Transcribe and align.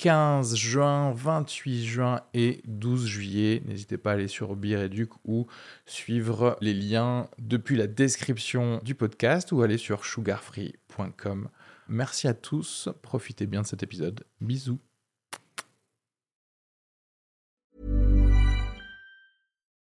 15 0.00 0.56
juin, 0.56 1.12
28 1.12 1.84
juin 1.84 2.22
et 2.32 2.62
12 2.64 3.04
juillet. 3.04 3.62
N'hésitez 3.66 3.98
pas 3.98 4.12
à 4.12 4.14
aller 4.14 4.28
sur 4.28 4.56
Bireduc 4.56 5.10
ou 5.26 5.46
suivre 5.84 6.56
les 6.62 6.72
liens 6.72 7.28
depuis 7.38 7.76
la 7.76 7.86
description 7.86 8.80
du 8.82 8.94
podcast 8.94 9.52
ou 9.52 9.60
aller 9.60 9.76
sur 9.76 10.06
sugarfree.com. 10.06 11.50
Merci 11.88 12.28
à 12.28 12.32
tous, 12.32 12.88
profitez 13.02 13.46
bien 13.46 13.60
de 13.60 13.66
cet 13.66 13.82
épisode. 13.82 14.24
Bisous. 14.40 14.78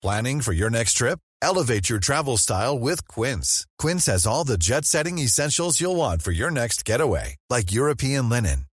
Planning 0.01 0.39
for 0.39 0.53
your 0.53 0.69
next 0.69 0.93
trip? 0.93 1.19
Elevate 1.41 1.89
your 1.89 1.99
travel 1.99 2.37
style 2.37 2.79
with 2.79 3.05
Quince. 3.09 3.65
Quince 3.77 4.05
has 4.05 4.25
all 4.25 4.45
the 4.45 4.57
jet 4.57 4.85
setting 4.85 5.17
essentials 5.17 5.81
you'll 5.81 5.97
want 5.97 6.21
for 6.21 6.31
your 6.31 6.51
next 6.51 6.85
getaway, 6.85 7.35
like 7.49 7.73
European 7.73 8.29
linen 8.29 8.67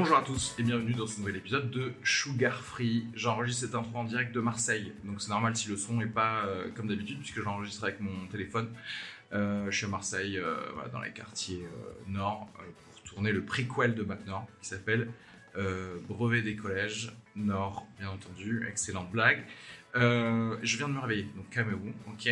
Bonjour 0.00 0.16
à 0.16 0.22
tous 0.22 0.54
et 0.58 0.62
bienvenue 0.62 0.94
dans 0.94 1.06
ce 1.06 1.20
nouvel 1.20 1.36
épisode 1.36 1.70
de 1.70 1.92
Sugar 2.02 2.62
Free. 2.62 3.04
J'enregistre 3.12 3.66
cette 3.66 3.74
intro 3.74 3.98
en 3.98 4.04
direct 4.04 4.34
de 4.34 4.40
Marseille, 4.40 4.94
donc 5.04 5.20
c'est 5.20 5.28
normal 5.28 5.54
si 5.54 5.68
le 5.68 5.76
son 5.76 5.98
n'est 5.98 6.06
pas 6.06 6.46
euh, 6.46 6.70
comme 6.74 6.88
d'habitude 6.88 7.18
puisque 7.18 7.42
j'enregistre 7.42 7.84
avec 7.84 8.00
mon 8.00 8.26
téléphone. 8.28 8.70
Euh, 9.34 9.70
je 9.70 9.76
suis 9.76 9.84
à 9.84 9.90
Marseille, 9.90 10.38
euh, 10.38 10.56
dans 10.90 11.02
les 11.02 11.10
quartiers 11.10 11.66
euh, 11.66 11.92
nord, 12.10 12.48
pour 12.54 13.02
tourner 13.02 13.30
le 13.30 13.44
prequel 13.44 13.94
de 13.94 14.02
Bac 14.02 14.20
qui 14.62 14.68
s'appelle 14.68 15.10
Brevet 16.08 16.40
des 16.40 16.56
collèges 16.56 17.12
Nord, 17.36 17.86
bien 17.98 18.08
entendu. 18.08 18.66
Excellente 18.70 19.10
blague. 19.10 19.44
Je 19.94 20.76
viens 20.78 20.88
de 20.88 20.94
me 20.94 21.00
réveiller, 21.00 21.28
donc 21.36 21.50
calmez-vous, 21.50 21.92
ok 22.10 22.30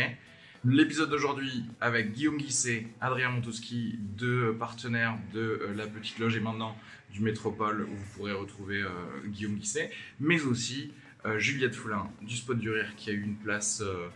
L'épisode 0.64 1.10
d'aujourd'hui 1.10 1.64
avec 1.82 2.12
Guillaume 2.12 2.38
Guisset, 2.38 2.88
Adrien 3.00 3.28
Montouski, 3.28 3.98
deux 4.00 4.54
partenaires 4.54 5.16
de 5.34 5.68
La 5.76 5.86
Petite 5.86 6.18
Loge 6.18 6.36
et 6.36 6.40
maintenant 6.40 6.74
du 7.10 7.20
Métropole 7.20 7.82
où 7.82 7.94
vous 7.94 8.06
pourrez 8.16 8.32
retrouver 8.32 8.82
euh, 8.82 8.90
Guillaume 9.26 9.56
Guisset, 9.56 9.90
mais 10.20 10.40
aussi 10.42 10.92
euh, 11.26 11.38
Juliette 11.38 11.74
Foulin 11.74 12.10
du 12.22 12.36
Spot 12.36 12.58
du 12.58 12.70
Rire 12.70 12.94
qui 12.96 13.10
a 13.10 13.12
eu 13.12 13.22
une 13.22 13.36
place 13.36 13.82
euh, 13.82 14.08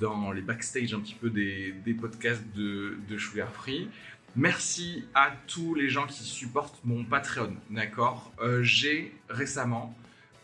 dans 0.00 0.32
les 0.32 0.42
backstage 0.42 0.94
un 0.94 1.00
petit 1.00 1.14
peu 1.14 1.30
des, 1.30 1.74
podcasts 2.00 2.44
de, 2.54 2.98
de 3.08 3.16
Free. 3.16 3.88
Merci 4.34 5.04
à 5.14 5.32
tous 5.46 5.74
les 5.74 5.88
gens 5.88 6.06
qui 6.06 6.24
supportent 6.24 6.80
mon 6.84 7.04
Patreon, 7.04 7.56
d'accord? 7.70 8.32
J'ai 8.60 9.14
récemment 9.30 9.96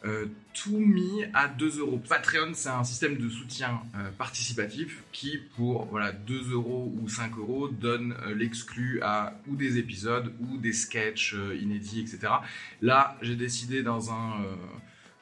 euh, 0.05 0.27
tout 0.53 0.79
mis 0.79 1.25
à 1.33 1.49
2 1.49 1.79
euros. 1.79 1.99
Patreon, 2.09 2.53
c'est 2.55 2.69
un 2.69 2.85
système 2.85 3.17
de 3.17 3.29
soutien 3.29 3.83
euh, 3.95 4.11
participatif 4.11 5.03
qui, 5.13 5.39
pour 5.57 5.87
voilà, 5.87 6.13
2 6.13 6.53
euros 6.53 6.93
ou 7.01 7.09
5 7.09 7.39
euros, 7.39 7.69
donne 7.69 8.15
euh, 8.23 8.35
l'exclu 8.35 9.01
à 9.03 9.39
ou 9.47 9.57
des 9.57 9.79
épisodes 9.79 10.33
ou 10.41 10.59
des 10.59 10.73
sketchs 10.73 11.35
euh, 11.35 11.57
inédits, 11.57 12.01
etc. 12.01 12.33
Là, 12.81 13.17
j'ai 13.23 13.37
décidé 13.37 13.83
dans 13.83 14.13
un 14.13 14.45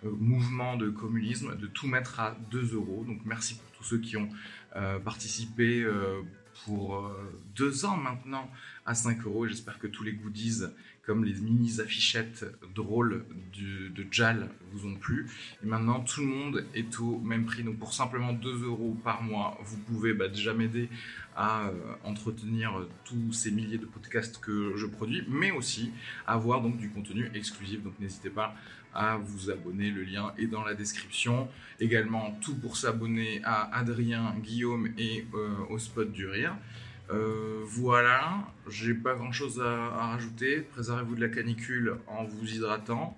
mouvement 0.03 0.77
de 0.77 0.89
communisme 0.89 1.57
de 1.59 1.67
tout 1.67 1.87
mettre 1.87 2.21
à 2.21 2.37
2 2.51 2.75
euros. 2.75 3.05
Donc 3.07 3.21
merci 3.27 3.57
pour 3.57 3.71
tous 3.73 3.85
ceux 3.85 3.99
qui 3.99 4.17
ont 4.17 4.31
participé 5.05 5.85
pour 6.65 6.97
euh, 6.97 7.41
deux 7.57 7.85
ans 7.85 7.97
maintenant 7.97 8.51
à 8.87 8.95
5 8.95 9.25
euros. 9.25 9.47
J'espère 9.47 9.79
que 9.79 9.87
tous 9.87 10.03
les 10.03 10.13
goodies 10.13 10.65
comme 11.03 11.25
les 11.25 11.35
mini 11.35 11.81
affichettes 11.81 12.45
drôles 12.75 13.25
de 13.57 14.07
Jal 14.11 14.49
vous 14.73 14.89
ont 14.89 14.95
plu. 14.95 15.27
Et 15.63 15.67
maintenant, 15.67 16.01
tout 16.01 16.21
le 16.21 16.27
monde 16.27 16.65
est 16.75 17.01
au 17.01 17.19
même 17.19 17.45
prix. 17.45 17.63
Donc, 17.63 17.79
pour 17.79 17.93
simplement 17.93 18.33
2 18.33 18.65
euros 18.65 18.97
par 19.03 19.23
mois, 19.23 19.59
vous 19.65 19.79
pouvez 19.79 20.13
bah, 20.13 20.29
déjà 20.29 20.55
m'aider 20.55 20.89
à 21.37 21.69
euh, 21.69 21.73
entretenir 22.05 22.87
tous 23.05 23.33
ces 23.33 23.51
milliers 23.51 23.79
de 23.79 23.87
podcasts 23.87 24.39
que 24.41 24.77
je 24.77 24.87
produis, 24.87 25.25
mais 25.29 25.51
aussi 25.51 25.93
avoir 26.27 26.61
donc 26.61 26.77
du 26.77 26.91
contenu 26.91 27.31
exclusif. 27.35 27.83
Donc, 27.83 27.99
n'hésitez 27.99 28.31
pas 28.31 28.55
à 28.95 29.17
vous 29.17 29.51
abonner. 29.51 29.91
Le 29.91 30.03
lien 30.03 30.33
est 30.39 30.47
dans 30.47 30.65
la 30.65 30.75
description. 30.75 31.49
Également, 31.79 32.37
tout 32.41 32.57
pour 32.57 32.77
s'abonner 32.77 33.41
à 33.45 33.77
Adrien, 33.77 34.35
Guillaume 34.43 34.89
et 34.99 35.27
euh, 35.35 35.55
au 35.71 35.79
spot 35.79 36.11
du 36.11 36.27
rire. 36.27 36.57
Euh, 37.13 37.63
voilà, 37.65 38.39
j'ai 38.69 38.95
pas 38.95 39.15
grand 39.15 39.33
chose 39.33 39.61
à, 39.61 40.07
rajouter. 40.07 40.61
Préservez-vous 40.61 41.17
de 41.17 41.21
la 41.21 41.29
canicule 41.29 41.97
en 42.07 42.25
vous 42.25 42.47
hydratant 42.47 43.17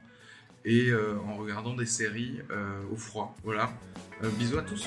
et 0.65 0.91
euh, 0.91 1.19
en 1.27 1.37
regardant 1.37 1.75
des 1.75 1.87
séries 1.87 2.41
euh, 2.51 2.81
au 2.91 2.97
froid. 2.97 3.37
Voilà, 3.45 3.71
bisous 4.39 4.59
à 4.59 4.63
tous. 4.63 4.87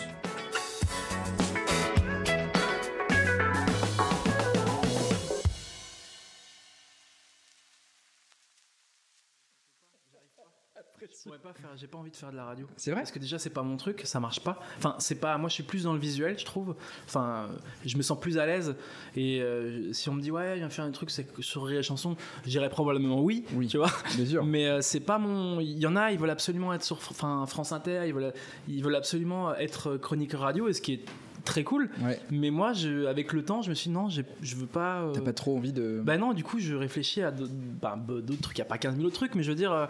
Je 11.01 11.23
pourrais 11.29 11.39
pas 11.39 11.53
faire, 11.53 11.69
j'ai 11.75 11.87
pas 11.87 11.97
envie 11.97 12.11
de 12.11 12.15
faire 12.15 12.31
de 12.31 12.35
la 12.35 12.45
radio. 12.45 12.67
C'est 12.77 12.91
vrai 12.91 13.01
Parce 13.01 13.11
que 13.11 13.19
déjà 13.19 13.37
c'est 13.37 13.49
pas 13.49 13.63
mon 13.63 13.77
truc, 13.77 14.01
ça 14.05 14.19
marche 14.19 14.39
pas. 14.39 14.59
Enfin, 14.77 14.95
c'est 14.99 15.19
pas 15.19 15.37
moi 15.37 15.49
je 15.49 15.53
suis 15.53 15.63
plus 15.63 15.83
dans 15.83 15.93
le 15.93 15.99
visuel, 15.99 16.37
je 16.37 16.45
trouve. 16.45 16.75
Enfin, 17.05 17.47
euh, 17.49 17.57
je 17.85 17.95
me 17.97 18.01
sens 18.01 18.19
plus 18.19 18.37
à 18.37 18.45
l'aise 18.45 18.75
et 19.15 19.41
euh, 19.41 19.93
si 19.93 20.09
on 20.09 20.13
me 20.13 20.21
dit 20.21 20.31
ouais, 20.31 20.55
viens 20.57 20.69
faire 20.69 20.85
un 20.85 20.91
truc 20.91 21.11
c'est 21.11 21.27
sur 21.41 21.65
Rire 21.65 21.79
et 21.79 21.83
chanson, 21.83 22.15
je 22.43 22.49
dirais 22.49 22.69
probablement 22.69 23.21
oui, 23.21 23.45
Oui. 23.53 23.67
tu 23.67 23.77
vois. 23.77 23.91
Bien 24.15 24.25
sûr. 24.25 24.43
Mais 24.45 24.67
euh, 24.67 24.81
c'est 24.81 24.99
pas 24.99 25.17
mon 25.17 25.59
il 25.59 25.77
y 25.79 25.87
en 25.87 25.95
a, 25.95 26.11
ils 26.11 26.19
veulent 26.19 26.29
absolument 26.29 26.73
être 26.73 26.83
sur 26.83 26.97
enfin 26.97 27.45
France 27.45 27.71
Inter, 27.71 28.03
ils 28.07 28.13
veulent 28.13 28.33
ils 28.67 28.83
veulent 28.83 28.95
absolument 28.95 29.53
être 29.55 29.97
chroniqueur 29.97 30.41
radio 30.41 30.67
et 30.67 30.73
ce 30.73 30.81
qui 30.81 30.93
est 30.93 31.05
très 31.45 31.63
cool. 31.63 31.89
Ouais. 32.01 32.19
Mais 32.31 32.49
moi 32.49 32.73
je 32.73 33.05
avec 33.05 33.31
le 33.31 33.45
temps, 33.45 33.61
je 33.61 33.69
me 33.69 33.75
suis 33.75 33.89
dit 33.89 33.93
non, 33.93 34.09
je 34.09 34.55
veux 34.55 34.65
pas 34.65 35.01
euh, 35.03 35.11
T'as 35.13 35.21
pas 35.21 35.33
trop 35.33 35.55
envie 35.55 35.71
de. 35.71 36.01
bah 36.03 36.17
non, 36.17 36.33
du 36.33 36.43
coup, 36.43 36.59
je 36.59 36.75
réfléchis 36.75 37.21
à 37.21 37.31
d'autres 37.31 37.53
bah, 37.53 37.97
trucs. 38.41 38.57
Il 38.57 38.61
n'y 38.61 38.65
a 38.65 38.65
pas 38.65 38.77
15 38.77 38.95
000 38.95 39.07
autres 39.07 39.15
trucs, 39.15 39.35
mais 39.35 39.43
je 39.43 39.49
veux 39.51 39.55
dire, 39.55 39.71
euh, 39.71 39.85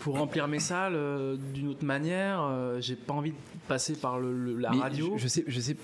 pour 0.00 0.18
remplir 0.18 0.48
mes 0.48 0.58
salles 0.60 0.94
euh, 0.96 1.36
d'une 1.54 1.68
autre 1.68 1.84
manière, 1.84 2.42
euh, 2.42 2.80
j'ai 2.80 2.96
pas 2.96 3.12
envie 3.14 3.30
de 3.32 3.36
passer 3.68 3.94
par 3.94 4.18
le, 4.18 4.32
le- 4.36 4.56
la 4.58 4.70
Mais 4.70 4.78
radio. 4.80 5.14
Je, 5.16 5.22
je 5.22 5.28
sais, 5.28 5.44
je 5.46 5.60
sais. 5.60 5.76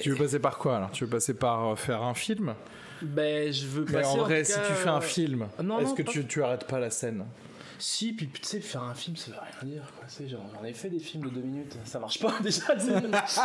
Tu 0.00 0.10
veux 0.10 0.16
passer 0.16 0.38
par 0.38 0.58
quoi 0.58 0.76
alors? 0.76 0.90
Tu 0.90 1.04
veux 1.04 1.10
passer 1.10 1.34
par 1.34 1.72
euh, 1.72 1.76
faire 1.76 2.02
un 2.02 2.14
film? 2.14 2.54
Ben, 3.02 3.52
je 3.52 3.66
veux 3.66 3.84
Mais 3.88 3.92
passer. 4.02 4.18
en 4.20 4.24
vrai, 4.24 4.44
si 4.44 4.54
cas, 4.54 4.66
tu 4.66 4.72
fais 4.72 4.88
un 4.88 4.96
euh, 4.96 5.00
film, 5.00 5.46
est-ce 5.80 5.94
que 5.94 6.02
pas- 6.02 6.10
tu, 6.12 6.26
tu 6.26 6.42
arrêtes 6.42 6.66
pas 6.66 6.78
la 6.80 6.90
scène? 6.90 7.24
Si, 7.78 8.12
puis 8.12 8.28
tu 8.28 8.40
sais, 8.42 8.60
faire 8.60 8.82
un 8.82 8.94
film, 8.94 9.16
ça 9.16 9.30
veut 9.32 9.36
rien 9.60 9.70
dire. 9.70 9.82
quoi. 9.98 10.26
Genre, 10.26 10.40
J'en 10.54 10.64
ai 10.64 10.72
fait 10.72 10.88
des 10.88 10.98
films 10.98 11.24
de 11.24 11.30
deux 11.30 11.40
minutes, 11.42 11.76
ça 11.84 11.98
marche 11.98 12.18
pas 12.20 12.34
déjà. 12.42 12.62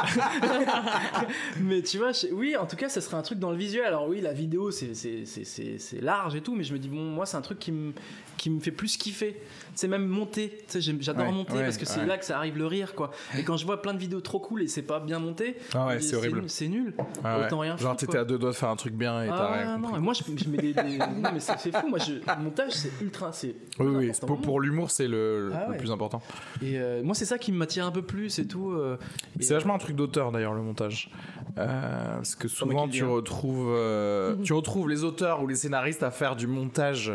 mais 1.60 1.82
tu 1.82 1.98
vois, 1.98 2.12
oui, 2.32 2.56
en 2.56 2.66
tout 2.66 2.76
cas, 2.76 2.90
ça 2.90 3.02
serait 3.02 3.18
un 3.18 3.22
truc 3.22 3.40
dans 3.40 3.52
le 3.52 3.58
visuel. 3.58 3.86
Alors 3.86 4.08
oui, 4.08 4.22
la 4.22 4.34
vidéo, 4.34 4.72
c'est- 4.72 6.02
large 6.02 6.36
et 6.36 6.42
tout, 6.42 6.56
mais 6.56 6.64
je 6.64 6.74
me 6.74 6.80
dis, 6.80 6.90
bon, 6.90 7.04
moi, 7.04 7.26
c'est 7.26 7.38
un 7.38 7.42
truc 7.42 7.60
qui 7.60 7.72
me 7.72 7.94
qui 8.38 8.50
me 8.50 8.60
fait 8.60 8.72
plus 8.72 8.98
kiffer. 8.98 9.40
C'est 9.76 9.88
même 9.88 10.08
monter. 10.08 10.66
J'adore 10.74 11.28
Ouais, 11.28 11.32
monter 11.32 11.54
ouais, 11.54 11.64
parce 11.64 11.78
que 11.78 11.86
c'est 11.86 12.00
ouais. 12.00 12.06
là 12.08 12.18
que 12.18 12.26
ça 12.26 12.38
arrive 12.38 12.58
le 12.58 12.66
rire, 12.66 12.96
quoi. 12.96 13.12
Et 13.38 13.44
quand 13.44 13.56
je 13.56 13.66
vois 13.68 13.84
plein 13.84 13.94
de 13.94 14.00
vidéos 14.00 14.22
trop 14.22 14.40
cool 14.40 14.64
et 14.64 14.68
c'est 14.68 14.82
pas 14.82 15.00
bien 15.00 15.20
monté, 15.20 15.58
Ah 15.76 15.90
c'est 16.00 16.16
horrible. 16.16 16.40
nul, 16.42 16.50
C'est 16.50 16.68
nul. 16.68 16.96
Ah. 17.24 17.42
Autant 17.46 17.60
rien 17.60 17.78
Genre, 17.78 17.96
t'étais 17.96 18.18
à 18.18 18.26
deux 18.26 18.40
doigts 18.40 18.50
de 18.50 18.56
faire 18.56 18.70
un 18.70 18.76
truc 18.76 18.96
bien 18.96 19.24
et 19.24 19.28
t'as 19.28 19.36
Ah 19.36 19.54
rien 19.54 19.78
non, 19.78 19.88
compris. 19.90 20.02
moi 20.02 20.14
je, 20.16 20.24
je 20.36 20.50
mets 20.50 20.58
des, 20.58 20.74
des- 20.74 20.98
non 20.98 21.32
mais 21.34 21.40
c'est 21.40 21.58
c'est 21.60 21.72
fou 21.76 21.88
moi 21.88 22.00
je, 22.00 22.14
le 22.14 22.44
montage 22.44 22.72
c'est 22.72 22.92
ultra 23.02 23.32
c'est 23.32 23.56
Oui, 23.80 23.88
oui, 23.96 24.12
pour, 24.26 24.42
pour 24.42 24.60
l'humour, 24.60 24.92
c'est 24.92 25.08
le, 25.08 25.52
Ah 25.54 25.68
le 25.72 25.78
plus 25.78 25.92
important. 25.92 26.22
et 26.62 26.80
euh, 26.80 27.02
moi 27.04 27.16
c'est 27.16 27.26
ça 27.26 27.38
qui 27.38 27.52
m'attire 27.52 27.86
un 27.86 27.92
peu 27.92 28.02
plus 28.02 28.40
et 28.40 28.48
tout 28.48 28.72
euh, 28.72 28.98
C'est 29.40 29.54
vachement 29.54 29.76
un 29.76 29.80
truc 29.80 29.96
d'auteur 29.96 30.32
d'ailleurs, 30.32 30.54
le 30.54 30.62
montage. 30.62 31.10
Euh, 31.58 32.16
parce 32.16 32.36
que 32.36 32.48
souvent, 32.48 32.88
tu 32.88 33.04
hein. 33.04 33.08
retrouves, 33.08 33.72
euh, 33.72 34.36
tu 34.44 34.54
retrouves 34.54 34.90
les 34.90 35.04
auteurs 35.04 35.42
ou 35.44 35.48
les 35.48 35.56
scénaristes 35.56 36.04
à 36.04 36.12
faire 36.12 36.36
du 36.36 36.48
montage 36.48 37.12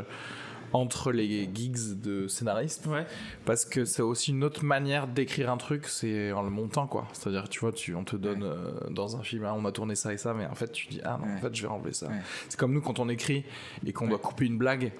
entre 0.72 1.12
les 1.12 1.48
gigs 1.54 2.00
de 2.02 2.26
scénaristes 2.26 2.86
Ouais. 2.86 3.06
parce 3.46 3.64
que 3.64 3.84
c'est 3.84 4.02
aussi 4.02 4.32
une 4.32 4.44
autre 4.44 4.64
manière 4.64 5.06
d'écrire 5.06 5.50
un 5.50 5.56
truc, 5.56 5.86
c'est 5.86 6.32
en 6.32 6.42
le 6.42 6.50
montant 6.50 6.86
quoi. 6.86 7.06
C'est-à-dire, 7.12 7.48
tu 7.48 7.60
vois, 7.60 7.72
tu, 7.72 7.94
on 7.94 8.04
te 8.04 8.16
donne 8.16 8.42
euh, 8.42 8.72
dans 8.90 9.16
un 9.16 9.22
film, 9.22 9.44
ah, 9.46 9.54
on 9.56 9.64
a 9.64 9.72
tourné 9.72 9.94
ça 9.94 10.12
et 10.12 10.18
ça, 10.18 10.34
mais 10.34 10.44
en 10.44 10.54
fait, 10.54 10.72
tu 10.72 10.88
dis, 10.88 11.00
ah 11.04 11.18
non, 11.24 11.32
en 11.34 11.38
fait, 11.38 11.54
je 11.54 11.62
vais 11.62 11.68
enlever 11.68 11.92
ça. 11.92 12.08
Ouais. 12.08 12.20
C'est 12.48 12.58
comme 12.58 12.74
nous 12.74 12.80
quand 12.82 12.98
on 12.98 13.08
écrit 13.08 13.44
et 13.86 13.92
qu'on 13.92 14.08
doit 14.08 14.18
couper 14.18 14.44
une 14.46 14.58
blague. 14.58 14.92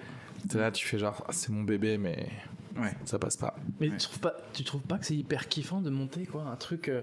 T'es 0.48 0.58
Là, 0.58 0.70
tu 0.70 0.86
fais 0.86 0.98
genre, 0.98 1.24
ah, 1.28 1.32
c'est 1.32 1.50
mon 1.50 1.62
bébé, 1.62 1.98
mais 1.98 2.28
Ouais. 2.76 2.92
ça 3.04 3.18
passe 3.18 3.36
pas. 3.36 3.56
Mais 3.80 3.88
tu 3.90 3.96
trouves 3.98 4.20
pas, 4.20 4.34
tu 4.52 4.64
trouves 4.64 4.82
pas 4.82 4.98
que 4.98 5.06
c'est 5.06 5.16
hyper 5.16 5.48
kiffant 5.48 5.80
de 5.80 5.90
monter 5.90 6.26
quoi, 6.26 6.42
un 6.42 6.56
truc. 6.56 6.88
euh, 6.88 7.00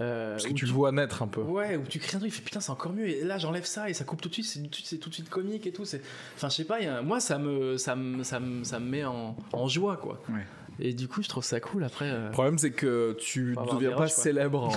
euh, 0.00 0.32
Parce 0.32 0.44
que 0.46 0.50
où 0.50 0.54
tu 0.54 0.66
le 0.66 0.72
vois 0.72 0.92
naître 0.92 1.22
un 1.22 1.26
peu. 1.28 1.40
Ouais, 1.40 1.76
où 1.76 1.82
tu 1.84 1.98
crées 1.98 2.16
un 2.16 2.20
truc, 2.20 2.30
tu 2.32 2.38
fais 2.38 2.44
putain, 2.44 2.60
c'est 2.60 2.70
encore 2.70 2.92
mieux. 2.92 3.08
Et 3.08 3.24
là, 3.24 3.38
j'enlève 3.38 3.64
ça 3.64 3.88
et 3.90 3.94
ça 3.94 4.04
coupe 4.04 4.20
tout 4.20 4.28
de 4.28 4.34
suite. 4.34 4.46
C'est 4.46 4.60
tout, 4.62 4.68
de 4.68 4.74
suite- 4.74 4.86
c'est 4.86 4.98
tout 4.98 5.08
de 5.08 5.14
suite 5.14 5.28
comique 5.28 5.66
et 5.66 5.72
tout. 5.72 5.84
C'est, 5.84 6.02
enfin, 6.36 6.48
je 6.48 6.54
sais 6.56 6.64
pas. 6.64 6.80
y 6.80 6.86
a 6.86 7.02
moi, 7.02 7.20
ça 7.20 7.38
me, 7.38 7.76
ça 7.78 7.96
me, 7.96 8.22
ça 8.22 8.38
me, 8.40 8.62
ça 8.64 8.78
me 8.80 8.86
met 8.88 9.04
en, 9.04 9.36
en 9.52 9.68
joie 9.68 9.96
quoi. 9.96 10.20
Ouais. 10.28 10.44
Et 10.80 10.92
du 10.92 11.08
coup, 11.08 11.22
je 11.24 11.28
trouve 11.28 11.42
ça 11.44 11.58
cool. 11.58 11.82
Après, 11.82 12.04
euh, 12.06 12.26
Le 12.26 12.30
problème, 12.30 12.56
c'est 12.56 12.70
que 12.70 13.16
tu 13.18 13.56
ne 13.58 13.72
deviens 13.74 13.96
pas 13.96 14.06
célèbre 14.06 14.68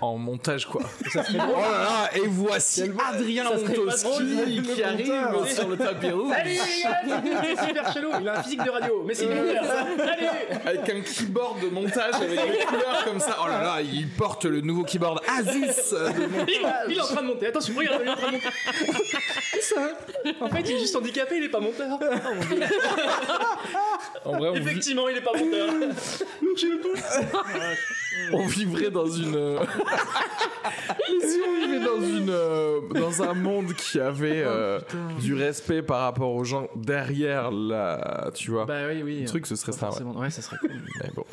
en, 0.00 0.06
en 0.06 0.18
montage, 0.18 0.66
quoi. 0.66 0.82
oh 1.14 1.18
là 1.18 1.30
là, 1.34 2.10
et 2.14 2.26
voici 2.26 2.82
Adrien 3.12 3.44
Montoski 3.44 4.62
qui 4.74 4.82
arrive 4.82 5.08
monteur. 5.32 5.48
sur 5.48 5.68
le 5.68 5.76
tapis 5.78 6.10
rouge 6.10 6.32
Salut 6.34 6.56
c'est 7.56 7.66
super 7.66 7.92
chelou. 7.94 8.10
Il 8.20 8.28
a 8.28 8.38
un 8.38 8.42
physique 8.42 8.62
de 8.62 8.68
radio, 8.70 9.02
mais 9.06 9.14
c'est 9.14 9.24
une 9.24 9.30
Salut. 9.32 10.26
avec 10.66 10.88
un 10.90 11.00
keyboard 11.00 11.60
de 11.62 11.68
montage 11.70 12.14
avec 12.16 12.30
des 12.30 12.64
couleurs 12.66 13.04
comme 13.06 13.20
ça. 13.20 13.36
Oh 13.42 13.48
là 13.48 13.62
là, 13.62 13.80
il 13.80 14.06
porte 14.10 14.44
le 14.44 14.60
nouveau 14.60 14.84
keyboard 14.84 15.20
Asus 15.26 15.94
euh, 15.94 16.10
de 16.12 16.26
montage. 16.26 16.46
Il, 16.48 16.92
il 16.92 16.98
est 16.98 17.00
en 17.00 17.04
train 17.06 17.22
de 17.22 17.26
monter. 17.26 17.46
Attention, 17.46 17.74
regarde, 17.74 18.02
il 18.02 18.08
est 18.08 18.10
en 18.10 18.16
train 18.16 18.26
de 18.28 18.32
monter. 18.32 18.48
ça. 19.62 19.80
En 20.42 20.48
fait, 20.48 20.60
il 20.60 20.72
est 20.76 20.78
juste 20.78 20.94
handicapé, 20.94 21.38
il 21.38 21.44
est 21.44 21.48
pas 21.48 21.60
monteur. 21.60 21.88
En 24.24 24.36
vrai, 24.36 24.48
on, 24.50 24.52
vit- 24.52 24.58
Effectivement, 24.60 25.08
il 25.08 25.16
est 25.16 25.20
pas 25.22 25.30
monteur. 25.32 25.37
on 28.32 28.46
vivrait 28.46 28.90
dans 28.90 29.06
une. 29.06 29.34
euh, 29.34 29.58
Mais 31.20 31.28
si 31.28 31.38
on 31.46 31.66
vivait 31.66 31.84
dans 31.84 32.00
une, 32.00 32.30
euh, 32.30 32.80
dans 32.94 33.22
un 33.22 33.34
monde 33.34 33.72
qui 33.74 33.98
avait 34.00 34.42
euh, 34.44 34.80
du 35.20 35.34
respect 35.34 35.82
par 35.82 36.00
rapport 36.02 36.32
aux 36.34 36.44
gens 36.44 36.68
derrière 36.76 37.50
la, 37.50 38.30
tu 38.34 38.50
vois. 38.50 38.64
Bah 38.66 38.86
oui, 38.88 39.02
oui. 39.02 39.20
le 39.20 39.26
truc, 39.26 39.46
ce 39.46 39.56
serait 39.56 39.72
ça. 39.72 39.86
Ouais. 39.86 39.92
Forcément. 39.92 40.18
Ouais, 40.18 40.30
ça 40.30 40.42
serait 40.42 40.58
cool. 40.58 40.70
Mais 41.02 41.10
bon. 41.14 41.24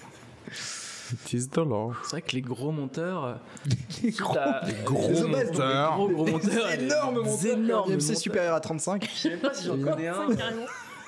It 1.13 1.34
is 1.34 1.50
the 1.50 1.57
law. 1.57 1.94
C'est 2.04 2.12
vrai 2.12 2.22
que 2.24 2.31
les 2.31 2.42
gros 2.42 2.72
monteurs. 2.72 3.25
euh, 3.25 3.34
Les 4.04 4.12
gros, 4.12 4.36
Gros 4.86 5.07
Les 5.10 5.16
gros, 5.24 6.10
gros 6.10 6.25
monteurs. 6.25 6.72
Énormes 6.74 7.25
IMC 7.25 7.57
monteurs. 7.57 8.02
supérieur 8.18 8.56
à 8.56 8.60
35. 8.60 9.07
Je 9.13 9.19
sais 9.19 9.30
même 9.30 9.40
pas 9.40 9.54
si 9.54 9.68
j'en 9.68 9.78
connais 9.78 10.07
un. 10.07 10.28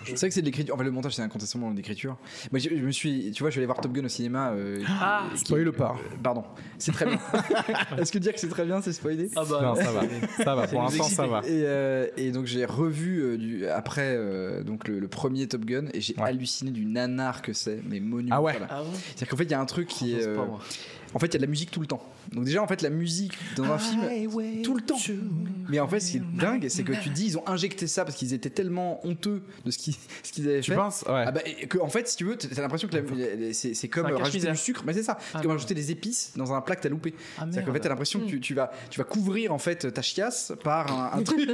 C'est 0.07 0.19
vrai 0.19 0.27
que 0.29 0.33
c'est 0.33 0.41
de 0.41 0.45
l'écriture. 0.45 0.73
Enfin, 0.75 0.83
le 0.83 0.91
montage, 0.91 1.13
c'est 1.15 1.21
incontestablement 1.21 1.71
de 1.71 1.77
l'écriture. 1.77 2.17
Moi, 2.51 2.59
je, 2.59 2.69
je 2.69 2.75
me 2.83 2.91
suis. 2.91 3.31
Tu 3.31 3.43
vois, 3.43 3.49
je 3.49 3.53
suis 3.53 3.59
allé 3.59 3.65
voir 3.65 3.79
Top 3.81 3.91
Gun 3.93 4.05
au 4.05 4.09
cinéma. 4.09 4.51
euh, 4.51 4.81
Ah, 4.87 5.25
qui- 5.33 5.39
Spoil 5.39 5.71
pas. 5.71 5.95
Pardon. 6.23 6.43
C'est 6.77 6.91
très 6.91 7.05
bien. 7.05 7.19
Est-ce 7.97 8.11
que 8.11 8.17
dire 8.19 8.33
que 8.33 8.39
c'est 8.39 8.49
très 8.49 8.65
bien, 8.65 8.81
c'est 8.81 8.93
spoiler 8.93 9.29
ah 9.35 9.43
bah 9.49 9.59
Non, 9.61 9.75
ça 9.75 9.91
va. 9.91 10.01
Ça 10.43 10.55
va. 10.55 10.67
Pour 10.67 10.81
l'instant, 10.83 11.03
ça 11.03 11.27
va. 11.27 11.39
Et, 11.45 11.63
euh, 11.65 12.07
et 12.17 12.31
donc 12.31 12.45
j'ai 12.45 12.65
revu 12.65 13.19
euh, 13.21 13.37
du, 13.37 13.67
après 13.67 14.13
euh, 14.15 14.63
donc 14.63 14.87
le, 14.87 14.99
le 14.99 15.07
premier 15.07 15.47
Top 15.47 15.65
Gun 15.65 15.85
et 15.93 16.01
j'ai 16.01 16.15
Ouais. 16.17 16.23
halluciné 16.29 16.71
du 16.71 16.85
nanar 16.85 17.41
que 17.41 17.53
c'est, 17.53 17.79
mais 17.87 17.99
monumental. 17.99 18.37
Ah 18.37 18.41
ouais. 18.41 18.55
Ah 18.69 18.81
bon 18.83 18.89
C'est-à-dire 18.93 19.27
qu'en 19.29 19.37
fait 19.37 19.43
il 19.43 19.51
y 19.51 19.53
a 19.53 19.59
un 19.59 19.65
truc 19.65 19.87
qui 19.87 20.13
est, 20.15 20.21
C'est 20.21 20.33
pas 20.33 20.41
euh, 20.41 20.45
moi. 20.47 20.59
en 21.13 21.19
fait 21.19 21.27
il 21.27 21.33
y 21.33 21.35
a 21.35 21.39
de 21.39 21.43
la 21.43 21.49
musique 21.49 21.69
tout 21.71 21.79
le 21.81 21.85
temps. 21.87 22.01
Donc 22.33 22.45
déjà 22.45 22.61
en 22.61 22.67
fait 22.67 22.81
la 22.81 22.89
musique 22.89 23.33
dans 23.55 23.65
un 23.65 23.77
film 23.77 24.01
tout 24.63 24.75
le 24.75 24.81
temps. 24.81 24.97
Mais 25.69 25.79
en 25.79 25.87
fait 25.87 25.99
ce 25.99 26.11
qui 26.11 26.17
est 26.17 26.21
dingue 26.37 26.67
c'est 26.69 26.83
que 26.83 26.93
tu 26.93 27.09
te 27.09 27.13
dis 27.15 27.25
ils 27.27 27.37
ont 27.37 27.47
injecté 27.47 27.87
ça 27.87 28.05
parce 28.05 28.15
qu'ils 28.17 28.33
étaient 28.33 28.49
tellement 28.49 29.05
honteux 29.05 29.41
de 29.65 29.71
ce 29.71 29.77
qu'ils 29.77 29.95
ce 30.23 30.31
qu'ils 30.31 30.47
avaient 30.49 30.61
Tu 30.61 30.71
fait. 30.71 30.77
penses 30.77 31.03
Ouais. 31.07 31.23
Ah 31.27 31.31
bah, 31.31 31.41
que, 31.69 31.77
en 31.79 31.87
fait, 31.89 32.07
si 32.07 32.17
tu 32.17 32.25
veux, 32.25 32.35
t'as 32.37 32.61
l'impression 32.61 32.87
que 32.87 32.97
c'est 33.53 33.73
c'est 33.73 33.87
comme 33.87 34.07
C'est 34.07 34.13
rajouter 34.13 34.51
du 34.51 34.57
sucre, 34.57 34.83
mais 34.85 34.93
c'est 34.93 35.03
ça. 35.03 35.17
C'est 35.19 35.25
Ah, 35.33 35.37
comme 35.39 35.47
merde. 35.47 35.51
rajouter 35.59 35.73
des 35.73 35.91
épices 35.91 36.33
dans 36.35 36.53
un 36.53 36.61
plat 36.61 36.75
que 36.75 36.81
t'as 36.81 36.89
loupé. 36.89 37.13
Ah, 37.37 37.41
C'est-à-dire 37.41 37.65
qu'en 37.65 37.73
fait, 37.73 37.79
t'as 37.79 37.89
l'impression 37.89 38.19
que 38.19 38.25
tu, 38.25 38.39
tu 38.39 38.53
vas, 38.53 38.71
tu 38.89 38.97
vas 38.97 39.03
couvrir 39.03 39.53
en 39.53 39.57
fait 39.57 39.93
ta 39.93 40.01
chiasse 40.01 40.53
par 40.63 40.91
un, 41.13 41.19
un 41.19 41.23
truc. 41.23 41.39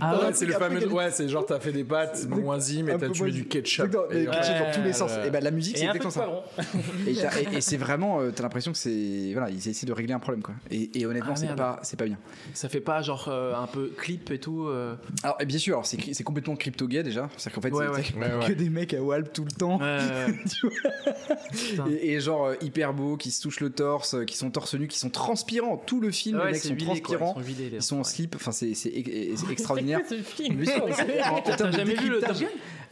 Ah 0.00 0.16
ouais, 0.18 0.24
Ouais, 0.26 0.30
c'est 0.34 0.46
le 0.46 0.52
fameux. 0.52 0.86
Ouais, 0.92 1.10
c'est 1.10 1.28
genre 1.28 1.44
t'as 1.46 1.60
fait 1.60 1.72
des 1.72 1.84
pâtes 1.84 2.28
moisies, 2.28 2.82
mais 2.82 2.96
t'as 2.98 3.08
tu 3.08 3.20
moisi. 3.22 3.36
du 3.38 3.46
ketchup. 3.46 3.90
Dans 3.90 4.02
tous 4.74 4.82
les 4.82 4.92
sens. 4.92 5.12
Et 5.26 5.30
ben 5.30 5.42
la 5.42 5.50
musique, 5.50 5.76
c'est 5.78 5.84
exactement 5.84 6.10
ça. 6.10 6.28
Et, 7.52 7.60
c'est 7.60 7.76
vraiment, 7.76 8.20
euh, 8.20 8.30
t'as 8.30 8.42
l'impression 8.42 8.72
que 8.72 8.78
c'est, 8.78 9.30
voilà, 9.32 9.50
ils 9.50 9.68
de 9.88 9.92
régler 9.94 10.12
un 10.14 10.18
problème 10.18 10.42
quoi. 10.42 10.54
Et, 10.70 10.90
et 11.00 11.06
honnêtement, 11.06 11.32
Ah, 11.34 11.36
c'est 11.36 11.54
pas, 11.56 11.80
c'est 11.82 11.98
pas 11.98 12.04
bien. 12.04 12.18
Ça 12.54 12.68
fait 12.68 12.80
pas 12.80 13.02
genre 13.02 13.26
euh, 13.28 13.54
un 13.54 13.66
peu 13.66 13.88
clip 13.96 14.30
et 14.30 14.38
tout. 14.38 14.66
euh, 14.68 14.94
Alors 15.22 15.36
et 15.40 15.46
bien 15.46 15.58
sûr, 15.58 15.74
alors, 15.74 15.86
c'est, 15.86 15.98
c'est 16.14 16.24
complètement 16.24 16.56
crypto-gay 16.56 17.02
déjà. 17.02 17.28
C'est-à-dire 17.36 17.54
qu'en 17.54 17.60
fait, 17.62 17.72
Ouais, 17.72 17.86
c'est 18.02 18.14
ouais. 18.16 18.24
Ouais, 18.24 18.44
que 18.46 18.48
ouais. 18.50 18.54
des 18.54 18.68
mecs 18.70 18.94
à 18.94 19.02
Walp 19.02 19.32
tout 19.32 19.44
le 19.44 19.50
temps. 19.52 19.80
Et, 21.90 22.12
et 22.12 22.20
genre 22.20 22.46
euh, 22.46 22.54
hyper 22.60 22.92
beaux, 22.94 23.16
qui 23.16 23.30
se 23.30 23.40
touchent 23.42 23.60
le 23.60 23.70
torse, 23.70 24.16
qui 24.26 24.36
sont 24.36 24.50
torse 24.50 24.74
nu, 24.74 24.88
qui 24.88 24.98
sont 24.98 25.10
transpirants. 25.10 25.76
Tout 25.86 26.00
le 26.00 26.10
film, 26.10 26.38
ouais, 26.38 26.46
les 26.46 26.52
mecs 26.52 26.60
c'est 26.62 26.68
sont 26.68 26.74
quoi, 26.76 26.84
transpirants. 26.86 27.36
Ils 27.72 27.82
sont 27.82 27.96
Ils 27.96 28.00
en 28.00 28.04
slip, 28.04 28.34
enfin 28.36 28.52
c'est, 28.52 28.74
c'est, 28.74 28.92
c'est 29.36 29.50
extraordinaire. 29.52 30.00
ce 30.08 30.16
film. 30.16 30.56
Mais 30.58 30.66
c'est- 30.66 30.92
c'est- 30.92 31.22
en 31.22 31.40
T'as 31.42 31.70
jamais 31.70 31.94
vu 31.94 32.10
le 32.10 32.20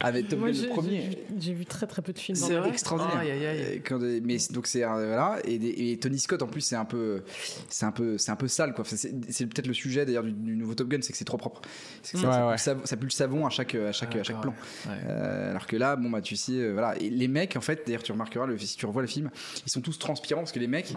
Gun 0.01 0.07
Ah 0.13 0.21
Top 0.29 0.39
Moi, 0.39 0.49
le 0.51 0.67
premier. 0.69 1.09
j'ai 1.39 1.53
vu- 1.53 1.65
très 1.65 1.87
très 1.87 2.01
peu 2.01 2.13
de 2.13 2.19
films. 2.19 2.35
C'est 2.37 2.55
extraordinaire. 2.67 3.17
Aïe, 3.19 3.31
aïe, 3.31 3.45
aïe. 3.45 3.61
Euh, 3.61 3.79
quand 3.85 3.99
des- 3.99 4.21
mais 4.21 4.37
donc 4.51 4.67
c'est 4.67 4.83
euh, 4.83 5.07
voilà 5.07 5.37
et, 5.45 5.57
des- 5.57 5.91
et 5.91 5.97
Tony 5.99 6.19
Scott 6.19 6.41
en 6.41 6.47
plus 6.47 6.61
c'est 6.61 6.75
un 6.75 6.85
peu 6.85 7.23
c'est 7.69 7.85
un 7.85 7.91
peu 7.91 8.17
c'est 8.17 8.31
un 8.31 8.35
peu 8.35 8.47
sale 8.47 8.73
quoi. 8.73 8.83
C'est 8.85 9.45
peut-être 9.47 9.67
le 9.67 9.73
sujet 9.73 10.05
d'ailleurs 10.05 10.23
du, 10.23 10.31
du 10.31 10.55
nouveau 10.55 10.73
Top 10.75 10.87
Gun 10.87 10.99
c'est 11.01 11.11
que 11.11 11.17
c'est 11.17 11.25
trop 11.25 11.37
propre. 11.37 11.61
Ça, 12.03 12.17
Ouais, 12.17 12.23
ça, 12.23 12.29
pue 12.31 12.45
ouais. 12.45 12.51
le 12.51 12.57
savon, 12.57 12.81
ça 12.85 12.97
pue 12.97 13.05
le 13.05 13.11
savon 13.11 13.45
à 13.45 13.49
chaque 13.49 13.75
à 13.75 13.91
chaque 13.91 14.13
Ah, 14.15 14.19
à 14.19 14.23
chaque 14.23 14.41
plan. 14.41 14.53
ouais. 14.87 14.91
Euh, 15.07 15.49
alors 15.51 15.65
que 15.67 15.75
là 15.75 15.95
bon 15.95 16.09
bah 16.09 16.21
tu 16.21 16.35
sais 16.35 16.53
euh, 16.53 16.71
voilà 16.73 16.95
et 16.99 17.09
les 17.09 17.27
mecs 17.27 17.55
en 17.55 17.61
fait 17.61 17.83
d'ailleurs 17.85 18.03
tu 18.03 18.11
remarqueras 18.11 18.45
le, 18.45 18.57
si 18.57 18.77
tu 18.77 18.85
revois 18.85 19.01
le 19.01 19.07
film 19.07 19.29
ils 19.65 19.71
sont 19.71 19.81
tous 19.81 19.97
transpirants 19.99 20.41
parce 20.41 20.51
que 20.51 20.59
les 20.59 20.67
mecs 20.67 20.93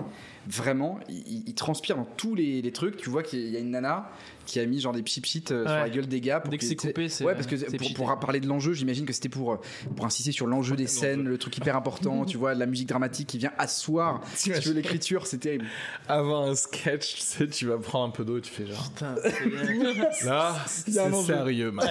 vraiment 0.46 0.99
ils, 1.08 1.17
ils- 1.26 1.44
ils 1.49 1.55
transpirent 1.55 1.96
dans 1.96 2.05
tous 2.17 2.35
les, 2.35 2.62
les 2.62 2.73
trucs. 2.73 2.96
Tu 2.96 3.11
vois 3.11 3.23
qu'il 3.23 3.49
y 3.49 3.56
a 3.56 3.61
une 3.61 3.70
nana 3.70 4.11
qui 4.50 4.61
a 4.61 4.67
mis 4.67 4.81
genre 4.81 4.93
des 4.93 5.02
pchit 5.02 5.43
sur 5.47 5.56
Ouais. 5.56 5.64
la 5.64 5.88
gueule 5.91 6.06
des 6.06 6.20
gars 6.20 6.41
pour 6.41 6.50
Dès 6.50 6.58
que 6.58 6.64
c'est 6.64 6.76
coupé, 6.76 7.08
c'est- 7.08 7.25
ouais 7.25 7.35
parce 7.35 7.47
que 7.47 7.56
c'est 7.56 7.67
pour, 7.67 7.76
pchité. 7.79 7.94
pour 7.94 8.19
parler 8.19 8.41
de 8.41 8.47
l'enjeu 8.47 8.73
j'imagine 8.75 9.06
que 9.06 9.12
c'était 9.12 9.29
pour 9.29 9.52
euh, 9.52 9.56
pour 9.97 10.05
insister 10.06 10.32
sur 10.32 10.47
l'enjeu 10.47 10.76
des 10.76 10.87
scènes 10.87 11.25
le 11.25 11.38
truc 11.38 11.56
hyper 11.56 11.76
important 11.76 12.25
tu 12.25 12.37
vois 12.37 12.55
la 12.55 12.67
musique 12.67 12.88
dramatique 12.88 13.29
qui 13.29 13.38
vient 13.38 13.52
asseoir 13.58 14.20
si 14.35 14.50
tu 14.52 14.69
veux 14.69 14.75
l'écriture 14.75 15.26
c'est 15.26 15.38
terrible 15.38 15.64
Avant 16.08 16.44
un 16.50 16.55
sketch, 16.55 17.14
tu 17.14 17.20
sais, 17.20 17.47
tu 17.49 17.67
vas 17.67 17.79
prendre 17.79 18.06
un 18.08 18.11
peu 18.11 18.25
d'eau 18.25 18.38
et 18.38 18.41
tu 18.41 18.50
fais 18.50 18.67
genre. 18.67 18.91
Putain, 18.91 19.14
c'est. 19.23 20.25
Là, 20.26 20.56
c'est 20.67 20.91
sérieux, 20.93 21.70
man. 21.70 21.87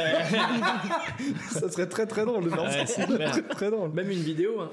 ça 1.51 1.69
serait 1.69 1.87
très 1.87 2.05
très 2.05 2.25
drôle 2.25 2.43
de 2.45 2.49
Ouais, 2.49 2.71
ça 2.71 2.85
c'est 2.85 3.05
clair. 3.05 3.31
très, 3.31 3.41
très 3.43 3.71
drôle 3.71 3.91
Même 3.93 4.09
une 4.11 4.19
vidéo. 4.21 4.59
hein. 4.61 4.69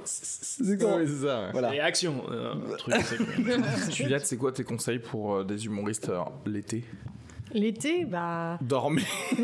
Exactement. 0.60 0.96
Ouais, 0.96 1.06
c'est 1.06 1.26
ça. 1.26 1.40
ouais. 1.42 1.48
voilà 1.52 1.74
Et 1.74 1.80
action. 1.80 2.22
euh, 2.30 2.54
truc, 2.78 2.94
c'est- 3.04 3.92
Juliette, 3.92 4.26
c'est 4.26 4.36
quoi 4.36 4.52
tes 4.52 4.64
conseils 4.64 4.98
pour 4.98 5.36
euh, 5.36 5.44
des 5.44 5.66
humoristes 5.66 6.08
euh, 6.08 6.20
l'été? 6.46 6.84
L'été, 7.52 8.04
bah. 8.04 8.58
Dormez. 8.60 9.02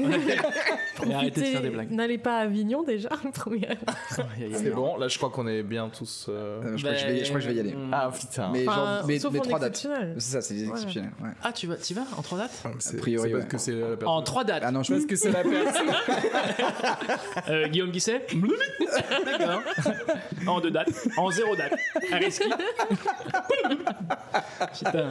Et 1.07 1.15
arrêtez 1.15 1.41
de 1.41 1.47
faire 1.47 1.63
des 1.63 1.71
blagues. 1.71 1.91
N'allez 1.91 2.19
pas 2.19 2.39
à 2.39 2.41
Avignon 2.43 2.83
déjà, 2.83 3.09
première. 3.35 3.77
C'est 4.11 4.71
bon, 4.75 4.97
là 4.97 5.09
je 5.09 5.17
crois 5.17 5.31
qu'on 5.31 5.47
est 5.47 5.63
bien 5.63 5.89
tous. 5.89 6.27
euh, 6.29 6.61
Euh, 6.63 6.77
je, 6.77 6.83
crois 6.83 6.93
que 6.95 6.99
je, 7.01 7.07
vais, 7.07 7.19
je 7.25 7.29
crois 7.29 7.41
que 7.41 7.45
je 7.47 7.51
vais 7.51 7.57
y 7.57 7.61
aller 7.61 7.75
Ah 7.93 8.11
putain. 8.13 8.51
mais 8.53 8.67
Enfin, 8.69 8.97
genre 8.99 9.07
mais, 9.07 9.19
sauf 9.19 9.33
mais 9.33 9.39
en 9.39 9.43
trois 9.43 9.59
dates 9.59 9.69
exceptionnel. 9.71 10.15
c'est 10.19 10.33
ça 10.33 10.41
c'est 10.43 10.55
des 10.55 10.65
Ouais. 10.67 10.71
exceptionnels 10.73 11.11
ouais. 11.23 11.31
Ah, 11.43 11.53
tu 11.53 11.67
vas, 11.67 11.77
tu 11.77 11.95
vas 11.95 12.03
en 12.17 12.23
trois 12.23 12.39
dates 12.39 12.63
C'est- 12.81 12.97
a 12.97 13.01
priori, 13.01 13.31
parce 13.31 13.43
ouais. 13.45 13.49
que 13.49 13.59
c'est 13.59 13.73
la 13.73 13.87
personne. 13.97 14.09
En 14.09 14.23
trois 14.23 14.45
dates. 14.45 14.63
ah 14.67 14.71
non 14.71 14.83
je 14.83 14.93
Parce 14.93 15.07
que 15.07 15.17
c'est 15.17 15.31
la 15.31 15.43
personne. 15.43 15.87
Euh, 17.49 17.69
Guillaume 17.69 17.91
Guisset 17.91 18.27
D'accord. 19.25 19.61
En 20.47 20.61
deux 20.61 20.71
dates. 20.71 20.89
En 21.17 21.31
zéro 21.31 21.57
date. 21.57 21.75
Ariski 22.13 22.45
Putain. 24.79 25.09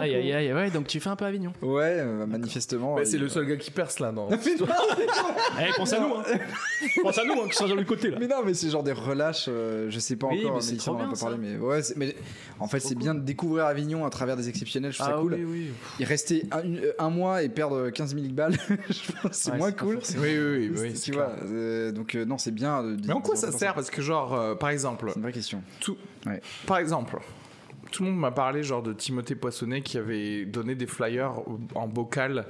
Aïe 0.00 0.14
aïe 0.14 0.32
aïe. 0.32 0.52
Ouais, 0.52 0.70
donc 0.70 0.86
tu 0.86 1.00
fais 1.00 1.09
un 1.10 1.16
peu 1.16 1.24
Avignon. 1.24 1.52
ouais 1.62 1.96
euh, 1.98 2.26
manifestement 2.26 2.94
Bah, 2.96 3.02
euh, 3.02 3.04
c'est 3.04 3.18
le 3.18 3.28
seul 3.28 3.46
gars 3.46 3.56
qui 3.56 3.70
perce 3.70 3.98
là, 4.00 4.12
non 4.12 4.28
Eh, 4.30 5.72
pense 5.76 5.92
à 5.92 6.00
nous, 6.00 6.14
hein. 6.14 6.22
Pense 7.02 7.18
à 7.18 7.24
nous, 7.24 7.32
hein, 7.34 7.46
qui 7.48 7.56
sont 7.56 7.66
sur 7.66 7.76
le 7.76 7.84
côté 7.84 8.10
là. 8.10 8.16
mais 8.20 8.26
non 8.26 8.42
mais 8.44 8.54
c'est 8.54 8.70
genre 8.70 8.82
des 8.82 8.92
relâches 8.92 9.46
euh, 9.48 9.86
je 9.90 9.98
sais 9.98 10.16
pas 10.16 10.28
Oui, 10.28 10.40
encore 10.44 10.56
mais 10.56 10.60
c'est 10.62 10.76
trop 10.76 10.92
on 10.92 10.94
en 10.94 10.98
a 10.98 11.02
bien, 11.04 11.12
pas 11.12 11.18
parlé 11.20 11.36
ça. 11.36 11.42
mais 11.42 11.56
ouais 11.58 11.82
c'est- 11.82 11.96
mais 11.96 12.14
en 12.58 12.66
fait 12.68 12.80
c'est 12.80 12.94
bien 12.94 13.14
de 13.14 13.20
découvrir 13.20 13.66
Avignon 13.66 14.04
à 14.06 14.10
travers 14.10 14.36
des 14.36 14.48
exceptionnels 14.48 14.92
je 14.92 14.98
trouve 14.98 15.08
ça 15.10 15.16
Ah 15.16 15.20
cool 15.20 15.34
oui, 15.34 15.44
oui. 15.46 15.70
y 15.98 16.04
rester 16.04 16.46
un, 16.52 16.62
une- 16.62 16.82
un 16.98 17.10
mois 17.10 17.42
et 17.42 17.48
perdre 17.48 17.90
15 17.90 18.14
000 18.14 18.26
balles 18.32 18.56
je 18.68 19.12
pense 19.12 19.30
que 19.30 19.36
c'est 19.36 19.50
Ouais, 19.52 19.58
moins 19.58 19.68
c'est 19.68 19.76
pas 19.76 19.82
cool 19.84 19.98
Oui, 20.18 20.38
oui, 20.38 20.68
oui. 20.68 20.72
oui, 20.78 20.90
tu 20.92 20.96
c'est 20.96 21.12
vois 21.12 21.26
clair. 21.26 21.44
euh, 21.52 21.92
donc 21.92 22.14
euh, 22.14 22.24
non 22.24 22.38
c'est 22.38 22.50
bien 22.52 22.82
de- 22.82 22.96
Mais 23.06 23.12
en 23.12 23.20
quoi 23.20 23.34
de- 23.34 23.40
ça 23.40 23.52
sert? 23.52 23.74
Parce 23.74 23.90
que, 23.90 24.02
genre, 24.02 24.34
euh, 24.34 24.54
par 24.54 24.70
exemple, 24.70 25.06
c'est 25.08 25.16
une 25.16 25.22
vraie 25.22 25.32
question 25.32 25.62
tout, 25.80 25.96
Ouais. 26.26 26.40
par 26.66 26.78
exemple, 26.78 27.16
tout 27.90 28.04
le 28.04 28.10
monde 28.10 28.18
m'a 28.20 28.30
parlé 28.30 28.62
genre 28.62 28.82
de 28.82 28.92
Timothée 28.92 29.34
Poissonnet 29.34 29.82
qui 29.82 29.98
avait 29.98 30.44
donné 30.44 30.74
des 30.74 30.86
flyers 30.86 31.32
en 31.74 31.86
bocal 31.88 32.46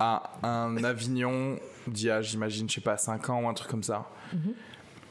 à 0.00 0.32
un 0.42 0.82
Avignon 0.84 1.58
d'il 1.86 2.06
y 2.06 2.10
a, 2.10 2.20
j'imagine, 2.22 2.68
je 2.68 2.74
sais 2.74 2.80
pas, 2.80 2.96
5 2.96 3.30
ans 3.30 3.42
ou 3.44 3.48
un 3.48 3.54
truc 3.54 3.70
comme 3.70 3.82
ça. 3.82 4.08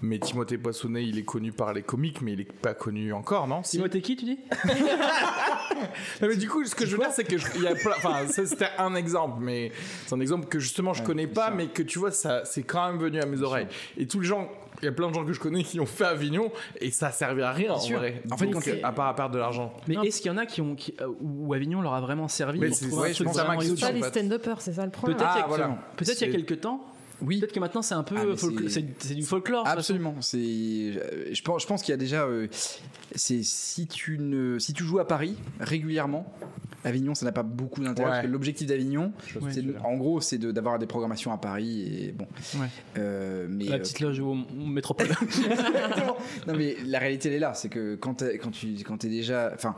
Mais 0.03 0.17
Timothée 0.17 0.57
Poissonnet, 0.57 1.05
il 1.05 1.19
est 1.19 1.23
connu 1.23 1.51
par 1.51 1.73
les 1.73 1.83
comiques, 1.83 2.21
mais 2.23 2.33
il 2.33 2.41
est 2.41 2.51
pas 2.51 2.73
connu 2.73 3.13
encore, 3.13 3.47
non 3.47 3.61
Si 3.61 3.77
Timothée 3.77 4.01
qui, 4.01 4.15
tu 4.15 4.25
dis? 4.25 4.39
Non, 6.21 6.27
mais 6.27 6.35
du 6.35 6.47
coup, 6.49 6.63
ce 6.65 6.75
que 6.75 6.85
je 6.85 6.91
veux 6.95 6.99
dire, 7.03 7.11
c'est 7.11 7.23
que 7.23 7.37
je- 7.37 7.47
il 7.55 7.63
y 7.63 7.67
a 7.67 7.73
plein- 7.75 7.91
enfin, 7.97 8.27
ça 8.27 8.45
c'était 8.45 8.67
un 8.77 8.93
exemple, 8.95 9.37
mais 9.41 9.71
c'est 10.05 10.13
un 10.13 10.19
exemple 10.19 10.45
que 10.47 10.59
justement 10.59 10.93
je 10.93 11.01
Ouais, 11.01 11.07
connais 11.07 11.27
pas, 11.27 11.47
sûr. 11.47 11.55
mais 11.55 11.67
que 11.67 11.81
tu 11.81 11.97
vois, 11.97 12.11
ça, 12.11 12.45
c'est 12.45 12.61
quand 12.63 12.87
même 12.91 12.99
venu 12.99 13.19
à 13.19 13.25
mes 13.25 13.41
oreilles. 13.41 13.67
Et 13.97 14.05
tous 14.05 14.19
les 14.19 14.27
gens, 14.27 14.49
il 14.81 14.85
y 14.85 14.87
a 14.87 14.91
plein 14.91 15.09
de 15.09 15.13
gens 15.13 15.25
que 15.25 15.33
je 15.33 15.39
connais 15.39 15.63
qui 15.63 15.79
ont 15.79 15.85
fait 15.85 16.05
Avignon 16.05 16.51
et 16.79 16.91
ça 16.91 17.11
servait 17.11 17.43
à 17.43 17.51
rien 17.51 17.73
en 17.73 17.79
sûr. 17.79 17.99
vrai. 17.99 18.21
En 18.31 18.37
fait, 18.37 18.45
Donc, 18.45 18.53
quand 18.55 18.61
c'est- 18.61 18.83
à 18.83 18.91
part 18.91 19.07
à 19.07 19.15
perdre 19.15 19.35
de 19.35 19.39
l'argent. 19.39 19.73
Mais 19.87 19.95
est-ce 20.05 20.21
qu'il 20.21 20.31
y 20.31 20.33
en 20.33 20.37
a 20.37 20.45
qui 20.45 20.61
ont, 20.61 20.75
qui, 20.75 20.93
euh, 21.01 21.07
où 21.21 21.53
Avignon 21.53 21.81
leur 21.81 21.93
a 21.93 22.01
vraiment 22.01 22.27
servi 22.27 22.59
Mais 22.59 22.71
c'est- 22.71 22.93
ouais, 22.93 23.13
je 23.13 23.23
pense 23.23 23.37
à 23.37 23.43
ma 23.43 23.47
vraiment 23.55 23.61
question, 23.61 23.87
Pas 23.87 23.93
les 23.93 24.03
stand-uppers, 24.03 24.61
c'est 24.61 24.73
ça 24.73 24.85
le 24.85 24.91
problème. 24.91 25.17
Peut-être 25.17 25.29
Ah, 25.31 25.37
il 25.37 25.41
y 25.41 25.43
a, 25.43 25.47
voilà. 25.47 25.77
peut-être 25.95 26.21
il 26.21 26.27
y 26.27 26.29
a 26.29 26.33
quelques 26.33 26.61
temps. 26.61 26.83
Oui. 27.21 27.39
Peut-être 27.39 27.53
que 27.53 27.59
maintenant 27.59 27.81
c'est 27.81 27.93
un 27.95 28.03
peu 28.03 28.15
Ah, 28.17 28.23
c'est- 28.35 28.69
c'est 28.69 28.85
c'est 28.99 29.15
du 29.15 29.23
folklore. 29.23 29.67
Absolument. 29.67 30.15
C'est, 30.21 30.37
je 30.37 31.41
pense, 31.43 31.61
je 31.61 31.67
pense 31.67 31.81
qu'il 31.83 31.91
y 31.91 31.93
a 31.93 31.97
déjà, 31.97 32.23
euh, 32.25 32.47
c'est 33.15 33.43
si 33.43 33.87
tu 33.87 34.17
ne, 34.19 34.57
si 34.59 34.73
tu 34.73 34.83
joues 34.83 34.99
à 34.99 35.07
Paris 35.07 35.35
régulièrement, 35.59 36.33
Avignon, 36.83 37.13
ça 37.13 37.25
n'a 37.27 37.31
pas 37.31 37.43
beaucoup 37.43 37.83
d'intérêt 37.83 38.07
Ouais. 38.09 38.15
parce 38.15 38.25
que 38.25 38.31
l'objectif 38.31 38.65
d'Avignon, 38.67 39.13
Ouais. 39.39 39.51
c'est 39.53 39.61
de- 39.61 39.75
en 39.83 39.95
gros, 39.97 40.19
c'est 40.19 40.39
de- 40.39 40.51
d'avoir 40.51 40.79
des 40.79 40.87
programmations 40.87 41.31
à 41.31 41.37
Paris 41.37 41.81
et 42.07 42.11
bon. 42.11 42.25
Ouais. 42.55 42.65
Euh, 42.97 43.45
mais 43.47 43.65
La 43.65 43.75
euh, 43.75 43.79
petite 43.79 43.99
loge 43.99 44.19
au, 44.19 44.31
au 44.31 44.65
métropole. 44.65 45.07
non 46.47 46.53
mais 46.57 46.75
la 46.85 46.99
réalité 46.99 47.29
elle 47.29 47.35
est 47.35 47.39
là, 47.39 47.53
c'est 47.53 47.69
que 47.69 47.95
quand 47.95 48.15
t'es- 48.15 48.37
quand 48.39 48.51
tu 48.51 48.73
quand 48.85 48.97
t'es 48.97 49.09
déjà, 49.09 49.51
enfin. 49.53 49.75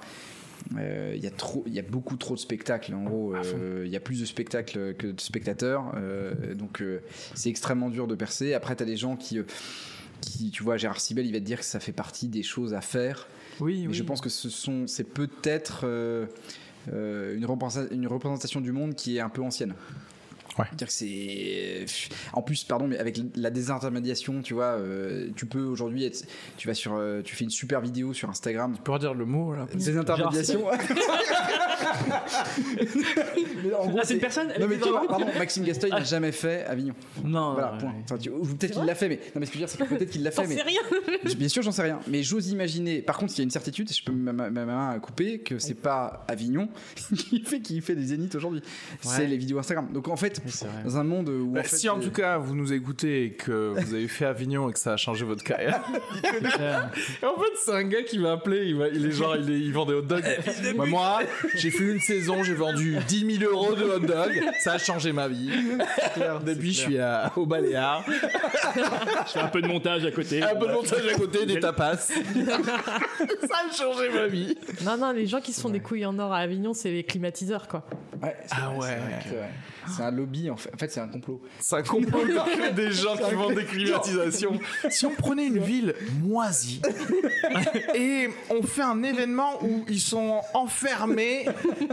Euh, 0.77 1.13
Il 1.15 1.23
y 1.23 1.27
a 1.27 1.31
trop, 1.31 1.63
il 1.67 1.73
y 1.73 1.79
a 1.79 1.83
beaucoup 1.83 2.15
trop 2.17 2.35
de 2.35 2.39
spectacles. 2.39 2.93
En 2.93 3.03
gros, 3.03 3.35
euh, 3.35 3.83
il 3.85 3.91
y 3.91 3.95
a 3.95 3.99
plus 3.99 4.19
de 4.19 4.25
spectacles 4.25 4.93
que 4.95 5.07
de 5.07 5.21
spectateurs, 5.21 5.93
euh, 5.95 6.53
donc 6.55 6.81
euh, 6.81 7.01
c'est 7.35 7.49
extrêmement 7.49 7.89
dur 7.89 8.07
de 8.07 8.15
percer. 8.15 8.53
Après, 8.53 8.75
t'as 8.75 8.85
des 8.85 8.97
gens 8.97 9.15
qui, 9.15 9.39
euh, 9.39 9.43
qui, 10.21 10.49
tu 10.51 10.63
vois, 10.63 10.77
Gérard 10.77 10.99
Sibel, 10.99 11.25
il 11.25 11.33
va 11.33 11.39
te 11.39 11.45
dire 11.45 11.59
que 11.59 11.65
ça 11.65 11.79
fait 11.79 11.91
partie 11.91 12.27
des 12.27 12.43
choses 12.43 12.73
à 12.73 12.81
faire. 12.81 13.27
oui, 13.59 13.85
Mais 13.87 13.93
je 13.93 14.03
pense 14.03 14.21
que 14.21 14.29
ce 14.29 14.49
sont, 14.49 14.87
c'est 14.87 15.03
peut-être 15.03 15.81
euh, 15.83 16.25
euh, 16.91 17.35
une 17.91 18.07
représentation 18.07 18.61
du 18.61 18.71
monde 18.71 18.95
qui 18.95 19.17
est 19.17 19.19
un 19.21 19.29
peu 19.29 19.41
ancienne. 19.41 19.73
Ouais. 20.59 20.65
C'est-à-dire 20.69 20.87
que 20.87 20.93
c'est. 20.93 21.85
En 22.33 22.41
plus, 22.41 22.63
pardon, 22.63 22.87
mais 22.87 22.97
avec 22.97 23.19
la 23.35 23.49
désintermédiation, 23.49 24.41
tu 24.41 24.53
vois, 24.53 24.75
euh, 24.77 25.29
tu 25.35 25.45
peux 25.45 25.63
aujourd'hui 25.63 26.05
être. 26.05 26.25
Tu 26.57 26.67
vas 26.67 26.73
sur. 26.73 26.93
euh, 26.95 27.21
tu 27.23 27.35
fais 27.35 27.43
une 27.43 27.49
super 27.49 27.81
vidéo 27.81 28.13
sur 28.13 28.29
Instagram. 28.29 28.73
Tu 28.75 28.81
peux 28.81 28.91
redire 28.91 29.13
le 29.13 29.25
mot 29.25 29.53
là 29.55 29.65
Désintermédiation. 29.73 30.63
mais 33.63 33.73
en 33.73 33.87
gros, 33.87 33.99
Ah, 34.01 34.05
c'est 34.05 34.13
une 34.15 34.19
personne 34.19 34.49
elle 34.53 34.61
Non, 34.61 34.67
mais 34.67 34.77
tu 34.77 34.89
vois, 34.89 35.07
pardon, 35.07 35.25
Maxime 35.37 35.63
Gasteuil 35.63 35.91
n'a 35.91 36.03
jamais 36.03 36.31
fait 36.31 36.65
Avignon. 36.65 36.93
Non, 37.23 37.53
Voilà, 37.53 37.73
ouais, 37.73 37.77
point. 37.79 37.89
ouais. 37.89 37.95
Enfin, 38.03 38.17
tu- 38.17 38.29
ou 38.29 38.45
peut-être 38.45 38.73
qu'il 38.73 38.83
l'a 38.85 38.95
fait, 38.95 39.09
mais. 39.09 39.19
Non, 39.35 39.39
mais 39.39 39.45
ce 39.45 39.51
que 39.51 39.57
je 39.57 39.63
veux 39.63 39.67
dire, 39.67 39.69
c'est 39.69 39.77
que 39.77 39.83
peut-être 39.95 40.09
qu'il 40.09 40.23
l'a 40.23 40.31
fait, 40.31 40.47
mais. 40.47 40.55
sais 40.55 40.61
rien. 40.61 40.81
Bien 41.37 41.47
sûr, 41.49 41.61
j'en 41.63 41.71
sais 41.71 41.81
rien. 41.83 41.99
Mais 42.07 42.23
j'ose 42.23 42.49
imaginer. 42.49 43.01
Par 43.01 43.17
contre, 43.17 43.33
il 43.35 43.37
y 43.39 43.41
a 43.41 43.43
une 43.43 43.51
certitude, 43.51 43.91
je 43.91 44.03
peux 44.03 44.11
ma, 44.11 44.33
ma- 44.33 44.49
ma 44.49 44.65
main 44.65 44.89
à 44.91 44.99
couper, 44.99 45.39
que 45.39 45.59
c'est 45.59 45.73
pas 45.73 46.25
Avignon 46.27 46.69
qui 47.17 47.41
fait, 47.43 47.59
qui 47.61 47.81
fait 47.81 47.95
des 47.95 48.05
zéniths 48.07 48.35
aujourd'hui. 48.35 48.61
C'est 49.01 49.27
les 49.27 49.37
vidéos 49.37 49.59
Instagram. 49.59 49.89
Donc 49.93 50.07
en 50.07 50.15
fait. 50.17 50.41
Dans 50.85 50.97
un 50.97 51.03
monde 51.03 51.29
où. 51.29 51.51
Bah, 51.51 51.59
en 51.61 51.63
fait, 51.63 51.75
si 51.75 51.89
en 51.89 51.99
euh, 51.99 52.03
tout 52.03 52.11
cas 52.11 52.37
vous 52.37 52.55
nous 52.55 52.73
écoutez 52.73 53.25
et 53.25 53.31
que 53.33 53.73
vous 53.77 53.93
avez 53.93 54.07
fait 54.07 54.25
Avignon 54.25 54.69
et 54.69 54.73
que 54.73 54.79
ça 54.79 54.93
a 54.93 54.97
changé 54.97 55.25
votre 55.25 55.43
carrière, 55.43 55.81
Ouais. 56.23 56.39
en 57.27 57.39
fait 57.39 57.51
c'est 57.63 57.71
un 57.73 57.83
gars 57.83 58.03
qui 58.03 58.17
va 58.17 58.33
appeler, 58.33 58.65
il, 58.67 58.75
va, 58.75 58.87
il 58.89 59.05
est 59.05 59.11
genre 59.11 59.35
il, 59.37 59.49
est- 59.51 59.59
il 59.59 59.71
vend 59.73 59.85
des 59.85 59.93
hot 59.93 60.01
dogs. 60.01 60.23
Bah, 60.77 60.85
moi 60.85 61.19
j'ai 61.55 61.71
fait 61.71 61.83
une 61.85 61.99
saison, 61.99 62.43
j'ai 62.43 62.53
vendu 62.53 62.97
10 63.07 63.37
000 63.39 63.51
euros 63.51 63.73
de 63.73 63.83
hot 63.83 63.99
dogs, 63.99 64.41
ça 64.59 64.73
a 64.73 64.77
changé 64.77 65.11
ma 65.11 65.27
vie. 65.27 65.49
Depuis 66.45 66.73
je 66.73 66.79
suis 66.79 66.99
à, 66.99 67.31
au 67.35 67.45
Baléares, 67.45 68.03
Je 68.07 69.31
fais 69.31 69.39
un 69.39 69.47
peu 69.47 69.61
de 69.61 69.67
montage 69.67 70.05
à 70.05 70.11
côté. 70.11 70.41
un 70.43 70.55
peu 70.55 70.67
de 70.67 70.73
montage 70.73 71.05
à 71.07 71.13
côté, 71.17 71.45
des 71.45 71.59
tapas. 71.59 71.97
ça 71.97 72.13
a 72.19 73.71
changé 73.75 74.09
ma 74.13 74.27
vie. 74.27 74.57
Non, 74.83 74.97
non, 74.97 75.11
les 75.11 75.27
gens 75.27 75.41
qui 75.41 75.53
se 75.53 75.61
font 75.61 75.69
des 75.69 75.79
couilles 75.79 76.05
en 76.05 76.17
or 76.19 76.33
à 76.33 76.39
Avignon, 76.39 76.73
c'est 76.73 76.91
les 76.91 77.03
climatiseurs, 77.03 77.67
quoi. 77.67 77.83
ouais, 78.21 78.35
c'est 78.45 78.55
Ah 78.61 78.71
vrai, 78.75 78.89
ouais. 78.89 79.49
C'est 79.95 80.03
un 80.03 80.11
lobby 80.11 80.49
en 80.49 80.57
fait. 80.57 80.71
En 80.73 80.77
fait, 80.77 80.91
c'est 80.91 80.99
un 80.99 81.07
complot. 81.07 81.41
C'est 81.59 81.75
un 81.75 81.83
complot 81.83 82.21
des 82.75 82.91
gens 82.91 83.15
qui 83.17 83.33
vendent 83.35 83.55
des 83.55 83.65
climatisations. 83.65 84.59
Si 84.89 85.05
on 85.05 85.11
prenait 85.11 85.47
une 85.47 85.59
ville 85.59 85.93
moisie 86.21 86.81
et 87.95 88.29
on 88.49 88.63
fait 88.63 88.81
un 88.81 89.01
événement 89.03 89.63
où 89.63 89.85
ils 89.89 89.99
sont 89.99 90.41
enfermés 90.53 91.45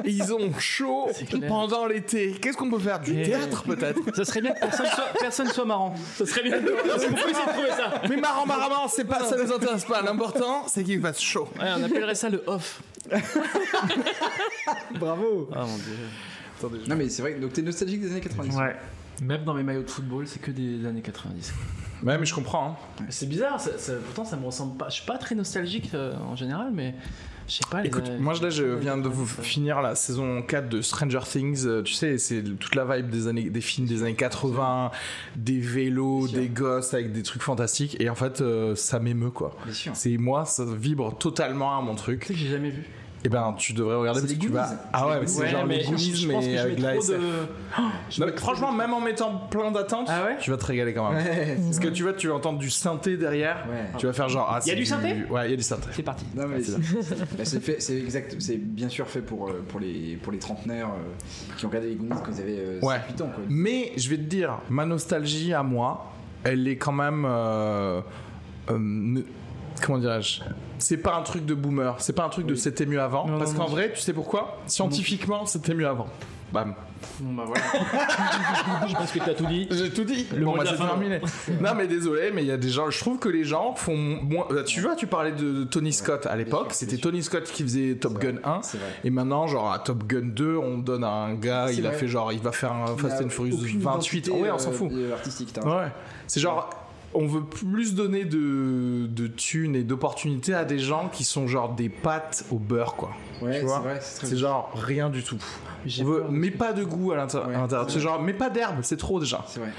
et 0.04 0.10
ils 0.10 0.32
ont 0.32 0.52
chaud 0.58 1.08
pendant 1.48 1.86
l'été, 1.86 2.32
qu'est-ce 2.40 2.56
qu'on 2.56 2.70
peut 2.70 2.78
faire? 2.78 3.00
Du 3.00 3.18
Et- 3.18 3.22
théâtre 3.24 3.62
peut-être? 3.64 4.00
Ça 4.14 4.24
serait 4.24 4.40
bien 4.42 4.52
que 4.52 4.60
personne 4.60 4.86
soit, 4.86 5.12
personne 5.20 5.48
soit 5.48 5.64
marrant. 5.64 5.94
Ça 6.16 6.26
serait 6.26 6.42
bien. 6.42 6.58
Trouver 6.60 7.70
ça. 7.70 8.02
Mais 8.08 8.16
marrant, 8.16 8.46
marrant, 8.46 8.68
marrant, 8.68 8.88
c'est 8.88 9.04
pas, 9.04 9.24
ça 9.24 9.36
nous 9.36 9.52
intéresse 9.52 9.84
pas. 9.84 10.02
L'important, 10.02 10.64
c'est 10.66 10.84
qu'il 10.84 11.00
fasse 11.00 11.20
chaud. 11.20 11.48
Ouais, 11.58 11.68
on 11.76 11.82
appellerait 11.82 12.14
ça 12.14 12.28
le 12.28 12.42
off. 12.46 12.80
Bravo. 14.98 15.48
Ah 15.54 15.64
mon 15.66 15.76
dieu. 15.76 15.96
Non 16.88 16.96
mais 16.96 17.08
c'est 17.08 17.22
vrai. 17.22 17.34
Donc 17.34 17.52
t'es 17.52 17.62
nostalgique 17.62 18.00
des 18.00 18.10
années 18.12 18.20
90. 18.20 18.56
Ouais. 18.56 18.76
Même 19.22 19.44
dans 19.44 19.54
mes 19.54 19.62
maillots 19.62 19.82
de 19.82 19.90
football, 19.90 20.26
c'est 20.26 20.40
que 20.40 20.50
des 20.50 20.84
années 20.86 21.02
90. 21.02 21.52
Ouais, 22.02 22.16
mais 22.16 22.24
je 22.24 22.34
comprends. 22.34 22.78
hein. 23.00 23.04
C'est 23.10 23.28
bizarre, 23.28 23.60
ça, 23.60 23.76
ça- 23.76 23.92
pourtant 24.06 24.24
ça 24.24 24.36
me 24.38 24.46
ressemble 24.46 24.76
pas. 24.78 24.88
Je 24.88 24.94
suis 24.94 25.06
pas 25.06 25.18
très 25.18 25.34
nostalgique 25.34 25.90
euh, 25.92 26.14
en 26.16 26.34
général, 26.34 26.70
mais 26.72 26.94
je 27.46 27.52
sais 27.56 27.60
pas. 27.70 27.82
les 27.82 27.88
Écoute, 27.88 28.06
années- 28.08 28.18
moi 28.18 28.32
là 28.40 28.48
je 28.48 28.62
viens 28.64 28.96
de 28.96 29.06
vous 29.08 29.26
finir 29.26 29.82
la 29.82 29.94
saison 29.94 30.40
4 30.40 30.70
de 30.70 30.80
Stranger 30.80 31.20
Things, 31.30 31.66
Euh, 31.66 31.82
tu 31.82 31.92
sais, 31.92 32.16
c'est 32.16 32.42
toute 32.42 32.74
la 32.74 32.86
vibe 32.86 33.10
des 33.10 33.26
années 33.26 33.50
des 33.50 33.60
films 33.60 33.86
des 33.86 34.00
années 34.02 34.14
80, 34.14 34.90
des 35.36 35.60
vélos, 35.60 36.26
des 36.28 36.48
gosses 36.48 36.94
avec 36.94 37.12
des 37.12 37.22
trucs 37.22 37.42
fantastiques 37.42 38.00
et 38.00 38.08
en 38.08 38.14
fait 38.14 38.40
euh, 38.40 38.74
ça 38.74 38.98
m'émeut 38.98 39.30
quoi. 39.30 39.54
Bien 39.66 39.74
sûr. 39.74 39.92
C'est 39.94 40.16
moi 40.16 40.46
ça 40.46 40.64
vibre 40.64 41.14
totalement 41.18 41.76
à 41.76 41.82
mon 41.82 41.94
Tu 41.96 41.98
truc. 42.02 42.24
sais 42.24 42.32
que 42.32 42.38
j'ai 42.38 42.48
jamais 42.48 42.70
vu. 42.70 42.84
Et 43.22 43.28
ben 43.28 43.54
tu 43.58 43.74
devrais 43.74 43.96
regarder 43.96 44.20
C'est 44.20 44.26
parce 44.28 44.38
que 44.38 44.46
tu 44.46 44.48
vas. 44.50 44.70
Ah 44.94 45.06
ouais, 45.06 45.12
C'est 45.14 45.20
mais 45.20 45.26
c'est 45.26 45.40
Ouais, 45.42 45.48
genre 45.50 45.66
mais 45.66 45.76
les 45.78 45.84
Goonies 45.84 46.24
mais 46.26 46.56
je 46.56 46.58
avec 46.58 46.78
la 46.80 46.96
SF. 46.96 47.18
de- 47.20 47.24
Non, 48.18 48.26
mais 48.26 48.36
franchement, 48.36 48.72
même 48.72 48.94
en 48.94 49.00
mettant 49.00 49.36
plein 49.50 49.70
d'attentes, 49.70 50.06
Ah 50.10 50.24
ouais 50.24 50.36
tu 50.40 50.50
vas 50.50 50.56
te 50.56 50.64
régaler 50.64 50.94
quand 50.94 51.12
même. 51.12 51.22
Ouais, 51.22 51.58
Parce 51.62 51.78
que 51.80 51.88
tu 51.88 52.02
vas, 52.02 52.14
tu 52.14 52.28
vas 52.28 52.34
entendre 52.34 52.58
du 52.58 52.70
synthé 52.70 53.18
derrière. 53.18 53.66
Ouais. 53.70 53.90
Tu 53.98 54.06
vas 54.06 54.14
faire 54.14 54.30
genre. 54.30 54.48
Ah, 54.50 54.60
Y 54.64 54.70
a 54.70 54.74
du 54.74 54.86
synthé? 54.86 55.16
Ouais, 55.28 55.48
il 55.48 55.50
y 55.50 55.54
a 55.54 55.56
du 55.56 55.62
synthé. 55.62 55.88
C'est 55.92 56.02
parti. 56.02 56.24
Non 56.34 56.46
mais 56.48 56.56
Ah, 56.60 56.62
c'est 56.64 57.18
bah, 57.36 57.44
c'est 57.44 57.60
fait, 57.60 57.76
c'est 57.80 57.98
exact, 57.98 58.36
c'est 58.38 58.56
bien 58.56 58.88
sûr 58.88 59.06
fait 59.06 59.20
pour 59.20 59.48
euh, 59.50 59.62
pour 59.68 59.80
les 59.80 60.16
pour 60.22 60.32
les 60.32 60.38
trentenaires 60.38 60.88
euh, 60.88 61.56
qui 61.58 61.66
ont 61.66 61.68
regardé 61.68 61.90
les 61.90 61.96
Goonies 61.96 62.20
quand 62.24 62.32
ils 62.34 62.40
avaient 62.40 62.58
euh, 62.58 62.80
Ouais. 62.80 62.96
7-8 63.18 63.22
ans 63.22 63.30
quoi. 63.34 63.44
Mais 63.50 63.92
je 63.98 64.08
vais 64.08 64.16
te 64.16 64.22
dire, 64.22 64.60
ma 64.70 64.86
nostalgie 64.86 65.52
à 65.52 65.62
moi, 65.62 66.10
elle 66.42 66.66
est 66.66 66.76
quand 66.76 66.92
même. 66.92 67.26
euh, 67.28 68.00
euh, 68.70 68.78
ne- 68.78 69.20
comment 69.84 69.98
dirais-je? 69.98 70.40
C'est 70.80 70.96
pas 70.96 71.14
un 71.14 71.22
truc 71.22 71.46
de 71.46 71.54
boomer, 71.54 71.94
c'est 71.98 72.12
pas 72.14 72.24
un 72.24 72.28
truc 72.28 72.46
de 72.46 72.54
c'était 72.54 72.86
mieux 72.86 73.00
avant. 73.00 73.26
Non, 73.26 73.38
parce 73.38 73.54
qu'en 73.54 73.66
vrai, 73.66 73.92
tu 73.94 74.00
sais 74.00 74.12
pourquoi? 74.12 74.58
Scientifiquement, 74.66 75.46
c'était 75.46 75.74
mieux 75.74 75.86
avant. 75.86 76.08
Bam. 76.52 76.74
Bon 77.20 77.32
bah 77.32 77.44
voilà. 77.46 77.62
je 78.88 78.92
pense 78.94 79.12
que 79.12 79.20
t'as 79.20 79.34
tout 79.34 79.46
dit. 79.46 79.68
J'ai 79.70 79.90
tout 79.90 80.02
dit. 80.04 80.26
Le 80.34 80.44
bon, 80.44 80.56
bah, 80.56 80.64
c'est 80.66 80.76
terminé. 80.76 81.20
non, 81.60 81.74
mais 81.76 81.86
désolé, 81.86 82.32
mais 82.34 82.42
il 82.42 82.48
y 82.48 82.52
a 82.52 82.56
des 82.56 82.68
gens. 82.70 82.90
Je 82.90 82.98
trouve 82.98 83.18
que 83.20 83.28
les 83.28 83.44
gens 83.44 83.74
font 83.76 83.96
moins. 83.96 84.46
bah, 84.50 84.64
Tu 84.64 84.80
vois, 84.80 84.96
tu 84.96 85.06
parlais 85.06 85.30
de, 85.32 85.62
Tony 85.64 85.92
Scott 85.92 86.26
à 86.26 86.34
l'époque. 86.36 86.72
C'était. 86.72 86.98
Tony 86.98 87.22
Scott 87.22 87.44
qui 87.44 87.62
faisait 87.62 87.94
Top 87.94 88.18
Gun 88.18 88.32
vrai, 88.32 88.40
1. 88.44 88.62
c'est 88.62 88.78
vrai. 88.78 88.88
Et 89.04 89.10
maintenant, 89.10 89.46
genre 89.46 89.72
à 89.72 89.78
Top 89.78 90.04
Gun 90.04 90.22
2, 90.24 90.56
on 90.56 90.78
donne 90.78 91.04
à 91.04 91.10
un 91.10 91.34
gars, 91.34 91.70
il 91.70 91.86
a 91.86 91.92
fait 91.92 92.08
genre, 92.08 92.32
il 92.32 92.40
va 92.40 92.52
faire 92.52 92.72
un 92.72 92.96
Fast 92.96 93.22
and 93.22 93.28
Furious 93.28 93.54
aucune 93.62 93.80
28. 93.80 94.26
identité, 94.26 94.30
ouais, 94.32 94.50
on 94.50 94.58
s'en 94.58 94.70
euh, 94.70 94.74
fout. 94.74 94.90
euh, 94.92 95.12
artistique. 95.12 95.54
Ouais. 95.64 95.92
C'est 96.26 96.40
genre, 96.40 96.68
on 97.14 97.26
veut 97.26 97.44
plus 97.44 97.94
donner 97.94 98.24
de, 98.24 99.06
de 99.08 99.26
thunes 99.26 99.74
et 99.74 99.82
d'opportunités 99.82 100.54
à 100.54 100.64
des 100.64 100.78
gens 100.78 101.08
qui 101.12 101.24
sont 101.24 101.48
genre 101.48 101.74
des 101.74 101.88
pâtes 101.88 102.44
au 102.50 102.58
beurre, 102.58 102.94
quoi. 102.94 103.10
Ouais, 103.42 103.54
Tu 103.54 103.60
c'est 103.60 103.64
vois 103.66 103.82
c'est 104.00 104.36
genre 104.36 104.70
rien 104.74 105.08
du 105.10 105.22
tout. 105.22 105.38
On 106.00 106.04
veut, 106.04 106.24
mais 106.30 106.50
pas 106.50 106.74
de 106.74 106.84
goût 106.84 107.12
à 107.12 107.14
Ouais, 107.14 107.20
l'intérieur. 107.22 107.90
c'est 107.90 108.00
genre, 108.00 108.20
mais 108.22 108.34
pas 108.34 108.50
d'herbe, 108.50 108.80
c'est 108.82 108.98
trop 108.98 109.18
déjà. 109.18 109.42
C'est 109.48 109.60
vrai, 109.60 109.72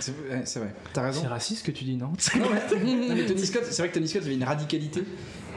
c'est 0.46 0.60
vrai. 0.60 0.74
T'as 0.94 1.04
raison. 1.04 1.22
C'est 1.22 1.28
raciste 1.28 1.60
ce 1.62 1.66
que 1.66 1.72
tu 1.72 1.84
dis, 1.84 1.96
non 1.96 2.08
Non, 2.36 2.46
mais- 2.52 2.84
non, 3.10 3.16
mais 3.16 3.26
Tony 3.28 3.46
Scott, 3.46 3.64
c'est 3.70 3.82
vrai 3.84 3.90
que 3.90 3.94
Tony 3.94 4.08
Scott 4.08 4.24
avait 4.24 4.34
une 4.34 4.44
radicalité, 4.44 5.04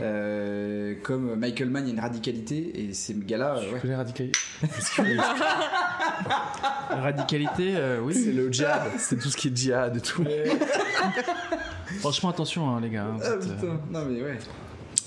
euh, 0.02 0.95
comme 1.02 1.35
Michael 1.37 1.71
Mann, 1.71 1.85
il 1.85 1.88
y 1.88 1.90
a 1.93 1.95
une 1.95 2.00
radicalité, 2.00 2.85
et 2.88 2.93
ces 2.93 3.14
gars-là, 3.14 3.57
euh, 3.57 3.73
ouais. 3.73 3.81
connais 3.81 3.97
Radical 3.97 4.28
Radicalité, 6.90 7.73
euh, 7.76 8.00
oui. 8.02 8.12
C'est 8.14 8.33
le 8.33 8.52
djihad, 8.52 8.83
c'est 8.99 9.19
tout 9.19 9.31
ce 9.31 9.37
qui 9.38 9.49
est 9.49 9.57
djihad 9.57 9.97
et 9.97 10.00
tout. 10.00 10.25
Franchement, 12.00 12.30
attention, 12.30 12.68
hein, 12.76 12.80
les 12.80 12.90
gars. 12.90 13.04
hein, 13.04 13.16
Ah 13.22 13.26
êtes, 13.26 13.42
euh, 13.42 13.54
putain, 13.56 13.80
non 13.90 14.04
mais 14.06 14.22
ouais. 14.22 14.38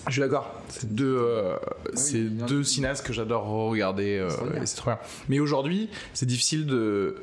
Je 0.08 0.12
suis 0.14 0.22
d'accord. 0.22 0.54
C'est 0.70 0.94
deux, 0.94 1.18
euh, 1.20 1.58
c'est 1.94 2.14
il 2.18 2.38
y 2.38 2.42
en 2.42 2.46
a- 2.46 2.48
deux 2.48 2.64
cinéastes 2.64 3.06
que 3.06 3.12
j'adore 3.14 3.44
regarder. 3.46 4.18
euh, 4.18 4.30
C'est 4.30 4.38
trop 4.38 4.46
bien. 4.48 4.62
et 4.62 4.66
c'est 4.66 4.76
trop 4.78 4.90
bien. 4.92 5.00
Mais 5.28 5.40
aujourd'hui, 5.40 5.90
c'est 6.14 6.26
difficile 6.26 6.66
de. 6.66 7.16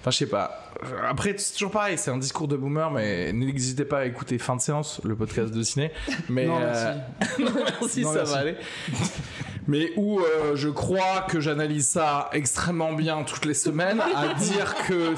Enfin, 0.00 0.10
je 0.10 0.16
sais 0.18 0.26
pas. 0.26 0.72
Après, 1.08 1.34
c'est 1.38 1.52
toujours 1.52 1.70
pareil. 1.70 1.96
C'est 1.96 2.10
un 2.10 2.18
discours 2.18 2.48
de 2.48 2.56
boomer, 2.56 2.90
mais 2.90 3.32
n'hésitez 3.32 3.84
pas 3.84 3.98
à 4.00 4.04
écouter 4.06 4.38
fin 4.38 4.56
de 4.56 4.60
séance, 4.60 5.00
le 5.04 5.14
podcast 5.14 5.52
de 5.54 5.62
ciné. 5.62 5.92
Mais 6.28 6.46
Non, 6.46 6.58
euh, 6.60 6.94
merci. 7.20 7.42
non, 7.44 7.50
merci, 7.54 8.00
Non, 8.02 8.08
ça 8.12 8.14
merci. 8.18 8.32
va 8.32 8.38
aller. 8.40 8.56
mais 9.68 9.92
où 9.96 10.18
euh, 10.20 10.56
je 10.56 10.68
crois 10.68 11.26
que 11.28 11.40
j'analyse 11.40 11.86
ça 11.86 12.28
extrêmement 12.32 12.92
bien 12.92 13.22
toutes 13.22 13.44
les 13.44 13.54
semaines, 13.54 14.00
à 14.14 14.34
dire 14.38 14.74
que 14.88 15.14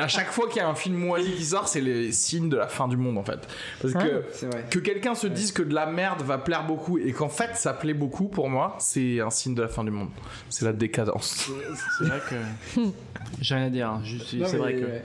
à 0.00 0.08
chaque 0.08 0.30
fois 0.30 0.48
qu'il 0.48 0.58
y 0.58 0.60
a 0.60 0.68
un 0.68 0.74
film 0.74 1.08
Wally 1.08 1.32
qui 1.34 1.44
sort, 1.44 1.68
c'est 1.68 1.80
les 1.80 2.12
signes 2.12 2.48
de 2.48 2.56
la 2.56 2.68
fin 2.68 2.88
du 2.88 2.96
monde 2.96 3.18
en 3.18 3.24
fait. 3.24 3.40
Parce 3.80 3.94
que 3.94 4.24
C'est 4.32 4.46
vrai. 4.46 4.64
que 4.70 4.78
quelqu'un 4.78 5.14
se 5.14 5.26
dise 5.26 5.52
que 5.52 5.62
de 5.62 5.74
la 5.74 5.86
merde 5.86 6.22
va 6.22 6.38
plaire 6.38 6.66
beaucoup 6.66 6.98
et 6.98 7.12
qu'en 7.12 7.28
fait 7.28 7.50
ça 7.56 7.72
plaît 7.72 7.94
beaucoup 7.94 8.28
pour 8.28 8.48
moi, 8.50 8.76
c'est 8.78 9.20
un 9.20 9.30
signe 9.30 9.54
de 9.54 9.62
la 9.62 9.68
fin 9.68 9.84
du 9.84 9.90
monde. 9.90 10.10
C'est 10.50 10.64
la 10.64 10.72
décadence. 10.72 11.50
C'est 11.98 12.04
vrai 12.04 12.20
que. 12.28 12.80
J'ai 13.40 13.54
rien 13.54 13.66
à 13.66 13.70
dire. 13.70 13.88
hein. 13.88 14.02
C'est 14.28 14.56
vrai 14.56 14.74
que. 14.74 14.84
ouais. 14.84 15.04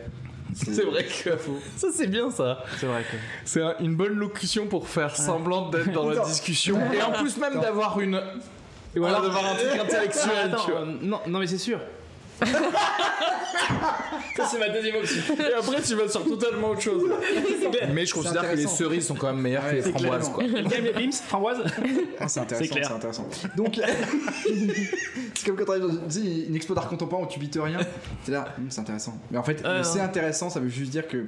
C'est 0.53 0.83
vrai 0.83 1.05
que 1.05 1.29
ça 1.77 1.87
c'est 1.95 2.07
bien 2.07 2.29
ça. 2.29 2.61
C'est 2.77 2.85
vrai 2.85 3.03
que. 3.03 3.15
C'est 3.45 3.61
un- 3.61 3.75
une 3.79 3.95
bonne 3.95 4.15
locution 4.15 4.67
pour 4.67 4.89
faire 4.89 5.15
semblant 5.15 5.69
d'être 5.69 5.93
dans 5.93 6.09
la 6.09 6.19
discussion 6.25 6.77
et 6.93 7.01
en 7.01 7.13
plus 7.13 7.37
même 7.37 7.61
d'avoir 7.61 8.01
une 8.01 8.21
voilà 8.99 9.21
d'avoir 9.21 9.45
un 9.45 9.55
truc 9.55 9.79
intellectuel. 9.79 10.55
Tu 10.65 10.71
vois. 10.71 10.81
euh, 10.81 10.85
non, 11.01 11.19
non, 11.27 11.39
mais 11.39 11.47
c'est 11.47 11.57
sûr. 11.57 11.79
Ça, 14.35 14.45
c'est 14.49 14.59
ma 14.59 14.69
deuxième 14.69 14.95
option. 14.95 15.21
Et 15.37 15.53
après, 15.53 15.81
tu 15.81 15.93
vas 15.95 16.07
sur 16.07 16.23
totalement 16.23 16.69
autre 16.69 16.81
chose. 16.81 17.03
Mais 17.93 18.05
je 18.05 18.13
considère 18.13 18.49
que 18.49 18.55
les 18.55 18.65
cerises 18.67 19.05
sont 19.07 19.15
quand 19.15 19.27
même 19.27 19.41
meilleures 19.41 19.69
que 19.69 19.75
les 19.75 19.81
framboises. 19.81 20.29
Quoi. 20.29 20.43
Les 20.45 20.93
Bims, 20.93 21.11
framboise. 21.11 21.57
Ah, 22.19 22.27
c'est 22.27 22.39
intéressant, 22.39 22.73
clair. 22.73 22.87
c'est 22.87 22.93
intéressant. 22.93 23.27
Donc, 23.57 23.75
c'est 25.35 25.45
comme 25.45 25.57
quand 25.57 25.65
t'arrives 25.65 25.83
dans 25.83 26.09
sais, 26.09 26.21
une 26.47 26.55
expo 26.55 26.73
d'art 26.73 26.87
contemporain 26.87 27.23
où 27.23 27.27
tu 27.27 27.39
bites 27.39 27.59
rien. 27.61 27.79
T'es 28.25 28.31
là, 28.31 28.53
Hum, 28.57 28.65
c'est 28.69 28.81
intéressant. 28.81 29.17
Mais 29.31 29.37
en 29.37 29.43
fait, 29.43 29.61
Euh, 29.65 29.83
c'est 29.83 29.99
intéressant, 29.99 30.49
ça 30.49 30.59
veut 30.59 30.69
juste 30.69 30.91
dire 30.91 31.07
que. 31.07 31.25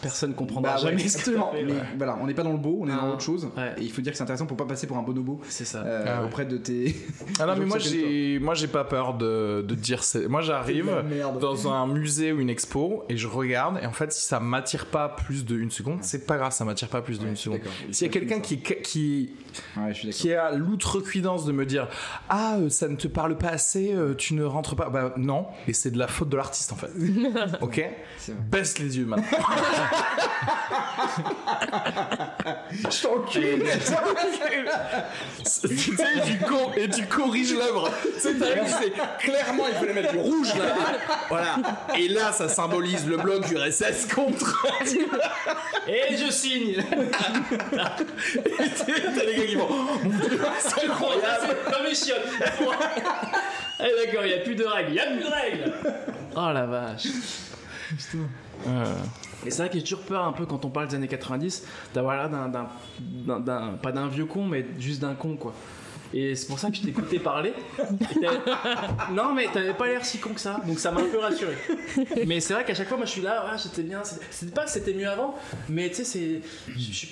Personne 0.00 0.34
comprendra 0.34 0.72
Bah, 0.74 0.78
jamais 0.80 1.06
ce 1.08 1.14
que 1.16 1.18
absolument. 1.20 1.50
t'as 1.52 1.58
fait, 1.58 1.64
Mais 1.64 1.72
ouais. 1.72 1.78
voilà, 1.96 2.18
on 2.22 2.26
n'est 2.26 2.34
pas 2.34 2.42
dans 2.44 2.52
le 2.52 2.58
beau, 2.58 2.78
on 2.82 2.86
est 2.86 2.90
dans 2.90 3.02
Non. 3.06 3.12
autre 3.14 3.22
chose. 3.22 3.48
Ouais. 3.56 3.74
Et 3.78 3.82
il 3.82 3.92
faut 3.92 4.00
dire 4.02 4.12
que 4.12 4.16
c'est 4.16 4.22
intéressant 4.24 4.46
pour 4.46 4.56
pas 4.56 4.64
passer 4.66 4.86
pour 4.86 4.96
un 4.98 5.02
bonobo 5.02 5.40
C'est 5.48 5.64
ça. 5.64 5.82
euh, 5.84 6.04
Ah 6.06 6.20
ouais. 6.20 6.26
auprès 6.26 6.44
de 6.44 6.56
tes. 6.58 6.94
Ah 7.40 7.46
non, 7.46 7.54
mais 7.58 7.66
moi 7.66 7.78
j'ai, 7.78 8.38
moi 8.40 8.54
j'ai 8.54 8.68
pas 8.68 8.84
peur 8.84 9.14
de, 9.14 9.62
de 9.66 9.74
dire. 9.74 10.00
Moi 10.28 10.42
j'arrive 10.46 10.90
C'est 11.10 11.38
dans 11.40 11.72
un 11.72 11.86
musée 11.86 12.32
ou 12.32 12.40
une 12.40 12.50
expo 12.50 13.04
et 13.08 13.16
je 13.16 13.26
regarde 13.28 13.78
et 13.82 13.86
en 13.86 13.92
fait 13.92 14.12
si 14.12 14.24
ça 14.24 14.40
m'attire 14.40 14.86
pas 14.86 15.08
plus 15.08 15.44
de 15.44 15.56
une 15.56 15.70
seconde, 15.70 15.98
c'est 16.02 16.26
pas 16.26 16.36
grave, 16.36 16.52
ça 16.52 16.64
m'attire 16.64 16.88
pas 16.88 17.02
plus 17.02 17.18
de 17.18 17.24
Ouais, 17.24 17.30
une 17.30 17.36
je 17.36 17.40
suis 17.40 17.50
seconde. 17.50 17.68
S'il 17.92 18.06
y 18.06 18.10
a 18.10 18.12
quelqu'un 18.12 18.40
qui, 18.40 18.58
qui, 18.60 19.30
Ouais, 19.76 19.92
qui 20.10 20.32
a 20.34 20.52
l'outrecuidance 20.52 21.44
de 21.44 21.52
me 21.52 21.64
dire 21.66 21.88
ah 22.28 22.56
euh, 22.58 22.68
ça 22.68 22.88
ne 22.88 22.96
te 22.96 23.08
parle 23.08 23.36
pas 23.38 23.48
assez, 23.48 23.92
euh, 23.92 24.14
tu 24.14 24.34
ne 24.34 24.44
rentres 24.44 24.76
pas, 24.76 24.88
bah 24.90 25.12
non, 25.16 25.46
et 25.66 25.72
c'est 25.72 25.90
de 25.90 25.98
la 25.98 26.08
faute 26.08 26.28
de 26.28 26.36
l'artiste 26.36 26.72
en 26.72 26.76
fait. 26.76 26.90
ok, 27.60 27.82
C'est 28.18 28.38
baisse 28.50 28.78
les 28.78 28.98
yeux 28.98 29.06
maintenant. 29.06 29.24
Je 32.90 33.02
t'encule 33.02 33.64
tu 35.66 35.76
sais, 35.96 36.04
et 36.16 36.20
tu, 36.26 36.36
co- 36.44 36.70
et 36.76 36.88
tu 36.88 37.04
corriges 37.06 37.54
l'œuvre. 37.54 37.90
Sais, 38.18 38.34
clairement, 39.20 39.64
il 39.68 39.74
fallait 39.74 39.94
mettre 39.94 40.12
du 40.12 40.18
rouge 40.18 40.35
là. 40.44 40.74
Voilà. 41.28 41.56
Et 41.98 42.08
là, 42.08 42.30
ça 42.32 42.48
symbolise 42.48 43.06
le 43.06 43.16
bloc 43.16 43.50
URSS 43.50 44.06
contre. 44.14 44.64
Et 45.88 46.16
je 46.16 46.30
signe. 46.30 46.70
Et 46.70 46.84
T'as 47.74 49.24
les 49.24 49.36
gars 49.36 49.46
qui 49.46 49.54
vont. 49.56 49.68
C'est 50.60 50.84
incroyable. 50.84 51.56
Chiottes. 51.94 52.28
Eh 53.80 54.06
d'accord, 54.06 54.24
il 54.24 54.28
n'y 54.28 54.34
a 54.34 54.38
plus 54.38 54.54
de 54.54 54.64
règles. 54.64 54.90
Il 54.90 54.94
n'y 54.94 55.00
a 55.00 55.06
plus 55.06 55.18
de 55.24 55.30
règles. 55.30 55.72
Oh 56.36 56.50
la 56.52 56.66
vache. 56.66 57.06
Et 59.44 59.50
c'est 59.50 59.58
vrai 59.58 59.68
que 59.68 59.76
j'ai 59.76 59.82
toujours 59.84 60.02
peur 60.02 60.24
un 60.24 60.32
peu 60.32 60.46
quand 60.46 60.64
on 60.64 60.70
parle 60.70 60.88
des 60.88 60.94
années 60.96 61.08
90 61.08 61.64
d'avoir 61.94 62.16
l'air 62.16 62.28
d'un- 62.30 63.72
pas 63.82 63.92
d'un 63.92 64.08
vieux 64.08 64.24
con 64.26 64.44
mais 64.46 64.66
juste 64.78 65.00
d'un 65.00 65.14
con 65.14 65.36
quoi. 65.36 65.52
Et 66.14 66.34
c'est 66.34 66.46
pour 66.46 66.58
ça 66.58 66.70
que 66.70 66.76
je 66.76 66.82
t'écoutais 66.82 67.18
parler. 67.18 67.52
Non 69.12 69.34
mais 69.34 69.46
t'avais 69.52 69.74
pas 69.74 69.86
l'air 69.86 70.04
si 70.04 70.18
con 70.18 70.30
que 70.30 70.40
ça, 70.40 70.60
donc 70.66 70.78
ça 70.78 70.90
m'a 70.92 71.00
un 71.00 71.04
peu 71.06 71.18
rassuré. 71.18 71.54
Mais 72.26 72.40
c'est 72.40 72.54
vrai 72.54 72.64
qu'à 72.64 72.74
chaque 72.74 72.88
fois 72.88 72.96
moi 72.96 73.06
je 73.06 73.10
suis 73.12 73.22
là, 73.22 73.50
ouais, 73.50 73.58
c'était 73.58 73.82
bien. 73.82 74.02
C'était- 74.30 74.52
pas 74.52 74.64
que 74.64 74.70
c'était 74.70 74.94
mieux 74.94 75.08
avant, 75.08 75.34
mais 75.68 75.88
tu 75.88 75.96
sais 75.96 76.04
c'est, 76.04 76.40
je 76.76 77.06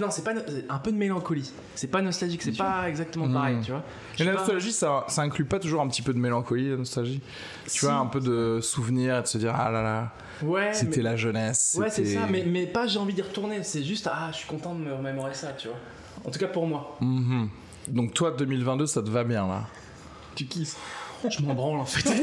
non 0.00 0.10
c'est 0.10 0.24
pas 0.24 0.32
un 0.68 0.78
peu 0.78 0.92
de 0.92 0.96
mélancolie. 0.96 1.50
C'est 1.74 1.88
pas 1.88 2.00
nostalgique, 2.00 2.42
c'est 2.42 2.56
pas 2.56 2.88
exactement 2.88 3.30
pareil, 3.30 3.58
tu 3.62 3.70
vois. 3.70 3.82
Et 4.18 4.24
la 4.24 4.32
pas- 4.32 4.38
nostalgie, 4.38 4.72
ça, 4.72 5.04
ça 5.08 5.22
inclut 5.22 5.44
pas 5.44 5.58
toujours 5.58 5.82
un 5.82 5.88
petit 5.88 6.02
peu 6.02 6.14
de 6.14 6.18
mélancolie, 6.18 6.70
la 6.70 6.76
nostalgie? 6.76 7.20
Tu 7.64 7.70
Si. 7.70 7.78
vois, 7.80 7.94
un 7.94 8.06
peu 8.06 8.20
de 8.20 8.60
souvenir 8.62 9.18
et 9.18 9.22
de 9.22 9.26
se 9.26 9.36
dire 9.38 9.54
ah 9.54 9.70
là 9.70 9.82
là, 9.82 10.12
Ouais, 10.42 10.72
c'était 10.72 10.98
mais- 10.98 11.02
la 11.02 11.16
jeunesse. 11.16 11.76
Ouais, 11.78 11.90
c'est 11.90 12.04
ça, 12.06 12.20
mais, 12.30 12.44
mais 12.46 12.66
pas 12.66 12.86
j'ai 12.86 12.98
envie 12.98 13.12
d'y 13.14 13.22
retourner, 13.22 13.62
c'est 13.62 13.82
juste 13.82 14.08
ah, 14.10 14.28
je 14.32 14.38
suis 14.38 14.46
content 14.48 14.74
de 14.74 14.80
me 14.80 14.94
remémorer 14.94 15.34
ça, 15.34 15.48
tu 15.52 15.68
vois. 15.68 15.76
En 16.24 16.30
tout 16.30 16.38
cas 16.38 16.48
pour 16.48 16.66
moi. 16.66 16.96
Mhm. 17.00 17.48
Donc 17.88 18.14
toi, 18.14 18.30
2022, 18.30 18.86
ça 18.86 19.02
te 19.02 19.10
va 19.10 19.24
bien 19.24 19.46
là? 19.46 19.66
Tu 20.34 20.46
kiffes 20.46 20.76
Je 21.28 21.42
m'en 21.42 21.54
branle 21.54 21.80
en 21.80 21.84
fait. 21.84 22.08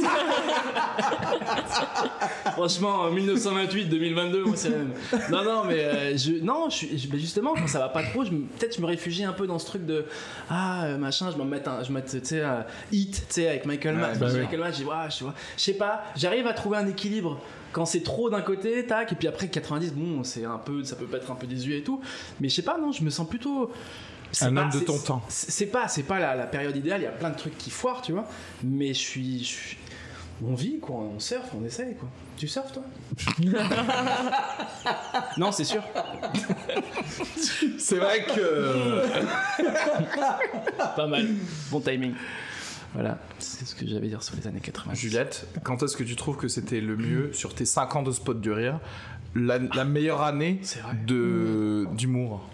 Franchement, 2.53 3.12
1928-2022, 3.12 4.43
moi 4.43 4.55
c'est 4.55 4.69
la 4.69 4.77
même. 4.77 4.93
Non, 5.29 5.43
non, 5.43 5.63
mais 5.65 5.79
euh, 5.79 6.17
je, 6.17 6.43
non, 6.43 6.69
je, 6.69 6.88
justement, 7.17 7.53
quand 7.53 7.67
ça 7.67 7.79
va 7.79 7.89
pas 7.89 8.03
trop, 8.03 8.23
peut-être 8.23 8.75
je 8.75 8.81
me 8.81 8.88
réfugie 8.88 9.23
un 9.23 9.34
peu 9.34 9.45
dans 9.45 9.60
ce 9.60 9.65
truc 9.67 9.86
de 9.86 10.05
ah 10.49 10.86
euh, 10.86 10.97
machin, 10.97 11.29
je 11.31 11.38
me 11.38 11.43
mets 11.43 11.67
un, 11.67 11.84
je 11.84 11.89
me 11.91 11.95
mets, 11.95 12.05
tu 12.05 12.19
sais, 12.23 12.41
hit, 12.91 13.12
tu 13.27 13.34
sais, 13.34 13.47
avec 13.47 13.65
Michael 13.65 13.95
Mann. 13.95 14.17
bah 14.17 14.27
oui. 14.31 14.39
Michael 14.39 14.60
Mann, 14.60 14.71
je 14.71 14.77
dis, 14.77 14.86
ouais, 14.86 14.95
je 15.10 15.23
vois, 15.23 15.34
je 15.58 15.62
sais 15.62 15.73
pas, 15.73 16.03
j'arrive 16.15 16.47
à 16.47 16.53
trouver 16.53 16.77
un 16.77 16.88
équilibre. 16.88 17.39
Quand 17.73 17.86
c'est 17.86 18.01
trop 18.01 18.29
d'un 18.29 18.41
côté, 18.41 18.86
tac, 18.88 19.12
et 19.12 19.15
puis 19.15 19.27
après 19.27 19.49
90, 19.49 19.93
bon, 19.93 20.23
c'est 20.23 20.45
un 20.45 20.58
peu, 20.58 20.84
ça 20.84 20.95
peut 20.95 21.05
pas 21.05 21.17
être 21.17 21.29
un 21.29 21.36
peu 21.36 21.45
désuet 21.45 21.79
et 21.79 21.84
tout, 21.84 22.01
mais 22.39 22.49
je 22.49 22.55
sais 22.55 22.63
pas, 22.63 22.77
non, 22.79 22.91
je 22.91 23.03
me 23.03 23.10
sens 23.10 23.27
plutôt. 23.27 23.71
C'est 24.31 24.45
Un 24.45 24.53
pas- 24.53 24.61
homme 24.63 24.69
de 24.71 24.79
c'est- 24.79 24.85
ton 24.85 24.97
temps. 24.99 25.21
c'est 25.29 25.65
pas, 25.67 25.87
c'est 25.87 26.03
pas 26.03 26.19
la, 26.19 26.35
la 26.35 26.45
période 26.45 26.75
idéale. 26.75 27.01
Il 27.01 27.05
y 27.05 27.07
a 27.07 27.11
plein 27.11 27.29
de 27.29 27.37
trucs 27.37 27.57
qui 27.57 27.69
foirent, 27.69 28.01
tu 28.01 28.11
vois. 28.11 28.27
Mais 28.63 28.89
je 28.93 28.99
suis, 28.99 29.39
je 29.39 29.43
suis- 29.45 29.77
on 30.45 30.53
vit 30.53 30.79
quoi, 30.79 30.97
on 30.97 31.19
surfe, 31.19 31.49
on 31.59 31.65
essaye 31.65 31.95
quoi. 31.95 32.07
Tu 32.37 32.47
surfes 32.47 32.71
toi 32.71 32.83
Non, 35.37 35.51
c'est 35.51 35.63
sûr. 35.63 35.81
C'est 37.79 37.97
vrai 37.97 38.23
que. 38.25 39.01
Pas 40.95 41.07
mal. 41.07 41.27
Bon 41.71 41.79
timing. 41.79 42.13
Voilà, 42.93 43.17
c'est 43.39 43.65
ce 43.67 43.75
que 43.75 43.85
j'avais 43.87 44.05
à 44.07 44.09
dire 44.09 44.23
sur 44.23 44.35
les 44.35 44.47
années 44.47 44.59
80. 44.61 44.93
Juliette, 44.93 45.47
quand 45.63 45.83
est-ce 45.83 45.95
que 45.97 46.03
tu 46.03 46.15
trouves 46.15 46.37
que 46.37 46.47
c'était 46.47 46.79
le 46.81 46.95
mieux 46.95 47.31
sur 47.33 47.53
tes 47.53 47.65
5 47.65 47.95
ans 47.95 48.01
de 48.03 48.11
spot 48.11 48.39
du 48.39 48.51
rire 48.51 48.79
la, 49.35 49.59
la 49.59 49.85
meilleure 49.85 50.21
année 50.21 50.61
d'humour? 51.05 52.47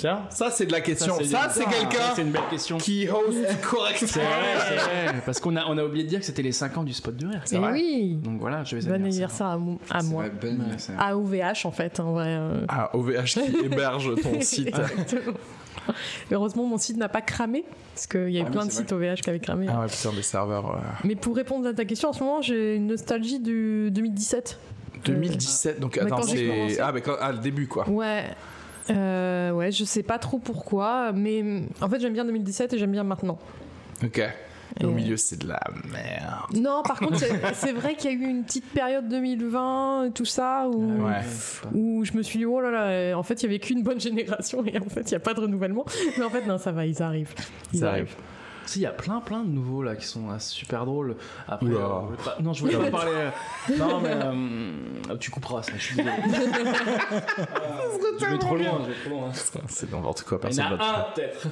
Tiens, 0.00 0.22
ça 0.30 0.50
c'est 0.50 0.66
de 0.66 0.72
la 0.72 0.80
question. 0.80 1.14
Ça 1.24 1.48
c'est 1.50 1.64
quelqu'un 1.64 2.12
C'est 2.14 2.22
une 2.22 2.30
belle 2.30 2.48
question. 2.50 2.78
qui 2.78 3.06
host 3.08 3.38
correctement. 3.62 4.08
C'est 4.10 4.20
vrai, 4.20 4.56
c'est 4.68 4.74
vrai. 5.10 5.22
Parce 5.26 5.40
qu'on 5.40 5.56
a, 5.56 5.64
on 5.66 5.76
a 5.78 5.84
oublié 5.84 6.04
de 6.04 6.08
dire 6.08 6.20
que 6.20 6.24
c'était 6.26 6.42
les 6.42 6.52
5 6.52 6.78
ans 6.78 6.84
du 6.84 6.92
spot 6.92 7.14
de 7.16 7.26
rire. 7.26 7.42
Eh 7.52 7.58
oui 7.58 8.18
Donc 8.22 8.40
voilà, 8.40 8.64
je 8.64 8.76
vais 8.76 8.82
Bon 8.88 8.94
anniversaire 8.94 9.46
à, 9.48 9.58
mo- 9.58 9.78
à 9.90 10.00
C'est 10.00 10.06
moi. 10.08 10.22
vrai, 10.24 10.32
bon 10.40 10.60
anniversaire. 10.60 10.96
À 10.98 11.16
OVH 11.16 11.64
en 11.66 11.70
fait, 11.70 12.00
en 12.00 12.12
vrai. 12.12 12.26
euh. 12.28 12.64
Ah, 12.68 12.90
OVH 12.96 13.24
qui 13.24 13.40
héberge 13.64 14.10
ton 14.22 14.40
site. 14.40 14.74
Heureusement, 16.30 16.64
mon 16.66 16.78
site 16.78 16.96
n'a 16.96 17.08
pas 17.08 17.20
cramé, 17.20 17.64
parce 17.94 18.06
qu'il 18.06 18.30
y 18.30 18.36
a 18.38 18.40
eu 18.40 18.42
Ah 18.42 18.46
oui, 18.46 18.52
plein 18.52 18.66
de 18.66 18.70
c'est 18.70 18.78
sites 18.78 18.92
OVH 18.92 19.16
qui 19.22 19.30
avaient 19.30 19.40
cramé. 19.40 19.66
Ah 19.68 19.80
ouais, 19.80 19.86
putain, 19.86 20.12
des 20.12 20.22
serveurs. 20.22 20.76
euh, 20.76 20.78
Mais 21.04 21.16
pour 21.16 21.34
répondre 21.36 21.66
à 21.66 21.72
ta 21.72 21.84
question, 21.84 22.10
en 22.10 22.12
ce 22.12 22.20
moment, 22.22 22.42
j'ai 22.42 22.76
une 22.76 22.86
nostalgie 22.88 23.40
du 23.40 23.90
2017. 23.90 24.58
2017, 25.04 25.80
donc 25.80 25.96
attends, 25.98 26.22
c'est. 26.22 26.78
Ah, 26.80 26.92
mais 26.92 27.00
quand... 27.00 27.14
ah, 27.20 27.32
le 27.32 27.38
début 27.38 27.66
quoi. 27.66 27.88
Ouais. 27.88 28.24
Euh, 28.90 29.50
ouais, 29.52 29.70
je 29.72 29.84
sais 29.84 30.02
pas 30.02 30.18
trop 30.18 30.38
pourquoi, 30.38 31.12
mais 31.12 31.62
en 31.80 31.88
fait 31.88 32.00
j'aime 32.00 32.12
bien 32.12 32.24
2017 32.24 32.72
et 32.74 32.78
j'ime 32.78 32.92
bien 32.92 33.04
maintenant. 33.04 33.38
Ok. 34.04 34.22
Et 34.80 34.84
au 34.84 34.92
milieu, 34.92 35.16
c'est 35.16 35.36
de 35.42 35.48
la 35.48 35.60
merde. 35.92 36.54
Non, 36.54 36.82
par 36.84 37.00
contre, 37.00 37.18
c'est 37.54 37.72
vrai 37.72 37.96
qu'il 37.96 38.12
y 38.12 38.14
a 38.14 38.16
eu 38.16 38.30
une 38.30 38.44
petite 38.44 38.66
période 38.72 39.08
2020 39.08 40.04
et 40.04 40.10
tout 40.12 40.24
ça 40.24 40.68
où, 40.68 41.04
Ouais. 41.06 41.22
où 41.74 42.04
je 42.04 42.12
me 42.12 42.22
suis 42.22 42.38
dit, 42.38 42.46
oh 42.46 42.60
là 42.60 42.70
là, 42.70 43.18
en 43.18 43.22
fait 43.24 43.42
il 43.42 43.46
y 43.46 43.48
avait 43.48 43.58
qu'une 43.58 43.82
bonne 43.82 44.00
génération 44.00 44.64
et 44.64 44.78
en 44.78 44.88
fait 44.88 45.00
il 45.02 45.10
n'y 45.10 45.16
a 45.16 45.20
pas 45.20 45.34
de 45.34 45.40
renouvellement. 45.40 45.84
Mais 46.18 46.24
en 46.24 46.30
fait, 46.30 46.46
non, 46.46 46.56
ça 46.58 46.70
va, 46.70 46.86
ils 46.86 47.02
arrivent. 47.02 47.34
Ils 47.72 47.80
Ça 47.80 47.88
arrivent. 47.90 48.04
arrive. 48.04 48.16
Si, 48.70 48.78
il 48.78 48.82
y 48.82 48.86
a 48.86 48.92
plein 48.92 49.20
plein 49.20 49.42
de 49.42 49.48
nouveaux 49.50 49.82
là 49.82 49.96
qui 49.96 50.06
sont 50.06 50.26
super 50.38 50.86
drôles. 50.86 51.16
Après, 51.48 51.66
euh, 51.66 51.70
je 51.70 52.06
voulais 52.06 52.16
pas- 52.24 52.36
non, 52.40 52.52
je 52.52 52.60
voulais 52.60 52.76
pas 52.76 52.90
parler. 52.98 53.10
euh, 53.14 53.30
Non, 53.78 54.00
mais 54.00 54.12
euh, 54.14 55.16
tu 55.18 55.32
couperas 55.32 55.64
ça. 55.64 55.72
Je 55.76 55.82
suis 55.82 55.96
désolé. 55.96 56.14
je 58.20 58.26
vais 58.26 58.38
trop 58.38 58.56
loin. 58.56 58.80
Je 58.84 58.88
vais 58.90 58.94
trop 59.04 59.10
loin. 59.10 59.30
C'est 59.68 59.90
n'importe 59.90 60.22
quoi, 60.22 60.38
Il 60.44 60.52
y 60.52 60.56
personne 60.56 60.64
en 60.66 60.70
va 60.70 60.76
te 60.76 60.82
a 60.82 60.84
faire. 60.84 60.98
un 60.98 61.12
peut-être 61.14 61.48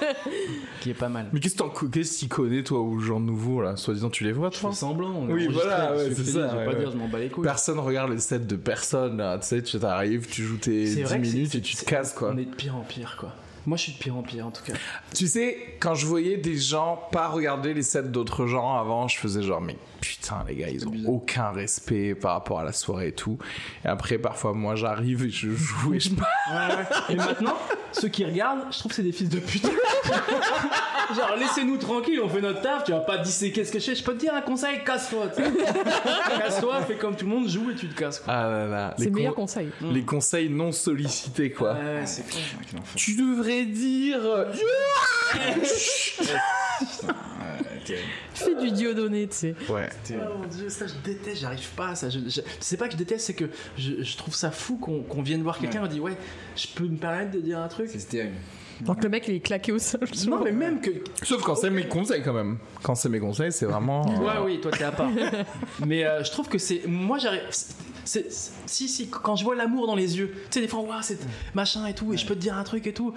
qui 0.80 0.90
est 0.90 0.94
pas 0.94 1.08
mal. 1.08 1.28
Mais 1.32 1.40
qu'est-ce 1.40 1.54
que 1.54 1.58
t'en- 1.60 1.68
qu'est-ce 1.88 2.14
que 2.14 2.20
tu 2.20 2.28
connais, 2.28 2.62
toi, 2.62 2.80
aux 2.80 2.98
gens 2.98 3.20
nouveaux, 3.20 3.62
là? 3.62 3.76
Soi-disant, 3.76 4.10
tu 4.10 4.24
les 4.24 4.32
vois, 4.32 4.50
Je 4.52 4.58
toi? 4.60 4.70
fais 4.70 4.76
semblant. 4.76 5.10
on 5.16 5.28
est 5.28 5.32
Oui, 5.32 5.44
enregistré, 5.46 5.68
voilà, 5.68 5.88
je 5.96 5.98
ouais, 6.00 6.14
suis 6.14 6.24
c'est 6.24 6.30
ça, 6.32 6.48
Je 6.48 6.52
vais 6.52 6.58
ouais, 6.58 6.64
pas 6.66 6.72
ouais. 6.72 6.78
dire, 6.80 6.90
je 6.92 6.96
m'en 6.96 7.08
bats 7.08 7.18
les 7.18 7.28
couilles. 7.30 7.44
Personne 7.44 7.78
regarde 7.78 8.10
les 8.10 8.18
sets 8.18 8.38
de 8.40 8.56
personne, 8.56 9.16
là. 9.16 9.38
Tu 9.38 9.46
sais, 9.46 9.62
tu 9.62 9.78
t'arrives, 9.78 10.26
tu 10.28 10.42
joues 10.42 10.58
tes 10.58 10.86
C'est 10.86 10.96
10 10.96 11.02
vrai 11.04 11.20
que 11.20 11.26
c'est- 11.26 11.32
minutes 11.34 11.54
et 11.54 11.60
tu 11.62 11.72
te 11.74 11.78
c'est- 11.80 11.86
casses, 11.86 12.12
quoi. 12.12 12.32
On 12.34 12.38
est 12.38 12.44
de 12.44 12.54
pire 12.54 12.76
en 12.76 12.80
pire, 12.82 13.16
quoi. 13.18 13.30
Moi, 13.66 13.76
je 13.76 13.82
suis 13.84 13.92
de 13.92 13.98
pire 13.98 14.16
en 14.16 14.22
pire, 14.22 14.46
en 14.46 14.50
tout 14.50 14.64
cas. 14.64 14.72
Tu 15.14 15.26
sais, 15.26 15.76
quand 15.80 15.94
je 15.94 16.06
voyais 16.06 16.36
des 16.36 16.56
gens 16.56 17.00
pas 17.12 17.28
regarder 17.28 17.74
les 17.74 17.82
sets 17.82 18.04
d'autres 18.04 18.46
gens 18.46 18.76
avant, 18.76 19.08
je 19.08 19.18
faisais 19.18 19.42
genre, 19.42 19.60
mais 19.60 19.76
putain, 20.00 20.44
les 20.48 20.54
gars, 20.56 20.68
ils 20.68 20.86
ont 20.86 20.92
aucun 21.06 21.50
respect 21.50 22.14
par 22.14 22.32
rapport 22.32 22.60
à 22.60 22.64
la 22.64 22.72
soirée 22.72 23.08
et 23.08 23.12
tout. 23.12 23.38
Et 23.84 23.88
après, 23.88 24.18
parfois, 24.18 24.52
moi, 24.54 24.74
j'arrive 24.74 25.24
et 25.24 25.30
je 25.30 25.50
joue 25.50 25.94
et 25.94 26.00
je 26.00 26.10
Et 27.08 27.14
maintenant, 27.16 27.56
ceux 27.92 28.08
qui 28.08 28.24
regardent, 28.24 28.64
je 28.70 28.78
trouve 28.78 28.90
que 28.90 28.96
c'est 28.96 29.02
des 29.02 29.12
fils 29.12 29.28
de 29.28 29.38
pute. 29.40 29.64
Genre, 31.16 31.34
laissez-nous 31.38 31.76
tranquille, 31.76 32.20
on 32.22 32.28
fait 32.28 32.40
notre 32.40 32.60
taf, 32.62 32.84
tu 32.84 32.92
vas 32.92 33.00
pas 33.00 33.18
disséquer 33.18 33.64
ce 33.64 33.72
que 33.72 33.80
je 33.80 33.84
fais. 33.86 33.94
Je 33.96 34.04
peux 34.04 34.14
te 34.14 34.20
dire 34.20 34.32
un 34.32 34.42
conseil, 34.42 34.82
casse-toi. 34.84 35.26
tu 35.34 35.42
sais. 35.42 35.50
casse-toi, 36.38 36.82
fais 36.82 36.94
comme 36.96 37.16
tout 37.16 37.24
le 37.24 37.30
monde, 37.32 37.48
joue 37.48 37.70
et 37.70 37.74
tu 37.74 37.88
te 37.88 37.94
casses. 37.98 38.20
quoi. 38.20 38.32
Ah 38.32 38.48
là 38.48 38.66
là, 38.66 38.94
C'est 38.96 39.04
les, 39.04 39.10
le 39.10 39.16
meilleur 39.16 39.34
con- 39.34 39.42
conseil. 39.42 39.70
les 39.82 40.02
conseils 40.04 40.48
non 40.48 40.70
sollicités, 40.70 41.50
quoi. 41.50 41.72
Ouais, 41.74 42.06
c'est. 42.06 42.24
Tu 42.94 43.16
devrais 43.16 43.64
dire. 43.64 44.20
Fais 48.34 48.54
du 48.60 48.70
Dieudonné, 48.70 49.26
tu 49.28 49.36
sais. 49.36 49.54
Ouais. 49.68 49.88
Oh 50.12 50.38
mon 50.42 50.46
dieu, 50.46 50.68
ça 50.68 50.86
je 50.86 50.94
déteste, 51.04 51.40
j'arrive 51.40 51.68
pas 51.76 51.88
à 51.88 51.94
ça. 51.94 52.08
Je, 52.10 52.18
je- 52.28 52.40
c'est 52.60 52.76
pas 52.76 52.86
que 52.86 52.92
je 52.92 52.98
déteste, 52.98 53.26
c'est 53.26 53.34
que 53.34 53.46
je, 53.76 54.02
je 54.02 54.16
trouve 54.16 54.34
ça 54.34 54.50
fou 54.50 54.76
qu'on, 54.76 55.02
qu'on 55.02 55.22
vienne 55.22 55.42
voir 55.42 55.58
quelqu'un 55.58 55.80
et 55.82 55.84
on 55.84 55.88
dit 55.88 56.00
ouais, 56.00 56.16
je 56.56 56.66
peux 56.74 56.84
me 56.84 56.96
permettre 56.96 57.30
de 57.32 57.40
dire 57.40 57.58
un 57.58 57.68
truc? 57.68 57.88
C'est 57.92 58.08
terrible. 58.08 58.34
Donc 58.82 59.02
le 59.04 59.10
mec, 59.10 59.28
il 59.28 59.34
est 59.34 59.40
claqué 59.40 59.72
au 59.72 59.78
sol. 59.78 60.00
Non, 60.26 60.42
mais 60.42 60.52
même 60.52 60.80
que. 60.80 60.90
Sauf 61.22 61.42
quand 61.42 61.54
c'est 61.54 61.68
mes 61.68 61.86
conseils, 61.86 62.22
quand 62.22 62.32
même. 62.32 62.56
Quand 62.82 62.94
c'est 62.94 63.10
mes 63.10 63.20
conseils, 63.20 63.52
c'est 63.52 63.66
vraiment. 63.66 64.06
Ouais, 64.22 64.32
oui, 64.42 64.60
toi 64.60 64.70
t'es 64.70 64.84
à 64.84 64.92
part. 64.92 65.10
mais 65.86 66.04
euh, 66.04 66.24
je 66.24 66.30
trouve 66.30 66.48
que 66.48 66.56
c'est. 66.56 66.82
Moi 66.86 67.18
j'arrive. 67.18 67.42
si, 68.04 68.88
si, 68.88 69.08
quand 69.10 69.36
je 69.36 69.44
vois 69.44 69.54
l'amour 69.54 69.86
dans 69.86 69.94
les 69.96 70.16
yeux, 70.16 70.30
tu 70.32 70.40
sais, 70.50 70.60
des 70.62 70.68
fois, 70.68 70.80
Ouah, 70.80 71.02
c'est 71.02 71.18
machin 71.54 71.86
et 71.86 71.94
tout, 71.94 72.14
et 72.14 72.16
je 72.16 72.24
peux 72.26 72.34
te 72.34 72.40
dire 72.40 72.56
un 72.56 72.64
truc 72.64 72.86
et 72.86 72.94
tout. 72.94 73.12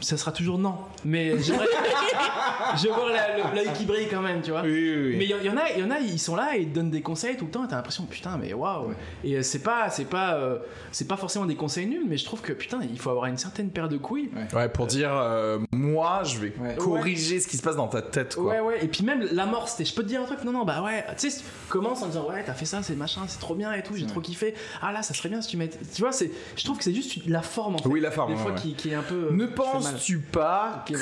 Ça 0.00 0.16
sera 0.16 0.32
toujours 0.32 0.58
non. 0.58 0.76
Mais 1.04 1.38
j'aimerais. 1.40 1.66
je 2.76 2.86
le- 2.88 3.54
l'œil 3.54 3.72
qui 3.74 3.84
brille 3.84 4.08
quand 4.10 4.20
même, 4.22 4.40
tu 4.42 4.50
vois. 4.50 4.62
Oui, 4.62 4.70
oui, 4.70 5.06
oui. 5.10 5.16
Mais 5.18 5.24
il 5.24 5.30
y, 5.30 5.46
y 5.46 5.50
en 5.50 5.56
a, 5.56 5.70
il 5.76 5.80
y 5.80 5.84
en 5.84 5.90
a, 5.90 5.98
ils 5.98 6.18
sont 6.18 6.36
là 6.36 6.56
et 6.56 6.60
ils 6.62 6.68
te 6.68 6.74
donnent 6.74 6.90
des 6.90 7.02
conseils 7.02 7.36
tout 7.36 7.46
le 7.46 7.50
temps. 7.50 7.64
Et 7.64 7.68
t'as 7.68 7.76
l'impression, 7.76 8.04
putain, 8.04 8.36
mais 8.40 8.52
waouh. 8.52 8.92
Et 9.24 9.36
euh, 9.36 9.42
c'est 9.42 9.60
pas, 9.60 9.90
c'est 9.90 10.04
pas, 10.04 10.34
euh, 10.34 10.58
c'est 10.92 11.06
pas 11.08 11.16
forcément 11.16 11.46
des 11.46 11.54
conseils 11.56 11.86
nuls, 11.86 12.04
mais 12.08 12.16
je 12.16 12.24
trouve 12.24 12.40
que 12.40 12.52
putain, 12.52 12.80
il 12.82 12.98
faut 12.98 13.10
avoir 13.10 13.26
une 13.26 13.36
certaine 13.38 13.70
paire 13.70 13.88
de 13.88 13.96
couilles. 13.96 14.30
Ouais, 14.54 14.68
pour 14.68 14.86
dire, 14.86 15.10
euh, 15.12 15.58
moi, 15.72 16.22
je 16.24 16.38
vais 16.38 16.52
Ouais. 16.60 16.76
corriger 16.76 17.40
ce 17.40 17.46
qui 17.48 17.56
se 17.56 17.62
passe 17.62 17.76
dans 17.76 17.88
ta 17.88 18.02
tête, 18.02 18.34
quoi. 18.34 18.44
Ouais, 18.44 18.60
ouais. 18.60 18.84
Et 18.84 18.88
puis 18.88 19.04
même 19.04 19.26
l'amorce, 19.32 19.76
je 19.82 19.94
peux 19.94 20.02
te 20.02 20.08
dire 20.08 20.20
un 20.22 20.24
truc? 20.24 20.42
Non, 20.44 20.52
non, 20.52 20.64
bah 20.64 20.82
ouais. 20.82 21.04
Tu 21.18 21.30
sais, 21.30 21.42
commence 21.68 22.02
en 22.02 22.06
disant, 22.06 22.26
ouais, 22.28 22.42
t'as 22.44 22.54
fait 22.54 22.64
ça, 22.64 22.82
c'est 22.82 22.96
machin, 22.96 23.22
c'est 23.28 23.38
trop 23.40 23.54
bien 23.54 23.72
et 23.72 23.82
tout. 23.82 23.94
J'ai 23.96 24.06
trop 24.06 24.20
kiffé. 24.20 24.54
Ah 24.82 24.92
là, 24.92 25.02
ça 25.02 25.14
serait 25.14 25.28
bien 25.28 25.40
si 25.40 25.48
tu 25.50 25.56
mets. 25.56 25.68
Tu 25.68 26.02
vois, 26.02 26.12
c'est, 26.12 26.30
je 26.56 26.64
trouve 26.64 26.78
que 26.78 26.84
c'est 26.84 26.94
juste 26.94 27.26
la 27.26 27.42
forme. 27.42 27.76
En 27.76 27.78
fait, 27.78 27.88
Oui, 27.88 28.00
la 28.00 28.10
forme, 28.10 28.32
Des 28.32 28.38
fois, 28.38 28.52
ouais. 28.52 28.58
qui, 28.60 28.74
qui 28.74 28.90
est 28.90 28.94
un 28.94 29.02
peu. 29.02 29.28
Ne 29.32 29.46
mal. 29.46 29.87
Penses-tu 29.92 30.18
pas 30.18 30.84
que, 30.86 30.94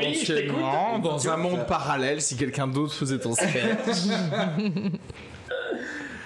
éventuellement, 0.00 0.98
dans 0.98 1.28
un 1.28 1.36
monde 1.36 1.66
parallèle, 1.66 2.20
si 2.20 2.36
quelqu'un 2.36 2.66
d'autre 2.66 2.94
faisait 2.94 3.18
ton 3.18 3.34
sketch 3.34 3.50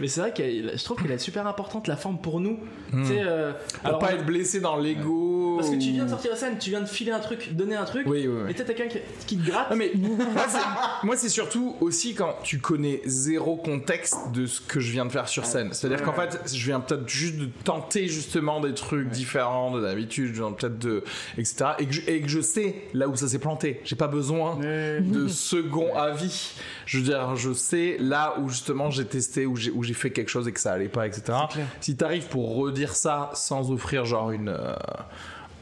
Mais 0.00 0.08
c'est 0.08 0.20
vrai 0.20 0.32
que 0.32 0.42
je 0.42 0.82
trouve 0.82 1.02
qu'elle 1.02 1.10
est 1.10 1.18
super 1.18 1.46
importante 1.46 1.86
la 1.86 1.96
forme 1.96 2.18
pour 2.18 2.40
nous. 2.40 2.58
Tu 2.90 3.04
sais, 3.04 3.20
euh, 3.20 3.52
Pour 3.82 3.86
alors, 3.86 3.98
pas 3.98 4.14
être 4.14 4.24
blessé 4.24 4.58
dans 4.60 4.76
l'ego 4.76 5.39
parce 5.60 5.70
que 5.70 5.76
tu 5.80 5.90
viens 5.90 6.02
de 6.04 6.08
ou- 6.08 6.10
sortir 6.10 6.32
de 6.32 6.36
scène, 6.36 6.56
tu 6.58 6.70
viens 6.70 6.80
de 6.80 6.86
filer 6.86 7.12
un 7.12 7.20
truc, 7.20 7.54
donner 7.54 7.76
un 7.76 7.84
truc. 7.84 8.06
Oui, 8.06 8.26
oui, 8.26 8.34
oui. 8.44 8.50
Et 8.50 8.54
peut-être 8.54 8.74
quelqu'un 8.74 8.98
qui, 8.98 9.26
qui 9.26 9.36
te 9.38 9.50
gratte. 9.50 9.70
Non, 9.70 9.76
mais 9.76 9.92
moi, 9.94 10.46
c'est- 10.48 11.06
moi, 11.06 11.16
c'est 11.16 11.28
surtout 11.28 11.76
aussi 11.80 12.14
quand 12.14 12.34
tu 12.42 12.58
connais 12.58 13.00
zéro 13.06 13.56
contexte 13.56 14.16
de 14.32 14.46
ce 14.46 14.60
que 14.60 14.80
je 14.80 14.90
viens 14.92 15.06
de 15.06 15.10
faire 15.12 15.28
sur 15.28 15.44
scène. 15.46 15.68
C'est-à-dire 15.72 16.02
qu'en 16.02 16.12
fait, 16.14 16.40
je 16.52 16.64
viens 16.66 16.80
peut-être 16.80 17.08
juste 17.08 17.36
de 17.36 17.48
tenter 17.64 18.06
justement 18.08 18.60
des 18.60 18.74
trucs 18.74 19.08
différents 19.10 19.70
de 19.70 19.80
d'habitude, 19.80 20.34
genre 20.34 20.54
peut-être 20.54 20.78
de 20.78 21.04
etc. 21.38 21.70
Et 21.78 21.86
que, 21.86 21.92
je, 21.92 22.00
et 22.08 22.20
que 22.20 22.28
je 22.28 22.40
sais 22.40 22.74
là 22.94 23.08
où 23.08 23.16
ça 23.16 23.28
s'est 23.28 23.38
planté. 23.38 23.80
J'ai 23.84 23.96
pas 23.96 24.08
besoin 24.08 24.56
de 24.56 25.28
second 25.28 25.94
avis. 25.96 26.52
Je 26.86 26.98
veux 26.98 27.04
dire, 27.04 27.36
je 27.36 27.52
sais 27.52 27.96
là 28.00 28.34
où 28.40 28.48
justement 28.48 28.90
j'ai 28.90 29.04
testé, 29.04 29.46
où 29.46 29.56
j'ai 29.56 29.70
où 29.70 29.82
j'ai 29.82 29.94
fait 29.94 30.10
quelque 30.10 30.28
chose 30.28 30.48
et 30.48 30.52
que 30.52 30.60
ça 30.60 30.72
allait 30.72 30.88
pas, 30.88 31.06
etc. 31.06 31.38
Si 31.80 31.96
t'arrives 31.96 32.26
pour 32.28 32.56
redire 32.56 32.94
ça 32.96 33.30
sans 33.34 33.70
offrir 33.70 34.04
genre 34.04 34.30
une 34.30 34.48
euh, 34.48 34.74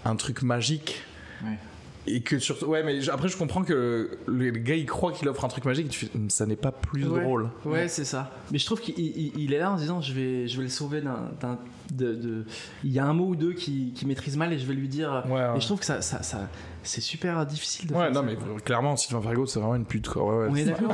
un 0.04 0.16
truc 0.16 0.42
magique. 0.42 1.02
Ouais. 1.44 1.58
Et 2.06 2.22
que 2.22 2.38
surtout, 2.38 2.66
ouais, 2.66 2.82
mais 2.82 3.06
après 3.11 3.28
je 3.28 3.37
comprends 3.37 3.62
que 3.62 4.18
le 4.26 4.50
gars 4.50 4.74
il 4.76 4.87
croit 4.87 5.12
qu'il 5.12 5.28
offre 5.28 5.44
un 5.44 5.48
truc 5.48 5.64
magique, 5.66 5.87
et 5.87 5.90
tu 5.90 6.06
fais, 6.06 6.11
Hum, 6.16 6.30
ça 6.30 6.46
n'est 6.46 6.56
pas 6.56 6.72
plus 6.72 7.06
Ouais. 7.06 7.20
drôle. 7.20 7.50
Ouais, 7.66 7.87
c'est 7.88 8.04
ça. 8.06 8.30
Mais 8.50 8.58
je 8.58 8.64
trouve 8.64 8.80
qu'il 8.80 8.98
il- 8.98 9.32
il 9.37 9.52
est 9.52 9.58
là 9.58 9.72
en 9.72 9.76
se 9.76 9.82
disant 9.82 10.00
je 10.00 10.12
vais, 10.14 10.48
je 10.48 10.56
vais 10.56 10.62
le 10.62 10.68
sauver 10.70 11.00
d'un. 11.02 11.58
D'un- 11.92 12.07
de, 12.07 12.14
de- 12.14 12.44
Il 12.85 12.92
y 12.92 12.98
a 12.98 13.05
un 13.05 13.12
mot 13.12 13.27
ou 13.29 13.37
deux 13.37 13.53
qui, 13.53 13.92
qui 13.94 14.07
maîtrise 14.07 14.37
mal 14.37 14.53
et 14.53 14.59
je 14.59 14.66
vais 14.66 14.74
lui 14.74 14.88
dire. 14.88 15.24
Ouais, 15.27 15.33
ouais. 15.35 15.57
Et 15.57 15.61
je 15.61 15.66
trouve 15.66 15.79
que 15.81 15.85
ça, 15.87 16.01
ça, 16.03 16.22
ça- 16.22 16.48
c'est 16.83 17.01
super 17.01 17.44
difficile 17.44 17.88
de 17.88 17.94
Ouais, 17.94 18.05
faire 18.05 18.12
non, 18.12 18.20
ça, 18.20 18.27
mais 18.27 18.61
clairement, 18.62 18.96
Sylvain 18.96 19.20
Fergo, 19.20 19.46
c'est 19.46 19.59
vraiment 19.61 19.74
une 19.74 19.85
pute, 19.85 20.09
quoi. 20.09 20.24
Ouais, 20.24 20.44
ouais. 20.44 20.48
On 20.51 20.55
est 20.57 20.64
d'accord 20.66 20.92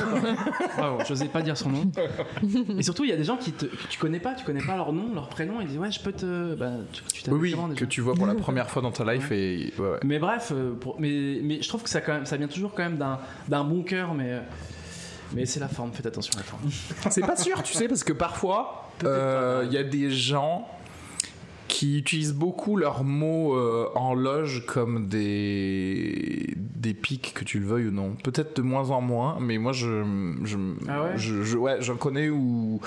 Waouh, 0.78 0.98
j'osais 1.06 1.28
pas 1.28 1.42
dire 1.42 1.56
son 1.56 1.70
nom. 1.70 1.92
Et 2.78 2.82
surtout, 2.82 3.04
il 3.04 3.10
y 3.10 3.12
a 3.12 3.16
des 3.16 3.24
gens 3.24 3.36
qui 3.36 3.52
te, 3.52 3.66
que 3.66 3.86
tu 3.88 3.98
connais 3.98 4.18
pas, 4.20 4.34
tu 4.34 4.44
connais 4.44 4.62
pas 4.64 4.76
leur 4.76 4.92
nom, 4.92 5.14
leur 5.14 5.28
prénom, 5.28 5.60
ils 5.60 5.68
disent 5.68 5.78
ouais, 5.78 5.90
je 5.92 6.00
peux 6.00 6.12
te. 6.12 6.54
Bah, 6.54 6.70
tu 6.92 7.02
tu 7.12 7.22
t'appelles 7.22 7.38
Oui, 7.40 7.54
oui, 7.56 7.74
que 7.76 7.84
tu 7.84 8.00
vois 8.00 8.14
pour 8.14 8.26
la 8.26 8.34
première 8.34 8.68
fois 8.70 8.82
dans 8.82 8.90
ta 8.92 9.04
life 9.12 9.30
et. 9.30 9.72
Ouais, 9.78 9.84
ouais. 9.84 9.98
Mais 10.04 10.18
bref, 10.18 10.52
euh, 10.54 10.74
pour- 10.74 11.00
mais, 11.00 11.40
mais 11.42 11.62
je 11.62 11.68
trouve 11.68 11.82
que 11.82 11.88
ça, 11.90 12.00
quand 12.00 12.12
même, 12.14 12.26
ça 12.26 12.36
vient 12.36 12.48
toujours 12.48 12.72
quand 12.74 12.82
même 12.82 12.98
d'un 13.48 13.64
bon 13.64 13.82
cœur, 13.82 14.14
mais, 14.14 14.32
euh, 14.32 14.40
mais 15.34 15.46
c'est 15.46 15.60
la 15.60 15.68
forme, 15.68 15.92
faites 15.92 16.06
attention 16.06 16.32
à 16.34 16.38
la 16.38 16.42
forme. 16.44 16.62
C'est 17.10 17.20
pas 17.26 17.36
sûr, 17.36 17.62
tu 17.62 17.74
sais, 17.74 17.86
parce 17.88 18.02
que 18.04 18.12
parfois, 18.12 18.88
euh, 19.04 19.64
il 19.66 19.72
y 19.72 19.78
a 19.78 19.82
des 19.84 20.10
gens 20.10 20.66
qui 21.84 21.98
utilisent 21.98 22.32
beaucoup 22.32 22.76
leurs 22.76 23.04
mots 23.04 23.54
euh, 23.56 23.88
en 23.94 24.14
loge 24.14 24.64
comme 24.66 25.06
des 25.08 26.54
des 26.56 26.94
pics 26.94 27.32
que 27.34 27.44
tu 27.44 27.58
le 27.60 27.66
veuilles 27.66 27.88
ou 27.88 27.90
non. 27.90 28.14
Peut-être 28.22 28.56
de 28.56 28.62
moins 28.62 28.90
en 28.90 29.00
moins, 29.02 29.36
mais 29.40 29.58
moi 29.58 29.72
je 29.72 30.02
je 30.44 30.56
Ah 30.88 31.02
ouais? 31.04 31.12
je, 31.16 31.42
je- 31.42 31.56
ouais, 31.58 31.76
j'en 31.80 31.96
connais 31.96 32.28
où 32.30 32.80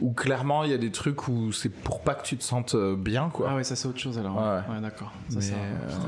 où 0.00 0.12
clairement 0.12 0.64
il 0.64 0.70
y 0.70 0.74
a 0.74 0.78
des 0.78 0.90
trucs 0.90 1.28
où 1.28 1.52
c'est 1.52 1.68
pour 1.68 2.00
pas 2.02 2.14
que 2.14 2.24
tu 2.24 2.36
te 2.36 2.42
sentes 2.42 2.74
euh, 2.74 2.96
bien 2.96 3.30
quoi. 3.32 3.48
Ah 3.50 3.56
ouais, 3.56 3.64
ça 3.64 3.76
c'est 3.76 3.86
autre 3.86 4.00
chose 4.00 4.18
alors. 4.18 4.36
Ouais. 4.36 4.74
Ouais, 4.74 4.80
d'accord. 4.80 5.12
Ça, 5.28 5.36
Mais, 5.36 5.40
ça, 5.42 5.54
euh, 5.54 5.90
ça, 5.90 5.98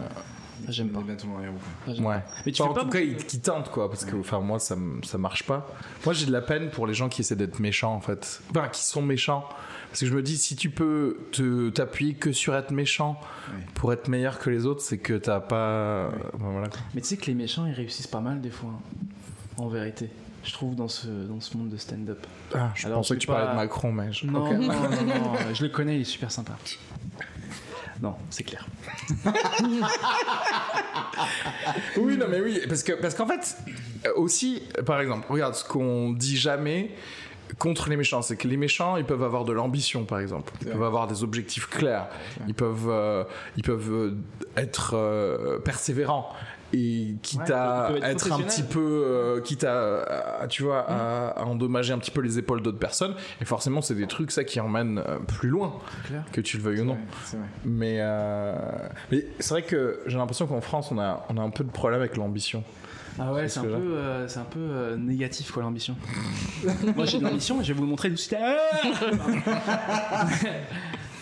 j'aime 0.73 0.89
pas. 0.89 1.01
Ça, 1.01 1.93
j'aime 1.95 2.05
Ouais. 2.07 2.17
pas. 2.17 2.23
Mais 2.47 2.53
tu 2.53 2.63
Enfin, 2.63 2.73
fais 2.73 2.79
en 2.79 2.81
pas 2.81 2.85
tout 2.87 2.91
cas, 2.91 3.01
ils 3.01 3.17
qui 3.17 3.41
tentent 3.41 3.71
quoi, 3.71 3.89
parce 3.89 4.05
que 4.05 4.17
enfin 4.17 4.41
moi 4.41 4.59
ça 4.59 4.77
ça 5.05 5.19
marche 5.19 5.45
pas. 5.45 5.69
Moi 6.05 6.15
j'ai 6.15 6.27
de 6.27 6.33
la 6.33 6.43
peine 6.43 6.71
pour 6.71 6.87
les 6.89 6.95
gens 6.95 7.09
qui 7.09 7.21
essaient 7.21 7.37
d'être 7.37 7.61
méchants 7.61 7.95
en 7.95 8.01
fait, 8.01 8.41
enfin 8.51 8.69
qui 8.69 8.83
sont 8.85 9.03
méchants, 9.03 9.45
parce 9.95 10.01
que 10.01 10.07
je 10.07 10.15
me 10.17 10.23
dis 10.23 10.37
si 10.37 10.57
tu 10.57 10.71
peux 10.71 11.19
te 11.31 11.71
t'appuyer 11.71 12.15
que 12.15 12.33
sur 12.33 12.57
être 12.57 12.73
méchant 12.73 13.17
pour 13.75 13.93
être 13.93 14.09
meilleur 14.09 14.41
que 14.41 14.51
les 14.51 14.67
autres, 14.67 14.81
c'est 14.81 14.99
que 14.99 15.15
t'as 15.15 15.39
pas. 15.39 16.11
ben 16.33 16.51
voilà, 16.51 16.67
quoi. 16.67 16.81
Mais 16.97 17.01
tu 17.01 17.07
sais 17.07 17.17
que 17.17 17.27
les 17.27 17.35
méchants 17.35 17.65
ils 17.67 17.75
réussissent 17.75 18.09
pas 18.09 18.19
mal 18.19 18.41
des 18.41 18.51
fois, 18.51 18.71
hein, 18.71 19.07
en 19.57 19.69
vérité. 19.69 20.11
Je 20.43 20.53
trouve 20.53 20.75
dans 20.75 20.89
ce, 20.89 21.07
dans 21.07 21.39
ce 21.39 21.57
monde 21.57 21.69
de 21.69 21.77
stand-up. 21.77 22.27
Ah, 22.53 22.73
je 22.75 22.87
Alors, 22.87 22.99
pensais 22.99 23.15
que 23.15 23.21
tu 23.21 23.29
parlais 23.29 23.49
de 23.53 23.55
Macron, 23.55 23.93
mais 23.93 24.13
je... 24.13 24.27
Non, 24.27 24.45
ok. 24.45 24.53
non, 24.55 24.67
non, 24.67 25.05
non, 25.05 25.33
je 25.55 25.63
le 25.63 25.69
connais, 25.69 25.95
il 25.95 26.01
est 26.01 26.05
super 26.05 26.33
sympa. 26.33 26.57
Non, 28.03 28.17
c'est 28.31 28.43
clair. 28.43 28.67
Oui, 31.97 32.17
non, 32.17 32.27
mais 32.29 32.41
oui, 32.41 32.61
parce 32.69 32.83
que 32.83 32.93
parce 32.95 33.15
qu'en 33.15 33.27
fait, 33.27 33.57
euh, 34.07 34.13
aussi, 34.17 34.61
par 34.85 35.01
exemple, 35.01 35.27
regarde 35.31 35.55
ce 35.55 35.65
qu'on 35.65 36.13
dit 36.13 36.37
jamais 36.37 36.91
contre 37.59 37.89
les 37.89 37.97
méchants, 37.97 38.23
c'est 38.23 38.37
que 38.37 38.49
les 38.49 38.57
méchants, 38.57 38.97
ils 38.97 39.05
peuvent 39.05 39.23
avoir 39.23 39.45
de 39.45 39.53
l'ambition, 39.53 40.05
par 40.05 40.19
exemple. 40.21 40.53
Ils 40.63 40.69
peuvent 40.69 40.83
avoir 40.83 41.07
des 41.07 41.23
objectifs 41.23 41.69
clairs. 41.69 42.07
Ils 42.49 42.55
peuvent, 42.55 42.89
euh, 42.89 43.25
ils 43.57 43.63
peuvent 43.63 43.91
euh, 43.93 44.11
être 44.57 44.93
euh, 44.95 45.59
persévérants. 45.59 46.29
Et 46.77 47.15
quitte 47.23 47.41
Ouais, 47.41 47.53
à 47.53 47.91
être 47.99 48.05
être 48.27 48.33
un 48.33 48.41
petit 48.41 48.65
peu, 48.65 48.81
euh, 49.07 49.41
quitte 49.41 49.63
à, 49.63 50.03
à- 50.41 50.49
tu 50.49 50.65
vois, 50.65 50.81
à, 50.81 51.29
à 51.29 51.45
endommager 51.45 51.93
un 51.93 51.99
petit 51.99 52.11
peu 52.11 52.21
les 52.21 52.37
épaules 52.41 52.63
d'autres 52.63 52.81
personnes. 52.81 53.15
Et 53.41 53.45
forcément, 53.45 53.81
c'est 53.81 53.95
des 53.95 54.09
trucs 54.09 54.33
ça 54.33 54.43
qui 54.43 54.59
emmènent 54.59 54.99
euh, 54.99 55.19
plus 55.21 55.51
loin, 55.51 55.75
que 56.33 56.41
tu 56.41 56.57
le 56.57 56.65
veuilles 56.65 56.81
ou 56.81 56.85
non. 56.87 56.97
Vrai. 57.65 58.01
Euh, 58.01 58.55
mais 59.11 59.27
c'est 59.39 59.51
vrai 59.51 59.63
que 59.63 60.01
j'ai 60.07 60.19
l'impression 60.19 60.47
qu'en 60.49 60.61
France, 60.61 60.91
on 60.91 60.99
a, 60.99 61.25
on 61.29 61.37
a 61.37 61.43
un 61.43 61.51
peu 61.51 61.63
de 61.63 61.71
problème 61.71 62.01
avec 62.01 62.17
l'ambition. 62.17 62.65
Ah 63.19 63.33
ouais, 63.33 63.49
c'est 63.49 63.61
un, 63.61 63.65
peu, 63.65 63.69
euh, 63.71 64.27
un 64.27 64.45
peu 64.45 64.59
euh, 64.59 64.97
négatif 64.97 65.53
quoi 65.53 65.63
l'ambition. 65.63 65.97
Moi 66.97 67.05
j'ai 67.07 67.19
de 67.19 67.25
l'ambition 67.25 67.61
et 67.61 67.65
je 67.65 67.69
vais 67.73 67.75
vous 67.75 67.85
le 67.85 67.89
montrer 67.89 68.09
tout 68.09 68.15
de 68.15 68.21
suite. 68.21 68.37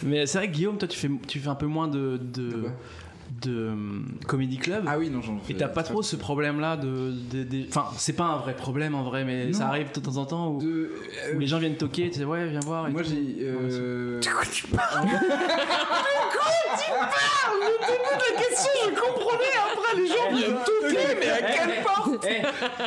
Mais 0.05 0.27
c'est 0.27 0.39
vrai 0.39 0.49
que 0.49 0.53
Guillaume, 0.55 0.79
toi 0.79 0.89
tu 0.89 0.99
fais, 0.99 1.11
tu 1.29 1.39
fais 1.39 1.49
un 1.49 1.55
peu 1.55 1.67
moins 1.67 1.89
de, 1.89 2.19
de, 2.21 2.51
De 2.51 2.53
quoi? 2.53 2.71
De, 3.49 3.69
hum, 3.69 4.07
comedy 4.27 4.57
club. 4.59 4.85
Ah 4.87 4.99
oui, 4.99 5.11
non, 5.11 5.21
j'en 5.23 5.41
Et 5.49 5.55
t'as 5.57 5.69
pas 5.69 5.83
trop 5.83 6.03
ce 6.03 6.17
problème-là 6.17 6.77
de, 6.77 7.13
de- 7.33 7.43
de- 7.45 7.67
Enfin, 7.69 7.87
c'est 7.97 8.15
pas 8.15 8.25
un 8.25 8.39
vrai 8.39 8.55
problème 8.55 8.95
en 8.95 9.03
vrai, 9.03 9.25
mais 9.25 9.47
Non. 9.47 9.59
ça 9.59 9.69
arrive 9.69 9.93
de 9.95 10.01
temps 10.01 10.17
en 10.17 10.27
temps 10.27 10.49
où, 10.53 10.61
De, 10.61 10.93
où 11.35 11.39
les 11.39 11.47
gens 11.47 11.59
viennent 11.59 11.77
toquer, 11.77 12.11
tu 12.11 12.21
sais, 12.21 12.25
ouais, 12.25 12.49
viens 12.49 12.61
voir. 12.61 12.89
et 12.89 12.93
Moi 12.93 13.03
j'ai. 13.03 13.37
Euh... 13.41 14.21
la 17.03 18.39
question, 18.39 18.71
je 18.87 19.01
comprenais 19.01 19.57
après 19.73 19.97
les 20.01 20.07
gens 20.07 20.31
viennent 20.35 20.65
toquer, 20.65 21.17
mais 21.21 21.29
à 21.31 21.43
quelle 21.43 21.83
porte 21.83 22.27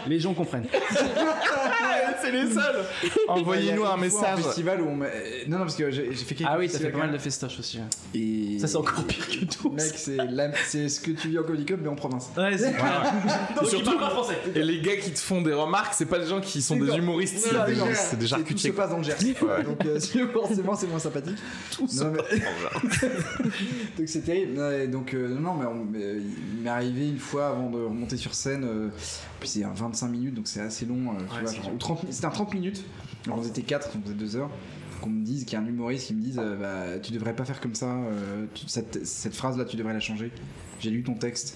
les 0.08 0.20
gens 0.20 0.34
comprennent. 0.34 0.68
c'est 2.22 2.32
les 2.32 2.48
seuls. 2.52 2.86
Envoyez-nous 3.28 3.86
un 3.86 3.98
message. 3.98 4.40
festival 4.42 4.82
où 4.82 4.88
on 4.90 5.02
euh, 5.02 5.08
Non, 5.48 5.58
non, 5.58 5.64
parce 5.66 5.76
que 5.76 5.92
j'ai 5.92 6.12
fait 6.14 6.36
quelques 6.36 6.50
Ah 6.52 6.58
oui, 6.58 6.70
ça 6.70 6.80
fait 6.80 6.90
pas 6.90 7.00
mal 7.00 7.12
de 7.12 7.18
festoches 7.18 7.60
aussi. 7.60 7.80
Et. 8.14 8.58
Ça, 8.60 8.68
c'est 8.68 8.78
encore 8.78 9.04
pire 9.06 9.28
que 9.28 9.46
tout. 9.46 9.70
Mec, 9.72 9.84
c'est 9.96 10.18
c'est 10.68 10.90
ce 10.90 11.00
que 11.00 11.12
tu 11.12 11.30
vis 11.30 11.40
en 11.40 11.44
Comedy 11.44 11.66
Club, 11.66 11.80
mais 11.84 11.90
en 11.90 11.96
province. 11.96 12.30
Ouais, 12.38 12.58
c'est 12.58 12.72
Donc, 12.72 13.68
surtout- 13.70 13.76
il 13.78 13.84
parle 13.84 14.00
pas 14.00 14.10
français. 14.10 14.38
Et 14.56 14.62
les 14.64 14.82
gars 14.82 14.96
qui 14.98 15.12
te 15.12 15.20
font 15.20 15.42
des 15.42 15.54
remarques, 15.54 15.94
c'est 15.94 16.06
pas 16.06 16.20
des 16.20 16.28
gens 16.28 16.42
qui 16.42 16.62
sont 16.62 16.76
des 16.78 16.96
humoristes, 16.96 17.38
c'est 17.40 17.52
des, 17.52 17.76
non, 17.76 17.86
c'est 17.94 18.16
des 18.18 18.22
Tout 18.22 18.22
se 18.24 18.28
charcutiers. 18.36 18.72
passe 18.72 18.90
dans 18.92 18.98
le 18.98 19.04
Gers. 19.04 19.16
Donc, 19.64 19.86
euh, 19.86 20.00
forcément, 20.34 20.76
c'est 20.76 20.88
moins 20.88 21.00
sympathique. 21.00 21.38
Non, 21.80 22.12
mais- 22.12 22.40
donc, 23.98 24.08
c'est 24.08 24.22
terrible. 24.22 24.54
Non, 24.54 24.72
et 24.72 24.88
donc, 24.88 25.14
euh, 25.14 25.28
non, 25.30 25.40
non, 25.42 25.54
mais 25.56 25.66
on- 25.66 25.86
mais, 25.86 26.04
euh, 26.04 26.22
il 26.58 26.62
m'est 26.64 26.70
arrivé 26.70 27.08
une 27.08 27.20
fois 27.20 27.48
avant 27.50 27.70
de 27.70 27.78
remonter 27.78 28.18
sur 28.18 28.34
scène. 28.34 28.64
euh, 28.66 28.90
puis 29.40 29.50
c'est 29.50 29.64
un 29.64 29.74
25 29.74 30.08
minutes, 30.08 30.34
donc 30.34 30.48
c'est 30.48 30.62
assez 30.62 30.86
long. 30.86 30.96
euh, 30.96 31.14
Ouais, 31.36 31.42
vois, 31.42 31.48
c'est 31.50 31.56
genre, 31.58 31.66
long. 31.70 31.74
ou 31.76 31.78
30 31.78 32.06
C'était 32.10 32.26
un 32.26 32.30
30 32.30 32.54
minutes. 32.54 32.84
Alors, 33.26 33.40
on 33.40 33.44
était 33.44 33.62
4, 33.62 33.90
on 33.98 34.02
faisait 34.04 34.14
2 34.14 34.36
heures. 34.36 34.50
Qu'on 35.02 35.10
me 35.10 35.24
dise, 35.24 35.46
qu'il 35.46 35.54
y 35.54 35.62
a 35.62 35.64
un 35.64 35.68
humoriste 35.68 36.08
qui 36.08 36.14
me 36.16 36.22
dise 36.22 36.40
euh, 36.40 36.56
bah, 36.56 37.00
Tu 37.02 37.12
devrais 37.12 37.36
pas 37.36 37.46
faire 37.46 37.60
comme 37.62 37.76
ça. 37.76 37.88
euh, 37.94 38.46
tu- 38.54 38.68
cette, 38.68 39.06
cette 39.06 39.36
phrase-là, 39.36 39.66
tu 39.66 39.76
devrais 39.76 39.94
la 39.94 40.00
changer. 40.00 40.32
J'ai 40.80 40.90
lu 40.90 41.04
ton 41.04 41.14
texte. 41.16 41.56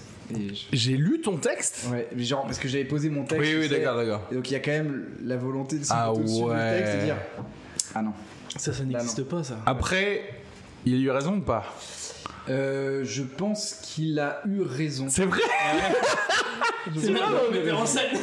J'ai 0.72 0.96
lu 0.96 1.20
ton 1.20 1.36
texte 1.38 1.88
Ouais, 1.90 2.06
mais 2.14 2.22
genre, 2.22 2.44
parce 2.44 2.58
que 2.60 2.68
j'avais 2.68 2.84
posé 2.84 3.10
mon 3.10 3.24
texte. 3.24 3.50
Oui, 3.52 3.56
oui, 3.62 3.68
d'accord, 3.68 3.96
d'accord. 3.96 4.22
et 4.30 4.36
donc 4.36 4.48
il 4.48 4.52
y 4.52 4.56
a 4.56 4.60
quand 4.60 4.70
même 4.70 5.06
la 5.24 5.36
volonté 5.36 5.76
de 5.78 5.82
se 5.84 5.92
Ah 5.92 6.06
mettre 6.08 6.20
au-dessus 6.20 6.36
du 6.36 6.42
ouais. 6.44 6.78
texte 6.78 6.94
et 6.94 7.04
dire 7.04 7.16
Ah 7.94 8.02
non. 8.02 8.12
Ça, 8.56 8.72
ça 8.72 8.84
n'existe 8.84 9.24
pas, 9.24 9.42
ça. 9.42 9.58
Après, 9.66 10.22
il 10.86 10.94
a 10.94 10.96
eu 10.98 11.10
raison 11.10 11.36
ou 11.36 11.40
pas? 11.40 11.64
Euh, 12.48 13.04
je 13.04 13.22
pense 13.22 13.74
qu'il 13.82 14.18
a 14.18 14.40
eu 14.46 14.62
raison. 14.62 15.06
C'est 15.08 15.24
vrai 15.26 15.40
C'est 16.98 17.12
vrai, 17.12 17.20
on 17.48 17.52
mettait 17.52 17.70
en 17.72 17.86
scène. 17.86 18.04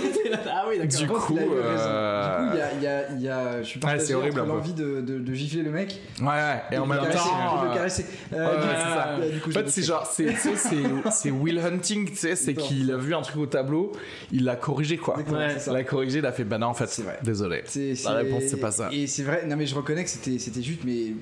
Ah 0.49 0.65
oui, 0.69 0.77
d'accord. 0.80 0.99
Du 0.99 1.08
coup, 1.08 1.27
qu'il 1.27 1.39
a 1.39 1.43
eu 1.45 1.49
raison. 1.49 1.84
euh, 1.88 2.39
Du 2.43 2.49
coup, 2.49 2.56
il 2.56 2.58
y 2.58 2.62
a, 2.62 2.73
il 2.73 2.82
y 2.84 2.88
a- 2.88 3.12
il 3.13 3.21
y 3.21 3.30
a- 3.30 3.62
je 3.62 3.67
suis 3.67 3.80
partagé 3.80 4.06
c'est 4.08 4.13
horrible, 4.13 4.41
entre 4.41 4.49
l'envie 4.49 4.73
de, 4.73 4.99
de, 5.01 5.19
de 5.19 5.34
gifler 5.34 5.62
le 5.62 5.71
mec 5.71 6.01
Ouais, 6.19 6.27
ouais. 6.27 6.62
Et 6.71 6.77
en 6.77 6.84
de 6.86 6.89
même 6.89 6.99
temps. 6.99 7.06
de 7.06 7.65
le 7.65 7.71
euh, 7.71 7.73
caresser. 7.75 8.06
Euh, 8.34 8.36
ouais, 8.38 8.56
ouais, 8.58 8.62
c'est 8.75 8.84
ça. 8.84 9.08
euh, 9.19 9.32
du 9.32 9.39
coup, 9.39 9.49
En 9.49 9.53
fait, 9.53 9.69
c'est 9.69 9.84
genre, 9.84 10.06
c'est, 10.06 10.25
tu 10.25 10.36
sais, 10.38 10.56
c'est, 10.58 11.12
c'est 11.12 11.32
Will 11.32 11.60
Hunting, 11.60 12.10
tu 12.10 12.15
sais, 12.17 12.36
c'est 12.36 12.56
qu'il 12.56 12.91
a 12.91 12.97
vu 12.97 13.15
un 13.15 13.21
truc 13.21 13.38
au 13.38 13.45
tableau, 13.45 13.91
il 14.34 14.43
l'a 14.43 14.56
corrigé, 14.58 14.97
quoi. 14.97 15.17
Ouais. 15.17 15.56
Il 15.65 15.71
l'a 15.73 15.84
corrigé, 15.84 16.19
il 16.19 16.25
a 16.25 16.32
fait, 16.34 16.43
bah 16.43 16.58
non, 16.58 16.67
en 16.67 16.73
fait, 16.73 16.89
C'est 16.89 17.03
vrai. 17.03 17.19
désolé. 17.23 17.63
La 18.03 18.12
réponse, 18.13 18.43
c'est 18.49 18.60
pas 18.60 18.71
ça. 18.71 18.89
Et 18.91 19.08
c'est 19.08 19.23
vrai, 19.23 19.45
non 19.47 19.56
mais 19.56 19.65
je 19.65 19.75
reconnais 19.75 20.03
que 20.03 20.10
c'était 20.10 20.39
c'était 20.39 20.62
juste, 20.63 20.82
mais 20.84 21.13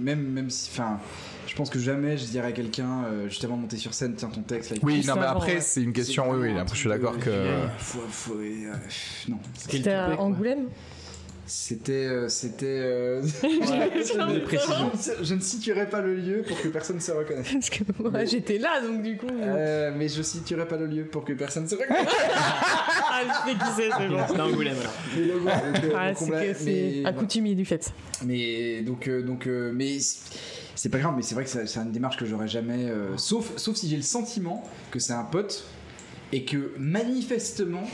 même, 0.00 0.20
même 0.20 0.50
si. 0.50 0.68
Enfin, 0.72 0.98
je 1.52 1.56
pense 1.58 1.68
que 1.68 1.78
jamais 1.78 2.16
je 2.16 2.24
dirais 2.24 2.48
à 2.48 2.52
quelqu'un, 2.52 3.04
euh, 3.04 3.28
juste 3.28 3.44
avant 3.44 3.56
de 3.56 3.60
monter 3.60 3.76
sur 3.76 3.92
scène, 3.92 4.14
tiens 4.16 4.30
ton 4.30 4.40
texte 4.40 4.70
là. 4.70 4.78
Oui, 4.82 5.04
non, 5.06 5.16
mais 5.16 5.26
après, 5.26 5.56
ouais. 5.56 5.60
c'est 5.60 5.82
une 5.82 5.92
question, 5.92 6.24
C'est 6.24 6.30
oui, 6.30 6.48
oui, 6.50 6.58
après, 6.58 6.74
je 6.74 6.80
suis 6.80 6.88
d'accord 6.88 7.18
que. 7.18 7.30
Faut, 7.76 8.00
faut, 8.08 8.36
euh, 8.36 8.72
non. 9.28 9.38
C'était 9.68 9.92
à 9.92 10.18
Angoulême 10.18 10.68
C'était. 11.44 12.06
euh, 12.06 12.30
C'était. 12.30 12.64
euh, 12.64 13.22
je, 13.42 15.34
ne 15.34 15.40
situerai 15.40 15.90
pas 15.90 16.00
le 16.00 16.14
lieu 16.14 16.42
pour 16.48 16.58
que 16.58 16.68
personne 16.68 17.00
se 17.00 17.12
reconnaisse. 17.12 17.52
Parce 17.52 17.68
que 17.68 17.84
moi 17.98 18.24
j'étais 18.24 18.56
là 18.56 18.80
donc 18.80 19.02
du 19.02 19.18
coup. 19.18 19.26
Euh, 19.28 19.92
mais 19.94 20.08
je 20.08 20.22
situerai 20.22 20.66
pas 20.66 20.78
le 20.78 20.86
lieu 20.86 21.04
pour 21.04 21.22
que 21.22 21.34
personne 21.34 21.68
se 21.68 21.74
reconnaisse. 21.74 22.08
Ah, 23.14 23.24
je 23.26 23.50
sais 23.50 23.58
qui 23.58 23.64
c'est, 23.76 23.90
c'est 23.98 24.08
bon. 24.08 24.26
C'était 24.26 24.40
Angoulême, 24.40 24.76
alors. 24.80 25.94
Ah, 25.94 26.14
c'est 26.14 26.54
c'est 26.54 27.04
accoutumé 27.04 27.54
du 27.54 27.66
fait. 27.66 27.92
Mais 28.24 28.80
donc, 28.80 29.06
donc, 29.06 29.46
mais 29.46 29.98
c'est- 30.74 30.88
pas 30.88 30.98
grave. 30.98 31.14
Mais 31.16 31.22
c'est 31.22 31.34
vrai 31.34 31.44
que 31.44 31.50
c'est 31.50 31.76
une 31.76 31.92
démarche 31.92 32.16
que 32.16 32.26
j'aurais 32.26 32.48
jamais. 32.48 32.88
euh, 32.88 33.16
sauf 33.16 33.74
si 33.74 33.88
j'ai 33.88 33.96
le 33.96 34.02
sentiment 34.02 34.62
que 34.90 34.98
c'est 34.98 35.12
un 35.12 35.24
pote 35.24 35.64
et 36.32 36.44
que 36.44 36.72
manifestement 36.78 37.84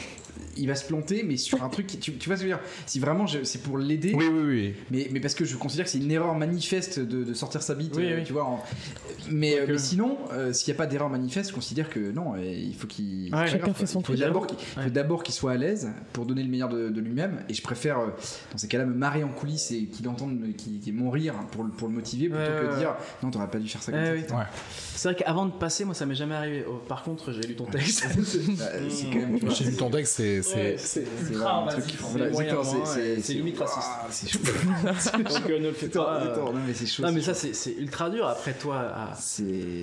il 0.57 0.67
va 0.69 0.75
se 0.75 0.85
planter, 0.87 1.23
mais 1.23 1.37
sur 1.37 1.63
un 1.63 1.69
truc. 1.69 1.87
qui- 1.87 1.99
Tu, 1.99 2.13
tu 2.15 2.29
vois 2.29 2.37
ce 2.37 2.43
que 2.43 2.49
je 2.49 2.53
veux 2.55 2.59
dire? 2.61 2.69
Si 2.87 2.99
vraiment 3.01 3.27
je- 3.27 3.45
c'est 3.45 3.63
pour 3.63 3.79
l'aider, 3.79 4.13
Oui, 4.15 4.27
oui, 4.31 4.43
oui. 4.47 4.75
mais, 4.91 5.09
mais 5.13 5.21
parce 5.21 5.35
que 5.35 5.45
je 5.45 5.57
considère 5.57 5.85
que 5.87 5.91
c'est 5.91 5.99
une 5.99 6.11
erreur 6.11 6.35
manifeste 6.35 7.01
de, 7.01 7.25
de 7.25 7.35
sortir 7.35 7.63
sa 7.63 7.75
bite, 7.75 7.95
Oui, 7.97 8.05
euh, 8.13 8.17
oui. 8.19 8.25
tu 8.25 8.33
vois. 8.33 8.45
en- 8.45 8.63
Mais, 9.31 9.59
euh, 9.59 9.65
mais 9.69 9.79
sinon, 9.79 10.17
euh, 10.33 10.53
s'il 10.53 10.73
n'y 10.73 10.77
a 10.77 10.79
pas 10.79 10.87
d'erreur 10.87 11.09
manifeste, 11.11 11.51
je 11.51 11.55
considère 11.55 11.91
que 11.91 12.11
non, 12.13 12.35
euh, 12.35 12.43
il 12.45 12.75
faut 12.75 12.87
qu'il. 12.87 13.35
Ouais, 13.35 13.51
d'abord 13.59 14.47
qu'il 14.47 14.59
il 14.59 14.65
faut 14.75 14.81
Ouais. 14.81 14.91
d'abord 14.91 15.23
qu'il 15.23 15.35
soit 15.35 15.53
à 15.53 15.57
l'aise 15.57 15.91
pour 16.13 16.25
donner 16.27 16.43
le 16.43 16.49
meilleur 16.49 16.69
de, 16.69 16.89
de 16.89 17.01
lui-même. 17.01 17.43
Et 17.49 17.55
je 17.55 17.63
préfère, 17.63 17.99
euh, 17.99 18.07
dans 18.53 18.59
ces 18.59 18.69
cas-là, 18.69 18.85
me 18.87 18.95
marrer 18.95 19.25
en 19.25 19.29
coulisses 19.29 19.71
et 19.71 19.85
qu'il 19.85 20.09
entende 20.09 20.41
qu'il 20.57 20.81
qu'il- 20.81 20.95
mon 20.95 21.11
rire 21.11 21.35
pour, 21.53 21.65
le- 21.65 21.71
pour 21.71 21.89
le 21.89 21.95
motiver 21.95 22.29
plutôt 22.29 22.41
Ouais, 22.43 22.49
que 22.61 22.67
ouais, 22.67 22.73
de 22.75 22.79
dire 22.79 22.95
non, 23.23 23.31
t'aurais 23.31 23.49
pas 23.51 23.59
dû 23.59 23.69
faire 23.69 23.83
ça 23.83 23.93
comme 23.93 24.01
Ouais, 24.01 24.25
ça. 24.29 24.49
C'est 24.99 25.13
vrai 25.13 25.23
qu'avant 25.23 25.47
de 25.47 25.53
passer, 25.53 25.85
moi, 25.85 25.95
ça 25.95 26.07
m'est 26.07 26.17
jamais 26.17 26.35
arrivé. 26.35 26.65
Oh, 26.69 26.81
par 26.89 27.05
contre, 27.05 27.31
j'ai 27.31 27.43
lu 27.43 27.55
ton 27.55 27.67
texte. 27.67 28.05
C'est 28.91 29.05
quand 29.07 29.15
même. 29.15 29.39
tu 29.39 29.47
vois, 29.47 29.55
J'ai 29.55 29.65
lu 29.67 29.77
ton 29.77 29.91
texte, 29.91 30.15
c'est. 30.17 30.43
c'est- 30.43 30.77
c'est 30.77 31.05
ultra 31.31 31.63
invasif, 31.63 32.03
c'est 33.23 33.33
limite 33.35 33.59
raciste. 33.61 33.87
C'est 34.11 34.29
chaud. 34.29 34.39
Donc, 35.19 35.51
euh, 35.51 35.59
ne 35.61 35.67
le 35.69 35.73
fais 35.73 35.87
pas. 35.89 36.35
non, 36.37 36.53
mais 36.67 36.75
c'est 36.75 36.87
chaud. 36.87 37.05
Non, 37.05 37.13
mais 37.13 37.21
ça, 37.21 37.33
c'est 37.35 37.73
ultra 37.79 38.11
dur. 38.11 38.27
Après, 38.27 38.55
toi, 38.55 38.93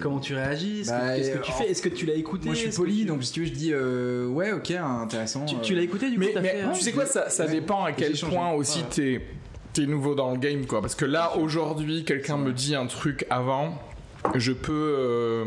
comment 0.01 0.19
tu 0.19 0.35
réagis 0.35 0.81
Est-ce 0.81 0.89
que- 0.89 0.91
Bah, 0.91 1.15
Qu'est-ce 1.15 1.31
que 1.31 1.45
tu 1.45 1.51
fais? 1.53 1.71
Est-ce 1.71 1.81
que 1.81 1.89
tu 1.89 2.05
l'as 2.05 2.15
écouté? 2.15 2.45
Moi 2.47 2.55
je 2.55 2.59
suis 2.59 2.69
poli, 2.71 3.05
donc 3.05 3.23
si 3.23 3.31
tu 3.31 3.39
veux, 3.41 3.45
je 3.45 3.51
dis 3.53 3.71
euh, 3.73 4.27
ouais, 4.27 4.51
ok, 4.51 4.71
intéressant. 4.71 5.45
Tu, 5.45 5.55
euh, 5.55 5.75
l'as 5.77 5.81
écouté 5.83 6.09
du 6.09 6.19
coup 6.19 6.25
Mais, 6.41 6.63
tu 6.73 6.81
sais 6.81 6.91
quoi, 6.91 7.05
ça, 7.05 7.47
dépend 7.47 7.85
à 7.85 7.93
quel 7.93 8.11
point 8.19 8.51
aussi 8.51 8.83
t'es 8.91 9.85
nouveau 9.85 10.13
dans 10.15 10.31
le 10.31 10.37
game, 10.37 10.65
quoi. 10.65 10.81
Parce 10.81 10.95
que 10.95 11.05
là, 11.05 11.37
aujourd'hui, 11.37 12.03
quelqu'un 12.03 12.37
me 12.37 12.51
dit 12.51 12.75
un 12.75 12.85
truc 12.87 13.25
avant, 13.29 13.77
je 14.33 14.51
peux. 14.51 15.45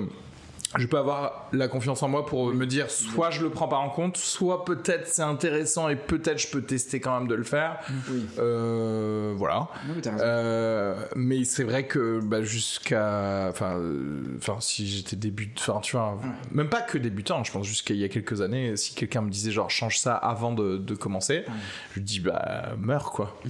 Je 0.77 0.87
peux 0.87 0.99
avoir 0.99 1.49
la 1.53 1.67
confiance 1.69 2.03
en 2.03 2.09
moi 2.09 2.27
pour 2.27 2.53
me 2.53 2.67
dire 2.67 2.91
soit 2.91 3.31
je 3.31 3.43
le 3.43 3.49
prends 3.51 3.69
pas 3.69 3.77
en 3.79 3.89
compte, 3.89 4.19
soit 4.19 4.65
peut-être 4.67 5.07
c'est 5.07 5.23
intéressant 5.23 5.89
et 5.89 5.97
peut-être 5.97 6.39
je 6.39 6.49
peux 6.49 6.63
tester 6.63 7.01
quand 7.01 7.19
même 7.19 7.29
de 7.29 7.35
le 7.35 7.43
faire. 7.43 7.79
Oui. 8.11 8.27
Euh, 8.39 9.33
voilà. 9.37 9.69
Non, 9.87 9.95
mais. 9.95 10.03
Euh, 10.21 11.07
mais 11.17 11.45
c'est 11.45 11.65
vrai 11.65 11.87
que 11.87 12.21
bah, 12.23 12.43
jusqu'à, 12.43 13.47
enfin, 13.49 13.79
euh, 13.79 14.23
enfin, 14.37 14.57
si 14.61 14.87
j'étais 14.87 15.17
débutant, 15.17 15.77
enfin, 15.77 15.81
tu 15.81 15.97
vois, 15.97 16.19
même 16.53 16.69
pas 16.69 16.83
que 16.83 16.99
débutant, 16.99 17.43
je 17.45 17.53
pense 17.53 17.67
jusqu'à 17.67 17.95
il 17.95 18.01
y 18.01 18.05
a 18.05 18.09
quelques 18.09 18.43
années, 18.43 18.77
si 18.77 18.95
quelqu'un 18.95 19.23
me 19.23 19.31
disait 19.31 19.51
genre 19.51 19.71
change 19.71 19.99
ça 19.99 20.15
avant 20.17 20.53
de, 20.53 20.77
de 20.77 20.95
commencer, 20.95 21.45
je 21.91 21.95
lui 21.95 22.03
dis 22.03 22.21
bah 22.21 22.75
meurs 22.79 23.11
quoi. 23.13 23.35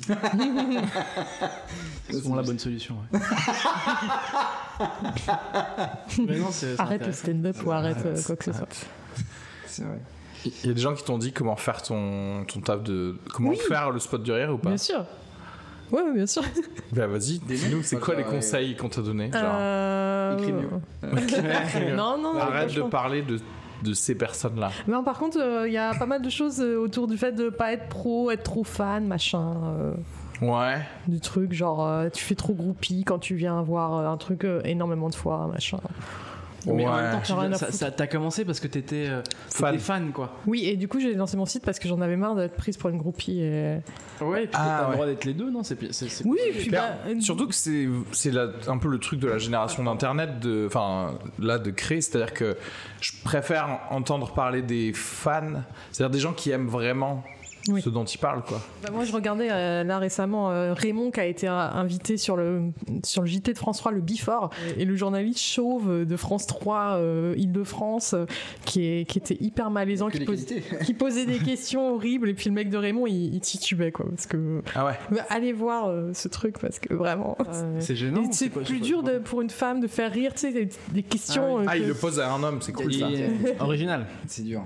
C'est 2.10 2.20
souvent 2.22 2.36
la 2.36 2.42
bonne 2.42 2.58
solution. 2.58 2.96
ouais. 3.12 3.20
mais 6.26 6.38
non, 6.38 6.50
c'est. 6.50 6.76
c'est 6.76 6.80
Arrête 6.80 7.06
le. 7.06 7.12
Stand-up 7.18 7.56
ou 7.64 7.70
arrête 7.72 7.96
euh, 8.06 8.16
quoi 8.26 8.36
que 8.36 8.44
ce 8.44 8.52
soit. 8.52 8.68
C'est 9.66 9.82
vrai. 9.84 9.98
Il 10.44 10.68
y 10.68 10.70
a 10.70 10.74
des 10.74 10.80
gens 10.80 10.94
qui 10.94 11.04
t'ont 11.04 11.18
dit 11.18 11.32
comment 11.32 11.56
faire 11.56 11.82
ton, 11.82 12.44
ton 12.46 12.60
taf 12.60 12.82
de, 12.82 13.16
comment 13.34 13.50
Oui. 13.50 13.56
faire 13.68 13.90
le 13.90 13.98
spot 13.98 14.22
du 14.22 14.30
rire 14.32 14.50
ou 14.54 14.58
pas? 14.58 14.68
Bien 14.70 14.78
sûr. 14.78 15.04
Ouais, 15.90 16.02
ouais, 16.02 16.12
bien 16.14 16.26
sûr. 16.26 16.42
Bah 16.92 17.06
vas-y, 17.06 17.38
dis-nous, 17.38 17.82
c'est 17.82 17.98
quoi 17.98 18.14
les 18.14 18.22
conseils 18.24 18.76
qu'on 18.76 18.88
t'a 18.88 19.02
donné 19.02 19.30
genre, 19.32 19.42
Euh, 19.44 20.38
Écris 20.38 20.52
mieux. 20.52 20.68
non, 21.96 22.18
non, 22.18 22.34
non, 22.34 22.38
Arrête 22.40 22.74
de 22.74 22.82
parler 22.82 23.22
de, 23.22 23.40
de 23.82 23.92
ces 23.94 24.14
personnes-là. 24.14 24.70
Non, 24.86 25.02
par 25.02 25.18
contre, 25.18 25.38
euh, 25.40 25.66
il 25.66 25.72
y 25.74 25.78
a 25.78 25.94
pas 25.94 26.06
mal 26.06 26.22
de 26.22 26.30
choses 26.30 26.60
euh, 26.60 26.76
autour 26.76 27.08
du 27.08 27.16
fait 27.16 27.32
de 27.32 27.48
pas 27.48 27.72
être 27.72 27.88
pro, 27.88 28.30
être 28.30 28.42
trop 28.44 28.64
fan, 28.64 29.06
machin. 29.06 29.54
euh, 29.64 29.94
Ouais. 30.40 30.78
du 31.08 31.18
truc, 31.18 31.52
genre 31.52 31.84
euh, 31.84 32.08
tu 32.10 32.22
fais 32.22 32.36
trop 32.36 32.52
groupie 32.54 33.02
quand 33.04 33.18
tu 33.18 33.34
viens 33.34 33.60
voir 33.62 33.94
euh, 33.96 34.06
un 34.08 34.16
truc 34.16 34.44
euh, 34.44 34.60
énormément 34.64 35.08
de 35.08 35.14
fois, 35.16 35.48
machin. 35.52 35.78
Mais 36.66 36.86
en 36.86 36.96
même 36.96 37.12
temps, 37.12 37.20
tu 37.24 37.32
viens- 37.32 37.52
ça, 37.54 37.70
ça- 37.72 37.90
t'as 37.90 38.06
commencé 38.06 38.44
parce 38.44 38.58
que 38.60 38.66
t'étais 38.66 39.06
euh, 39.08 39.22
Fan. 39.50 39.72
t'étais 39.72 39.82
fan, 39.84 40.12
quoi. 40.12 40.36
Oui, 40.46 40.64
et 40.66 40.76
du 40.76 40.88
coup, 40.88 40.98
j'ai 41.00 41.14
lancé 41.14 41.36
mon 41.36 41.46
site 41.46 41.64
parce 41.64 41.78
que 41.78 41.88
j'en 41.88 42.00
avais 42.00 42.16
marre 42.16 42.34
d'être 42.34 42.56
prise 42.56 42.76
pour 42.76 42.90
une 42.90 42.98
groupie. 42.98 43.40
Et... 43.40 43.78
Ouais, 44.20 44.44
et 44.44 44.46
puis 44.48 44.56
Ah, 44.58 44.78
t'as 44.80 44.82
ouais. 44.84 44.88
le 44.88 44.94
droit 44.94 45.06
d'être 45.06 45.24
les 45.24 45.34
deux, 45.34 45.50
non? 45.50 45.62
C'est 45.62 45.76
pi- 45.76 45.88
c'est- 45.92 46.08
c'est- 46.08 46.24
Oui, 46.26 46.38
et 46.48 46.52
puis 46.52 46.70
bah, 46.70 46.98
euh, 47.06 47.20
surtout 47.20 47.46
que 47.46 47.54
c'est 47.54 47.88
c'est 48.12 48.32
la- 48.32 48.48
un 48.66 48.78
peu 48.78 48.88
le 48.88 48.98
truc 48.98 49.20
de 49.20 49.28
la 49.28 49.38
génération 49.38 49.84
d'internet 49.84 50.40
de 50.40 50.64
enfin 50.66 51.18
là 51.38 51.58
de 51.58 51.70
créer 51.70 52.00
c'est-à-dire 52.00 52.34
que 52.34 52.56
je 53.00 53.12
préfère 53.24 53.80
entendre 53.90 54.32
parler 54.34 54.62
des 54.62 54.92
fans 54.92 55.62
c'est-à-dire 55.92 56.10
des 56.10 56.18
gens 56.20 56.32
qui 56.32 56.50
aiment 56.50 56.66
vraiment 56.68 57.22
Oui. 57.68 57.82
ce 57.82 57.88
dont 57.90 58.04
ils 58.04 58.18
parlent 58.18 58.42
quoi 58.42 58.60
Bah, 58.82 58.90
moi, 58.92 59.04
je 59.04 59.12
regardais 59.12 59.48
euh, 59.50 59.84
là 59.84 59.98
récemment 59.98 60.50
euh, 60.50 60.72
Raymond 60.74 61.10
qui 61.10 61.20
a 61.20 61.26
été 61.26 61.48
euh, 61.48 61.52
invité 61.52 62.16
sur 62.16 62.36
le, 62.36 62.70
sur 63.04 63.22
le 63.22 63.28
JT 63.28 63.52
de 63.52 63.58
France 63.58 63.78
3, 63.78 63.92
le 63.92 64.00
Before, 64.00 64.50
et 64.76 64.84
le 64.84 64.96
journaliste 64.96 65.40
chauve 65.40 66.04
de 66.04 66.16
France 66.16 66.46
3, 66.46 66.96
euh, 66.96 67.34
Île-de-France, 67.36 68.14
euh, 68.14 68.26
qui, 68.64 68.84
est, 68.86 69.04
qui 69.08 69.18
était 69.18 69.36
hyper 69.40 69.70
malaisant, 69.70 70.08
qui, 70.08 70.24
pose- 70.24 70.46
posait 70.98 71.26
des 71.26 71.38
questions 71.38 71.94
horribles, 71.94 72.28
et 72.28 72.34
puis 72.34 72.48
le 72.48 72.54
mec 72.54 72.70
de 72.70 72.76
Raymond, 72.76 73.06
il, 73.06 73.34
il 73.34 73.40
titubait, 73.40 73.92
quoi. 73.92 74.06
Parce 74.08 74.26
que. 74.26 74.62
ah 74.74 74.86
ouais 74.86 74.98
Bah, 75.10 75.22
allez 75.28 75.52
voir 75.52 75.88
euh, 75.88 76.10
ce 76.14 76.28
truc, 76.28 76.58
parce 76.58 76.78
que 76.78 76.94
vraiment. 76.94 77.36
euh, 77.48 77.76
C'est 77.80 77.96
gênant. 77.96 78.30
c'est 78.32 78.48
plus 78.50 78.80
dur 78.80 79.02
de, 79.02 79.18
pour 79.18 79.42
une 79.42 79.50
femme 79.50 79.80
de 79.80 79.86
faire 79.86 80.10
rire, 80.12 80.32
tu 80.34 80.40
sais, 80.40 80.52
des, 80.52 80.68
des 80.92 81.02
questions. 81.02 81.58
Ah 81.58 81.60
oui. 81.60 81.64
euh, 81.64 81.68
ah 81.70 81.76
il 81.76 81.86
le 81.86 81.94
pose 81.94 82.18
à 82.20 82.30
un 82.32 82.42
homme 82.42 82.58
c'est 82.60 82.72
cool 82.72 82.92
ça 82.92 83.06
original. 83.60 84.06
C'est 84.26 84.42
dur. 84.42 84.62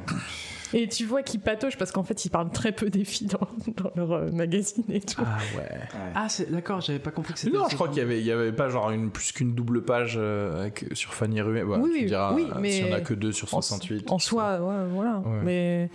Et 0.74 0.88
tu 0.88 1.04
vois 1.04 1.22
qu'ils 1.22 1.40
patauchent 1.40 1.76
parce 1.76 1.92
qu'en 1.92 2.02
fait, 2.02 2.24
ils 2.24 2.30
parlent 2.30 2.50
très 2.50 2.72
peu 2.72 2.88
des 2.90 3.04
filles 3.04 3.28
dans, 3.28 3.48
dans 3.76 3.90
leur 3.94 4.12
euh, 4.12 4.30
magazine 4.32 4.84
et 4.90 5.00
tout. 5.00 5.22
ah 5.24 5.38
ouais 5.58 5.68
Ah, 6.14 6.28
c'est 6.28 6.50
d'accord, 6.50 6.80
j'avais 6.80 6.98
pas 6.98 7.10
compris 7.10 7.34
que 7.34 7.38
c'était. 7.38 7.56
non 7.56 7.68
je 7.68 7.74
crois 7.74 7.88
qu'il 7.88 7.98
y 7.98 8.00
avait 8.00 8.20
il 8.20 8.26
y 8.26 8.32
avait 8.32 8.52
pas 8.52 8.68
genre 8.68 8.90
une 8.90 9.10
plus 9.10 9.32
qu'une 9.32 9.54
double 9.54 9.84
page 9.84 10.14
euh, 10.16 10.62
avec- 10.62 10.86
sur 10.92 11.12
Fanny 11.14 11.40
Ruet 11.40 11.62
Voilà, 11.62 11.82
Oui, 11.82 11.90
tu 11.92 11.98
oui, 12.00 12.04
diras 12.06 12.34
oui, 12.34 12.46
euh, 12.50 12.58
mais 12.60 12.70
s'il 12.70 12.86
y 12.86 12.90
en 12.92 12.96
a 12.96 13.00
que 13.00 13.14
deux 13.14 13.32
sur 13.32 13.48
En- 13.48 13.60
68 13.60 14.10
En 14.10 14.18
soi, 14.18 14.60
ouais, 14.60 14.86
voilà. 14.92 15.18
Ouais. 15.26 15.40
Mais 15.44 15.90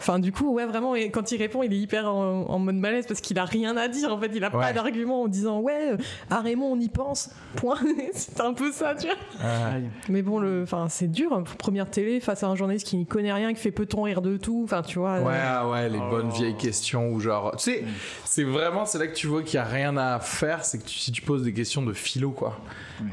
Enfin, 0.00 0.18
du 0.18 0.32
coup, 0.32 0.52
ouais, 0.54 0.64
vraiment, 0.66 0.94
et 0.94 1.10
quand 1.10 1.30
il 1.30 1.36
répond, 1.36 1.62
il 1.62 1.72
est 1.72 1.78
hyper 1.78 2.08
en, 2.12 2.46
en 2.48 2.58
mode 2.58 2.76
malaise 2.76 3.06
parce 3.06 3.20
qu'il 3.20 3.38
a 3.38 3.44
rien 3.44 3.76
à 3.76 3.86
dire. 3.86 4.12
En 4.12 4.18
fait, 4.18 4.30
il 4.34 4.42
a 4.42 4.50
pas 4.50 4.58
Ouais. 4.58 4.72
d'argument 4.72 5.22
en 5.22 5.28
disant 5.28 5.60
ouais, 5.60 5.92
euh, 5.92 5.96
à 6.30 6.40
Raymond, 6.40 6.72
on 6.72 6.80
y 6.80 6.88
pense. 6.88 7.30
Point. 7.56 7.78
c'est 8.14 8.40
un 8.40 8.52
peu 8.54 8.72
ça, 8.72 8.94
tu 8.94 9.06
vois. 9.08 9.16
Aïe. 9.46 9.88
Mais 10.08 10.22
bon, 10.22 10.38
le, 10.38 10.62
enfin, 10.62 10.86
c'est 10.88 11.08
dur. 11.10 11.32
hein, 11.32 11.44
Première 11.58 11.88
télé 11.90 12.20
face 12.20 12.42
à 12.42 12.48
un 12.48 12.54
journaliste 12.56 12.86
qui 12.86 12.96
n'y 12.96 13.06
connaît 13.06 13.32
rien, 13.32 13.52
qui 13.54 13.60
fait 13.60 13.70
peut-on 13.70 14.02
rire 14.02 14.22
de 14.22 14.36
tout. 14.36 14.62
Enfin, 14.64 14.82
tu 14.82 14.98
vois. 14.98 15.20
Ouais, 15.20 15.34
euh, 15.34 15.46
ah 15.60 15.68
ouais, 15.68 15.88
les 15.88 15.98
Oh. 16.00 16.10
bonnes 16.10 16.30
vieilles 16.30 16.56
questions 16.56 17.10
où 17.10 17.20
genre, 17.20 17.54
tu 17.56 17.64
sais, 17.64 17.84
c'est 18.24 18.44
vraiment, 18.44 18.86
c'est 18.86 18.98
là 18.98 19.06
que 19.06 19.14
tu 19.14 19.26
vois 19.26 19.42
qu'il 19.42 19.54
y 19.56 19.58
a 19.58 19.64
rien 19.64 19.96
à 19.98 20.18
faire, 20.20 20.64
c'est 20.64 20.78
que 20.78 20.84
tu- 20.84 20.98
si 20.98 21.12
tu 21.12 21.20
poses 21.22 21.42
des 21.42 21.52
questions 21.52 21.82
de 21.82 21.92
philo, 21.92 22.30
quoi. 22.30 22.58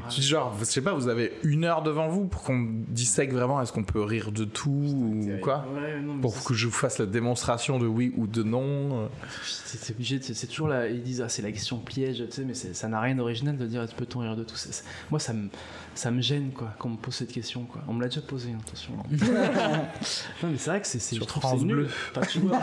Tu 0.09 0.19
dis 0.21 0.27
genre, 0.27 0.53
je 0.59 0.65
sais 0.65 0.81
pas, 0.81 0.93
vous 0.93 1.07
avez 1.07 1.33
une 1.43 1.63
heure 1.65 1.81
devant 1.81 2.07
vous 2.07 2.25
pour 2.25 2.43
qu'on 2.43 2.67
dissèque 2.89 3.31
vraiment, 3.33 3.61
est-ce 3.61 3.71
qu'on 3.71 3.83
peut 3.83 4.01
rire 4.01 4.31
de 4.31 4.43
tout 4.45 4.69
ou 4.69 5.29
quoi? 5.41 5.65
Ouais, 5.75 5.99
non, 6.01 6.19
Pour 6.19 6.43
que 6.43 6.53
je 6.53 6.65
vous 6.67 6.71
fasse 6.77 6.99
la 6.99 7.05
démonstration 7.05 7.79
de 7.79 7.87
oui 7.87 8.13
ou 8.17 8.27
de 8.27 8.43
non. 8.43 9.09
C'est 9.43 9.93
obligé, 9.93 10.19
c'est 10.21 10.47
toujours 10.47 10.67
là. 10.67 10.87
Ils 10.87 11.01
disent, 11.03 11.21
ah, 11.21 11.29
c'est 11.29 11.41
la 11.41 11.51
question 11.51 11.77
piège, 11.77 12.23
tu 12.27 12.31
sais, 12.31 12.43
mais 12.45 12.53
ça 12.53 12.87
n'a 12.87 12.99
rien 13.01 13.15
d'original 13.15 13.57
de 13.57 13.65
dire, 13.65 13.85
peut-on 13.97 14.19
rire 14.19 14.35
de 14.35 14.43
tout 14.43 14.55
c'est- 14.55 14.83
Moi, 15.11 15.19
ça 15.19 15.33
me, 15.33 15.49
ça 15.97 16.11
me 16.11 16.21
gêne, 16.21 16.51
quoi, 16.51 16.69
qu'on 16.77 16.89
me 16.89 16.97
pose 16.97 17.15
cette 17.15 17.31
question, 17.31 17.63
quoi. 17.63 17.81
On 17.87 17.93
me 17.93 18.01
l'a 18.01 18.07
déjà 18.07 18.21
posé, 18.21 18.51
hein, 18.51 18.59
attention. 18.65 18.93
non, 20.43 20.49
mais 20.49 20.57
c'est 20.57 20.69
vrai 20.69 20.81
que 20.81 20.87
c'est. 20.87 20.99
Sur 20.99 21.23
je 21.23 21.27
trouve 21.27 21.41
France. 21.41 21.63
Bleu. 21.63 21.87
Enfin, 22.11 22.21
tu 22.27 22.39
vois. 22.39 22.59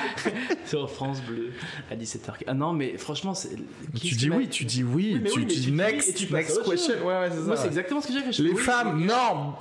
Sur 0.66 0.90
France 0.90 1.20
Bleu, 1.22 1.52
à 1.90 1.96
17h. 1.96 2.32
Ah 2.46 2.54
non, 2.54 2.72
mais 2.72 2.96
franchement, 2.96 3.34
c'est. 3.34 3.56
Tu 4.00 4.14
dis 4.14 4.30
oui, 4.30 4.48
tu 4.48 4.64
dis 4.64 4.82
oui, 4.82 5.20
tu, 5.24 5.38
oui, 5.38 5.46
dis 5.46 5.66
oui 5.66 5.72
next, 5.72 6.08
et 6.08 6.14
tu 6.14 6.32
next 6.32 6.62
question. 6.64 6.94
Ouais, 7.06 7.20
ouais, 7.20 7.30
c'est 7.30 7.40
Moi, 7.40 7.56
c'est 7.56 7.66
exactement 7.66 8.00
ce 8.00 8.08
que 8.08 8.12
j'ai 8.14 8.20
fait. 8.20 8.42
Les 8.42 8.54
femmes, 8.56 9.04
non 9.04 9.54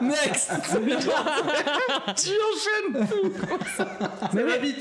Next 0.00 0.52
Tu 2.16 2.30
enchaînes 2.30 3.08
Ça 3.76 4.44
va 4.44 4.58
vite. 4.58 4.76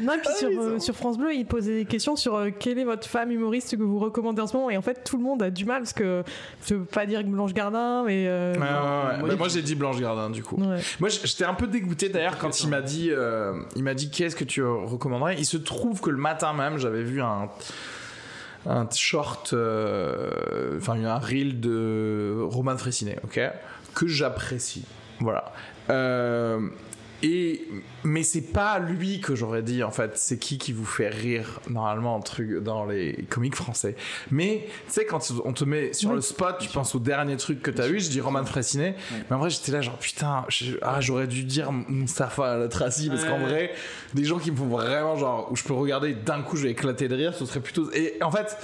Non, 0.00 0.14
et 0.14 0.18
puis 0.18 0.28
sur, 0.36 0.48
euh, 0.48 0.78
sur 0.78 0.94
France 0.94 1.18
Bleu, 1.18 1.34
il 1.34 1.46
posait 1.46 1.76
des 1.78 1.84
questions 1.84 2.16
sur 2.16 2.34
euh, 2.34 2.50
quelle 2.56 2.78
est 2.78 2.84
votre 2.84 3.06
femme 3.06 3.30
humoriste 3.30 3.76
que 3.76 3.82
vous 3.82 3.98
recommandez 3.98 4.42
en 4.42 4.46
ce 4.46 4.56
moment. 4.56 4.70
Et 4.70 4.76
en 4.76 4.82
fait, 4.82 5.04
tout 5.04 5.16
le 5.16 5.22
monde 5.22 5.42
a 5.42 5.50
du 5.50 5.64
mal 5.64 5.82
parce 5.82 5.92
que 5.92 6.13
je 6.66 6.74
veux 6.74 6.84
pas 6.84 7.06
dire 7.06 7.22
Blanche 7.24 7.52
Gardin, 7.52 8.04
mais. 8.04 8.26
euh, 8.28 8.52
Ouais, 8.54 8.60
ouais, 8.60 8.64
ouais. 8.64 9.18
Moi, 9.18 9.28
Bah, 9.28 9.36
moi 9.36 9.48
j'ai 9.48 9.62
dit 9.62 9.74
Blanche 9.74 10.00
Gardin 10.00 10.30
du 10.30 10.42
coup. 10.42 10.56
Moi, 11.00 11.08
j'étais 11.08 11.44
un 11.44 11.54
peu 11.54 11.66
dégoûté 11.66 12.08
d'ailleurs 12.08 12.38
quand 12.38 12.60
il 12.62 12.68
m'a 12.68 12.80
dit, 12.80 13.10
euh, 13.10 13.54
il 13.76 13.82
m'a 13.82 13.94
dit 13.94 14.10
qu'est-ce 14.10 14.36
que 14.36 14.44
tu 14.44 14.62
recommanderais? 14.62 15.36
Il 15.38 15.46
se 15.46 15.56
trouve 15.56 16.00
que 16.00 16.10
le 16.10 16.16
matin 16.18 16.52
même, 16.52 16.78
j'avais 16.78 17.02
vu 17.02 17.20
un 17.22 17.48
un 18.66 18.88
short, 18.90 19.52
euh, 19.52 20.78
enfin 20.78 21.02
un 21.04 21.18
reel 21.18 21.60
de 21.60 22.34
Roman 22.44 22.76
Fressinet, 22.78 23.18
ok, 23.24 23.38
que 23.94 24.06
j'apprécie, 24.06 24.84
voilà. 25.20 25.52
Euh, 25.90 26.60
et 27.24 27.64
mais 28.04 28.22
c'est 28.22 28.52
pas 28.52 28.78
lui 28.78 29.20
que 29.20 29.34
j'aurais 29.34 29.62
dit 29.62 29.82
en 29.82 29.90
fait. 29.90 30.12
C'est 30.16 30.38
qui 30.38 30.58
qui 30.58 30.72
vous 30.72 30.84
fait 30.84 31.08
rire 31.08 31.60
normalement 31.70 32.14
en 32.16 32.20
truc 32.20 32.62
dans 32.62 32.84
les 32.84 33.24
comiques 33.30 33.54
français. 33.56 33.96
Mais 34.30 34.66
tu 34.86 34.92
sais 34.92 35.04
quand 35.06 35.32
on 35.44 35.52
te 35.52 35.64
met 35.64 35.92
sur 35.94 36.10
Oui. 36.10 36.16
le 36.16 36.20
spot, 36.22 36.56
tu 36.60 36.68
penses 36.68 36.94
au 36.94 36.98
dernier 36.98 37.36
truc 37.36 37.62
que 37.62 37.70
t'as 37.70 37.86
vu. 37.88 37.98
Je 38.00 38.10
dis 38.10 38.20
Roman 38.20 38.44
Fressinet, 38.44 38.94
mais 39.30 39.36
en 39.36 39.38
vrai 39.38 39.48
j'étais 39.50 39.72
là 39.72 39.80
genre 39.80 39.98
putain, 39.98 40.44
ah, 40.82 41.00
j'aurais 41.00 41.26
dû 41.26 41.44
dire 41.44 41.72
Mustapha 41.72 42.56
Latraci 42.58 43.08
parce 43.08 43.24
qu'en 43.24 43.38
vrai 43.38 43.72
des 44.12 44.24
gens 44.24 44.38
qui 44.38 44.50
me 44.50 44.56
font 44.56 44.66
vraiment 44.66 45.16
genre 45.16 45.48
où 45.50 45.56
je 45.56 45.64
peux 45.64 45.72
regarder 45.72 46.14
d'un 46.14 46.42
coup 46.42 46.56
je 46.56 46.64
vais 46.64 46.70
éclater 46.72 47.08
de 47.08 47.14
rire, 47.14 47.34
ce 47.34 47.46
serait 47.46 47.60
plutôt 47.60 47.90
et 47.92 48.14
en 48.22 48.30
fait 48.30 48.56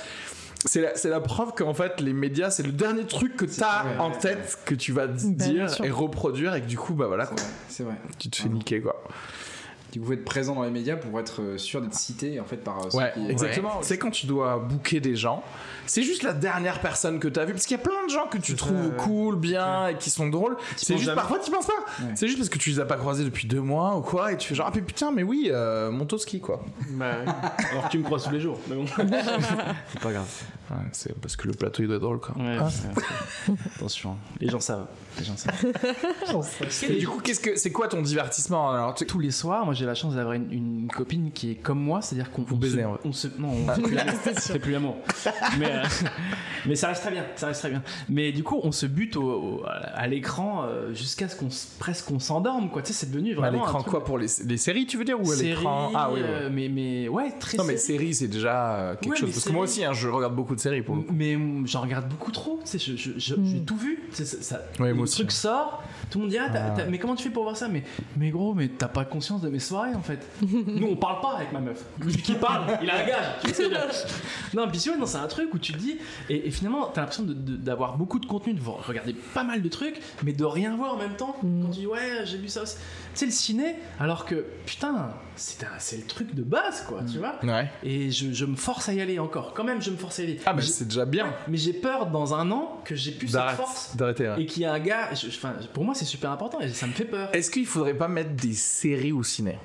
c'est 0.64 0.80
la, 0.82 0.94
c'est 0.96 1.08
la 1.08 1.20
preuve 1.20 1.52
qu'en 1.54 1.74
fait 1.74 2.00
les 2.00 2.12
médias 2.12 2.50
c'est 2.50 2.62
le 2.62 2.72
dernier 2.72 3.04
truc 3.06 3.36
que 3.36 3.44
t'as 3.46 3.84
ouais, 3.84 3.96
en 3.98 4.10
ouais, 4.10 4.18
tête 4.18 4.58
que 4.66 4.74
tu 4.74 4.92
vas 4.92 5.06
bien 5.06 5.30
dire 5.30 5.84
et 5.84 5.90
reproduire 5.90 6.54
et 6.54 6.60
que 6.60 6.66
du 6.66 6.76
coup 6.76 6.94
bah 6.94 7.06
voilà 7.06 7.26
quoi, 7.26 7.36
C'est 7.68 7.82
vrai. 7.84 7.94
tu 8.18 8.28
te 8.30 8.36
fais 8.36 8.48
niquer 8.48 8.80
quoi. 8.80 9.02
Du 9.92 10.00
coup, 10.00 10.12
être 10.12 10.24
présent 10.24 10.54
dans 10.54 10.62
les 10.62 10.70
médias 10.70 10.96
pour 10.96 11.18
être 11.18 11.42
euh, 11.42 11.58
sûr 11.58 11.80
d'être 11.80 11.94
cité 11.94 12.38
en 12.40 12.44
fait 12.44 12.58
par 12.58 12.78
euh, 12.78 12.90
ceux 12.90 12.98
Ouais, 12.98 13.12
qui- 13.14 13.28
exactement. 13.30 13.80
C'est 13.82 13.98
quand 13.98 14.10
tu 14.10 14.26
dois 14.26 14.58
booker 14.58 15.00
des 15.00 15.16
gens, 15.16 15.42
c'est 15.86 16.02
juste 16.04 16.22
la 16.22 16.32
dernière 16.32 16.80
personne 16.80 17.18
que 17.18 17.26
t'as 17.28 17.44
vue 17.44 17.52
parce 17.52 17.66
qu'il 17.66 17.76
y 17.76 17.80
a 17.80 17.82
plein 17.82 18.06
de 18.06 18.10
gens 18.12 18.26
que 18.28 18.38
tu 18.38 18.54
trouves 18.54 18.94
cool, 18.98 19.36
bien 19.36 19.88
et 19.88 19.96
qui 19.96 20.10
sont 20.10 20.28
drôles. 20.28 20.56
C'est 20.76 20.94
juste 20.94 21.06
jamais. 21.06 21.16
parfois 21.16 21.38
tu 21.40 21.50
penses 21.50 21.66
pas. 21.66 21.72
Ouais. 22.04 22.12
C'est 22.14 22.26
juste 22.28 22.38
parce 22.38 22.48
que 22.50 22.58
tu 22.58 22.70
les 22.70 22.78
as 22.80 22.84
pas 22.84 22.96
croisés 22.96 23.24
depuis 23.24 23.48
deux 23.48 23.60
mois 23.60 23.96
ou 23.96 24.02
quoi 24.02 24.32
et 24.32 24.36
tu 24.36 24.48
fais 24.48 24.54
genre 24.54 24.66
ah 24.68 24.72
mais 24.74 24.82
putain 24.82 25.10
mais 25.10 25.22
oui 25.24 25.48
euh, 25.50 25.90
Montoski 25.90 26.40
quoi. 26.40 26.62
Bah, 26.90 27.06
ouais. 27.24 27.32
Alors 27.72 27.84
que 27.86 27.90
tu 27.90 27.98
me 27.98 28.04
croises 28.04 28.24
tous 28.24 28.30
les 28.30 28.40
jours, 28.40 28.58
mais 28.68 28.76
bon. 28.76 28.84
c'est 29.92 30.00
pas 30.00 30.12
grave. 30.12 30.26
Ouais, 30.70 30.76
c'est 30.92 31.18
parce 31.20 31.34
que 31.34 31.48
le 31.48 31.54
plateau 31.54 31.82
il 31.82 31.88
doit 31.88 31.96
être 31.96 32.02
drôle 32.02 32.20
quoi. 32.20 32.36
Ouais, 32.38 32.56
Ah. 32.60 32.68
ouais. 33.48 33.54
Attention, 33.76 34.16
les 34.38 34.48
gens 34.48 34.60
savent. 34.60 34.86
Les 35.18 35.24
gens 35.24 35.36
savent. 35.36 35.64
Et 36.88 36.96
du 36.96 37.08
coup 37.08 37.18
qu'est-ce 37.20 37.40
que 37.40 37.56
c'est 37.56 37.72
quoi 37.72 37.88
ton 37.88 38.02
divertissement 38.02 38.70
alors 38.70 38.94
tu- 38.94 39.06
Tous 39.06 39.18
les 39.18 39.32
soirs, 39.32 39.64
moi 39.64 39.74
j'ai 39.80 39.86
la 39.86 39.94
chance 39.94 40.14
d'avoir 40.14 40.34
une, 40.34 40.52
une 40.52 40.88
copine 40.88 41.30
qui 41.32 41.50
est 41.52 41.54
comme 41.56 41.80
moi, 41.80 42.02
c'est-à-dire 42.02 42.30
qu'on 42.30 42.44
on 42.50 42.56
baisez, 42.56 42.84
en 42.84 42.98
on 43.04 43.12
se- 43.12 43.28
non, 43.38 43.48
on 43.48 43.72
fait 43.74 43.82
plus 43.82 43.94
l'amour. 43.96 44.14
On 44.26 44.40
fait 44.40 44.58
plus 44.58 44.72
l'amour. 44.72 44.96
Mais, 45.58 45.66
euh, 45.72 45.82
mais 46.66 46.74
ça 46.76 46.88
reste 46.88 47.02
très 47.02 47.10
bien, 47.10 47.24
ça 47.36 47.46
reste 47.48 47.60
très 47.60 47.70
bien. 47.70 47.82
Mais 48.08 48.32
du 48.32 48.42
coup, 48.44 48.60
on 48.62 48.72
se 48.72 48.86
bute 48.86 49.16
au- 49.16 49.22
au- 49.60 49.62
à 49.66 50.06
l'écran 50.06 50.64
euh, 50.64 50.92
jusqu'à 50.94 51.28
ce 51.28 51.36
qu'on 51.36 51.48
presque 51.78 52.06
qu'on 52.06 52.18
s'endorme, 52.18 52.70
quoi. 52.70 52.82
Tu 52.82 52.92
sais, 52.92 53.06
c'est 53.06 53.10
devenu 53.10 53.32
à 53.32 53.36
vraiment 53.36 53.58
l'écran 53.64 53.78
un 53.78 53.82
truc- 53.82 53.90
quoi 53.90 54.04
pour 54.04 54.18
les, 54.18 54.26
les 54.46 54.56
séries 54.56 54.86
tu 54.86 54.96
veux 54.96 55.04
dire 55.04 55.20
ou 55.20 55.30
à 55.30 55.36
l'écran 55.36 55.90
Ah 55.94 56.10
oui. 56.12 56.20
oui. 56.22 56.26
euh, 56.28 56.48
mais 56.52 56.68
mais 56.68 57.08
ouais, 57.08 57.32
très. 57.38 57.56
Non 57.58 57.64
mais 57.64 57.76
série. 57.76 57.98
série 57.98 58.14
c'est 58.14 58.28
déjà 58.28 58.96
quelque 59.00 59.12
Ouais, 59.12 59.16
chose 59.16 59.28
mais 59.28 59.32
parce 59.34 59.44
que 59.46 59.52
moi 59.52 59.64
aussi 59.64 59.84
hein, 59.84 59.92
je 59.92 60.08
regarde 60.08 60.34
beaucoup 60.34 60.54
de 60.54 60.60
séries 60.60 60.82
pour 60.82 60.96
le 60.96 61.02
coup. 61.02 61.12
Mais 61.14 61.36
mm, 61.36 61.66
j'en 61.66 61.80
regarde 61.82 62.08
beaucoup 62.08 62.30
trop. 62.30 62.60
Tu 62.64 62.78
sais, 62.78 62.78
je- 62.78 62.96
je- 62.96 63.18
je- 63.18 63.34
Mm. 63.34 63.44
j'ai 63.46 63.60
tout 63.60 63.76
vu. 63.76 64.02
Ça, 64.12 64.24
ça- 64.24 64.60
Ouais, 64.78 64.88
le 64.88 64.94
moi 64.94 65.04
aussi. 65.04 65.14
truc 65.16 65.32
sort, 65.32 65.82
tout 66.10 66.18
le 66.18 66.24
monde 66.24 66.30
dit 66.30 66.38
ah, 66.38 66.48
Ah. 66.54 66.74
mais 66.90 66.98
comment 66.98 67.14
tu 67.16 67.22
fais 67.24 67.30
pour 67.30 67.44
voir 67.44 67.56
ça? 67.56 67.68
Mais 67.68 67.82
mais 68.16 68.30
gros, 68.30 68.54
mais 68.54 68.68
t'as 68.68 68.88
pas 68.88 69.04
conscience 69.04 69.40
de 69.40 69.48
mes 69.48 69.58
en 69.72 70.02
fait. 70.02 70.26
Nous 70.42 70.86
on 70.86 70.96
parle 70.96 71.20
pas 71.20 71.36
avec 71.36 71.52
ma 71.52 71.60
meuf. 71.60 71.84
Lui 72.00 72.16
qui 72.16 72.34
parle, 72.34 72.78
il 72.82 72.90
a 72.90 72.96
un 72.96 73.06
gage. 73.06 74.06
Non, 74.54 74.68
puis 74.68 74.78
si, 74.78 74.90
ouais, 74.90 74.96
non, 74.96 75.06
c'est 75.06 75.18
un 75.18 75.26
truc 75.28 75.52
où 75.54 75.58
tu 75.58 75.72
te 75.72 75.78
dis 75.78 75.98
et, 76.28 76.48
et 76.48 76.50
finalement 76.50 76.86
t'as 76.86 77.02
l'impression 77.02 77.24
d'avoir 77.26 77.96
beaucoup 77.96 78.18
de 78.18 78.26
contenu, 78.26 78.54
de 78.54 78.60
regarder 78.60 79.14
pas 79.34 79.44
mal 79.44 79.62
de 79.62 79.68
trucs, 79.68 80.00
mais 80.22 80.32
de 80.32 80.44
rien 80.44 80.76
voir 80.76 80.94
en 80.94 80.98
même 80.98 81.16
temps. 81.16 81.36
Mm. 81.42 81.62
Quand 81.62 81.70
tu 81.70 81.80
dis 81.80 81.86
ouais, 81.86 82.24
j'ai 82.24 82.38
vu 82.38 82.48
ça 82.48 82.62
aussi. 82.62 82.76
Tu 83.12 83.18
sais 83.20 83.26
le 83.26 83.32
ciné, 83.32 83.74
alors 83.98 84.24
que 84.24 84.44
putain, 84.66 85.10
c'est 85.36 85.96
le 85.96 86.04
truc 86.06 86.34
de 86.34 86.42
base 86.42 86.84
quoi, 86.88 87.00
tu 87.10 87.18
vois. 87.18 87.34
Ouais. 87.42 87.68
Et 87.82 88.10
je, 88.10 88.32
je 88.32 88.44
me 88.44 88.54
force 88.56 88.88
à 88.88 88.94
y 88.94 89.00
aller 89.00 89.18
encore. 89.18 89.52
Quand 89.54 89.64
même, 89.64 89.82
je 89.82 89.90
me 89.90 89.96
force 89.96 90.20
à 90.20 90.22
y 90.22 90.26
aller. 90.26 90.40
Ah 90.46 90.52
mais 90.54 90.62
J'ai- 90.62 90.68
c'est 90.68 90.84
déjà 90.84 91.04
bien. 91.04 91.32
Mais 91.48 91.56
j'ai 91.56 91.72
peur 91.72 92.06
dans 92.06 92.34
un 92.34 92.50
an 92.52 92.80
que 92.84 92.94
j'ai 92.94 93.12
plus 93.12 93.28
cette 93.28 93.50
force 93.56 93.96
D'arrêter. 93.96 94.28
ouais. 94.28 94.42
et 94.42 94.46
qu'il 94.46 94.62
y 94.62 94.64
a 94.64 94.72
un 94.72 94.78
gars. 94.78 95.08
je- 95.14 95.66
pour 95.72 95.84
moi, 95.84 95.94
c'est 95.94 96.04
super 96.04 96.30
important 96.30 96.60
et 96.60 96.68
ça 96.68 96.86
me 96.86 96.92
fait 96.92 97.04
peur. 97.04 97.28
Est-ce 97.32 97.50
qu'il 97.50 97.66
faudrait 97.66 97.94
pas 97.94 98.08
mettre 98.08 98.30
des 98.30 98.52
séries 98.54 99.12
au 99.12 99.22
ciné? 99.24 99.58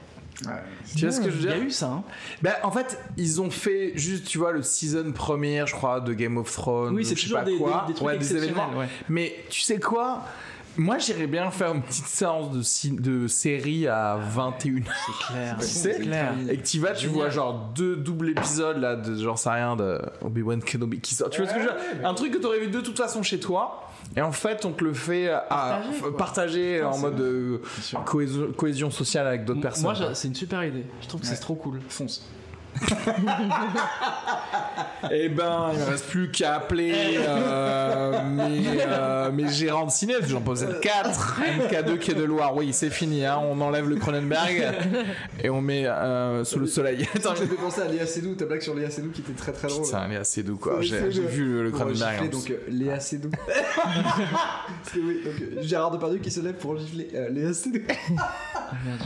Ouais. 0.46 0.52
Tu 0.98 1.06
vois 1.06 1.12
ce 1.16 1.22
que 1.22 1.30
je 1.30 1.36
veux 1.38 1.44
Il 1.44 1.44
y 1.44 1.54
dire? 1.54 1.56
a 1.64 1.66
eu 1.66 1.72
ça. 1.72 1.86
Hein. 1.88 2.04
Ben, 2.42 2.54
en 2.64 2.72
fait, 2.72 3.00
ils 3.16 3.42
ont 3.42 3.50
fait 3.50 3.94
juste, 3.96 4.26
tu 4.26 4.38
vois, 4.38 4.52
le 4.52 4.64
season 4.64 5.14
première, 5.14 5.66
je 5.66 5.74
crois, 5.74 6.02
de 6.02 6.12
Game 6.14 6.36
of 6.38 6.52
Thrones. 6.52 6.94
Oui, 6.94 7.04
ou 7.04 7.06
c'est 7.06 7.16
toujours 7.16 7.40
pas 7.40 7.46
des, 7.46 7.56
quoi. 7.58 7.86
des, 7.88 7.94
des 7.94 7.96
trucs 7.96 8.08
Ouais, 8.08 8.18
des 8.18 8.36
événements. 8.36 8.70
ouais. 8.76 8.88
Mais 9.08 9.34
tu 9.50 9.62
sais 9.62 9.80
quoi? 9.80 10.24
Moi, 10.78 10.98
j'irais 10.98 11.28
bien 11.28 11.50
faire 11.52 11.74
une 11.74 11.82
petite 11.82 12.06
séance 12.08 12.52
de, 12.52 13.02
de 13.02 13.28
série 13.28 13.88
à 13.88 14.18
21 14.18 14.82
C'est 14.86 15.34
clair. 15.34 15.56
Tu 15.60 15.66
sais? 15.66 15.94
c'est 15.94 16.00
clair. 16.02 16.34
Et 16.50 16.58
que 16.58 16.66
tu 16.68 16.80
vas, 16.80 16.92
tu 16.92 17.08
vois 17.08 17.30
genre 17.30 17.72
deux 17.76 17.96
doubles 17.96 18.30
épisodes 18.32 18.78
là 18.78 18.96
de 18.96 19.16
j'en 19.16 19.36
sais 19.36 19.50
rien 19.50 19.76
de 19.76 20.02
Obi-Wan 20.22 20.62
Kenobi 20.62 21.00
qui 21.00 21.16
sort. 21.16 21.30
Tu 21.30 21.42
vois 21.42 21.50
ce 21.50 21.56
que 21.56 21.62
je 21.62 21.68
veux 21.68 21.72
dire? 21.74 22.08
Un 22.08 22.14
truc 22.14 22.34
que 22.34 22.38
t'aurais 22.38 22.60
vu 22.60 22.68
de 22.68 22.82
toute 22.82 22.98
façon 22.98 23.24
chez 23.24 23.40
toi. 23.40 23.82
Et 24.16 24.22
en 24.22 24.32
fait, 24.32 24.66
on 24.66 24.72
te 24.72 24.84
le 24.84 24.94
fait 24.94 25.30
à 25.30 25.82
Partager, 26.18 26.84
en 26.84 26.98
mode 26.98 27.20
euh, 27.22 27.62
cohésion, 28.06 28.52
cohésion 28.56 28.92
sociale 28.92 29.28
avec 29.28 29.46
d'autres 29.46 29.62
personnes. 29.62 29.84
Moi, 29.86 30.14
c'est 30.14 30.28
une 30.28 30.36
super 30.36 30.64
idée. 30.64 30.86
Je 31.02 31.08
trouve 31.08 31.22
que 31.22 31.26
Ouais. 31.26 31.34
c'est 31.34 31.40
trop 31.42 31.56
cool. 31.56 31.80
Fonce. 31.90 32.28
Eh 35.12 35.30
ben, 35.30 35.70
il 35.74 35.80
me 35.80 35.86
reste 35.86 36.08
plus 36.08 36.32
qu'à 36.32 36.56
appeler 36.56 37.18
euh, 37.20 38.24
mes, 38.24 38.64
euh, 38.88 39.32
mes 39.32 39.48
gérants 39.50 39.86
de 39.86 39.92
ciné, 39.92 40.16
j'en 40.28 40.42
possède 40.42 40.80
4. 40.80 41.42
MK2 41.70 41.98
qui 42.00 42.12
est 42.12 42.16
de 42.16 42.24
Loire, 42.24 42.56
oui, 42.56 42.74
c'est 42.74 42.90
fini, 42.90 43.24
hein, 43.24 43.40
on 43.44 43.62
enlève 43.62 43.88
le 43.88 43.98
Cronenberg 43.98 44.74
et 45.44 45.50
on 45.52 45.62
met 45.62 45.86
euh, 45.86 46.44
sous 46.44 46.58
le 46.60 46.66
soleil. 46.66 47.08
Attends, 47.16 47.36
J'ai 47.36 47.46
fait 47.46 47.56
penser 47.56 47.82
à 47.82 47.88
Léa 47.88 48.08
Seydoux, 48.08 48.34
ta 48.34 48.46
blague 48.46 48.62
sur 48.62 48.74
Léa 48.74 48.90
Seydoux 48.90 49.12
qui 49.12 49.22
était 49.22 49.34
très 49.34 49.52
très 49.52 49.68
drôle. 49.68 49.84
Putain, 49.86 50.06
elle 50.06 50.14
est 50.14 50.18
assez 50.18 50.42
doux 50.44 50.58
quoi. 50.58 50.82
J'ai 50.82 51.00
vu 51.00 51.64
le, 51.64 51.72
Cronenberg. 51.72 51.96
gifler, 51.96 52.28
en 52.28 52.30
plus. 52.30 52.30
donc 52.30 52.50
euh, 52.50 52.58
Léa 52.70 53.00
Seydoux. 53.00 53.32
Oui, 54.96 55.22
donc 55.26 55.34
euh, 55.42 55.62
Gérard 55.62 55.92
Depardieu 55.92 56.20
qui 56.20 56.32
se 56.32 56.40
lève 56.40 56.54
pour 56.56 56.78
gifler 56.78 57.10
euh, 57.14 57.30
Léa 57.30 57.54
Seydoux. 57.54 57.82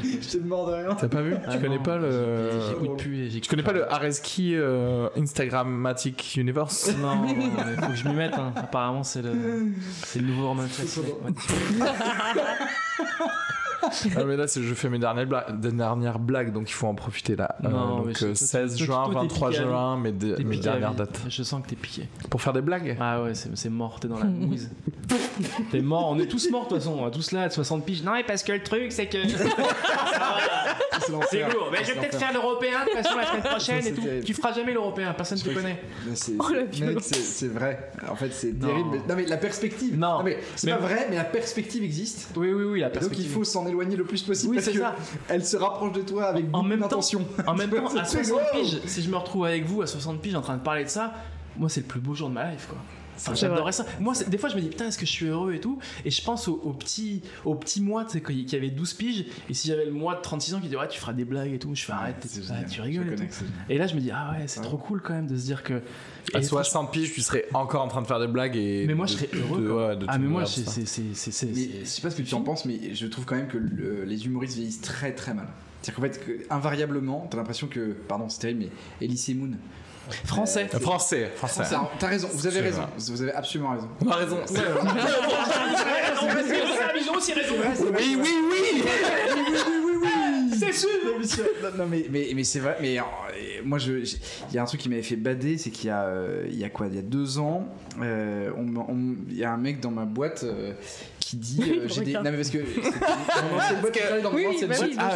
J'étais 0.03 0.45
mort 0.45 0.67
de 0.67 0.73
rien. 0.73 0.95
T'as 0.95 1.07
pas 1.07 1.21
vu? 1.21 1.31
Tu 1.31 1.39
Ah 1.47 1.57
connais 1.57 1.79
pas 1.79 1.97
le. 1.97 2.49
J'écoute 2.69 2.97
plus. 2.97 3.29
Connais 3.61 3.63
pas 3.63 3.73
le 3.85 3.91
Areski 3.91 4.55
euh, 4.55 5.09
Instagrammatic 5.17 6.35
Universe? 6.35 6.91
Non, 6.97 7.15
non, 7.15 7.35
non, 7.35 7.51
mais 7.65 7.75
faut 7.81 7.89
que 7.91 7.95
je 7.95 8.07
m'y 8.07 8.15
mette. 8.15 8.33
hein. 8.35 8.53
Apparemment, 8.55 9.03
c'est 9.03 9.21
le, 9.21 9.33
c'est 10.05 10.19
le 10.19 10.27
nouveau 10.27 10.47
Roman. 10.49 10.63
Ah, 14.17 14.23
mais 14.25 14.35
là, 14.37 14.47
c'est 14.47 14.61
je 14.61 14.73
fais 14.73 14.89
mes 14.89 14.99
dernières, 14.99 16.19
blagues, 16.19 16.51
donc 16.51 16.69
il 16.69 16.73
faut 16.73 16.87
en 16.87 16.95
profiter 16.95 17.35
là. 17.35 17.55
Euh, 17.63 17.69
Non, 17.69 17.99
mais 17.99 18.13
donc 18.13 18.17
je- 18.17 18.25
euh, 18.25 18.29
toi, 18.29 18.35
16 18.35 18.75
toi, 18.77 18.85
juin, 18.85 18.95
toi, 19.05 19.13
t'es 19.13 19.19
23 19.21 19.49
piqué 19.49 19.61
à 19.61 19.63
juin, 19.65 19.97
mes, 19.97 20.11
dernières 20.11 20.93
dates. 20.95 21.21
Je 21.29 21.43
sens 21.43 21.63
que 21.63 21.69
t'es 21.69 21.75
piqué. 21.75 22.07
Pour 22.29 22.41
faire 22.41 22.53
des 22.53 22.61
blagues? 22.61 22.97
Ah 22.99 23.23
ouais, 23.23 23.33
c'est 23.35 23.55
c'est 23.55 23.69
mort, 23.69 23.99
t'es 23.99 24.07
dans 24.07 24.19
la 24.19 24.25
mouise. 24.25 24.69
t'es 25.71 25.81
mort, 25.81 26.09
on 26.09 26.19
est 26.19 26.27
tous 26.27 26.49
morts 26.51 26.65
de 26.65 26.69
toute 26.69 26.79
façon, 26.79 26.97
on 26.99 27.07
est 27.07 27.11
tous 27.11 27.31
là 27.31 27.43
à 27.43 27.49
60 27.49 27.85
piges. 27.85 28.03
Non, 28.03 28.13
mais 28.13 28.23
parce 28.23 28.43
que 28.43 28.51
le 28.51 28.63
truc, 28.63 28.91
c'est 28.91 29.07
que. 29.07 29.17
c'est 31.29 31.41
lourd. 31.49 31.69
Mais 31.71 31.83
je 31.83 31.91
vais 31.93 31.99
peut-être 31.99 32.17
faire 32.19 32.33
l'européen 32.33 32.79
de 32.85 32.91
toute 32.91 33.03
façon 33.03 33.17
la 33.17 33.25
semaine 33.25 33.41
prochaine 33.43 33.85
et 33.87 33.93
tout. 33.93 34.01
terrible. 34.01 34.25
Tu 34.25 34.33
feras 34.33 34.53
jamais 34.53 34.73
l'européen, 34.73 35.13
personne 35.13 35.39
te 35.39 35.49
connaît. 35.49 35.81
Mais 36.07 36.15
c'est- 36.15 36.33
Oh, 36.39 36.45
c'est- 37.01 37.47
vrai. 37.47 37.91
En 38.09 38.15
fait, 38.15 38.31
c'est 38.33 38.53
terrible. 38.59 38.89
Mais- 38.91 38.97
Non, 39.07 39.15
mais 39.15 39.25
la 39.25 39.37
perspective. 39.37 39.97
Non. 39.97 40.23
mais 40.23 40.37
c'est 40.55 40.69
pas 40.69 40.77
vrai, 40.77 41.07
mais 41.09 41.15
la 41.15 41.23
perspective 41.23 41.83
existe. 41.83 42.29
Oui, 42.35 42.51
oui, 42.53 42.63
oui, 42.63 42.79
la 42.79 42.87
donc 42.87 42.93
perspective. 42.93 43.25
il 43.25 43.31
faut 43.31 43.43
s'en 43.43 43.65
éloigner 43.69 43.95
le 43.95 44.03
plus 44.03 44.21
possible 44.21 44.51
Oui, 44.51 44.57
parce 44.57 44.65
c'est 44.67 44.73
que 44.73 44.79
ça. 44.79 44.95
elle 45.29 45.45
se 45.45 45.55
rapproche 45.57 45.93
de 45.93 46.01
toi 46.01 46.25
avec 46.25 46.45
En 46.53 46.63
beaucoup 46.63 46.75
d'intention. 46.77 47.25
en 47.47 47.55
même 47.55 47.69
temps, 47.71 47.95
à 47.97 48.03
C'est 48.05 48.23
60 48.23 48.31
wow. 48.53 48.59
piges, 48.61 48.81
si 48.85 49.01
je 49.01 49.09
me 49.09 49.15
retrouve 49.17 49.45
avec 49.45 49.65
vous 49.65 49.81
à 49.81 49.87
60 49.87 50.21
piges 50.21 50.35
en 50.35 50.41
train 50.41 50.57
de 50.57 50.61
parler 50.63 50.83
de 50.83 50.89
ça, 50.89 51.13
moi 51.57 51.69
c'est 51.69 51.81
le 51.81 51.87
plus 51.87 51.99
beau 52.01 52.13
jour 52.15 52.29
de 52.29 52.33
ma 52.33 52.51
life 52.51 52.67
quoi. 52.67 52.77
Enfin, 53.19 53.35
J'adorais 53.35 53.71
ça. 53.71 53.85
Moi, 53.99 54.13
des 54.27 54.37
fois, 54.37 54.49
je 54.49 54.55
me 54.55 54.61
dis, 54.61 54.69
putain, 54.69 54.87
est-ce 54.87 54.97
que 54.97 55.05
je 55.05 55.11
suis 55.11 55.25
heureux 55.27 55.53
et 55.53 55.59
tout? 55.59 55.77
Et 56.05 56.11
je 56.11 56.21
pense 56.23 56.47
au, 56.47 56.53
au 56.63 56.73
petit, 56.73 57.21
au 57.45 57.53
petit 57.55 57.81
mois, 57.81 58.05
tu 58.05 58.19
sais, 58.19 58.21
qui 58.45 58.55
avait 58.55 58.69
12 58.69 58.93
piges. 58.93 59.25
Et 59.49 59.53
si 59.53 59.67
j'avais 59.67 59.85
le 59.85 59.91
mois 59.91 60.15
de 60.15 60.21
36 60.21 60.53
ans 60.55 60.59
qui 60.61 60.67
dit, 60.69 60.75
ouais, 60.77 60.87
tu 60.87 60.99
feras 60.99 61.13
des 61.13 61.25
blagues 61.25 61.51
et 61.53 61.59
tout, 61.59 61.75
je 61.75 61.83
fais, 61.83 61.91
arrête, 61.91 62.15
ah, 62.51 62.63
tu 62.63 62.81
rigoles 62.81 63.11
et 63.13 63.15
tout. 63.15 63.23
Et 63.69 63.77
là, 63.77 63.87
je 63.87 63.95
me 63.95 63.99
dis, 63.99 64.11
ah 64.11 64.31
ouais, 64.37 64.47
c'est 64.47 64.61
trop 64.61 64.77
cool 64.77 65.01
quand 65.01 65.13
même 65.13 65.27
de 65.27 65.35
se 65.37 65.43
dire 65.45 65.63
que. 65.63 65.81
À 66.33 66.39
et 66.39 66.43
60 66.43 66.91
piges, 66.91 67.11
tu 67.13 67.21
serais 67.21 67.45
encore 67.53 67.83
en 67.83 67.87
train 67.87 68.01
de 68.01 68.07
faire 68.07 68.19
des 68.19 68.27
blagues 68.27 68.55
et. 68.55 68.85
Mais 68.87 68.93
moi, 68.93 69.05
je 69.07 69.13
serais 69.13 69.29
heureux, 69.33 69.61
de- 69.61 69.69
ouais, 69.71 69.95
de 69.97 70.05
Ah, 70.07 70.17
mais 70.17 70.27
moi, 70.27 70.45
c'est. 70.45 70.63
ça. 70.63 70.71
c'est- 70.71 70.85
c'est- 70.85 71.01
c'est- 71.13 71.31
c'est- 71.31 71.45
Mais 71.47 71.53
c'est- 71.55 71.79
je 71.81 71.85
sais 71.85 72.01
pas 72.01 72.09
ce 72.11 72.17
que 72.17 72.21
tu 72.21 72.33
en 72.35 72.41
penses, 72.41 72.65
mais 72.65 72.93
je 72.93 73.07
trouve 73.07 73.25
quand 73.25 73.35
même 73.35 73.47
que 73.47 73.57
le- 73.57 74.03
les 74.05 74.25
humoristes 74.25 74.55
vieillissent 74.55 74.81
très 74.81 75.13
très 75.13 75.33
mal. 75.33 75.47
C'est-à-dire 75.81 75.95
qu'en 75.95 76.13
fait, 76.13 76.25
que, 76.25 76.53
invariablement, 76.53 77.27
t'as 77.31 77.37
l'impression 77.37 77.67
que. 77.67 77.95
Pardon, 78.07 78.29
c'est 78.29 78.39
terrible, 78.41 78.65
mais 78.65 79.05
Elise 79.05 79.29
Moon. 79.35 79.51
Français. 80.25 80.67
Euh, 80.73 80.79
Français, 80.79 81.31
français. 81.35 81.63
Ça, 81.63 81.89
T'as 81.99 82.07
raison, 82.07 82.29
vous 82.33 82.47
avez 82.47 82.61
raison. 82.61 82.81
vrai. 82.81 82.91
Vous 82.97 83.21
avez 83.21 83.33
absolument 83.33 83.71
raison. 83.71 83.89
On 84.05 84.09
a 84.09 84.15
raison. 84.15 84.37
Oui, 87.97 88.17
oui, 88.21 88.29
oui 88.51 88.83
C'est 90.57 90.73
sûr 90.73 90.89
non, 91.63 91.69
non, 91.77 91.87
mais, 91.89 92.05
mais, 92.09 92.31
mais 92.35 92.43
c'est 92.43 92.59
vrai, 92.59 92.77
mais 92.81 92.99
euh, 92.99 93.03
moi, 93.63 93.77
il 93.79 94.05
y 94.53 94.57
a 94.57 94.61
un 94.61 94.65
truc 94.65 94.81
qui 94.81 94.89
m'avait 94.89 95.01
fait 95.01 95.15
bader, 95.15 95.57
c'est 95.57 95.69
qu'il 95.69 95.87
y, 95.87 95.91
a, 95.91 96.03
euh, 96.03 96.45
il 96.49 96.57
y 96.57 96.63
a 96.63 96.69
quoi? 96.69 96.87
Il 96.87 96.95
y 96.95 96.99
a 96.99 97.03
deux 97.03 97.39
ans, 97.39 97.67
euh, 98.01 98.51
il 99.29 99.37
y 99.37 99.43
a 99.43 99.51
un 99.51 99.57
mec 99.57 99.79
dans 99.79 99.91
ma 99.91 100.05
boîte 100.05 100.43
euh, 100.43 100.73
qui 101.19 101.37
dit 101.37 101.61
euh, 101.79 101.87
j'ai 101.87 102.01
des. 102.01 102.13
Non, 102.13 102.21
mais 102.23 102.31
parce 102.37 102.49
que. 102.49 102.59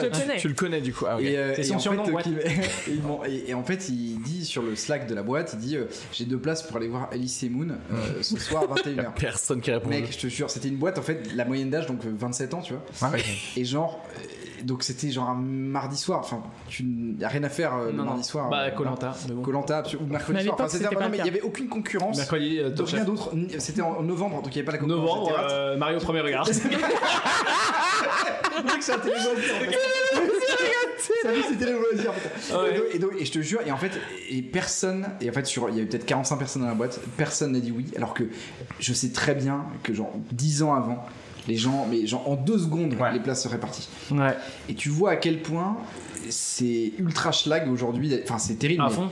connais. 0.10 0.38
Tu 0.38 0.48
le 0.48 0.54
connais 0.54 0.82
du 0.82 0.94
coup. 0.94 1.06
Ah, 1.08 1.16
ok. 1.18 1.24
Et, 1.24 1.38
euh, 1.38 1.54
C'est 1.56 1.62
et 1.62 1.64
son 1.66 1.76
en 1.76 1.80
surnom, 1.80 2.06
fait, 2.06 2.12
ouais. 2.12 2.24
qu'il- 2.24 2.40
et, 2.40 3.30
et- 3.32 3.50
et 3.50 3.54
en 3.54 3.64
fait, 3.64 3.90
il 3.90 4.22
dit 4.22 4.46
sur 4.46 4.62
le 4.62 4.76
Slack 4.76 5.08
de 5.08 5.16
la 5.16 5.24
boîte, 5.24 5.52
il 5.54 5.60
dit 5.60 5.78
euh, 5.78 5.86
j'ai 6.12 6.26
deux 6.26 6.38
places 6.40 6.64
pour 6.64 6.78
aller 6.78 6.88
voir 6.88 7.10
Alice 7.12 7.42
et 7.44 7.50
Moon 7.50 7.70
euh, 7.70 7.96
ce 8.22 8.38
soir 8.40 8.64
à 8.64 8.76
21h. 8.76 9.14
Personne 9.16 9.62
qui 9.62 9.72
répond. 9.72 9.90
Mec, 9.90 10.12
je 10.12 10.18
te 10.18 10.28
jure, 10.28 10.50
c'était 10.50 10.68
une 10.70 10.78
boîte 10.78 10.98
en 10.98 11.02
fait, 11.04 11.34
la 11.36 11.46
moyenne 11.46 11.70
d'âge 11.70 11.88
donc 11.88 12.06
euh, 12.06 12.12
27 12.18 12.54
ans, 12.54 12.62
tu 12.62 12.74
vois. 12.74 12.84
Ah, 13.02 13.10
ouais. 13.12 13.24
Et 13.58 13.66
genre, 13.66 14.04
euh, 14.18 14.64
donc 14.64 14.84
c'était 14.84 15.10
genre 15.12 15.30
un 15.30 15.36
mardi 15.36 15.98
soir. 15.98 16.20
Enfin, 16.20 16.42
tu 16.68 16.84
y 17.20 17.24
a 17.24 17.28
rien 17.28 17.44
à 17.44 17.50
faire 17.50 17.76
euh, 17.76 17.88
le 17.92 17.98
Non, 17.98 18.04
mardi 18.06 18.24
soir. 18.24 18.50
Bah, 18.50 18.64
euh, 18.64 18.72
Colanta. 18.72 19.14
mais 19.28 19.34
bon. 19.36 19.42
Colanta 19.42 19.84
ou 20.00 20.06
mercredi 20.06 20.44
soir. 20.44 20.56
Enfin, 20.58 20.68
c'était 20.70 20.86
il 21.14 21.18
y 21.26 21.30
avait 21.30 21.42
aucune 21.42 21.68
concurrence. 21.68 22.18
Mercredi, 22.18 22.60
euh, 22.60 22.70
de 22.70 22.82
rien 22.84 23.04
d'autre. 23.04 23.32
C'était 23.60 23.82
en 23.82 24.02
novembre, 24.04 24.42
donc 24.42 24.48
il 24.56 24.58
n'y 24.58 24.60
avait 24.60 24.66
pas 24.66 24.72
la 24.74 24.78
concurrence. 24.78 25.02
Novembre, 25.04 25.32
au 25.96 26.00
premier 26.00 26.22
regard. 26.22 26.48
C'est 26.48 26.64
en 32.08 32.14
fait. 32.14 32.56
Ouais. 32.56 32.70
Et, 32.74 32.78
donc, 32.78 32.86
et, 32.94 33.00
donc- 33.00 33.12
et 33.20 33.26
je 33.26 33.32
te 33.32 33.40
jure, 33.42 33.62
et 33.66 33.72
en 33.72 33.78
fait, 33.78 33.92
et 34.30 34.42
personne, 34.42 35.08
et 35.22 35.30
en 35.30 35.34
fait, 35.34 35.46
sur, 35.46 35.70
il 35.70 35.76
y 35.76 35.80
avait 35.80 35.88
peut-être 35.90 36.06
45 36.06 36.38
personnes 36.38 36.62
dans 36.64 36.68
la 36.70 36.74
boîte, 36.76 37.00
personne 37.18 37.52
n'a 37.54 37.60
dit 37.60 37.72
oui, 37.72 37.86
alors 37.98 38.14
que 38.14 38.24
je 38.80 38.94
sais 38.94 39.10
très 39.12 39.36
bien 39.36 39.66
que, 39.84 39.94
genre, 39.94 40.12
10 40.32 40.64
ans 40.64 40.74
avant, 40.74 41.06
les 41.48 41.56
gens, 41.56 41.86
mais 41.90 42.06
genre, 42.08 42.30
en 42.30 42.36
deux 42.36 42.58
secondes, 42.60 42.94
Ouais. 43.00 43.12
les 43.14 43.20
places 43.20 43.44
seraient 43.44 43.60
parties. 43.60 43.88
Ouais, 44.12 44.36
Et 44.70 44.76
tu 44.76 44.90
vois 44.90 45.12
à 45.12 45.16
quel 45.18 45.42
point 45.42 45.78
c'est 46.30 46.94
ultra 47.00 47.32
schlag 47.32 47.70
aujourd'hui, 47.72 48.18
enfin, 48.24 48.38
c'est 48.38 48.56
terrible. 48.56 48.84
à 48.84 48.88
mais- 48.90 48.94
fond. 48.96 49.10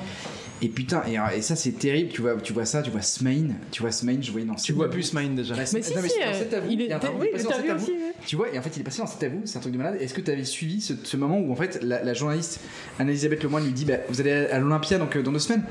Et 0.63 0.69
putain, 0.69 1.01
et, 1.07 1.17
et 1.37 1.41
ça, 1.41 1.55
c'est 1.55 1.71
terrible, 1.71 2.11
tu 2.11 2.21
vois, 2.21 2.35
tu 2.35 2.53
vois 2.53 2.65
ça, 2.65 2.83
tu 2.83 2.91
vois 2.91 3.01
Smain, 3.01 3.47
tu 3.71 3.81
vois 3.81 3.91
Smain, 3.91 4.17
je 4.21 4.29
voyais 4.31 4.45
dans 4.45 4.53
Tu 4.55 4.73
vois 4.73 4.89
plus 4.91 5.01
Smine 5.01 5.33
déjà. 5.35 5.55
Ouais, 5.55 5.61
Mais 5.61 5.65
si, 5.65 5.75
non, 5.75 5.81
si, 6.07 6.13
c'est 6.13 6.19
dans 6.23 6.31
euh, 6.31 6.33
Cet 6.37 6.53
à 6.53 6.59
vous. 6.59 6.67
il 6.71 6.81
truc, 7.07 7.19
Oui, 7.19 7.27
est 7.27 7.31
passé 7.31 7.45
mais 7.47 7.49
dans 7.49 7.57
Cet 7.57 7.65
vous. 7.77 7.83
aussi. 7.83 7.91
ouais. 7.93 8.13
Tu 8.27 8.35
vois, 8.35 8.49
et 8.53 8.59
en 8.59 8.61
fait, 8.61 8.69
il 8.75 8.81
est 8.81 8.83
passé 8.83 8.99
dans 9.01 9.07
cet 9.07 9.23
à 9.23 9.29
vous, 9.29 9.41
c'est 9.45 9.57
un 9.57 9.61
truc 9.61 9.73
de 9.73 9.77
malade. 9.79 9.97
Est-ce 9.99 10.13
que 10.13 10.21
tu 10.21 10.29
avais 10.29 10.43
suivi 10.45 10.79
ce, 10.79 10.93
ce 11.03 11.17
moment 11.17 11.39
où 11.39 11.51
en 11.51 11.55
fait 11.55 11.79
la, 11.81 12.03
la 12.03 12.13
journaliste 12.13 12.59
Anne-Elisabeth 12.99 13.41
Lemoine 13.43 13.65
lui 13.65 13.71
dit 13.73 13.85
bah, 13.85 13.95
Vous 14.09 14.21
allez 14.21 14.31
à 14.31 14.59
l'Olympia 14.59 14.99
donc 14.99 15.15
euh, 15.15 15.23
dans 15.23 15.31
deux 15.31 15.39
semaines? 15.39 15.63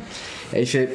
Et 0.55 0.63
il 0.63 0.67
fait 0.67 0.89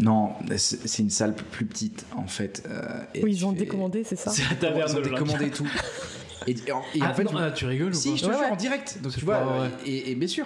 Non, 0.00 0.30
c'est 0.56 1.02
une 1.02 1.10
salle 1.10 1.34
plus 1.34 1.66
petite 1.66 2.06
en 2.16 2.26
fait. 2.26 2.62
euh, 2.70 2.80
et 3.14 3.22
Oui, 3.22 3.32
ils 3.32 3.44
ont 3.44 3.52
fais- 3.52 3.58
décommandé, 3.58 4.02
c'est 4.04 4.16
ça. 4.16 4.30
C'est 4.30 4.42
la 4.44 4.48
Ils 4.52 4.56
taverne 4.58 4.90
ont 4.90 4.94
de 4.94 5.08
l'Olympia. 5.08 5.18
décommandé 5.34 5.50
tout. 5.50 5.68
Et, 6.46 6.54
et 6.66 6.72
en, 6.72 6.80
et 6.94 6.98
Ah, 7.00 7.10
en 7.10 7.14
fait, 7.14 7.24
non, 7.24 7.30
ah, 7.38 7.50
tu 7.52 7.64
rigoles 7.64 7.88
ou 7.90 7.94
si, 7.94 8.08
quoi 8.10 8.16
je 8.18 8.22
te 8.22 8.26
Ouais, 8.28 8.32
jure 8.34 8.42
ouais. 8.44 8.50
en 8.50 8.56
direct. 8.56 8.98
Donc 9.02 9.12
tu 9.16 9.24
vois, 9.24 9.36
pas 9.38 9.70
et 10.10 10.14
bien 10.14 10.28
sûr. 10.28 10.44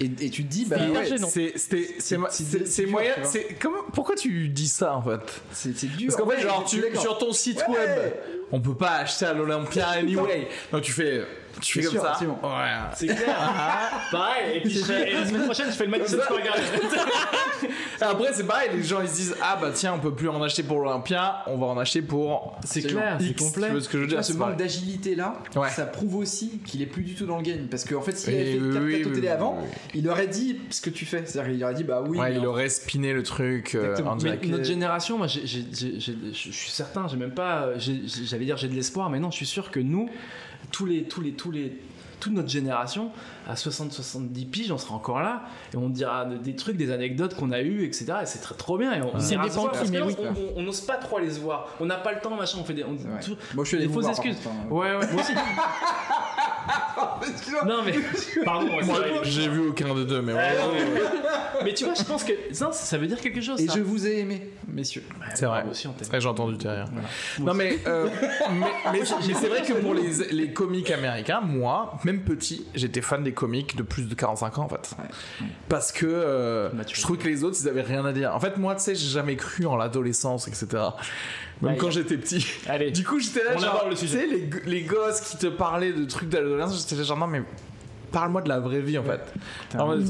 Et, 0.00 0.04
et 0.26 0.30
tu 0.30 0.44
te 0.44 0.48
dis 0.50 0.64
Bah 0.66 0.76
C'est 0.78 2.16
ouais, 2.16 2.86
moyen. 2.90 3.14
comment, 3.60 3.82
pourquoi 3.92 4.14
tu 4.14 4.48
dis 4.48 4.68
ça 4.68 4.94
en 4.96 5.02
fait? 5.02 5.40
C'est 5.52 5.70
dur. 5.96 6.08
Parce 6.08 6.20
qu'en 6.20 6.28
fait, 6.28 6.40
genre, 6.40 6.64
tu, 6.64 6.82
sur 6.98 7.18
ton 7.18 7.32
site 7.32 7.62
Ouais. 7.68 7.74
web, 7.74 8.12
on 8.52 8.60
peut 8.60 8.74
pas 8.74 8.96
acheter 8.96 9.24
à 9.26 9.32
l'Olympia 9.32 9.88
anyway. 9.88 10.48
Donc 10.72 10.82
tu 10.82 10.92
fais, 10.92 11.22
tu 11.60 11.72
fais 11.74 11.80
Bien 11.80 11.90
comme 12.00 12.14
sûr, 12.18 12.36
ça. 12.42 12.48
Ouais. 12.48 12.90
C'est 12.94 13.06
clair. 13.06 13.36
Pareil, 14.10 14.56
et 14.56 14.60
puis 14.60 14.70
je 14.70 14.84
fais- 14.84 15.10
et 15.10 15.14
la 15.14 15.26
semaine 15.26 15.44
prochaine, 15.44 15.66
je 15.66 15.72
fais 15.76 15.84
le 15.84 15.90
match 15.90 16.10
de 16.10 16.16
regarder. 16.16 16.62
Après, 18.00 18.32
c'est 18.32 18.46
pareil, 18.46 18.70
les 18.74 18.82
gens 18.82 19.00
ils 19.00 19.08
se 19.08 19.14
disent 19.16 19.36
Ah 19.42 19.56
bah 19.60 19.70
tiens, 19.72 19.94
on 19.94 19.98
peut 19.98 20.14
plus 20.14 20.28
en 20.28 20.42
acheter 20.42 20.62
pour 20.62 20.80
l'Olympia, 20.80 21.42
on 21.46 21.56
va 21.56 21.66
en 21.66 21.78
acheter 21.78 22.02
pour. 22.02 22.58
C'est 22.64 22.82
clair, 22.82 23.16
c'est 23.18 23.26
X. 23.28 23.42
complet. 23.42 23.66
Tu 23.68 23.72
vois 23.72 23.80
ce 23.80 23.88
que 23.88 23.96
je 23.98 24.02
veux 24.02 24.08
dire 24.08 24.24
ce 24.24 24.32
c'est 24.32 24.38
manque 24.38 24.48
pareil. 24.50 24.58
d'agilité 24.58 25.14
là, 25.14 25.42
Ouais. 25.54 25.70
ça 25.70 25.86
prouve 25.86 26.16
aussi 26.16 26.58
qu'il 26.66 26.82
est 26.82 26.86
plus 26.86 27.02
du 27.02 27.14
tout 27.14 27.24
dans 27.26 27.38
le 27.38 27.42
game. 27.42 27.66
Parce 27.70 27.84
qu'en 27.84 28.02
fait, 28.02 28.12
s'il 28.16 28.34
avait 28.34 28.52
fait 28.52 28.58
oui, 28.60 28.72
4 28.74 28.82
oui, 28.84 29.02
télé 29.14 29.20
oui, 29.22 29.28
avant, 29.28 29.58
oui. 29.62 29.68
il 29.94 30.08
aurait 30.08 30.26
dit 30.26 30.58
ce 30.70 30.80
que 30.82 30.90
tu 30.90 31.06
fais. 31.06 31.22
C'est-à-dire, 31.24 31.54
il 31.54 31.64
aurait 31.64 31.74
dit 31.74 31.84
bah 31.84 32.02
oui. 32.06 32.18
Ouais, 32.18 32.28
mais 32.30 32.36
il 32.36 32.40
en- 32.40 32.44
aurait 32.50 32.68
spiné 32.68 33.12
le 33.12 33.22
truc 33.22 33.74
euh, 33.74 33.80
Exactement. 33.84 34.10
en 34.10 34.14
Mais 34.16 34.20
direct. 34.22 34.44
notre 34.46 34.64
génération, 34.64 35.16
moi, 35.18 35.26
j'ai- 35.26 35.46
j'ai- 35.46 35.64
j'ai- 35.72 35.98
j'ai- 36.00 36.16
je 36.32 36.50
suis 36.52 36.70
certain, 36.70 37.08
j'ai 37.08 37.16
même 37.16 37.32
pas, 37.34 37.70
j'ai- 37.78 38.02
j'ai- 38.06 38.24
j'allais 38.26 38.44
dire 38.44 38.56
j'ai 38.58 38.68
de 38.68 38.74
l'espoir, 38.74 39.08
mais 39.10 39.18
non, 39.18 39.30
je 39.30 39.36
suis 39.36 39.46
sûr 39.46 39.70
que 39.70 39.80
nous, 39.80 40.08
tous 40.76 40.84
les, 40.86 41.04
tous 41.04 41.20
les, 41.22 41.32
tous 41.32 41.50
les, 41.50 41.80
toute 42.20 42.32
notre 42.32 42.48
génération, 42.48 43.10
à 43.46 43.54
60-70 43.54 44.46
piges, 44.50 44.72
on 44.72 44.78
sera 44.78 44.94
encore 44.94 45.20
là 45.20 45.42
et 45.72 45.76
on 45.76 45.88
dira 45.88 46.24
de- 46.24 46.36
des 46.38 46.56
trucs, 46.56 46.76
des 46.76 46.90
anecdotes 46.90 47.34
qu'on 47.34 47.50
a 47.52 47.60
eues, 47.62 47.84
etc. 47.84 48.06
Et 48.22 48.26
c'est 48.26 48.40
très 48.40 48.54
trop 48.54 48.76
bien. 48.78 48.92
Et 48.94 49.00
on, 49.02 49.10
on- 50.56 50.62
n'ose 50.62 50.80
pas 50.82 50.96
trop 50.96 51.18
aller 51.18 51.30
se 51.30 51.40
voir. 51.40 51.68
On 51.80 51.86
n'a 51.86 51.96
pas 51.96 52.12
le 52.12 52.20
temps, 52.20 52.34
machin. 52.36 52.58
On 52.60 52.64
fait 52.64 52.74
des, 52.74 52.84
on- 52.84 52.96
tout- 52.96 53.36
Moi, 53.54 53.64
je 53.64 53.68
suis 53.68 53.76
allé 53.76 53.86
des 53.86 53.92
fausses 53.92 54.08
excuses. 54.08 54.36
contre, 54.36 54.48
hein. 54.50 54.68
Ouais, 54.70 54.96
ouais, 54.96 55.12
moi 55.12 55.22
aussi. 55.22 55.32
Non 57.66 57.82
mais, 57.84 57.94
pardon. 58.44 58.68
Moi, 58.84 59.00
j'ai 59.22 59.48
vu 59.48 59.68
aucun 59.68 59.94
des 59.94 60.04
deux, 60.04 60.22
mais 60.22 60.32
Ouais, 60.32 60.54
vraiment. 60.54 60.72
ouais, 60.72 61.00
ouais. 61.00 61.00
Mais 61.64 61.74
tu 61.74 61.84
vois, 61.84 61.94
je 61.94 62.02
pense 62.04 62.22
que 62.24 62.32
ça, 62.52 62.70
ça 62.72 62.98
veut 62.98 63.06
dire 63.06 63.20
quelque 63.20 63.40
chose. 63.40 63.60
Et 63.60 63.66
ça. 63.66 63.74
je 63.76 63.80
vous 63.80 64.06
ai 64.06 64.18
aimé, 64.20 64.50
messieurs. 64.68 65.02
C'est 65.34 65.46
vrai. 65.46 65.62
Moi 65.62 65.72
aussi, 65.72 65.88
j'ai 66.18 66.26
entendu 66.28 66.56
derrière. 66.56 66.86
Non, 67.40 67.54
mais, 67.54 67.78
euh, 67.86 68.08
mais, 68.52 68.66
mais, 68.92 69.00
mais 69.00 69.04
c'est 69.34 69.48
vrai 69.48 69.62
que 69.62 69.72
pour 69.74 69.94
les, 69.94 70.32
les 70.32 70.52
comiques 70.52 70.90
américains, 70.90 71.40
moi, 71.40 71.98
même 72.04 72.20
petit, 72.22 72.66
j'étais 72.74 73.00
fan 73.00 73.22
des 73.22 73.32
comiques 73.32 73.76
de 73.76 73.82
plus 73.82 74.04
de 74.08 74.14
45 74.14 74.58
ans 74.58 74.62
en 74.64 74.68
fait. 74.68 74.94
Parce 75.68 75.92
que 75.92 76.06
euh, 76.06 76.68
je 76.92 77.00
trouvais 77.02 77.18
que 77.18 77.28
les 77.28 77.42
autres, 77.44 77.56
ils 77.60 77.68
avaient 77.68 77.82
rien 77.82 78.04
à 78.04 78.12
dire. 78.12 78.34
En 78.34 78.40
fait, 78.40 78.56
moi, 78.58 78.74
tu 78.74 78.82
sais, 78.82 78.94
j'ai 78.94 79.08
jamais 79.08 79.36
cru 79.36 79.66
en 79.66 79.76
l'adolescence, 79.76 80.48
etc. 80.48 80.66
Même 81.62 81.72
Ouais. 81.72 81.76
quand 81.78 81.88
j'étais 81.90 82.18
petit. 82.18 82.46
Allez. 82.68 82.90
Du 82.90 83.02
coup, 83.02 83.18
j'étais 83.18 83.42
là, 83.42 83.52
On 83.56 83.58
genre, 83.58 83.86
tu 83.88 83.96
sujet. 83.96 84.18
sais, 84.18 84.26
les, 84.26 84.50
les 84.66 84.82
gosses 84.82 85.22
qui 85.22 85.38
te 85.38 85.46
parlaient 85.46 85.94
de 85.94 86.04
trucs 86.04 86.28
d'adolescence, 86.28 86.85
j'étais 86.88 86.96
là, 86.96 87.02
genre, 87.04 87.18
non, 87.18 87.26
mais 87.26 87.42
parle-moi 88.12 88.40
de 88.40 88.48
la 88.48 88.60
vraie 88.60 88.80
vie 88.80 88.96
en 88.96 89.02
fait. 89.02 89.20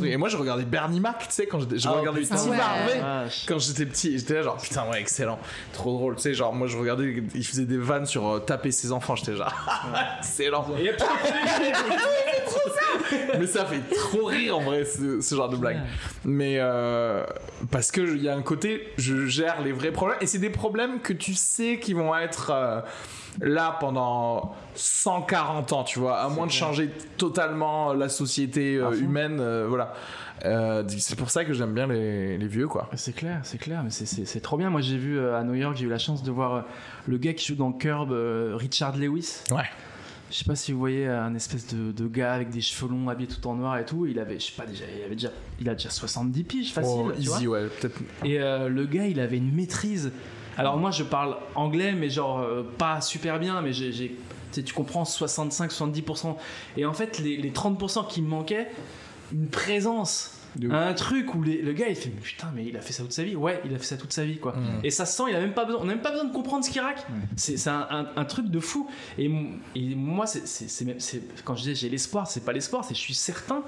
Et 0.05 0.17
moi, 0.17 0.29
je 0.29 0.37
regardais 0.37 0.65
Bernie 0.65 1.01
Mac, 1.01 1.19
tu 1.27 1.35
sais, 1.35 1.47
quand 1.47 1.59
j'étais- 1.61 1.79
je 1.79 1.89
Ah, 1.89 1.93
regardais 1.93 2.21
putain. 2.21 2.37
Steve 2.37 2.53
Ouais. 2.53 2.59
Harvey 2.61 3.01
Vache. 3.01 3.47
quand 3.49 3.59
j'étais 3.59 3.87
petit. 3.87 4.15
et 4.15 4.19
J'étais 4.19 4.35
là, 4.35 4.43
genre, 4.43 4.57
putain, 4.59 4.85
ouais, 4.91 5.01
excellent. 5.01 5.39
Trop 5.73 5.93
drôle. 5.97 6.15
Tu 6.17 6.23
sais, 6.23 6.35
genre, 6.35 6.53
moi, 6.55 6.67
je 6.69 6.77
regardais, 6.77 7.23
il 7.35 7.45
faisait 7.47 7.65
des 7.65 7.79
vannes 7.79 8.07
sur 8.07 8.29
euh, 8.29 8.39
taper 8.39 8.71
ses 8.71 8.93
enfants. 8.93 9.17
J'étais 9.17 9.35
genre, 9.37 9.53
excellent. 10.21 10.67
Et 10.79 10.91
Mais 13.39 13.47
ça 13.47 13.65
fait 13.65 13.81
trop 13.95 14.25
rire 14.27 14.59
en 14.59 14.63
vrai, 14.63 14.85
ce, 14.85 15.21
ce 15.21 15.35
genre 15.35 15.49
de 15.49 15.57
blague. 15.57 15.79
Mais 16.25 16.57
euh, 16.59 17.25
parce 17.71 17.91
que 17.93 18.01
il 18.01 18.23
y 18.23 18.29
a 18.29 18.35
un 18.37 18.43
côté, 18.43 18.89
je 18.99 19.27
gère 19.27 19.61
les 19.63 19.73
vrais 19.73 19.93
problèmes. 19.93 20.19
Et 20.21 20.27
c'est 20.27 20.39
des 20.39 20.51
problèmes 20.51 21.01
que 21.01 21.13
tu 21.13 21.35
sais 21.35 21.79
qui 21.81 21.93
vont 21.93 22.15
être. 22.17 22.51
euh, 22.55 22.81
là 23.43 23.77
pendant 23.81 24.55
140 24.77 25.73
ans, 25.75 25.85
tu 25.85 25.99
vois, 25.99 26.17
à 26.21 26.29
moins 26.31 26.47
de 26.47 26.51
changer 26.53 26.91
totalement 27.19 27.93
la 27.93 28.09
société 28.09 28.77
euh, 28.77 28.93
humaine, 28.99 29.43
voilà. 29.69 29.93
Euh, 30.47 30.83
c'est 30.99 31.17
pour 31.19 31.29
ça 31.31 31.45
que 31.45 31.53
j'aime 31.53 31.75
bien 31.75 31.87
les, 31.87 32.39
les 32.39 32.47
vieux, 32.47 32.67
quoi. 32.67 32.89
C'est 32.95 33.15
clair, 33.15 33.41
c'est 33.43 33.59
clair, 33.59 33.83
mais 33.85 33.91
c'est- 33.91 34.41
trop 34.41 34.57
bien. 34.57 34.71
Moi, 34.71 34.81
j'ai 34.81 34.97
vu 34.97 35.19
euh, 35.19 35.39
à 35.39 35.43
New 35.45 35.53
York, 35.55 35.77
j'ai 35.77 35.85
eu 35.85 35.89
la 35.91 35.99
chance 35.99 36.23
de 36.23 36.31
voir 36.31 36.55
euh, 36.55 36.61
le 37.07 37.19
gars 37.19 37.35
qui 37.35 37.45
joue 37.47 37.57
dans 37.57 37.73
Curb, 37.73 38.11
Richard 38.55 38.97
Lewis. 38.97 39.43
Ouais. 39.51 39.65
Je 40.31 40.39
sais 40.39 40.45
pas 40.45 40.57
si 40.57 40.73
vous 40.73 40.79
voyez 40.79 41.07
un 41.07 41.35
espèce 41.35 41.69
de, 41.69 41.93
de 41.93 42.09
gars 42.09 42.33
avec 42.35 42.51
des 42.51 42.61
cheveux 42.61 42.91
longs 42.91 43.09
habillé 43.09 43.29
tout 43.29 43.47
en 43.47 43.55
noir 43.55 43.79
et 43.79 43.85
tout. 43.85 44.07
Il 44.07 44.19
avait, 44.19 44.41
je 44.41 44.47
sais 44.47 44.53
pas 44.57 44.67
déjà, 44.67 44.85
il 44.97 45.05
avait 45.05 45.15
déjà, 45.15 45.31
il 45.61 45.69
a 45.69 45.75
déjà 45.75 45.91
70 45.91 46.45
piges 46.45 46.73
facile. 46.73 46.93
Oh, 46.97 47.13
tu 47.13 47.29
vois. 47.29 47.37
easy, 47.37 47.47
ouais, 47.47 47.67
peut-être. 47.67 48.01
Et 48.25 48.41
euh, 48.41 48.69
le 48.69 48.87
gars, 48.87 49.07
il 49.07 49.21
avait 49.21 49.37
une 49.37 49.55
maîtrise. 49.55 50.11
Alors 50.57 50.79
moi, 50.79 50.91
je 50.91 51.05
parle 51.05 51.37
anglais, 51.55 51.93
mais 51.93 52.11
genre 52.11 52.41
euh, 52.41 52.63
pas 52.63 53.01
super 53.01 53.39
bien, 53.39 53.61
mais 53.63 53.73
j'ai, 53.73 54.17
tu 54.53 54.75
comprends 54.75 55.05
65-70%. 55.05 56.37
Et 56.77 56.87
en 56.87 56.93
fait, 56.93 57.19
les, 57.19 57.37
les 57.37 57.51
30% 57.51 58.09
qui 58.09 58.23
me 58.23 58.29
manquaient, 58.29 58.69
une 59.33 59.49
présence. 59.49 60.36
Un 60.71 60.95
truc 60.95 61.35
où 61.35 61.43
les- 61.43 61.61
le 61.63 61.73
gars 61.73 61.89
il 61.89 61.97
fait 61.97 62.11
mais 62.15 62.21
putain 62.21 62.49
mais 62.55 62.65
il 62.65 62.77
a 62.77 62.81
fait 62.81 62.93
ça 62.93 63.03
toute 63.03 63.13
sa 63.13 63.23
vie. 63.25 63.37
Ouais 63.37 63.61
il 63.65 63.75
a 63.75 63.79
fait 63.79 63.85
ça 63.85 63.97
toute 63.97 64.13
sa 64.13 64.25
vie 64.25 64.39
quoi. 64.39 64.53
Mm. 64.53 64.85
et 64.85 64.91
ça 64.91 65.05
se 65.07 65.17
sent 65.17 65.25
il 65.31 65.37
a 65.37 65.41
même 65.41 65.53
pas 65.55 65.65
besoin 65.65 65.83
on 65.83 65.85
n'a 65.85 65.93
même 65.95 66.03
pas 66.03 66.11
besoin 66.11 66.27
de 66.27 66.33
comprendre 66.33 66.65
ce 66.65 66.71
qu'il 66.71 66.81
raconte. 66.81 67.05
C'est 67.37 67.57
c'est 67.57 67.71
un, 67.71 67.87
un- 67.91 68.07
un 68.17 68.25
truc 68.25 68.47
de 68.49 68.61
fou. 68.61 68.89
Et, 69.19 69.31
et 69.75 69.95
moi 69.95 70.27
c'est 70.27 70.67
quand 71.45 71.57
je 71.57 71.63
dis 71.63 71.75
j'ai 71.75 71.89
l'espoir 71.89 72.27
c'est 72.27 72.45
pas 72.45 72.53
l'espoir 72.53 72.85
c'est 72.85 72.95
je 72.95 73.01
suis 73.01 73.15
certain 73.15 73.63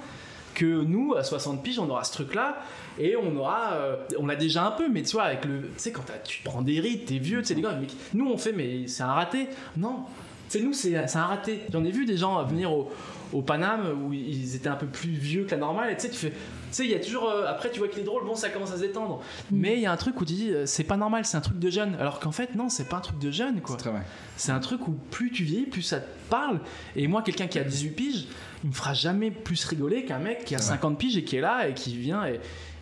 que 0.54 0.82
nous 0.82 1.14
à 1.14 1.22
60 1.22 1.62
piges 1.62 1.78
on 1.78 1.88
aura 1.88 2.02
ce 2.04 2.12
truc 2.12 2.34
là 2.34 2.58
et 2.98 3.14
on 3.16 3.36
aura 3.36 3.74
euh, 3.74 3.96
on 4.18 4.28
a 4.28 4.34
déjà 4.34 4.66
un 4.66 4.72
peu 4.72 4.88
mais 4.88 5.02
tu 5.02 5.12
vois 5.12 5.24
avec 5.24 5.44
le 5.44 5.60
tu 5.62 5.68
sais 5.76 5.92
quand 5.92 6.02
tu 6.24 6.42
prends 6.42 6.62
des 6.62 6.80
rides 6.80 7.04
t'es 7.04 7.18
vieux 7.18 7.40
tu 7.42 7.48
sais 7.48 7.54
les 7.54 7.62
gars 7.62 7.76
mais 7.80 7.86
nous 8.14 8.28
on 8.28 8.36
fait 8.38 8.52
mais 8.52 8.86
c'est 8.88 9.02
un 9.04 9.12
raté. 9.12 9.46
Non. 9.76 10.00
C'est 10.48 10.60
nous 10.62 10.72
c'est 10.72 10.96
un 10.96 11.24
raté. 11.26 11.60
J'en 11.70 11.84
ai 11.84 11.90
vu 11.90 12.06
des 12.06 12.16
gens 12.16 12.42
venir 12.44 12.72
au 12.72 12.90
au 13.32 13.42
Paname 13.42 14.04
où 14.04 14.12
ils 14.12 14.54
étaient 14.56 14.68
un 14.68 14.76
peu 14.76 14.86
plus 14.86 15.10
vieux 15.10 15.44
que 15.44 15.50
la 15.52 15.56
normale 15.58 15.90
et 15.92 15.96
tu 15.96 16.02
sais 16.02 16.08
tu 16.10 16.16
fais 16.16 16.30
tu 16.30 16.36
sais 16.70 16.84
il 16.84 16.90
y 16.90 16.94
a 16.94 16.98
toujours 17.00 17.28
euh, 17.28 17.46
après 17.46 17.70
tu 17.70 17.78
vois 17.78 17.88
qu'il 17.88 18.00
est 18.00 18.04
drôle 18.04 18.24
bon 18.26 18.34
ça 18.34 18.48
commence 18.50 18.72
à 18.72 18.76
se 18.76 18.80
détendre. 18.82 19.20
Mais 19.50 19.74
il 19.76 19.80
y 19.80 19.86
a 19.86 19.92
un 19.92 19.96
truc 19.96 20.20
où 20.20 20.24
tu 20.24 20.34
dis 20.34 20.50
euh, 20.50 20.66
c'est 20.66 20.84
pas 20.84 20.96
normal 20.96 21.24
c'est 21.24 21.36
un 21.36 21.40
truc 21.40 21.58
de 21.58 21.70
jeune. 21.70 21.94
Alors 22.00 22.20
qu'en 22.20 22.32
fait 22.32 22.54
non 22.54 22.68
c'est 22.68 22.88
pas 22.88 22.96
un 22.98 23.00
truc 23.00 23.18
de 23.18 23.30
jeune 23.30 23.60
quoi. 23.60 23.76
C'est 24.36 24.52
un 24.52 24.60
truc 24.60 24.86
où 24.88 24.92
plus 25.10 25.30
tu 25.30 25.44
vieillis, 25.44 25.66
plus 25.66 25.82
ça 25.82 25.98
te 26.00 26.06
parle. 26.30 26.60
Et 26.94 27.08
moi, 27.08 27.22
quelqu'un 27.22 27.46
qui 27.48 27.58
a 27.58 27.64
18 27.64 27.88
piges, 27.90 28.26
il 28.62 28.68
me 28.70 28.74
fera 28.74 28.92
jamais 28.94 29.30
plus 29.30 29.64
rigoler 29.64 30.04
qu'un 30.04 30.18
mec 30.18 30.44
qui 30.44 30.54
a 30.54 30.58
50 30.58 30.96
piges 30.98 31.16
et 31.16 31.24
qui 31.24 31.36
est 31.36 31.40
là 31.40 31.68
et 31.68 31.74
qui 31.74 31.96
vient 31.96 32.24
et- 32.26 32.38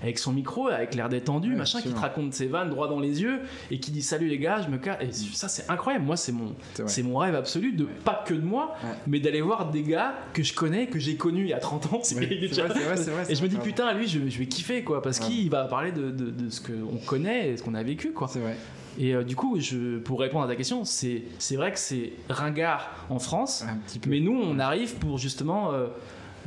avec 0.07 0.19
son 0.19 0.33
micro, 0.33 0.69
avec 0.69 0.95
l'air 0.95 1.09
détendu, 1.09 1.51
Ouais, 1.51 1.57
machin, 1.57 1.81
qui 1.83 1.91
te 1.93 1.99
raconte 1.99 2.33
ses 2.33 2.47
vannes 2.47 2.71
droit 2.71 2.89
dans 2.89 3.01
les 3.01 3.21
yeux 3.23 3.41
et 3.71 3.79
qui 3.81 3.91
dit 3.91 4.03
salut 4.03 4.29
les 4.29 4.39
gars, 4.39 4.63
je 4.63 4.69
me 4.69 4.79
casse. 4.79 4.99
Et 5.01 5.13
ça, 5.13 5.49
c'est 5.49 5.69
incroyable. 5.71 6.05
Moi, 6.05 6.17
c'est 6.17 6.33
mon, 6.33 6.55
C'est 6.87 7.03
mon 7.03 7.19
rêve 7.19 7.35
absolu 7.35 7.73
de 7.73 7.85
pas 7.85 8.23
que 8.27 8.35
de 8.35 8.41
moi, 8.45 8.75
Ouais. 8.83 8.91
mais 9.07 9.21
d'aller 9.21 9.41
voir 9.41 9.71
des 9.71 9.83
gars 9.83 10.15
que 10.33 10.43
je 10.43 10.55
connais, 10.55 10.87
que 10.87 10.99
j'ai 10.99 11.17
connus 11.17 11.43
il 11.43 11.49
y 11.49 11.53
a 11.55 11.59
30 11.59 11.93
ans. 11.93 12.01
Ouais, 12.17 12.27
déjà- 12.27 12.67
vrai, 12.67 12.81
vrai, 12.81 12.95
vrai, 12.95 13.25
et 13.31 13.35
je 13.35 13.43
me 13.43 13.49
dis 13.49 13.57
putain, 13.57 13.93
lui, 13.93 14.07
je, 14.07 14.21
je 14.29 14.39
vais 14.39 14.47
kiffer 14.47 14.83
quoi, 14.85 15.03
parce 15.03 15.19
qu'il 15.19 15.51
va 15.51 15.65
parler 15.65 15.93
de, 15.93 16.11
de, 16.11 16.31
de 16.31 16.51
ce 16.51 16.61
qu'on 16.61 16.97
connaît 17.05 17.51
et 17.51 17.57
ce 17.57 17.63
qu'on 17.63 17.75
a 17.75 17.83
vécu 17.83 18.13
quoi. 18.13 18.29
C'est 18.29 18.39
vrai. 18.41 18.57
Et 18.99 19.15
euh, 19.15 19.25
du 19.25 19.37
coup, 19.37 19.59
je, 19.61 19.99
pour 19.99 20.21
répondre 20.21 20.45
à 20.45 20.49
ta 20.49 20.57
question, 20.57 20.85
c'est 20.85 21.25
c'est 21.39 21.57
vrai 21.57 21.71
que 21.73 21.79
c'est 21.79 22.13
ringard 22.31 22.91
en 23.11 23.19
France, 23.19 23.65
mais 24.07 24.21
nous, 24.21 24.33
on 24.41 24.59
arrive 24.59 24.95
pour 24.95 25.19
justement 25.19 25.73
euh, 25.73 25.89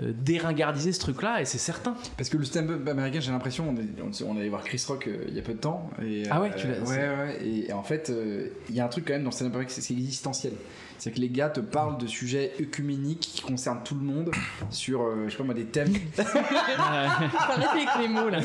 euh, 0.01 0.11
déringardiser 0.15 0.91
ce 0.93 0.99
truc-là, 0.99 1.41
et 1.41 1.45
c'est 1.45 1.57
certain. 1.57 1.95
Parce 2.17 2.29
que 2.29 2.37
le 2.37 2.45
stand-up 2.45 2.87
américain, 2.87 3.19
j'ai 3.19 3.31
l'impression, 3.31 3.69
on, 3.69 3.75
est- 3.75 4.21
on, 4.23 4.29
on 4.29 4.37
allait 4.37 4.49
voir 4.49 4.63
Chris 4.63 4.83
Rock 4.87 5.07
euh, 5.07 5.25
il 5.27 5.35
y 5.35 5.39
a 5.39 5.41
peu 5.41 5.53
de 5.53 5.59
temps. 5.59 5.89
Et, 6.03 6.23
Ah 6.31 6.41
ouais, 6.41 6.49
euh, 6.51 6.55
tu 6.57 6.67
l'as- 6.67 6.79
Ouais, 6.81 6.97
ouais. 6.97 7.37
Et, 7.45 7.69
et 7.69 7.73
en 7.73 7.83
fait, 7.83 8.09
euh, 8.09 8.47
il 8.69 8.75
y 8.75 8.79
a 8.79 8.85
un 8.85 8.89
truc 8.89 9.05
quand 9.07 9.13
même 9.13 9.23
dans 9.23 9.29
le 9.29 9.35
stand-up 9.35 9.53
américain, 9.55 9.73
c'est 9.75 9.81
c'est 9.81 9.93
existentiel. 9.93 10.53
C'est 10.97 11.11
que 11.11 11.19
les 11.21 11.29
gars 11.29 11.47
te 11.49 11.61
parlent 11.61 11.97
de 11.97 12.07
sujets 12.07 12.51
œcuméniques 12.59 13.21
qui 13.21 13.41
concernent 13.41 13.83
tout 13.85 13.95
le 13.95 14.01
monde 14.01 14.31
sur, 14.69 15.01
euh, 15.01 15.23
je 15.27 15.31
sais 15.31 15.37
pas 15.37 15.45
moi, 15.45 15.53
des 15.53 15.63
thèmes. 15.63 15.93
Arrêtez 16.77 17.67
avec 17.69 17.87
les 18.01 18.07
mots 18.09 18.27
là. 18.29 18.39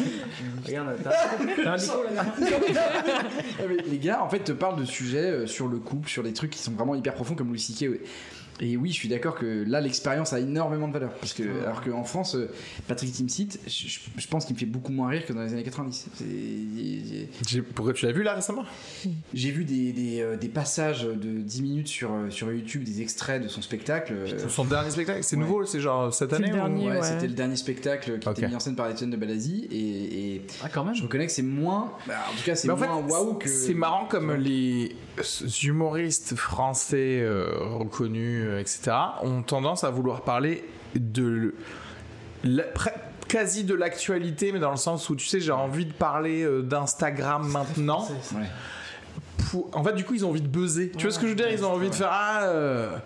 Regarde, 0.65 0.97
t'as 1.03 1.73
un 1.73 1.77
micro, 1.77 2.03
là 2.15 2.25
les 3.91 3.99
gars, 3.99 4.23
en 4.23 4.29
fait, 4.29 4.41
te 4.41 4.53
parlent 4.53 4.79
de 4.79 4.85
sujets 4.85 5.19
euh, 5.31 5.47
sur 5.49 5.67
le 5.69 5.79
couple, 5.79 6.09
sur 6.09 6.23
des 6.23 6.33
trucs 6.33 6.51
qui 6.51 6.59
sont 6.61 6.73
vraiment 6.73 6.95
hyper 6.95 7.15
profonds, 7.15 7.35
comme 7.35 7.49
Louis 7.49 7.59
C.K. 7.61 7.91
Et 8.61 8.77
oui, 8.77 8.91
je 8.91 8.95
suis 8.95 9.09
d'accord 9.09 9.35
que 9.35 9.65
là, 9.67 9.81
l'expérience 9.81 10.33
a 10.33 10.39
énormément 10.41 10.87
de 10.87 10.93
valeur. 10.93 11.13
Parce 11.15 11.33
que, 11.33 11.43
alors 11.65 11.83
qu'en 11.83 12.05
France, 12.05 12.37
euh, 12.37 12.49
Patrick 12.87 13.13
Timsit, 13.13 13.59
je, 13.67 13.71
je- 13.89 14.01
je 14.17 14.29
pense 14.29 14.45
qu'il 14.45 14.55
me 14.55 14.61
fait 14.61 14.67
beaucoup 14.67 14.93
moins 14.93 15.09
rire 15.09 15.27
que 15.27 15.33
dans 15.33 15.43
les 15.43 15.53
années 15.53 15.65
90. 15.65 16.07
C'est- 16.15 16.25
il- 16.25 17.27
J'ai- 17.49 17.63
Pourquoi 17.63 17.93
tu 17.95 18.07
l'as 18.07 18.13
vu 18.13 18.23
là 18.23 18.35
récemment? 18.35 18.65
J'ai 19.35 19.51
vu 19.51 19.65
des, 19.65 19.93
des, 19.93 20.21
euh, 20.21 20.37
des 20.37 20.49
passages 20.49 21.03
de 21.05 21.41
10 21.41 21.63
minutes 21.63 21.89
sur, 21.89 22.13
euh, 22.13 22.31
sur 22.31 22.53
YouTube, 22.53 22.85
des 22.85 23.03
extraits 23.03 23.43
de 23.43 23.49
son 23.49 23.61
spectacle. 23.61 24.13
euh, 24.15 24.49
Son 24.49 24.65
dernier 24.65 24.91
spectacle, 24.91 25.25
c'est 25.25 25.37
Ouais. 25.37 25.43
nouveau, 25.43 25.65
c'est 25.67 25.81
genre 25.81 26.15
cette 26.15 26.33
année 26.33 26.51
ou- 26.51 26.55
dernier. 26.55 26.91
ouais, 26.91 26.97
ouais. 26.99 27.03
C'était 27.03 27.27
le 27.27 27.35
dernier 27.35 27.57
spectacle 27.57 28.19
qui 28.21 28.29
Ok. 28.29 28.39
était 28.39 28.49
mis 28.49 28.55
en 28.55 28.61
scène 28.61 28.77
par 28.77 28.89
Étienne 28.89 29.11
de 29.11 29.17
Balazi. 29.17 29.67
Et, 29.73 30.35
et 30.37 30.43
Ah, 30.63 30.69
quand 30.73 30.85
même 30.85 30.95
je 30.95 31.03
reconnais 31.03 31.27
que 31.27 31.33
c'est 31.33 31.43
moins. 31.43 31.93
bah, 32.07 32.15
en 32.33 32.37
tout 32.37 32.45
cas, 32.45 32.55
c'est 32.55 32.69
moins 32.69 32.97
waouh 33.09 33.35
que. 33.35 33.49
c'est 33.49 33.75
marrant 33.75 34.07
comme 34.07 34.33
les 34.35 34.95
humoristes 35.63 36.35
français 36.37 37.21
euh, 37.21 37.47
reconnus, 37.79 38.44
euh, 38.45 38.61
etc., 38.61 38.93
ont 39.23 39.43
tendance 39.43 39.85
à 39.85 39.91
vouloir 39.91 40.23
parler 40.23 40.65
de 40.95 41.55
la- 42.45 42.63
pre- 42.65 42.93
quasi 43.29 43.65
de 43.65 43.75
l'actualité, 43.75 44.53
mais 44.53 44.59
dans 44.61 44.71
le 44.71 44.77
sens 44.77 45.09
où 45.11 45.17
tu 45.17 45.27
sais, 45.27 45.41
j'ai 45.41 45.51
envie 45.53 45.87
de 45.87 45.93
parler 45.93 46.43
euh, 46.45 46.63
d'Instagram 46.63 47.49
maintenant. 47.49 48.07
Pour- 49.51 49.71
En 49.77 49.83
fait, 49.85 49.93
du 49.95 50.05
coup, 50.05 50.15
ils 50.15 50.25
ont 50.25 50.31
envie 50.31 50.41
de 50.43 50.49
buzzer. 50.49 50.91
Tu 50.97 51.03
vois 51.05 51.13
ce 51.13 51.19
que 51.19 51.25
je 51.27 51.31
veux 51.31 51.37
dire? 51.37 51.51
Ils 51.51 51.65
ont 51.65 51.73
envie 51.73 51.91
de 51.91 51.95
faire 51.95 52.11
ah. 52.11 52.43
euh, 52.45 52.97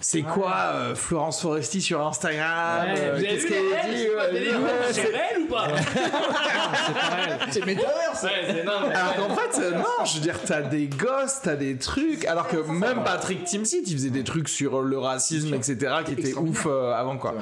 c'est 0.00 0.22
quoi 0.22 0.54
euh, 0.74 0.94
Florence 0.94 1.40
Foresti 1.42 1.80
sur 1.82 2.06
Instagram 2.06 2.86
Ouais, 2.88 2.94
euh, 2.98 3.20
Qu'est-ce 3.20 3.46
qu'elle 3.46 3.90
dit 3.90 3.98
c'est 3.98 4.08
quoi 4.12 4.22
Ouais, 4.24 4.32
le 4.32 4.38
délire 4.38 4.60
ouais, 4.60 4.68
C'est 4.88 4.92
c'est- 4.94 5.02
réel 5.08 5.42
ou 5.42 5.46
pas 5.52 5.66
C'est 7.50 7.64
métaverse 7.66 8.22
Ouais, 8.22 8.30
mais- 8.64 8.94
Alors 8.94 9.14
qu'en 9.16 9.34
fait, 9.34 9.60
euh, 9.60 9.70
non, 9.78 10.04
je 10.04 10.14
veux 10.14 10.20
dire, 10.20 10.38
t'as 10.44 10.62
des 10.62 10.86
gosses, 10.86 11.40
t'as 11.42 11.56
des 11.56 11.76
trucs, 11.76 12.24
alors 12.26 12.48
que 12.48 12.56
même 12.56 13.02
Patrick 13.04 13.44
Timsit, 13.44 13.82
il 13.86 13.92
faisait 13.94 14.10
des 14.10 14.24
trucs 14.24 14.48
sur 14.48 14.82
le 14.82 14.98
racisme, 14.98 15.54
etc., 15.54 15.76
qui 16.04 16.12
étaient 16.12 16.34
ouf 16.34 16.66
euh, 16.68 16.92
avant, 16.92 17.16
quoi. 17.16 17.34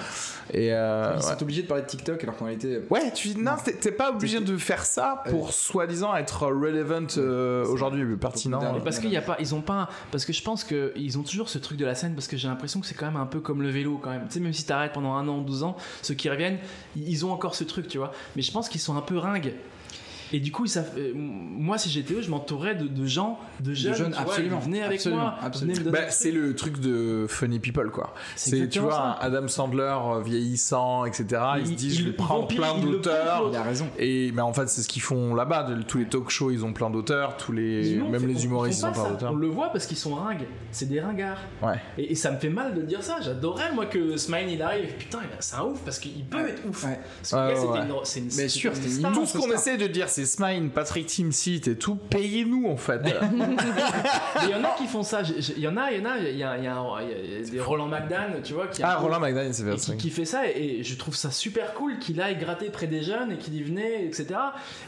Et 0.53 0.69
Ils 0.69 1.23
sont 1.23 1.43
obligés 1.43 1.63
de 1.63 1.67
parler 1.69 1.83
de 1.83 1.89
TikTok 1.89 2.23
alors 2.23 2.37
qu'en 2.37 2.45
réalité. 2.47 2.81
Ouais, 2.91 3.13
tu 3.13 3.29
dis, 3.29 3.41
non, 3.41 3.53
t'es- 3.63 3.91
pas 3.97 4.11
obligé 4.11 4.41
de 4.41 4.57
faire 4.59 4.85
ça 4.85 5.23
pour 5.31 5.53
soi-disant 5.53 6.15
être 6.17 6.45
relevant 6.47 7.07
aujourd'hui, 7.71 8.05
pertinent. 8.17 8.61
Mais 8.75 8.81
parce 8.81 8.99
qu'il 8.99 9.11
y 9.11 9.17
a 9.17 9.23
pas, 9.23 9.37
ils 9.41 9.55
ont 9.55 9.61
pas, 9.61 9.89
parce 10.11 10.25
que 10.25 10.33
je 10.33 10.43
pense 10.43 10.65
que 10.65 10.93
ils 10.97 11.19
ont 11.19 11.23
toujours 11.23 11.49
ce 11.49 11.59
truc 11.59 11.79
de 11.79 11.85
la 11.87 11.95
scène, 11.95 12.15
parce 12.15 12.29
que 12.29 12.37
j'ai 12.47 12.51
l'impression 12.51 12.81
que 12.81 12.87
c'est 12.87 12.95
quand 12.95 13.07
même 13.07 13.17
un 13.17 13.27
peu 13.27 13.41
comme 13.41 13.61
le 13.61 13.71
vélo 13.71 13.99
quand 14.01 14.11
même. 14.11 14.27
Tu 14.29 14.35
sais, 14.35 14.41
même 14.41 14.53
si 14.53 14.65
t'arrêtes 14.65 14.93
pendant 14.93 15.15
un 15.15 15.27
an, 15.27 15.39
12 15.39 15.65
ans, 15.65 15.77
ceux 16.03 16.15
qui 16.15 16.31
reviennent, 16.31 16.59
ils 16.95 17.27
ont 17.27 17.33
encore 17.33 17.57
ce 17.57 17.65
truc, 17.65 17.89
tu 17.89 17.99
vois. 17.99 18.13
Mais 18.37 18.43
je 18.43 18.53
pense 18.53 18.69
qu'ils 18.69 18.81
sont 18.81 18.97
un 18.97 19.01
peu 19.01 19.19
ringues. 19.19 19.53
Et 20.33 20.41
du 20.41 20.51
coup, 20.53 20.67
savent, 20.67 20.91
euh, 20.99 21.13
moi, 21.15 21.79
si 21.79 21.89
j'étais 21.91 22.15
eux, 22.15 22.23
je 22.23 22.31
m'entourais 22.31 22.75
de, 22.75 22.87
de 22.89 23.07
gens, 23.07 23.39
de 23.61 23.73
jeunes, 23.75 23.95
jeunes, 23.95 24.07
tu 24.13 24.23
vois, 24.23 24.33
absolument, 24.33 24.59
venaient 24.59 24.83
avec 24.83 24.97
absolument, 24.99 25.23
moi, 25.23 25.35
absolument. 25.43 25.79
venez 25.81 25.91
Bah, 25.91 26.11
c'est 26.11 26.31
le 26.33 26.55
truc 26.55 26.81
de 26.81 27.27
funny 27.29 27.59
people 27.61 27.91
quoi. 27.91 28.13
C'est 28.35 28.51
C'est 28.51 28.69
tu 28.69 28.81
vois 28.81 28.93
ça. 28.93 29.19
Adam 29.21 29.47
Sandler 29.49 29.95
euh, 30.05 30.21
vieillissant 30.23 31.05
etc. 31.05 31.25
Il, 31.61 31.67
se 31.67 31.73
dit 31.73 31.91
je 31.95 32.01
il- 32.01 32.05
vais 32.07 32.11
il 32.11 32.17
prendre 32.17 32.49
plein 32.49 32.75
il 32.79 32.85
le 32.87 32.91
d'auteurs 32.93 33.49
Il 33.51 33.57
a 33.57 33.63
raison. 33.63 33.89
Et 33.99 34.33
mais 34.33 34.43
en 34.43 34.53
fait, 34.53 34.69
c'est 34.69 34.83
ce 34.83 34.89
qu'ils 34.89 35.03
font 35.03 35.35
là-bas. 35.35 35.63
De- 35.65 35.83
Tous 35.83 35.99
les 35.99 36.07
talk 36.07 36.29
shows, 36.31 36.51
ils 36.51 36.65
ont 36.65 36.73
plein 36.73 36.91
d'auteurs. 36.91 37.37
Tous 37.37 37.53
les, 37.53 37.97
même 37.97 38.27
les 38.27 38.45
humoristes, 38.45 38.81
ils 38.81 38.87
ont 38.87 38.93
plein 38.93 39.05
ça. 39.05 39.11
d'auteurs. 39.11 39.33
On 39.33 39.37
le 39.37 39.49
voit 39.49 39.71
parce 39.71 39.87
qu'ils 39.87 39.97
sont 39.97 40.15
ringues. 40.15 40.47
C'est 40.73 40.89
des 40.89 41.01
ringards. 41.01 41.39
Ouais. 41.63 41.77
Et, 41.99 42.13
et 42.13 42.15
ça 42.15 42.31
me 42.33 42.39
fait 42.39 42.49
mal 42.51 42.75
de 42.75 42.83
dire 42.83 43.03
ça. 43.03 43.19
J'adorerais, 43.23 43.73
moi, 43.75 43.87
que 43.87 44.17
Smile 44.17 44.49
il 44.51 44.63
arrive. 44.63 44.89
Putain, 44.99 45.19
il 45.23 45.33
a- 45.33 45.41
c'est 45.41 45.57
un 45.57 45.63
ouf 45.65 45.81
parce 45.85 45.99
qu'il 45.99 46.25
peut 46.25 46.49
être 46.49 46.63
ouf. 46.69 46.85
Ouais. 46.85 46.99
Parce 47.21 47.31
que 47.31 47.37
Ouais, 47.37 47.43
ouais, 47.47 47.55
c'était 47.57 47.79
une- 47.89 47.95
c'est 48.05 48.19
une, 48.21 48.25
Mais 48.27 48.31
c'est 48.31 48.49
sûr, 48.49 48.73
Tout 49.15 49.27
ce 49.27 49.39
qu'on 49.39 49.53
essaie 49.53 49.77
de 49.77 49.87
dire, 49.87 50.09
c'est 50.17 50.25
Smile, 50.27 50.71
Patrick 50.75 51.07
Timsit 51.07 51.63
et 51.67 51.77
tout. 51.77 51.97
Payez-nous 51.97 52.67
en 52.69 52.77
fait. 52.77 53.01
Il 54.45 54.51
y 54.51 54.55
en 54.55 54.65
a 54.65 54.75
qui 54.79 54.87
font 54.87 55.03
ça. 55.03 55.23
Il 55.57 55.63
y 55.63 55.69
en 55.69 55.77
a, 55.77 55.91
il 55.93 55.99
y 55.99 56.07
en 56.07 56.11
a. 56.11 56.19
Il 56.19 56.37
y 56.37 56.43
a, 56.43 56.57
il 56.59 56.65
y 56.65 56.67
a 56.67 56.77
un- 56.77 57.01
il 57.03 57.33
y 57.43 57.47
a 57.47 57.51
des 57.51 57.61
Roland 57.61 57.89
McDan, 57.89 58.41
tu 58.43 58.55
vois, 58.55 58.67
qui, 58.69 58.83
ah, 58.83 58.97
Roland 58.97 59.21
McDaniel, 59.21 59.53
c'est 59.55 59.63
vers 59.63 59.75
qui, 59.75 59.81
ça. 59.81 59.95
qui 59.95 60.11
fait 60.11 60.25
ça. 60.25 60.49
Et, 60.51 60.79
et 60.81 60.85
je 60.85 60.97
trouve 60.97 61.15
ça 61.17 61.31
super 61.31 61.75
cool 61.75 61.99
qu'il 61.99 62.21
aille 62.21 62.37
gratter 62.39 62.71
près 62.71 62.87
des 62.87 63.03
jeunes 63.03 63.33
et 63.33 63.37
qu'il 63.37 63.55
y 63.55 63.63
venait, 63.63 64.05
etc. 64.05 64.27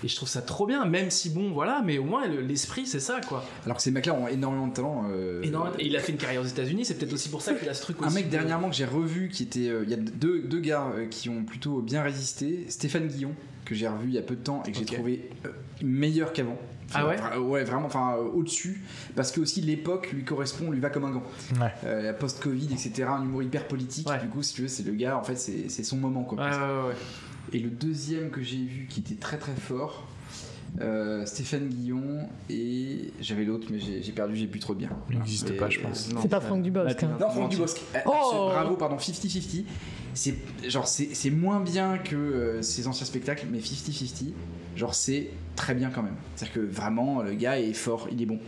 Et 0.04 0.08
je 0.08 0.16
trouve 0.16 0.28
ça 0.28 0.42
trop 0.42 0.66
bien, 0.66 0.84
même 0.84 1.10
si 1.10 1.30
bon, 1.30 1.52
voilà. 1.52 1.82
Mais 1.84 1.98
au 1.98 2.04
moins 2.04 2.26
le- 2.26 2.40
l'esprit, 2.40 2.86
c'est 2.86 3.00
ça, 3.00 3.20
quoi. 3.26 3.44
Alors 3.64 3.76
que 3.76 3.82
ces 3.82 3.90
mecs-là 3.90 4.14
ont 4.14 4.28
énormément 4.28 4.68
de 4.68 4.74
talent. 4.74 5.04
euh, 5.10 5.42
Et, 5.42 5.50
non, 5.50 5.64
et 5.78 5.86
il 5.86 5.96
a 5.96 6.00
fait 6.00 6.12
une 6.12 6.18
carrière 6.18 6.42
aux 6.42 6.46
États-Unis. 6.46 6.84
C'est 6.84 6.94
peut-être 6.94 7.12
aussi 7.12 7.28
pour 7.28 7.42
ça 7.42 7.54
qu'il 7.54 7.68
a 7.68 7.74
ce 7.74 7.82
truc 7.82 7.96
Un 8.02 8.06
aussi. 8.06 8.14
mec 8.16 8.26
de- 8.26 8.30
dernièrement 8.30 8.70
que 8.70 8.76
j'ai 8.76 8.84
revu 8.86 9.28
qui 9.28 9.42
était. 9.42 9.68
euh, 9.68 9.82
Il 9.84 9.90
y 9.90 9.94
a 9.94 9.98
deux, 9.98 10.40
deux 10.40 10.60
gars 10.60 10.86
euh, 10.96 11.06
qui 11.06 11.28
ont 11.28 11.44
plutôt 11.44 11.80
bien 11.80 12.02
résisté. 12.02 12.66
Stéphane 12.68 13.06
Guillon, 13.08 13.34
que 13.68 13.74
j'ai 13.74 13.86
revu 13.88 14.08
il 14.08 14.14
y 14.14 14.18
a 14.18 14.22
peu 14.22 14.34
de 14.36 14.42
temps 14.42 14.62
et 14.66 14.72
que 14.72 14.78
j'ai 14.78 14.84
trouvé 14.86 15.28
euh, 15.46 15.50
meilleur 15.82 16.32
qu'avant. 16.32 16.56
Ah 16.94 17.06
ouais 17.06 17.16
Enfin, 17.18 17.38
Ouais, 17.38 17.64
vraiment, 17.64 17.84
enfin 17.86 18.14
euh, 18.16 18.22
au-dessus. 18.34 18.82
Parce 19.14 19.30
que 19.30 19.40
aussi 19.42 19.60
l'époque 19.60 20.10
lui 20.12 20.24
correspond, 20.24 20.70
lui 20.70 20.80
va 20.80 20.88
comme 20.88 21.04
un 21.04 21.10
gant. 21.10 21.22
Ouais. 21.60 21.70
Euh, 21.84 22.02
la 22.02 22.14
post-Covid, 22.14 22.68
etc. 22.72 23.04
Un 23.10 23.22
humour 23.24 23.42
hyper 23.42 23.68
politique. 23.68 24.08
Ouais. 24.08 24.18
Du 24.20 24.28
coup, 24.28 24.42
si 24.42 24.54
tu 24.54 24.62
veux, 24.62 24.68
c'est 24.68 24.84
le 24.86 24.92
gars, 24.92 25.18
en 25.18 25.22
fait, 25.22 25.36
c'est 25.36 25.68
c'est 25.68 25.84
son 25.84 25.98
moment 25.98 26.24
quoi. 26.24 26.38
Ouais, 26.38 26.50
ouais, 26.50 26.88
ouais. 26.88 26.94
Et 27.52 27.58
le 27.58 27.68
deuxième 27.70 28.30
que 28.30 28.42
j'ai 28.42 28.56
vu 28.64 28.86
qui 28.88 29.00
était 29.00 29.16
très 29.16 29.36
très 29.36 29.52
fort, 29.54 30.06
euh, 30.80 31.24
Stéphane 31.26 31.68
Guillon 31.68 32.28
et 32.50 33.10
j'avais 33.20 33.44
l'autre, 33.44 33.68
mais 33.70 33.78
j'ai 33.78 34.12
perdu, 34.12 34.36
j'ai 34.36 34.46
plus 34.46 34.60
trop 34.60 34.74
de 34.74 34.78
bien. 34.80 34.90
Il 35.10 35.18
n'existe 35.18 35.56
pas, 35.58 35.68
je 35.70 35.80
pense. 35.80 36.08
C'est 36.22 36.28
pas 36.28 36.40
Franck 36.40 36.62
Dubosc. 36.62 37.02
hein. 37.02 37.16
Non, 37.20 37.30
Franck 37.30 37.50
Dubosc. 37.50 37.80
Euh, 37.94 37.98
Oh. 38.06 38.48
Bravo, 38.50 38.76
pardon, 38.76 38.96
50-50. 38.96 39.64
C'est 40.18 40.34
genre 40.68 40.88
c'est 40.88 41.10
c'est 41.14 41.30
moins 41.30 41.60
bien 41.60 41.96
que 41.96 42.16
euh, 42.16 42.60
ses 42.62 42.88
anciens 42.88 43.06
spectacles, 43.06 43.46
mais 43.52 43.58
50-50, 43.58 44.32
genre 44.74 44.92
c'est 44.94 45.28
très 45.54 45.74
bien 45.74 45.90
quand 45.90 46.02
même. 46.02 46.16
C'est-à-dire 46.34 46.54
que 46.54 46.60
vraiment 46.66 47.22
le 47.22 47.34
gars 47.34 47.60
est 47.60 47.72
fort, 47.72 48.08
il 48.10 48.20
est 48.22 48.26
bon. 48.26 48.40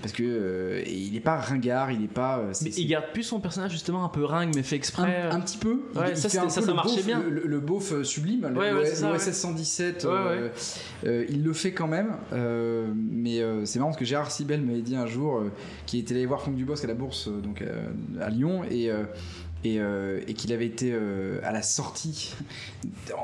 parce 0.00 0.14
que 0.14 0.22
euh, 0.24 0.82
il 0.86 1.14
est 1.14 1.20
pas 1.20 1.36
ringard, 1.36 1.92
il 1.92 2.02
est 2.04 2.08
pas. 2.08 2.38
euh, 2.38 2.48
c'est- 2.54 2.64
Mais 2.64 2.70
il 2.70 2.86
garde 2.88 3.04
plus 3.12 3.22
son 3.22 3.38
personnage 3.38 3.72
justement 3.72 4.02
un 4.02 4.08
peu 4.08 4.24
ringue, 4.24 4.52
mais 4.56 4.62
fait 4.62 4.76
exprès. 4.76 5.24
un, 5.30 5.36
un 5.36 5.40
petit 5.40 5.58
peu. 5.58 5.82
Il- 5.92 5.98
Ouais, 5.98 6.10
il 6.12 6.16
ça, 6.16 6.28
un 6.42 6.48
ça, 6.48 6.60
peu 6.60 6.66
ça 6.66 6.70
le 6.72 6.74
marchait 6.74 7.00
beauf- 7.02 7.04
bien. 7.04 7.20
Le, 7.28 7.42
le 7.46 7.60
beauf 7.60 7.92
euh, 7.92 8.02
sublime, 8.02 8.48
le- 8.48 8.58
Ouais, 8.58 8.72
ouais, 8.72 8.80
le- 8.80 8.86
c'est 8.86 8.94
ça, 8.94 9.10
l'OSS 9.12 9.26
ouais. 9.26 9.32
117, 9.34 10.04
Ouais, 10.04 10.10
euh, 10.14 10.48
euh, 11.04 11.26
il 11.28 11.42
le 11.44 11.52
fait 11.52 11.72
quand 11.72 11.86
même. 11.88 12.12
euh, 12.32 12.90
mais 12.96 13.42
euh, 13.42 13.66
c'est 13.66 13.78
marrant 13.78 13.90
parce 13.90 13.98
que 14.00 14.06
Gérard 14.06 14.30
Sibel 14.30 14.62
m'avait 14.62 14.80
dit 14.80 14.96
un 14.96 15.06
jour 15.06 15.36
euh, 15.36 15.52
qu'il 15.84 16.00
était 16.00 16.14
allé 16.14 16.24
voir 16.24 16.40
Franck 16.40 16.56
Dubosc 16.56 16.82
à 16.82 16.86
la 16.88 16.94
bourse 16.94 17.28
euh, 17.28 17.38
donc 17.42 17.60
euh, 17.60 17.90
à 18.22 18.30
Lyon 18.30 18.62
et 18.70 18.90
euh, 18.90 19.02
et, 19.64 19.78
euh, 19.80 20.20
et 20.26 20.34
qu'il 20.34 20.52
avait 20.52 20.66
été 20.66 20.90
euh, 20.92 21.40
à 21.42 21.52
la 21.52 21.62
sortie. 21.62 22.34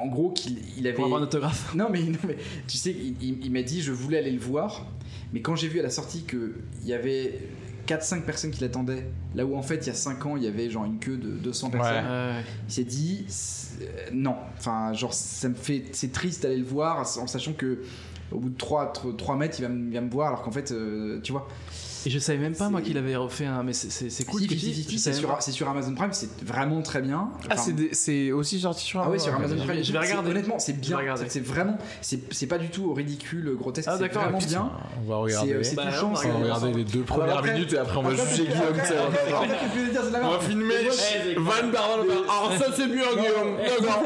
En 0.03 0.09
gros, 0.09 0.31
qu'il 0.31 0.59
il 0.77 0.87
avait. 0.87 0.95
Pour 0.97 1.05
avoir 1.07 1.21
un 1.21 1.25
autographe. 1.25 1.73
Non 1.75 1.89
mais, 1.91 2.03
non, 2.03 2.19
mais 2.27 2.37
tu 2.67 2.77
sais, 2.77 2.91
il, 2.93 3.17
il- 3.23 3.45
il 3.47 3.51
m'a 3.53 3.63
dit 3.63 3.81
je 3.83 3.93
voulais 3.93 4.19
aller 4.19 4.31
le 4.33 4.41
voir, 4.41 4.87
mais 5.33 5.41
quand 5.41 5.57
j'ai 5.57 5.69
vu 5.69 5.81
à 5.81 5.83
la 5.83 5.91
sortie 5.91 6.23
qu'il 6.25 6.53
y 6.85 6.93
avait 6.93 7.39
4-5 7.87 8.23
personnes 8.23 8.51
qui 8.51 8.61
l'attendaient, 8.63 9.07
là 9.35 9.47
où 9.47 9.57
en 9.57 9.63
fait 9.63 9.77
il 9.77 9.87
y 9.87 9.91
a 9.91 9.95
5 9.95 10.27
ans 10.27 10.37
il 10.37 10.43
y 10.43 10.47
avait 10.49 10.69
genre 10.71 10.85
une 10.85 10.99
queue 10.99 11.17
de 11.17 11.31
200 11.31 11.71
personnes, 11.71 12.05
Ouais. 12.05 12.43
il 12.69 12.73
s'est 12.73 12.85
dit 12.85 13.25
euh, 13.83 13.87
non, 14.13 14.35
enfin 14.59 14.93
genre 14.93 15.15
ça 15.15 15.49
me 15.49 15.55
fait, 15.55 15.85
c'est 15.93 16.11
triste 16.13 16.43
d'aller 16.43 16.57
le 16.57 16.65
voir 16.65 16.99
en 17.19 17.27
sachant 17.27 17.53
que 17.53 17.83
au 18.33 18.41
bout 18.41 18.51
de 18.51 18.57
3, 18.57 18.93
3 19.17 19.37
mètres 19.37 19.57
il 19.61 19.63
va, 19.63 19.69
me- 19.69 19.87
il 19.89 19.95
va 19.95 20.01
me 20.01 20.11
voir 20.11 20.29
alors 20.29 20.43
qu'en 20.43 20.51
fait 20.51 20.73
euh, 20.73 21.21
tu 21.23 21.31
vois. 21.33 21.47
Et 22.07 22.11
je 22.11 22.19
savais 22.21 22.39
même 22.39 22.55
pas, 22.55 22.69
moi, 22.71 22.81
qu'il 22.83 22.97
avait 22.99 23.17
refait 23.17 23.47
un. 23.47 23.63
Mais 23.65 23.73
c'est- 23.73 24.25
cool. 24.25 24.41
Si, 24.43 24.59
si, 24.85 24.99
c'est 24.99 25.13
sur, 25.13 25.29
pas. 25.29 25.41
c'est 25.41 25.51
sur 25.53 25.69
Amazon 25.69 25.95
Prime, 25.95 26.13
c'est 26.13 26.29
vraiment 26.45 26.81
très 26.81 27.03
bien. 27.03 27.31
Ah, 27.51 27.55
Enfin, 27.59 27.73
c'est 27.93 28.31
aussi 28.33 28.61
sorti 28.61 28.85
sur 28.85 29.01
ah 29.01 29.11
ouais, 29.11 29.19
sur 29.19 29.35
Amazon 29.35 29.57
Prime. 29.57 29.83
je 29.83 29.93
vais 29.93 29.99
regarder. 29.99 30.31
Honnêtement, 30.31 30.59
c'est 30.59 30.81
bien. 30.81 30.99
C'est 31.29 31.45
vraiment, 31.45 31.77
c'est 32.01 32.33
c'est 32.33 32.47
pas 32.47 32.59
du 32.59 32.69
tout 32.69 32.95
ridicule, 32.95 33.55
grotesque. 33.59 33.89
Ah, 33.91 33.97
c'est 33.97 34.03
d'accord, 34.05 34.23
vraiment 34.23 34.39
putain. 34.39 34.51
bien. 34.51 34.71
On 35.05 35.09
va 35.09 35.17
regarder. 35.17 35.65
c'est 35.65 35.75
Bah, 35.75 35.87
touchant. 35.91 36.11
on 36.11 36.15
va 36.15 36.21
c'est- 36.23 36.29
On 36.31 36.33
va 36.39 36.39
regarder. 36.45 36.73
les 36.75 36.85
deux 36.85 37.01
Ah, 37.01 37.11
bah, 37.11 37.15
premières 37.17 37.39
après- 37.39 37.53
minutes 37.55 37.73
et 37.73 37.79
après 37.79 37.97
on 37.99 38.03
va 38.03 38.11
juger 38.15 38.45
Guillaume. 38.45 38.63
on 38.71 39.11
va 39.11 39.31
genre- 39.31 39.45
On 40.23 40.31
va 40.31 40.39
filmer 40.41 40.75
Van 41.37 41.51
Bernard 41.71 41.99
Alors 42.29 42.53
ça 42.59 42.67
c'est 42.77 42.87
bien 42.87 43.05
Guillaume. 43.17 43.57
D'accord. 43.59 44.03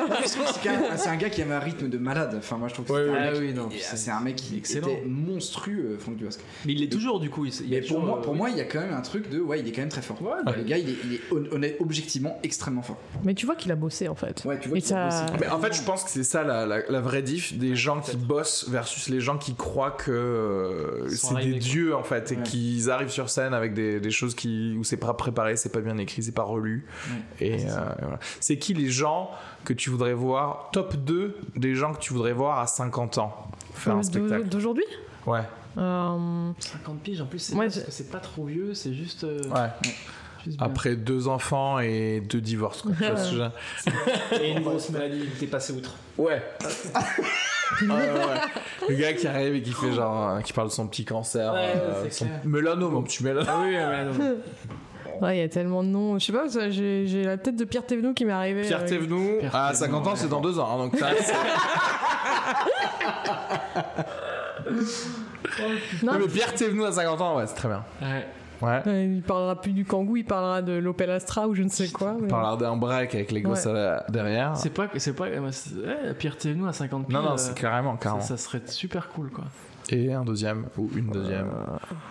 C'est 0.97 1.09
un 1.09 1.17
gars 1.17 1.31
qui 1.31 1.43
avait 1.43 1.55
un 1.55 1.59
rythme 1.61 1.89
de 1.89 1.99
malade. 1.99 2.35
Enfin, 2.39 2.57
moi 2.57 2.69
je 2.69 2.75
trouve 2.75 2.87
que 2.87 2.93
c'est 2.93 3.11
un 3.11 3.15
Ah 3.15 3.41
mec- 3.41 3.83
c'est- 3.83 4.11
un 4.11 4.21
mec 4.21 4.37
qui 4.37 4.57
excellent. 4.57 4.89
était 4.89 5.03
monstrueux, 5.07 5.97
Franck 6.01 6.17
Dubosc. 6.17 6.41
Mais 6.65 6.73
il 6.73 6.83
est 6.83 6.89
toujours, 6.91 7.21
du 7.21 7.29
coup. 7.31 7.45
il- 7.47 7.75
pour 7.95 8.01
moi, 8.05 8.21
euh, 8.27 8.33
moi, 8.33 8.51
il 8.51 8.57
y 8.57 8.61
a 8.61 8.65
quand 8.65 8.81
même 8.81 8.93
un 8.95 9.01
truc 9.01 9.29
de, 9.31 9.41
ouais, 9.41 9.61
il 9.61 9.69
est 9.69 9.73
quand 9.73 9.83
même 9.83 9.89
très 9.91 10.03
fort. 10.03 10.21
Ouais, 10.23 10.31
Le 10.57 10.63
gars, 10.65 10.79
il 10.79 10.89
est, 10.91 10.97
il 11.05 11.15
est 11.15 11.53
honnête, 11.53 11.77
objectivement 11.81 12.39
extrêmement 12.43 12.83
fort. 12.83 12.97
Mais 13.25 13.35
tu 13.35 13.47
vois 13.47 13.55
qu'il 13.57 13.71
a 13.73 13.77
bossé 13.77 14.09
en 14.09 14.15
fait. 14.15 14.43
Ouais, 14.45 14.59
tu 14.59 14.69
vois. 14.69 14.79
Et 14.79 14.83
qu'il 14.83 14.95
a 14.97 15.07
bossé. 15.09 15.25
Mais 15.41 15.49
en 15.49 15.59
fait, 15.61 15.73
je 15.75 15.83
pense 15.83 16.05
que 16.05 16.11
c'est 16.11 16.25
ça 16.25 16.43
la, 16.45 16.67
la, 16.67 16.81
la 16.89 17.01
vraie 17.01 17.23
diff 17.23 17.57
des 17.59 17.77
gens 17.77 18.01
qui 18.01 18.17
bossent 18.17 18.69
versus 18.69 19.09
les 19.09 19.21
gens 19.21 19.39
qui 19.39 19.55
croient 19.55 19.91
que 19.91 20.11
euh, 20.11 21.09
c'est 21.09 21.35
des 21.37 21.55
dieux 21.59 21.95
en 21.95 22.03
fait 22.03 22.33
et 22.33 22.37
Ouais. 22.37 22.43
qu'ils 22.45 22.91
arrivent 22.91 23.11
sur 23.11 23.29
scène 23.29 23.53
avec 23.55 23.75
des, 23.75 24.01
des 24.01 24.11
choses 24.11 24.35
qui 24.35 24.75
où 24.79 24.85
c'est 24.85 24.97
pas 24.97 25.13
préparé, 25.15 25.57
c'est 25.57 25.69
pas 25.73 25.81
bien 25.81 25.99
écrit, 25.99 26.23
c'est 26.23 26.33
pas 26.33 26.43
relu. 26.43 26.87
Et, 27.41 27.55
euh, 27.55 27.57
et 27.57 28.03
voilà. 28.03 28.19
c'est 28.41 28.57
qui 28.59 28.73
les 28.75 28.89
gens 28.89 29.31
que 29.65 29.73
tu 29.73 29.91
voudrais 29.91 30.15
voir 30.15 30.71
top 30.73 30.97
2 30.97 31.37
des 31.57 31.75
gens 31.75 31.93
que 31.93 31.99
tu 31.99 32.13
voudrais 32.13 32.33
voir 32.33 32.59
à 32.61 32.67
50 32.67 33.19
ans 33.19 33.35
faire 33.75 33.95
un 33.95 33.99
Euh, 33.99 34.03
spectacle? 34.03 34.45
D'aujourd'hui? 34.49 34.85
Ouais. 35.27 35.41
Euh, 35.79 36.51
50 36.59 36.99
piges 37.01 37.21
en 37.21 37.27
plus, 37.27 37.39
c'est 37.39 37.55
Ouais, 37.55 37.67
pas- 37.69 37.73
c'est 37.89 38.11
trop 38.21 38.45
vieux, 38.45 38.75
c'est 38.75 38.93
juste. 38.93 39.23
euh, 39.25 39.41
Ouais. 39.51 39.69
juste. 40.45 40.59
Après 40.61 40.97
deux 40.97 41.29
enfants 41.29 41.79
et 41.79 42.21
deux 42.21 42.41
divorces. 42.41 42.83
Quoi. 42.83 42.93
Et 44.41 44.51
une 44.53 44.61
grosse 44.63 44.91
maladie, 44.91 45.27
t'es 45.39 45.47
passé 45.47 45.73
outre. 45.73 45.95
Ouais. 46.19 46.43
Ouais, 47.83 47.89
ouais, 47.89 47.97
ouais. 47.97 48.41
Le 48.89 48.95
gars 48.97 49.13
qui 49.13 49.29
arrive 49.29 49.55
et 49.55 49.63
qui 49.63 49.71
fait 49.73 49.93
genre, 49.93 50.31
euh, 50.31 50.41
qui 50.41 50.53
parle 50.53 50.67
de 50.69 50.73
son 50.73 50.89
petit 50.89 51.05
cancer, 51.05 51.53
Ouais, 51.53 51.73
euh, 51.77 52.11
son 52.11 52.27
mélanome, 52.45 52.93
mon 52.95 53.03
petit 53.03 53.23
mélanome. 53.23 53.47
Ah 53.49 53.63
oui. 53.65 53.77
Ouais, 55.21 55.37
il 55.37 55.41
y 55.41 55.43
a 55.43 55.49
tellement 55.51 55.83
de 55.83 55.89
noms. 55.89 56.19
Je 56.19 56.25
sais 56.25 56.33
pas, 56.33 56.47
j'ai 56.71 57.25
la 57.25 57.37
tête 57.37 57.55
de 57.55 57.65
Pierre 57.65 57.85
Thévenoud 57.85 58.15
qui 58.15 58.25
m'est 58.25 58.33
arrivée. 58.33 58.63
Pierre 58.63 58.81
euh, 58.81 58.89
Thévenoud, 58.89 59.39
Pierre 59.41 59.55
à 59.55 59.73
Thévenoud, 59.73 59.91
50 59.93 60.07
ans, 60.07 60.11
ouais. 60.13 60.17
c'est 60.17 60.29
dans 60.31 60.41
deux 60.41 60.59
ans. 60.59 60.69
hein, 60.73 60.79
donc 60.79 60.99
Non, 66.03 66.19
mais 66.19 66.27
Pierre 66.29 66.55
Thévenoud 66.55 66.87
à 66.87 66.93
50 66.93 67.21
ans, 67.21 67.37
ouais, 67.37 67.47
c'est 67.47 67.55
très 67.55 67.69
bien. 67.69 67.85
Ouais. 68.03 68.27
Ouais. 68.63 68.83
euh, 68.87 69.15
il 69.17 69.23
parlera 69.23 69.59
plus 69.59 69.73
du 69.73 69.87
Kangoo, 69.87 70.17
il 70.17 70.25
parlera 70.25 70.61
de 70.61 70.73
l'Opel 70.73 71.11
Astra 71.11 71.49
ou 71.49 71.55
je 71.55 71.63
ne 71.63 71.71
sais 71.71 71.89
quoi. 71.89 72.13
mais- 72.21 72.27
On 72.27 72.29
parlera 72.29 72.57
d'un 72.59 72.77
break 72.77 73.15
avec 73.15 73.33
les 73.33 73.41
gosses 73.41 73.65
Ouais. 73.65 73.97
derrière. 74.11 74.55
C'est 74.57 74.69
pas. 74.69 74.89
C'est 74.99 75.15
pas 75.15 75.27
Pierre 76.19 76.37
Thévenoud 76.37 76.69
à 76.69 76.73
50 76.75 77.07
piges. 77.07 77.15
Non, 77.15 77.23
non, 77.23 77.33
euh, 77.33 77.37
c'est 77.39 77.55
carrément, 77.59 77.93
ça, 77.95 77.99
carrément. 78.03 78.21
ça 78.23 78.37
serait 78.37 78.61
super 78.67 79.09
cool, 79.09 79.31
quoi. 79.31 79.45
Et 79.89 80.13
un 80.13 80.25
deuxième, 80.25 80.67
ou 80.77 80.91
une 80.95 81.11
deuxième. 81.11 81.49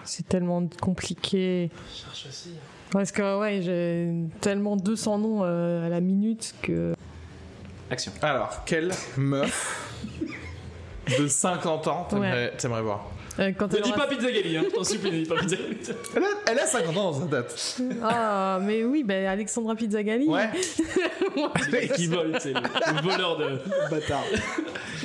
C'est 0.03 0.27
tellement 0.27 0.67
compliqué. 0.81 1.69
Je 1.93 2.01
cherche 2.01 2.25
aussi. 2.27 2.53
Parce 2.91 3.11
que 3.11 3.39
ouais, 3.39 3.61
j'ai 3.61 4.11
tellement 4.41 4.75
200 4.75 5.19
noms 5.19 5.41
euh, 5.43 5.85
à 5.85 5.89
la 5.89 6.01
minute 6.01 6.55
que. 6.63 6.95
Action. 7.91 8.11
Alors, 8.23 8.63
quelle 8.65 8.91
meuf 9.17 9.85
de 11.19 11.27
50 11.27 11.87
ans 11.87 12.07
t'aimerais 12.09 12.53
t'aimerais 12.57 12.81
voir? 12.81 13.05
Euh, 13.39 13.51
quand 13.57 13.71
Ne 13.73 13.79
dis 13.81 13.91
pas 13.93 14.07
Pizza 14.07 14.31
Gali, 14.31 14.57
hein. 14.57 14.63
Je 14.69 14.75
t'en 14.75 14.83
supplie, 14.83 15.11
ne 15.11 15.17
dis 15.23 15.29
pas 15.29 15.35
Pizza 15.35 15.55
Gali. 15.55 15.77
elle 16.15 16.23
a, 16.23 16.27
elle 16.51 16.59
a 16.59 16.65
50 16.67 16.97
ans 16.97 17.11
dans 17.11 17.19
sa 17.21 17.25
tête. 17.27 17.81
Ah, 18.03 18.59
mais 18.61 18.83
oui, 18.83 19.03
ben 19.03 19.25
Alexandra 19.27 19.75
Pizzagalli. 19.75 20.27
Ouais. 20.27 20.49
Qui 21.95 22.07
vole, 22.07 22.35
c'est 22.39 22.53
le, 22.53 22.59
le 22.61 23.01
voleur 23.01 23.37
de. 23.37 23.59
Bâtard. 23.89 24.23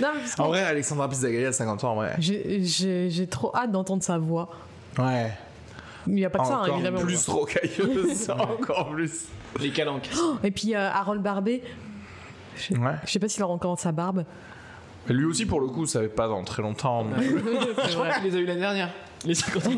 Non, 0.00 0.08
mais 0.14 0.20
parce 0.20 0.34
que 0.34 0.42
En 0.42 0.48
vrai, 0.48 0.62
Alexandra 0.62 1.08
Pizzagalli 1.08 1.44
à 1.46 1.52
50 1.52 1.84
ans, 1.84 1.92
en 1.92 1.94
vrai. 1.96 2.14
j'ai- 2.18 2.62
j'ai 2.64 3.10
j'ai 3.10 3.26
trop 3.26 3.54
hâte 3.54 3.70
d'entendre 3.70 4.02
sa 4.02 4.18
voix. 4.18 4.50
Ouais. 4.98 5.30
Il 6.06 6.14
n'y 6.14 6.24
a 6.24 6.30
pas 6.30 6.40
que 6.40 6.46
ça, 6.46 6.54
hein, 6.56 6.62
Encore 6.64 6.74
évidemment. 6.74 7.00
plus 7.00 7.26
rocailleuse, 7.28 8.30
encore 8.30 8.90
plus. 8.90 9.24
Les 9.60 9.70
calanques. 9.70 10.10
Et 10.42 10.50
puis 10.50 10.74
euh, 10.74 10.90
Harold 10.90 11.22
Barbet, 11.22 11.62
Ouais. 12.70 12.78
je 13.06 13.10
sais 13.10 13.18
pas 13.18 13.28
s'il 13.28 13.42
a 13.42 13.48
encore 13.48 13.78
sa 13.78 13.90
barbe. 13.92 14.24
Mais 15.06 15.14
lui 15.14 15.24
aussi, 15.24 15.46
pour 15.46 15.60
le 15.60 15.66
coup, 15.66 15.86
ça 15.86 16.00
fait 16.00 16.08
pas 16.08 16.28
dans 16.28 16.42
très 16.44 16.62
longtemps. 16.62 17.04
crois 17.94 18.10
qu'il 18.10 18.24
les 18.24 18.36
a 18.36 18.38
eu 18.38 18.46
l'année 18.46 18.60
dernière. 18.60 18.90
Les 19.24 19.34
50 19.34 19.66
ans. 19.66 19.70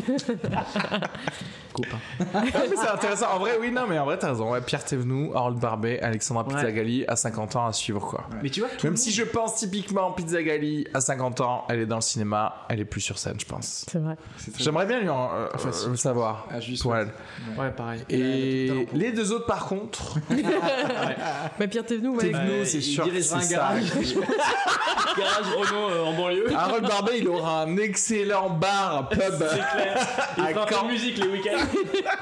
Copain. 1.72 1.98
Ah, 2.34 2.42
mais 2.42 2.76
c'est 2.76 2.88
intéressant. 2.88 3.26
En 3.34 3.38
vrai, 3.38 3.52
oui, 3.60 3.70
non, 3.70 3.82
mais 3.86 3.98
en 3.98 4.04
vrai, 4.06 4.18
t'as 4.18 4.28
raison. 4.28 4.50
Ouais, 4.52 4.60
Pierre 4.62 4.82
Thévenoud, 4.84 5.32
Harold 5.34 5.58
Barbet, 5.58 6.00
Alexandra 6.00 6.44
Ouais. 6.46 6.54
Pizzagalli 6.54 7.04
à 7.06 7.16
50 7.16 7.56
ans 7.56 7.66
à 7.66 7.72
suivre, 7.72 8.00
quoi. 8.00 8.24
Mais 8.42 8.48
tu 8.50 8.60
vois, 8.60 8.70
tout 8.70 8.86
Même 8.86 8.94
le 8.94 8.96
si 8.96 9.10
monde- 9.10 9.16
je 9.18 9.22
pense 9.24 9.56
typiquement 9.56 10.10
Pizzagalli 10.12 10.86
à 10.94 11.00
50 11.00 11.40
ans, 11.42 11.64
elle 11.68 11.80
est 11.80 11.86
dans 11.86 11.96
le 11.96 12.00
cinéma, 12.02 12.64
elle 12.70 12.80
est 12.80 12.84
plus 12.86 13.02
sur 13.02 13.18
scène, 13.18 13.38
je 13.38 13.44
pense. 13.44 13.84
C'est 13.90 13.98
vrai. 13.98 14.16
J'aimerais 14.58 14.86
bien 14.86 15.00
lui 15.00 15.08
en, 15.10 15.30
euh, 15.34 15.48
Facile. 15.58 15.88
euh, 15.88 15.90
le 15.90 15.96
savoir. 15.96 16.46
Ah, 16.50 16.54
pour 16.54 16.76
souhaite. 16.78 17.08
elle. 17.54 17.60
Ouais, 17.60 17.70
pareil. 17.70 18.00
Et 18.08 18.88
les 18.94 19.12
deux 19.12 19.32
autres, 19.32 19.46
par 19.46 19.66
contre, 19.66 20.14
Mais 21.60 21.68
Pierre 21.68 21.84
Thévenoud, 21.84 22.16
ouais, 22.16 22.22
Thévenoud, 22.22 22.48
Ouais, 22.60 22.64
c'est 22.64 22.78
il 22.78 22.82
sûr 22.82 23.04
que 23.04 23.10
dirigera 23.10 23.40
c'est 23.42 23.54
un 23.54 23.58
ça. 23.58 23.74
garage. 23.74 23.84
garage 25.18 25.46
Renault 25.56 25.90
euh, 25.90 26.04
en 26.04 26.14
banlieue. 26.14 26.54
Harold 26.56 26.86
Barbet, 26.86 27.18
il 27.18 27.28
aura 27.28 27.62
un 27.62 27.76
excellent 27.76 28.50
bar, 28.50 29.08
pub. 29.10 29.35
C'est 29.38 29.56
clair. 29.56 30.06
Il 30.38 30.44
fera 30.54 30.82
de 30.82 30.86
musique 30.88 31.18
les 31.18 31.28
week-ends. 31.28 31.66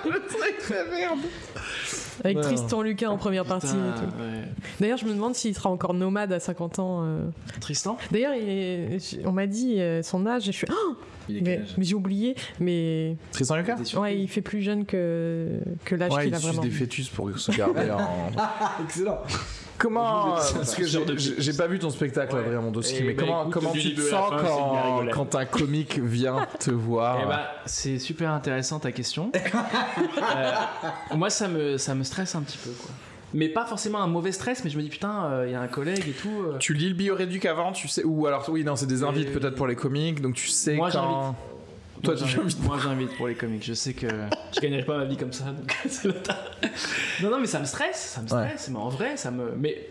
avec 2.25 2.37
Ouais. 2.37 2.43
Tristan 2.43 2.83
Lucas 2.83 3.09
en 3.11 3.17
première 3.19 3.45
partie. 3.45 3.67
et 3.67 3.71
tout. 3.71 4.23
ouais. 4.23 4.45
D'ailleurs, 4.81 4.99
je 4.99 5.05
me 5.05 5.13
demande 5.13 5.35
s'il 5.35 5.55
sera 5.55 5.69
encore 5.71 5.95
nomade 5.95 6.33
à 6.33 6.41
50 6.41 6.79
ans. 6.79 7.01
euh. 7.05 7.19
Tristan? 7.61 7.97
D'ailleurs, 8.13 8.35
il 8.35 8.49
est- 8.49 9.27
on 9.27 9.33
m'a 9.33 9.47
dit 9.47 9.81
euh, 9.81 10.03
son 10.03 10.27
âge 10.27 10.49
et 10.49 10.53
je 10.53 10.57
suis. 10.59 10.67
Oh 10.71 10.95
Il 11.29 11.39
est 11.39 11.41
mais 11.41 11.55
quel 11.57 11.63
âge? 11.63 11.75
mais 11.77 11.85
j'ai 11.85 11.95
oublié. 11.95 12.35
Mais 12.61 13.17
Tristan 13.33 13.57
Lucas? 13.57 13.77
Ouais, 13.97 14.19
il 14.19 14.29
fait 14.29 14.43
plus 14.43 14.63
jeune 14.63 14.85
que, 14.87 15.59
que 15.85 15.95
l'âge 15.97 16.13
Ouais, 16.13 16.23
qu'il 16.23 16.33
il 16.33 16.35
a 16.35 16.39
vraiment. 16.39 16.63
des 16.63 16.71
fœtus 16.71 17.09
pour 17.09 17.37
se 17.39 17.51
garder 17.53 17.91
en... 17.91 18.31
Excellent. 18.85 19.19
Comment 19.79 20.35
Parce 20.35 20.75
que 20.75 20.85
j'ai- 20.87 21.53
pas 21.53 21.67
vu 21.67 21.79
ton 21.79 21.91
spectacle, 21.91 22.35
Ouais. 22.35 22.41
Adrien 22.43 22.61
Mondowski, 22.61 22.97
Eh 23.01 23.03
mais 23.05 23.15
ben, 23.15 23.25
comment, 23.27 23.41
écoute, 23.43 23.53
comment 23.55 23.71
du 23.73 23.81
tu 23.81 23.95
te 23.95 24.01
sens 24.03 24.31
quand, 25.13 25.35
un 25.35 25.45
comique 25.47 25.99
vient 25.99 26.47
te 26.61 26.71
voir 26.71 27.19
Eh 27.23 27.27
bah, 27.27 27.51
c'est 27.67 27.99
super 27.99 28.31
intéressant 28.31 28.79
ta 28.79 28.93
question. 28.93 29.31
Euh, 30.37 31.17
moi, 31.17 31.31
ça 31.31 31.49
me, 31.49 31.77
ça 31.79 31.95
me 31.95 32.03
stresse 32.05 32.35
un 32.35 32.43
petit 32.43 32.59
peu, 32.59 32.71
quoi. 32.71 32.91
Mais 33.35 33.49
pas 33.49 33.67
forcément 33.67 34.01
un 34.01 34.07
mauvais 34.07 34.33
stress, 34.33 34.63
mais 34.65 34.71
je 34.71 34.77
me 34.77 34.83
dis 34.83 34.89
putain, 34.89 35.25
euh, 35.27 35.45
il 35.49 35.53
y 35.53 35.55
a 35.55 35.61
un 35.61 35.67
collègue 35.67 36.05
et 36.09 36.13
tout. 36.13 36.29
euh, 36.47 36.57
Tu 36.59 36.73
lis 36.73 36.89
le 36.89 36.95
bioréduc 36.95 37.45
avant, 37.47 37.73
tu 37.73 37.89
sais, 37.89 38.05
ou 38.05 38.27
alors 38.27 38.45
oui, 38.49 38.63
non, 38.65 38.77
c'est 38.77 38.87
des 38.87 39.03
invites 39.03 39.29
Euh, 39.29 39.39
peut-être 39.39 39.57
pour 39.57 39.67
les 39.67 39.75
comiques, 39.77 40.21
donc 40.21 40.35
tu 40.35 40.49
sais 40.49 40.75
Moi, 40.77 40.91
quand. 40.93 41.35
Toi, 42.05 42.15
moi, 42.15 42.23
tu 42.25 42.29
j'invite- 42.37 42.63
Moi, 42.63 42.79
j'invite 42.83 43.15
pour 43.17 43.29
les 43.29 43.35
comics. 43.35 43.65
Je 43.65 43.75
sais 43.75 43.93
que 43.95 44.07
je 44.55 44.61
gagnerai 44.61 44.85
pas 44.85 44.99
ma 44.99 45.05
vie 45.05 45.17
comme 45.17 45.33
ça, 45.33 45.45
donc 45.47 45.75
c'est 45.89 46.05
le 46.05 46.15
tas. 46.15 46.39
Non, 47.23 47.31
non, 47.31 47.41
mais 47.41 47.47
ça 47.47 47.59
me 47.61 47.65
stresse, 47.65 48.13
ça 48.15 48.23
me 48.23 48.27
stresse. 48.29 48.69
Mais 48.71 48.79
en 48.79 48.89
vrai, 48.89 49.17
ça 49.17 49.31
me. 49.31 49.53
Mais 49.57 49.89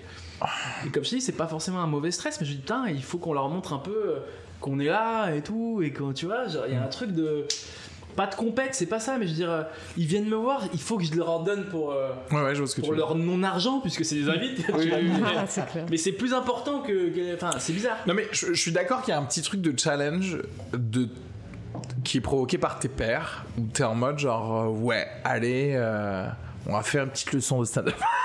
et 0.86 0.90
comme 0.90 1.04
je 1.04 1.10
dis, 1.10 1.22
c'est 1.22 1.32
pas 1.34 1.48
forcément 1.48 1.80
un 1.82 1.88
mauvais 1.88 2.12
stress, 2.12 2.40
mais 2.42 2.46
je 2.48 2.52
dis 2.54 2.58
putain, 2.60 2.86
il 2.90 3.04
faut 3.04 3.18
qu'on 3.18 3.34
leur 3.34 3.48
montre 3.50 3.74
un 3.74 3.78
peu 3.80 3.92
euh, 3.96 4.20
qu'on 4.60 4.80
est 4.80 4.86
là 4.88 5.32
et 5.34 5.42
tout, 5.42 5.82
et 5.84 5.92
quand 5.92 6.12
tu 6.14 6.26
vois, 6.26 6.48
genre, 6.48 6.64
il 6.68 6.74
y 6.74 6.78
a 6.78 6.84
un 6.84 6.88
truc 6.88 7.12
de. 7.12 7.46
Pas 8.16 8.28
de 8.28 8.36
compète, 8.36 8.76
c'est 8.76 8.86
pas 8.86 9.00
ça, 9.00 9.18
mais 9.18 9.26
je 9.26 9.32
veux 9.32 9.38
dire, 9.38 9.50
euh, 9.52 9.64
ils 9.98 10.06
viennent 10.06 10.30
me 10.30 10.36
voir, 10.36 10.62
il 10.72 10.80
faut 10.80 11.00
que 11.00 11.04
je 11.04 11.16
leur 11.16 11.32
en 11.32 11.40
donne 11.42 11.66
pour, 11.70 11.94
euh, 11.94 12.12
Ouais, 12.30 12.44
ouais, 12.44 12.54
je 12.54 12.60
vois 12.60 12.68
ce 12.68 12.76
que 12.76 12.82
pour 12.82 12.90
tu 12.90 12.94
veux. 12.94 13.00
leur 13.00 13.16
non-argent, 13.16 13.80
puisque 13.80 14.06
c'est 14.06 14.14
des 14.14 14.30
invités. 14.30 14.64
Oui, 14.72 14.88
vois. 14.88 15.00
oui, 15.00 15.10
oui. 15.16 15.22
Ah. 15.36 15.66
Mais 15.90 15.98
c'est 15.98 16.12
plus 16.12 16.32
important 16.32 16.82
que. 16.82 17.10
que- 17.10 17.34
Enfin, 17.34 17.50
c'est 17.58 17.74
bizarre. 17.74 17.98
Non, 18.06 18.14
mais 18.14 18.28
je, 18.32 18.54
je 18.54 18.62
suis 18.62 18.72
d'accord 18.72 19.02
qu'il 19.02 19.16
y 19.16 19.18
a 19.18 19.20
un 19.20 19.24
petit 19.26 19.42
truc 19.42 19.62
de 19.62 19.74
challenge 19.80 20.38
de 20.74 21.10
qui 22.04 22.18
est 22.18 22.22
provoqué 22.22 22.58
par 22.58 22.80
tes 22.80 22.90
pairs, 22.90 23.46
où 23.58 23.62
t'es 23.74 23.84
en 23.84 23.96
mode 23.96 24.20
genre, 24.20 24.64
euh, 24.64 24.68
ouais, 24.68 25.08
allez, 25.24 25.74
euh, 25.76 26.28
on 26.68 26.74
va 26.74 26.84
faire 26.84 27.04
une 27.04 27.10
petite 27.10 27.34
leçon 27.34 27.60
de 27.60 27.66
stand-up. 27.66 27.96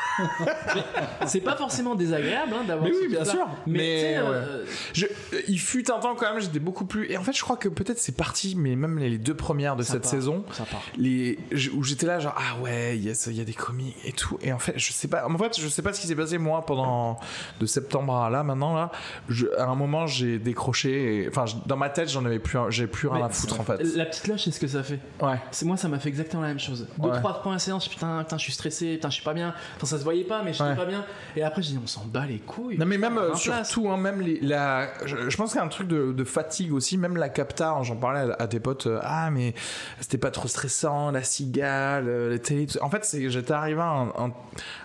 C'est 1.26 1.40
pas 1.40 1.56
forcément 1.56 1.94
désagréable 1.94 2.52
hein, 2.54 2.64
d'avoir 2.66 2.88
Mais 2.88 2.94
oui, 2.96 3.08
bien 3.08 3.24
sûr. 3.24 3.46
Mais, 3.66 4.16
euh, 4.18 4.64
Je, 4.92 5.06
euh, 5.06 5.40
il 5.48 5.58
fut 5.58 5.90
un 5.90 5.98
temps 5.98 6.14
quand 6.14 6.32
même, 6.32 6.40
j'étais 6.42 6.58
beaucoup 6.58 6.84
plus. 6.84 7.10
Et 7.10 7.16
en 7.16 7.22
fait, 7.22 7.32
je 7.32 7.42
crois 7.42 7.56
que 7.56 7.68
peut-être 7.68 7.98
c'est 7.98 8.16
parti, 8.16 8.54
mais 8.56 8.76
même 8.76 8.98
les 8.98 9.18
deux 9.18 9.34
premières 9.34 9.76
de 9.76 9.82
cette 9.82 10.02
part. 10.02 10.10
saison, 10.10 10.44
ça 10.52 10.64
part. 10.64 10.82
les, 10.96 11.38
où 11.74 11.82
j'étais 11.82 12.06
là, 12.06 12.18
genre, 12.18 12.34
ah 12.36 12.60
ouais, 12.62 12.96
il 12.96 13.04
y, 13.06 13.10
a- 13.10 13.26
il 13.30 13.36
y 13.36 13.40
a 13.40 13.44
des 13.44 13.52
comiques 13.54 13.96
et 14.04 14.12
tout. 14.12 14.38
Et 14.42 14.52
en 14.52 14.58
fait, 14.58 14.74
je 14.76 14.92
sais 14.92 15.08
pas, 15.08 15.26
en 15.28 15.38
fait, 15.38 15.60
je 15.60 15.68
sais 15.68 15.82
pas 15.82 15.92
ce 15.92 16.00
qui 16.00 16.06
s'est 16.06 16.16
passé 16.16 16.38
moi 16.38 16.64
pendant 16.66 17.18
de 17.60 17.66
septembre 17.66 18.16
à 18.16 18.30
là, 18.30 18.42
maintenant 18.42 18.74
là. 18.74 18.90
Je, 19.28 19.46
à 19.58 19.64
un 19.66 19.74
moment, 19.74 20.06
j'ai 20.06 20.38
décroché. 20.38 21.24
et- 21.24 21.28
Enfin, 21.28 21.44
dans 21.66 21.76
ma 21.76 21.90
tête, 21.90 22.10
j'en 22.10 22.24
avais 22.24 22.38
plus, 22.38 22.58
j'ai 22.70 22.86
plus 22.86 23.08
rien 23.08 23.26
à 23.26 23.28
foutre 23.28 23.60
en 23.60 23.64
fait. 23.64 23.82
La 23.96 24.06
petite 24.06 24.24
cloche, 24.24 24.44
c'est 24.44 24.50
ce 24.50 24.60
que 24.60 24.66
ça 24.66 24.82
fait. 24.82 24.98
Ouais. 25.20 25.36
C'est 25.50 25.66
moi, 25.66 25.76
ça 25.76 25.88
m'a 25.88 25.98
fait 25.98 26.08
exactement 26.08 26.42
la 26.42 26.48
même 26.48 26.58
chose. 26.58 26.86
Deux, 26.98 27.08
Ouais. 27.08 27.18
trois 27.18 27.58
séances, 27.58 27.84
je 27.84 27.88
suis, 27.88 27.96
putain, 27.96 28.22
putain, 28.24 28.36
je 28.38 28.42
suis 28.42 28.52
stressé, 28.52 28.94
putain, 28.94 29.08
je 29.10 29.14
suis 29.14 29.24
pas 29.24 29.34
bien. 29.34 29.54
Ça 29.82 29.98
se 29.98 30.04
voyait 30.08 30.24
pas, 30.24 30.42
mais 30.42 30.52
je 30.52 30.62
Ouais. 30.62 30.74
pas 30.76 30.84
bien. 30.86 31.04
Et 31.36 31.42
après, 31.42 31.62
j'ai 31.62 31.72
dit, 31.72 31.80
on 31.82 31.86
s'en 31.86 32.04
bat 32.06 32.26
les 32.26 32.38
couilles. 32.38 32.78
Non 32.78 32.86
mais 32.86 32.98
même 32.98 33.18
euh, 33.18 33.34
surtout 33.34 33.90
hein, 33.90 33.96
même 33.96 34.20
les, 34.20 34.40
la 34.40 34.88
je, 35.04 35.28
je 35.30 35.36
pense 35.36 35.50
qu'il 35.52 35.58
y 35.58 35.62
a 35.62 35.64
un 35.64 35.68
truc 35.68 35.86
de, 35.88 36.12
de 36.12 36.24
fatigue 36.24 36.72
aussi. 36.72 36.96
Même 36.98 37.16
la 37.16 37.28
capta 37.28 37.70
hein, 37.70 37.82
j'en 37.82 37.96
parlais 37.96 38.32
à, 38.32 38.42
à 38.42 38.46
tes 38.48 38.60
potes 38.60 38.86
euh, 38.86 38.98
ah 39.02 39.30
mais 39.30 39.54
c'était 40.00 40.18
pas 40.18 40.30
trop 40.30 40.48
stressant 40.48 41.10
la 41.10 41.22
cigale 41.22 42.08
euh, 42.08 42.30
les 42.30 42.38
télé 42.38 42.66
tout 42.66 42.78
en 42.82 42.90
fait 42.90 43.04
c'est 43.04 43.30
j'étais 43.30 43.52
arrivé 43.52 43.80
à 43.80 43.84
un, 43.86 44.08
un, 44.08 44.32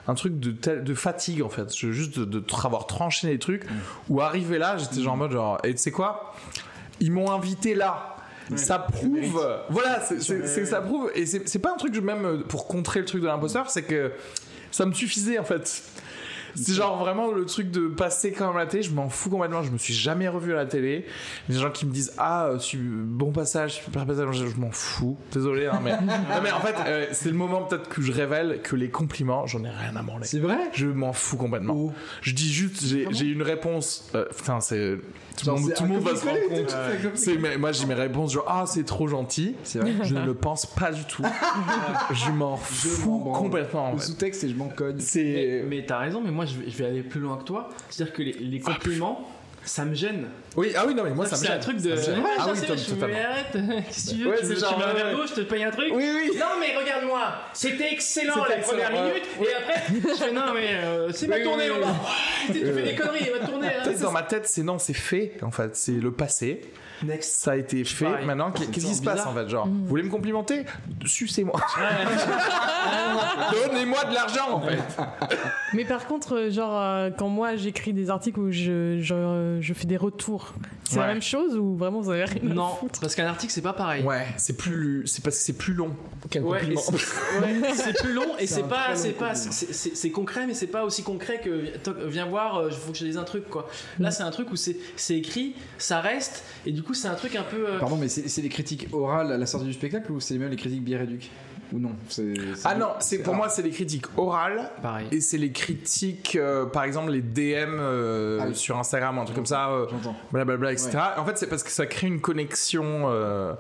un 0.07 0.13
truc 0.15 0.39
de 0.39 0.51
tel- 0.51 0.83
de 0.83 0.93
fatigue 0.93 1.41
en 1.41 1.49
fait. 1.49 1.75
Je- 1.75 1.91
juste 1.91 2.19
de, 2.19 2.25
de 2.25 2.43
avoir 2.65 2.85
tranché 2.87 3.27
les 3.27 3.39
trucs 3.39 3.65
ou 4.09 4.21
arrivé 4.21 4.57
là 4.57 4.77
j'étais 4.77 5.01
genre 5.01 5.13
en 5.13 5.17
mode 5.17 5.31
genre 5.31 5.57
et 5.63 5.71
tu 5.73 5.77
sais 5.81 5.91
quoi? 5.91 6.33
Ils 6.99 7.11
m'ont 7.11 7.31
invité 7.31 7.73
là. 7.75 8.09
Ça 8.55 8.77
prouve, 8.77 9.41
voilà, 9.69 10.01
c'est- 10.01 10.19
ça 10.65 10.81
prouve, 10.81 11.09
et 11.15 11.25
c'est 11.25 11.47
c'est 11.47 11.59
pas 11.59 11.71
un 11.73 11.77
truc 11.77 11.95
même 12.01 12.25
euh, 12.25 12.37
pour 12.43 12.67
contrer 12.67 12.99
le 12.99 13.05
truc 13.05 13.21
de 13.21 13.27
l'imposteur, 13.27 13.69
c'est 13.69 13.83
que 13.83 14.11
ça 14.73 14.85
me 14.85 14.93
suffisait 14.93 15.39
en 15.39 15.43
fait. 15.45 15.83
C'est 16.55 16.73
genre 16.73 16.99
vraiment 16.99 17.31
le 17.31 17.45
truc 17.45 17.71
de 17.71 17.87
passer 17.87 18.31
quand 18.31 18.47
même 18.47 18.57
à 18.57 18.59
la 18.59 18.65
télé, 18.67 18.83
je 18.83 18.91
m'en 18.91 19.09
fous 19.09 19.31
complètement, 19.31 19.63
je 19.63 19.71
me 19.71 19.79
suis 19.79 19.93
jamais 19.93 20.27
revu 20.27 20.51
à 20.53 20.57
la 20.57 20.65
télé. 20.67 21.05
Les 21.49 21.57
gens 21.57 21.71
qui 21.71 21.85
me 21.87 21.91
disent 21.91 22.13
Ah, 22.19 22.47
euh, 22.49 22.59
bon 22.75 23.31
passage, 23.31 23.81
super 23.83 24.05
passage, 24.05 24.27
je, 24.33 24.45
je 24.45 24.55
m'en 24.57 24.69
fous, 24.69 25.17
désolé, 25.31 25.65
hein, 25.65 25.79
mais, 25.83 25.91
non, 26.01 26.41
mais 26.43 26.51
en 26.51 26.59
fait, 26.59 26.75
euh, 26.85 27.07
c'est 27.11 27.29
le 27.29 27.35
moment 27.35 27.63
peut-être 27.63 27.89
que 27.89 28.03
je 28.03 28.11
révèle 28.11 28.59
que 28.61 28.75
les 28.75 28.89
compliments, 28.89 29.47
j'en 29.47 29.63
ai 29.63 29.69
rien 29.69 29.95
à 29.95 30.03
branler. 30.03 30.25
C'est 30.25 30.37
vrai? 30.39 30.59
Je 30.73 30.85
m'en 30.85 31.11
fous 31.13 31.37
complètement. 31.37 31.73
Oh. 31.75 31.91
Je 32.21 32.33
dis 32.33 32.53
juste, 32.53 32.85
j'ai 32.85 33.07
j'ai 33.09 33.25
une 33.25 33.41
réponse. 33.41 34.09
euh, 34.13 34.25
putain, 34.25 34.59
c'est. 34.59 34.97
Tout, 35.37 35.45
Genre, 35.45 35.55
le 35.55 35.61
monde, 35.61 35.73
tout 35.75 35.83
le 35.83 35.89
monde 35.89 36.03
va 36.03 36.15
se 36.15 36.25
rendre 36.25 36.39
compte. 36.49 36.67
tout, 37.01 37.09
c'est 37.15 37.37
mais 37.37 37.57
moi, 37.57 37.71
j'ai 37.71 37.85
mes 37.85 37.93
réponses 37.95 38.33
genre 38.33 38.45
Ah, 38.47 38.65
c'est 38.67 38.83
trop 38.85 39.07
gentil. 39.07 39.55
C'est 39.63 39.79
vrai. 39.79 39.93
Je 40.03 40.13
ne 40.13 40.23
le 40.25 40.33
pense 40.33 40.65
pas 40.65 40.91
du 40.91 41.03
tout. 41.05 41.23
je 42.11 42.31
m'en 42.31 42.55
fous 42.57 43.19
m'en 43.19 43.31
complètement. 43.33 43.89
en 43.89 43.93
Le 43.93 43.99
sous-texte, 43.99 44.41
c'est 44.41 44.49
je 44.49 44.55
m'en 44.55 44.67
cogne. 44.69 44.95
Mais, 44.97 45.01
C'est. 45.01 45.63
mais 45.67 45.85
t'as 45.85 45.97
raison, 45.99 46.21
mais 46.23 46.31
moi, 46.31 46.45
je 46.45 46.55
vais, 46.59 46.69
je 46.69 46.77
vais 46.77 46.85
aller 46.85 47.01
plus 47.03 47.19
loin 47.19 47.37
que 47.37 47.43
toi. 47.43 47.69
C'est-à-dire 47.89 48.13
que 48.13 48.21
les, 48.21 48.33
les 48.33 48.59
compliments, 48.59 49.21
ça 49.65 49.85
me 49.85 49.93
gêne. 49.95 50.25
Oui, 50.55 50.73
ah 50.77 50.83
oui, 50.85 50.93
non, 50.93 51.03
mais 51.03 51.11
moi, 51.11 51.25
ça 51.25 51.35
me 51.35 51.41
c'est 51.41 51.47
gêne. 51.47 51.57
un 51.57 51.59
truc 51.59 51.77
de. 51.77 51.89
Me. 51.89 51.95
Ouais, 51.95 52.01
ah 52.37 52.43
je 52.47 52.51
oui, 52.51 52.57
sais, 52.57 52.77
je 52.77 52.95
mais 53.05 53.21
arrête, 53.23 53.45
qu'est-ce 53.87 54.05
que 54.05 54.15
tu 54.15 54.23
veux 54.23 54.29
Ouais, 54.31 54.37
Tu 54.39 54.45
c'est 54.45 54.53
veux- 54.53 54.59
genre, 54.59 54.81
un 54.83 54.87
ouais, 54.93 54.93
verre 55.03 55.11
d'eau, 55.15 55.27
je 55.27 55.33
te 55.33 55.41
paye 55.41 55.63
un 55.63 55.71
truc 55.71 55.87
Oui, 55.93 56.05
oui. 56.15 56.31
Non, 56.37 56.45
mais 56.59 56.75
regarde-moi, 56.77 57.21
c'était 57.53 57.91
excellent 57.93 58.43
la 58.45 58.57
première 58.57 58.91
minute, 58.91 59.23
et 59.41 59.53
après, 59.53 59.83
je 60.01 60.23
fais 60.23 60.31
non, 60.31 60.53
mais 60.53 60.67
euh, 60.83 61.11
c'est 61.11 61.27
ma 61.27 61.39
tournée, 61.39 61.69
on 61.71 61.79
va. 61.85 61.95
Tu 62.47 62.53
fais 62.53 62.81
des 62.83 62.95
conneries, 62.95 63.29
va 63.39 63.47
tourner. 63.47 63.67
hein. 63.67 63.81
Peut-être 63.83 64.01
dans 64.01 64.11
ma 64.11 64.23
tête, 64.23 64.47
c'est 64.47 64.63
non, 64.63 64.77
c'est 64.79 64.93
fait, 64.93 65.33
en 65.41 65.51
fait. 65.51 65.75
C'est 65.75 65.93
le 65.93 66.11
passé. 66.11 66.61
Next. 67.05 67.41
Ça 67.41 67.51
a 67.51 67.55
été 67.57 67.83
fait. 67.83 68.05
pareil. 68.05 68.25
Maintenant, 68.25 68.51
qu'est-ce 68.51 68.69
qui 68.71 68.81
se 68.81 68.99
bizarre. 69.01 69.15
passe, 69.15 69.25
en 69.25 69.33
fait 69.33 69.49
Genre, 69.49 69.67
vous 69.67 69.85
voulez 69.87 70.03
me 70.03 70.09
complimenter 70.09 70.65
Sucez-moi. 71.05 71.59
Donnez-moi 73.51 74.03
de 74.05 74.13
l'argent, 74.13 74.51
en 74.53 74.61
fait. 74.61 74.77
Mais 75.73 75.85
par 75.85 76.05
contre, 76.07 76.35
euh, 76.35 76.51
genre, 76.51 76.79
euh, 76.79 77.09
quand 77.17 77.29
moi 77.29 77.55
j'écris 77.55 77.93
des 77.93 78.09
articles 78.09 78.39
où 78.39 78.51
je, 78.51 78.99
je, 79.01 79.57
je 79.59 79.73
fais 79.73 79.85
des 79.85 79.97
retours, 79.97 80.53
c'est 80.83 80.95
Ouais. 80.97 81.01
la 81.01 81.07
même 81.07 81.21
chose 81.21 81.57
ou 81.57 81.75
vraiment 81.75 82.01
vous 82.01 82.11
avez 82.11 82.25
rien 82.25 82.41
à 82.51 82.53
Non, 82.53 82.67
foutre 82.75 82.99
parce 82.99 83.15
qu'un 83.15 83.25
article, 83.25 83.51
c'est 83.51 83.61
pas 83.61 83.73
pareil. 83.73 84.03
Ouais, 84.03 84.27
c'est 84.37 84.55
plus. 84.57 85.03
C'est 85.07 85.23
parce 85.23 85.37
que 85.37 85.41
c'est 85.43 85.57
plus 85.57 85.73
long 85.73 85.95
qu'un 86.29 86.41
Ouais, 86.43 86.59
compliment. 86.59 86.81
c'est- 86.81 86.93
ouais, 87.41 87.73
c'est 87.73 87.93
plus 87.97 88.13
long 88.13 88.37
et 88.37 88.45
C'est 88.45 88.63
pas, 88.67 88.95
c'est 88.95 89.11
pas, 89.13 89.33
c'est- 89.33 90.11
concret, 90.11 90.45
mais 90.45 90.53
c'est 90.53 90.67
pas 90.67 90.83
aussi 90.83 91.01
concret 91.03 91.41
que 91.43 91.71
viens 92.07 92.25
voir, 92.25 92.63
il 92.69 92.73
faut 92.75 92.91
que 92.91 92.97
je 92.97 93.01
te 93.01 93.05
dise 93.05 93.17
un 93.17 93.23
truc 93.23 93.49
quoi. 93.49 93.67
Là, 93.99 94.11
c'est 94.11 94.23
un 94.23 94.29
truc 94.31 94.51
où 94.51 94.55
c'est 94.55 94.77
c'est 94.95 95.15
écrit, 95.17 95.55
ça 95.79 95.99
reste, 96.01 96.43
et 96.67 96.71
du 96.71 96.83
coup, 96.83 96.92
c'est 96.93 97.07
un 97.07 97.15
truc 97.15 97.35
un 97.35 97.43
peu. 97.43 97.67
euh, 97.69 97.79
Pardon, 97.79 97.97
mais 97.97 98.07
c'est 98.07 98.27
c'est 98.29 98.41
les 98.41 98.49
critiques 98.49 98.87
orales 98.91 99.31
à 99.31 99.37
la 99.37 99.45
sortie 99.45 99.65
du 99.67 99.73
spectacle 99.73 100.11
ou 100.11 100.19
c'est 100.19 100.37
même 100.37 100.49
les 100.49 100.55
critiques 100.55 100.83
bière-éduc 100.83 101.29
Ou 101.73 101.79
non 101.79 101.91
Ah 102.63 102.75
non, 102.75 102.89
c'est 102.99 103.19
pour 103.23 103.33
moi, 103.35 103.49
c'est 103.49 103.61
les 103.63 103.69
critiques 103.71 104.05
orales. 104.17 104.69
Pareil. 104.81 105.07
Et 105.11 105.21
c'est 105.21 105.37
les 105.37 105.51
critiques, 105.51 106.35
euh, 106.35 106.65
par 106.65 106.83
exemple, 106.83 107.11
les 107.11 107.21
DM 107.21 107.77
euh, 107.79 108.39
Ah 108.41 108.45
oui. 108.49 108.55
sur 108.55 108.77
Instagram, 108.77 109.17
un 109.19 109.23
truc 109.25 109.35
comme 109.35 109.45
ça. 109.45 109.69
euh, 109.69 109.85
blablabla, 110.31 110.71
etc. 110.71 110.97
En 111.17 111.25
fait, 111.25 111.37
c'est 111.37 111.47
parce 111.47 111.63
que 111.63 111.71
ça 111.71 111.85
crée 111.85 112.07
une 112.07 112.21
connexion 112.21 113.03
euh, 113.05 113.53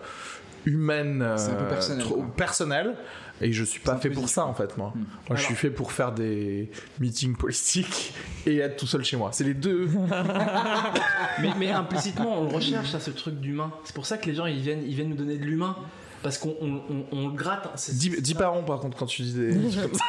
humaine, 0.65 1.25
C'est 1.37 1.51
un 1.51 1.55
peu 1.55 1.65
personnel, 1.65 2.03
trop- 2.03 2.15
quoi. 2.15 2.25
personnelle. 2.37 2.95
Et 3.41 3.51
je 3.51 3.63
suis 3.63 3.79
pas 3.79 3.97
fait 3.97 4.09
pour 4.09 4.29
ça, 4.29 4.45
en 4.45 4.53
fait, 4.53 4.77
moi. 4.77 4.93
Moi, 5.27 5.37
je 5.37 5.43
suis 5.43 5.55
fait 5.55 5.69
pour 5.69 5.91
faire 5.91 6.11
des 6.11 6.69
meetings 6.99 7.35
politiques 7.35 8.13
et 8.45 8.57
être 8.57 8.77
tout 8.77 8.87
seul 8.87 9.03
chez 9.03 9.17
moi. 9.17 9.31
C'est 9.33 9.43
les 9.43 9.53
deux. 9.53 9.89
Mais, 11.41 11.49
mais 11.57 11.71
implicitement, 11.71 12.39
on 12.39 12.43
le 12.43 12.53
recherche, 12.55 12.91
ça, 12.91 12.99
ce 12.99 13.09
truc 13.09 13.39
d'humain. 13.39 13.71
C'est 13.85 13.95
pour 13.95 14.05
ça 14.05 14.19
que 14.19 14.27
les 14.27 14.35
gens, 14.35 14.45
ils 14.45 14.59
viennent, 14.59 14.83
ils 14.85 14.93
viennent 14.93 15.09
nous 15.09 15.15
donner 15.15 15.37
de 15.37 15.43
l'humain. 15.43 15.75
Parce 16.23 16.37
qu'on 16.37 16.55
on, 16.61 16.75
on- 16.89 17.05
on 17.11 17.27
le 17.27 17.33
gratte. 17.35 17.69
C'est- 17.75 17.97
dis, 17.97 18.09
dis 18.21 18.33
pas 18.33 18.47
rond, 18.47 18.63
par 18.63 18.79
contre, 18.79 18.97
quand 18.97 19.05
tu 19.05 19.21
dis 19.23 19.33
des 19.33 19.49
trucs 19.69 19.81
comme 19.91 19.93
ça. 19.93 20.03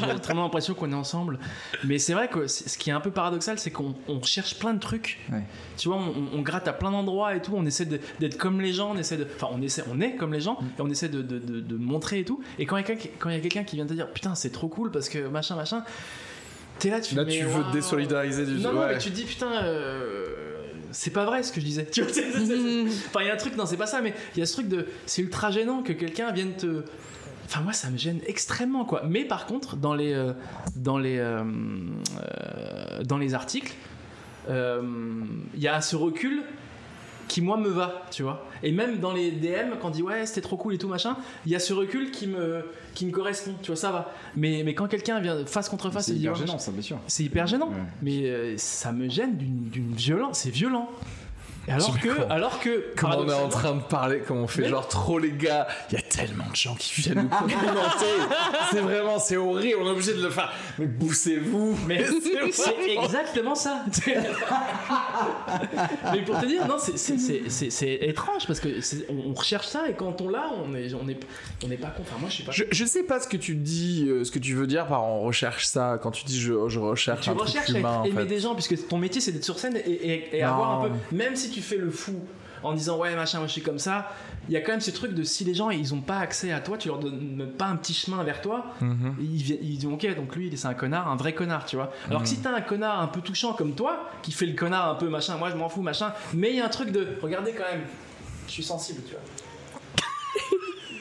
J'ai 0.00 0.06
vraiment 0.24 0.42
l'impression 0.42 0.74
qu'on 0.74 0.90
est 0.90 0.94
ensemble. 0.96 1.38
Mais 1.84 1.98
c'est 1.98 2.14
vrai 2.14 2.26
que 2.28 2.48
c'est- 2.48 2.68
ce 2.68 2.76
qui 2.76 2.90
est 2.90 2.92
un 2.92 3.00
peu 3.00 3.12
paradoxal, 3.12 3.58
c'est 3.60 3.70
qu'on 3.70 3.94
on 4.08 4.20
cherche 4.22 4.58
plein 4.58 4.74
de 4.74 4.80
trucs. 4.80 5.20
Ouais. 5.32 5.44
Tu 5.76 5.88
vois, 5.88 5.98
on, 5.98 6.36
on 6.36 6.42
gratte 6.42 6.66
à 6.66 6.72
plein 6.72 6.90
d'endroits 6.90 7.36
et 7.36 7.40
tout. 7.40 7.52
On 7.54 7.64
essaie 7.64 7.84
de- 7.86 8.00
d'être 8.18 8.36
comme 8.36 8.60
les 8.60 8.72
gens. 8.72 8.90
On 8.92 8.98
essaie 8.98 9.16
de, 9.16 9.26
enfin, 9.36 9.48
on 9.52 9.62
essaie, 9.62 9.84
on 9.90 10.00
est 10.00 10.16
comme 10.16 10.32
les 10.32 10.40
gens 10.40 10.58
et 10.78 10.80
on 10.82 10.90
essaie 10.90 11.08
de, 11.08 11.22
de, 11.22 11.38
de- 11.38 11.60
de 11.60 11.76
montrer 11.76 12.18
et 12.18 12.24
tout. 12.24 12.42
Et 12.58 12.66
quand 12.66 12.76
il 12.76 12.80
y 12.80 12.82
a 12.82 12.86
quelqu'un 12.86 13.02
qui- 13.02 13.10
quand 13.18 13.30
il 13.30 13.36
y 13.36 13.38
a 13.38 13.40
quelqu'un 13.42 13.64
qui 13.64 13.76
vient 13.76 13.86
te 13.86 13.94
dire, 13.94 14.08
putain, 14.10 14.34
c'est 14.34 14.50
trop 14.50 14.66
cool 14.68 14.90
parce 14.90 15.08
que 15.08 15.28
machin, 15.28 15.54
machin. 15.54 15.84
T'es 16.80 16.90
là, 16.90 17.00
tu 17.00 17.14
Là, 17.14 17.24
tu 17.24 17.44
veux 17.44 17.62
te 17.62 17.72
désolidariser 17.72 18.44
du 18.46 18.54
Non, 18.54 18.72
non, 18.72 18.80
ouais. 18.80 18.94
mais 18.94 18.98
tu 18.98 19.10
te 19.10 19.14
dis, 19.14 19.22
putain, 19.22 19.62
euh, 19.62 20.53
c'est 20.94 21.10
pas 21.12 21.24
vrai 21.26 21.42
ce 21.42 21.52
que 21.52 21.60
je 21.60 21.66
disais. 21.66 21.84
Tu 21.92 22.00
vois, 22.02 22.12
c'est- 22.12 22.32
c'est- 22.32 22.46
c'est- 22.46 22.84
Enfin, 23.08 23.20
il 23.20 23.26
y 23.26 23.30
a 23.30 23.34
un 23.34 23.36
truc, 23.36 23.56
non, 23.56 23.66
c'est 23.66 23.76
pas 23.76 23.86
ça, 23.86 24.00
mais 24.00 24.14
il 24.34 24.40
y 24.40 24.42
a 24.42 24.46
ce 24.46 24.54
truc 24.54 24.68
de. 24.68 24.86
C'est 25.06 25.20
ultra 25.22 25.50
gênant 25.50 25.82
que 25.82 25.92
quelqu'un 25.92 26.32
vienne 26.32 26.54
te. 26.56 26.84
Enfin, 27.46 27.60
moi, 27.60 27.74
ça 27.74 27.90
me 27.90 27.98
gêne 27.98 28.20
extrêmement, 28.26 28.86
quoi. 28.86 29.02
Mais 29.06 29.24
par 29.26 29.44
contre, 29.44 29.76
dans 29.76 29.94
les, 29.94 30.14
euh, 30.14 30.32
dans 30.76 30.96
les, 30.96 31.18
euh, 31.18 31.42
euh, 31.44 33.02
dans 33.04 33.18
les 33.18 33.34
articles, 33.34 33.74
il 34.48 35.60
y 35.60 35.68
a 35.68 35.80
ce 35.80 35.96
recul 35.96 36.42
qui, 37.34 37.40
moi, 37.40 37.56
me 37.56 37.68
va, 37.68 38.06
tu 38.12 38.22
vois. 38.22 38.46
Et 38.62 38.70
même 38.70 39.00
dans 39.00 39.12
les 39.12 39.32
DM, 39.32 39.72
quand 39.82 39.88
on 39.88 39.90
dit 39.90 40.02
ouais, 40.02 40.24
c'était 40.24 40.40
trop 40.40 40.56
cool 40.56 40.74
et 40.74 40.78
tout, 40.78 40.86
machin, 40.86 41.16
il 41.44 41.50
y 41.50 41.56
a 41.56 41.58
ce 41.58 41.72
recul 41.72 42.12
qui 42.12 42.28
me, 42.28 42.64
qui 42.94 43.06
me 43.06 43.10
correspond, 43.10 43.54
tu 43.60 43.72
vois, 43.72 43.76
ça 43.76 43.90
va. 43.90 44.14
Mais, 44.36 44.62
mais 44.64 44.72
quand 44.74 44.86
quelqu'un 44.86 45.18
vient 45.18 45.44
face 45.44 45.68
contre 45.68 45.90
face 45.90 46.06
C'est 46.06 46.12
hyper 46.12 46.36
gênant, 46.36 46.60
ça, 46.60 46.70
bien 46.70 46.80
sûr. 46.80 46.96
c'est 47.08 47.24
hyper 47.24 47.48
gênant, 47.48 47.72
mais 48.02 48.26
euh, 48.26 48.54
ça 48.56 48.92
me 48.92 49.08
gêne 49.08 49.36
d'une 49.36 49.94
violence, 49.96 50.38
c'est 50.38 50.50
violent. 50.50 50.88
Alors 51.72 51.94
sais 51.94 52.00
que, 52.00 52.08
comment- 52.08 52.28
alors 52.30 52.60
que, 52.60 52.84
Comme 52.96 53.10
on 53.12 53.28
est 53.28 53.32
en 53.34 53.48
train 53.48 53.74
de 53.74 53.82
parler, 53.82 54.20
comme 54.20 54.38
on 54.38 54.46
fait 54.46 54.62
Mais- 54.62 54.68
genre 54.68 54.86
trop 54.88 55.18
les 55.18 55.32
gars, 55.32 55.66
il 55.90 55.94
y 55.94 55.98
a 55.98 56.02
tellement 56.02 56.44
de 56.50 56.56
gens 56.56 56.74
qui 56.74 57.00
viennent 57.00 57.22
nous 57.22 57.28
complimenter. 57.38 58.04
c'est 58.70 58.80
vraiment, 58.80 59.18
c'est 59.18 59.36
horrible, 59.36 59.78
on 59.82 59.86
est 59.86 59.90
obligé 59.92 60.14
de 60.14 60.22
le 60.22 60.30
faire. 60.30 60.52
Mais 60.78 60.86
poussez-vous. 60.86 61.78
Mais 61.86 62.04
c'est 62.52 62.90
exactement 63.02 63.54
ça. 63.54 63.84
mais 66.12 66.22
pour 66.22 66.38
te 66.40 66.46
dire, 66.46 66.66
non, 66.66 66.76
c'est- 66.78 66.96
c'est- 66.96 67.18
c'est 67.18 67.42
c'est- 67.48 67.70
c'est 67.70 67.94
étrange 67.94 68.46
parce 68.46 68.60
que 68.60 68.68
on, 69.10 69.30
on 69.30 69.34
recherche 69.34 69.66
ça 69.66 69.88
et 69.88 69.94
quand 69.94 70.20
on 70.20 70.28
l'a, 70.28 70.50
on 70.64 70.74
est, 70.74 70.92
on 70.94 71.08
est, 71.08 71.18
on 71.66 71.70
est 71.70 71.76
pas 71.76 71.88
con. 71.88 72.02
Enfin, 72.02 72.16
moi, 72.20 72.28
je 72.28 72.34
suis 72.34 72.44
pas. 72.44 72.52
Je, 72.52 72.64
je 72.70 72.84
sais 72.84 73.02
pas 73.02 73.20
ce 73.20 73.28
que 73.28 73.36
tu 73.36 73.54
dis, 73.54 74.06
euh, 74.08 74.24
ce 74.24 74.30
que 74.30 74.38
tu 74.38 74.54
veux 74.54 74.66
dire 74.66 74.86
par 74.86 75.04
on 75.04 75.20
recherche 75.22 75.66
ça. 75.66 75.98
Quand 76.02 76.10
tu 76.10 76.24
dis 76.24 76.38
je, 76.40 76.68
je 76.68 76.78
recherche 76.78 77.22
tu 77.22 77.30
un 77.30 77.34
truc 77.34 77.48
recherches 77.48 77.70
à 77.74 77.78
humain, 77.78 77.98
en 77.98 78.04
aimer 78.04 78.20
fait. 78.22 78.26
des 78.26 78.40
gens 78.40 78.54
puisque 78.54 78.88
ton 78.88 78.98
métier 78.98 79.20
c'est 79.20 79.32
d'être 79.32 79.44
sur 79.44 79.58
scène 79.58 79.76
et, 79.76 80.36
et- 80.36 80.42
avoir 80.42 80.82
un 80.82 80.88
peu 80.88 80.94
même 81.16 81.36
si 81.36 81.50
tu 81.50 81.53
fais 81.60 81.76
le 81.76 81.90
fou 81.90 82.14
en 82.62 82.72
disant 82.72 82.96
ouais 82.98 83.14
machin 83.14 83.38
moi 83.38 83.46
je 83.46 83.52
suis 83.52 83.62
comme 83.62 83.78
ça. 83.78 84.10
Il 84.48 84.52
y 84.54 84.56
a 84.56 84.60
quand 84.60 84.72
même 84.72 84.80
ce 84.80 84.90
truc 84.90 85.14
de 85.14 85.22
si 85.22 85.44
les 85.44 85.54
gens 85.54 85.70
ils 85.70 85.94
ont 85.94 86.00
pas 86.00 86.18
accès 86.18 86.52
à 86.52 86.60
toi 86.60 86.76
tu 86.78 86.88
leur 86.88 86.98
donnes 86.98 87.46
pas 87.58 87.66
un 87.66 87.76
petit 87.76 87.94
chemin 87.94 88.22
vers 88.24 88.40
toi 88.42 88.66
Mhm. 88.80 89.16
ils, 89.20 89.50
ils 89.50 89.78
disent 89.78 89.86
ok 89.86 90.16
donc 90.16 90.34
lui 90.36 90.54
c'est 90.56 90.66
un 90.68 90.74
connard 90.74 91.08
un 91.10 91.16
vrai 91.16 91.34
connard 91.34 91.64
tu 91.66 91.76
vois. 91.76 91.92
Alors 92.08 92.22
que 92.22 92.28
si 92.28 92.38
t'as 92.38 92.54
un 92.54 92.60
connard 92.60 93.00
un 93.00 93.06
peu 93.08 93.20
touchant 93.20 93.52
comme 93.54 93.74
toi 93.74 94.08
qui 94.22 94.32
fait 94.32 94.46
le 94.46 94.54
connard 94.54 94.88
un 94.90 94.94
peu 94.94 95.08
machin 95.08 95.36
moi 95.36 95.50
je 95.50 95.56
m'en 95.56 95.68
fous 95.68 95.82
machin 95.82 96.12
mais 96.34 96.50
il 96.50 96.56
y 96.56 96.60
a 96.60 96.66
un 96.66 96.68
truc 96.70 96.90
de 96.90 97.06
regardez 97.22 97.52
quand 97.52 97.64
même 97.70 97.84
je 98.46 98.52
suis 98.52 98.62
sensible 98.64 99.00
tu 99.06 99.12
vois 99.12 99.22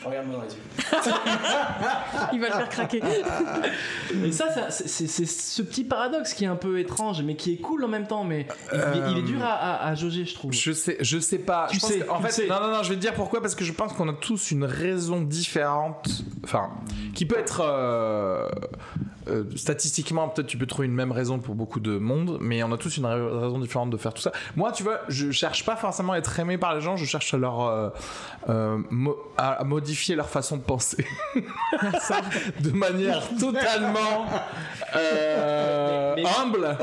Regarde-moi 0.06 0.38
dans 0.38 0.44
les 0.44 0.54
yeux. 0.54 0.62
Il 2.34 2.40
va 2.42 2.48
le 2.48 2.54
faire 2.54 2.70
craquer. 2.70 3.02
Et 4.24 4.32
ça, 4.32 4.50
ça, 4.52 4.70
c'est 4.70 5.08
ce 5.08 5.62
petit 5.62 5.84
paradoxe 5.84 6.34
qui 6.34 6.44
est 6.44 6.48
un 6.48 6.56
peu 6.56 6.80
étrange, 6.80 7.22
mais 7.24 7.36
qui 7.36 7.54
est 7.54 7.58
cool 7.58 7.84
en 7.84 7.88
même 7.88 8.08
temps. 8.08 8.24
Mais 8.24 8.48
il, 8.74 8.78
est- 8.80 9.12
il 9.12 9.18
est 9.20 9.22
dur 9.24 9.44
à, 9.44 9.54
à, 9.54 9.88
à 9.88 9.96
jauger, 9.96 10.26
je 10.26 10.34
trouve. 10.36 10.52
Je 10.54 10.72
sais, 10.72 10.98
je 11.00 11.20
sais 11.20 11.40
pas. 11.40 11.68
Tu 11.70 11.76
Je 11.78 11.82
pense 11.82 11.90
sais, 11.92 12.00
que- 12.00 12.10
en 12.10 12.18
tu 12.18 12.24
fait, 12.24 12.32
sais. 12.32 12.48
non, 12.48 12.60
non, 12.62 12.68
non, 12.72 12.84
je 12.84 12.90
vais 12.90 12.96
te 12.96 13.02
dire 13.02 13.14
pourquoi 13.14 13.42
parce 13.42 13.56
que 13.56 13.64
je 13.64 13.72
pense 13.74 13.94
qu'on 13.94 14.10
a 14.10 14.14
tous 14.14 14.52
une 14.52 14.66
raison 14.66 15.22
différente, 15.22 16.10
enfin, 16.44 16.70
qui 17.14 17.26
peut 17.26 17.38
être 17.38 17.62
euh, 17.64 18.48
euh, 19.28 19.44
statistiquement 19.56 20.28
peut-être 20.30 20.48
tu 20.48 20.58
peux 20.58 20.66
trouver 20.66 20.88
une 20.88 20.94
même 20.94 21.12
raison 21.12 21.40
pour 21.40 21.56
beaucoup 21.56 21.80
de 21.80 21.98
monde, 21.98 22.38
mais 22.42 22.64
on 22.64 22.72
a 22.72 22.78
tous 22.78 22.98
une 22.98 23.06
ra- 23.06 23.16
raison 23.16 23.60
différente 23.60 23.90
de 23.90 23.98
faire 23.98 24.14
tout 24.14 24.22
ça. 24.22 24.32
Moi, 24.56 24.72
tu 24.72 24.84
vois, 24.84 25.00
je 25.08 25.32
cherche 25.32 25.66
pas 25.66 25.76
forcément 25.76 26.14
à 26.14 26.18
être 26.18 26.40
aimé 26.40 26.58
par 26.58 26.76
les 26.76 26.82
gens, 26.82 26.96
je 26.98 27.06
cherche 27.06 27.34
à 27.34 27.38
leur 27.38 27.62
euh, 27.62 27.90
euh, 28.50 28.78
mo- 28.90 29.18
à, 29.38 29.64
modifier 29.64 30.16
leur 30.16 30.30
façon 30.30 30.58
de 30.58 30.62
penser 30.64 31.06
de 32.60 32.72
manière 32.72 33.22
totalement 33.40 34.26
Mais- 34.96 36.14
mais- 36.18 36.24
humble. 36.40 36.78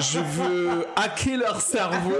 Je 0.00 0.18
veux 0.18 0.86
hacker 0.96 1.38
leur 1.38 1.60
cerveau. 1.60 2.12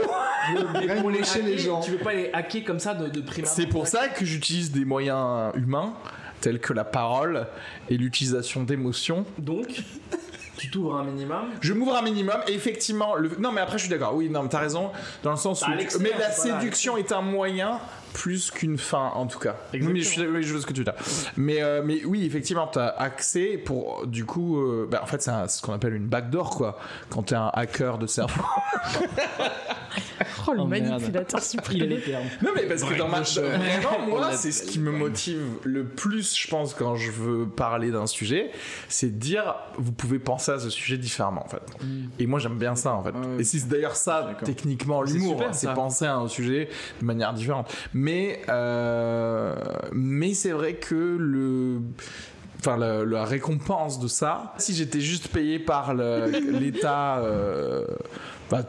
Mais 0.75 0.97
pour 0.97 1.11
lécher 1.11 1.43
les 1.43 1.59
gens. 1.59 1.81
Tu 1.81 1.93
veux 1.93 1.99
pas 1.99 2.13
les 2.15 2.31
hacker 2.33 2.65
comme 2.65 2.79
ça 2.79 2.95
de, 2.95 3.09
de 3.09 3.21
prime 3.21 3.45
C'est 3.47 3.67
pour 3.67 3.87
ça 3.87 4.09
que 4.09 4.25
j'utilise 4.25 4.71
des 4.73 4.85
moyens 4.85 5.53
humains 5.55 5.95
tels 6.45 6.61
que 6.61 6.75
la 6.75 6.85
parole 6.85 7.47
et 7.89 7.97
l'utilisation 7.97 8.65
d'émotions. 8.65 9.25
Donc, 9.39 9.83
tu 10.59 10.71
t'ouvres 10.71 10.97
un 10.97 11.05
minimum. 11.05 11.47
Je 11.63 11.73
m'ouvre 11.73 11.97
un 11.97 12.03
minimum 12.03 12.37
et 12.47 12.53
effectivement, 12.53 13.15
le... 13.15 13.31
non 13.39 13.51
mais 13.51 13.63
après 13.63 13.79
je 13.79 13.85
suis 13.85 13.91
d'accord. 13.91 14.15
Oui, 14.15 14.29
non, 14.29 14.43
mais 14.43 14.51
t'as 14.51 14.59
raison 14.59 14.91
dans 15.23 15.31
le 15.31 15.39
sens 15.39 15.63
où. 15.63 15.71
À 15.71 15.75
l'extérieur, 15.75 16.13
Mais 16.19 16.23
la 16.23 16.31
séduction 16.31 16.99
est 16.99 17.13
un 17.13 17.23
moyen 17.23 17.81
plus 18.15 18.51
qu'une 18.51 18.79
fin 18.79 19.11
en 19.15 19.27
tout 19.27 19.39
cas. 19.39 19.57
Oui, 19.75 19.81
mais 19.83 20.01
je, 20.01 20.09
suis- 20.09 20.27
oui, 20.27 20.43
je 20.43 20.53
vois 20.53 20.63
ce 20.63 20.67
que 20.67 20.73
tu 20.73 20.83
dire. 20.85 20.95
Mais 21.37 21.63
euh, 21.63 21.83
mais 21.85 22.03
oui, 22.07 22.25
effectivement, 22.25 22.67
t'as 22.67 22.87
accès 22.89 23.59
pour 23.63 24.07
du 24.07 24.25
coup, 24.25 24.59
euh, 24.61 24.89
bah, 24.91 25.01
en 25.03 25.07
fait 25.07 25.21
c'est 25.21 25.31
ce 25.49 25.61
qu'on 25.61 25.75
appelle 25.75 25.95
une 25.95 26.07
backdoor 26.07 26.51
quoi. 26.57 26.79
Quand 27.11 27.25
t'es 27.25 27.35
un 27.35 27.51
hacker 27.53 27.99
de 27.99 28.07
cerveau. 28.07 28.43
Oh, 30.47 30.53
le 30.53 30.61
Oh, 30.61 30.67
manipulateur 30.67 31.41
les 31.71 32.01
termes. 32.01 32.25
Non 32.43 32.51
mais 32.55 32.65
parce 32.67 32.85
que 32.85 32.95
dans 32.95 33.09
ma 33.09 33.21
vraiment 33.23 34.07
moi 34.09 34.33
c'est 34.33 34.53
ce 34.53 34.63
qui 34.65 34.79
me 34.79 34.91
motive 34.91 35.41
le 35.63 35.85
plus 35.85 36.37
je 36.37 36.49
pense 36.49 36.75
quand 36.75 36.97
je 36.97 37.11
veux 37.11 37.47
parler 37.47 37.91
d'un 37.91 38.07
sujet 38.07 38.51
c'est 38.89 39.07
de 39.09 39.19
dire 39.19 39.55
vous 39.79 39.93
pouvez 39.93 40.19
penser 40.19 40.53
à 40.53 40.59
ce 40.59 40.69
sujet 40.69 40.99
différemment 40.99 41.45
en 41.45 41.49
fait 41.49 41.63
et 42.19 42.27
moi 42.27 42.39
j'aime 42.41 42.59
bien 42.59 42.75
ça 42.77 42.93
en 42.93 43.03
fait 43.03 43.13
Ouais, 43.13 43.27
ouais. 43.27 43.41
et 43.41 43.45
c'est 43.45 43.67
d'ailleurs 43.69 43.97
ça 43.97 44.31
techniquement 44.45 45.01
l'humour 45.03 45.43
c'est 45.53 45.73
penser 45.73 46.05
à 46.05 46.17
un 46.17 46.29
sujet 46.29 46.69
de 47.01 47.07
manière 47.07 47.33
différente 47.33 47.73
mais 47.95 48.04
euh, 48.49 49.55
mais 49.93 50.35
c'est 50.35 50.53
vrai 50.53 50.75
que 50.75 50.95
le 50.95 51.81
Enfin, 52.67 52.79
la, 52.79 53.05
la 53.05 53.27
récompense 53.27 54.01
de 54.01 54.09
ça, 54.09 54.55
si 54.57 54.75
j'étais 54.75 55.01
juste 55.01 55.29
payé 55.29 55.59
par 55.59 55.93
l'État, 55.95 57.19
euh, 57.19 57.85
bah, 58.51 58.63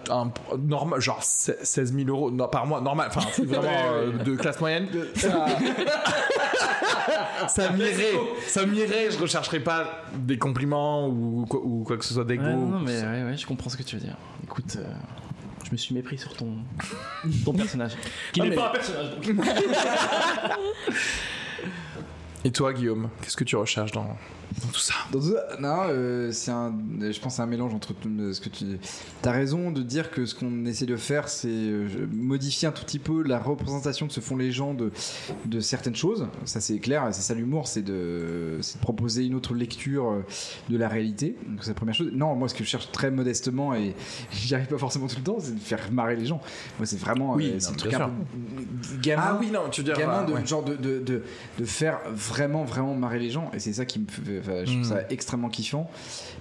normal, 0.60 1.00
genre 1.00 1.24
16 1.24 1.94
000 1.94 2.10
euros 2.10 2.30
non, 2.30 2.50
par 2.50 2.66
mois, 2.66 2.82
normal, 2.82 3.08
enfin, 3.10 3.22
vraiment 3.44 3.70
euh, 3.94 4.12
de 4.12 4.36
classe 4.36 4.60
moyenne, 4.60 4.90
ça, 5.16 5.30
ça 7.48 7.72
m'irait, 7.72 8.20
ça 8.48 8.66
m'irait, 8.66 9.12
je 9.12 9.18
rechercherais 9.18 9.62
pas 9.62 10.04
des 10.18 10.38
compliments 10.38 11.08
ou 11.08 11.46
quoi, 11.48 11.62
ou 11.64 11.86
quoi 11.86 11.96
que 11.96 12.04
ce 12.04 12.14
soit 12.14 12.26
d'ego. 12.26 12.44
Ouais, 12.44 12.54
non, 12.54 12.82
mais 12.82 13.02
ouais, 13.02 13.24
ouais, 13.24 13.38
je 13.38 13.48
comprends 13.48 13.70
ce 13.70 13.78
que 13.78 13.84
tu 13.84 13.96
veux 13.96 14.02
dire. 14.02 14.18
Écoute, 14.44 14.76
euh, 14.78 14.84
je 15.66 15.72
me 15.72 15.78
suis 15.78 15.94
mépris 15.96 16.18
sur 16.18 16.34
ton, 16.36 16.58
ton 17.44 17.54
personnage. 17.54 17.94
Qui 18.32 18.42
Ah, 18.42 18.44
n'est 18.44 18.50
mais- 18.52 18.56
pas 18.56 18.70
un 18.70 18.72
personnage. 18.74 19.10
donc. 19.12 19.36
Et 22.44 22.52
toi, 22.52 22.74
Guillaume, 22.74 23.10
qu'est-ce 23.22 23.38
que 23.38 23.44
tu 23.44 23.56
recherches 23.56 23.92
dans, 23.92 24.16
dans 24.62 24.68
tout 24.70 24.80
ça 24.80 24.94
Dans 25.12 25.20
tout 25.20 25.34
ça, 25.34 25.58
non, 25.60 25.84
euh, 25.90 26.32
c'est 26.32 26.52
un, 26.52 26.74
je 27.00 27.20
pense 27.20 27.34
que 27.34 27.36
c'est 27.38 27.42
un 27.42 27.46
mélange 27.46 27.74
entre 27.74 27.94
tout- 27.94 28.34
ce 28.34 28.40
que 28.40 28.50
tu. 28.50 28.66
T'as 29.22 29.32
raison 29.32 29.72
de 29.72 29.82
dire 29.82 30.12
que 30.12 30.26
ce 30.26 30.34
qu'on 30.36 30.66
essaie 30.66 30.86
de 30.86 30.96
faire, 30.96 31.28
c'est 31.30 31.48
euh, 31.50 31.88
modifier 32.12 32.68
un 32.68 32.72
tout 32.72 32.84
petit 32.86 33.00
peu 33.00 33.24
la 33.24 33.38
représentation 33.40 34.08
que 34.08 34.14
se 34.14 34.20
font 34.22 34.38
les 34.38 34.52
gens 34.52 34.74
de, 34.74 34.92
de 35.46 35.60
certaines 35.60 35.96
choses. 35.96 36.28
Ça, 36.46 36.62
c'est 36.62 36.80
clair, 36.80 37.08
c'est 37.12 37.22
ça 37.22 37.34
l'humour, 37.34 37.68
c'est 37.68 37.82
de, 37.82 38.58
c'est 38.62 38.78
de 38.78 38.82
proposer 38.82 39.26
une 39.26 39.36
autre 39.36 39.54
lecture 39.54 40.10
euh, 40.10 40.22
de 40.70 40.78
la 40.78 40.88
réalité. 40.88 41.36
Donc, 41.48 41.60
c'est 41.62 41.70
la 41.72 41.74
première 41.76 41.96
chose. 41.96 42.12
Non, 42.14 42.36
moi, 42.36 42.48
ce 42.48 42.54
que 42.56 42.64
je 42.64 42.70
cherche 42.70 42.92
très 42.92 43.12
modestement 43.12 43.74
et 43.76 43.94
j'y 44.32 44.56
arrive 44.56 44.68
pas 44.68 44.78
forcément 44.78 45.08
tout 45.08 45.18
le 45.18 45.24
temps, 45.24 45.38
c'est 45.40 45.56
de 45.56 45.60
faire 45.60 45.92
marrer 45.92 46.16
les 46.16 46.26
gens. 46.26 46.42
Moi, 46.80 46.86
c'est 46.86 47.00
vraiment. 47.00 47.34
Oui, 47.34 47.52
euh, 47.52 47.56
c'est 47.60 47.68
non, 47.68 47.74
le 47.74 47.78
truc 47.78 47.94
un 47.94 48.10
peu 48.10 48.98
gamin 49.02 49.24
Ah 49.26 49.38
oui, 49.40 49.52
non, 49.52 49.70
tu 49.70 49.84
dire. 49.84 49.98
gamin 49.98 50.24
euh, 50.24 50.26
de 50.28 50.34
ouais. 50.34 50.46
genre 50.46 50.64
de, 50.64 50.76
de, 50.76 51.00
de, 51.00 51.24
de 51.60 51.66
faire 51.66 52.00
vraiment 52.14 52.64
vraiment 52.64 52.94
marrer 52.96 53.20
les 53.20 53.30
gens 53.30 53.50
et 53.54 53.60
c'est 53.60 53.74
ça 53.74 53.86
qui 53.86 54.00
me 54.00 54.06
fait 54.08 54.22
enfin, 54.48 54.66
je 54.66 54.72
trouve 54.74 54.84
ça 54.84 55.02
extrêmement 55.10 55.50
kiffant 55.50 55.90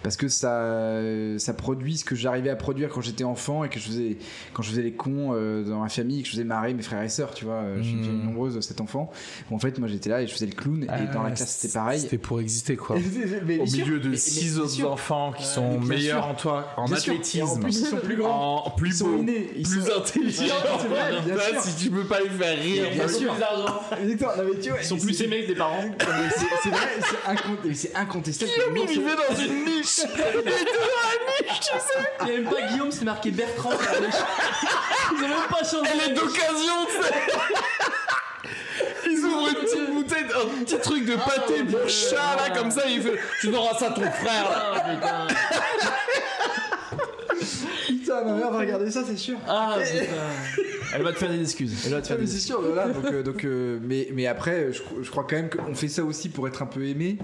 parce 0.03 0.17
que 0.17 0.29
ça 0.29 1.01
ça 1.39 1.55
produit 1.55 1.97
ce 1.97 2.05
que 2.05 2.15
j'arrivais 2.15 2.51
à 2.51 2.57
produire 2.57 2.89
quand 2.91 3.01
j'étais 3.01 3.25
enfant 3.25 3.65
et 3.65 3.69
que 3.69 3.79
je 3.81 3.87
faisais 3.87 4.17
quand 4.53 4.63
je 4.63 4.71
faisais 4.71 4.83
les 4.83 4.93
cons 4.93 5.31
euh, 5.33 5.63
dans 5.65 5.81
ma 5.81 5.89
famille 5.89 6.21
et 6.21 6.23
que 6.23 6.27
je 6.29 6.33
faisais 6.33 6.45
marrer 6.45 6.75
mes 6.75 6.83
frères 6.83 7.03
et 7.03 7.09
sœurs 7.09 7.35
tu 7.35 7.45
vois 7.45 7.55
euh, 7.55 7.77
je 7.79 7.83
suis 7.85 7.93
une 7.95 8.05
famille 8.05 8.25
nombreuse 8.25 8.59
cet 8.61 8.81
enfant. 8.81 9.11
En 9.51 9.59
fait 9.59 9.79
moi 9.79 9.89
j'étais 9.89 10.11
là 10.11 10.23
et 10.23 10.27
je 10.27 10.33
faisais 10.33 10.47
le 10.47 10.53
clown 10.53 10.83
et 10.85 10.87
dans 11.13 11.23
la 11.23 11.29
Ah, 11.29 11.33
classe 11.33 11.57
c'était 11.61 11.73
pareil. 11.73 12.01
C'était 12.01 12.19
pour 12.19 12.41
exister, 12.41 12.77
quoi. 12.77 12.97
Mais 13.47 13.59
Au 13.59 13.67
sûr, 13.67 13.87
milieu 13.87 14.01
de 14.01 14.11
mais- 14.11 14.17
six 14.17 14.59
autres 14.59 14.71
sûr. 14.71 14.91
enfants 14.93 15.33
qui 15.37 15.45
sont 15.45 15.81
meilleurs 15.81 16.27
en 16.27 16.35
toi, 16.35 16.69
en 16.77 16.85
Bien 16.87 16.97
sûr. 16.97 17.13
Athlétisme, 17.13 17.45
en 17.47 17.57
plus 17.57 17.81
ils 17.81 17.87
sont 17.87 17.97
plus 17.97 18.17
grands. 18.17 18.67
En 18.67 18.71
plus 18.71 18.91
ils 18.91 18.95
sont 18.95 19.09
beaux, 19.09 19.25
ils 19.57 19.63
plus 19.67 19.81
sont 19.83 19.99
intelligents. 19.99 20.45
si 21.63 21.77
tu 21.85 21.91
peux 21.91 22.05
pas 22.05 22.21
les 22.21 22.29
faire 22.31 22.59
rire, 22.59 22.85
mais 22.93 23.07
tu 24.17 24.25
vois, 24.71 24.79
Ils 24.81 24.85
sont 24.85 24.97
plus 24.99 25.21
aimés 25.23 25.43
que 25.43 25.49
des 25.49 25.55
parents. 25.55 25.85
C'est 26.63 26.71
vrai, 26.71 27.73
c'est 27.73 27.93
c'est 27.95 28.01
incontestable. 28.01 28.51
Guillaume, 28.53 28.76
il 28.76 28.86
vivait 28.88 29.16
dans 29.16 29.34
une 29.36 29.64
niche. 29.64 30.01
Il 32.20 32.26
n'y 32.26 32.30
a 32.30 32.40
même 32.40 32.51
pas 32.51 32.62
Guillaume, 32.68 32.90
c'est 32.92 33.05
marqué 33.05 33.30
Bertrand. 33.30 33.70
sur 33.70 33.92
la 33.92 34.01
lèche. 34.01 34.14
Ils 35.12 35.24
ont 35.24 35.28
même 35.28 35.49
pas 35.51 35.64
changé. 35.64 35.90
Elle 35.92 36.11
est 36.11 36.14
d'occasion, 36.14 36.86
tu 36.88 37.03
sais. 37.03 37.14
Ils 39.11 39.18
ouvrent 39.24 39.49
une 39.49 39.55
petite 39.55 39.90
bouteille, 39.95 40.24
un 40.24 40.64
petit 40.64 40.78
truc 40.78 41.05
de 41.05 41.14
pâté 41.16 41.62
mon 41.62 41.70
pour 41.78 41.88
chat 41.88 42.36
là, 42.36 42.51
comme 42.57 42.70
ça, 42.70 42.82
il 42.88 43.03
fait 43.03 43.18
Tu 43.40 43.49
donneras 43.49 43.74
ça 43.78 43.86
à 43.88 43.90
ton 43.90 44.03
frère 44.11 44.45
là. 44.51 44.72
Ah 44.74 44.80
putain. 44.80 45.26
Putain, 47.86 48.24
ma 48.24 48.32
mère 48.34 48.51
va 48.51 48.59
regarder 48.59 48.90
ça, 48.90 49.03
c'est 49.07 49.16
sûr. 49.16 49.36
Ah 49.49 49.76
putain. 49.78 50.12
Elle 50.95 51.03
va 51.03 51.12
te 51.12 51.18
faire 51.18 51.30
des 51.30 51.40
excuses. 51.40 51.74
Elle 51.86 51.92
va 51.92 52.01
te 52.01 52.05
Ah, 52.05 52.09
faire 52.09 52.16
mais 52.18 52.24
des 52.24 52.34
excuses. 52.34 52.47
sûr, 52.47 52.61
voilà. 52.62 52.88
Donc, 52.88 53.05
euh, 53.07 53.22
donc, 53.22 53.45
euh, 53.45 53.78
mais, 53.82 54.09
mais 54.12 54.26
après, 54.26 54.72
je, 54.72 54.80
je 55.03 55.11
crois 55.11 55.24
quand 55.28 55.36
même 55.36 55.51
qu'on 55.51 55.74
fait 55.74 55.88
ça 55.88 56.03
aussi 56.05 56.28
pour 56.28 56.47
être 56.49 56.62
un 56.62 56.66
peu 56.66 56.86
aimé. 56.86 57.18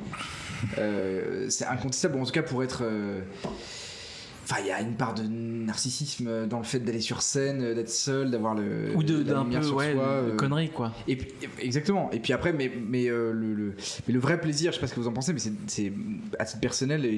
Euh, 0.78 1.46
c'est 1.48 1.64
incontestable, 1.66 2.18
en 2.20 2.24
tout 2.24 2.32
cas 2.32 2.42
pour 2.42 2.62
être. 2.62 2.82
euh, 2.82 3.20
Enfin, 4.52 4.62
il 4.64 4.66
y 4.66 4.72
a 4.72 4.80
une 4.80 4.94
part 4.94 5.14
de 5.14 5.22
narcissisme 5.22 6.48
dans 6.48 6.58
le 6.58 6.64
fait 6.64 6.80
d'aller 6.80 7.00
sur 7.00 7.22
scène, 7.22 7.72
d'être 7.72 7.88
seul, 7.88 8.32
d'avoir 8.32 8.56
le. 8.56 8.96
Ou 8.96 9.04
de- 9.04 9.22
d'un 9.22 9.44
peu, 9.44 9.62
sur 9.62 9.76
ouais, 9.76 9.92
soi, 9.92 10.02
euh, 10.02 10.36
quoi. 10.74 10.92
Et 11.06 11.14
puis, 11.14 11.28
exactement. 11.61 12.11
Et 12.11 12.18
puis 12.18 12.32
après, 12.32 12.52
mais, 12.52 12.68
mais, 12.84 13.06
euh, 13.08 13.30
le, 13.32 13.54
le- 13.54 13.74
mais 14.08 14.12
le 14.14 14.18
vrai 14.18 14.40
plaisir, 14.40 14.72
je 14.72 14.76
sais 14.76 14.80
pas 14.80 14.88
ce 14.88 14.94
que 14.94 14.98
vous 14.98 15.06
en 15.06 15.12
pensez, 15.12 15.32
mais 15.32 15.38
c'est- 15.38 15.52
c'est 15.68 15.92
à 16.40 16.44
titre 16.46 16.58
personnel, 16.58 17.08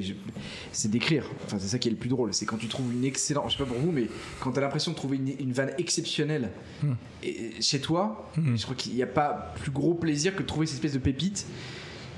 c'est 0.72 0.90
d'écrire. 0.90 1.24
Enfin, 1.46 1.56
c'est 1.58 1.68
ça 1.68 1.78
qui 1.78 1.88
est 1.88 1.92
le 1.92 1.96
plus 1.96 2.10
drôle. 2.10 2.34
C'est 2.34 2.44
quand 2.44 2.58
tu 2.58 2.66
trouves 2.68 2.92
une 2.92 3.04
excellente, 3.04 3.46
je 3.50 3.56
sais 3.56 3.64
pas 3.64 3.70
pour 3.70 3.78
vous, 3.78 3.92
mais 3.92 4.08
quand 4.40 4.52
t'as 4.52 4.60
l'impression 4.60 4.90
de 4.90 4.96
trouver 4.96 5.16
une, 5.16 5.28
une 5.40 5.52
vanne 5.54 5.70
exceptionnelle 5.78 6.50
et, 7.22 7.52
chez 7.62 7.80
toi, 7.80 8.28
Hmm. 8.36 8.56
je 8.56 8.62
crois 8.62 8.74
qu'il 8.76 8.94
n'y 8.94 9.02
a 9.02 9.06
pas 9.06 9.54
plus 9.62 9.70
gros 9.70 9.94
plaisir 9.94 10.36
que 10.36 10.42
de 10.42 10.46
trouver 10.46 10.66
cette 10.66 10.76
espèce 10.76 10.92
de 10.92 10.98
pépite. 10.98 11.46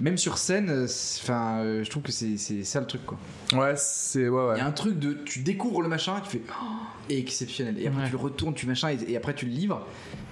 Même 0.00 0.18
sur 0.18 0.38
scène, 0.38 0.70
euh, 0.70 0.86
enfin, 1.22 1.58
euh, 1.60 1.84
je 1.84 1.90
trouve 1.90 2.02
que 2.02 2.10
c'est 2.10 2.36
ça 2.64 2.80
le 2.80 2.86
truc 2.86 3.06
quoi. 3.06 3.16
Ouais, 3.52 3.74
c'est. 3.76 4.28
Ouais, 4.28 4.54
Il 4.56 4.58
y 4.58 4.60
a 4.60 4.66
un 4.66 4.72
truc 4.72 4.98
de, 4.98 5.12
tu 5.24 5.38
découvres 5.40 5.82
le 5.82 5.88
machin, 5.88 6.20
tu 6.24 6.30
fais 6.30 6.42
oh, 6.50 6.64
exceptionnel, 7.08 7.78
et 7.78 7.86
après 7.86 8.00
Ouais. 8.00 8.06
tu 8.06 8.12
le 8.12 8.18
retournes, 8.18 8.54
tu 8.54 8.66
machin, 8.66 8.90
et, 8.90 9.12
et 9.12 9.16
après 9.16 9.34
tu 9.34 9.46
le 9.46 9.52
livres. 9.52 9.86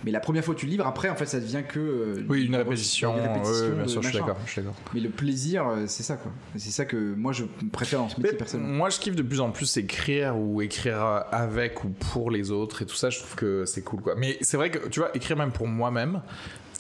Mais 0.05 0.11
la 0.11 0.19
première 0.19 0.45
fois 0.45 0.55
que 0.55 0.59
tu 0.61 0.67
le 0.67 0.73
livres, 0.73 0.87
après 0.87 1.09
en 1.11 1.15
fait 1.15 1.27
ça 1.27 1.39
devient 1.39 1.63
que 1.69 1.79
euh, 1.79 2.25
Oui, 2.29 2.45
une 2.47 2.57
répétition. 2.57 3.15
une 3.17 3.23
répétition 3.23 3.53
ouais, 3.67 3.71
bien 3.75 3.83
de 3.85 3.89
sûr, 3.89 4.03
je 4.03 4.09
suis 4.09 4.19
machin. 4.19 4.63
d'accord. 4.63 4.75
Mais 4.95 5.01
le 5.01 5.11
plaisir, 5.11 5.65
c'est 5.87 6.03
ça 6.03 6.17
quoi. 6.17 6.33
C'est 6.57 6.73
ça 6.73 6.85
que 6.85 7.15
moi 7.15 7.33
je 7.33 7.45
préfère 7.73 8.01
dans 8.01 8.09
ce 8.09 8.17
métier 8.17 8.33
Mais 8.33 8.39
personnellement. 8.39 8.75
moi, 8.75 8.91
je 8.91 8.99
kiffe 8.99 9.15
de 9.15 9.23
plus 9.23 9.41
en 9.41 9.53
plus 9.53 9.77
écrire 9.77 10.37
ou 10.37 10.61
écrire 10.61 11.25
avec 11.31 11.85
ou 11.85 11.91
pour 11.91 12.33
les 12.33 12.51
autres 12.51 12.83
et 12.83 12.87
tout 12.87 12.97
ça. 12.97 13.11
Je 13.11 13.21
trouve 13.21 13.37
que 13.37 13.65
c'est 13.65 13.83
cool, 13.83 14.01
quoi. 14.01 14.15
Mais 14.17 14.39
c'est 14.41 14.57
vrai 14.57 14.71
que, 14.71 14.89
tu 14.89 14.99
vois, 14.99 15.15
écrire 15.17 15.37
même 15.37 15.53
pour 15.53 15.69
moi-même, 15.69 16.21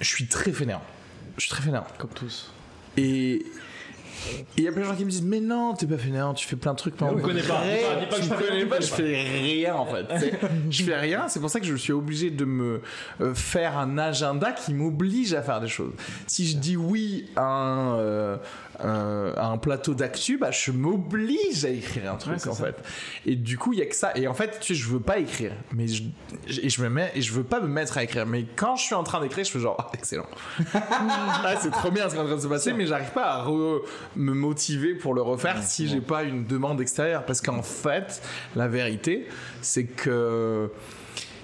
je 0.00 0.08
suis 0.08 0.26
très 0.26 0.50
fainéant. 0.50 0.82
Je 1.36 1.42
suis 1.42 1.50
très 1.50 1.62
fainéant. 1.62 1.84
Comme 1.98 2.10
tous. 2.10 2.50
Et 2.96 3.44
il 4.56 4.62
y 4.62 4.68
a 4.68 4.72
plein 4.72 4.82
de 4.82 4.86
gens 4.86 4.94
qui 4.94 5.04
me 5.04 5.10
disent 5.10 5.22
mais 5.22 5.40
non 5.40 5.74
t'es 5.74 5.84
pas 5.86 5.98
fainéant 5.98 6.32
tu 6.32 6.46
fais 6.46 6.54
plein 6.54 6.72
de 6.74 6.78
trucs 6.78 7.00
mais 7.00 7.08
on 7.08 7.16
me 7.16 7.20
connaît 7.22 7.42
pas. 7.42 7.60
Dis 7.98 8.06
pas- 8.06 8.16
que 8.18 8.22
je 8.22 8.28
connais 8.28 8.50
rien, 8.50 8.66
pas 8.68 8.80
je 8.80 8.86
fais 8.86 9.22
rien 9.24 9.74
en 9.74 9.84
fait 9.86 10.06
je 10.70 10.84
fais 10.84 10.96
rien 10.96 11.26
c'est 11.28 11.40
pour 11.40 11.50
ça 11.50 11.58
que 11.58 11.66
je 11.66 11.74
suis 11.74 11.92
obligé 11.92 12.30
de 12.30 12.44
me 12.44 12.82
euh, 13.20 13.34
faire 13.34 13.76
un 13.76 13.98
agenda 13.98 14.52
qui 14.52 14.74
m'oblige 14.74 15.34
à 15.34 15.42
faire 15.42 15.60
des 15.60 15.66
choses 15.66 15.92
si 16.28 16.46
je 16.46 16.56
dis 16.56 16.76
oui 16.76 17.30
à 17.34 17.42
un, 17.42 18.38
euh, 18.80 19.32
à 19.36 19.46
un 19.46 19.58
plateau 19.58 19.94
d'actu, 19.94 20.38
bah, 20.38 20.50
je 20.50 20.70
m'oblige 20.72 21.64
à 21.64 21.68
écrire 21.70 22.12
un 22.12 22.16
truc 22.16 22.36
Ouais, 22.44 22.48
en 22.48 22.54
ça. 22.54 22.64
fait. 22.66 22.76
Et 23.26 23.36
du 23.36 23.58
coup, 23.58 23.72
il 23.72 23.78
y 23.78 23.82
a 23.82 23.86
que 23.86 23.94
ça. 23.94 24.12
Et 24.16 24.26
en 24.26 24.34
fait, 24.34 24.58
tu 24.60 24.74
sais, 24.74 24.80
je 24.80 24.88
veux 24.88 25.00
pas 25.00 25.18
écrire, 25.18 25.52
mais 25.72 25.86
je, 25.88 26.02
et 26.62 26.68
je 26.70 26.82
me 26.82 26.88
mets 26.88 27.12
et 27.14 27.22
je 27.22 27.32
veux 27.32 27.44
pas 27.44 27.60
me 27.60 27.66
mettre 27.68 27.98
à 27.98 28.04
écrire. 28.04 28.26
Mais 28.26 28.46
quand 28.56 28.76
je 28.76 28.82
suis 28.84 28.94
en 28.94 29.02
train 29.04 29.20
d'écrire, 29.20 29.44
je 29.44 29.50
fais 29.50 29.60
genre, 29.60 29.76
ah, 29.78 29.90
excellent. 29.94 30.26
ah, 30.74 31.54
c'est 31.60 31.70
trop 31.70 31.90
bien 31.90 32.08
ce 32.08 32.14
qui 32.14 32.20
est 32.20 32.22
en 32.22 32.26
train 32.26 32.36
de 32.36 32.40
se 32.40 32.46
passer, 32.48 32.72
mais 32.72 32.86
j'arrive 32.86 33.10
pas 33.12 33.26
à 33.34 33.44
re- 33.46 33.82
me 34.16 34.32
motiver 34.32 34.94
pour 34.94 35.14
le 35.14 35.22
refaire 35.22 35.62
si 35.62 35.86
j'ai 35.88 36.00
pas 36.00 36.22
une 36.22 36.44
demande 36.46 36.80
extérieure. 36.80 37.24
Parce 37.24 37.40
qu'en 37.40 37.62
fait, 37.62 38.22
la 38.56 38.68
vérité, 38.68 39.26
c'est 39.60 39.84
que 39.84 40.70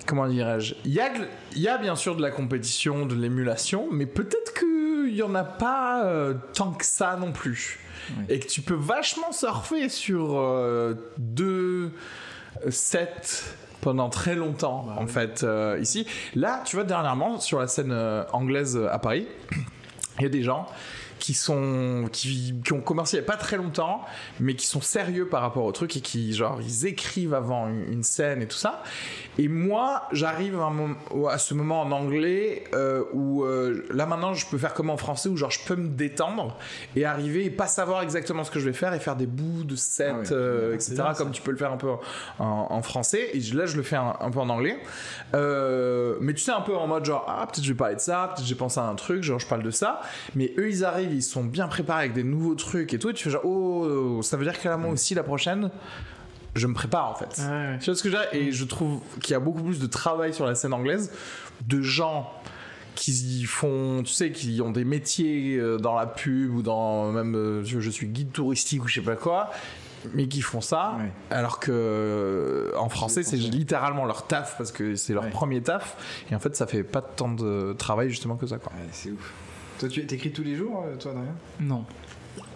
comment 0.08 0.26
dirais-je 0.26 0.74
Il 0.84 0.92
y 0.92 1.00
a, 1.00 1.10
y 1.54 1.68
bien 1.80 1.94
sûr 1.94 2.16
de 2.16 2.22
la 2.22 2.30
compétition, 2.30 3.06
de 3.06 3.14
l'émulation, 3.14 3.88
mais 3.92 4.06
peut-être 4.06 4.54
qu'il 4.54 5.14
y 5.14 5.22
en 5.22 5.34
a 5.34 5.44
pas 5.44 6.04
euh, 6.04 6.34
tant 6.54 6.72
que 6.72 6.84
ça 6.84 7.16
non 7.16 7.30
plus. 7.30 7.78
Et 8.30 8.40
que 8.40 8.46
tu 8.46 8.62
peux 8.62 8.74
vachement 8.74 9.32
surfer 9.32 9.90
sur 9.90 10.38
euh, 10.38 10.94
deux 11.18 11.92
sets 12.70 13.44
pendant 13.80 14.08
très 14.08 14.34
longtemps, 14.34 14.88
en 14.96 15.06
fait, 15.06 15.42
euh, 15.44 15.78
ici. 15.80 16.06
Là, 16.34 16.62
tu 16.64 16.76
vois, 16.76 16.84
dernièrement, 16.84 17.38
sur 17.38 17.58
la 17.58 17.66
scène 17.66 17.92
euh, 17.92 18.24
anglaise 18.32 18.76
euh, 18.76 18.92
à 18.92 18.98
Paris, 18.98 19.26
il 20.18 20.22
y 20.22 20.26
a 20.26 20.28
des 20.28 20.42
gens 20.42 20.66
qui 21.18 21.34
sont 21.34 22.08
qui, 22.12 22.54
qui 22.64 22.72
ont 22.72 22.80
commencé 22.80 23.16
il 23.16 23.20
y 23.20 23.22
a 23.22 23.26
pas 23.26 23.36
très 23.36 23.56
longtemps 23.56 24.02
mais 24.40 24.54
qui 24.54 24.66
sont 24.66 24.80
sérieux 24.80 25.28
par 25.28 25.42
rapport 25.42 25.64
au 25.64 25.72
truc 25.72 25.96
et 25.96 26.00
qui 26.00 26.32
genre 26.32 26.60
ils 26.60 26.86
écrivent 26.86 27.34
avant 27.34 27.68
une, 27.68 27.92
une 27.92 28.02
scène 28.02 28.42
et 28.42 28.46
tout 28.46 28.56
ça. 28.56 28.82
Et 29.38 29.48
moi 29.48 30.02
j'arrive 30.12 30.58
à, 31.30 31.38
ce 31.38 31.54
moment 31.54 31.82
en 31.82 31.90
anglais 31.92 32.64
euh, 32.74 33.04
où 33.12 33.44
euh, 33.44 33.86
là 33.90 34.06
maintenant 34.06 34.34
je 34.34 34.46
peux 34.46 34.58
faire 34.58 34.74
comme 34.74 34.90
en 34.90 34.96
français 34.96 35.28
où 35.28 35.36
genre 35.36 35.50
je 35.50 35.64
peux 35.64 35.76
me 35.76 35.88
détendre 35.88 36.56
et 36.96 37.04
arriver 37.04 37.44
et 37.44 37.50
pas 37.50 37.66
savoir 37.66 38.02
exactement 38.02 38.44
ce 38.44 38.50
que 38.50 38.60
je 38.60 38.66
vais 38.66 38.72
faire 38.72 38.94
et 38.94 39.00
faire 39.00 39.16
des 39.16 39.26
bouts 39.26 39.64
de 39.64 39.76
set 39.76 40.14
Ah 40.30 40.32
euh, 40.32 40.74
etc 40.74 40.96
comme 41.16 41.30
tu 41.30 41.42
peux 41.42 41.50
le 41.50 41.56
faire 41.56 41.72
un 41.72 41.76
peu 41.76 41.90
en, 42.38 42.66
en 42.70 42.82
français. 42.82 43.30
Et 43.34 43.40
là 43.54 43.66
je 43.66 43.76
le 43.76 43.82
fais 43.82 43.96
un, 43.96 44.16
un 44.20 44.30
peu 44.30 44.40
en 44.40 44.48
anglais. 44.48 44.78
Mais 45.32 46.34
tu 46.34 46.40
sais 46.40 46.52
un 46.52 46.60
peu 46.60 46.76
en 46.76 46.86
mode 46.86 47.04
genre 47.04 47.24
ah 47.28 47.46
peut-être 47.46 47.64
je 47.64 47.72
vais 47.72 47.76
parler 47.76 47.94
de 47.96 48.00
ça 48.00 48.32
peut-être 48.34 48.46
j'ai 48.46 48.54
pensé 48.54 48.80
à 48.80 48.84
un 48.84 48.94
truc 48.94 49.22
genre 49.22 49.38
je 49.38 49.46
parle 49.46 49.62
de 49.62 49.70
ça. 49.70 50.00
Mais 50.34 50.52
eux 50.58 50.68
ils 50.68 50.84
arrivent 50.84 51.07
ils 51.10 51.22
sont 51.22 51.44
bien 51.44 51.68
préparés 51.68 52.00
avec 52.04 52.14
des 52.14 52.24
nouveaux 52.24 52.54
trucs 52.54 52.92
et 52.94 52.98
tout 52.98 53.10
et 53.10 53.14
tu 53.14 53.24
fais 53.24 53.30
genre 53.30 53.44
oh 53.44 54.20
ça 54.22 54.36
veut 54.36 54.44
dire 54.44 54.60
que 54.60 54.68
là 54.68 54.76
moi 54.76 54.90
aussi 54.92 55.14
la 55.14 55.22
prochaine 55.22 55.70
je 56.54 56.66
me 56.66 56.74
prépare 56.74 57.10
en 57.10 57.14
fait 57.14 57.40
ouais. 57.48 57.78
tu 57.78 57.86
vois 57.86 57.94
ce 57.94 58.02
que 58.02 58.08
dire? 58.08 58.26
Et 58.32 58.52
je 58.52 58.64
trouve 58.64 59.00
qu'il 59.20 59.32
y 59.32 59.34
a 59.34 59.40
beaucoup 59.40 59.62
plus 59.62 59.78
de 59.78 59.86
travail 59.86 60.34
sur 60.34 60.46
la 60.46 60.54
scène 60.54 60.72
anglaise, 60.72 61.12
de 61.66 61.82
gens 61.82 62.30
qui 62.94 63.44
font, 63.44 64.02
tu 64.04 64.12
sais, 64.12 64.32
qui 64.32 64.60
ont 64.60 64.72
des 64.72 64.84
métiers 64.84 65.56
euh, 65.56 65.76
dans 65.76 65.94
la 65.94 66.06
pub 66.06 66.52
ou 66.56 66.62
dans 66.62 67.12
même, 67.12 67.36
euh, 67.36 67.62
je, 67.64 67.90
suis 67.90 68.08
guide 68.08 68.32
touristique 68.32 68.82
ou 68.82 68.88
je 68.88 68.94
sais 68.94 69.00
pas 69.02 69.14
quoi, 69.14 69.50
mais 70.14 70.26
qui 70.26 70.40
font 70.40 70.60
ça, 70.60 70.96
Ouais. 70.98 71.12
alors 71.30 71.60
que 71.60 71.70
euh, 71.70 72.72
en 72.76 72.88
français 72.88 73.22
c'est 73.22 73.36
littéralement 73.36 74.04
leur 74.04 74.26
taf 74.26 74.56
parce 74.58 74.72
que 74.72 74.96
c'est 74.96 75.12
leur 75.12 75.24
Ouais. 75.24 75.30
premier 75.30 75.60
taf 75.62 75.96
et 76.30 76.34
en 76.34 76.40
fait 76.40 76.56
ça 76.56 76.66
fait 76.66 76.82
pas 76.82 77.02
tant 77.02 77.28
de 77.30 77.72
travail 77.78 78.10
justement 78.10 78.34
que 78.34 78.46
ça 78.48 78.58
quoi. 78.58 78.72
C'est 78.90 79.10
ouf. 79.12 79.32
Toi, 79.78 79.88
tu 79.88 80.04
t'écris 80.06 80.32
tous 80.32 80.42
les 80.42 80.56
jours, 80.56 80.84
euh, 80.86 80.96
toi, 80.96 81.12
Adrien 81.12 81.34
Non. 81.60 81.84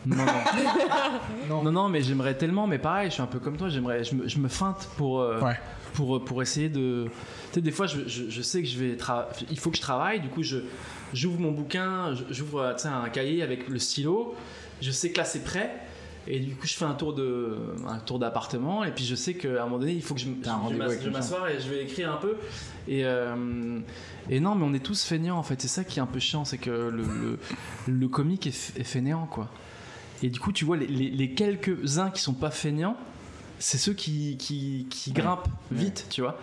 Non, 0.04 0.16
non. 1.48 1.62
non, 1.62 1.72
non, 1.72 1.88
mais 1.88 2.02
j'aimerais 2.02 2.34
tellement, 2.36 2.66
mais 2.66 2.78
pareil, 2.78 3.08
je 3.08 3.14
suis 3.14 3.22
un 3.22 3.26
peu 3.26 3.38
comme 3.38 3.56
toi, 3.56 3.68
j'aimerais, 3.68 4.02
je 4.02 4.14
me, 4.16 4.28
je 4.28 4.38
me 4.38 4.48
feinte 4.48 4.88
pour, 4.96 5.20
euh, 5.20 5.40
Ouais. 5.40 5.54
pour, 5.94 6.24
pour 6.24 6.42
essayer 6.42 6.68
de. 6.68 7.04
Tu 7.06 7.54
sais, 7.54 7.60
des 7.60 7.70
fois, 7.70 7.86
je, 7.86 8.08
je, 8.08 8.28
je 8.28 8.42
sais 8.42 8.62
que 8.62 8.68
je 8.68 8.78
vais. 8.78 8.96
tra- 8.96 9.26
Il 9.50 9.58
faut 9.58 9.70
que 9.70 9.76
je 9.76 9.82
travaille, 9.82 10.20
du 10.20 10.28
coup, 10.28 10.42
je, 10.42 10.58
j'ouvre 11.14 11.38
mon 11.40 11.52
bouquin, 11.52 12.14
j'ouvre 12.30 12.60
euh, 12.60 12.72
tu 12.74 12.82
sais, 12.82 12.88
un 12.88 13.08
cahier 13.10 13.42
avec 13.42 13.68
le 13.68 13.78
stylo, 13.78 14.34
je 14.80 14.90
sais 14.90 15.10
que 15.12 15.18
là, 15.18 15.24
c'est 15.24 15.44
prêt. 15.44 15.70
Et 16.28 16.38
du 16.38 16.54
coup, 16.54 16.66
je 16.66 16.74
fais 16.74 16.84
un 16.84 16.94
tour 16.94 17.14
de 17.14 17.56
un 17.88 17.98
tour 17.98 18.18
d'appartement, 18.18 18.84
et 18.84 18.92
puis 18.92 19.04
je 19.04 19.14
sais 19.16 19.34
qu'à 19.34 19.62
un 19.62 19.64
moment 19.64 19.78
donné, 19.78 19.92
il 19.92 20.02
faut 20.02 20.14
que 20.14 20.20
je, 20.20 20.26
je- 20.26 20.44
je 20.44 20.48
rendez-vous 20.50 20.78
m'ass- 20.78 20.86
avec 20.88 21.00
je 21.00 21.04
le 21.06 21.10
vais 21.10 21.18
m'asseoir 21.18 21.48
et 21.48 21.60
je 21.60 21.68
vais 21.68 21.82
écrire 21.82 22.12
un 22.12 22.16
peu. 22.16 22.36
Et, 22.88 23.04
euh, 23.04 23.78
et 24.30 24.38
non, 24.40 24.54
mais 24.54 24.64
on 24.64 24.72
est 24.72 24.84
tous 24.84 25.04
fainéants 25.04 25.36
en 25.38 25.42
fait. 25.42 25.60
C'est 25.60 25.68
ça 25.68 25.82
qui 25.84 25.98
est 25.98 26.02
un 26.02 26.06
peu 26.06 26.20
chiant, 26.20 26.44
c'est 26.44 26.58
que 26.58 26.70
le, 26.70 27.02
le, 27.02 27.38
le 27.88 28.08
comique 28.08 28.46
est, 28.46 28.72
est 28.78 28.84
fainéant 28.84 29.26
quoi. 29.26 29.48
Et 30.22 30.30
du 30.30 30.38
coup, 30.38 30.52
tu 30.52 30.64
vois, 30.64 30.76
les, 30.76 30.86
les, 30.86 31.10
les 31.10 31.30
quelques-uns 31.34 32.10
qui 32.10 32.22
sont 32.22 32.34
pas 32.34 32.50
fainéants, 32.52 32.96
c'est 33.58 33.78
ceux 33.78 33.92
qui, 33.94 34.36
qui, 34.36 34.86
qui 34.90 35.12
grimpent 35.12 35.48
vite, 35.72 36.06
tu 36.10 36.20
vois. 36.20 36.38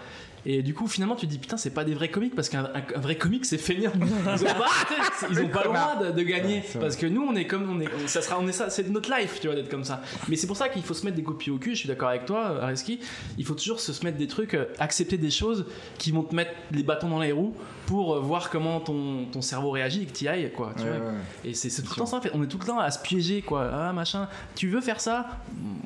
Et 0.51 0.63
du 0.63 0.73
coup, 0.73 0.87
finalement, 0.87 1.15
tu 1.15 1.27
te 1.27 1.31
dis 1.31 1.37
putain, 1.37 1.57
c'est 1.57 1.69
pas 1.73 1.83
des 1.83 1.93
vrais 1.93 2.09
comiques 2.09 2.33
parce 2.35 2.49
qu'un 2.49 2.63
un- 2.65 2.95
un 2.95 2.99
vrai 2.99 3.17
comique, 3.17 3.45
c'est 3.45 3.59
fainéant. 3.59 3.91
Ils 3.95 4.43
ont 4.45 4.53
pas, 4.53 4.67
ils 5.29 5.39
ont 5.41 5.47
pas 5.47 5.63
le 5.63 5.69
droit 5.69 5.95
de, 6.03 6.11
de 6.11 6.23
gagner 6.23 6.63
parce 6.79 6.95
que 6.95 7.05
nous, 7.05 7.21
on 7.21 7.35
est 7.35 7.45
comme 7.45 7.69
on 7.69 7.79
est, 7.79 7.87
on- 8.03 8.07
ça 8.07 8.21
sera, 8.23 8.39
on 8.39 8.47
est 8.47 8.51
ça, 8.51 8.69
c'est 8.71 8.89
notre 8.89 9.15
life, 9.15 9.39
tu 9.39 9.47
vois, 9.47 9.55
d'être 9.55 9.69
comme 9.69 9.83
ça. 9.83 10.01
Mais 10.27 10.35
c'est 10.35 10.47
pour 10.47 10.57
ça 10.57 10.67
qu'il 10.69 10.81
faut 10.81 10.95
se 10.95 11.05
mettre 11.05 11.17
des 11.17 11.23
copies 11.23 11.51
au 11.51 11.57
cul. 11.59 11.71
Je 11.75 11.79
suis 11.81 11.87
d'accord 11.87 12.09
avec 12.09 12.25
toi, 12.25 12.61
Areski. 12.63 12.99
Il 13.37 13.45
faut 13.45 13.53
toujours 13.53 13.79
se 13.79 13.93
se 13.93 14.03
mettre 14.03 14.17
des 14.17 14.27
trucs, 14.27 14.55
euh, 14.55 14.65
accepter 14.79 15.17
des 15.17 15.29
choses 15.29 15.65
qui 15.99 16.11
vont 16.11 16.23
te 16.23 16.33
mettre 16.33 16.51
les 16.71 16.81
bâtons 16.83 17.09
dans 17.09 17.19
les 17.19 17.31
roues 17.31 17.53
pour 17.89 18.13
euh, 18.13 18.19
voir 18.19 18.51
comment 18.51 18.79
ton, 18.79 19.25
ton 19.31 19.41
cerveau 19.41 19.71
réagit 19.71 20.03
et 20.03 20.05
que 20.05 20.11
tu 20.11 20.25
y 20.25 20.27
ailles, 20.27 20.51
quoi. 20.55 20.73
Tu 20.77 20.83
Ouais, 20.83 20.89
vois. 20.99 21.07
ouais. 21.07 21.13
Et 21.43 21.53
c'est 21.55 21.69
tout 21.81 21.89
le 21.89 21.95
temps 21.95 22.05
ça 22.05 22.17
en 22.17 22.21
fait. 22.21 22.29
On 22.35 22.43
est 22.43 22.47
tout 22.47 22.59
le 22.59 22.65
temps 22.67 22.77
à 22.77 22.91
se 22.91 22.99
piéger 22.99 23.41
quoi. 23.41 23.67
Ah 23.73 23.93
machin. 23.93 24.27
Tu 24.55 24.69
veux 24.69 24.79
faire 24.79 25.01
ça? 25.01 25.25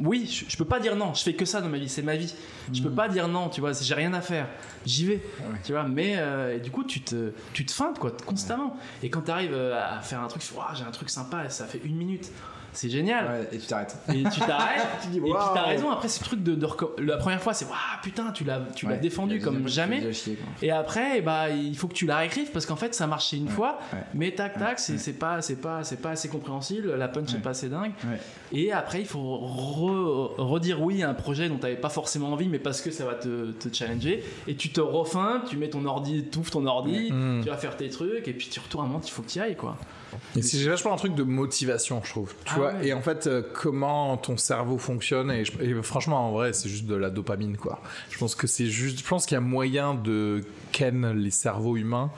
Oui. 0.03 0.27
Je, 0.29 0.43
je 0.51 0.57
peux 0.57 0.65
pas 0.65 0.81
dire 0.81 0.97
non. 0.97 1.13
Je 1.13 1.23
fais 1.23 1.33
que 1.33 1.45
ça 1.45 1.61
dans 1.61 1.69
ma 1.69 1.77
vie. 1.77 1.87
C'est 1.87 2.01
ma 2.01 2.17
vie. 2.17 2.33
Je 2.73 2.81
peux 2.83 2.91
pas 2.91 3.07
dire 3.07 3.29
non. 3.29 3.47
Tu 3.47 3.61
vois. 3.61 3.71
J'ai 3.71 3.93
rien 3.93 4.13
à 4.13 4.19
faire. 4.19 4.47
J'y 4.85 5.05
vais. 5.05 5.13
Ouais. 5.39 5.59
Tu 5.63 5.71
vois. 5.71 5.83
Mais 5.83 6.15
euh, 6.17 6.57
et 6.57 6.59
du 6.59 6.71
coup 6.71 6.83
tu 6.83 6.99
te 7.01 7.31
tu 7.53 7.65
te 7.65 7.71
feintes 7.71 7.99
quoi 7.99 8.11
constamment. 8.25 8.75
Et 9.01 9.09
quand 9.09 9.21
tu 9.21 9.31
arrives 9.31 9.55
à 9.55 10.01
faire 10.01 10.19
un 10.21 10.27
truc, 10.27 10.41
tu 10.41 10.49
fais, 10.49 10.57
Ouah, 10.57 10.73
j'ai 10.75 10.83
un 10.83 10.91
truc 10.91 11.09
sympa. 11.09 11.47
Ça 11.49 11.65
fait 11.67 11.79
une 11.85 11.95
minute. 11.95 12.29
C'est 12.73 12.89
génial. 12.89 13.25
Ouais, 13.25 13.49
et 13.51 13.57
tu 13.59 13.67
t'arrêtes. 13.67 13.95
Et 14.09 14.23
tu 14.23 14.39
t'arrêtes. 14.39 14.87
Tu 15.03 15.09
dis, 15.09 15.17
Et 15.17 15.21
puis 15.21 15.31
t'as 15.53 15.63
raison. 15.63 15.89
Après 15.91 16.07
ce 16.07 16.23
truc 16.23 16.43
de, 16.43 16.57
la 16.99 17.17
première 17.17 17.41
fois 17.41 17.53
c'est 17.53 17.65
waouh 17.65 17.73
putain 18.01 18.31
tu 18.31 18.43
l'as 18.43 18.61
tu 18.75 18.85
l'as 18.85 18.93
Ouais. 18.93 18.97
défendu 18.99 19.39
comme 19.39 19.67
jamais. 19.67 20.11
chier. 20.13 20.37
Et 20.61 20.71
après, 20.71 21.21
bah, 21.21 21.49
il 21.49 21.75
faut 21.77 21.87
que 21.87 21.93
tu 21.93 22.05
la 22.05 22.17
réécrives 22.17 22.51
parce 22.51 22.65
qu'en 22.65 22.75
fait, 22.75 22.93
ça 22.95 23.07
marchait 23.07 23.37
une 23.37 23.47
fois, 23.47 23.79
mais 24.13 24.31
tac 24.31 24.57
tac, 24.57 24.79
c'est 24.79 25.13
pas, 25.13 25.41
c'est 25.41 25.55
pas, 25.61 25.83
c'est 25.83 26.01
pas 26.01 26.11
assez 26.11 26.29
compréhensible, 26.29 26.93
la 26.95 27.07
punch 27.07 27.33
est 27.33 27.39
pas 27.39 27.51
assez 27.51 27.69
dingue. 27.69 27.91
Et 28.51 28.71
après, 28.71 28.99
il 29.01 29.05
faut 29.07 29.19
re- 29.19 30.35
redire 30.37 30.81
oui 30.81 31.03
à 31.03 31.09
un 31.09 31.13
projet 31.13 31.49
dont 31.49 31.57
t'avais 31.57 31.75
pas 31.75 31.89
forcément 31.89 32.31
envie, 32.31 32.47
mais 32.47 32.59
parce 32.59 32.81
que 32.81 32.91
ça 32.91 33.05
va 33.05 33.13
te, 33.15 33.51
te 33.51 33.73
challenger. 33.73 34.23
Et 34.47 34.55
tu 34.55 34.69
te 34.69 34.81
refins, 34.81 35.41
tu 35.49 35.57
mets 35.57 35.69
ton 35.69 35.85
ordi, 35.85 36.25
tu 36.31 36.39
ouvres 36.39 36.51
ton 36.51 36.65
ordi, 36.65 37.11
tu 37.43 37.49
vas 37.49 37.57
faire 37.57 37.77
tes 37.77 37.89
trucs, 37.89 38.27
et 38.27 38.33
puis 38.33 38.47
tu 38.49 38.59
retournes 38.59 38.85
un 38.85 38.87
moment, 38.87 39.01
il 39.03 39.09
faut 39.11 39.21
que 39.21 39.29
tu 39.29 39.39
y 39.39 39.41
ailles 39.41 39.55
quoi. 39.55 39.77
Et 40.35 40.41
c'est 40.41 40.63
vachement 40.67 40.93
un 40.93 40.97
truc 40.97 41.15
de 41.15 41.23
motivation, 41.23 42.01
je 42.03 42.09
trouve. 42.09 42.33
Tu 42.45 42.53
Ah 42.55 42.59
vois 42.59 42.73
ouais. 42.73 42.87
Et 42.87 42.93
en 42.93 43.01
fait, 43.01 43.27
euh, 43.27 43.41
comment 43.53 44.15
ton 44.17 44.37
cerveau 44.37 44.77
fonctionne. 44.77 45.31
Et, 45.31 45.45
je- 45.45 45.61
et 45.61 45.73
franchement, 45.83 46.27
en 46.27 46.31
vrai, 46.31 46.53
c'est 46.53 46.69
juste 46.69 46.85
de 46.85 46.95
la 46.95 47.09
dopamine, 47.09 47.57
quoi. 47.57 47.81
Je 48.09 48.17
pense 48.17 48.35
que 48.35 48.47
c'est 48.47 48.67
juste. 48.67 48.99
Je 48.99 49.07
pense 49.07 49.25
qu'il 49.25 49.35
y 49.35 49.37
a 49.37 49.41
moyen 49.41 49.93
de 49.93 50.41
ken 50.71 51.11
les 51.11 51.31
cerveaux 51.31 51.77
humains 51.77 52.11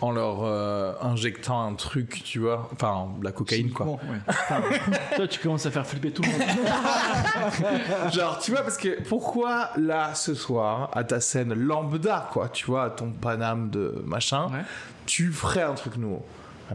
en 0.00 0.10
leur 0.10 0.42
euh, 0.44 0.92
injectant 1.00 1.66
un 1.66 1.74
truc, 1.74 2.22
tu 2.24 2.38
vois. 2.40 2.68
Enfin, 2.74 3.08
de 3.18 3.24
la 3.24 3.32
cocaïne, 3.32 3.70
quoi. 3.70 3.86
Bon, 3.86 3.94
ouais. 3.94 4.18
Toi, 5.16 5.28
tu 5.28 5.38
commences 5.40 5.64
à 5.64 5.70
faire 5.70 5.86
flipper 5.86 6.10
tout 6.10 6.22
le 6.22 6.28
monde. 6.28 6.42
Genre, 8.12 8.38
tu 8.38 8.50
vois, 8.50 8.62
parce 8.62 8.76
que 8.76 9.02
pourquoi 9.08 9.70
là, 9.78 10.14
ce 10.14 10.34
soir, 10.34 10.90
à 10.92 11.04
ta 11.04 11.20
scène 11.20 11.54
lambda, 11.54 12.28
quoi, 12.32 12.48
tu 12.48 12.66
vois, 12.66 12.84
à 12.84 12.90
ton 12.90 13.10
paname 13.12 13.70
de 13.70 14.02
machin, 14.04 14.46
Ouais. 14.46 14.62
tu 15.06 15.30
ferais 15.32 15.62
un 15.62 15.74
truc 15.74 15.96
nouveau? 15.96 16.24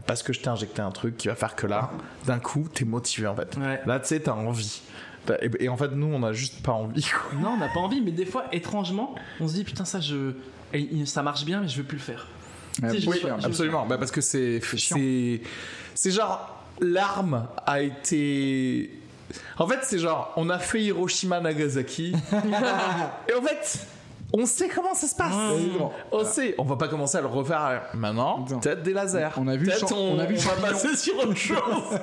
Parce 0.06 0.22
que 0.22 0.32
je 0.32 0.40
t'ai 0.40 0.48
injecté 0.48 0.82
un 0.82 0.90
truc 0.90 1.16
qui 1.16 1.28
va 1.28 1.34
faire 1.34 1.56
que 1.56 1.66
là, 1.66 1.90
d'un 2.26 2.38
coup, 2.38 2.66
t'es 2.72 2.84
motivé 2.84 3.26
en 3.26 3.34
fait. 3.34 3.56
Ouais. 3.56 3.80
Là, 3.86 4.00
tu 4.00 4.06
sais, 4.06 4.20
t'as 4.20 4.32
envie. 4.32 4.82
Et, 5.42 5.64
et 5.64 5.68
en 5.68 5.76
fait, 5.76 5.88
nous, 5.88 6.06
on 6.06 6.22
a 6.22 6.32
juste 6.32 6.62
pas 6.62 6.72
envie, 6.72 7.02
quoi. 7.02 7.38
non, 7.40 7.50
on 7.50 7.56
n'a 7.58 7.68
pas 7.68 7.80
envie, 7.80 8.00
mais 8.00 8.10
des 8.10 8.24
fois, 8.24 8.44
étrangement, 8.52 9.14
on 9.40 9.48
se 9.48 9.54
dit 9.54 9.64
putain 9.64 9.84
ça 9.84 10.00
je, 10.00 10.32
ça 11.04 11.22
marche 11.22 11.44
bien, 11.44 11.60
mais 11.60 11.68
je 11.68 11.76
veux 11.76 11.84
plus 11.84 11.98
le 11.98 12.02
faire. 12.02 12.26
Oui, 12.82 13.06
Absolument, 13.42 13.86
bah, 13.86 13.98
parce 13.98 14.10
que 14.10 14.20
c'est 14.20 14.60
c'est 14.76 15.42
c'est 15.94 16.10
genre 16.10 16.64
l'arme 16.80 17.46
a 17.66 17.82
été 17.82 18.90
en 19.58 19.66
fait 19.66 19.80
c'est 19.82 19.98
genre 19.98 20.32
on 20.36 20.48
a 20.48 20.58
fait 20.58 20.82
Hiroshima 20.84 21.40
Nagasaki 21.40 22.14
et 23.28 23.34
en 23.34 23.42
fait 23.42 23.86
on 24.32 24.46
sait 24.46 24.68
comment 24.68 24.94
ça 24.94 25.06
se 25.06 25.14
passe. 25.14 25.32
Exactement. 25.54 25.92
On 26.12 26.24
sait, 26.24 26.54
on 26.58 26.64
va 26.64 26.76
pas 26.76 26.88
commencer 26.88 27.18
à 27.18 27.20
le 27.20 27.26
refaire 27.26 27.82
maintenant. 27.94 28.44
Peut-être 28.44 28.82
des 28.82 28.92
lasers. 28.92 29.28
On 29.36 29.48
a 29.48 29.56
vu 29.56 29.66
le 29.66 29.72
Peut-être 29.72 29.92
on, 29.92 30.16
on 30.16 30.18
a 30.18 30.24
vu 30.26 30.34
on 30.36 30.38
va 30.38 30.42
champignon. 30.44 30.68
passer 30.68 30.96
sur 30.96 31.18
autre 31.18 31.34
chose. 31.36 31.98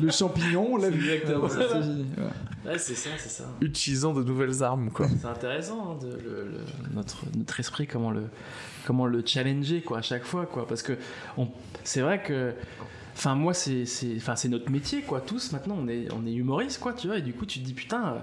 Le 0.00 0.10
champignon, 0.10 0.68
on 0.72 0.76
l'a 0.76 0.90
vu. 0.90 1.10
Exactement, 1.10 1.44
Ouais, 1.44 1.50
ça. 1.50 2.78
c'est 2.78 2.94
ça, 2.94 2.94
c'est 2.94 2.94
ça, 2.94 3.10
c'est 3.18 3.28
ça. 3.30 3.44
Utilisons 3.60 4.12
de 4.12 4.22
nouvelles 4.22 4.62
armes 4.62 4.90
quoi. 4.90 5.06
C'est 5.20 5.26
intéressant 5.28 5.92
hein, 5.92 5.98
de, 6.02 6.08
le- 6.08 6.48
le- 6.50 6.94
notre, 6.94 7.24
notre 7.36 7.58
esprit, 7.60 7.86
comment 7.86 8.10
le, 8.10 8.24
comment 8.86 9.06
le 9.06 9.22
challenger 9.24 9.80
quoi, 9.82 9.98
à 9.98 10.02
chaque 10.02 10.24
fois. 10.24 10.46
Quoi, 10.46 10.66
parce 10.66 10.82
que 10.82 10.94
on- 11.36 11.48
c'est 11.84 12.00
vrai 12.00 12.22
que. 12.22 12.52
Enfin, 13.14 13.34
moi, 13.34 13.52
c'est, 13.52 13.84
c'est, 13.84 14.14
enfin, 14.16 14.36
c'est 14.36 14.48
notre 14.48 14.70
métier, 14.70 15.02
quoi. 15.02 15.20
Tous, 15.20 15.50
maintenant, 15.50 15.76
on 15.80 15.88
est, 15.88 16.06
on 16.14 16.24
est 16.24 16.32
humoriste, 16.32 16.78
quoi, 16.78 16.92
tu 16.92 17.08
vois. 17.08 17.18
Et 17.18 17.22
du 17.22 17.32
coup, 17.32 17.46
tu 17.46 17.58
te 17.58 17.64
dis, 17.64 17.74
putain, 17.74 18.04
euh, 18.12 18.18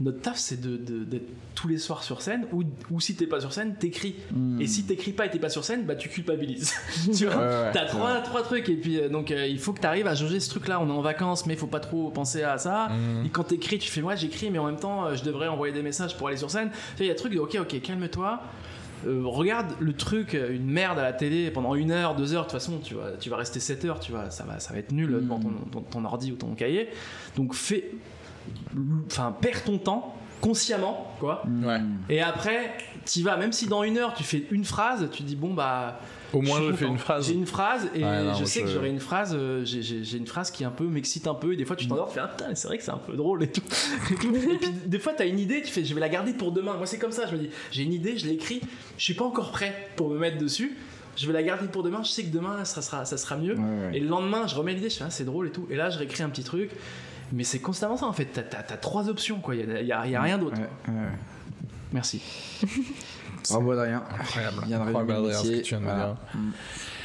notre 0.00 0.20
taf, 0.20 0.36
c'est 0.36 0.60
de- 0.60 0.76
de- 0.76 1.04
d'être 1.04 1.28
tous 1.54 1.68
les 1.68 1.78
soirs 1.78 2.02
sur 2.02 2.20
scène, 2.20 2.46
ou, 2.52 2.62
ou 2.90 3.00
si 3.00 3.16
t'es 3.16 3.26
pas 3.26 3.40
sur 3.40 3.52
scène, 3.52 3.76
t'écris. 3.76 4.16
Hmm. 4.32 4.60
Et 4.60 4.66
si 4.66 4.84
t'écris 4.84 5.12
pas 5.12 5.24
et 5.26 5.30
t'es 5.30 5.38
pas 5.38 5.48
sur 5.48 5.64
scène, 5.64 5.84
bah 5.86 5.94
tu 5.96 6.08
culpabilises. 6.10 6.74
tu 7.16 7.24
vois 7.26 7.36
Ouais, 7.36 7.42
ouais, 7.46 7.70
T'as 7.72 7.86
trois, 7.86 8.20
trois 8.20 8.42
trucs, 8.42 8.68
et 8.68 8.76
puis 8.76 9.00
euh, 9.00 9.08
donc 9.08 9.30
euh, 9.30 9.46
il 9.46 9.58
faut 9.58 9.72
que 9.72 9.80
t'arrives 9.80 10.06
à 10.06 10.14
jauger 10.14 10.38
ce 10.40 10.50
truc-là. 10.50 10.80
On 10.80 10.88
est 10.88 10.92
en 10.92 11.00
vacances, 11.00 11.46
mais 11.46 11.54
il 11.54 11.58
faut 11.58 11.66
pas 11.66 11.80
trop 11.80 12.10
penser 12.10 12.42
à 12.42 12.58
ça. 12.58 12.88
Mhm. 12.90 13.26
Et 13.26 13.28
quand 13.30 13.44
t'écris, 13.44 13.78
tu 13.78 13.90
fais, 13.90 14.02
moi 14.02 14.14
j'écris, 14.16 14.50
mais 14.50 14.58
en 14.58 14.66
même 14.66 14.76
temps, 14.76 15.06
euh, 15.06 15.14
je 15.16 15.24
devrais 15.24 15.48
envoyer 15.48 15.72
des 15.72 15.82
messages 15.82 16.16
pour 16.16 16.28
aller 16.28 16.36
sur 16.36 16.50
scène. 16.50 16.70
Tu 16.96 17.04
il 17.04 17.06
y 17.06 17.10
a 17.10 17.12
un 17.12 17.16
truc 17.16 17.32
de, 17.32 17.38
ok, 17.38 17.56
ok, 17.60 17.80
calme-toi. 17.80 18.42
Euh, 19.06 19.22
regarde 19.24 19.72
le 19.78 19.92
truc, 19.92 20.32
une 20.34 20.66
merde 20.70 20.98
à 20.98 21.02
la 21.02 21.12
télé 21.12 21.50
pendant 21.50 21.74
une 21.74 21.90
heure, 21.90 22.16
deux 22.16 22.32
heures, 22.34 22.46
de 22.46 22.50
toute 22.50 22.58
façon, 22.58 22.78
tu 22.82 22.94
vas, 22.94 23.12
tu 23.20 23.28
vas 23.30 23.36
rester 23.36 23.60
7 23.60 23.84
heures, 23.84 24.00
tu 24.00 24.10
vois, 24.10 24.30
ça 24.30 24.44
va, 24.44 24.58
ça 24.58 24.72
va 24.72 24.78
être 24.78 24.90
nul 24.92 25.10
Mm. 25.10 25.20
devant 25.20 25.38
ton, 25.38 25.50
ton- 25.70 25.80
ton 25.82 26.04
ordi 26.04 26.32
ou 26.32 26.36
ton 26.36 26.54
cahier. 26.54 26.88
Donc 27.36 27.54
fais, 27.54 27.90
enfin, 29.06 29.34
perds 29.40 29.64
ton 29.64 29.78
temps 29.78 30.14
consciemment, 30.40 31.12
quoi. 31.18 31.42
Ouais. 31.64 31.80
Et 32.08 32.20
après, 32.20 32.72
tu 33.06 33.22
vas, 33.22 33.36
même 33.36 33.52
si 33.52 33.66
dans 33.66 33.82
une 33.82 33.96
heure 33.98 34.14
tu 34.14 34.22
fais 34.22 34.44
une 34.50 34.64
phrase, 34.64 35.08
tu 35.12 35.22
dis 35.22 35.36
bon 35.36 35.54
bah. 35.54 35.98
Au 36.32 36.42
moins, 36.42 36.60
je 36.60 36.72
fais 36.72 36.84
une 36.86 36.98
phrase. 36.98 37.28
J'ai 37.28 37.34
une 37.34 37.46
phrase 37.46 37.88
et 37.94 38.02
Ouais, 38.04 38.22
non, 38.24 38.34
je 38.34 38.44
sais 38.44 38.60
je- 38.60 38.64
que 38.66 38.70
j'aurai 38.70 38.90
une 38.90 38.98
phrase. 39.00 39.34
euh, 39.38 39.64
j'ai- 39.64 39.80
J'ai 39.82 40.04
j'ai 40.04 40.18
une 40.18 40.26
phrase 40.26 40.50
qui 40.50 40.64
un 40.64 40.70
peu 40.70 40.84
m'excite 40.84 41.26
un 41.28 41.34
peu 41.34 41.52
et 41.52 41.56
des 41.56 41.64
fois 41.64 41.76
tu 41.76 41.86
t'endors, 41.86 42.08
tu 42.08 42.14
fais 42.14 42.20
ah 42.20 42.28
putain, 42.28 42.54
c'est 42.54 42.66
vrai 42.68 42.76
que 42.78 42.84
c'est 42.84 42.90
un 42.90 42.98
peu 42.98 43.14
drôle 43.14 43.44
et 43.44 43.50
tout. 43.50 43.62
et 44.10 44.14
puis 44.58 44.70
des 44.86 44.98
fois 44.98 45.12
t'as 45.16 45.26
une 45.26 45.38
idée, 45.38 45.62
tu 45.62 45.70
fais 45.70 45.84
je 45.84 45.94
vais 45.94 46.00
la 46.00 46.08
garder 46.08 46.32
pour 46.34 46.52
demain. 46.52 46.74
Moi 46.76 46.86
c'est 46.86 46.98
comme 46.98 47.12
ça, 47.12 47.26
je 47.26 47.32
me 47.32 47.38
dis 47.38 47.50
j'ai 47.70 47.84
une 47.84 47.92
idée, 47.92 48.18
je 48.18 48.26
l'écris, 48.26 48.60
je 48.98 49.04
suis 49.04 49.14
pas 49.14 49.24
encore 49.24 49.52
prêt 49.52 49.88
pour 49.96 50.10
me 50.10 50.18
mettre 50.18 50.38
dessus. 50.38 50.76
Je 51.16 51.26
vais 51.26 51.32
la 51.32 51.42
garder 51.44 51.68
pour 51.68 51.82
demain, 51.82 52.02
je 52.02 52.10
sais 52.10 52.24
que 52.24 52.32
demain 52.32 52.64
ça 52.64 52.82
sera, 52.82 53.04
ça 53.06 53.16
sera 53.16 53.36
mieux. 53.38 53.54
Ouais, 53.54 53.62
ouais. 53.88 53.96
Et 53.96 54.00
le 54.00 54.08
lendemain, 54.08 54.46
je 54.46 54.54
remets 54.56 54.74
l'idée, 54.74 54.90
je 54.90 54.96
fais 54.96 55.04
ah, 55.06 55.10
c'est 55.10 55.24
drôle 55.24 55.46
et 55.46 55.50
tout. 55.50 55.66
Et 55.70 55.76
là, 55.76 55.88
je 55.88 55.98
réécris 55.98 56.22
un 56.22 56.28
petit 56.28 56.44
truc. 56.44 56.70
Mais 57.32 57.44
c'est 57.44 57.58
constamment 57.60 57.96
ça 57.96 58.06
en 58.06 58.12
fait. 58.12 58.26
T'as 58.26 58.58
as, 58.58 58.76
trois 58.78 59.08
options 59.08 59.40
quoi. 59.40 59.54
Il 59.54 59.68
y 59.68 59.72
a, 59.72 59.80
il 59.80 59.86
y 59.86 59.92
a- 59.92 60.06
y 60.06 60.14
a 60.16 60.22
rien 60.22 60.38
d'autre. 60.38 60.56
Ouais, 60.56 60.68
ouais, 60.88 60.94
ouais. 61.00 61.06
Merci. 61.92 62.22
Bravo 63.50 63.72
Adrien. 63.72 64.02
Incroyable. 64.18 64.62
Il 64.64 64.70
de 64.70 64.84
résumer 64.84 65.00
Incroyable, 65.00 65.12
le 65.12 65.28
Adrien, 65.34 65.38
ce 65.42 65.48
que 65.48 65.62
tu 65.62 65.68
viens 65.74 65.78
de 65.80 65.84
me 65.84 65.90
Voilà. 65.90 66.04
dire. 66.06 66.16
Moi 66.34 66.52
qui 66.52 66.95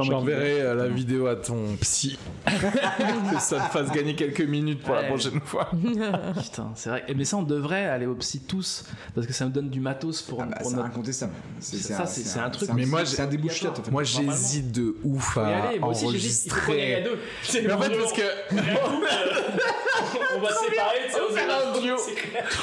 J'enverrai 0.00 0.60
euh, 0.60 0.74
la 0.74 0.88
vidéo 0.88 1.26
à 1.26 1.36
ton 1.36 1.76
psy. 1.80 2.18
que 2.46 3.40
ça 3.40 3.56
te 3.60 3.70
fasse 3.72 3.90
gagner 3.90 4.14
quelques 4.14 4.40
minutes 4.42 4.82
pour 4.82 4.94
la 4.94 5.02
Ouais. 5.02 5.08
prochaine 5.08 5.40
fois. 5.44 5.70
Putain, 6.42 6.70
c'est 6.74 6.90
vrai. 6.90 7.04
Et 7.08 7.14
Mais 7.14 7.24
ça, 7.24 7.36
on 7.36 7.42
devrait 7.42 7.86
aller 7.86 8.06
au 8.06 8.14
psy 8.16 8.40
tous 8.40 8.84
parce 9.14 9.26
que 9.26 9.32
ça 9.32 9.44
nous 9.44 9.50
donne 9.50 9.70
du 9.70 9.80
matos 9.80 10.22
pour, 10.22 10.42
Ah 10.42 10.46
bah, 10.46 10.56
pour 10.60 10.70
c'est 10.70 10.76
notre. 10.76 10.88
incontestable. 10.88 11.32
C'est 11.60 11.76
Ça, 11.76 12.06
c'est- 12.06 12.22
c'est 12.22 12.38
un 12.40 12.50
truc- 12.50 12.70
Mais 12.74 12.86
moi, 12.86 13.04
c'est 13.04 13.22
un 13.22 13.26
en 13.26 13.74
fait. 13.74 13.90
Moi, 13.90 14.02
j'hésite 14.04 14.72
de 14.72 14.96
ouf 15.04 15.36
à 15.38 15.46
aller. 15.46 15.78
Moi 15.78 15.90
aussi, 15.90 16.10
j'hésite. 16.10 16.46
Il 16.46 16.52
faut 16.52 16.72
qu'on 16.72 16.76
y 16.76 16.80
aille 16.80 16.94
à 16.94 16.96
enregistrer. 16.98 17.04
deux. 17.04 17.62
Mais 17.66 17.72
en 17.72 17.80
fait, 17.80 17.96
parce 17.96 18.12
que 18.12 18.22
on 20.36 20.40
va 20.40 20.48
se 20.50 20.64
séparer. 20.64 20.98
tu 21.06 21.12
sais, 21.12 21.18
On 21.28 21.32
va 21.32 21.40
faire 21.40 21.68
un 21.74 21.80
duo. 21.80 21.94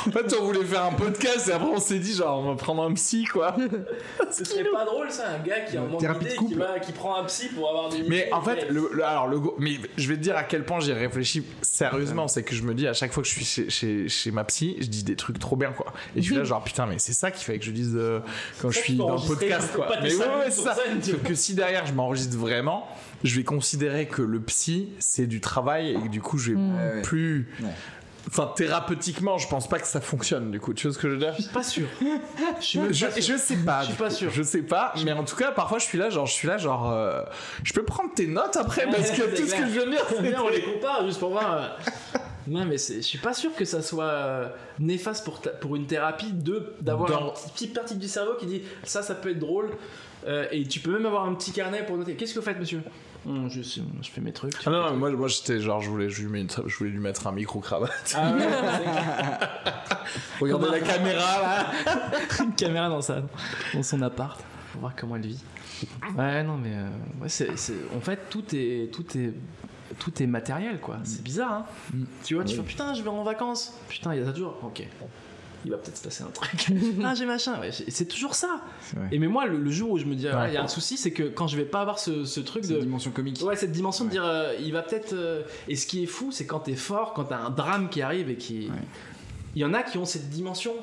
En 0.07 0.11
fait, 0.11 0.35
on 0.39 0.43
voulait 0.45 0.63
faire 0.63 0.83
un 0.83 0.91
podcast 0.93 1.47
et 1.47 1.51
après 1.51 1.67
on 1.67 1.79
s'est 1.79 1.99
dit 1.99 2.13
genre 2.13 2.39
on 2.39 2.49
va 2.49 2.55
prendre 2.55 2.83
un 2.83 2.93
psy 2.93 3.25
quoi. 3.25 3.55
Ce 4.31 4.43
serait 4.45 4.63
pas 4.63 4.85
drôle 4.85 5.09
ça, 5.11 5.23
un 5.29 5.45
gars 5.45 5.61
qui 5.61 5.77
a 5.77 5.81
un 5.81 5.85
manque 5.85 6.01
qui, 6.19 6.55
qui 6.85 6.91
prend 6.93 7.14
un 7.19 7.23
psy 7.25 7.47
pour 7.49 7.69
avoir 7.69 7.89
des. 7.89 8.03
Mais 8.07 8.29
en 8.31 8.41
fait, 8.41 8.69
le, 8.69 8.89
le- 8.93 9.03
alors 9.03 9.27
le 9.27 9.39
go- 9.39 9.55
mais 9.59 9.77
je 9.97 10.07
vais 10.07 10.15
te 10.15 10.21
dire 10.21 10.35
à 10.37 10.43
quel 10.43 10.63
point 10.65 10.79
j'y 10.79 10.91
réfléchi 10.93 11.43
sérieusement, 11.61 12.27
c'est 12.27 12.43
que 12.43 12.55
je 12.55 12.63
me 12.63 12.73
dis 12.73 12.87
à 12.87 12.93
chaque 12.93 13.11
fois 13.11 13.23
que 13.23 13.29
je 13.29 13.33
suis 13.33 13.45
chez, 13.45 13.69
chez, 13.69 14.07
chez 14.09 14.31
ma 14.31 14.43
psy, 14.45 14.77
je 14.79 14.87
dis 14.87 15.03
des 15.03 15.15
trucs 15.15 15.39
trop 15.39 15.55
bien 15.55 15.71
quoi. 15.71 15.93
Et 16.15 16.21
je 16.21 16.25
suis 16.27 16.35
là 16.35 16.43
genre 16.43 16.63
putain 16.63 16.85
mais 16.85 16.99
c'est 16.99 17.13
ça 17.13 17.31
qui 17.31 17.43
fait 17.43 17.59
que 17.59 17.65
je 17.65 17.71
dise 17.71 17.93
euh, 17.95 18.19
quand 18.61 18.69
je 18.71 18.77
suis 18.79 18.85
qu'il 18.87 18.97
dans 18.97 19.07
le 19.07 19.13
enregistrer, 19.13 19.49
podcast 19.49 19.71
quoi. 19.75 19.87
pas 19.87 19.99
Mais 20.01 20.13
ouais, 20.15 20.25
ouais 20.25 20.25
c'est 20.45 20.51
sur 20.51 20.63
ça. 20.63 20.75
scène, 20.75 20.99
tu 21.01 21.11
Sauf 21.11 21.23
que 21.23 21.35
si 21.35 21.53
derrière 21.55 21.85
je 21.85 21.93
m'enregistre 21.93 22.37
vraiment, 22.37 22.87
je 23.23 23.35
vais 23.37 23.43
considérer 23.43 24.07
que 24.07 24.21
le 24.21 24.39
psy 24.41 24.89
c'est 24.99 25.27
du 25.27 25.41
travail 25.41 25.91
et 25.91 25.95
que 26.01 26.07
du 26.09 26.21
coup 26.21 26.37
je 26.37 26.51
vais 26.51 26.57
Ouais, 26.57 26.95
ouais. 26.95 27.01
plus 27.01 27.49
Ouais. 27.61 27.69
Enfin, 28.27 28.51
thérapeutiquement, 28.55 29.37
je 29.37 29.47
pense 29.47 29.67
pas 29.67 29.79
que 29.79 29.87
ça 29.87 30.01
fonctionne 30.01 30.51
du 30.51 30.59
coup. 30.59 30.73
Tu 30.73 30.87
vois 30.87 30.93
ce 30.93 30.99
que 30.99 31.07
je 31.09 31.13
veux 31.13 31.19
dire 31.19 31.33
Je 31.37 31.43
suis 31.43 31.51
pas 31.53 31.63
sûr. 31.63 31.87
Je 32.59 32.65
suis 32.65 32.79
je, 32.91 33.05
pas 33.05 33.11
sûr. 33.21 33.33
je 33.33 33.37
sais 33.39 33.55
pas. 33.57 33.81
Je 33.81 33.85
suis 33.87 33.95
pas 33.95 34.09
sûr. 34.09 34.31
Je 34.31 34.43
sais 34.43 34.61
pas, 34.63 34.93
mais 35.03 35.11
en 35.11 35.23
tout 35.23 35.35
cas, 35.35 35.51
parfois, 35.51 35.77
je 35.79 35.85
suis 35.85 35.97
là, 35.97 36.09
genre, 36.09 36.25
je 36.25 36.33
suis 36.33 36.47
là, 36.47 36.57
genre, 36.57 36.91
euh, 36.91 37.21
je 37.63 37.73
peux 37.73 37.83
prendre 37.83 38.13
tes 38.13 38.27
notes 38.27 38.57
après 38.57 38.85
parce 38.87 39.11
que 39.11 39.21
tout 39.35 39.47
ce 39.47 39.53
que 39.55 39.65
je 39.67 39.79
veux 39.79 39.89
dire, 39.91 40.03
c'est 40.09 40.37
on 40.39 40.49
les 40.49 40.61
compare 40.63 41.05
juste 41.05 41.19
pour 41.19 41.29
voir. 41.31 41.53
euh. 41.57 41.67
Non, 42.47 42.63
mais 42.65 42.77
je 42.77 43.01
suis 43.01 43.17
pas 43.17 43.33
sûr 43.33 43.53
que 43.55 43.65
ça 43.65 43.81
soit 43.81 44.03
euh, 44.05 44.47
néfaste 44.79 45.25
pour, 45.25 45.41
pour 45.59 45.75
une 45.75 45.87
thérapie 45.87 46.31
de 46.31 46.73
d'avoir 46.79 47.09
Dans- 47.09 47.33
une 47.33 47.51
petite 47.53 47.73
partie 47.73 47.95
du 47.95 48.07
cerveau 48.07 48.33
qui 48.39 48.45
dit 48.45 48.61
ça, 48.83 49.01
ça 49.01 49.15
peut 49.15 49.31
être 49.31 49.39
drôle. 49.39 49.71
Euh, 50.27 50.45
et 50.51 50.63
tu 50.67 50.79
peux 50.79 50.91
même 50.91 51.05
avoir 51.05 51.25
un 51.25 51.33
petit 51.35 51.51
carnet 51.51 51.83
pour 51.85 51.97
noter. 51.97 52.15
Qu'est-ce 52.15 52.33
que 52.33 52.39
vous 52.39 52.45
faites, 52.45 52.59
monsieur? 52.59 52.81
Hum, 53.25 53.49
je, 53.49 53.61
je 53.61 54.09
fais 54.11 54.21
mes 54.21 54.31
trucs. 54.31 54.53
Ah 54.65 54.69
non, 54.69 54.83
non, 54.91 54.95
moi, 54.97 55.09
moi 55.11 55.27
j'étais 55.27 55.59
genre, 55.59 55.81
je 55.81 55.89
voulais, 55.89 56.09
je, 56.09 56.21
lui 56.27 56.47
je 56.67 56.77
voulais 56.77 56.89
lui 56.91 56.99
mettre 56.99 57.25
un 57.25 57.31
micro 57.31 57.59
cravate. 57.59 58.13
Ah 58.15 58.31
ouais, 58.33 58.45
Regardez 60.41 60.69
la 60.69 60.79
caméra 60.79 61.41
là. 61.41 61.65
une 62.43 62.53
caméra 62.53 62.89
dans, 62.89 63.01
sa, 63.01 63.21
dans 63.73 63.83
son 63.83 64.01
appart 64.03 64.39
pour 64.71 64.81
voir 64.81 64.93
comment 64.95 65.15
elle 65.15 65.25
vit. 65.27 65.43
Ouais, 66.17 66.43
non, 66.43 66.57
mais 66.57 66.73
euh, 66.73 66.87
ouais, 67.21 67.29
c'est- 67.29 67.49
en 67.95 67.99
fait, 67.99 68.29
tout 68.29 68.43
est, 68.53 68.91
tout 68.93 69.05
est, 69.17 69.33
tout 69.99 70.21
est 70.21 70.27
matériel, 70.27 70.79
quoi. 70.79 70.97
C'est 71.03 71.23
bizarre, 71.23 71.51
hein. 71.51 71.65
Mm. 71.93 72.03
Tu 72.23 72.35
vois, 72.35 72.43
tu 72.43 72.51
Oui. 72.51 72.57
fais 72.57 72.63
putain, 72.63 72.93
je 72.93 73.01
vais 73.01 73.09
en 73.09 73.23
vacances. 73.23 73.73
Putain, 73.89 74.13
il 74.13 74.19
y 74.19 74.23
a 74.23 74.25
ça 74.25 74.31
toujours. 74.33 74.57
Ok. 74.63 74.87
Il 75.63 75.71
va 75.71 75.77
peut-être 75.77 75.97
se 75.97 76.03
passer 76.03 76.23
un 76.23 76.27
truc. 76.31 76.67
ah, 77.05 77.13
j'ai 77.15 77.25
machin. 77.25 77.59
Ouais, 77.59 77.71
c'est, 77.71 78.05
toujours 78.05 78.35
ça. 78.35 78.61
Et 79.11 79.19
mais 79.19 79.27
moi, 79.27 79.45
le, 79.45 79.57
le 79.57 79.71
jour 79.71 79.91
où 79.91 79.97
je 79.97 80.05
me 80.05 80.15
dis, 80.15 80.27
ah, 80.27 80.45
il 80.45 80.49
Ouais. 80.49 80.53
y 80.53 80.57
a 80.57 80.63
un 80.63 80.67
souci, 80.67 80.97
c'est 80.97 81.11
que 81.11 81.23
quand 81.23 81.47
je 81.47 81.55
vais 81.57 81.65
pas 81.65 81.81
avoir 81.81 81.99
ce, 81.99 82.25
ce 82.25 82.39
truc 82.39 82.67
de. 82.67 82.77
dimension 82.79 83.11
comique. 83.11 83.41
Ouais, 83.43 83.55
cette 83.55 83.71
dimension 83.71 84.05
de 84.05 84.09
dire, 84.09 84.25
euh, 84.25 84.53
il 84.59 84.73
va 84.73 84.81
peut-être. 84.81 85.13
euh, 85.13 85.43
Et 85.67 85.75
ce 85.75 85.87
qui 85.87 86.03
est 86.03 86.07
fou, 86.07 86.31
c'est 86.31 86.45
quand 86.45 86.59
t'es 86.59 86.75
fort, 86.75 87.13
quand 87.13 87.25
t'as 87.25 87.37
un 87.39 87.49
drame 87.49 87.89
qui 87.89 88.01
arrive 88.01 88.29
et 88.29 88.35
qui. 88.35 88.67
Ouais. 88.67 88.75
Il 89.55 89.61
y 89.61 89.65
en 89.65 89.73
a 89.73 89.83
qui 89.83 89.97
ont 89.97 90.05
cette 90.05 90.29
dimension 90.29 90.73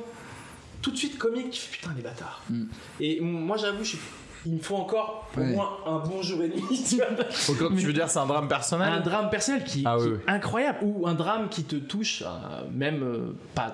tout 0.81 0.91
de 0.91 0.97
suite 0.97 1.19
comique. 1.19 1.69
Putain, 1.71 1.91
les 1.97 2.03
bâtards. 2.03 2.43
Mm. 2.51 2.65
Et 3.01 3.21
moi, 3.21 3.57
j'avoue, 3.57 3.85
je 3.85 3.91
suis- 3.91 3.99
il 4.45 4.55
me 4.55 4.59
faut 4.59 4.75
encore 4.75 5.31
au 5.37 5.41
Ouais. 5.41 5.53
moins 5.53 5.71
un 5.87 5.99
bon 6.01 6.21
jour 6.21 6.43
et 6.43 6.49
demi. 6.49 6.63
Tu 6.89 6.97
vois 6.97 7.07
tu 7.79 7.87
veux 7.87 7.93
dire, 7.93 8.11
c'est 8.11 8.19
un 8.19 8.27
drame 8.27 8.49
personnel 8.49 8.93
un 8.93 9.01
drame 9.01 9.31
personnel 9.31 9.63
qui, 9.63 9.85
Ah 9.87 9.97
qui 9.97 10.03
oui, 10.05 10.09
est 10.09 10.13
oui. 10.15 10.19
incroyable 10.27 10.79
ou 10.83 11.07
un 11.07 11.15
drame 11.15 11.49
qui 11.49 11.63
te 11.63 11.77
touche, 11.77 12.25
euh, 12.27 12.65
même 12.73 13.03
euh, 13.05 13.33
pas 13.55 13.73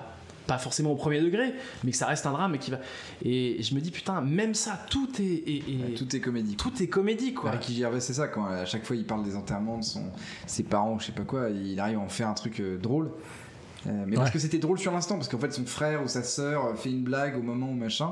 pas 0.49 0.57
forcément 0.57 0.91
au 0.91 0.95
premier 0.95 1.21
degré, 1.21 1.53
mais 1.83 1.91
que 1.91 1.97
ça 1.97 2.07
reste 2.07 2.25
un 2.25 2.31
drame 2.31 2.55
et 2.55 2.57
qui 2.57 2.71
va. 2.71 2.79
Et 3.23 3.61
je 3.63 3.73
me 3.75 3.79
dis 3.79 3.91
putain, 3.91 4.19
même 4.21 4.53
ça, 4.53 4.79
tout 4.89 5.09
est, 5.19 5.23
est- 5.23 5.57
est- 5.57 5.95
Tout 5.97 6.15
est 6.15 6.19
comédie. 6.19 6.55
tout 6.57 6.73
est 6.83 6.87
comédie 6.87 7.33
quoi. 7.33 7.51
Ricky 7.51 7.75
Gervais, 7.75 7.99
c'est 8.01 8.13
ça, 8.15 8.27
quand 8.27 8.45
à 8.45 8.65
chaque 8.65 8.83
fois 8.85 8.95
il 8.95 9.05
parle 9.05 9.23
des 9.23 9.35
enterrements 9.35 9.77
de 9.77 9.83
son, 9.83 10.03
ses 10.47 10.63
parents 10.63 10.95
ou 10.95 10.99
je 10.99 11.05
sais 11.05 11.11
pas 11.13 11.23
quoi, 11.23 11.49
il 11.49 11.79
arrive 11.79 11.97
à 11.99 12.01
en 12.01 12.09
faire 12.09 12.27
un 12.27 12.33
truc 12.33 12.59
euh, 12.59 12.77
drôle. 12.77 13.11
Euh, 13.87 13.91
mais 14.07 14.15
parce 14.17 14.27
Ouais. 14.27 14.33
que 14.33 14.39
c'était 14.39 14.57
drôle 14.57 14.77
sur 14.77 14.91
l'instant, 14.91 15.15
parce 15.15 15.29
qu'en 15.29 15.37
fait 15.39 15.53
son 15.53 15.65
frère 15.65 16.03
ou 16.03 16.07
sa 16.09 16.21
sœur 16.23 16.77
fait 16.77 16.89
une 16.89 17.03
blague 17.03 17.37
au 17.37 17.41
moment 17.41 17.69
où 17.69 17.73
machin. 17.75 18.11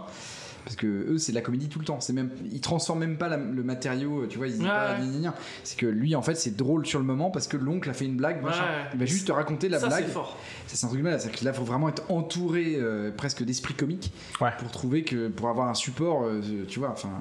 Parce 0.67 0.75
que 0.75 0.85
eux, 0.87 1.17
c'est 1.17 1.31
de 1.31 1.37
la 1.37 1.41
comédie 1.41 1.69
tout 1.69 1.79
le 1.79 1.85
temps. 1.85 2.01
C'est 2.01 2.11
même, 2.11 2.29
ils 2.51 2.59
transforment 2.59 2.99
même 2.99 3.17
pas 3.17 3.29
la- 3.29 3.37
le 3.37 3.63
matériau, 3.63 4.27
tu 4.27 4.37
vois. 4.37 4.47
Ils 4.47 4.53
disent 4.55 4.61
Ouais, 4.63 4.67
pas 4.67 4.97
ouais. 4.99 5.29
C'est 5.63 5.77
que 5.79 5.85
lui, 5.85 6.13
en 6.13 6.21
fait, 6.21 6.35
c'est 6.35 6.57
drôle 6.57 6.85
sur 6.85 6.99
le 6.99 7.05
moment 7.05 7.31
parce 7.31 7.47
que 7.47 7.55
l'oncle 7.55 7.89
a 7.89 7.93
fait 7.93 8.03
une 8.03 8.17
blague, 8.17 8.43
machin. 8.43 8.63
Ouais. 8.63 8.89
Il 8.93 8.99
va 8.99 9.05
juste 9.05 9.27
te 9.27 9.31
raconter 9.31 9.69
la 9.69 9.79
ça 9.79 9.87
blague. 9.87 10.03
c'est 10.07 10.11
fort. 10.11 10.37
Ça, 10.67 10.75
c'est 10.75 10.85
un 10.85 10.89
truc 10.89 11.01
malade. 11.01 11.21
C'est 11.21 11.31
que 11.31 11.45
là, 11.45 11.53
faut 11.53 11.63
vraiment 11.63 11.87
être 11.87 12.03
entouré 12.11 12.75
euh, 12.75 13.11
presque 13.15 13.43
d'esprit 13.43 13.75
comique 13.75 14.11
Ouais. 14.41 14.49
pour 14.59 14.69
trouver 14.69 15.03
que, 15.05 15.29
pour 15.29 15.47
avoir 15.47 15.69
un 15.69 15.73
support, 15.73 16.23
euh, 16.25 16.41
tu 16.67 16.79
vois. 16.79 16.89
Enfin, 16.89 17.11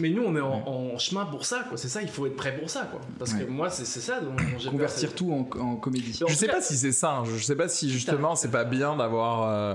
Mais 0.00 0.10
nous, 0.10 0.22
on 0.26 0.36
est 0.36 0.40
en, 0.42 0.68
en 0.92 0.98
chemin 0.98 1.24
pour 1.24 1.46
ça, 1.46 1.64
quoi. 1.66 1.78
C'est 1.78 1.88
ça, 1.88 2.02
il 2.02 2.08
faut 2.08 2.26
être 2.26 2.36
prêt 2.36 2.54
pour 2.58 2.68
ça, 2.68 2.88
quoi. 2.90 3.00
Parce 3.18 3.32
Ouais. 3.32 3.44
que 3.44 3.50
moi, 3.50 3.70
c'est 3.70 3.86
ça 3.86 4.20
peur, 4.20 4.70
convertir 4.70 5.14
tout 5.14 5.32
en, 5.32 5.58
en 5.60 5.76
comédie. 5.76 6.20
En 6.22 6.26
Je 6.28 6.34
sais 6.34 6.46
cas- 6.48 6.54
pas 6.54 6.60
si 6.60 6.76
c'est 6.76 6.92
ça. 6.92 7.16
hein. 7.18 7.24
Je 7.24 7.42
sais 7.42 7.56
pas 7.56 7.68
si 7.68 7.90
justement 7.90 8.34
c'est 8.36 8.50
pas 8.50 8.64
bien 8.64 8.96
d'avoir 8.96 9.48
euh, 9.48 9.74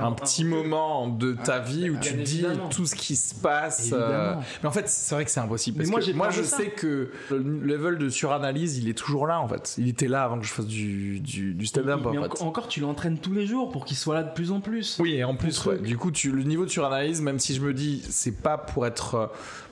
un 0.00 0.12
petit 0.12 0.44
moment 0.44 1.08
de 1.08 1.32
ta 1.32 1.58
vie 1.58 1.90
où 1.90 1.96
tu 1.98 2.14
dis 2.14 2.43
évidemment. 2.50 2.68
tout 2.68 2.86
ce 2.86 2.94
qui 2.94 3.16
se 3.16 3.34
passe. 3.34 3.90
euh. 3.92 4.34
Mais 4.62 4.68
en 4.68 4.72
fait, 4.72 4.88
c'est 4.88 5.14
vrai 5.14 5.24
que 5.24 5.30
c'est 5.30 5.40
impossible. 5.40 5.78
Mais 5.78 5.84
Parce 5.84 5.90
moi, 5.90 6.00
que 6.00 6.16
moi 6.16 6.30
je 6.30 6.42
ça. 6.42 6.56
sais 6.58 6.68
que 6.70 7.10
le 7.30 7.38
level 7.60 7.98
de 7.98 8.08
suranalyse, 8.08 8.78
il 8.78 8.88
est 8.88 8.94
toujours 8.98 9.26
là 9.26 9.40
en 9.40 9.48
fait. 9.48 9.74
Il 9.78 9.88
était 9.88 10.08
là 10.08 10.24
avant 10.24 10.38
que 10.38 10.44
je 10.46 10.52
fasse 10.52 10.66
du, 10.66 11.20
du, 11.20 11.54
du 11.54 11.66
stand-up 11.66 12.04
en 12.06 12.12
fait. 12.12 12.42
encore, 12.42 12.68
tu 12.68 12.80
l'entraînes 12.80 13.18
tous 13.18 13.32
les 13.32 13.46
jours 13.46 13.70
pour 13.70 13.84
qu'il 13.84 13.96
soit 13.96 14.14
là 14.14 14.22
de 14.22 14.32
plus 14.32 14.50
en 14.50 14.60
plus. 14.60 14.98
Oui, 15.00 15.14
et 15.14 15.24
en 15.24 15.34
plus, 15.36 15.64
ouais, 15.66 15.78
du 15.78 15.96
coup, 15.96 16.10
tu, 16.10 16.30
le 16.30 16.42
niveau 16.42 16.64
de 16.64 16.70
suranalyse, 16.70 17.20
même 17.20 17.38
si 17.38 17.54
je 17.54 17.60
me 17.60 17.72
dis 17.74 18.02
c'est 18.08 18.36
pas 18.42 18.58
pour 18.58 18.86
être 18.86 19.14
euh, 19.14 19.26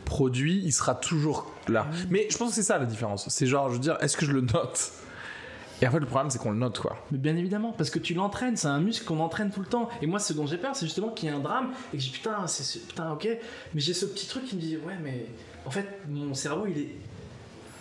produit, 0.04 0.60
il 0.64 0.72
sera 0.72 0.94
toujours 0.94 1.50
là. 1.68 1.84
Mmh. 1.84 1.96
Mais 2.10 2.26
je 2.30 2.36
pense 2.36 2.50
que 2.50 2.54
c'est 2.54 2.62
ça 2.62 2.78
la 2.78 2.86
différence. 2.86 3.28
C'est 3.28 3.46
genre, 3.46 3.68
je 3.68 3.74
veux 3.74 3.80
dire, 3.80 3.96
est-ce 4.00 4.16
que 4.16 4.26
je 4.26 4.32
le 4.32 4.40
note? 4.40 4.92
Et 5.82 5.86
en 5.86 5.90
fait, 5.90 5.98
le 5.98 6.06
problème, 6.06 6.30
c'est 6.30 6.38
qu'on 6.38 6.52
le 6.52 6.56
note 6.58 6.78
quoi. 6.78 6.96
Mais 7.10 7.18
bien 7.18 7.36
évidemment, 7.36 7.72
parce 7.76 7.90
que 7.90 7.98
tu 7.98 8.14
l'entraînes, 8.14 8.56
c'est 8.56 8.68
un 8.68 8.78
muscle 8.80 9.04
qu'on 9.04 9.18
entraîne 9.18 9.50
tout 9.50 9.60
le 9.60 9.66
temps. 9.66 9.88
Et 10.00 10.06
moi, 10.06 10.20
ce 10.20 10.32
dont 10.32 10.46
j'ai 10.46 10.56
peur, 10.56 10.76
c'est 10.76 10.86
justement 10.86 11.08
qu'il 11.08 11.28
y 11.28 11.32
ait 11.32 11.34
un 11.34 11.40
drame 11.40 11.72
et 11.92 11.96
que 11.96 12.02
je 12.02 12.10
putain, 12.10 12.46
c'est 12.46 12.62
ce- 12.62 12.78
putain, 12.78 13.10
ok. 13.12 13.28
Mais 13.74 13.80
j'ai 13.80 13.92
ce 13.92 14.06
petit 14.06 14.28
truc 14.28 14.44
qui 14.44 14.54
me 14.56 14.60
dit 14.60 14.76
ouais, 14.76 14.94
mais 15.02 15.26
en 15.66 15.70
fait, 15.70 15.86
mon 16.08 16.34
cerveau, 16.34 16.66
il 16.68 16.78
est 16.78 16.88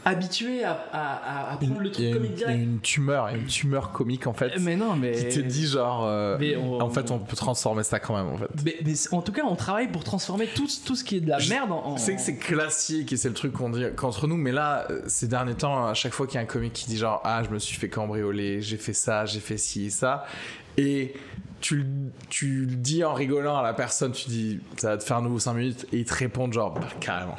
habitué 0.05 0.63
à, 0.63 0.71
à- 0.91 1.51
à- 1.53 1.57
prendre 1.57 1.79
le 1.79 1.87
Il 1.87 1.89
y 1.89 1.91
truc 1.91 2.07
a 2.07 2.13
comique 2.13 2.31
une, 2.31 2.37
il 2.37 2.39
y 2.39 2.43
a 2.43 2.47
direct. 2.47 2.63
une 2.63 2.79
tumeur, 2.79 3.27
une 3.29 3.45
tumeur 3.45 3.91
comique 3.91 4.25
en 4.27 4.33
fait, 4.33 4.51
Mais 4.59 4.75
non, 4.75 4.95
mais. 4.95 5.11
qui 5.11 5.27
te 5.35 5.39
dit 5.39 5.67
genre, 5.67 6.05
euh, 6.05 6.37
Mais 6.39 6.55
on- 6.55 6.81
en 6.81 6.89
fait, 6.89 7.11
on 7.11 7.19
peut 7.19 7.35
transformer 7.35 7.83
ça 7.83 7.99
quand 7.99 8.15
même 8.15 8.33
en 8.33 8.37
fait. 8.37 8.47
Mais, 8.65 8.77
en 9.11 9.21
tout 9.21 9.31
cas, 9.31 9.43
on 9.45 9.55
travaille 9.55 9.87
pour 9.91 10.03
transformer 10.03 10.47
tout, 10.47 10.67
tout 10.85 10.95
ce 10.95 11.03
qui 11.03 11.17
est 11.17 11.21
de 11.21 11.29
la 11.29 11.37
Je 11.39 11.49
merde 11.49 11.71
en. 11.71 11.97
C'est 11.97 12.15
que 12.15 12.21
c'est 12.21 12.37
classique 12.37 13.13
et 13.13 13.17
c'est 13.17 13.29
le 13.29 13.35
truc 13.35 13.53
qu'on 13.53 13.69
dit 13.69 13.83
qu'entre 13.95 14.27
nous, 14.27 14.37
mais 14.37 14.51
là, 14.51 14.85
euh, 14.89 15.01
ces 15.07 15.27
derniers 15.27 15.55
temps, 15.55 15.85
à 15.85 15.93
chaque 15.93 16.13
fois 16.13 16.25
qu'il 16.25 16.35
y 16.35 16.37
a 16.39 16.41
un 16.41 16.45
comique 16.45 16.73
qui 16.73 16.87
dit 16.87 16.97
genre 16.97 17.21
Ah, 17.23 17.43
je 17.43 17.49
me 17.49 17.59
suis 17.59 17.77
fait 17.77 17.89
cambrioler, 17.89 18.61
j'ai 18.61 18.77
fait 18.77 18.93
ça, 18.93 19.25
j'ai 19.25 19.39
fait 19.39 19.57
ci 19.57 19.85
et 19.85 19.89
ça, 19.91 20.25
et 20.77 21.13
tu, 21.59 21.75
le- 21.75 21.85
tu 22.29 22.65
le 22.65 22.75
dis 22.75 23.03
en 23.03 23.13
rigolant 23.13 23.57
à 23.57 23.61
la 23.61 23.73
personne, 23.73 24.13
tu 24.13 24.29
dis 24.29 24.59
Ça 24.77 24.89
va 24.89 24.97
te 24.97 25.03
faire 25.03 25.21
nouveau 25.21 25.37
5 25.37 25.53
minutes, 25.53 25.85
et 25.93 25.99
ils 25.99 26.05
te 26.05 26.13
répondent 26.15 26.53
genre 26.53 26.73
Bah, 26.73 26.81
carrément. 26.99 27.35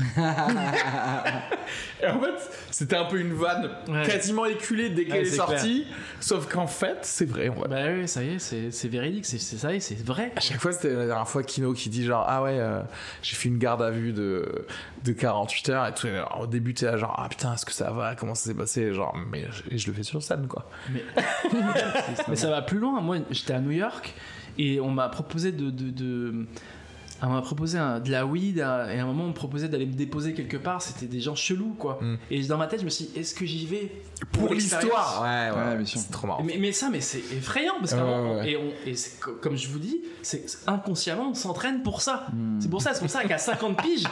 et 2.02 2.06
en 2.06 2.20
fait, 2.20 2.50
c'était 2.70 2.96
un 2.96 3.04
peu 3.06 3.18
une 3.20 3.32
vanne 3.32 3.70
Ouais. 3.88 4.06
quasiment 4.06 4.44
éculée 4.46 4.90
dès 4.90 5.04
qu'elle 5.04 5.22
Ouais, 5.22 5.28
est 5.28 5.30
sortie, 5.30 5.86
sauf 6.20 6.46
qu'en 6.48 6.66
fait, 6.66 6.98
c'est 7.02 7.28
vrai. 7.28 7.50
fait. 7.50 7.68
Bah 7.68 7.76
oui, 7.94 8.08
ça 8.08 8.22
y 8.22 8.34
est, 8.34 8.70
c'est 8.70 8.88
véridique, 8.88 9.26
c'est 9.26 9.38
ça 9.38 9.72
y 9.72 9.76
est, 9.76 9.80
c'est 9.80 10.04
vrai. 10.04 10.32
À 10.36 10.40
chaque 10.40 10.60
fois, 10.60 10.72
c'était 10.72 10.92
la 10.94 11.06
dernière 11.06 11.28
fois 11.28 11.42
Kino 11.42 11.72
qui 11.72 11.88
dit 11.88 12.04
genre 12.04 12.24
ah 12.28 12.42
ouais 12.42 12.58
euh, 12.58 12.80
j'ai 13.22 13.36
fait 13.36 13.48
une 13.48 13.58
garde 13.58 13.82
à 13.82 13.90
vue 13.90 14.12
de, 14.12 14.66
de 15.04 15.12
48 15.12 15.68
heures 15.70 15.86
et 15.86 15.94
tout. 15.94 16.06
Alors, 16.08 16.40
au 16.42 16.46
début 16.46 16.74
t'es 16.74 16.86
là 16.86 16.96
genre 16.96 17.14
ah 17.18 17.28
putain 17.28 17.54
est-ce 17.54 17.64
que 17.64 17.72
ça 17.72 17.90
va? 17.90 18.14
Comment 18.14 18.34
ça 18.34 18.50
s'est 18.50 18.54
passé? 18.56 18.92
Genre 18.92 19.16
mais 19.30 19.46
je, 19.70 19.76
je 19.76 19.86
le 19.86 19.92
fais 19.94 20.02
sur 20.02 20.22
scène 20.22 20.46
quoi. 20.46 20.68
Mais 22.28 22.36
ça 22.36 22.50
va 22.50 22.62
plus 22.62 22.78
loin. 22.78 23.00
Moi, 23.00 23.18
j'étais 23.30 23.54
à 23.54 23.60
New 23.60 23.70
York 23.70 24.12
et 24.58 24.80
on 24.80 24.90
m'a 24.90 25.08
proposé 25.08 25.52
de. 25.52 25.70
de, 25.70 25.90
de- 25.90 26.46
on 27.22 27.28
m'a 27.30 27.42
proposé 27.42 27.78
un- 27.78 28.00
de 28.00 28.10
la 28.10 28.26
weed 28.26 28.60
euh, 28.60 28.90
et 28.90 28.98
à 28.98 29.02
un 29.02 29.06
moment 29.06 29.24
on 29.24 29.28
me 29.28 29.32
proposait 29.32 29.68
d'aller 29.68 29.86
me 29.86 29.92
déposer 29.94 30.34
quelque 30.34 30.56
part. 30.56 30.82
C'était 30.82 31.06
des 31.06 31.20
gens 31.20 31.34
chelous 31.34 31.74
quoi. 31.78 31.98
Mm. 32.02 32.16
Et 32.30 32.42
dans 32.46 32.58
ma 32.58 32.66
tête, 32.66 32.80
je 32.80 32.84
me 32.84 32.90
suis 32.90 33.06
dit, 33.06 33.18
est-ce 33.18 33.34
que 33.34 33.46
j'y 33.46 33.66
vais 33.66 33.90
Pour 34.32 34.52
l'histoire 34.52 35.22
ouais 35.22 35.50
ouais, 35.50 35.78
Ouais, 35.78 35.84
c'est 35.86 36.10
trop 36.10 36.26
marrant. 36.26 36.42
mais, 36.42 36.56
mais 36.60 36.72
ça, 36.72 36.88
mais 36.90 37.00
c'est 37.00 37.18
effrayant 37.36 37.74
parce 37.80 37.92
Ouais, 37.92 37.98
qu'avant, 37.98 38.34
ouais, 38.34 38.36
ouais. 38.40 38.50
et, 38.52 38.56
on- 38.56 39.32
comme 39.40 39.56
je 39.56 39.68
vous 39.68 39.78
dis, 39.78 40.02
c'est 40.22 40.44
inconsciemment 40.66 41.30
on 41.30 41.34
s'entraîne 41.34 41.82
pour 41.82 42.02
ça. 42.02 42.26
Hmm. 42.32 42.60
C'est 42.60 42.68
pour 42.70 42.82
ça, 42.82 42.92
c'est 42.94 43.00
pour 43.00 43.10
ça 43.10 43.24
qu'à 43.24 43.38
50 43.38 43.80
piges, 43.82 44.04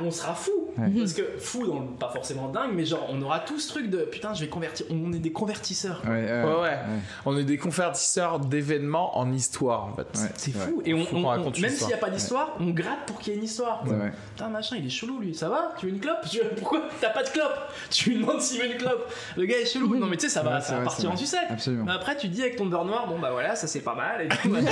on 0.00 0.10
sera 0.10 0.34
fou. 0.34 0.50
Ouais. 0.76 0.88
Parce 0.98 1.12
que 1.12 1.22
fou, 1.38 1.66
dans 1.68 1.78
le- 1.80 1.86
pas 1.86 2.08
forcément 2.08 2.48
dingue, 2.48 2.72
mais 2.74 2.84
genre 2.84 3.06
on 3.08 3.22
aura 3.22 3.38
tout 3.38 3.60
ce 3.60 3.68
truc 3.68 3.90
de 3.90 3.98
putain, 3.98 4.34
je 4.34 4.40
vais 4.40 4.48
convertir. 4.48 4.86
On 4.90 5.12
est 5.12 5.18
des 5.20 5.30
convertisseurs. 5.30 6.02
Ouais, 6.04 6.10
ouais, 6.10 6.42
Ouais, 6.42 6.60
ouais. 6.62 6.78
On 7.26 7.36
est 7.38 7.44
des 7.44 7.58
convertisseurs 7.58 8.40
d'événements 8.40 9.16
en 9.16 9.32
histoire 9.32 9.84
en 9.86 9.92
fait. 9.94 10.02
Ouais, 10.20 10.28
C'est 10.36 10.54
ouais. 10.56 10.60
fou. 10.60 10.82
Et 10.84 10.94
on, 10.94 11.06
on- 11.12 11.24
on- 11.24 11.28
raconte 11.28 11.56
une 11.58 11.62
même 11.66 11.70
s'il 11.72 11.86
n'y 11.86 11.92
a 11.92 11.98
pas 11.98 12.10
d'histoire, 12.10 12.56
on 12.58 12.70
gratte 12.70 13.06
pour 13.06 13.18
qu'il 13.20 13.32
y 13.32 13.36
ait 13.36 13.38
une 13.38 13.44
histoire. 13.44 13.84
Putain, 13.84 14.48
machin, 14.48 14.76
il 14.78 14.86
est 14.86 14.90
chelou 14.90 15.20
lui. 15.20 15.34
Ça 15.34 15.48
va 15.48 15.74
Tu 15.78 15.86
veux 15.86 15.92
une 15.92 16.00
clope 16.00 16.24
Tu 16.28 16.38
veux- 16.38 16.50
Pourquoi 16.56 16.82
t'as 17.00 17.10
pas 17.10 17.22
de 17.22 17.28
clope 17.28 17.54
Tu 17.90 18.10
lui 18.10 18.20
demandes 18.20 18.40
s'il 18.40 18.60
veut 18.60 18.66
une 18.72 18.76
clope. 18.78 19.12
Le 19.36 19.44
gars 19.44 19.58
est 19.60 19.66
chelou. 19.66 19.94
Non, 19.96 20.06
mais 20.08 20.16
tu 20.16 20.22
sais, 20.26 20.28
ça 20.28 20.42
va, 20.42 20.56
Ouais, 20.56 20.60
ça 20.60 20.66
c'est 20.66 20.72
va 20.72 20.76
vrai, 20.78 20.84
partir 20.86 21.12
en 21.12 21.16
sucette. 21.16 21.40
Absolument. 21.50 21.84
Mais 21.84 21.92
après, 21.92 22.16
tu 22.16 22.26
dis 22.28 22.42
avec 22.42 22.56
ton 22.56 22.66
beurre 22.66 22.84
noir, 22.84 23.06
bon 23.06 23.18
bah 23.20 23.30
voilà, 23.30 23.54
ça 23.54 23.66
c'est 23.68 23.80
pas 23.80 23.94
mal. 23.94 24.22
Et 24.22 24.28
tout, 24.28 24.48
machin. 24.48 24.64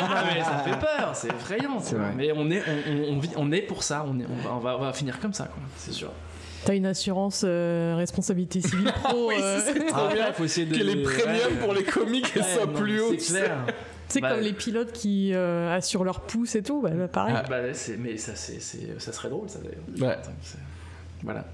non, 0.00 0.06
mais 0.34 0.42
ça 0.42 0.58
fait 0.64 0.78
peur, 0.80 1.10
c'est 1.14 1.28
effrayant. 1.28 1.78
Mais 2.16 2.32
on 2.34 2.50
est, 2.50 2.60
on, 2.66 2.90
on- 3.12 3.14
on 3.14 3.18
vit- 3.20 3.30
on 3.36 3.52
est 3.52 3.62
pour 3.62 3.82
ça. 3.84 4.04
On, 4.08 4.18
est, 4.18 4.24
on, 4.28 4.48
va, 4.48 4.53
on, 4.56 4.60
va, 4.60 4.76
on 4.76 4.80
va 4.80 4.92
finir 4.92 5.20
comme 5.20 5.32
ça, 5.32 5.44
quoi. 5.44 5.62
C'est 5.76 5.92
sûr. 5.92 6.10
T'as 6.64 6.74
une 6.74 6.86
assurance 6.86 7.42
euh, 7.44 7.94
responsabilité 7.96 8.60
civile 8.60 8.90
pro. 9.04 9.28
Oui, 9.28 9.34
euh, 9.38 9.60
c'est 9.64 9.86
trop 9.86 10.08
bien. 10.08 10.28
il 10.28 10.34
faut 10.34 10.44
essayer 10.44 10.66
de 10.66 10.76
Que 10.76 10.82
les 10.82 11.02
premiums 11.02 11.26
ouais, 11.26 11.60
pour 11.60 11.74
les 11.74 11.84
ouais, 12.40 12.42
soient 12.54 12.72
plus 12.72 12.94
mais 12.94 13.00
hautes. 13.00 13.20
C'est 13.20 13.40
clair. 13.40 13.56
C'est 14.08 14.20
Bah, 14.20 14.32
comme 14.32 14.40
les 14.40 14.52
pilotes 14.52 14.92
qui 14.92 15.32
euh, 15.34 15.74
assurent 15.74 16.04
leur 16.04 16.20
pouce 16.20 16.54
et 16.54 16.62
tout, 16.62 16.82
bah, 16.82 16.90
bah, 16.90 17.08
pareil. 17.08 17.34
Ah, 17.36 17.44
bah, 17.48 17.62
mais 17.98 18.16
ça, 18.18 18.36
serait 18.36 19.28
drôle, 19.30 19.48
ça 19.48 19.58
d'ailleurs. 19.60 20.10
Ouais. 20.10 20.18
Voilà. 21.22 21.44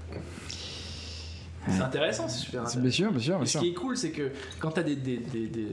C'est 1.69 1.81
intéressant, 1.81 2.27
c'est 2.27 2.39
super 2.39 2.61
intéressant. 2.61 2.79
Bien 2.81 2.91
sûr, 2.91 3.11
bien 3.11 3.19
sûr, 3.19 3.35
bien 3.35 3.43
Et 3.43 3.47
ce 3.47 3.57
qui 3.59 3.67
est 3.69 3.73
cool, 3.73 3.95
c'est 3.95 4.09
que 4.11 4.31
quand 4.59 4.71
t'as 4.71 4.83
des, 4.83 4.95
des, 4.95 5.17
des, 5.17 5.47
des, 5.47 5.67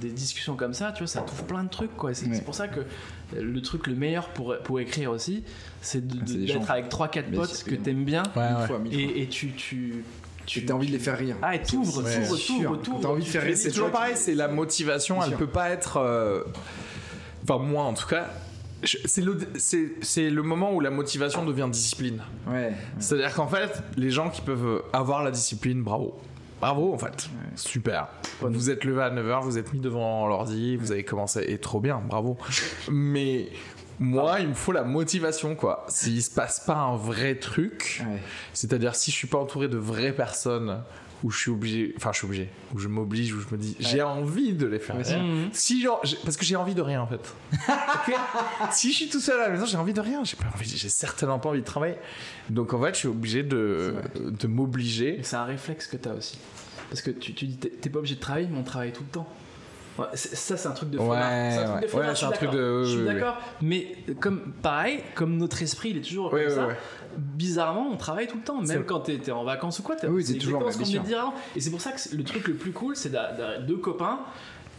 des 0.00 0.10
discussions 0.10 0.54
comme 0.54 0.74
ça, 0.74 0.92
tu 0.92 0.98
vois, 0.98 1.06
ça 1.06 1.22
t'ouvre 1.22 1.44
plein 1.44 1.64
de 1.64 1.70
trucs, 1.70 1.96
quoi. 1.96 2.12
C'est 2.14 2.26
Ouais. 2.28 2.40
pour 2.42 2.54
ça 2.54 2.68
que 2.68 2.80
le 3.34 3.62
truc 3.62 3.86
le 3.86 3.94
meilleur 3.94 4.28
pour, 4.30 4.54
pour 4.64 4.80
écrire 4.80 5.10
aussi, 5.10 5.42
c'est 5.80 6.06
de- 6.06 6.18
Ah, 6.20 6.46
d'être 6.58 6.70
avec 6.70 6.88
3-4 6.90 7.30
Bien 7.30 7.40
potes 7.40 7.54
sûr, 7.54 7.66
que 7.66 7.74
t'aimes 7.74 8.04
bien. 8.04 8.22
Ouais, 8.36 8.48
Mille 8.48 8.56
ouais. 8.60 8.66
fois, 8.66 8.78
mille 8.78 8.92
fois. 8.92 9.02
Et, 9.02 9.22
et 9.22 9.28
tu. 9.28 9.52
tu, 9.52 10.04
tu 10.46 10.58
Et 10.58 10.64
t'as 10.66 10.74
envie 10.74 10.88
de 10.88 10.92
les 10.92 10.98
faire 10.98 11.16
rire. 11.16 11.36
Ah, 11.42 11.54
et 11.54 11.62
t'ouvres, 11.62 12.02
t'ouvres, 12.02 12.76
t'ouvres, 12.82 13.00
t'as 13.00 13.08
envie 13.08 13.22
de 13.24 13.28
faire 13.28 13.42
rire, 13.42 13.56
C'est 13.56 13.70
toujours 13.70 13.90
pareil, 13.90 14.14
c'est 14.16 14.34
la 14.34 14.48
motivation, 14.48 15.22
elle 15.22 15.36
peut 15.36 15.46
pas 15.46 15.70
être. 15.70 15.96
euh, 15.98 16.42
Enfin, 17.44 17.58
moi 17.62 17.84
en 17.84 17.94
tout 17.94 18.06
cas, 18.06 18.28
c'est 18.84 19.20
le, 19.22 19.36
le 20.30 20.42
moment 20.42 20.72
où 20.72 20.80
la 20.80 20.90
motivation 20.90 21.44
devient 21.44 21.68
discipline. 21.70 22.22
Ouais. 22.48 22.72
C'est-à-dire 22.98 23.34
qu'en 23.34 23.46
fait, 23.48 23.82
les 23.96 24.10
gens 24.10 24.30
qui 24.30 24.40
peuvent 24.40 24.82
avoir 24.92 25.22
la 25.22 25.30
discipline, 25.30 25.82
bravo. 25.82 26.18
Bravo 26.60 26.92
en 26.92 26.98
fait. 26.98 27.30
Super. 27.56 28.08
Vous 28.42 28.68
êtes 28.70 28.84
levé 28.84 29.02
à 29.02 29.10
9h, 29.10 29.42
vous 29.42 29.56
êtes 29.58 29.72
mis 29.72 29.80
devant 29.80 30.26
l'ordi, 30.28 30.76
vous 30.76 30.92
avez 30.92 31.04
commencé, 31.04 31.44
et 31.48 31.56
trop 31.58 31.80
bien, 31.80 32.02
bravo. 32.06 32.36
Mais 32.90 33.48
moi, 33.98 34.40
il 34.40 34.48
me 34.48 34.54
faut 34.54 34.72
la 34.72 34.82
motivation 34.84 35.54
quoi. 35.54 35.84
S'il 35.88 36.22
se 36.22 36.30
passe 36.30 36.60
pas 36.60 36.76
un 36.76 36.96
vrai 36.96 37.36
truc, 37.36 38.02
Ouais. 38.06 38.18
c'est-à-dire 38.52 38.94
si 38.94 39.10
je 39.10 39.16
suis 39.16 39.26
pas 39.26 39.38
entouré 39.38 39.68
de 39.68 39.78
vraies 39.78 40.12
personnes 40.12 40.82
où 41.22 41.30
je 41.30 41.38
suis 41.38 41.50
obligé, 41.50 41.92
enfin 41.96 42.10
je 42.12 42.18
suis 42.18 42.26
obligé, 42.26 42.48
où 42.74 42.78
je 42.78 42.88
m'oblige, 42.88 43.34
où 43.34 43.40
je 43.40 43.54
me 43.54 43.58
dis 43.60 43.76
j'ai 43.78 44.02
envie 44.02 44.52
de 44.52 44.66
les 44.66 44.78
faire. 44.78 44.96
Ouais. 44.96 45.04
Si 45.52 45.82
genre, 45.82 46.00
parce 46.24 46.36
que 46.36 46.44
j'ai 46.44 46.56
envie 46.56 46.74
de 46.74 46.82
rien 46.82 47.02
en 47.02 47.06
fait. 47.06 47.34
Si 48.72 48.92
je 48.92 48.96
suis 48.96 49.08
tout 49.08 49.20
seul 49.20 49.40
à 49.40 49.44
la 49.44 49.50
maison, 49.50 49.66
j'ai 49.66 49.76
envie 49.76 49.92
de 49.92 50.00
rien. 50.00 50.22
J'ai 50.24 50.36
pas 50.36 50.46
envie, 50.54 50.68
j'ai 50.68 50.88
certainement 50.88 51.38
pas 51.38 51.48
envie 51.50 51.60
de 51.60 51.64
travailler. 51.64 51.96
Donc 52.48 52.72
en 52.74 52.82
fait, 52.82 52.94
je 52.94 52.98
suis 53.00 53.08
obligé 53.08 53.42
de, 53.42 53.96
de 54.16 54.46
m'obliger. 54.46 55.18
Et 55.20 55.22
c'est 55.22 55.36
un 55.36 55.44
réflexe 55.44 55.86
que 55.86 55.96
t'as 55.96 56.14
aussi. 56.14 56.38
Parce 56.88 57.02
que 57.02 57.10
tu, 57.10 57.34
tu 57.34 57.46
dis, 57.46 57.56
t'es 57.56 57.90
pas 57.90 57.98
obligé 57.98 58.16
de 58.16 58.20
travailler, 58.20 58.48
mais 58.50 58.58
on 58.58 58.62
travaille 58.64 58.92
tout 58.92 59.02
le 59.02 59.10
temps. 59.10 59.28
C'est- 60.14 60.34
ça, 60.34 60.56
c'est 60.56 60.68
un 60.68 60.72
truc 60.72 60.90
de 60.90 60.98
Ouais, 60.98 61.04
flemmard. 61.04 61.30
C'est 61.52 61.58
un 61.58 61.64
truc 61.64 61.74
ouais. 61.74 61.80
de 61.80 61.84
Ouais, 61.84 61.90
je 61.90 62.14
c'est 62.18 62.24
un 62.24 62.28
suis 62.28 62.36
truc 62.38 62.50
d'accord. 62.50 62.54
de- 62.54 62.84
Je 62.84 62.90
suis 62.96 63.04
d'accord. 63.04 63.36
Mais 63.62 63.96
comme, 64.20 64.52
pareil, 64.62 65.00
comme 65.14 65.36
notre 65.36 65.62
esprit, 65.62 65.90
il 65.90 65.96
est 65.98 66.00
toujours 66.02 66.30
comme 66.30 66.48
ça. 66.50 66.68
Bizarrement, 67.16 67.88
on 67.92 67.96
travaille 67.96 68.28
tout 68.28 68.36
le 68.36 68.42
temps, 68.44 68.60
même 68.62 68.84
quand 68.84 69.00
t'es 69.00 69.18
t'es 69.18 69.32
en 69.32 69.42
vacances 69.44 69.78
ou 69.80 69.82
quoi. 69.82 69.96
Oui, 70.08 70.24
c'est 70.24 70.34
toujours, 70.34 70.60
ce 70.72 70.78
qu'on 70.78 71.14
avant. 71.18 71.34
Et 71.56 71.60
c'est 71.60 71.70
pour 71.70 71.80
ça 71.80 71.90
que 71.92 72.16
le 72.16 72.22
truc 72.22 72.46
le 72.48 72.54
plus 72.54 72.72
cool, 72.72 72.94
c'est 72.96 73.10
d'a- 73.10 73.32
d'a- 73.32 73.58
deux 73.58 73.78
copains 73.78 74.20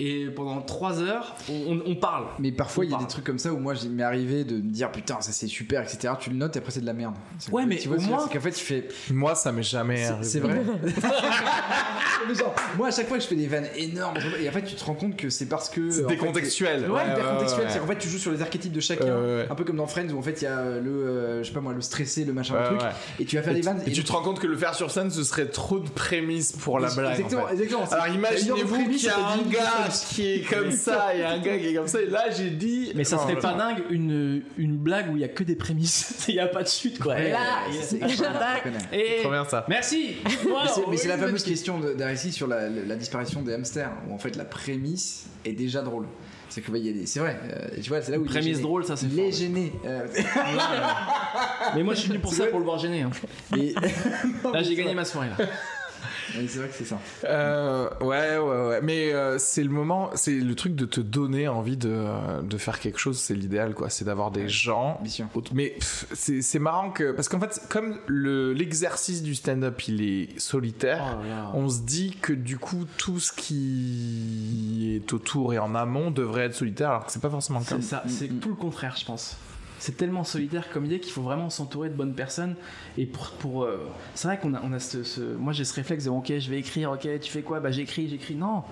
et 0.04 0.26
pendant 0.28 0.62
trois 0.62 1.00
heures, 1.02 1.36
on, 1.50 1.74
on- 1.74 1.82
on 1.92 1.96
parle. 1.96 2.26
Mais 2.40 2.52
parfois, 2.52 2.86
il 2.86 2.90
y 2.90 2.94
a 2.94 2.98
parle. 2.98 3.08
des 3.08 3.12
trucs 3.12 3.26
comme 3.26 3.40
ça 3.40 3.52
où 3.54 3.58
moi, 3.58 3.74
il 3.82 3.90
m'est 3.92 4.04
arrivé 4.04 4.44
de 4.44 4.56
me 4.56 4.62
dire 4.72 4.92
putain, 4.92 5.20
ça 5.22 5.32
c'est 5.32 5.48
super, 5.48 5.82
etc. 5.82 6.14
Tu 6.20 6.30
le 6.32 6.36
notes 6.38 6.56
et 6.56 6.60
après, 6.60 6.72
c'est 6.72 6.82
de 6.82 6.86
la 6.86 6.94
merde. 6.94 7.14
Ouais, 7.52 7.66
mais 7.66 7.78
tu 7.78 7.88
vois, 7.88 7.98
au 7.98 8.02
moins- 8.02 8.20
c'est 8.28 8.34
qu'en 8.38 8.42
fait, 8.44 8.52
tu 8.52 8.64
fais. 8.66 8.88
Moi, 9.12 9.36
ça 9.36 9.52
m'est 9.52 9.64
jamais 9.64 9.98
C'est 9.98 10.10
arrivé. 10.12 10.28
c'est 10.28 10.40
vrai. 10.40 10.62
Genre, 12.36 12.54
moi, 12.78 12.88
à 12.88 12.92
chaque 12.92 13.08
fois 13.08 13.18
que 13.18 13.24
je 13.24 13.28
fais 13.28 13.36
des 13.36 13.48
vannes 13.48 13.68
énormes, 13.76 14.16
et 14.40 14.48
en 14.48 14.52
fait, 14.52 14.62
tu 14.64 14.76
te 14.76 14.84
rends 14.86 14.94
compte 14.94 15.18
que 15.18 15.30
c'est 15.30 15.48
parce 15.48 15.70
que. 15.70 15.90
C'est 15.90 16.06
en 16.06 16.08
décontextuel. 16.08 16.84
Ouais, 16.84 16.90
Ouais, 16.90 17.04
hyper 17.12 17.18
ouais, 17.26 17.32
contextuel. 17.34 17.66
ouais. 17.66 17.72
C'est 17.74 17.80
qu'en 17.80 17.88
fait, 17.88 17.98
tu 17.98 18.10
joues 18.10 18.20
sur 18.20 18.32
les 18.32 18.42
archétypes 18.42 18.72
de 18.72 18.80
chacun. 18.80 19.18
Un 19.50 19.56
peu 19.56 19.64
comme 19.64 19.78
dans 19.78 19.88
Friends 19.88 20.10
où 20.10 20.20
en 20.20 20.22
fait, 20.22 20.42
il 20.42 20.46
y 20.46 20.48
a 20.48 20.62
le, 20.80 20.90
euh, 20.92 21.44
je 21.44 21.48
sais 21.48 21.54
pas 21.54 21.62
moi, 21.62 21.74
le 21.74 21.82
stressé, 21.82 22.24
le 22.24 22.34
machin, 22.34 22.54
Ouais, 22.56 22.62
le 22.62 22.68
truc. 22.68 22.82
ouais. 22.82 22.88
Et 23.20 23.26
tu 23.26 23.36
vas 23.38 23.42
faire 23.44 23.54
Et 23.54 23.56
des 23.56 23.62
vannes. 23.62 23.82
Et 23.86 23.92
tu 23.92 24.04
te 24.04 24.12
rends 24.12 24.22
compte 24.22 24.40
que 24.40 24.48
le 24.48 24.56
faire 24.56 24.76
sur 24.76 24.92
scène, 24.92 25.10
ce 25.12 25.24
serait 25.24 25.48
trop 25.48 25.80
de 25.80 25.90
prémices 25.90 26.52
pour 26.54 26.80
la 26.80 26.90
blague. 26.94 27.08
en 27.08 27.12
Exactement, 27.14 27.48
fait. 27.48 27.54
exactement. 27.54 27.86
Alors 27.92 28.08
imaginez-vous 28.08 28.90
qu'il 28.90 29.04
y 29.04 29.10
a 29.10 29.18
un 29.18 29.38
dit- 29.38 29.44
qui 30.00 30.32
est 30.36 30.42
comme 30.50 30.72
ça 30.72 31.14
et 31.16 31.24
un 31.24 31.40
gars 31.40 31.58
qui 31.58 31.68
est 31.68 31.74
comme 31.74 31.88
ça. 31.88 32.02
Et 32.02 32.06
là, 32.08 32.30
j'ai 32.30 32.50
dit. 32.50 32.92
Mais 32.96 33.04
ça 33.04 33.18
Non, 33.18 33.22
serait 33.24 33.40
pas 33.40 33.54
dingue 33.54 33.84
une, 33.90 34.44
une 34.58 34.78
blague 34.78 35.12
où 35.12 35.16
il 35.18 35.22
y 35.22 35.26
a 35.26 35.28
que 35.30 35.44
des 35.44 35.56
prémices. 35.56 36.26
Il 36.28 36.36
y 36.36 36.40
a 36.40 36.48
pas 36.48 36.64
de 36.64 36.68
suite 36.68 37.00
quoi. 37.00 37.20
Et 37.20 37.32
là, 37.32 37.40
il 37.70 37.76
y 37.76 37.80
a- 37.80 37.82
c'est- 37.82 37.98
et- 38.94 39.22
Trop 39.22 39.32
bien 39.32 39.46
ça. 39.46 39.66
Merci. 39.68 40.16
Mais 40.90 40.98
c'est- 40.98 41.08
la 41.08 41.18
fameuse 41.18 41.44
question 41.44 41.80
d'Arécy 41.80 42.32
sur 42.32 42.48
la, 42.48 42.70
la 42.70 42.96
disparition 42.96 43.42
des 43.42 43.54
hamsters, 43.54 43.92
où 44.10 44.14
en 44.14 44.18
fait 44.18 44.36
la 44.36 44.46
prémisse 44.46 45.26
est 45.46 45.54
déjà 45.54 45.82
drôle. 45.82 46.06
C'est 46.50 46.60
que 46.62 46.72
il 46.76 46.86
y 46.86 46.90
a 46.90 46.94
des- 46.94 47.06
c'est 47.06 47.20
vrai, 47.22 47.40
euh, 47.46 47.68
tu 47.82 47.90
vois, 47.90 48.02
c'est 48.02 48.12
là 48.12 48.18
où 48.18 48.24
il 48.24 48.26
est 48.26 48.30
Prémisse 48.30 48.48
gêné. 48.58 48.62
drôle, 48.62 48.84
ça 48.86 48.96
c'est 48.98 49.06
Il 49.06 49.16
fort. 49.16 49.26
est 49.26 49.32
gêné. 49.32 49.72
euh, 49.86 50.06
Mais 51.76 51.84
moi 51.84 51.94
je 51.94 52.00
suis 52.02 52.10
venu 52.10 52.20
pour 52.20 52.34
ça, 52.34 52.48
pour 52.48 52.60
le 52.60 52.66
voir 52.66 52.78
gêner. 52.78 53.02
hein. 53.04 53.10
et- 53.58 53.74
Là 54.54 54.62
j'ai 54.64 54.76
gagné 54.76 54.94
ma 54.94 55.06
soirée. 55.06 55.30
Là. 55.38 55.46
C'est 56.34 56.58
vrai 56.60 56.68
que 56.68 56.74
c'est 56.76 56.86
ça. 56.86 57.00
Euh, 57.26 57.90
ouais, 58.02 58.38
ouais, 58.38 58.68
ouais. 58.70 58.80
Mais 58.82 59.14
euh, 59.14 59.38
c'est 59.38 59.64
le 59.64 59.70
moment, 59.70 60.10
c'est 60.16 60.32
le 60.34 60.56
truc 60.56 60.76
de 60.76 60.86
te 60.86 61.02
donner 61.02 61.48
envie 61.48 61.78
de, 61.78 62.06
de 62.42 62.58
faire 62.58 62.80
quelque 62.80 63.00
chose, 63.00 63.18
c'est 63.20 63.34
l'idéal, 63.36 63.74
quoi. 63.74 63.90
C'est 63.90 64.06
d'avoir 64.06 64.32
des 64.32 64.48
gens. 64.50 65.00
Mais 65.54 65.76
c'est 66.14 66.42
c'est 66.42 66.60
marrant 66.60 66.90
que. 66.92 67.12
Parce 67.12 67.30
qu'en 67.30 67.40
fait, 67.40 67.62
comme 67.70 67.98
le- 68.08 68.54
l'exercice 68.54 69.22
du 69.24 69.36
stand-up, 69.36 69.82
il 69.88 70.02
est 70.02 70.40
solitaire. 70.40 71.18
Oh. 71.22 71.52
On 71.58 71.70
se 71.70 71.82
dit 71.82 72.16
que 72.22 72.34
du 72.34 72.58
coup 72.58 72.86
tout 72.98 73.20
ce 73.20 73.32
qui 73.32 74.96
est 74.96 75.14
autour 75.14 75.54
et 75.54 75.60
en 75.60 75.76
amont 75.76 76.12
devrait 76.12 76.46
être 76.46 76.56
solitaire 76.56 76.90
alors 76.90 77.06
que 77.06 77.12
c'est 77.12 77.22
pas 77.22 77.30
forcément 77.30 77.60
le 77.60 77.66
cas. 77.66 77.76
C'est 77.78 77.82
ça, 77.88 78.04
c'est 78.08 78.30
Mm, 78.32 78.36
mm. 78.36 78.40
tout 78.40 78.50
le 78.50 78.56
contraire, 78.56 78.96
je 79.00 79.06
pense. 79.06 79.36
C'est 79.84 79.98
tellement 79.98 80.24
solitaire 80.24 80.70
comme 80.72 80.86
idée 80.86 81.00
qu'il 81.00 81.12
faut 81.12 81.24
vraiment 81.24 81.50
s'entourer 81.50 81.90
de 81.90 81.96
bonnes 81.96 82.14
personnes. 82.14 82.54
Et 83.00 83.08
pour, 83.08 83.32
pour 83.32 83.64
euh, 83.64 83.90
c'est 84.14 84.28
vrai 84.28 84.38
qu'on 84.40 84.54
a, 84.54 84.62
on 84.64 84.72
a 84.74 84.80
ce, 84.80 85.02
ce- 85.02 85.36
moi 85.36 85.54
j'ai 85.54 85.66
ce 85.66 85.74
réflexe 85.74 86.04
de 86.06 86.12
ok, 86.12 86.32
je 86.38 86.50
vais 86.52 86.60
écrire, 86.60 86.92
ok, 86.92 87.08
tu 87.20 87.32
fais 87.32 87.42
quoi? 87.42 87.60
Bah 87.60 87.72
j'écris, 87.72 88.08
j'écris. 88.08 88.36
Non, 88.36 88.58
en 88.58 88.64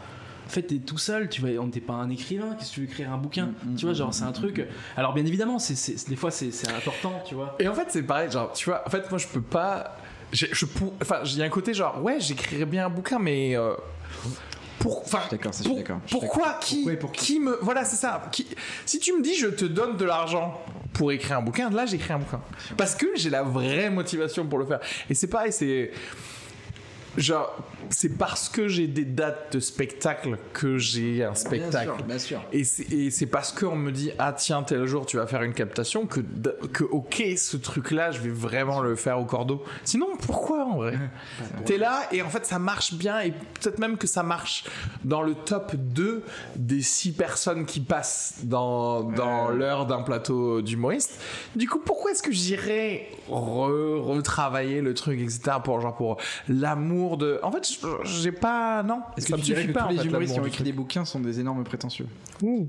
fait 0.49 0.61
t'es 0.61 0.77
tout 0.77 0.99
seul. 0.99 1.27
Tu 1.27 1.41
vas, 1.41 1.49
on 1.59 1.67
t'es 1.69 1.79
pas 1.79 1.93
un 1.93 2.11
écrivain. 2.11 2.55
Qu'est-ce 2.59 2.69
que 2.69 2.73
tu 2.75 2.79
veux 2.81 2.85
écrire? 2.85 3.11
Un 3.11 3.17
bouquin 3.17 3.47
Mm, 3.47 3.71
mm, 3.71 3.75
Tu 3.75 3.85
vois, 3.85 3.93
mm, 3.93 3.97
genre 3.97 4.13
c'est 4.13 4.23
un 4.23 4.31
truc. 4.31 4.63
Alors 4.95 5.13
bien 5.15 5.25
évidemment, 5.25 5.57
c'est, 5.57 6.07
des 6.07 6.15
fois 6.15 6.29
c'est, 6.29 6.51
important, 6.69 7.13
tu 7.25 7.33
vois. 7.33 7.55
Et 7.59 7.67
en 7.67 7.73
fait 7.73 7.87
c'est 7.89 8.03
pareil, 8.03 8.29
genre 8.29 8.53
tu 8.53 8.65
vois, 8.69 8.83
en 8.85 8.89
fait 8.91 9.09
moi 9.09 9.17
je 9.17 9.27
peux 9.27 9.41
pas 9.41 9.97
je 10.31 10.65
pour- 10.67 10.93
enfin, 11.01 11.21
il 11.25 11.37
y 11.37 11.41
a 11.41 11.45
un 11.45 11.49
côté 11.49 11.73
genre, 11.73 12.03
ouais, 12.03 12.19
j'écrirais 12.19 12.65
bien 12.65 12.85
un 12.85 12.89
bouquin, 12.89 13.17
mais 13.17 13.57
euh, 13.57 13.73
pour, 14.79 14.99
enfin, 15.01 15.19
suis 15.27 15.31
d'accord, 15.37 15.53
ça, 15.53 15.57
je 15.59 15.63
suis 15.63 15.69
pour- 15.69 15.77
d'accord. 15.77 15.99
Je 16.05 16.09
suis 16.09 16.19
pourquoi 16.19 16.43
d'accord. 16.45 16.59
qui, 16.61 16.75
Pourquoi 16.77 16.93
et 16.93 16.97
pour 16.97 17.11
qui 17.11 17.25
qui 17.25 17.39
me, 17.39 17.57
voilà, 17.61 17.83
c'est 17.85 17.95
ça. 17.97 18.21
Qui, 18.31 18.47
si 18.85 18.99
tu 18.99 19.13
me 19.13 19.21
dis, 19.21 19.35
je 19.35 19.47
te 19.47 19.65
donne 19.65 19.97
de 19.97 20.05
l'argent 20.05 20.59
pour 20.93 21.11
écrire 21.11 21.37
un 21.37 21.41
bouquin, 21.41 21.69
là, 21.69 21.85
j'écris 21.85 22.13
un 22.13 22.19
bouquin, 22.19 22.41
parce 22.77 22.95
que 22.95 23.07
j'ai 23.15 23.29
la 23.29 23.43
vraie 23.43 23.89
motivation 23.89 24.45
pour 24.47 24.57
le 24.59 24.65
faire. 24.65 24.79
Et 25.09 25.13
c'est 25.13 25.27
pareil, 25.27 25.51
c'est 25.53 25.91
genre, 27.17 27.55
c'est 27.89 28.17
parce 28.17 28.49
que 28.49 28.67
j'ai 28.67 28.87
des 28.87 29.05
dates 29.05 29.53
de 29.53 29.59
spectacle 29.59 30.37
que 30.53 30.77
j'ai 30.77 31.23
un 31.23 31.33
spectacle. 31.35 31.91
Bien 32.05 32.17
sûr, 32.19 32.41
bien 32.53 32.63
sûr. 32.63 32.89
Et 32.91 33.09
c'est- 33.09 33.25
parce 33.25 33.51
qu'on 33.51 33.75
me 33.75 33.91
dit, 33.91 34.11
ah 34.19 34.33
tiens, 34.33 34.63
tel 34.63 34.85
jour 34.85 35.05
tu 35.05 35.17
vas 35.17 35.27
faire 35.27 35.43
une 35.43 35.53
captation 35.53 36.05
que, 36.05 36.19
que 36.71 36.83
ok, 36.83 37.23
ce 37.37 37.57
truc-là, 37.57 38.11
je 38.11 38.19
vais 38.19 38.29
vraiment 38.29 38.81
le 38.81 38.95
faire 38.95 39.19
au 39.19 39.25
cordeau. 39.25 39.63
Sinon, 39.83 40.07
pourquoi 40.25 40.65
en 40.65 40.77
vrai? 40.77 40.97
T'es 41.65 41.77
là 41.77 42.01
et 42.11 42.21
en 42.21 42.29
fait 42.29 42.45
ça 42.45 42.59
marche 42.59 42.93
bien 42.93 43.21
et 43.21 43.31
peut-être 43.31 43.79
même 43.79 43.97
que 43.97 44.07
ça 44.07 44.23
marche 44.23 44.65
dans 45.03 45.21
le 45.21 45.33
top 45.33 45.75
2 45.75 46.23
des 46.55 46.81
6 46.81 47.11
personnes 47.13 47.65
qui 47.65 47.79
passent 47.79 48.35
dans, 48.43 49.03
dans 49.03 49.49
l'heure 49.49 49.85
d'un 49.85 50.01
plateau 50.01 50.61
d'humoriste. 50.61 51.19
Du 51.55 51.67
coup, 51.67 51.79
pourquoi 51.79 52.11
est-ce 52.11 52.23
que 52.23 52.31
j'irais 52.31 53.09
re- 53.29 53.99
retravailler 54.01 54.81
le 54.81 54.93
truc, 54.93 55.19
etc. 55.19 55.57
pour 55.63 55.81
genre 55.81 55.95
pour 55.95 56.17
l'amour 56.47 57.17
de. 57.17 57.39
En 57.43 57.51
fait, 57.51 57.65
j'ai 58.03 58.31
pas. 58.31 58.83
Non, 58.83 59.01
Est-ce 59.17 59.27
que 59.27 59.35
tu 59.35 59.41
dirais 59.41 59.67
que 59.67 59.71
pas, 59.71 59.83
tous 59.83 59.97
les 59.97 60.05
humoristes 60.05 60.33
qui 60.33 60.39
ont 60.39 60.43
du 60.43 60.49
écrit 60.49 60.63
des 60.63 60.71
bouquins 60.73 61.05
sont 61.05 61.19
des 61.19 61.39
énormes 61.39 61.63
prétentieux 61.63 62.07
Tous 62.41 62.67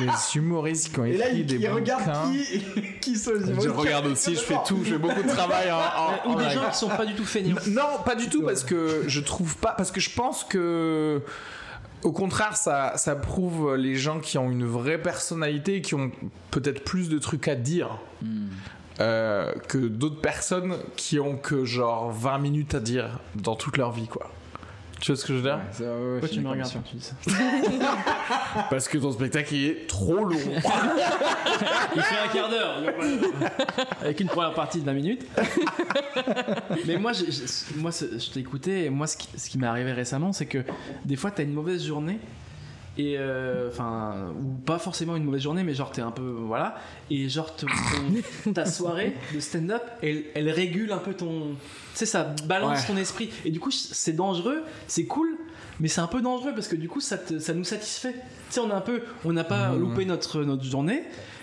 les 0.00 0.36
humoristes 0.36 0.92
qui 0.92 1.00
ont 1.00 1.04
écrit 1.04 1.44
des 1.44 1.68
bouquins. 1.68 1.98
qui, 2.32 2.82
qui 3.00 3.16
sont 3.16 3.32
les 3.34 3.60
Je 3.60 3.68
regarde 3.68 4.06
aussi, 4.06 4.34
je 4.34 4.40
fais 4.40 4.56
tout, 4.66 4.78
je 4.84 4.92
fais 4.92 4.98
beaucoup 4.98 5.22
de 5.22 5.28
travail 5.28 5.70
en, 5.70 5.76
en- 5.76 6.30
Ou 6.30 6.32
en 6.32 6.38
des 6.38 6.50
gens 6.50 6.68
qui 6.70 6.76
sont 6.78 6.88
pas 6.88 7.04
du 7.06 7.14
tout 7.14 7.24
feignants. 7.24 7.56
Non, 7.68 8.02
pas 8.04 8.14
du 8.14 8.28
tout, 8.28 8.42
parce 8.42 8.64
que 8.64 9.04
je 9.06 9.20
trouve 9.20 9.56
pas. 9.58 9.72
Parce 9.72 9.90
que 9.90 10.00
je 10.00 10.10
pense 10.10 10.44
que. 10.44 11.22
Au 12.02 12.12
contraire, 12.12 12.56
ça, 12.56 12.92
ça 12.96 13.16
prouve 13.16 13.74
les 13.74 13.96
gens 13.96 14.20
qui 14.20 14.38
ont 14.38 14.50
une 14.50 14.66
vraie 14.66 14.98
personnalité, 14.98 15.80
qui 15.80 15.94
ont 15.94 16.12
peut-être 16.50 16.84
plus 16.84 17.08
de 17.08 17.18
trucs 17.18 17.48
à 17.48 17.54
dire 17.56 17.98
euh, 19.00 19.52
que 19.68 19.78
d'autres 19.78 20.20
personnes 20.20 20.76
qui 20.96 21.18
ont 21.20 21.36
que 21.36 21.64
genre 21.64 22.10
20 22.10 22.38
minutes 22.38 22.74
à 22.74 22.80
dire 22.80 23.18
dans 23.34 23.54
toute 23.56 23.76
leur 23.76 23.92
vie, 23.92 24.06
quoi. 24.08 24.30
Tu 24.98 25.12
vois 25.12 25.20
ce 25.20 25.26
que 25.26 25.34
je 25.34 25.38
veux 25.38 25.42
dire? 25.42 25.60
Pourquoi 26.20 26.28
tu 26.30 26.40
me 26.40 26.48
regardes 26.48 26.72
quand 26.72 26.80
tu 26.80 26.96
dis 26.96 27.02
ça? 27.04 27.14
Parce 28.70 28.88
que 28.88 28.96
ton 28.96 29.12
spectacle 29.12 29.54
il 29.54 29.66
est 29.66 29.86
trop 29.86 30.24
long. 30.24 30.38
Il 31.94 32.02
fait 32.02 32.16
un 32.24 32.28
quart 32.32 32.48
d'heure. 32.48 32.82
Avec 34.00 34.20
une 34.20 34.28
première 34.28 34.54
partie 34.54 34.80
de 34.80 34.86
20 34.86 34.92
minutes. 34.94 35.26
Mais 36.86 36.96
moi, 36.96 37.12
j'ai- 37.12 37.26
moi 37.76 37.90
je 37.90 38.30
t'ai 38.32 38.40
écouté 38.40 38.84
et 38.86 38.90
moi, 38.90 39.06
ce 39.06 39.18
qui, 39.18 39.28
ce 39.36 39.50
qui 39.50 39.58
m'est 39.58 39.66
arrivé 39.66 39.92
récemment, 39.92 40.32
c'est 40.32 40.46
que 40.46 40.64
des 41.04 41.16
fois, 41.16 41.30
t'as 41.30 41.42
une 41.42 41.52
mauvaise 41.52 41.84
journée. 41.84 42.18
Et 42.98 43.16
euh, 43.18 43.68
enfin, 43.68 44.32
ou 44.40 44.54
pas 44.64 44.78
forcément 44.78 45.16
une 45.16 45.24
mauvaise 45.24 45.42
journée, 45.42 45.62
mais 45.64 45.74
genre 45.74 45.90
t'es 45.92 46.00
un 46.00 46.10
peu. 46.10 46.22
Voilà. 46.46 46.76
Et 47.10 47.28
genre 47.28 47.54
ton- 47.54 47.66
ta 48.54 48.64
soirée 48.66 49.14
de 49.34 49.40
stand-up, 49.40 49.82
elle, 50.02 50.24
elle 50.34 50.48
régule 50.50 50.92
un 50.92 50.98
peu 50.98 51.12
ton. 51.14 51.50
Tu 51.50 51.56
sais, 51.94 52.06
ça 52.06 52.34
balance 52.46 52.80
Ouais. 52.80 52.86
ton 52.86 52.96
esprit. 52.96 53.30
Et 53.44 53.50
du 53.50 53.60
coup, 53.60 53.70
c'est 53.70 54.14
dangereux, 54.14 54.62
c'est 54.86 55.04
cool, 55.04 55.36
mais 55.78 55.88
c'est 55.88 56.00
un 56.00 56.06
peu 56.06 56.22
dangereux 56.22 56.52
parce 56.54 56.68
que 56.68 56.76
du 56.76 56.88
coup, 56.88 57.00
ça, 57.00 57.18
te- 57.18 57.38
ça 57.38 57.52
nous 57.52 57.64
satisfait. 57.64 58.14
Tu 58.14 58.54
sais, 58.54 58.60
on 58.60 58.70
a 58.70 58.74
un 58.74 58.80
peu. 58.80 59.02
On 59.26 59.32
n'a 59.34 59.44
pas 59.44 59.74
loupé 59.74 60.04
notre, 60.06 60.42
notre 60.42 60.64
journée. 60.64 61.02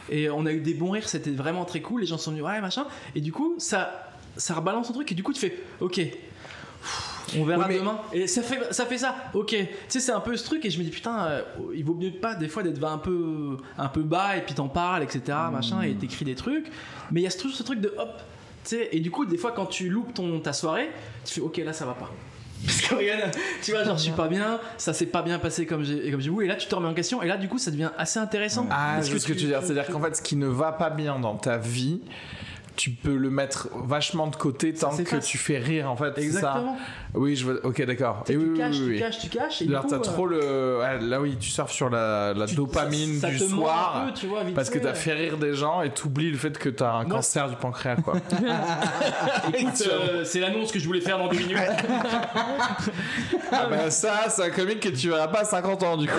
Et 0.10 0.30
on 0.30 0.46
a 0.46 0.52
eu 0.52 0.60
des 0.60 0.74
bons 0.74 0.90
rires, 0.92 1.08
c'était 1.08 1.32
vraiment 1.32 1.66
très 1.66 1.82
cool. 1.82 2.02
Les 2.02 2.08
gens 2.08 2.18
sont 2.18 2.32
venus, 2.32 2.44
ouais, 2.44 2.60
machin. 2.62 2.86
Et 3.16 3.22
du 3.22 3.32
coup, 3.32 3.56
ça, 3.58 4.12
ça 4.38 4.54
rebalance 4.56 4.88
ton 4.88 4.94
truc. 4.94 5.12
Et 5.12 5.16
du 5.16 5.24
coup, 5.24 5.32
tu 5.34 5.40
fais, 5.40 5.58
ok, 5.80 6.02
on 7.40 7.44
verra 7.44 7.68
demain. 7.68 8.00
Et 8.12 8.28
ça 8.28 8.42
fait, 8.42 8.74
ça 8.74 8.86
fait 8.86 8.98
ça, 8.98 9.16
ok. 9.34 9.50
Tu 9.50 9.68
sais, 9.88 10.00
c'est 10.00 10.12
un 10.12 10.20
peu 10.20 10.36
ce 10.36 10.44
truc. 10.44 10.66
Et 10.66 10.70
je 10.70 10.80
me 10.80 10.84
dis, 10.84 10.90
putain, 10.90 11.26
euh, 11.26 11.42
il 11.76 11.84
vaut 11.84 11.96
mieux 11.96 12.12
pas 12.12 12.36
des 12.36 12.48
fois 12.48 12.64
d'être 12.64 12.84
un 12.84 12.98
peu, 12.98 13.58
un 13.78 13.88
peu 13.88 14.02
bas 14.02 14.38
et 14.38 14.42
puis 14.42 14.54
t'en 14.54 14.70
parles, 14.70 15.04
etc. 15.04 15.38
Machin, 15.52 15.82
et 15.82 15.94
t'écris 15.94 16.26
des 16.26 16.36
trucs. 16.36 16.68
Mais 17.12 17.22
il 17.22 17.24
y 17.24 17.28
a 17.28 17.30
ce 17.30 17.38
truc, 17.38 17.54
ce 17.54 17.64
truc 17.64 17.80
de 17.80 17.94
hop. 17.98 18.22
Tu 18.64 18.70
sais, 18.70 18.90
et 18.92 19.00
du 19.00 19.12
coup, 19.12 19.26
des 19.26 19.38
fois, 19.38 19.52
quand 19.52 19.66
tu 19.66 19.90
loupes 19.90 20.14
ton, 20.14 20.40
ta 20.40 20.54
soirée, 20.54 20.90
tu 21.26 21.34
fais, 21.34 21.42
ok, 21.42 21.58
là, 21.58 21.74
ça 21.74 21.86
va 21.86 21.94
pas. 21.94 22.10
Parce 22.66 22.82
que 22.82 22.96
regarde, 22.96 23.32
tu 23.62 23.72
vois, 23.72 23.84
genre, 23.84 23.98
je 23.98 24.04
suis 24.04 24.12
pas 24.14 24.30
bien, 24.30 24.60
ça 24.78 24.94
s'est 24.94 25.08
pas 25.08 25.22
bien 25.22 25.38
passé 25.38 25.66
comme 25.66 25.84
j'ai 25.84 26.10
comme 26.12 26.22
j'ai 26.22 26.30
voulu, 26.30 26.46
et 26.46 26.48
là, 26.48 26.56
tu 26.56 26.68
te 26.68 26.74
remets 26.74 26.88
en 26.88 26.94
question, 26.94 27.22
et 27.22 27.28
là, 27.28 27.36
du 27.36 27.50
coup, 27.50 27.58
ça 27.58 27.72
devient 27.72 27.92
assez 27.98 28.20
intéressant. 28.20 28.68
Ah, 28.72 29.02
vois 29.02 29.20
ce 29.20 29.28
que 29.28 29.34
tu 29.34 29.42
veux 29.42 29.50
dire. 29.50 29.62
C'est-à-dire 29.62 29.88
qu'en 29.88 30.00
fait, 30.00 30.16
ce 30.16 30.22
qui 30.22 30.38
ne 30.38 30.48
va 30.48 30.72
pas 30.72 30.90
bien 30.90 31.20
dans 31.20 31.36
ta 31.36 31.58
vie, 31.58 32.00
tu 32.76 32.90
peux 32.90 33.16
le 33.16 33.30
mettre 33.30 33.68
vachement 33.86 34.28
de 34.28 34.36
côté 34.36 34.74
tant 34.74 34.96
que 34.98 35.18
tu 35.18 35.38
fais 35.38 35.58
rire, 35.60 35.90
en 35.92 35.96
fait. 35.96 36.14
c'est 36.16 36.22
ça 36.22 36.26
Exactement. 36.38 36.78
Oui, 37.16 37.36
je. 37.36 37.52
Ok, 37.64 37.86
d'accord. 37.86 38.24
Tu, 38.26 38.32
Et 38.32 38.36
sais, 38.36 38.42
oui, 38.42 38.46
tu 38.46 38.52
oui, 38.54 38.58
caches, 38.58 38.76
oui, 38.80 38.94
tu 38.96 39.00
caches, 39.00 39.20
tu 39.20 39.30
caches, 39.30 39.62
et 39.62 39.68
coup, 39.68 39.88
t'as 39.88 40.00
trop 40.00 40.26
le. 40.26 40.80
ouais, 40.80 41.00
là, 41.00 41.22
oui, 41.22 41.38
tu 41.40 41.50
surfes 41.52 41.72
sur 41.72 41.90
la, 41.92 42.34
la 42.34 42.48
tu- 42.48 42.56
dopamine 42.56 43.16
ça- 43.20 43.28
ça 43.28 43.34
du 43.34 43.38
soir. 43.40 44.06
peu, 44.08 44.14
tu 44.14 44.26
vois, 44.26 44.42
parce 44.56 44.72
que 44.72 44.80
t'as 44.80 44.96
fait 44.96 45.14
rire 45.14 45.38
des 45.38 45.54
gens 45.54 45.82
et 45.84 45.92
t'oublies 45.92 46.32
le 46.32 46.38
fait 46.38 46.58
que 46.58 46.70
t'as 46.70 46.92
un 46.94 47.04
Moi, 47.04 47.18
cancer 47.18 47.48
du 47.50 47.56
pancréas, 47.56 47.98
quoi. 47.98 48.16
Écoute, 49.54 49.84
euh, 49.88 50.24
c'est 50.26 50.40
l'annonce 50.40 50.72
que 50.72 50.80
je 50.80 50.86
voulais 50.88 51.02
faire 51.02 51.20
dans 51.20 51.28
2 51.28 51.38
minutes. 51.38 51.58
ah 53.52 53.68
bah, 53.70 53.92
ça, 53.92 54.26
c'est 54.30 54.44
un 54.44 54.50
comique 54.50 54.80
que 54.80 54.90
tu 54.90 55.10
verras 55.10 55.28
pas 55.28 55.42
à 55.42 55.46
50 55.46 55.84
ans, 55.84 55.98
du 55.98 56.08
coup. 56.08 56.14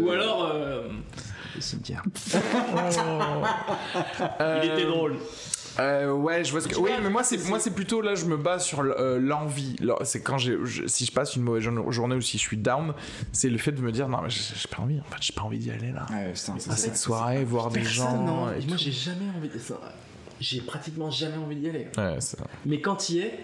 Ou 0.00 0.10
alors. 0.10 0.50
euh, 0.54 0.82
le 1.54 1.60
cimetière. 1.60 2.02
Euh, 4.40 4.60
Il 4.64 4.70
était 4.70 4.86
drôle. 4.86 5.16
Euh, 5.78 6.12
ouais, 6.12 6.44
je 6.44 6.50
vois 6.50 6.60
ce 6.60 6.68
que. 6.68 6.74
Tu 6.74 6.80
Oui, 6.80 6.90
mais 7.02 7.08
moi 7.10 7.22
c'est 7.22 7.38
moi 7.48 7.60
c'est 7.60 7.70
plutôt 7.70 8.00
là 8.02 8.14
je 8.14 8.24
me 8.24 8.36
base 8.36 8.64
sur 8.64 8.80
euh, 8.80 9.18
l'envie. 9.20 9.76
C'est 10.02 10.20
quand 10.22 10.36
j'ai 10.36 10.58
si 10.86 11.06
je 11.06 11.12
passe 11.12 11.36
une 11.36 11.42
mauvaise 11.42 11.62
jour- 11.62 11.92
journée 11.92 12.16
ou 12.16 12.20
si 12.20 12.36
je 12.38 12.42
suis 12.42 12.56
down, 12.58 12.92
c'est 13.32 13.48
le 13.48 13.56
fait 13.56 13.72
de 13.72 13.80
me 13.80 13.92
dire 13.92 14.08
non 14.08 14.20
mais 14.22 14.30
j'ai 14.30 14.68
pas 14.68 14.82
envie. 14.82 14.98
En 15.00 15.04
fait, 15.04 15.16
j'ai 15.22 15.32
pas 15.32 15.42
envie 15.42 15.58
d'y 15.58 15.70
aller 15.70 15.92
là. 15.92 16.06
Ouais, 16.10 16.32
putain, 16.32 16.58
ça, 16.58 16.72
À 16.72 16.76
cette 16.76 16.96
soirée, 16.96 17.44
voir 17.44 17.70
des 17.70 17.80
Personne, 17.80 18.04
gens. 18.04 18.22
non. 18.24 18.48
et 18.52 18.66
Moi, 18.66 18.76
j'ai 18.76 18.92
jamais 18.92 19.26
envie 19.36 19.48
de 19.48 19.58
ça. 19.58 19.80
J'ai 20.40 20.60
pratiquement 20.60 21.10
jamais 21.10 21.36
envie 21.36 21.56
d'y 21.56 21.68
aller. 21.68 21.86
Ouais, 21.96 22.16
c'est- 22.18 22.36
Mais 22.66 22.80
quand 22.80 23.08
y 23.10 23.20
es, 23.20 23.38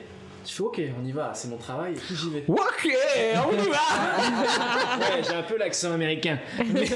tu 0.47 0.55
fais 0.55 0.63
ok, 0.63 0.81
on 1.03 1.05
y 1.05 1.13
va, 1.13 1.33
c'est 1.35 1.49
mon 1.49 1.57
travail, 1.57 1.93
et 1.93 1.97
puis 1.97 2.15
j'y 2.17 2.31
vais. 2.31 2.45
Ok, 2.49 2.89
on 2.89 3.53
y 3.53 3.69
va. 3.69 3.77
Ouais, 4.97 5.23
j'ai 5.29 5.35
un 5.35 5.43
peu 5.43 5.59
l'accent 5.59 5.93
américain. 5.93 6.39
Mais, 6.73 6.87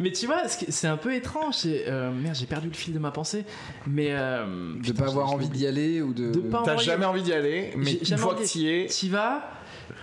mais 0.00 0.12
tu 0.12 0.26
vois, 0.26 0.42
c'est 0.48 0.86
un 0.88 0.96
peu 0.96 1.14
étrange. 1.14 1.54
c'est, 1.58 1.84
euh, 1.86 2.10
merde, 2.10 2.34
j'ai 2.38 2.46
perdu 2.46 2.68
le 2.68 2.74
fil 2.74 2.92
de 2.92 2.98
ma 2.98 3.10
pensée. 3.10 3.44
Mais. 3.86 4.08
euh, 4.10 4.74
de 4.76 4.80
putain, 4.82 5.04
pas 5.04 5.10
avoir 5.10 5.26
je- 5.26 5.30
je 5.32 5.36
envie 5.36 5.48
d'y 5.48 5.66
aller 5.66 6.02
ou 6.02 6.12
de. 6.12 6.30
De 6.32 6.40
pas 6.40 6.62
T'as 6.64 6.76
jamais 6.78 7.04
envie 7.04 7.22
d'y 7.22 7.32
aller, 7.32 7.72
mais 7.76 7.92
une 7.92 8.16
fois 8.18 8.34
que 8.34 8.40
envie- 8.40 8.48
t'y 8.48 8.68
es, 8.68 8.86
T'y 8.86 9.08
vas, 9.08 9.48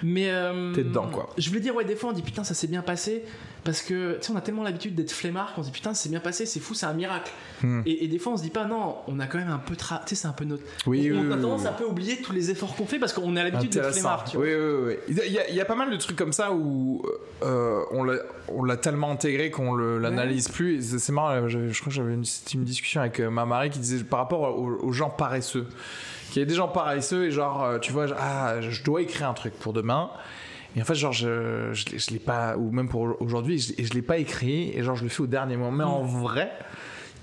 mais. 0.04 0.30
euh, 0.30 0.74
T'es 0.74 0.84
dedans, 0.84 1.08
quoi. 1.08 1.30
Je 1.38 1.48
voulais 1.50 1.62
dire, 1.62 1.76
ouais, 1.76 1.86
des 1.86 1.96
fois 1.96 2.10
on 2.10 2.14
dit 2.14 2.22
putain, 2.22 2.44
ça 2.44 2.54
s'est 2.54 2.68
bien 2.68 2.82
passé. 2.82 3.24
Parce 3.64 3.82
que, 3.82 4.18
tu 4.18 4.28
sais, 4.28 4.32
on 4.32 4.36
a 4.36 4.42
tellement 4.42 4.62
l'habitude 4.62 4.94
d'être 4.94 5.12
flemmard 5.12 5.56
qu'on 5.56 5.64
se 5.64 5.68
dit 5.70 5.74
putain, 5.74 5.96
c'est 5.96 6.10
bien 6.10 6.20
passé, 6.20 6.46
c'est 6.46 6.60
fou, 6.60 6.76
c'est 6.76 6.86
un 6.86 6.94
miracle. 6.94 7.32
Hmm. 7.64 7.82
Et, 7.88 8.04
et 8.04 8.08
des 8.08 8.20
fois 8.20 8.34
on 8.34 8.38
se 8.38 8.44
dit 8.44 8.52
pas, 8.52 8.66
non, 8.66 8.98
on 9.08 9.20
a 9.20 9.26
quand 9.26 9.40
même 9.40 9.50
un 9.50 9.58
peu. 9.58 9.76
Tra... 9.76 10.04
Tu 10.06 10.10
sais, 10.10 10.22
c'est 10.22 10.28
un 10.28 10.34
peu 10.34 10.46
notre. 10.46 10.62
Oui, 10.86 11.10
on 11.12 11.16
oui, 11.16 11.18
a 11.18 11.22
oui, 11.24 11.30
tendance 11.30 11.62
oui. 11.62 11.68
à 11.68 11.70
un 11.72 11.74
peu 11.74 11.86
oublier 11.86 12.22
tous 12.22 12.32
les 12.32 12.52
efforts 12.52 12.76
qu'on 12.76 12.86
fait 12.86 13.00
parce 13.00 13.12
qu'on 13.12 13.36
a 13.36 13.44
l'habitude 13.44 13.72
d'être 13.72 13.92
flemmard, 13.92 14.24
tu 14.26 14.38
vois. 14.38 14.46
Oui, 14.46 14.52
oui, 14.54 14.94
oui. 15.10 15.16
Il 15.28 15.32
y, 15.34 15.40
a, 15.40 15.50
il 15.50 15.56
y 15.56 15.62
a 15.62 15.66
pas 15.66 15.74
mal 15.74 15.90
de 15.90 15.96
trucs 15.98 16.16
comme 16.16 16.32
ça 16.34 16.52
où 16.54 17.02
euh, 17.42 17.82
on 17.90 18.04
l'a- 18.04 18.20
on 18.50 18.68
tellement 18.76 19.10
intégré 19.10 19.50
qu'on 19.50 19.76
l'analyse 19.76 20.48
plus. 20.48 21.00
C'est 21.00 21.12
marrant, 21.12 21.48
je 21.48 21.58
crois 21.80 21.90
que 21.90 21.96
j'avais 21.96 22.14
une, 22.14 22.22
discussion 22.64 23.02
avec 23.02 23.20
euh, 23.20 23.32
ma 23.32 23.46
Marie 23.46 23.72
qui 23.72 23.80
disait 23.80 24.04
par 24.04 24.20
rapport 24.20 24.60
aux, 24.60 24.78
aux 24.80 24.92
gens 24.92 25.10
paresseux. 25.10 25.66
Qu'il 26.36 26.42
y 26.42 26.44
a 26.44 26.50
des 26.50 26.56
gens 26.56 26.68
paresseux 26.68 27.28
et 27.28 27.32
genre, 27.32 27.64
euh, 27.64 27.80
tu 27.80 27.94
vois, 27.94 28.08
ah, 28.20 28.60
je 28.60 28.84
dois 28.84 29.02
écrire 29.02 29.30
un 29.30 29.34
truc 29.34 29.54
pour 29.54 29.72
demain. 29.72 30.10
Et 30.76 30.82
en 30.82 30.84
fait, 30.84 30.94
genre, 30.94 31.14
je, 31.14 31.70
je, 31.72 31.86
l'ai- 31.86 31.98
je 31.98 32.12
l'ai 32.12 32.20
pas, 32.20 32.58
ou 32.58 32.72
même 32.72 32.90
pour 32.90 33.16
aujourd'hui, 33.22 33.58
je, 33.58 33.72
et 33.78 33.86
je 33.86 33.94
l'ai 33.94 34.02
pas 34.02 34.18
écrit, 34.18 34.70
et 34.78 34.84
genre, 34.84 34.98
je 34.98 35.04
le 35.04 35.10
fais 35.10 35.22
au 35.22 35.28
dernier 35.28 35.56
moment. 35.56 35.72
Mais 35.72 35.86
en 35.86 36.04
vrai, 36.04 36.52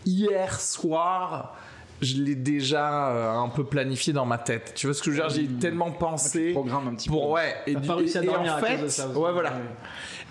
hier 0.06 0.58
soir, 0.58 1.54
je 2.00 2.22
l'ai 2.22 2.34
déjà 2.36 3.10
euh, 3.10 3.32
un 3.36 3.50
peu 3.50 3.64
planifié 3.64 4.14
dans 4.14 4.24
ma 4.24 4.38
tête. 4.38 4.72
Tu 4.76 4.86
vois 4.86 4.94
ce 4.94 5.02
que 5.02 5.10
je 5.10 5.20
veux 5.20 5.28
dire? 5.28 5.36
J'ai 5.42 5.46
tellement 5.58 5.90
pensé. 5.90 6.52
programme 6.52 6.88
un 6.88 6.94
petit 6.94 7.10
Pour, 7.10 7.26
peu. 7.28 7.34
ouais, 7.34 7.54
et, 7.66 7.74
du- 7.74 7.86
pas 7.86 7.96
réussi 7.96 8.16
à 8.16 8.22
et 8.22 8.26
dormir 8.26 8.54
en 8.54 8.56
à 8.56 8.60
cause 8.60 8.68
fait, 8.70 8.82
de 8.82 8.88
ça 8.88 9.08
ouais, 9.08 9.32
voilà. 9.32 9.52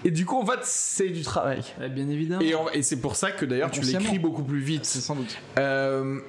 Et 0.03 0.09
du 0.09 0.25
coup, 0.25 0.41
en 0.41 0.45
fait, 0.47 0.59
c'est 0.63 1.09
du 1.09 1.21
travail. 1.21 1.61
Ouais, 1.79 1.89
bien 1.89 2.09
évidemment. 2.09 2.41
Et, 2.73 2.81
c'est 2.81 2.99
pour 2.99 3.15
ça 3.15 3.29
que 3.31 3.45
d'ailleurs, 3.45 3.69
tu 3.69 3.81
l'écris 3.81 4.17
beaucoup 4.17 4.41
plus 4.41 4.61
C'est 4.61 4.65
vite. 4.65 4.85
sans 4.85 5.15
doute. 5.15 5.37
Euh, 5.59 6.19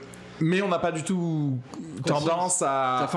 mais 0.42 0.60
on 0.62 0.68
n'a 0.68 0.78
pas 0.78 0.92
du 0.92 1.02
tout 1.04 1.58
tendance 2.04 2.62
à, 2.66 3.08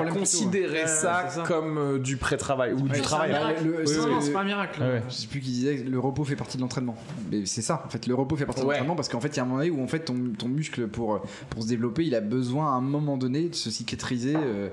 plutôt, 0.00 0.14
considérer 0.18 0.82
ouais. 0.82 0.86
ça, 0.86 1.10
Ouais, 1.24 1.28
c'est 1.28 1.36
ça. 1.40 1.42
comme 1.46 1.78
euh, 1.78 1.98
du 1.98 2.16
pré-travail 2.16 2.72
ou 2.72 2.88
du 2.88 3.00
travail. 3.02 3.34
c'est- 3.86 4.32
pas 4.32 4.40
un 4.40 4.44
miracle. 4.44 4.80
Ouais. 4.80 5.02
Je 5.08 5.14
sais 5.14 5.26
plus 5.26 5.40
qui 5.40 5.50
disait 5.50 5.76
que 5.78 5.88
le 5.90 5.98
repos 5.98 6.24
fait 6.24 6.36
partie 6.36 6.56
de 6.56 6.62
l'entraînement. 6.62 6.96
Mais 7.30 7.44
c'est 7.46 7.62
ça, 7.62 7.82
en 7.86 7.88
fait, 7.88 8.06
le 8.06 8.14
repos 8.14 8.36
fait 8.36 8.46
partie 8.46 8.62
de 8.62 8.66
l'entraînement 8.66 8.96
parce 8.96 9.08
qu'en 9.08 9.20
fait, 9.20 9.28
il 9.28 9.36
y 9.36 9.40
a 9.40 9.42
un 9.42 9.46
moment 9.46 9.58
donné 9.58 9.70
où 9.70 9.82
en 9.82 9.86
fait 9.86 10.00
ton, 10.00 10.14
ton 10.38 10.48
muscle 10.48 10.86
pour, 10.88 11.20
pour 11.50 11.62
se 11.62 11.68
développer, 11.68 12.04
il 12.06 12.14
a 12.14 12.20
besoin 12.20 12.68
à 12.72 12.76
un 12.76 12.80
moment 12.80 13.16
donné 13.16 13.48
de 13.48 13.54
se 13.54 13.70
cicatriser 13.70 14.34
euh, 14.36 14.68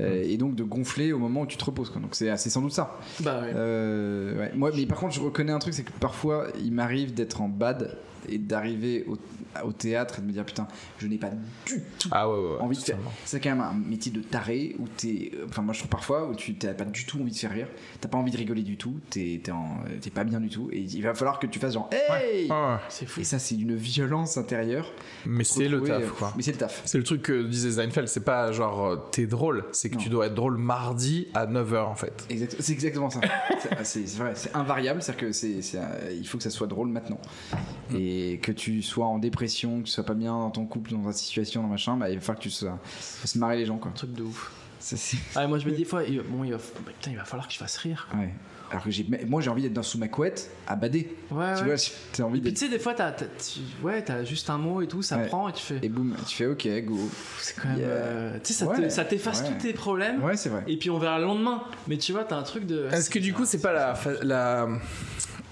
euh, 0.00 0.22
et 0.24 0.36
donc 0.36 0.54
de 0.54 0.62
gonfler 0.62 1.12
au 1.12 1.18
moment 1.18 1.42
où 1.42 1.46
tu 1.46 1.56
te 1.56 1.64
reposes. 1.64 1.90
Quoi. 1.90 2.00
Donc 2.00 2.14
c'est 2.14 2.34
c'est 2.36 2.50
sans 2.50 2.62
doute 2.62 2.72
ça. 2.72 2.98
Bah 3.20 3.40
ouais. 3.40 3.52
Euh, 3.54 4.38
ouais. 4.38 4.52
Moi, 4.54 4.70
mais 4.76 4.86
par 4.86 4.98
contre, 4.98 5.14
je 5.14 5.20
reconnais 5.20 5.52
un 5.52 5.58
truc, 5.58 5.74
c'est 5.74 5.82
que 5.82 5.92
parfois, 5.98 6.46
il 6.62 6.72
m'arrive 6.72 7.14
d'être 7.14 7.40
en 7.40 7.48
bad 7.48 7.96
et 8.28 8.38
d'arriver 8.38 9.04
au, 9.08 9.16
au 9.64 9.72
théâtre 9.72 10.18
et 10.18 10.22
de 10.22 10.26
me 10.26 10.32
dire 10.32 10.44
putain, 10.44 10.66
je 10.98 11.06
n'ai 11.06 11.18
pas 11.18 11.30
du 11.30 11.80
tout 11.98 12.08
Ah 12.10 12.28
ouais, 12.28 12.36
ouais, 12.38 12.50
ouais, 12.52 12.60
envie 12.60 12.76
de 12.78 12.82
faire. 12.82 12.98
C'est 13.24 13.40
quand 13.40 13.50
même 13.50 13.60
un 13.60 13.72
métier 13.74 14.12
de 14.12 14.20
taré 14.20 14.76
où 14.78 14.86
t'es. 14.96 15.32
Enfin, 15.48 15.62
moi 15.62 15.72
je 15.74 15.78
trouve 15.80 15.90
parfois 15.90 16.28
où 16.28 16.34
tu 16.34 16.54
t'as 16.56 16.74
pas 16.74 16.84
du 16.84 17.04
tout 17.06 17.20
envie 17.20 17.32
de 17.32 17.36
faire 17.36 17.52
rire, 17.52 17.68
t'as 18.00 18.08
pas 18.08 18.18
envie 18.18 18.30
de 18.32 18.36
rigoler 18.36 18.62
du 18.62 18.76
tout, 18.76 18.98
t'es 19.10 19.40
t'es 20.00 20.10
pas 20.10 20.24
bien 20.24 20.40
du 20.40 20.48
tout 20.48 20.68
et 20.72 20.78
il 20.80 21.02
va 21.02 21.14
falloir 21.14 21.38
que 21.38 21.46
tu 21.46 21.58
fasses 21.58 21.74
genre 21.74 21.88
hey 21.92 22.48
Ouais, 22.48 22.54
ouais. 22.54 22.76
C'est 22.88 23.06
fou. 23.06 23.20
Et 23.20 23.24
ça, 23.24 23.38
c'est 23.38 23.54
une 23.56 23.74
violence 23.76 24.36
intérieure. 24.36 24.92
Mais 25.26 25.44
c'est 25.44 25.68
le 25.68 25.82
taf, 25.82 26.02
euh, 26.02 26.08
quoi. 26.18 26.32
Mais 26.36 26.42
c'est 26.42 26.52
le 26.52 26.58
taf. 26.58 26.82
C'est 26.84 26.98
le 26.98 27.04
truc 27.04 27.22
que 27.22 27.42
disait 27.42 27.72
Seinfeld, 27.72 28.08
c'est 28.08 28.24
pas 28.24 28.52
genre 28.52 28.84
euh, 28.86 28.96
t'es 29.12 29.26
drôle, 29.26 29.64
c'est 29.72 29.88
que 29.90 29.94
Non. 29.96 30.00
tu 30.00 30.08
dois 30.08 30.26
être 30.26 30.34
drôle 30.34 30.56
mardi 30.56 31.28
à 31.34 31.46
9h 31.46 31.84
en 31.84 31.94
fait. 31.94 32.24
Exact- 32.30 32.56
C'est 32.60 32.72
exactement 32.72 33.10
ça. 33.10 33.20
C'est- 33.60 33.84
c'est 33.84 34.06
c'est 34.06 34.18
vrai, 34.18 34.32
c'est 34.34 34.54
invariable, 34.54 35.02
c'est-à-dire 35.02 35.28
que 35.28 35.32
c'est, 35.32 35.62
c'est, 35.62 35.78
euh, 35.78 36.12
il 36.16 36.26
faut 36.26 36.36
que 36.38 36.44
ça 36.44 36.50
soit 36.50 36.66
drôle 36.66 36.88
maintenant. 36.88 37.18
Et 37.94 38.38
que 38.42 38.52
tu 38.52 38.82
sois 38.82 39.06
en 39.06 39.18
dépression, 39.18 39.47
que 39.48 39.84
tu 39.86 39.90
sois 39.90 40.04
pas 40.04 40.14
bien 40.14 40.32
dans 40.32 40.50
ton 40.50 40.66
couple, 40.66 40.92
dans 40.92 41.02
ta 41.04 41.12
situation, 41.12 41.62
dans 41.62 41.68
machin, 41.68 41.96
bah, 41.96 42.08
il 42.10 42.16
va 42.16 42.20
falloir 42.20 42.38
que 42.38 42.42
tu 42.44 42.50
sois, 42.50 42.78
faut 42.90 43.26
se 43.26 43.38
marrer 43.38 43.56
les 43.56 43.66
gens 43.66 43.78
quoi. 43.78 43.90
Un 43.90 43.94
truc 43.94 44.12
de 44.12 44.22
ouf. 44.22 44.52
Ça, 44.80 44.96
Ah, 45.34 45.46
moi 45.48 45.58
je 45.58 45.66
me 45.66 45.72
dis 45.72 45.78
des 45.78 45.84
fois, 45.84 46.04
il- 46.04 46.20
bon, 46.22 46.44
il 46.44 46.52
va, 46.52 46.56
bah, 46.58 46.92
putain, 46.98 47.10
il 47.10 47.16
va 47.16 47.24
falloir 47.24 47.48
que 47.48 47.52
je 47.54 47.58
fasse 47.58 47.76
rire. 47.78 48.06
ouais. 48.14 48.32
Alors 48.70 48.84
que 48.84 48.90
j'ai, 48.90 49.06
moi 49.26 49.40
j'ai 49.40 49.48
envie 49.48 49.62
d'être 49.62 49.72
dans 49.72 49.82
sous 49.82 49.96
ma 49.96 50.08
couette 50.08 50.50
à 50.66 50.76
bader. 50.76 51.16
Ouais, 51.30 51.54
tu 51.54 51.62
ouais. 51.62 51.74
vois, 51.74 51.76
t'as 52.12 52.22
envie 52.24 52.42
tu 52.42 52.54
sais, 52.54 52.68
des 52.68 52.78
fois, 52.78 52.92
t'as, 52.92 53.14
ouais, 53.82 54.04
t'as 54.04 54.24
juste 54.24 54.50
un 54.50 54.58
mot 54.58 54.82
et 54.82 54.86
tout, 54.86 55.00
ça 55.00 55.16
Ouais. 55.16 55.26
prend 55.26 55.48
et 55.48 55.54
tu 55.54 55.62
fais. 55.62 55.78
Et 55.82 55.88
boum, 55.88 56.14
tu 56.28 56.36
fais 56.36 56.44
ok, 56.46 56.68
go. 56.84 56.98
C'est 57.38 57.56
quand 57.58 57.68
même. 57.70 57.78
Yeah. 57.78 57.86
euh, 57.88 58.38
tu 58.44 58.52
sais, 58.52 58.66
ça, 58.90 59.04
te- 59.04 59.08
t'efface 59.08 59.40
Ouais. 59.40 59.48
tous 59.48 59.54
tes 59.62 59.72
problèmes. 59.72 60.22
Ouais, 60.22 60.36
c'est 60.36 60.50
vrai. 60.50 60.64
Et 60.66 60.76
puis 60.76 60.90
on 60.90 60.98
verra 60.98 61.18
le 61.18 61.24
lendemain. 61.24 61.62
Mais 61.86 61.96
tu 61.96 62.12
vois, 62.12 62.24
t'as 62.24 62.36
un 62.36 62.42
truc 62.42 62.66
de. 62.66 62.88
Est-ce 62.92 63.08
que 63.08 63.18
du 63.18 63.32
coup 63.32 63.46
c'est 63.46 63.62
pas 63.62 63.72
la 64.22 64.68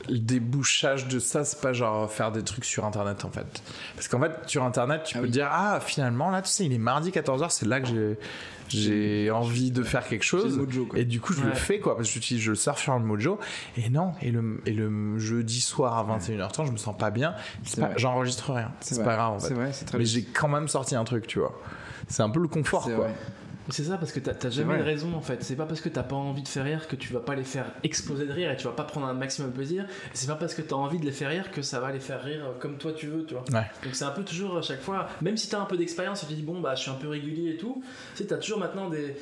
le 0.09 0.19
débouchage 0.19 1.09
de 1.09 1.19
ça, 1.19 1.45
c'est 1.45 1.61
pas 1.61 1.73
genre 1.73 2.11
faire 2.11 2.33
des 2.33 2.43
trucs 2.43 2.65
sur 2.65 2.85
internet 2.85 3.25
en 3.25 3.31
fait 3.31 3.63
Parce 3.95 4.09
qu'en 4.09 4.21
fait 4.21 4.33
sur 4.47 4.63
internet 4.65 5.03
tu 5.05 5.17
Ah 5.17 5.21
peux 5.21 5.27
oui. 5.27 5.31
dire 5.31 5.49
ah 5.51 5.81
finalement 5.85 6.31
là 6.31 6.43
tu 6.43 6.51
sais 6.51 6.65
il 6.65 6.73
est 6.73 6.79
mardi 6.79 7.11
14h, 7.11 7.51
c'est 7.51 7.67
là 7.67 7.81
que 7.81 7.87
j'ai 7.89 8.19
j'ai 8.69 9.31
envie 9.31 9.71
de 9.71 9.85
faire 9.85 10.05
quelque 10.09 10.25
C'est 10.25 10.37
le 10.39 10.43
chose. 10.43 10.59
mojo, 10.59 10.87
quoi. 10.87 10.99
Et 10.99 11.05
du 11.05 11.21
coup, 11.21 11.33
je 11.33 11.43
le 11.45 11.53
fais, 11.55 11.79
quoi, 11.79 11.95
parce 11.97 12.09
que 12.09 12.15
j'utilise, 12.15 12.43
je 12.43 12.53
surfe 12.53 12.81
sur 12.81 12.99
le 12.99 13.05
mojo. 13.05 13.39
Et 13.77 13.91
non, 13.91 14.13
et 14.21 14.33
le, 14.33 14.61
et 14.67 14.73
le 14.73 15.19
jeudi 15.21 15.61
soir 15.61 15.97
à 15.97 16.19
21h30, 16.19 16.67
je 16.67 16.73
me 16.73 16.77
sens 16.77 16.97
pas 16.99 17.11
bien. 17.13 17.33
J'enregistre 17.97 18.53
rien. 18.53 18.73
C'est 18.81 19.05
pas 19.05 19.15
grave, 19.15 19.35
en 19.35 19.39
fait. 19.39 19.47
C'est 19.47 19.55
vrai, 19.55 19.73
c'est 19.73 19.85
très 19.85 19.99
Mais 19.99 20.05
j'ai 20.05 20.25
quand 20.25 20.49
même 20.49 20.67
sorti 20.67 20.97
un 20.97 21.05
truc, 21.05 21.29
tu 21.29 21.39
vois. 21.39 21.57
C'est 22.09 22.25
un 22.25 22.29
peu 22.31 22.41
le 22.41 22.49
confort, 22.49 22.83
quoi. 22.87 22.95
vrai. 22.97 23.15
C'est 23.71 23.85
ça, 23.85 23.97
parce 23.99 24.13
que 24.13 24.21
t'as, 24.21 24.51
jamais 24.51 24.79
de 24.79 24.83
raison 24.83 25.15
en 25.15 25.21
fait. 25.21 25.43
C'est 25.43 25.57
pas 25.57 25.67
parce 25.67 25.81
que 25.81 25.89
t'as 25.89 26.03
pas 26.03 26.17
envie 26.17 26.43
de 26.43 26.49
faire 26.49 26.65
rire 26.65 26.87
que 26.89 26.97
tu 26.97 27.13
vas 27.13 27.21
pas 27.21 27.35
les 27.35 27.45
faire 27.45 27.67
exploser 27.83 28.27
de 28.27 28.33
rire 28.33 28.51
et 28.51 28.57
tu 28.57 28.65
vas 28.65 28.73
pas 28.73 28.85
prendre 28.85 29.07
un 29.07 29.15
maximum 29.15 29.51
de 29.51 29.57
plaisir. 29.57 29.87
C'est 30.13 30.27
pas 30.27 30.37
parce 30.37 30.55
que 30.55 30.63
t'as 30.63 30.77
envie 30.77 30.99
de 30.99 31.05
les 31.05 31.13
faire 31.13 31.31
rire 31.31 31.51
que 31.51 31.63
ça 31.63 31.81
va 31.81 31.93
les 31.93 32.01
faire 32.01 32.23
rire 32.23 32.43
comme 32.61 32.79
toi 32.79 32.93
tu 32.93 33.07
veux, 33.07 33.25
tu 33.25 33.35
vois. 33.35 33.45
Ouais. 33.53 33.67
Donc 33.85 33.95
c'est 33.95 34.05
un 34.05 34.11
peu 34.11 34.25
toujours 34.25 34.59
à 34.59 34.63
chaque 34.63 34.83
fois, 34.83 35.09
même 35.21 35.37
si 35.37 35.49
t'as 35.49 35.61
un 35.61 35.65
peu 35.65 35.77
d'expérience 35.77 36.23
et 36.23 36.27
tu 36.27 36.35
dis 36.35 36.43
bon 36.43 36.61
bah 36.61 36.75
je 36.75 36.83
suis 36.83 36.91
un 36.91 36.95
peu 36.95 37.09
régulier 37.09 37.53
et 37.53 37.57
tout, 37.57 37.83
tu 38.15 38.23
sais, 38.23 38.29
t'as 38.29 38.39
toujours 38.39 38.59
maintenant 38.59 38.89
des. 38.89 39.17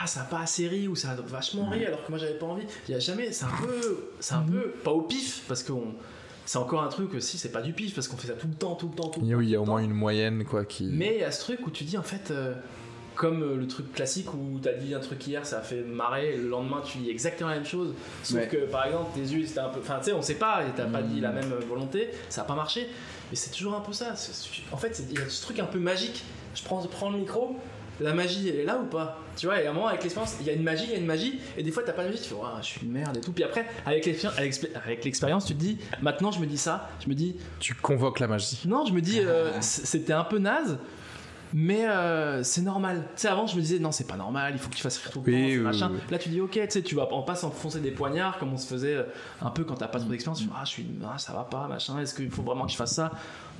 Ah, 0.00 0.06
ça 0.06 0.20
a 0.20 0.24
pas 0.24 0.40
assez 0.40 0.68
ri 0.68 0.86
ou 0.86 0.94
ça 0.94 1.10
a 1.10 1.14
vachement 1.16 1.68
ri 1.68 1.84
alors 1.84 2.04
que 2.04 2.10
moi 2.10 2.18
j'avais 2.18 2.38
pas 2.38 2.46
envie. 2.46 2.66
Il 2.88 2.92
y 2.92 2.94
a 2.94 3.00
jamais. 3.00 3.32
C'est 3.32 3.46
un 3.46 3.56
peu. 3.60 4.10
C'est 4.20 4.34
un 4.34 4.42
peu. 4.42 4.74
Pas 4.84 4.92
au 4.92 5.02
pif 5.02 5.42
parce 5.48 5.64
que 5.64 5.72
c'est 6.48 6.58
encore 6.58 6.82
un 6.82 6.88
truc 6.88 7.12
aussi, 7.12 7.36
c'est 7.36 7.52
pas 7.52 7.60
du 7.60 7.74
pif 7.74 7.94
parce 7.94 8.08
qu'on 8.08 8.16
fait 8.16 8.28
ça 8.28 8.32
tout 8.32 8.46
le 8.46 8.54
temps, 8.54 8.74
tout 8.74 8.88
le 8.88 8.94
temps, 8.94 9.08
tout 9.08 9.20
le 9.20 9.26
temps. 9.26 9.36
oui, 9.36 9.48
il 9.48 9.50
y 9.50 9.54
a 9.54 9.60
au 9.60 9.66
moins 9.66 9.80
une 9.80 9.92
moyenne, 9.92 10.44
quoi, 10.44 10.64
qui. 10.64 10.84
Mais 10.84 11.16
il 11.16 11.20
y 11.20 11.24
a 11.24 11.30
ce 11.30 11.40
truc 11.40 11.66
où 11.66 11.70
tu 11.70 11.84
dis 11.84 11.98
en 11.98 12.02
fait, 12.02 12.30
euh, 12.30 12.54
comme 13.18 13.42
euh, 13.42 13.56
le 13.56 13.66
truc 13.66 13.92
classique 13.92 14.32
où 14.32 14.58
t'as 14.62 14.72
dit 14.72 14.94
un 14.94 15.00
truc 15.00 15.26
hier, 15.26 15.44
ça 15.44 15.58
a 15.58 15.60
fait 15.62 15.82
marrer, 15.82 16.34
et 16.34 16.36
le 16.38 16.48
lendemain 16.48 16.80
tu 16.84 16.98
dis 16.98 17.10
exactement 17.10 17.50
la 17.50 17.56
même 17.56 17.66
chose. 17.66 17.92
Sauf 18.22 18.38
Ouais. 18.38 18.48
que 18.48 18.56
par 18.70 18.86
exemple 18.86 19.10
tes 19.14 19.20
yeux 19.20 19.44
c'était 19.44 19.60
un 19.60 19.68
peu. 19.68 19.80
Enfin 19.80 19.98
tu 19.98 20.06
sais, 20.06 20.12
on 20.12 20.22
sait 20.22 20.36
pas, 20.36 20.62
et 20.64 20.70
t'as 20.76 20.86
pas 20.86 21.02
dit 21.02 21.20
la 21.20 21.32
même 21.32 21.52
volonté, 21.68 22.10
ça 22.30 22.42
a 22.42 22.44
pas 22.44 22.54
marché. 22.54 22.88
Mais 23.30 23.36
c'est 23.36 23.50
toujours 23.50 23.74
un 23.74 23.80
peu 23.80 23.92
ça. 23.92 24.14
En 24.72 24.76
fait, 24.78 24.94
c'est- 24.96 25.04
il 25.10 25.18
y 25.18 25.22
a 25.22 25.28
ce 25.28 25.42
truc 25.42 25.58
un 25.58 25.66
peu 25.66 25.78
magique. 25.78 26.24
Je 26.54 26.62
prends, 26.62 26.80
prends 26.86 27.10
le 27.10 27.18
micro. 27.18 27.56
La 28.00 28.14
magie, 28.14 28.48
elle 28.48 28.60
est 28.60 28.64
là 28.64 28.78
ou 28.78 28.86
pas? 28.86 29.18
Tu 29.36 29.46
vois, 29.46 29.60
et 29.60 29.66
à 29.66 29.70
un 29.70 29.72
moment, 29.74 29.88
avec 29.88 30.04
l'expérience, 30.04 30.36
il 30.40 30.46
y 30.46 30.50
a 30.50 30.52
une 30.52 30.62
magie, 30.62 30.84
il 30.84 30.92
y 30.92 30.94
a 30.94 30.98
une 30.98 31.04
magie, 31.06 31.40
et 31.56 31.64
des 31.64 31.72
fois, 31.72 31.82
t'as 31.84 31.92
pas 31.92 32.04
de 32.04 32.10
magie, 32.10 32.22
tu 32.22 32.28
fais, 32.28 32.34
Ouah, 32.36 32.58
je 32.62 32.66
suis 32.66 32.80
une 32.86 32.92
merde 32.92 33.16
et 33.16 33.20
tout. 33.20 33.32
Puis 33.32 33.42
après, 33.42 33.66
avec 33.84 34.06
l'expé- 34.06 34.28
avec 34.28 34.44
l'expé- 34.52 34.70
avec 34.76 35.04
l'expérience, 35.04 35.46
tu 35.46 35.54
te 35.54 35.58
dis, 35.58 35.78
maintenant, 36.00 36.30
je 36.30 36.38
me 36.38 36.46
dis 36.46 36.56
ça, 36.58 36.88
je 37.04 37.08
me 37.08 37.14
dis, 37.16 37.34
Tu 37.58 37.74
convoques 37.74 38.20
la 38.20 38.28
magie. 38.28 38.60
non, 38.66 38.86
je 38.86 38.92
me 38.92 39.00
dis, 39.00 39.18
euh, 39.20 39.60
c- 39.60 39.82
c'était 39.84 40.12
un 40.12 40.22
peu 40.24 40.38
naze, 40.38 40.78
mais 41.54 41.86
euh, 41.88 42.42
c'est 42.42 42.62
normal. 42.62 43.02
Tu 43.16 43.22
sais, 43.22 43.28
avant, 43.28 43.46
je 43.46 43.56
me 43.56 43.60
disais, 43.60 43.78
non, 43.78 43.92
c'est 43.92 44.06
pas 44.06 44.16
normal, 44.16 44.52
il 44.54 44.58
faut 44.58 44.68
que 44.68 44.74
tu 44.74 44.82
fasses 44.82 44.98
rire 44.98 45.10
tout 45.12 45.22
le 45.24 45.32
Oui, 45.32 45.38
temps, 45.40 45.46
oui, 45.46 45.54
c'est 45.54 45.58
machin. 45.60 45.90
oui. 45.92 46.00
Là, 46.10 46.18
tu 46.18 46.28
dis, 46.28 46.40
ok, 46.40 46.50
tu 46.52 46.60
sais, 46.68 46.82
tu 46.82 46.94
vas 46.94 47.08
on 47.10 47.22
passe 47.22 47.40
s'enfoncer 47.40 47.80
des 47.80 47.90
poignards, 47.90 48.38
comme 48.38 48.52
on 48.52 48.56
se 48.56 48.66
faisait 48.66 48.94
euh, 48.96 49.02
un 49.42 49.50
peu 49.50 49.64
quand 49.64 49.74
t'as 49.74 49.88
pas 49.88 49.98
trop 49.98 50.08
d'expérience. 50.08 50.42
Ah, 50.54 50.62
je 50.64 50.70
suis, 50.70 50.86
ah, 51.04 51.18
ça 51.18 51.32
va 51.32 51.44
pas, 51.44 51.66
machin, 51.68 51.98
est-ce 52.00 52.14
qu'il 52.14 52.30
faut 52.30 52.42
vraiment 52.42 52.66
que 52.66 52.72
je 52.72 52.76
fasse 52.76 52.94
ça? 52.94 53.10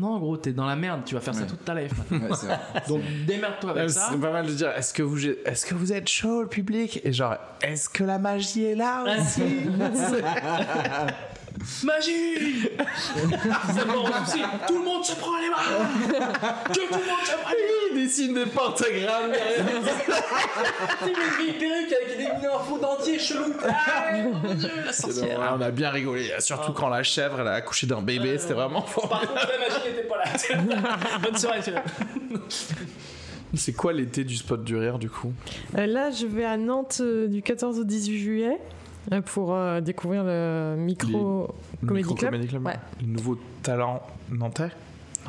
Non, 0.01 0.19
gros, 0.19 0.37
t'es 0.37 0.53
dans 0.53 0.67
la 0.67 0.77
merde, 0.77 1.01
tu 1.05 1.15
vas 1.17 1.21
faire 1.21 1.35
ça 1.35 1.45
toute 1.45 1.65
ta 1.65 1.75
life. 1.75 1.93
Ouais, 2.11 2.19
vrai. 2.19 2.59
Donc, 2.89 3.03
démerde-toi 3.27 3.71
avec 3.71 3.83
Euh, 3.85 3.89
ça. 3.89 4.09
C'est 4.13 4.21
pas 4.21 4.31
mal 4.33 4.47
de 4.47 4.53
dire 4.53 4.71
est-ce 4.77 4.95
que, 4.95 5.03
vous, 5.03 5.27
est-ce 5.27 5.67
que 5.67 5.75
vous 5.75 5.93
êtes 5.93 6.09
chaud, 6.09 6.43
le 6.43 6.49
public? 6.49 7.01
Et 7.05 7.13
genre, 7.13 7.35
est-ce 7.63 7.89
que 7.89 8.05
la 8.05 8.19
magie 8.21 8.65
est 8.65 8.75
là 8.77 9.05
aussi? 9.19 9.43
Magie 11.85 12.69
Ça 13.75 13.85
me 13.85 13.97
rend 13.99 14.25
souci. 14.25 14.41
Tout 14.67 14.79
le 14.79 14.85
monde 14.85 15.05
se 15.05 15.15
prend 15.17 15.39
les 15.41 15.49
mains 15.51 15.57
Que 16.69 16.73
tout 16.73 16.81
le 16.81 17.07
monde 17.07 17.25
se 17.25 17.33
prenne 17.33 17.57
les 17.57 17.65
mains 17.65 17.89
Il 17.95 18.05
dessine 18.05 18.35
des 18.35 18.47
pentagrammes 18.47 19.31
derrière. 19.33 19.65
Tu 21.01 21.07
mets 21.07 21.53
une 21.53 21.59
perruque 21.59 21.93
avec 21.93 22.19
des 22.19 22.29
faux 22.69 22.79
dentier 22.79 23.19
chelou. 23.19 23.53
Ah, 23.67 24.13
mon 24.23 24.55
dieu, 24.55 24.71
la 24.85 24.93
sorcière. 24.93 25.39
Ouais, 25.39 25.47
on 25.57 25.61
a 25.61 25.71
bien 25.71 25.91
rigolé, 25.91 26.31
surtout 26.41 26.73
quand 26.73 26.89
la 26.89 27.03
chèvre 27.03 27.41
elle 27.41 27.49
a 27.49 27.55
accouché 27.55 27.87
d'un 27.87 28.03
bébé, 28.03 28.39
c'était 28.39 28.55
vraiment 28.55 28.83
fort. 28.83 29.09
Par 29.09 29.21
contre, 29.21 29.35
la 29.35 29.59
magie 29.59 29.89
n'était 29.89 30.09
pas 30.09 30.19
là. 30.19 31.19
Bonne 31.23 31.37
soirée, 31.37 31.61
c'est 31.63 31.75
C'est 33.55 33.73
quoi 33.73 33.93
l'été 33.93 34.25
du 34.25 34.37
spot 34.37 34.63
du 34.63 34.77
rire 34.77 34.99
du 34.99 35.09
coup? 35.09 35.33
Euh, 35.77 35.87
là, 35.87 36.11
je 36.11 36.27
vais 36.27 36.45
à 36.45 36.57
Nantes 36.57 36.99
euh, 37.01 37.27
du 37.29 37.43
14 37.43 37.79
au 37.79 37.85
18 37.85 38.19
juillet 38.19 38.59
euh, 38.59 38.78
pour 39.27 39.55
euh, 39.55 39.81
découvrir 39.81 40.25
le 40.25 40.77
micro 40.79 41.49
Comedy 41.81 42.09
Micro 42.09 42.15
Club. 42.15 42.47
Club 42.49 42.67
Ouais. 42.67 42.77
Le 43.01 43.07
nouveau 43.07 43.39
talent 43.63 44.03
nantais 44.31 44.71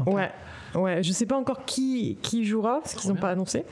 Ouais. 0.05 0.31
Ouais, 0.75 1.01
je 1.01 1.11
sais 1.11 1.25
pas 1.25 1.37
encore 1.37 1.65
qui, 1.65 2.17
qui 2.21 2.45
jouera 2.45 2.79
parce 2.81 2.93
qu'ils 2.93 3.09
n'ont 3.09 3.15
pas 3.15 3.31
annoncé. 3.31 3.63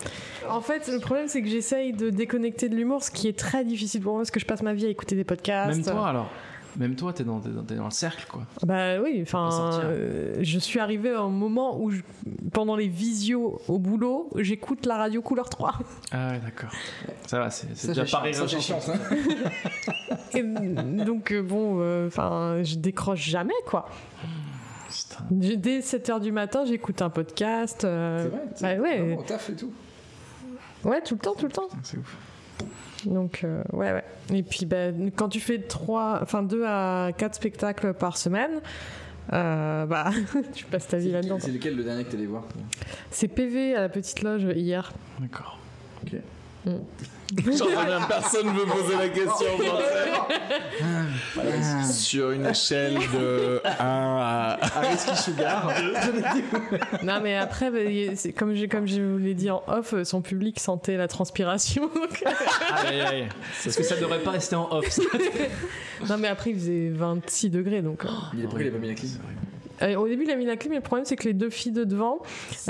En 0.49 0.61
fait, 0.61 0.87
le 0.87 0.99
problème 0.99 1.27
c'est 1.27 1.41
que 1.41 1.47
j'essaye 1.47 1.93
de 1.93 2.09
déconnecter 2.09 2.69
de 2.69 2.75
l'humour, 2.75 3.03
ce 3.03 3.11
qui 3.11 3.27
est 3.27 3.37
très 3.37 3.63
difficile 3.63 4.01
pour 4.01 4.13
moi 4.13 4.21
parce 4.21 4.31
que 4.31 4.39
je 4.39 4.45
passe 4.45 4.63
ma 4.63 4.73
vie 4.73 4.85
à 4.85 4.89
écouter 4.89 5.15
des 5.15 5.23
podcasts. 5.23 5.77
Même 5.77 5.85
toi 5.85 6.07
alors? 6.09 6.29
Même 6.77 6.95
toi, 6.95 7.11
t'es 7.11 7.23
dans, 7.23 7.39
dans, 7.39 7.85
le 7.85 7.91
cercle 7.91 8.25
quoi. 8.29 8.43
Bah 8.65 8.99
oui, 9.01 9.19
enfin, 9.23 9.49
sortir. 9.49 9.81
euh, 9.85 10.35
je 10.41 10.59
suis 10.59 10.79
arrivée 10.79 11.09
à 11.11 11.21
un 11.21 11.29
moment 11.29 11.79
où, 11.81 11.89
je- 11.89 12.01
pendant 12.53 12.75
les 12.75 12.87
visios 12.87 13.59
au 13.67 13.79
boulot, 13.79 14.29
j'écoute 14.35 14.85
la 14.85 14.97
radio 14.97 15.21
couleur 15.23 15.49
3. 15.49 15.73
Ah 16.11 16.31
ouais, 16.31 16.39
d'accord. 16.39 16.69
Ça 17.25 17.39
va, 17.39 17.49
c'est, 17.49 17.87
déjà 17.87 18.05
pas 18.05 18.31
chiant, 18.31 18.79
ça, 18.79 18.93
ça. 18.93 18.93
Et, 20.35 20.43
donc 20.43 21.31
euh, 21.31 21.41
bon, 21.41 21.77
euh, 21.79 22.07
enfin, 22.07 22.61
je 22.63 22.75
décroche 22.75 23.27
jamais 23.27 23.53
quoi. 23.65 23.89
Putain. 24.89 25.23
Dès 25.31 25.79
7h 25.79 26.19
du 26.21 26.31
matin, 26.31 26.63
j'écoute 26.65 27.01
un 27.01 27.09
podcast. 27.09 27.83
euh, 27.85 28.29
C'est 28.55 28.77
vrai. 28.77 28.77
bah 28.77 28.83
ouais, 28.83 29.15
Au 29.17 29.23
taf 29.23 29.49
et 29.49 29.55
tout. 29.55 29.71
ouais, 30.85 31.01
tout 31.01 31.15
le 31.15 31.19
temps, 31.19 31.33
tout 31.35 31.45
le 31.47 31.51
temps. 31.51 31.67
C'est 31.83 31.97
ouf. 31.97 32.15
Donc 33.05 33.41
euh, 33.43 33.61
ouais, 33.73 33.93
ouais. 33.93 34.03
Et 34.33 34.43
puis 34.43 34.65
bah, 34.65 34.91
quand 35.15 35.29
tu 35.29 35.39
fais 35.39 35.59
trois, 35.59 36.19
enfin 36.21 36.43
deux 36.43 36.63
à 36.65 37.11
quatre 37.17 37.35
spectacles 37.35 37.93
par 37.93 38.17
semaine, 38.17 38.61
euh, 39.33 39.85
bah 39.85 40.11
tu 40.53 40.65
passes 40.65 40.87
ta 40.87 40.97
vie 40.97 41.11
là-dedans. 41.11 41.37
C'est 41.39 41.51
lequel 41.51 41.75
le 41.75 41.83
dernier 41.83 42.03
que 42.03 42.09
t'es 42.11 42.17
allé 42.17 42.25
voir 42.27 42.43
C'est 43.11 43.27
PV 43.27 43.75
à 43.75 43.81
la 43.81 43.89
petite 43.89 44.21
loge 44.21 44.47
hier. 44.55 44.91
D'accord. 45.19 45.59
J'en 47.35 47.65
reviens, 47.65 48.01
personne 48.07 48.47
veut 48.55 48.65
poser 48.65 48.95
la 48.97 49.09
question. 49.09 49.47
Sur 51.91 52.31
une 52.31 52.45
échelle 52.45 52.95
de 53.13 53.61
1 53.65 53.69
à. 53.79 54.57
Whisky 54.89 55.15
Sugar. 55.15 55.71
Non 57.03 57.19
mais 57.21 57.35
après, 57.35 57.69
bah, 57.71 57.79
comme 58.37 58.53
je 58.87 59.01
vous 59.01 59.17
l'ai 59.17 59.33
dit 59.33 59.49
en 59.49 59.61
off, 59.67 59.93
euh, 59.93 60.03
son 60.03 60.21
public 60.21 60.59
sentait 60.59 60.97
la 60.97 61.07
transpiration. 61.07 61.89
Est-ce 63.65 63.77
que 63.77 63.83
ça 63.83 63.95
devrait 63.97 64.19
pas 64.19 64.31
rester 64.31 64.55
en 64.55 64.69
off 64.71 64.87
ça 64.89 65.01
non 66.09 66.17
mais 66.17 66.27
après 66.27 66.51
il 66.51 66.55
faisait 66.55 66.89
26 66.89 67.49
degrés 67.49 67.81
donc. 67.81 68.05
euh. 68.05 68.09
Il 68.33 68.39
est 68.41 68.43
pourquoi 68.43 68.61
il 68.61 68.67
a 68.67 68.71
pas 68.71 68.77
mis 68.77 68.87
la 68.89 68.93
clim? 68.93 69.09
Euh, 69.81 69.95
au 69.95 70.07
début 70.07 70.23
il 70.23 70.31
a 70.31 70.35
mis 70.35 70.45
la 70.45 70.55
clim, 70.57 70.71
mais 70.71 70.77
le 70.77 70.83
problème 70.83 71.05
c'est 71.05 71.15
que 71.15 71.25
les 71.25 71.33
deux 71.33 71.49
filles 71.49 71.71
de 71.71 71.83
devant 71.83 72.19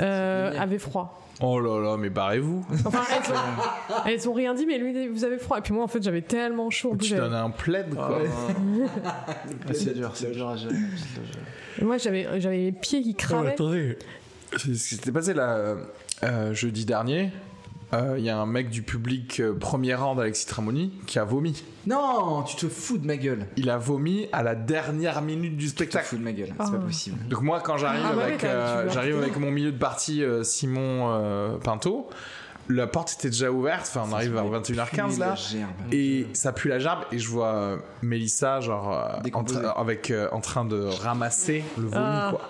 euh, 0.00 0.52
avaient 0.58 0.78
froid. 0.78 1.20
Oh 1.40 1.60
là 1.60 1.80
là, 1.80 1.96
mais 1.96 2.10
barrez-vous. 2.10 2.66
Enfin 2.84 3.02
elles 3.16 3.32
ont, 3.32 4.06
elles 4.06 4.28
ont 4.28 4.32
rien 4.32 4.54
dit, 4.54 4.66
mais 4.66 4.78
lui 4.78 5.08
vous 5.08 5.24
avez 5.24 5.38
froid. 5.38 5.58
Et 5.58 5.60
puis 5.60 5.72
moi 5.72 5.84
en 5.84 5.88
fait 5.88 6.02
j'avais 6.02 6.22
tellement 6.22 6.70
chaud. 6.70 6.96
Tu 7.00 7.14
donnes 7.14 7.34
un 7.34 7.50
plaid 7.50 7.94
quoi. 7.94 8.20
Ah, 9.04 9.36
c'est 9.72 9.94
dur, 9.94 10.10
c'est 10.14 10.32
dur 10.32 10.48
à 10.48 10.56
gérer. 10.56 10.74
Moi 11.80 11.98
j'avais 11.98 12.40
j'avais 12.40 12.58
les 12.58 12.72
pieds 12.72 13.02
qui 13.02 13.14
cravaient. 13.14 13.52
attendez. 13.52 13.98
C'est 14.52 14.74
ce 14.74 14.88
qui 14.88 14.94
s'était 14.96 15.12
passé 15.12 15.34
là 15.34 15.76
euh, 16.24 16.54
jeudi 16.54 16.84
dernier. 16.84 17.30
Euh, 17.94 18.16
il 18.18 18.24
y 18.24 18.30
a 18.30 18.36
un 18.38 18.46
mec 18.46 18.68
du 18.70 18.82
public 18.82 19.40
euh, 19.40 19.54
premier 19.54 19.94
rang 19.94 20.14
d'Alexis 20.14 20.46
Tramoni 20.46 20.92
qui 21.06 21.18
a 21.18 21.24
vomi. 21.24 21.62
Non, 21.86 22.42
tu 22.42 22.56
te 22.56 22.68
fous 22.68 22.98
de 22.98 23.06
ma 23.06 23.16
gueule. 23.16 23.46
Il 23.56 23.70
a 23.70 23.78
vomi 23.78 24.28
à 24.32 24.42
la 24.42 24.54
dernière 24.54 25.22
minute 25.22 25.56
du 25.56 25.66
Tu 25.66 25.70
te 25.72 25.76
spectacle. 25.76 26.06
fous 26.06 26.18
de 26.18 26.22
ma 26.22 26.32
gueule. 26.32 26.52
C'est 26.64 26.70
pas 26.72 26.78
possible. 26.78 27.16
Donc 27.28 27.40
moi 27.42 27.60
quand 27.60 27.78
j'arrive 27.78 28.04
Ah 28.06 28.12
bah 28.14 28.24
avec 28.24 28.44
euh, 28.44 28.88
j'arrive 28.90 29.16
avec 29.18 29.38
mon 29.38 29.50
milieu 29.50 29.72
de 29.72 29.78
partie 29.78 30.22
euh, 30.22 30.42
Simon 30.42 31.08
euh, 31.12 31.56
Pinto, 31.58 32.10
la 32.70 32.86
porte 32.86 33.14
était 33.14 33.30
déjà 33.30 33.50
ouverte, 33.50 33.86
enfin 33.88 34.04
on 34.06 34.12
arrive 34.14 34.34
vers 34.34 34.44
21h15 34.44 35.18
là. 35.18 35.34
Et 35.90 36.26
ça 36.34 36.52
pue 36.52 36.68
la 36.68 36.78
gerbe 36.78 37.00
et 37.10 37.18
je 37.18 37.26
vois 37.28 37.54
euh, 37.54 37.76
Mélissa 38.02 38.60
genre 38.60 38.92
euh, 38.92 39.30
en 39.32 39.44
avec 39.80 40.10
euh, 40.10 40.28
en 40.32 40.40
train 40.40 40.66
de 40.66 40.84
ramasser 41.02 41.64
le 41.78 41.84
vomi 41.84 41.96
Ah. 42.04 42.28
quoi. 42.32 42.42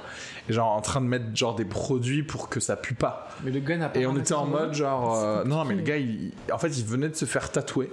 Et 0.49 0.53
genre 0.53 0.69
en 0.73 0.81
train 0.81 1.01
de 1.01 1.07
mettre 1.07 1.27
genre 1.35 1.55
des 1.55 1.65
produits 1.65 2.23
pour 2.23 2.49
que 2.49 2.61
ça 2.61 2.77
pue 2.77 2.95
pas. 2.95 3.29
Mais 3.45 3.51
le 3.51 3.61
gars 3.61 3.77
n'a 3.77 3.89
pas 3.89 4.01
Et 4.01 4.07
on 4.07 4.17
était 4.17 4.33
en 4.35 4.47
mode 4.47 4.73
genre 4.75 5.17
euh, 5.23 5.45
non 5.45 5.65
mais 5.65 5.75
le 5.75 5.83
gars 5.83 5.97
il, 5.99 6.33
en 6.53 6.59
fait 6.59 6.77
il 6.79 6.85
venait 6.85 7.09
de 7.09 7.17
se 7.17 7.25
faire 7.25 7.51
tatouer. 7.53 7.91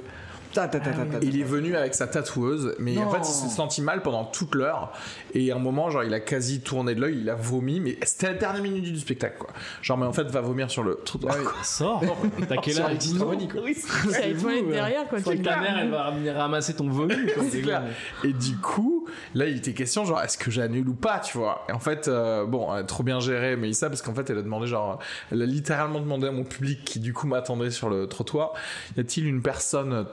Ta, 0.53 0.69
ta, 0.69 0.79
ta, 0.79 0.91
ta, 0.91 1.03
ta, 1.05 1.19
ta. 1.19 1.25
Il 1.25 1.37
est 1.37 1.43
venu 1.43 1.75
avec 1.75 1.93
sa 1.93 2.07
tatoueuse, 2.07 2.75
mais 2.79 2.97
en 2.97 3.03
Non. 3.03 3.11
fait, 3.11 3.17
il 3.19 3.25
s'est 3.25 3.49
senti 3.49 3.81
mal 3.81 4.01
pendant 4.01 4.23
toute 4.23 4.55
l'heure. 4.55 4.93
Et 5.33 5.51
à 5.51 5.57
un 5.57 5.59
moment, 5.59 5.89
genre, 5.89 6.05
il 6.05 6.13
a 6.13 6.21
quasi 6.21 6.61
tourné 6.61 6.95
de 6.95 7.01
l'œil, 7.01 7.17
il 7.19 7.29
a 7.29 7.35
vomi, 7.35 7.81
mais 7.81 7.97
c'était 8.03 8.27
la 8.27 8.33
dernière 8.35 8.63
minute 8.63 8.85
du 8.85 8.97
spectacle, 8.97 9.35
quoi. 9.37 9.49
Genre, 9.81 9.97
mais 9.97 10.05
en 10.05 10.13
fait, 10.13 10.23
va 10.31 10.39
vomir 10.39 10.71
sur 10.71 10.81
le 10.83 10.95
trottoir. 11.03 11.35
Ah 11.37 11.41
oui. 11.41 11.47
Sors 11.61 12.01
T'as 12.47 12.55
quel 12.55 12.73
Sur 12.73 12.83
âge 12.85 12.89
Alexis 12.91 13.15
Tramoni, 13.15 13.49
quoi. 13.49 13.61
C'est 14.09 14.33
toilettes 14.35 14.69
derrière, 14.69 15.05
quoi. 15.09 15.19
Ta 15.19 15.35
mère, 15.59 15.77
elle 15.77 15.89
va 15.89 16.11
venir 16.11 16.33
ramasser 16.35 16.73
ton 16.73 16.87
vomi. 16.89 17.15
Et 18.23 18.31
du 18.31 18.55
coup, 18.55 18.94
là, 19.33 19.45
il 19.45 19.57
était 19.57 19.73
question, 19.73 20.05
genre, 20.05 20.21
est-ce 20.21 20.37
que 20.37 20.51
j'annule 20.51 20.87
ou 20.89 20.93
pas, 20.95 21.19
tu 21.19 21.37
vois? 21.37 21.65
Et 21.69 21.71
en 21.71 21.79
fait, 21.79 22.07
euh, 22.07 22.45
bon, 22.45 22.73
elle 22.73 22.81
a 22.81 22.83
trop 22.83 23.03
bien 23.03 23.19
géré 23.19 23.55
Mélissa, 23.55 23.89
parce 23.89 24.01
qu'en 24.01 24.13
fait, 24.13 24.29
elle 24.29 24.37
a 24.37 24.41
demandé, 24.41 24.67
genre, 24.67 24.99
elle 25.31 25.41
a 25.41 25.45
littéralement 25.45 25.99
demandé 25.99 26.27
à 26.27 26.31
mon 26.31 26.43
public, 26.43 26.83
qui 26.83 26.99
du 26.99 27.13
coup 27.13 27.27
m'attendait 27.27 27.71
sur 27.71 27.89
le 27.89 28.07
trottoir, 28.07 28.53
y 28.97 28.99
a-t-il 28.99 29.27
une 29.27 29.41
personne 29.41 29.93
euh, 29.93 30.03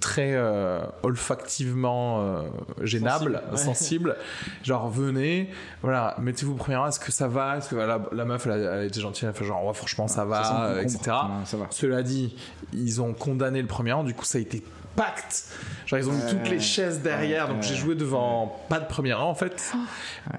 très 0.00 0.32
euh, 0.34 0.80
olfactivement 1.02 2.20
euh, 2.20 2.42
gênable, 2.82 3.10
Sensible, 3.34 3.50
ouais. 3.50 3.56
sensible, 3.56 4.16
genre, 4.62 4.88
venez, 4.88 5.50
voilà, 5.82 6.16
mettez-vous 6.20 6.52
au 6.52 6.56
premier 6.56 6.76
rang, 6.76 6.88
est-ce 6.88 7.00
que 7.00 7.12
ça 7.12 7.28
va? 7.28 7.58
Est-ce 7.58 7.70
que 7.70 7.76
la, 7.76 8.00
la 8.12 8.24
meuf, 8.24 8.46
elle 8.46 8.52
a, 8.52 8.56
elle 8.56 8.86
été 8.86 9.00
gentille, 9.00 9.24
elle 9.24 9.30
a 9.30 9.34
fait 9.34 9.44
genre, 9.44 9.64
ouais, 9.64 9.74
franchement, 9.74 10.08
ça 10.08 10.24
va, 10.24 10.44
Ça 10.44 10.82
etc. 10.82 10.98
Ça 11.44 11.56
va. 11.56 11.66
Cela 11.70 12.02
dit, 12.02 12.36
ils 12.72 13.00
ont 13.00 13.12
condamné 13.12 13.60
le 13.60 13.68
premier 13.68 13.92
rang, 13.92 14.04
du 14.04 14.14
coup 14.14 14.24
ça 14.24 14.38
a 14.38 14.40
été 14.40 14.62
pacte. 14.96 15.44
Genre 15.86 15.98
ils 15.98 16.08
ont 16.08 16.12
mis 16.12 16.22
Ouais, 16.22 16.30
toutes 16.30 16.48
les 16.50 16.60
chaises 16.60 17.00
derrière, 17.00 17.48
ouais, 17.48 17.54
donc 17.54 17.62
j'ai 17.62 17.74
joué 17.74 17.94
devant 17.94 18.60
pas 18.68 18.78
de 18.80 18.86
premier 18.86 19.12
rang 19.12 19.30
en 19.30 19.34
fait. 19.34 19.72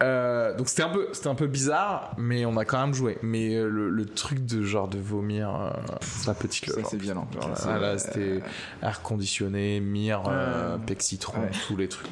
Euh, 0.02 0.56
donc 0.56 0.70
c'était 0.70 0.84
un 0.84 0.90
peu, 0.90 1.08
c'était 1.14 1.28
un 1.28 1.36
peu 1.36 1.48
bizarre, 1.48 2.12
mais 2.18 2.46
on 2.46 2.56
a 2.58 2.66
quand 2.66 2.80
même 2.80 2.94
joué. 2.94 3.18
Mais 3.22 3.56
euh, 3.56 3.68
le, 3.70 3.90
le 3.90 4.06
truc 4.06 4.46
de 4.46 4.62
genre 4.64 4.88
de 4.88 4.98
vomir, 5.00 5.50
euh, 5.50 5.72
sa 6.02 6.34
petite 6.34 6.70
Ça, 6.70 6.82
c'est 6.90 6.98
violent. 6.98 7.28
genre, 7.34 7.50
là, 7.50 7.56
Ça, 7.56 7.74
ah, 7.76 7.80
là, 7.80 7.98
c'était 7.98 8.42
air 8.84 9.02
conditionné, 9.02 9.80
mire, 9.80 10.24
euh, 10.28 10.76
Ouais. 10.78 10.82
pec 10.86 11.02
citron, 11.02 11.42
Ouais. 11.42 11.52
tous 11.68 11.76
les 11.76 11.88
trucs. 11.90 12.08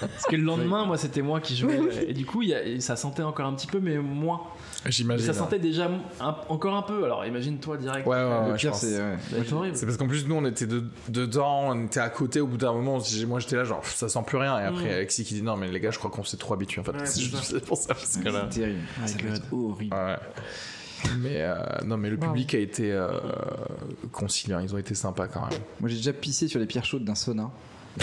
Parce 0.00 0.24
que 0.28 0.36
le 0.36 0.42
lendemain, 0.44 0.84
moi, 0.84 0.96
c'était 0.98 1.22
moi 1.22 1.40
qui 1.40 1.56
jouais. 1.56 1.80
Et 2.08 2.14
du 2.14 2.24
coup, 2.26 2.42
il 2.42 2.48
y 2.50 2.54
a- 2.54 2.80
ça 2.80 2.96
sentait 2.96 3.22
encore 3.22 3.46
un 3.46 3.54
petit 3.54 3.66
peu, 3.66 3.80
mais 3.80 3.98
moins. 3.98 4.40
J'imagine. 4.86 5.26
ça 5.26 5.32
sentait 5.32 5.58
déjà 5.60 5.88
un- 6.20 6.36
encore 6.48 6.74
un 6.74 6.82
peu. 6.82 7.04
Alors 7.04 7.24
imagine-toi 7.24 7.76
direct. 7.76 8.06
Ouais, 8.06 8.16
ouais, 8.16 8.48
Le 8.50 8.56
je 8.56 8.60
pire, 8.68 8.74
c'est. 8.74 8.98
va 8.98 9.56
horrible. 9.56 9.76
C'est 9.76 9.86
parce 9.86 9.96
qu'en 9.96 10.08
plus 10.08 10.26
nous 10.26 10.34
on 10.34 10.44
était 10.44 10.66
de- 10.66 10.84
dedans, 11.08 11.68
on 11.70 11.84
était 11.86 12.00
à 12.00 12.08
côté 12.10 12.40
au 12.40 12.46
bout 12.46 12.56
d'un 12.56 12.72
moment, 12.72 12.94
on 12.96 13.00
se 13.00 13.10
disait- 13.10 13.26
moi 13.26 13.38
j'étais 13.38 13.56
là 13.56 13.64
genre 13.64 13.84
ça 13.84 14.08
sent 14.08 14.18
plus 14.26 14.38
rien 14.38 14.58
et 14.58 14.64
après 14.64 14.86
Mm. 14.86 14.94
Alexis 14.94 15.24
qui 15.24 15.34
dit 15.34 15.42
non 15.42 15.56
mais 15.56 15.68
les 15.68 15.78
gars 15.80 15.90
je 15.92 15.98
crois 15.98 16.10
qu'on 16.10 16.24
s'est 16.24 16.36
trop 16.36 16.54
habitué 16.54 16.80
en 16.80 16.84
fait. 16.84 16.92
Ouais, 16.92 16.98
c'est 17.06 17.20
c'est 17.20 17.20
juste 17.22 17.64
pour 17.66 17.76
ça 17.78 17.94
parce 17.94 18.16
que 18.16 18.28
là. 18.28 18.46
C'est 18.50 18.60
terrible. 18.60 18.80
Ça 19.06 19.18
God. 19.18 19.36
être 19.36 19.52
horrible. 19.52 19.94
Ouais. 19.94 20.16
Mais 21.18 21.42
euh, 21.42 21.54
non 21.84 21.96
mais 21.96 22.10
le 22.10 22.16
Wow. 22.16 22.26
public 22.28 22.54
a 22.54 22.58
été 22.58 22.92
euh, 22.92 23.08
conciliant, 24.12 24.58
ils 24.60 24.74
ont 24.74 24.78
été 24.78 24.94
sympas 24.94 25.26
quand 25.28 25.42
même. 25.42 25.58
Moi, 25.80 25.88
j'ai 25.90 25.96
déjà 25.96 26.12
pissé 26.12 26.46
sur 26.48 26.60
les 26.60 26.66
pierres 26.66 26.84
chaudes 26.84 27.04
d'un 27.04 27.14
sauna. 27.16 27.50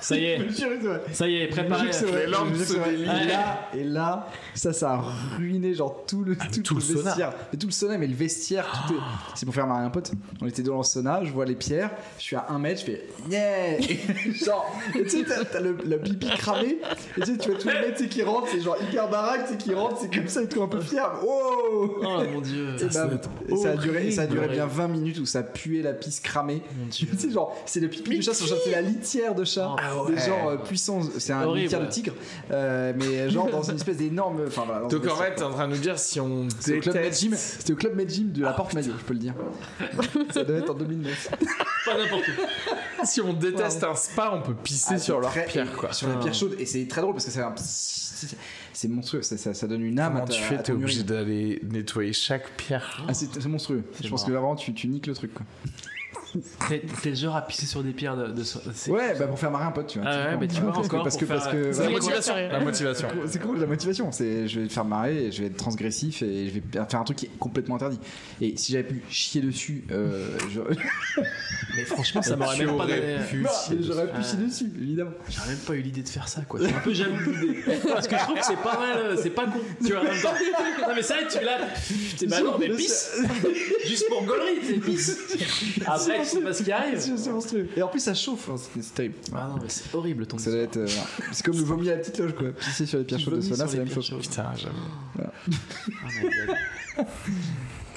Ça 0.00 0.16
y 0.16 0.24
est, 0.24 0.38
ça 1.12 1.28
y 1.28 1.36
est, 1.36 1.46
préparé. 1.48 1.90
Les 2.14 2.26
lampes 2.26 2.54
se 2.56 2.74
délient. 2.74 3.02
Et 3.02 3.26
là, 3.26 3.68
et 3.74 3.84
là, 3.84 4.28
ça, 4.54 4.72
ça 4.72 4.92
a 4.92 5.04
ruiné 5.36 5.74
genre 5.74 6.04
tout 6.06 6.24
le, 6.24 6.36
tout, 6.36 6.62
tout 6.62 6.74
le 6.74 6.80
vestiaire. 6.80 7.32
Mais 7.52 7.58
tout 7.58 7.66
le 7.66 7.72
sauna, 7.72 7.98
mais 7.98 8.06
le 8.06 8.14
vestiaire, 8.14 8.66
tout 8.86 8.94
est. 8.94 8.98
C'est 9.34 9.46
pour 9.46 9.54
faire 9.54 9.66
marrer 9.66 9.84
un 9.84 9.90
pote. 9.90 10.12
On 10.40 10.46
était 10.46 10.62
dans 10.62 10.78
le 10.78 10.82
sauna, 10.82 11.22
je 11.24 11.30
vois 11.30 11.44
les 11.44 11.54
pierres, 11.54 11.90
je 12.18 12.22
suis 12.22 12.36
à 12.36 12.46
un 12.48 12.58
mètre, 12.58 12.80
je 12.80 12.86
fais 12.86 13.08
yeah! 13.30 13.78
Et 13.88 14.32
genre, 14.32 14.70
et 14.94 15.02
tu 15.04 15.10
sais, 15.10 15.24
t'as, 15.24 15.44
t'as 15.44 15.60
le, 15.60 15.76
le 15.84 15.98
pipi 15.98 16.28
cramé, 16.28 16.78
et 17.16 17.20
tu 17.20 17.26
sais, 17.26 17.38
tu 17.38 17.50
vois 17.50 17.58
tous 17.58 17.68
les 17.68 17.80
mecs 17.80 18.08
qui 18.08 18.22
rentrent, 18.22 18.48
c'est 18.50 18.60
genre 18.60 18.76
hyper 18.80 19.08
baraque, 19.08 19.48
sais, 19.48 19.56
qui 19.56 19.74
rentrent, 19.74 19.98
c'est 20.00 20.14
comme 20.14 20.28
ça, 20.28 20.42
ils 20.42 20.52
sont 20.52 20.64
un 20.64 20.68
peu 20.68 20.80
fiers. 20.80 21.00
Oh! 21.24 21.98
Oh 22.02 22.22
mon 22.32 22.40
dieu. 22.40 22.76
Et, 22.80 22.84
bah, 22.84 23.08
et 23.48 23.56
ça 23.56 23.70
a 23.70 23.76
duré, 23.76 24.10
ça 24.10 24.22
a 24.22 24.26
duré 24.26 24.48
bien 24.48 24.66
20 24.66 24.88
minutes 24.88 25.18
où 25.18 25.26
ça 25.26 25.42
puait 25.42 25.82
la 25.82 25.92
pisse 25.92 26.20
cramée. 26.20 26.62
Mon 26.78 26.86
dieu. 26.86 27.08
Tu 27.18 27.26
sais, 27.26 27.30
genre, 27.30 27.56
c'est 27.66 27.80
le 27.80 27.88
pipi 27.88 28.18
de 28.18 28.22
chat, 28.22 28.34
c'est 28.34 28.70
la 28.70 28.82
litière 28.82 29.34
de 29.34 29.44
chat. 29.44 29.74
Ah 29.90 30.02
ouais. 30.04 30.18
genre 30.18 30.48
euh, 30.50 30.56
puissance, 30.56 31.06
c'est 31.18 31.32
un 31.32 31.42
Horrible. 31.44 31.62
litière 31.64 31.80
de 31.80 31.86
tigre, 31.86 32.12
euh, 32.50 32.92
mais 32.96 33.30
genre 33.30 33.50
dans 33.50 33.62
une 33.62 33.76
espèce 33.76 33.96
d'énorme. 33.96 34.40
Enfin 34.46 34.64
voilà. 34.66 34.86
Donc 34.88 35.06
en 35.06 35.16
fait 35.16 35.34
t'es 35.34 35.42
en 35.42 35.50
train 35.52 35.68
de 35.68 35.74
nous 35.74 35.80
dire 35.80 35.98
si 35.98 36.20
on 36.20 36.48
c'était 36.58 36.78
au 36.78 36.80
club 36.80 36.94
Med 36.96 37.14
Gym, 37.14 37.34
c'était 37.34 37.72
au 37.72 37.76
club 37.76 37.94
Med 37.96 38.10
Gym 38.10 38.32
de 38.32 38.42
la 38.42 38.52
Porte 38.52 38.74
Maillot, 38.74 38.92
je 38.98 39.04
peux 39.04 39.12
le 39.14 39.18
dire. 39.20 39.34
ça 40.32 40.44
devait 40.44 40.60
être 40.60 40.70
en 40.70 40.74
2009. 40.74 41.30
Pas 41.84 41.96
n'importe 41.96 42.24
où. 42.28 43.04
Si 43.06 43.20
on 43.20 43.32
déteste 43.32 43.84
un 43.84 43.94
spa, 43.94 44.32
on 44.34 44.42
peut 44.42 44.54
pisser 44.54 44.94
Ah, 44.94 44.98
sur 44.98 45.20
leur 45.20 45.30
pierre 45.32 45.72
quoi. 45.76 45.92
Sur 45.92 46.08
les 46.08 46.16
pierres 46.18 46.34
chaudes 46.34 46.56
et 46.58 46.66
c'est 46.66 46.86
très 46.88 47.00
drôle 47.00 47.14
parce 47.14 47.24
que 47.26 47.30
c'est 47.30 47.40
un- 47.42 47.54
c'est 47.56 48.36
c'est 48.72 48.88
monstrueux, 48.88 49.22
ça, 49.22 49.36
ça, 49.36 49.54
ça 49.54 49.66
donne 49.66 49.82
une 49.82 49.98
âme 49.98 50.12
Comment 50.12 50.24
à 50.24 50.26
ta- 50.28 50.34
tu 50.34 50.42
fais 50.42 50.62
T'es 50.62 50.72
obligé 50.72 51.02
d'aller 51.02 51.60
nettoyer 51.68 52.12
chaque 52.12 52.48
pierre. 52.56 53.04
Ah, 53.08 53.14
c'est 53.14 53.44
monstrueux. 53.46 53.82
Je 54.02 54.08
pense 54.08 54.24
que 54.24 54.30
vraiment 54.30 54.54
tu, 54.56 54.72
tu 54.74 54.86
niques 54.88 55.06
le 55.08 55.14
truc 55.14 55.34
quoi. 55.34 55.44
T'es 57.02 57.14
genre 57.14 57.36
à 57.36 57.42
pisser 57.42 57.66
sur 57.66 57.82
des 57.82 57.92
pierres 57.92 58.16
de. 58.16 58.28
de 58.28 58.42
c'est- 58.42 58.90
Ouais, 58.90 59.14
bah 59.18 59.26
pour 59.26 59.38
faire 59.38 59.50
marrer 59.50 59.64
un 59.64 59.70
pote, 59.70 59.86
tu 59.86 59.98
vois. 59.98 60.08
Ah 60.10 60.30
ouais, 60.30 60.36
mais 60.40 60.48
tu 60.48 60.60
vois 60.60 60.72
Parce 60.72 60.88
que- 60.88 60.94
encore 60.94 61.04
parce 61.04 61.16
que 61.16 61.24
parce 61.24 61.44
C'est 61.72 61.84
la 61.84 61.90
motivation. 61.90 62.34
La 62.36 62.60
motivation. 62.60 63.08
C'est 63.26 63.40
cool 63.42 63.60
la 63.60 63.66
motivation, 63.66 64.12
c'est 64.12 64.46
je 64.48 64.60
vais 64.60 64.66
te 64.68 64.72
faire 64.72 64.84
marrer, 64.84 65.30
je 65.32 65.40
vais 65.42 65.46
être 65.48 65.56
transgressif 65.56 66.22
et 66.22 66.48
je 66.48 66.54
vais 66.54 66.62
faire 66.88 67.00
un 67.00 67.04
truc 67.04 67.18
qui 67.18 67.26
est 67.26 67.38
complètement 67.38 67.76
interdit. 67.76 67.98
Et 68.40 68.56
si 68.56 68.72
j'avais 68.72 68.84
pu 68.84 69.02
chier 69.10 69.40
dessus, 69.40 69.84
euh, 69.90 70.28
je- 70.50 70.60
Mais 71.76 71.84
franchement, 71.84 72.22
ça 72.22 72.36
m'aurait 72.36 72.58
même 72.58 72.76
pas 72.76 72.86
pu 72.86 73.44
mais 73.70 73.82
j'aurais 73.82 74.10
pu 74.10 74.22
chier 74.22 74.38
dessus, 74.38 74.70
évidemment. 74.80 75.10
J'aurais 75.28 75.48
même 75.48 75.58
pas 75.58 75.74
eu 75.74 75.80
l'idée 75.82 76.02
de 76.02 76.08
faire 76.08 76.26
ça, 76.28 76.40
quoi. 76.42 76.60
Suis 76.60 76.74
un 76.74 76.78
peu 76.80 76.92
jaloux 76.92 77.14
l'idée. 77.30 77.62
Parce 77.88 78.08
que 78.08 78.16
je 78.16 78.22
trouve 78.22 78.38
que 78.38 78.44
c'est 78.44 78.56
pas 78.56 78.78
mal, 78.78 78.96
euh, 78.98 79.16
c'est 79.22 79.30
pas 79.30 79.44
con. 79.46 79.60
Tu 79.84 79.92
vois, 79.92 80.00
en 80.00 80.04
même 80.04 80.20
temps. 80.20 80.32
Non, 80.88 80.94
mais 80.96 81.02
ça, 81.02 81.16
tu 81.30 81.44
là. 81.44 81.58
T'es 82.18 82.26
bah 82.26 82.40
non, 82.40 82.56
mais 82.58 82.70
pisse 82.70 83.12
Juste 83.86 84.08
pour 84.08 84.24
gaulerie, 84.24 84.58
c'est 84.66 84.74
pisse 84.80 85.16
Après, 85.86 86.17
sais 86.24 86.40
pas 86.40 86.52
ce 86.52 86.62
qui 86.62 86.72
arrive. 86.72 86.98
C'est 86.98 87.16
c'est 87.16 87.30
monstrueux. 87.30 87.68
Et 87.76 87.82
en 87.82 87.88
plus, 87.88 88.00
ça 88.00 88.14
chauffe, 88.14 88.48
hein, 88.50 88.56
c'est 88.56 88.82
c'est 88.82 88.94
terrible. 88.94 89.14
Ah 89.34 89.48
non, 89.50 89.58
mais 89.62 89.68
c'est 89.68 89.94
horrible 89.94 90.26
ton 90.26 90.38
Ça 90.38 90.50
doit 90.50 90.60
être. 90.60 90.76
euh, 90.76 90.86
c'est 91.32 91.44
comme 91.44 91.56
le 91.56 91.62
vomi 91.64 91.88
à 91.88 91.92
la 91.92 91.98
petite 91.98 92.18
loge, 92.18 92.34
quoi. 92.34 92.48
Pisser 92.52 92.86
sur 92.86 92.98
les 92.98 93.04
pierres 93.04 93.20
chaudes 93.20 93.36
de 93.36 93.40
sauna, 93.40 93.66
c'est 93.68 93.76
la 93.78 93.84
même 93.84 93.92
chose. 93.94 94.12
Putain, 94.20 94.46
j'avoue. 94.56 94.76
Oh 95.90 96.08
my 96.22 96.30
God. 96.46 97.06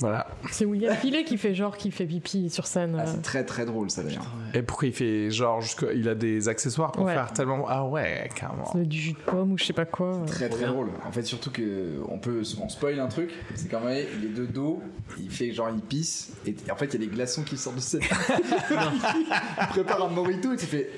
Voilà. 0.01 0.27
C'est 0.51 0.65
William 0.65 0.95
Pilet 0.97 1.23
qui 1.23 1.37
fait 1.37 1.53
genre 1.55 1.77
qui 1.77 1.91
fait 1.91 2.05
pipi 2.05 2.49
sur 2.49 2.65
scène. 2.67 2.95
Ah, 2.99 3.03
euh. 3.03 3.11
c'est 3.15 3.21
très 3.21 3.45
très 3.45 3.65
drôle, 3.65 3.89
ça 3.89 4.03
d'ailleurs. 4.03 4.29
Et 4.53 4.61
pourquoi 4.63 4.87
il 4.87 4.93
fait 4.93 5.29
genre 5.31 5.61
il 5.95 6.09
a 6.09 6.15
des 6.15 6.49
accessoires 6.49 6.91
pour 6.91 7.05
Ouais. 7.05 7.13
faire 7.13 7.31
tellement 7.31 7.65
ah 7.69 7.85
ouais 7.85 8.29
carrément. 8.35 8.65
C'est 8.73 8.87
du 8.87 8.97
jus 8.97 9.13
de 9.13 9.17
pomme 9.19 9.51
ou 9.53 9.57
je 9.57 9.63
sais 9.65 9.73
pas 9.73 9.85
quoi. 9.85 10.15
euh. 10.15 10.25
Très 10.25 10.49
très 10.49 10.65
drôle. 10.65 10.89
En 11.07 11.11
fait, 11.11 11.23
surtout 11.23 11.51
que 11.51 12.01
on 12.09 12.17
peut, 12.17 12.41
on 12.61 12.67
spoil 12.69 12.99
un 12.99 13.07
truc. 13.07 13.31
C'est 13.55 13.69
quand 13.69 13.81
même, 13.81 14.05
il 14.19 14.25
est 14.25 14.33
de 14.33 14.45
dos, 14.45 14.81
il 15.19 15.29
fait 15.29 15.51
genre 15.51 15.69
il 15.73 15.81
pisse 15.81 16.31
et 16.45 16.55
en 16.71 16.75
fait 16.75 16.85
il 16.87 16.93
y 17.01 17.03
a 17.03 17.07
des 17.07 17.13
glaçons 17.15 17.43
qui 17.43 17.55
sortent 17.57 17.75
de 17.77 17.81
scène. 17.81 18.01
il 18.71 19.67
prépare 19.69 20.03
un 20.03 20.09
mojito 20.09 20.51
et 20.51 20.55
il 20.55 20.59
fait 20.59 20.89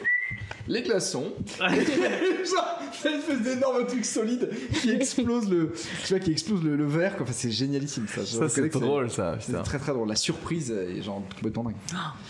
les 0.68 0.82
glaçons. 0.82 1.34
genre 1.60 1.70
une 3.06 3.12
espèce 3.20 3.42
d'énorme 3.42 3.86
truc 3.86 4.06
solide 4.06 4.50
qui 4.82 4.92
explose 4.92 5.50
le, 5.50 5.74
tu 6.06 6.10
vois, 6.14 6.20
qui 6.20 6.32
explose 6.32 6.64
le, 6.64 6.76
le 6.76 6.86
verre. 6.86 7.14
quoi. 7.16 7.24
Enfin, 7.24 7.34
c'est 7.36 7.52
génialissime 7.52 8.08
ça. 8.08 8.26
Ça 8.26 8.48
c'est 8.50 8.70
drôle 8.70 9.10
ça. 9.12 9.38
C'est 9.42 9.62
très 9.64 9.80
très 9.80 9.92
drôle. 9.94 10.08
La 10.08 10.16
surprise 10.16 10.72
est 10.72 11.02
genre 11.02 11.22
complètement 11.36 11.64
dingue. 11.66 11.76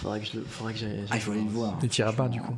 Faudrait 0.01 0.19
que 0.21 0.25
je 0.25 0.37
le- 0.37 0.45
faudrait 0.49 0.73
que 0.73 0.79
j'aille. 0.79 1.05
Ah, 1.09 1.15
il 1.15 1.21
faut 1.21 1.31
aller 1.31 1.41
le 1.41 1.49
voir. 1.49 1.77
Et 1.83 1.87
t'iras 1.87 2.13
pas 2.13 2.27
du 2.27 2.39
coup. 2.41 2.55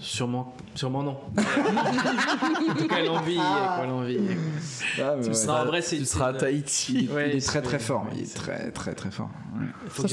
Sûrement, 0.00 0.54
sûrement 0.74 1.02
non. 1.02 1.16
en 1.38 2.74
tout 2.74 2.88
cas, 2.88 3.02
l'envie, 3.04 3.36
quoi, 3.36 3.86
l'envie. 3.86 4.18
Ah, 4.98 5.14
mais 5.18 5.28
ouais. 5.28 5.46
Non, 5.46 5.52
en 5.52 5.64
vrai. 5.66 5.82
Tu 5.82 6.04
seras 6.04 6.28
à 6.28 6.32
Tahiti. 6.32 7.08
Ouais, 7.12 7.30
il 7.30 7.36
est 7.36 7.46
très 7.46 7.62
très 7.62 7.78
fort. 7.78 8.06
Il 8.14 8.22
est 8.22 8.34
très 8.34 8.70
très 8.70 8.94
très 8.94 9.10
fort. 9.10 9.28
Ouais. 9.54 9.66
Faut 9.88 10.06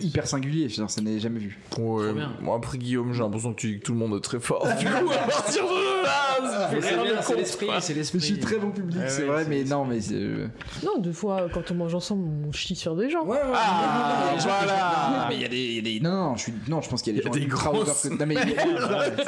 hyper 0.00 0.26
singulier. 0.26 0.68
Genre, 0.68 0.90
ça 0.90 1.00
n'est 1.00 1.18
jamais 1.18 1.38
vu. 1.40 1.58
Ouais, 1.78 2.12
bien. 2.12 2.32
moi 2.40 2.56
après 2.56 2.76
Guillaume 2.78 3.12
j'ai 3.14 3.20
l'impression 3.22 3.52
que 3.54 3.60
tu 3.60 3.72
dis 3.72 3.78
que 3.78 3.84
tout 3.84 3.92
le 3.92 3.98
monde 3.98 4.16
est 4.16 4.20
très 4.20 4.40
fort. 4.40 4.66
du 4.78 4.84
coup 4.86 5.10
à 5.10 5.26
partir 5.26 5.62
de 5.64 6.04
là, 6.04 6.70
Mais 6.72 6.80
c'est 7.22 7.36
l'esprit, 7.36 7.68
c'est 7.80 7.94
l'esprit. 7.94 8.20
je 8.20 8.24
suis 8.26 8.38
très 8.38 8.58
bon 8.58 8.70
public, 8.70 8.98
c'est 9.08 9.24
vrai, 9.24 9.44
mais 9.48 9.64
non, 9.64 9.84
mais 9.84 9.98
euh, 10.12 10.48
Non, 10.84 10.98
deux 10.98 11.12
fois 11.12 11.46
quand 11.52 11.70
on 11.70 11.74
mange 11.74 11.94
ensemble, 11.94 12.28
on 12.48 12.52
chie 12.52 12.76
sur 12.76 12.96
des 12.96 13.08
gens. 13.10 13.24
Ouais, 13.24 13.36
ouais. 13.38 13.52
Ah, 13.54 14.34
voilà. 14.38 15.26
Mais 15.28 15.36
il 15.36 15.42
y 15.42 15.44
a 15.44 15.48
des, 15.48 15.56
il 15.64 15.74
y 15.74 15.78
a 15.78 15.82
des- 15.82 16.00
Non, 16.02 16.10
non, 16.30 16.36
je 16.36 16.42
suis. 16.42 16.52
Non, 16.68 16.80
je 16.80 16.88
pense 16.88 17.02
qu'il 17.02 17.14
y 17.14 17.18
a 17.18 17.22
des 17.22 17.28
Il 17.28 17.44
y 17.44 17.48
gens 17.48 17.56
a 17.68 17.70
des 17.70 17.80
grosses. 17.80 18.04
Non, 18.06 18.26
mais 18.26 18.34
il 18.34 18.50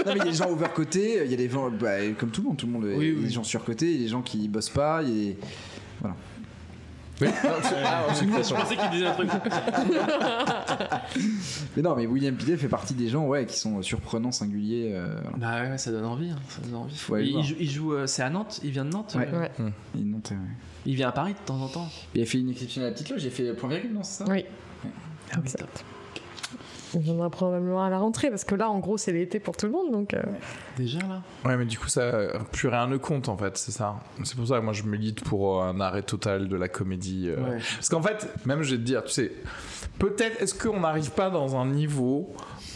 mais 0.07 0.13
il 0.13 0.19
y 0.19 0.21
a 0.21 0.25
des 0.25 0.33
gens 0.33 0.51
overcotés. 0.51 1.23
Il 1.25 1.31
y 1.31 1.35
a 1.35 1.37
des 1.37 1.49
gens, 1.49 1.71
bah, 1.71 1.97
comme 2.19 2.31
tout 2.31 2.43
le 2.43 2.49
monde, 2.49 2.57
tout 2.57 2.67
le 2.67 2.73
monde. 2.73 2.85
Oui, 2.85 3.09
il 3.09 3.09
y 3.09 3.11
a 3.11 3.15
oui. 3.19 3.25
des 3.25 3.31
gens 3.31 3.45
surcotés, 3.45 3.87
il 3.87 3.97
y 3.97 4.01
a 4.01 4.05
des 4.05 4.09
gens 4.09 4.23
qui 4.23 4.49
bossent 4.49 4.71
pas. 4.71 5.03
Il 5.03 5.29
y 5.29 5.37
a 6.05 6.09
non, 6.09 6.15
c'est- 7.63 7.77
ah, 7.85 8.03
c'est- 8.13 8.25
Je 8.25 8.55
pensais 8.55 8.77
qu'il 8.77 8.91
disait 8.91 9.07
un 9.07 9.13
truc. 9.13 9.31
Mais 11.77 11.83
non, 11.83 11.95
mais 11.95 12.07
William 12.07 12.35
Pidel 12.35 12.59
fait 12.59 12.69
partie 12.69 12.95
des 12.95 13.09
gens 13.09 13.27
ouais, 13.27 13.47
qui 13.47 13.57
sont 13.59 13.81
surprenants, 13.83 14.33
singuliers. 14.33 14.91
euh, 14.93 15.21
voilà. 15.23 15.37
Bah 15.65 15.71
ouais, 15.71 15.79
ça 15.79 15.93
donne 15.93 16.05
envie. 16.05 16.31
hein, 16.31 16.37
ça 16.49 16.61
donne 16.63 16.75
envie. 16.75 16.97
Faut 16.97 17.17
il, 17.19 17.43
joue, 17.45 17.55
il 17.61 17.71
joue, 17.71 17.93
euh, 17.95 18.07
c'est 18.09 18.23
à 18.23 18.31
Nantes. 18.31 18.61
Il 18.65 18.71
vient 18.71 18.85
de 18.85 18.91
Nantes. 18.91 19.15
Ouais. 19.17 19.29
euh, 19.33 19.49
non. 19.95 20.21
Il 20.85 20.97
vient 20.97 21.09
à 21.09 21.13
Paris 21.13 21.35
de 21.35 21.39
temps 21.47 21.61
en 21.61 21.69
temps. 21.69 21.89
Il 22.15 22.23
a 22.23 22.27
fait 22.27 22.39
une 22.39 22.51
exception 22.51 22.83
à 22.83 22.87
la 22.87 22.91
petite 22.93 23.11
loge, 23.11 23.23
il 23.23 23.29
a 23.29 23.31
fait 23.31 23.53
point 23.55 23.69
virgule, 23.69 23.93
non, 23.93 24.03
c'est 24.03 24.25
ça? 24.25 24.31
Oui. 24.31 24.45
Ah 25.33 25.39
oui, 25.43 25.49
Exact. 26.95 27.01
Il 27.01 27.05
viendra 27.05 27.31
probablement 27.31 27.83
à 27.85 27.91
la 27.91 27.99
rentrée 27.99 28.31
parce 28.31 28.45
que 28.45 28.55
là, 28.55 28.69
en 28.71 28.79
gros, 28.79 28.97
c'est 28.97 29.13
l'été 29.13 29.41
pour 29.41 29.57
tout 29.57 29.67
le 29.67 29.73
monde. 29.73 29.91
Donc, 29.93 30.15
euh, 30.15 30.23
Déjà 30.77 30.99
là? 31.01 31.23
Ouais, 31.45 31.57
mais 31.57 31.65
du 31.65 31.79
coup, 31.79 31.89
ça, 31.89 32.11
plus 32.53 32.69
rien 32.69 32.87
ne 32.87 32.97
compte 32.97 33.29
en 33.29 33.37
fait, 33.37 33.57
c'est 33.59 33.73
ça. 33.73 33.97
C'est 34.25 34.37
pour 34.37 34.47
ça 34.47 34.59
que 34.59 34.65
moi 34.65 34.73
je 34.73 34.83
milite 34.85 35.23
pour 35.25 35.63
un 35.63 35.81
arrêt 35.81 36.03
total 36.03 36.49
de 36.49 36.57
la 36.57 36.69
comédie. 36.69 37.29
euh. 37.29 37.37
Ouais. 37.43 37.59
Parce 37.77 37.89
qu'en 37.89 38.03
fait, 38.03 38.29
même 38.47 38.63
je 38.63 38.73
vais 38.73 38.79
te 38.79 38.83
dire, 38.87 39.05
tu 39.05 39.13
sais, 39.13 39.33
peut-être 39.99 40.41
est-ce 40.43 40.55
qu'on 40.55 40.81
n'arrive 40.81 41.11
pas 41.11 41.31
dans 41.31 41.57
un 41.57 41.67
niveau 41.67 42.33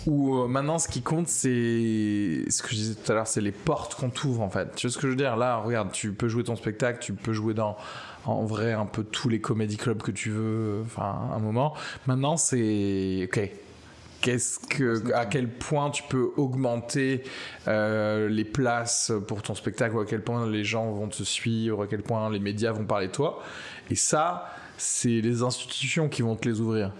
où 0.06 0.36
euh, 0.36 0.46
maintenant 0.46 0.78
ce 0.78 0.86
qui 0.86 1.02
compte 1.02 1.26
c'est 1.26 2.44
ce 2.48 2.62
que 2.62 2.68
je 2.70 2.74
disais 2.74 2.94
tout 2.94 3.10
à 3.10 3.14
l'heure, 3.16 3.26
c'est 3.26 3.40
les 3.40 3.50
portes 3.52 3.94
qu'on 3.96 4.10
t'ouvre 4.10 4.42
en 4.42 4.50
fait. 4.50 4.74
Tu 4.76 4.86
vois 4.86 4.92
ce 4.92 4.98
que 4.98 5.02
je 5.06 5.08
veux 5.08 5.16
dire? 5.16 5.36
Là, 5.36 5.56
regarde, 5.56 5.90
tu 5.92 6.12
peux 6.12 6.28
jouer 6.28 6.44
ton 6.44 6.54
spectacle, 6.56 6.98
tu 7.00 7.12
peux 7.12 7.32
jouer 7.32 7.54
dans 7.54 7.76
en 8.24 8.44
vrai 8.44 8.72
un 8.72 8.86
peu 8.86 9.04
tous 9.04 9.28
les 9.28 9.40
comédie 9.40 9.76
clubs 9.76 10.02
que 10.02 10.10
tu 10.10 10.30
veux, 10.30 10.82
enfin 10.84 11.16
un 11.34 11.38
moment. 11.38 11.74
Maintenant, 12.06 12.36
c'est 12.36 13.24
ok. 13.32 13.50
Qu'est-ce 14.20 14.58
que, 14.58 15.12
à 15.14 15.26
quel 15.26 15.48
point 15.48 15.90
tu 15.90 16.02
peux 16.04 16.30
augmenter 16.36 17.22
euh, 17.68 18.28
les 18.28 18.44
places 18.44 19.12
pour 19.28 19.42
ton 19.42 19.54
spectacle, 19.54 19.94
ou 19.94 20.00
à 20.00 20.06
quel 20.06 20.22
point 20.22 20.48
les 20.48 20.64
gens 20.64 20.90
vont 20.90 21.08
te 21.08 21.22
suivre, 21.22 21.82
à 21.82 21.86
quel 21.86 22.02
point 22.02 22.30
les 22.30 22.40
médias 22.40 22.72
vont 22.72 22.84
parler 22.84 23.08
de 23.08 23.12
toi. 23.12 23.42
Et 23.90 23.94
ça, 23.94 24.50
c'est 24.78 25.20
les 25.20 25.42
institutions 25.42 26.08
qui 26.08 26.22
vont 26.22 26.34
te 26.36 26.48
les 26.48 26.60
ouvrir. 26.60 26.92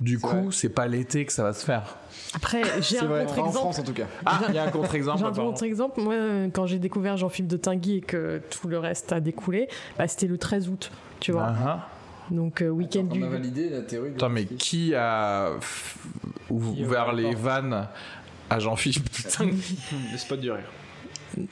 Du 0.00 0.18
coup, 0.18 0.50
c'est 0.50 0.70
pas 0.70 0.86
l'été 0.86 1.26
que 1.26 1.32
ça 1.32 1.42
va 1.42 1.52
se 1.52 1.64
faire. 1.64 1.96
après, 2.32 2.62
j'ai 2.80 2.96
C'est 2.96 3.00
un 3.00 3.06
vrai, 3.06 3.22
en 3.22 3.26
contre-exemple. 3.26 3.58
France 3.58 3.78
en 3.78 3.82
tout 3.82 3.92
cas. 3.92 4.06
Ah, 4.24 4.40
il 4.48 4.54
y 4.54 4.58
a 4.58 4.64
un 4.64 4.70
contre-exemple. 4.70 5.18
J'ai 5.18 5.26
un 5.26 5.30
contre-exemple. 5.30 6.00
Moi, 6.00 6.14
quand 6.54 6.64
j'ai 6.64 6.78
découvert 6.78 7.18
Jean-Philippe 7.18 7.50
de 7.50 7.58
Tinguy 7.58 7.96
et 7.98 8.00
que 8.00 8.40
tout 8.48 8.68
le 8.68 8.78
reste 8.78 9.12
a 9.12 9.20
découlé, 9.20 9.68
bah, 9.98 10.08
c'était 10.08 10.26
le 10.26 10.38
13 10.38 10.68
août, 10.70 10.90
tu 11.20 11.32
vois. 11.32 11.48
Ah, 11.48 11.64
ah. 11.66 11.88
Donc, 12.30 12.62
euh, 12.62 12.68
week-end 12.68 13.06
On 13.10 13.14
du. 13.14 13.24
a 13.24 13.28
validé 13.28 13.68
la 13.70 13.82
théorie. 13.82 14.10
de 14.10 14.14
Attends, 14.16 14.28
mais 14.28 14.44
qui 14.44 14.94
a 14.94 15.50
ouvert 16.48 17.12
les 17.12 17.34
vannes 17.34 17.86
à 18.48 18.58
Jean-Philippe 18.58 19.10
Putain. 19.10 19.46
Le 20.12 20.18
spot 20.18 20.40
du 20.40 20.50
rire. 20.50 20.64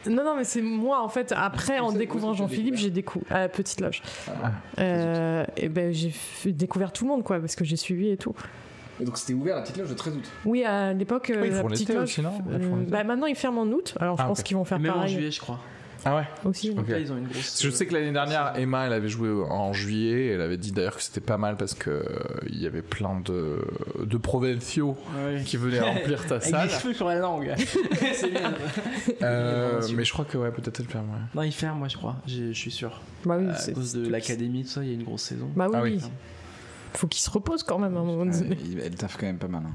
Non, 0.06 0.24
non, 0.24 0.36
mais 0.36 0.42
c'est 0.44 0.60
moi, 0.62 1.02
en 1.02 1.08
fait, 1.08 1.32
après, 1.36 1.78
en 1.78 1.92
découvrant 1.92 2.32
Jean-Philippe, 2.34 2.74
j'ai 2.76 2.90
découvert. 2.90 3.28
La 3.30 3.48
Petite 3.48 3.80
Loge. 3.80 4.02
Ah. 4.28 4.50
Euh, 4.80 5.44
et 5.56 5.68
ben, 5.68 5.92
j'ai 5.92 6.12
découvert 6.52 6.92
tout 6.92 7.04
le 7.04 7.10
monde, 7.10 7.22
quoi, 7.22 7.38
parce 7.38 7.54
que 7.54 7.64
j'ai 7.64 7.76
suivi 7.76 8.08
et 8.10 8.16
tout. 8.16 8.34
Et 9.00 9.04
donc 9.04 9.16
c'était 9.16 9.32
ouvert 9.34 9.54
la 9.54 9.62
petite 9.62 9.76
loge 9.76 9.90
le 9.90 9.94
13 9.94 10.16
août. 10.16 10.24
Oui, 10.44 10.64
à 10.64 10.92
l'époque, 10.92 11.30
euh, 11.30 11.40
Oui, 11.40 11.46
ils 11.48 11.54
la 11.54 11.60
font 11.60 11.68
petite 11.68 11.88
l'été 11.88 12.00
loge. 12.00 12.08
aussi, 12.08 12.20
non? 12.20 12.32
Euh, 12.50 12.58
bah, 12.88 13.04
maintenant, 13.04 13.26
ils 13.26 13.36
ferment 13.36 13.60
en 13.60 13.68
août, 13.68 13.94
alors 14.00 14.16
je 14.16 14.22
Ah, 14.24 14.26
pense 14.26 14.42
qu'ils 14.42 14.56
vont 14.56 14.64
faire 14.64 14.80
Même 14.80 14.90
en 14.90 14.94
pareil 14.96 15.14
juillet, 15.14 15.30
je 15.30 15.40
crois. 15.40 15.60
Ah 16.04 16.16
ouais 16.16 16.24
aussi. 16.44 16.70
Ok. 16.70 16.76
Donc 16.76 16.88
là, 16.88 16.98
ils 16.98 17.12
ont 17.12 17.16
une 17.18 17.26
grosse. 17.26 17.60
Je 17.62 17.70
sais 17.70 17.86
que 17.86 17.94
l'année 17.94 18.12
dernière, 18.12 18.52
Emma, 18.56 18.86
elle 18.86 18.92
avait 18.92 19.08
joué 19.08 19.28
en 19.30 19.72
juillet. 19.72 20.28
Elle 20.28 20.40
avait 20.40 20.56
dit 20.56 20.72
d'ailleurs 20.72 20.96
que 20.96 21.02
c'était 21.02 21.20
pas 21.20 21.38
mal 21.38 21.56
parce 21.56 21.74
que 21.74 21.90
euh, 21.90 22.04
il 22.48 22.60
y 22.62 22.66
avait 22.66 22.82
plein 22.82 23.20
de, 23.20 23.58
de 24.04 24.16
provinciaux 24.16 24.96
Ouais. 25.16 25.42
qui 25.44 25.56
venaient 25.56 25.80
remplir 25.80 26.24
ta 26.26 26.34
Avec 26.36 26.48
salle. 26.48 26.68
des 26.68 26.74
cheveux 26.74 26.94
sur 26.94 27.08
la 27.08 27.16
langue. 27.16 27.52
c'est 28.14 28.30
bien. 28.30 28.54
Euh, 29.22 29.82
mais 29.94 30.04
je 30.04 30.12
crois 30.12 30.24
que 30.24 30.38
ouais, 30.38 30.50
peut-être 30.52 30.80
elle 30.80 30.86
ferme. 30.86 31.08
ouais. 31.10 31.18
Non, 31.34 31.42
il 31.42 31.52
ferme, 31.52 31.78
moi, 31.78 31.88
je 31.88 31.96
crois. 31.96 32.16
Je 32.26 32.52
suis 32.52 32.70
sûr. 32.70 33.00
Bah 33.24 33.36
oui, 33.38 33.48
à 33.48 33.72
cause 33.72 33.92
de 33.94 34.08
l'académie, 34.08 34.62
tout 34.62 34.70
ça, 34.70 34.82
il 34.82 34.88
y 34.88 34.90
a 34.92 34.94
une 34.94 35.02
grosse 35.04 35.22
saison. 35.22 35.48
Bah 35.56 35.66
oui, 35.68 35.74
Ah 35.76 35.82
oui. 35.82 36.00
Faut 36.94 37.06
qu'ils 37.06 37.20
se 37.22 37.30
reposent 37.30 37.62
quand 37.62 37.78
même 37.78 37.96
à 37.96 38.00
un 38.00 38.04
moment 38.04 38.24
donné. 38.24 38.56
elle 38.84 38.94
taffe 38.94 39.16
quand 39.18 39.26
même 39.26 39.38
pas 39.38 39.48
mal. 39.48 39.62
hein. 39.66 39.72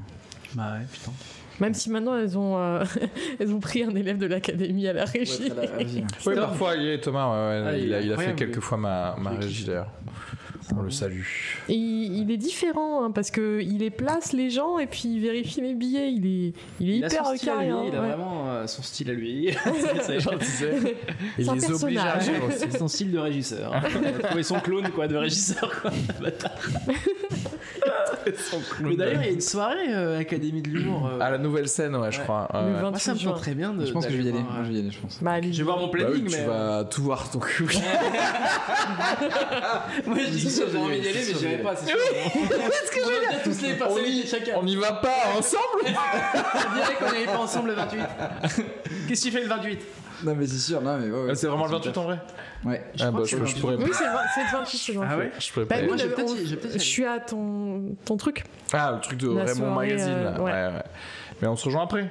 Bah 0.54 0.72
ouais, 0.78 0.86
putain. 0.90 1.12
Même 1.60 1.74
si 1.74 1.90
maintenant 1.90 2.16
elles 2.16 2.36
ont, 2.36 2.58
euh, 2.58 2.84
elles 3.38 3.52
ont 3.52 3.60
pris 3.60 3.82
un 3.84 3.94
élève 3.94 4.18
de 4.18 4.26
l'académie 4.26 4.88
à 4.88 4.92
la 4.92 5.04
régie. 5.04 5.50
Ouais, 5.50 5.66
la-. 5.78 5.84
Oui, 6.26 6.34
parfois, 6.34 6.74
il 6.76 6.88
est 6.88 7.00
Thomas, 7.00 7.28
ouais, 7.28 7.62
ouais, 7.62 7.68
Ah, 7.68 7.76
il 7.76 7.84
il, 7.86 7.94
a, 7.94 8.00
il 8.00 8.12
a 8.12 8.16
fait 8.16 8.34
quelques 8.34 8.60
fois 8.60 8.78
ma, 8.78 9.14
ma 9.18 9.30
régie 9.30 9.64
d'ailleurs. 9.64 9.90
On 10.74 10.80
le 10.80 10.90
salue. 10.90 11.20
Et 11.68 11.74
il, 11.74 12.30
est 12.30 12.38
différent 12.38 13.04
hein, 13.04 13.10
parce 13.10 13.30
que 13.30 13.60
il 13.60 13.78
les 13.80 13.90
place 13.90 14.32
les 14.32 14.48
gens 14.48 14.78
et 14.78 14.86
puis 14.86 15.02
il 15.04 15.20
vérifie 15.20 15.60
les 15.60 15.74
billets. 15.74 16.10
Il 16.10 16.26
est, 16.26 16.52
il 16.80 16.90
est 16.90 16.96
Il 16.96 17.04
a 17.04 17.08
hyper 17.08 17.26
à 17.26 17.36
carré. 17.36 17.66
lui, 17.66 17.72
hein, 17.72 17.82
il 17.86 17.94
a 17.94 18.00
ouais. 18.00 18.06
vraiment 18.08 18.44
euh, 18.48 18.66
son 18.66 18.82
style 18.82 19.10
à 19.10 19.12
lui. 19.12 19.50
C'est- 20.00 20.20
sais, 20.20 20.96
il 21.38 21.44
les 21.52 21.70
oblige 21.70 21.98
à. 21.98 22.18
C'est 22.50 22.78
son 22.78 22.88
style 22.88 23.12
de 23.12 23.18
régisseur. 23.18 23.74
Il 24.00 24.06
a 24.06 24.26
trouvé 24.28 24.42
son 24.42 24.58
clone 24.58 24.88
quoi, 24.88 25.06
de 25.06 25.16
régisseur. 25.16 25.70
Quoi. 25.82 25.90
Mais 28.80 28.96
d'ailleurs, 28.96 29.22
il 29.22 29.26
y 29.26 29.30
a 29.30 29.32
une 29.32 29.40
soirée 29.40 29.92
euh, 29.94 30.18
Académie 30.18 30.62
de 30.62 30.68
l'humour. 30.68 31.06
euh, 31.12 31.18
À 31.20 31.30
la 31.30 31.38
nouvelle 31.38 31.68
scène, 31.68 31.94
ouais, 31.96 32.10
je 32.12 32.18
Ouais. 32.18 32.24
crois. 32.24 32.48
Le 32.52 32.58
ouais. 32.58 32.64
28 32.72 32.90
moi, 32.90 32.98
ça 32.98 33.12
me 33.14 33.18
juin. 33.18 33.34
bien 33.54 33.72
de. 33.74 33.84
Je 33.86 33.92
pense 33.92 34.06
que 34.06 34.12
je 34.12 34.16
vais 34.16 34.22
y 34.22 34.26
d'aller 34.26 34.38
aller. 34.38 34.46
voir, 34.46 34.54
Moi, 34.56 34.64
je 34.64 34.68
euh, 34.68 34.72
vais 34.72 34.78
y 34.78 34.80
aller, 34.82 34.90
je 34.90 34.98
pense. 34.98 35.18
Bah. 35.22 35.40
Je 35.42 35.48
vais 35.58 35.62
voir 35.62 35.78
mon 35.78 35.86
Bah 35.86 35.92
planning, 35.92 36.24
oui, 36.24 36.30
tu 36.30 36.36
mais. 36.38 36.44
vas 36.46 36.84
tout 36.84 37.02
voir 37.02 37.30
ton 37.30 37.38
cul. 37.38 37.64
Moi, 40.06 40.16
je 40.18 40.30
dis 40.30 40.44
que 40.44 40.50
j'ai 40.70 40.78
envie 40.78 41.00
d'y 41.00 41.08
aller, 41.08 41.18
mais 41.18 41.24
j'y 41.38 41.44
vais 41.44 41.58
je 41.58 41.62
pas, 41.62 41.76
c'est 41.76 41.86
sûr. 41.86 41.96
On 42.34 42.40
va 42.46 43.36
tous 43.44 43.60
les 43.62 43.74
passer 43.74 44.26
chacun. 44.26 44.52
On 44.56 44.62
n'y 44.64 44.76
va 44.76 44.92
pas 44.92 45.14
ensemble 45.36 45.62
On 45.84 46.74
dirait 46.74 46.94
qu'on 46.98 47.10
n'y 47.10 47.16
allait 47.18 47.26
pas 47.26 47.38
ensemble 47.38 47.68
le 47.70 47.74
28. 47.74 48.00
Qu'est-ce 49.08 49.20
que 49.24 49.26
tu 49.28 49.32
fais 49.36 49.42
le 49.42 49.48
28 49.48 49.78
Non, 50.24 50.34
mais 50.34 50.46
c'est 50.46 50.58
sûr. 50.58 50.80
Non, 50.80 50.96
mais 50.98 51.10
ouais, 51.10 51.24
ouais. 51.26 51.34
C'est 51.34 51.46
vraiment 51.46 51.66
le 51.66 51.72
28 51.72 51.98
en 51.98 52.04
vrai 52.04 52.18
Ouais. 52.64 52.82
Ah 53.00 53.10
bah, 53.10 53.20
je, 53.24 53.36
je 53.44 53.56
pourrais 53.60 53.76
Oui, 53.76 53.90
c'est 53.92 54.04
le 54.04 54.10
vingt- 54.10 54.18
c'est 54.34 54.40
le 54.42 54.58
28. 54.58 54.78
c'est 54.78 54.92
le 54.92 54.98
28. 55.00 55.12
Ah 55.12 55.18
ouais 55.18 55.32
Je 55.38 55.52
pourrais 55.52 55.64
Bah, 55.66 55.76
pas 55.76 55.82
je 55.82 55.86
vais 55.86 55.92
on- 56.12 56.16
peut-être 56.16 56.36
y- 56.36 56.46
je 56.46 56.50
vais 56.54 56.56
peut-être 56.56 56.74
y 56.76 56.78
je 56.78 56.84
suis 56.84 57.04
à 57.04 57.20
ton, 57.20 57.94
ton 58.04 58.16
truc. 58.16 58.44
Ah, 58.72 58.92
le 58.94 59.00
truc 59.00 59.18
de 59.18 59.28
La 59.34 59.44
Raymond 59.44 59.54
soirée, 59.54 59.86
Magazine. 59.88 60.12
euh, 60.12 60.38
ouais. 60.38 60.44
ouais, 60.44 60.52
ouais. 60.76 60.82
Mais 61.42 61.48
on 61.48 61.56
se 61.56 61.64
rejoint 61.66 61.82
après. 61.84 62.08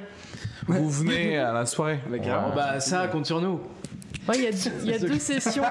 Vous 0.67 0.89
venez 0.89 1.37
à 1.37 1.51
la 1.53 1.65
soirée. 1.65 1.99
Bah, 2.07 2.19
carrément. 2.19 2.49
Ouais. 2.49 2.55
Bah, 2.55 2.79
ça, 2.79 3.07
compte 3.07 3.25
sur 3.25 3.41
nous. 3.41 3.59
Ouais, 4.29 4.35
il 4.37 4.43
y 4.43 4.47
a, 4.47 4.51
il 4.83 4.89
y 4.89 4.93
a 4.93 4.99
deux 4.99 5.19
sessions, 5.19 5.63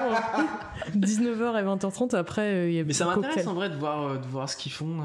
19h 0.95 1.57
et 1.59 1.63
20h30. 1.63 2.15
Après, 2.15 2.41
euh, 2.41 2.69
il 2.69 2.75
y 2.75 2.79
a 2.79 2.83
Mais 2.83 2.93
ça 2.93 3.05
cocktail. 3.05 3.21
m'intéresse 3.23 3.47
en 3.47 3.53
vrai 3.53 3.69
de 3.69 3.75
voir, 3.75 4.03
euh, 4.03 4.17
de 4.17 4.27
voir 4.27 4.49
ce 4.49 4.57
qu'ils 4.57 4.71
font. 4.71 4.97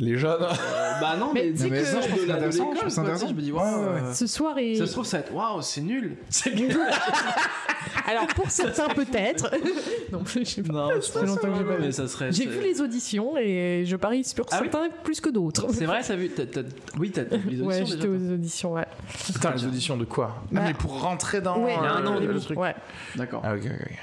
Les 0.00 0.16
jeunes. 0.18 0.42
Euh, 0.42 1.00
bah 1.00 1.16
non, 1.18 1.30
Mais 1.34 1.44
mais, 1.46 1.52
tu 1.52 1.58
sais 1.58 1.70
mais 1.70 1.78
que- 1.80 1.84
ça, 1.84 2.00
je 2.00 2.06
pense 2.08 2.14
que 2.14 2.20
c'est 2.20 2.22
de 2.24 2.28
la- 2.28 2.34
de 2.34 2.38
intéressant, 2.38 2.62
l'école, 2.64 2.74
je 2.74 2.80
trouve 2.80 2.90
ça 2.90 3.02
quoi, 3.02 3.10
intéressant. 3.12 3.26
tu 3.26 3.32
sais, 3.32 3.34
Je 3.34 3.40
me 3.40 3.42
dis, 3.42 3.52
ouais, 3.52 3.60
ouais. 3.60 4.00
euh, 4.02 4.12
Ce 4.14 4.26
soir, 4.26 4.58
et... 4.58 4.74
ça 4.76 4.86
se 4.86 4.92
trouve, 4.92 5.04
ça 5.06 5.16
va 5.18 5.22
être 5.24 5.34
waouh, 5.34 5.62
c'est 5.62 5.80
nul. 5.82 6.16
C'est 6.30 6.54
nul. 6.54 6.76
alors 8.06 8.26
pour 8.28 8.50
certains 8.50 8.88
peut-être. 8.88 9.50
non, 10.12 10.22
je 10.26 10.44
sais 10.44 10.62
pas. 10.62 10.72
Non, 10.72 10.88
Ça 11.00 11.20
fait 11.20 11.26
longtemps 11.26 11.48
que 11.52 11.58
j'ai 11.58 11.64
pas 11.64 11.76
vu. 11.76 11.82
mais 11.82 11.92
ça 11.92 12.08
serait. 12.08 12.32
J'ai 12.32 12.46
vu 12.46 12.60
les 12.60 12.80
auditions 12.80 13.36
et 13.38 13.84
je 13.86 13.96
parie 13.96 14.24
sur 14.24 14.44
Ah 14.50 14.58
oui 14.62 14.68
certains 14.70 14.88
plus 15.02 15.20
que 15.20 15.30
d'autres. 15.30 15.66
C'est 15.72 15.86
vrai, 15.86 16.02
ça 16.02 16.16
vu. 16.16 16.30
Oui, 16.98 17.10
t'as 17.10 17.22
vu 17.24 17.50
les 17.50 17.60
auditions 17.62 17.66
Ouais, 17.66 17.84
j'étais 17.86 18.08
aux 18.08 18.32
auditions, 18.32 18.72
ouais. 18.74 18.86
Putain, 19.32 19.52
les 19.52 19.64
auditions 19.64 19.96
de 19.96 20.04
quoi? 20.04 20.42
Bah, 20.50 20.60
Ah, 20.64 20.68
mais 20.68 20.74
pour 20.74 21.00
rentrer 21.02 21.40
dans 21.40 21.58
ouais, 21.62 21.74
il 21.78 21.82
y 21.84 21.86
a 21.86 21.92
un 21.94 22.06
an, 22.06 22.18
le, 22.18 22.26
le 22.26 22.32
le 22.34 22.40
truc. 22.40 22.58
Ouais. 22.58 22.74
D'accord. 23.16 23.42
Ah, 23.44 23.54
ok, 23.54 23.62
ok. 23.64 23.98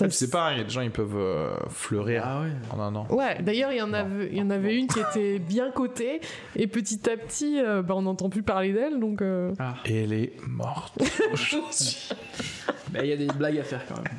Ah, 0.00 0.10
c'est 0.10 0.30
pareil, 0.30 0.56
il 0.56 0.58
y 0.58 0.60
a 0.62 0.64
des 0.64 0.70
gens, 0.70 0.80
ils 0.80 0.90
peuvent 0.90 1.16
euh, 1.16 1.50
fleurir 1.68 2.22
Ah 2.24 2.40
ouais. 2.42 2.48
en 2.70 2.80
un 2.80 2.94
an. 2.94 3.06
Ouais, 3.10 3.40
d'ailleurs, 3.42 3.72
il 3.72 3.78
y 3.78 3.82
en 3.82 3.92
avait, 3.92 4.28
il 4.30 4.38
y 4.38 4.42
en 4.42 4.50
avait 4.50 4.74
une 4.76 4.86
qui 4.86 5.00
était 5.00 5.38
bien 5.38 5.70
cotée, 5.70 6.20
et 6.56 6.66
petit 6.66 7.08
à 7.10 7.16
petit, 7.16 7.60
euh, 7.60 7.82
bah, 7.82 7.94
on 7.96 8.02
n'entend 8.02 8.28
plus 8.30 8.42
parler 8.42 8.72
d'elle, 8.72 8.98
donc. 9.00 9.20
euh, 9.22 9.52
Et 9.84 10.04
elle 10.04 10.12
est 10.12 10.32
morte 10.48 10.98
aujourd'hui. 11.32 12.08
Bah, 12.90 13.00
il 13.02 13.08
y 13.08 13.12
a 13.12 13.16
des 13.16 13.26
blagues 13.26 13.58
à 13.58 13.64
faire 13.64 13.84
quand 13.86 13.96
même. 13.96 14.12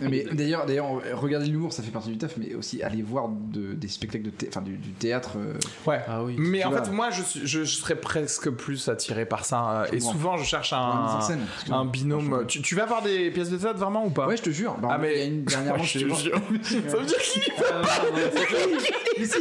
Mais 0.00 0.24
d'ailleurs, 0.32 0.66
d'ailleurs, 0.66 0.86
regarder 1.14 1.46
l'humour, 1.46 1.72
ça 1.72 1.82
fait 1.82 1.90
partie 1.90 2.10
du 2.10 2.18
taf, 2.18 2.36
mais 2.36 2.54
aussi 2.54 2.82
aller 2.82 3.02
voir 3.02 3.28
de- 3.28 3.74
des 3.74 3.88
spectacles 3.88 4.24
de 4.24 4.30
thé- 4.30 4.46
enfin, 4.48 4.62
du, 4.62 4.76
du 4.76 4.90
théâtre. 4.90 5.32
euh, 5.36 5.54
Ouais. 5.86 6.00
Ah 6.08 6.22
oui. 6.24 6.34
Mais 6.38 6.64
en 6.64 6.70
vois. 6.70 6.82
fait, 6.84 6.90
moi, 6.90 7.10
je, 7.10 7.22
je, 7.44 7.64
je 7.64 7.76
serais 7.76 7.96
presque 7.96 8.50
plus 8.50 8.88
attiré 8.88 9.26
par 9.26 9.44
ça. 9.44 9.82
euh, 9.82 9.86
Et 9.92 10.00
souvent, 10.00 10.36
je 10.36 10.44
cherche 10.44 10.72
un, 10.72 11.20
scène. 11.20 11.40
Un 11.70 11.84
binôme. 11.84 12.44
Tu, 12.46 12.60
tu 12.62 12.74
vas 12.74 12.86
voir 12.86 13.02
des 13.02 13.30
pièces 13.30 13.50
de 13.50 13.56
théâtre 13.56 13.78
vraiment 13.78 14.04
ou 14.06 14.10
pas? 14.10 14.26
Ouais, 14.26 14.36
je 14.36 14.42
te 14.42 14.50
jure. 14.50 14.76
Bah, 14.80 14.88
Ah, 14.92 14.98
mais- 14.98 15.14
il 15.14 15.18
y 15.18 15.22
a 15.22 15.24
une 15.26 15.44
dernièrement, 15.44 15.82
Je 15.82 15.98
je 15.98 16.04
te 16.06 16.10
te 16.12 16.18
jure. 16.20 16.40
Ça 16.90 16.96
veut 16.96 17.04
dire 17.06 17.18
qu'il 17.18 17.42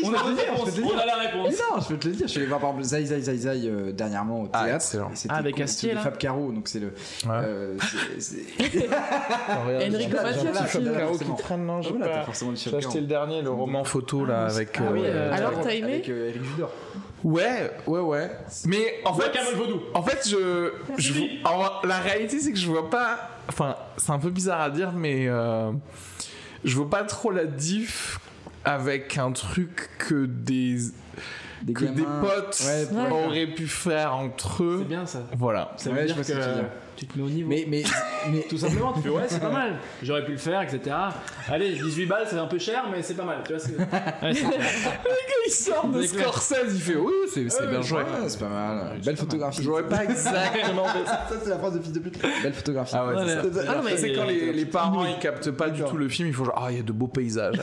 On 0.04 0.10
a 0.10 0.14
la 0.14 0.24
réponse. 0.24 0.70
On 0.84 0.98
a 0.98 1.06
la 1.06 1.18
Mais 1.18 1.26
réponse. 1.28 1.54
non, 1.76 1.82
je 1.82 1.88
peux 1.88 1.98
te 1.98 2.08
le 2.08 2.14
dire. 2.16 2.28
Je 2.28 2.32
suis 2.32 2.40
allé 2.40 2.48
voir 2.48 2.60
par 2.60 2.70
exemple 2.72 2.86
Zai 2.88 3.06
Zai 3.06 3.22
Zai 3.22 3.38
Zai 3.38 3.62
euh, 3.66 3.92
dernièrement 3.92 4.44
au 4.44 4.50
Ah, 4.54 4.66
théâtre. 4.66 4.86
Ah, 5.30 5.36
avec 5.36 5.56
cool. 5.56 5.64
Astier, 5.64 5.96
Fab 5.96 6.18
Caro, 6.18 6.52
donc 6.52 6.68
c'est 6.68 6.80
le. 6.80 6.94
euh, 7.30 7.76
c'est- 8.20 8.22
c'est- 8.22 8.90
Enrico 9.94 10.18
Caro 10.52 11.18
qui 11.18 11.36
traîne, 11.44 11.66
non, 11.66 11.78
Ah, 11.78 11.82
j'ai 11.82 11.90
voilà, 11.90 12.06
pas- 12.08 12.14
t'as 12.14 12.24
forcément 12.24 12.52
le 12.52 12.58
J'ai 12.58 12.70
Fab 12.70 12.80
acheté 12.80 12.88
Caro. 12.94 13.02
le 13.02 13.08
dernier, 13.08 13.42
le 13.42 13.50
roman 13.50 13.84
photo 13.84 14.26
là 14.26 14.46
avec. 14.46 14.70
Ah 14.80 14.84
oui, 14.92 15.02
euh, 15.04 15.30
euh, 15.32 15.34
Alors, 15.34 15.52
t'as 15.62 15.72
aimé 15.74 15.94
Avec 15.94 16.10
euh, 16.10 16.30
Eric 16.30 16.44
Judor. 16.44 16.72
Ouais, 17.24 17.72
ouais, 17.88 18.00
ouais. 18.02 18.32
Mais 18.66 18.96
en 19.04 19.14
fait, 19.14 19.32
en 19.96 20.04
fait, 20.04 20.28
je, 20.30 20.72
je 20.98 21.14
en- 21.44 21.88
la 21.88 21.98
réalité 22.00 22.40
c'est 22.40 22.52
que 22.52 22.58
je 22.60 22.68
vois 22.70 22.90
pas. 22.90 23.18
Enfin, 23.50 23.76
c'est 23.98 24.12
un 24.12 24.20
peu 24.20 24.30
bizarre 24.30 24.62
à 24.62 24.70
dire, 24.70 24.92
mais 24.92 25.28
euh, 25.28 25.72
je 26.64 26.76
vois 26.76 26.90
pas 26.90 27.04
trop 27.04 27.32
la 27.32 27.46
diff 27.46 28.20
avec 28.64 29.18
un 29.18 29.32
truc 29.32 29.90
que 29.98 30.26
des 30.26 30.78
Des 31.64 31.74
que 31.74 31.86
des 31.86 32.04
potes 32.04 32.62
Ouais, 32.66 33.12
auraient 33.12 33.48
pu 33.48 33.68
faire 33.68 34.16
entre 34.16 34.64
eux. 34.64 34.78
C'est 34.80 34.88
bien 34.88 35.06
ça. 35.08 35.24
Voilà. 35.36 35.74
Ça 35.78 35.90
Ouais, 35.90 35.96
veut 35.96 36.02
je 36.02 36.06
dire 36.08 36.16
vois 36.16 36.24
ce 36.24 36.32
que 36.32 36.38
que 36.38 36.44
dire. 36.44 36.66
Tu 36.96 37.06
te 37.08 37.18
mets 37.18 37.26
au 37.26 37.30
niveau. 37.30 37.50
Mais, 37.50 37.66
mais, 37.68 37.84
mais 38.32 38.42
Tout 38.50 38.58
simplement, 38.58 38.94
tu 38.94 39.02
fais 39.02 39.10
ouais, 39.10 39.24
c'est 39.28 39.42
pas 39.42 39.50
mal. 39.52 39.74
J'aurais 40.02 40.24
pu 40.26 40.32
le 40.32 40.38
faire, 40.38 40.62
etc. 40.62 40.96
Allez, 41.50 41.72
18 41.74 42.06
balles, 42.06 42.26
c'est 42.30 42.38
un 42.38 42.48
peu 42.48 42.58
cher, 42.58 42.86
mais 42.92 43.02
c'est 43.02 43.16
pas 43.16 43.26
mal. 43.26 43.40
Tu 43.46 43.54
vois, 43.54 43.60
c'est- 43.62 43.78
Ouais, 43.78 44.34
c'est- 44.34 44.44
il 45.48 45.52
sort 45.52 45.88
de. 45.88 46.02
Scorsese, 46.04 46.74
il 46.74 46.80
fait 46.82 46.96
oui, 46.96 47.12
c'est 47.34 47.50
c'est 47.50 47.68
bien 47.68 47.82
joué. 47.82 48.00
Ouais, 48.00 48.28
c'est 48.28 48.40
pas 48.40 48.48
mal. 48.50 49.00
Belle 49.04 49.18
photographie. 49.18 49.62
J'aurais 49.64 49.88
pas 49.88 50.04
exactement 50.06 50.86
fait 50.86 51.06
ça. 51.06 51.28
C'est 51.44 51.50
la 51.50 51.60
phrase 51.60 51.74
de 51.74 51.80
fils 51.82 51.92
de 51.92 52.00
pute. 52.00 52.22
Belle 52.42 52.54
photographie. 52.54 52.96
Ah 52.98 53.06
ouais, 53.08 53.14
c'est 53.18 53.48
Ouais, 53.48 53.54
ça. 53.54 53.62
Ah 53.68 53.76
non, 53.76 53.84
mais- 53.84 53.98
c'est 53.98 54.14
quand 54.14 54.26
les, 54.26 54.54
les 54.54 54.66
parents 54.66 55.06
ils 55.06 55.20
captent 55.20 55.52
pas 55.52 55.70
du 55.70 55.84
tout 55.84 55.98
le 55.98 56.08
film, 56.10 56.30
ils 56.30 56.34
font 56.34 56.46
genre 56.46 56.56
ah 56.64 56.72
il 56.72 56.78
y 56.78 56.80
a 56.80 56.84
de 56.84 56.92
beaux 56.92 57.08
paysages. 57.08 57.56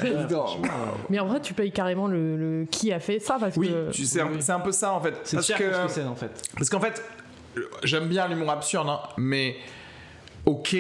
Mais 1.10 1.18
en 1.20 1.26
vrai, 1.26 1.40
tu 1.40 1.54
payes 1.54 1.72
carrément 1.72 2.06
le, 2.06 2.36
le- 2.36 2.64
qui 2.70 2.92
a 2.92 3.00
fait 3.00 3.18
ça 3.18 3.36
parce 3.40 3.56
Oui, 3.56 3.68
que. 3.68 3.90
tu 3.90 4.04
sais, 4.04 4.20
un- 4.20 4.28
c'est 4.40 4.52
un 4.52 4.60
peu 4.60 4.72
ça 4.72 4.92
en 4.92 5.00
fait. 5.00 5.14
C'est 5.24 5.36
Parce 5.36 5.46
cher 5.46 5.59
que 5.59 5.64
que 5.64 5.88
c'est 5.88 6.04
en 6.04 6.14
fait. 6.14 6.30
Parce 6.56 6.68
qu'en 6.70 6.80
fait, 6.80 7.02
j'aime 7.83 8.09
bien 8.09 8.29
l'humour 8.29 8.51
absurde, 8.51 8.89
hein, 8.89 9.01
mais 9.16 9.57
ok, 10.47 10.77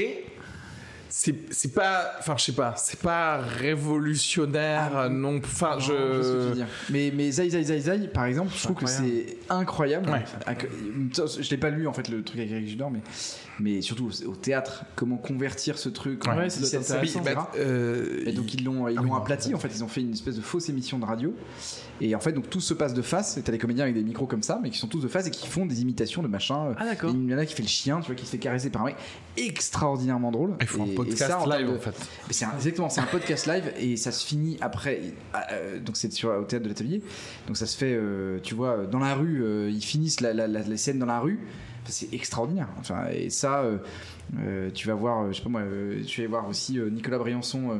c'est 1.08 1.74
pas, 1.74 2.12
enfin 2.18 2.36
je 2.38 2.44
sais 2.44 2.52
pas, 2.52 2.74
c'est 2.76 2.98
pas 3.00 3.36
révolutionnaire 3.38 5.10
non. 5.10 5.38
Enfin 5.44 5.76
Je... 5.78 5.86
ce 6.22 6.54
dire. 6.54 6.66
Mais, 6.90 7.12
mais 7.14 7.30
Zai 7.30 7.50
Zai 7.50 7.62
Zai 7.62 7.80
Zai, 7.80 7.98
par 8.08 8.24
exemple, 8.24 8.50
je 8.56 8.62
trouve 8.62 8.76
que 8.76 8.86
c'est 8.86 9.36
incroyable. 9.50 10.08
Ouais. 10.10 10.24
Inc- 10.46 11.42
Je 11.42 11.50
l'ai 11.50 11.58
pas 11.58 11.68
lu 11.70 11.86
en 11.86 11.92
fait 11.92 12.08
le 12.08 12.22
truc 12.22 12.38
avec 12.40 12.50
Eric 12.52 12.66
Judor, 12.66 12.90
mais, 12.90 13.00
mais 13.60 13.80
surtout 13.82 14.10
au- 14.26 14.34
théâtre, 14.36 14.84
comment 14.96 15.16
convertir 15.16 15.78
ce 15.78 15.88
truc 15.88 16.26
en 16.26 16.36
Ouais, 16.36 16.50
ça 16.50 16.58
doit 16.60 16.68
être 16.68 16.80
17, 16.80 16.90
intéressant. 16.90 17.18
Oui, 17.20 17.26
etc. 17.26 17.34
bah, 17.36 17.50
euh, 17.58 18.22
Et 18.26 18.32
donc 18.32 18.54
ils 18.54 18.64
l'ont 18.64 18.88
ils 18.88 18.98
Ah 18.98 19.02
non. 19.02 19.14
aplati 19.14 19.54
en 19.54 19.58
fait 19.58 19.68
ils 19.74 19.84
ont 19.84 19.88
fait 19.88 20.00
une 20.00 20.12
espèce 20.12 20.36
de 20.36 20.40
fausse 20.40 20.68
émission 20.68 20.98
de 20.98 21.04
radio 21.04 21.34
et 22.00 22.14
en 22.16 22.20
fait 22.20 22.32
donc 22.32 22.48
tout 22.50 22.60
se 22.60 22.74
passe 22.74 22.94
de 22.94 23.02
face 23.02 23.36
et 23.36 23.42
t'as 23.42 23.52
des 23.52 23.58
comédiens 23.58 23.84
avec 23.84 23.94
des 23.94 24.02
micros 24.02 24.26
comme 24.26 24.42
ça 24.42 24.58
mais 24.62 24.70
qui 24.70 24.78
sont 24.78 24.86
tous 24.88 25.00
de 25.00 25.08
face 25.08 25.26
et 25.26 25.30
qui 25.30 25.46
font 25.46 25.66
des 25.66 25.82
imitations 25.82 26.22
de 26.22 26.28
machin 26.28 26.74
Ah, 26.78 26.84
d'accord. 26.86 27.10
il 27.14 27.30
y 27.30 27.34
en 27.34 27.38
a 27.38 27.46
qui 27.46 27.54
fait 27.54 27.62
le 27.62 27.68
chien 27.68 28.00
tu 28.00 28.06
vois 28.06 28.14
qui 28.14 28.24
se 28.26 28.30
fait 28.30 28.38
caresser 28.38 28.70
par 28.70 28.82
un 28.82 28.86
mec 28.86 28.96
extraordinairement 29.36 30.30
drôle 30.32 30.54
ils 30.60 30.66
font 30.66 30.86
Et- 30.86 30.92
un 30.92 30.94
podcast 30.94 31.30
ça, 31.30 31.38
en 31.40 31.46
live 31.46 31.66
de- 31.68 31.76
en 31.76 31.78
fait. 31.78 31.94
mais 32.26 32.32
c'est 32.32 32.44
un- 32.44 32.52
exactement, 32.56 32.88
c'est 32.88 33.00
un 33.00 33.06
podcast 33.06 33.46
live 33.46 33.72
et 33.78 33.96
ça 33.96 34.10
se 34.12 34.26
finit 34.26 34.56
après. 34.60 35.00
euh, 35.52 35.78
donc 35.78 35.96
c'est 35.96 36.12
sur 36.12 36.30
au 36.30 36.44
théâtre 36.44 36.64
de 36.64 36.68
l'atelier. 36.68 37.02
Donc 37.46 37.56
ça 37.56 37.66
se 37.66 37.76
fait, 37.76 37.92
euh, 37.94 38.38
tu 38.42 38.54
vois, 38.54 38.86
dans 38.86 38.98
la 38.98 39.14
rue. 39.14 39.42
euh, 39.42 39.70
ils 39.70 39.82
finissent 39.82 40.20
la, 40.20 40.32
la, 40.32 40.46
la- 40.46 40.62
la 40.62 40.76
scène 40.76 40.98
dans 40.98 41.06
la 41.06 41.20
rue. 41.20 41.38
Enfin, 41.82 41.90
c'est 41.92 42.12
extraordinaire. 42.14 42.68
Enfin 42.78 43.06
et 43.12 43.30
ça, 43.30 43.60
euh, 43.60 43.78
euh, 44.38 44.70
tu 44.72 44.86
vas 44.88 44.94
voir, 44.94 45.22
euh, 45.24 45.32
je 45.32 45.38
sais 45.38 45.42
pas 45.42 45.48
moi, 45.50 45.60
euh, 45.62 46.02
tu 46.06 46.22
vas 46.22 46.28
voir 46.28 46.48
aussi 46.48 46.78
euh, 46.78 46.90
Nicolas 46.90 47.18
Briançon. 47.18 47.70
euh, 47.72 47.78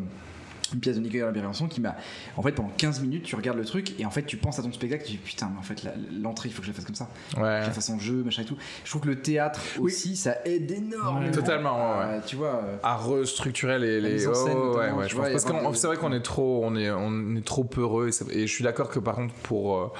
une 0.74 0.80
pièce 0.80 0.96
de 0.96 1.02
Nicolas 1.02 1.30
Briançon 1.30 1.68
qui 1.68 1.82
m'a 1.82 1.94
en 2.34 2.40
fait 2.40 2.52
pendant 2.52 2.70
15 2.78 3.02
minutes 3.02 3.24
tu 3.24 3.36
regardes 3.36 3.58
le 3.58 3.64
truc 3.66 3.92
et 4.00 4.06
en 4.06 4.10
fait 4.10 4.22
tu 4.22 4.38
penses 4.38 4.58
à 4.58 4.62
ton 4.62 4.72
spectacle 4.72 5.04
tu 5.04 5.10
dis 5.12 5.18
putain 5.18 5.50
mais 5.52 5.58
en 5.58 5.62
fait 5.62 5.86
l'entrée 6.18 6.48
il 6.48 6.52
faut 6.54 6.60
que 6.62 6.66
je 6.66 6.70
la 6.70 6.74
fasse 6.74 6.86
comme 6.86 6.94
ça 6.94 7.08
Ouais. 7.36 7.42
que 7.42 7.62
je 7.64 7.66
la 7.66 7.72
fasse 7.72 7.90
en 7.90 7.98
jeu 7.98 8.22
machin 8.24 8.40
et 8.40 8.44
tout 8.46 8.56
je 8.82 8.88
trouve 8.88 9.02
que 9.02 9.08
le 9.08 9.20
théâtre 9.20 9.60
Oui. 9.76 9.92
aussi 9.92 10.16
ça 10.16 10.36
aide 10.46 10.70
énormément 10.70 11.30
Totalement, 11.30 11.98
ouais, 11.98 12.04
à, 12.16 12.20
tu 12.26 12.36
vois 12.36 12.62
à 12.82 12.96
restructurer 12.96 13.78
les, 13.78 14.00
les... 14.00 14.14
mise 14.14 14.28
en 14.28 14.32
scène, 14.34 14.56
ouais, 14.56 14.90
ouais, 14.92 15.08
je 15.10 15.14
vois, 15.14 15.28
pense. 15.30 15.44
parce 15.44 15.62
que 15.72 15.76
c'est 15.76 15.86
vrai 15.88 15.98
qu'on 15.98 16.12
est 16.14 16.22
trop 16.22 16.62
on 16.64 16.74
est 16.74 16.90
on 16.90 17.36
est 17.36 17.44
trop 17.44 17.64
peureux 17.64 18.08
et, 18.08 18.12
ça- 18.12 18.24
et 18.30 18.46
je 18.46 18.52
suis 18.54 18.64
d'accord 18.64 18.88
que 18.88 18.98
par 18.98 19.16
contre 19.16 19.34
pour 19.42 19.76
euh, 19.76 19.92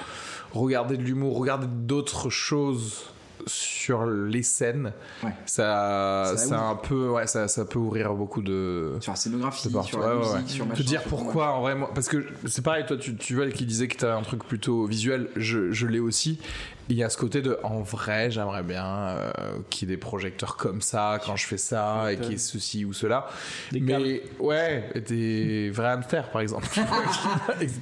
regarder 0.53 0.97
de 0.97 1.03
l'humour 1.03 1.37
regarder 1.37 1.67
d'autres 1.69 2.31
choses 2.31 3.03
sur 3.47 4.05
les 4.05 4.43
scènes 4.43 4.91
Ouais. 5.23 5.31
ça 5.45 6.33
Ça 6.35 6.59
un 6.59 6.75
peu 6.75 7.09
ouais 7.09 7.27
ça, 7.27 7.47
ça 7.47 7.65
peut 7.65 7.79
ouvrir 7.79 8.13
beaucoup 8.13 8.41
de 8.41 8.93
sur 8.99 9.11
la 9.13 9.15
scénographie, 9.15 9.69
de 9.69 9.81
sur 9.81 9.99
la 9.99 10.07
Ouais, 10.07 10.13
ouais, 10.13 10.19
musique, 10.19 10.35
ouais. 10.47 10.47
sur 10.53 10.63
Te 10.65 10.69
machin. 10.69 10.83
dire 10.83 11.01
sur- 11.01 11.09
pourquoi 11.09 11.51
en 11.51 11.61
vrai 11.61 11.75
moi 11.75 11.91
parce 11.93 12.07
que 12.07 12.25
c'est 12.47 12.63
pareil 12.63 12.85
toi 12.87 12.97
tu, 12.97 13.15
tu 13.15 13.35
vois 13.35 13.49
qui 13.49 13.65
disait 13.65 13.87
que 13.87 13.97
t'avais 13.97 14.13
un 14.13 14.21
truc 14.21 14.43
plutôt 14.45 14.85
visuel 14.85 15.29
je, 15.35 15.71
je 15.71 15.87
l'ai 15.87 15.99
aussi. 15.99 16.39
Il 16.89 16.97
y 16.97 17.03
a 17.03 17.09
ce 17.09 17.17
côté 17.17 17.41
de 17.41 17.57
en 17.63 17.79
vrai 17.81 18.29
j'aimerais 18.29 18.61
bien 18.63 18.85
euh, 18.85 19.31
qu'il 19.69 19.87
y 19.89 19.91
ait 19.93 19.95
des 19.95 19.99
projecteurs 19.99 20.57
comme 20.57 20.81
ça 20.81 21.17
quand 21.25 21.37
je 21.37 21.47
fais 21.47 21.57
ça 21.57 22.11
et 22.11 22.17
qu'il 22.17 22.31
y 22.31 22.33
ait 22.33 22.37
ceci 22.37 22.83
ou 22.83 22.91
cela. 22.91 23.27
Des 23.71 23.79
mais 23.79 24.21
ouais 24.39 24.89
et 24.93 24.99
des 24.99 25.69
vrais 25.69 25.87
hamsters 25.91 26.29
par 26.29 26.41
exemple. 26.41 26.67
Etc 27.61 27.79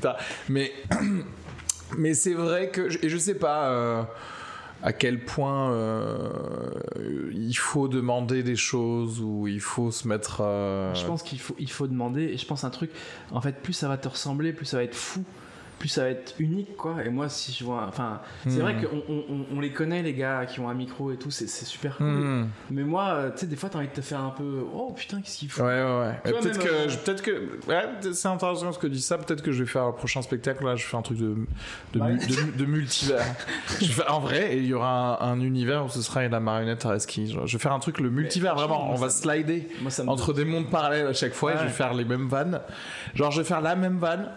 mais 0.49 0.71
mais 1.97 2.13
c'est 2.13 2.33
vrai 2.33 2.69
que 2.69 2.81
et 3.03 3.09
je 3.09 3.17
sais 3.17 3.33
pas 3.35 3.69
euh, 3.69 4.03
à 4.83 4.93
quel 4.93 5.23
point 5.23 5.71
euh, 5.71 6.29
il 7.33 7.53
faut 7.53 7.87
demander 7.87 8.43
des 8.43 8.55
choses 8.55 9.21
ou 9.21 9.47
il 9.47 9.59
faut 9.59 9.91
se 9.91 10.07
mettre 10.07 10.41
euh, 10.41 10.93
Je 10.95 11.05
pense 11.05 11.23
qu'il 11.23 11.39
faut, 11.39 11.55
il 11.59 11.69
faut 11.69 11.87
demander, 11.87 12.23
et 12.23 12.37
je 12.37 12.45
pense 12.45 12.63
un 12.63 12.69
truc, 12.69 12.91
en 13.31 13.41
fait, 13.41 13.61
plus 13.61 13.73
ça 13.73 13.87
va 13.87 13.97
te 13.97 14.07
ressembler, 14.07 14.53
plus 14.53 14.65
ça 14.65 14.77
va 14.77 14.83
être 14.83 14.95
fou, 14.95 15.23
plus 15.81 15.89
ça 15.89 16.03
va 16.03 16.09
être 16.09 16.35
unique, 16.37 16.77
quoi. 16.77 16.97
Et 17.03 17.09
moi, 17.09 17.27
si 17.27 17.51
je 17.51 17.63
vois. 17.63 17.85
Enfin, 17.87 18.21
c'est 18.45 18.57
Hmm. 18.57 18.59
vrai 18.61 18.75
qu'on 18.75 18.97
on, 19.09 19.23
on- 19.29 19.45
on 19.57 19.59
les 19.59 19.71
connaît, 19.71 20.03
les 20.03 20.13
gars 20.13 20.45
qui 20.45 20.59
ont 20.59 20.69
un 20.69 20.75
micro 20.75 21.11
et 21.11 21.17
tout, 21.17 21.31
c'est 21.31 21.47
super 21.47 21.97
cool. 21.97 22.05
Hmm. 22.05 22.47
Mais 22.69 22.83
moi, 22.83 23.09
euh, 23.09 23.31
tu 23.31 23.39
sais, 23.39 23.47
des 23.47 23.55
fois, 23.55 23.67
t'as 23.69 23.79
envie 23.79 23.87
de 23.87 23.93
te 23.93 24.01
faire 24.01 24.19
un 24.21 24.29
peu. 24.29 24.63
Oh 24.75 24.93
putain, 24.95 25.21
qu'est-ce 25.21 25.39
qu'il 25.39 25.49
faut 25.49 25.63
Ouais, 25.63 25.81
ouais, 25.83 25.99
ouais. 26.23 26.31
Peut-être 26.39 26.59
que, 26.59 26.67
euh, 26.69 26.87
peut-être 27.03 27.21
que, 27.23 27.59
ouais, 27.67 28.13
c'est 28.13 28.27
intéressant 28.27 28.71
ce 28.71 28.77
que 28.79 28.85
dit 28.87 29.01
ça. 29.01 29.17
Peut-être 29.17 29.41
que 29.41 29.51
je 29.51 29.63
vais 29.63 29.69
faire 29.69 29.83
un 29.83 29.91
prochain 29.91 30.21
spectacle. 30.21 30.63
Là, 30.65 30.75
je 30.75 30.85
fais 30.85 30.97
un 30.97 31.01
truc 31.01 31.17
de, 31.17 31.35
de, 31.93 31.99
mu- 31.99 32.17
de, 32.19 32.57
de 32.59 32.65
multivers. 32.65 33.25
je 33.81 33.85
faire- 33.91 34.13
en 34.13 34.19
vrai, 34.19 34.53
et 34.53 34.57
il 34.57 34.65
y 34.67 34.73
aura 34.75 35.23
un, 35.25 35.31
un 35.31 35.39
univers 35.41 35.85
où 35.85 35.89
ce 35.89 36.01
sera 36.03 36.27
la 36.27 36.39
marionnette 36.39 36.85
à 36.85 36.99
ski. 36.99 37.27
Je 37.27 37.39
vais 37.57 37.59
faire 37.59 37.73
un 37.73 37.79
truc 37.79 37.99
le 37.99 38.09
multivers 38.11 38.53
vraiment. 38.55 38.91
On 38.91 38.95
va 38.95 39.09
slider 39.09 39.67
Moi, 39.81 39.91
entre 40.07 40.33
des 40.33 40.45
mondes 40.45 40.69
parallèles 40.69 41.07
à 41.07 41.13
chaque 41.13 41.33
fois. 41.33 41.53
et 41.53 41.57
je 41.57 41.63
vais 41.63 41.69
faire 41.69 41.93
les 41.95 42.05
mêmes 42.05 42.27
vannes. 42.27 42.61
Genre, 43.15 43.31
je 43.31 43.41
vais 43.41 43.47
faire 43.47 43.61
la 43.61 43.75
même 43.75 43.97
vanne, 43.97 44.29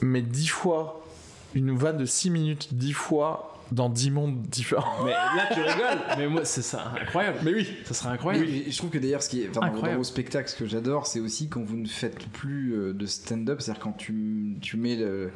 mais 0.00 0.22
dix 0.22 0.48
fois 0.48 1.04
une 1.54 1.76
vanne 1.76 1.98
de 1.98 2.04
6 2.04 2.30
minutes, 2.30 2.68
dix 2.72 2.92
fois 2.92 3.57
dans 3.72 3.88
10 3.88 4.10
mondes 4.10 4.42
différents. 4.42 5.04
Mais 5.04 5.10
là, 5.12 5.48
tu 5.52 5.60
rigoles. 5.60 5.98
Mais 6.16 6.28
moi, 6.28 6.44
c'est 6.44 6.62
ça, 6.62 6.92
incroyable. 7.00 7.38
Mais 7.44 7.54
oui. 7.54 7.68
Ça 7.84 7.94
serait 7.94 8.10
incroyable. 8.10 8.46
Oui, 8.48 8.64
je 8.68 8.76
trouve 8.78 8.90
que 8.90 8.98
d'ailleurs, 8.98 9.22
ce 9.22 9.28
qui 9.28 9.42
est 9.42 9.50
enfin, 9.56 9.70
dans- 9.70 9.96
vos 9.96 10.04
spectacles, 10.04 10.48
ce 10.48 10.56
que 10.56 10.66
j'adore, 10.66 11.06
c'est 11.06 11.20
aussi 11.20 11.48
quand 11.48 11.62
vous 11.62 11.76
ne 11.76 11.86
faites 11.86 12.26
plus 12.28 12.72
euh, 12.74 12.92
de 12.92 13.06
stand-up, 13.06 13.60
c'est-à-dire 13.60 13.82
quand 13.82 13.96
tu, 13.96 14.56
tu 14.60 14.76
mets 14.76 14.96
le, 14.96 15.30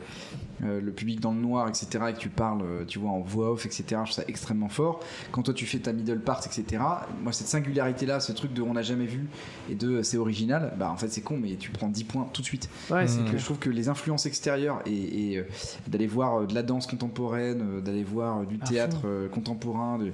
euh, 0.64 0.80
le 0.80 0.92
public 0.92 1.20
dans 1.20 1.32
le 1.32 1.40
noir, 1.40 1.68
etc., 1.68 1.86
et 2.08 2.12
que 2.12 2.18
tu 2.18 2.28
parles, 2.28 2.62
euh, 2.62 2.84
tu 2.84 2.98
vois, 2.98 3.10
en 3.10 3.20
voix 3.20 3.52
off, 3.52 3.66
etc. 3.66 3.84
Je 3.88 3.94
trouve 3.94 4.10
ça 4.10 4.24
extrêmement 4.28 4.68
fort. 4.68 5.00
Quand 5.30 5.42
toi 5.42 5.54
tu 5.54 5.66
fais 5.66 5.78
ta 5.78 5.92
middle 5.92 6.20
part, 6.20 6.40
etc. 6.46 6.82
Moi, 7.22 7.32
cette 7.32 7.48
singularité-là, 7.48 8.20
ce 8.20 8.32
truc 8.32 8.52
de 8.52 8.62
on 8.62 8.74
n'a 8.74 8.82
jamais 8.82 9.06
vu 9.06 9.28
et 9.70 9.74
de 9.74 10.02
c'est 10.02 10.16
original, 10.16 10.72
bah 10.78 10.90
en 10.90 10.96
fait 10.96 11.08
c'est 11.08 11.20
con, 11.20 11.36
mais 11.40 11.56
tu 11.56 11.70
prends 11.70 11.88
10 11.88 12.04
points 12.04 12.28
tout 12.32 12.42
de 12.42 12.46
suite. 12.46 12.68
Ouais, 12.90 13.06
c'est 13.06 13.24
que 13.24 13.36
je 13.36 13.44
trouve 13.44 13.58
que 13.58 13.70
les 13.70 13.88
influences 13.88 14.26
extérieures 14.26 14.80
et, 14.86 15.34
et, 15.34 15.44
d'aller 15.88 16.06
voir 16.06 16.46
de 16.46 16.54
la 16.54 16.62
danse 16.62 16.86
contemporaine, 16.86 17.80
d'aller 17.80 18.04
voir 18.04 18.21
du 18.48 18.58
théâtre 18.58 19.02
euh, 19.04 19.28
contemporain, 19.28 19.98
de, 19.98 20.12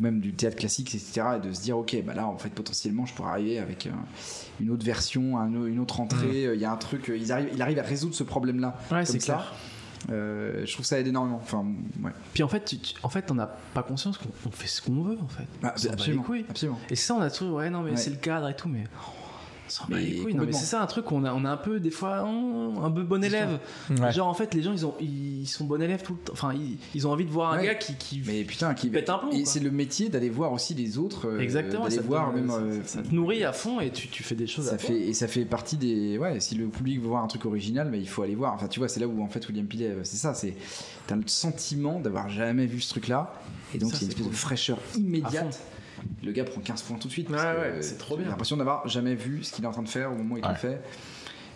même 0.00 0.20
du 0.20 0.32
théâtre 0.32 0.56
classique, 0.56 0.94
etc. 0.94 1.22
Et 1.36 1.46
de 1.46 1.52
se 1.52 1.60
dire, 1.62 1.76
ok, 1.78 1.96
bah 2.04 2.14
là, 2.14 2.26
en 2.26 2.36
fait, 2.38 2.50
potentiellement, 2.50 3.06
je 3.06 3.14
pourrais 3.14 3.30
arriver 3.30 3.58
avec 3.58 3.86
euh, 3.86 3.90
une 4.60 4.70
autre 4.70 4.84
version, 4.84 5.38
un 5.38 5.48
une 5.66 5.78
autre 5.78 6.00
entrée. 6.00 6.46
euh, 6.46 6.54
Il 6.54 6.60
y 6.60 6.64
a 6.64 6.72
un 6.72 6.76
truc, 6.76 7.10
ils 7.14 7.32
arrivent, 7.32 7.50
il 7.54 7.62
arrive 7.62 7.78
à 7.78 7.82
résoudre 7.82 8.14
ce 8.14 8.22
problème-là. 8.24 8.76
Ouais, 8.90 9.04
c'est 9.04 9.20
ça. 9.20 9.34
clair. 9.34 9.54
Euh, 10.10 10.62
je 10.64 10.72
trouve 10.72 10.86
ça 10.86 10.98
aide 10.98 11.06
énormément. 11.08 11.38
Enfin, 11.42 11.64
ouais. 12.02 12.10
Puis 12.32 12.42
en 12.42 12.48
fait, 12.48 12.64
tu- 12.64 12.78
en 13.02 13.10
fait, 13.10 13.30
on 13.30 13.34
n'a 13.34 13.46
pas 13.46 13.82
conscience 13.82 14.16
qu'on 14.16 14.30
on 14.46 14.50
fait 14.50 14.66
ce 14.66 14.80
qu'on 14.80 15.02
veut, 15.02 15.18
en 15.22 15.28
fait. 15.28 15.44
Ah, 15.62 15.68
absolument, 15.68 16.24
absolument. 16.48 16.78
Et 16.88 16.96
c'est 16.96 17.06
ça, 17.06 17.14
on 17.16 17.20
a 17.20 17.30
toujours, 17.30 17.56
ouais, 17.58 17.68
non, 17.68 17.82
mais 17.82 17.90
Ouais. 17.90 17.96
c'est 17.98 18.08
le 18.10 18.16
cadre 18.16 18.48
et 18.48 18.56
tout, 18.56 18.68
mais. 18.68 18.84
S'en 19.70 19.84
bat 19.84 19.96
Mais 19.96 20.04
les 20.04 20.16
couilles. 20.18 20.34
Non, 20.34 20.44
mais 20.46 20.52
c'est 20.52 20.64
ça 20.66 20.82
un 20.82 20.86
truc, 20.86 21.10
on 21.12 21.24
a, 21.24 21.32
on 21.32 21.44
a 21.44 21.50
un 21.50 21.56
peu, 21.56 21.80
des 21.80 21.90
fois, 21.90 22.18
un 22.20 22.90
peu 22.90 23.02
bon 23.02 23.22
élève. 23.24 23.58
Ouais. 23.90 24.12
Genre, 24.12 24.26
en 24.28 24.34
fait, 24.34 24.54
les 24.54 24.62
gens, 24.62 24.72
ils, 24.72 24.84
ont, 24.86 24.94
ils 25.00 25.46
sont 25.46 25.64
bon 25.64 25.80
élèves 25.82 26.02
tout 26.02 26.12
le 26.14 26.18
temps. 26.18 26.32
Enfin, 26.32 26.52
ils, 26.54 26.76
ils 26.94 27.06
ont 27.06 27.10
envie 27.12 27.24
de 27.24 27.30
voir 27.30 27.52
un 27.52 27.58
Ouais. 27.58 27.66
gars 27.66 27.74
qui. 27.74 27.94
qui 27.96 28.22
Mais 28.26 28.44
putain, 28.44 28.74
qui 28.74 28.88
pète 28.90 29.08
un 29.10 29.18
plomb, 29.18 29.30
Et 29.32 29.44
c'est 29.44 29.60
le 29.60 29.70
métier 29.70 30.08
d'aller 30.08 30.30
voir 30.30 30.52
aussi 30.52 30.74
les 30.74 30.98
autres. 30.98 31.28
euh, 31.28 31.38
Exactement, 31.40 31.84
D'aller 31.84 31.96
ça 31.96 32.02
te 32.02 32.06
voir 32.06 32.32
donne- 32.32 32.40
même. 32.42 32.50
ça- 32.50 32.56
euh, 32.58 32.80
ça, 32.84 33.02
te 33.02 33.14
nourrit 33.14 33.44
à 33.44 33.52
fond 33.52 33.80
et 33.80 33.90
tu, 33.90 34.08
tu 34.08 34.22
fais 34.22 34.34
des 34.34 34.46
choses 34.46 34.66
Ça 34.66 34.74
à 34.74 34.78
fait, 34.78 34.98
et 34.98 35.12
ça 35.14 35.28
fait 35.28 35.44
partie 35.44 35.76
des. 35.76 36.18
Ouais, 36.18 36.40
si 36.40 36.54
le 36.54 36.66
public 36.68 37.00
veut 37.00 37.08
voir 37.08 37.22
un 37.24 37.26
truc 37.28 37.44
original, 37.46 37.88
mais 37.90 37.98
il 37.98 38.08
faut 38.08 38.22
aller 38.22 38.34
voir. 38.34 38.54
Enfin, 38.54 38.68
tu 38.68 38.80
vois, 38.80 38.88
c'est 38.88 39.00
là 39.00 39.06
où 39.08 39.22
en 39.22 39.28
fait 39.28 39.46
William 39.48 39.66
Pillet, 39.66 39.88
euh, 39.88 40.00
c'est 40.04 40.16
ça, 40.16 40.34
c'est. 40.34 40.54
T'as 41.06 41.16
le 41.16 41.22
sentiment 41.26 41.98
d'avoir 42.00 42.28
jamais 42.28 42.66
vu 42.66 42.80
ce 42.80 42.90
truc-là, 42.90 43.32
et 43.74 43.78
donc 43.78 43.90
c'est 43.92 44.02
une 44.02 44.08
espèce 44.08 44.22
cool. 44.24 44.32
de 44.32 44.36
fraîcheur 44.36 44.78
À 44.94 44.98
immédiate. 44.98 45.60
Le 46.22 46.32
gars 46.32 46.44
prend 46.44 46.60
15 46.60 46.82
points 46.82 46.98
tout 46.98 47.08
de 47.08 47.12
suite. 47.12 47.30
Ouais, 47.30 47.38
c'est 47.80 47.98
trop 47.98 48.16
J'ai 48.16 48.22
bien. 48.22 48.30
l'impression 48.30 48.56
d'avoir 48.56 48.86
jamais 48.88 49.14
vu 49.14 49.42
ce 49.44 49.52
qu'il 49.52 49.64
est 49.64 49.68
en 49.68 49.72
train 49.72 49.82
de 49.82 49.88
faire 49.88 50.12
au 50.12 50.16
moment 50.16 50.34
où 50.34 50.38
il 50.38 50.44
Ouais. 50.44 50.50
le 50.50 50.56
fait. 50.56 50.80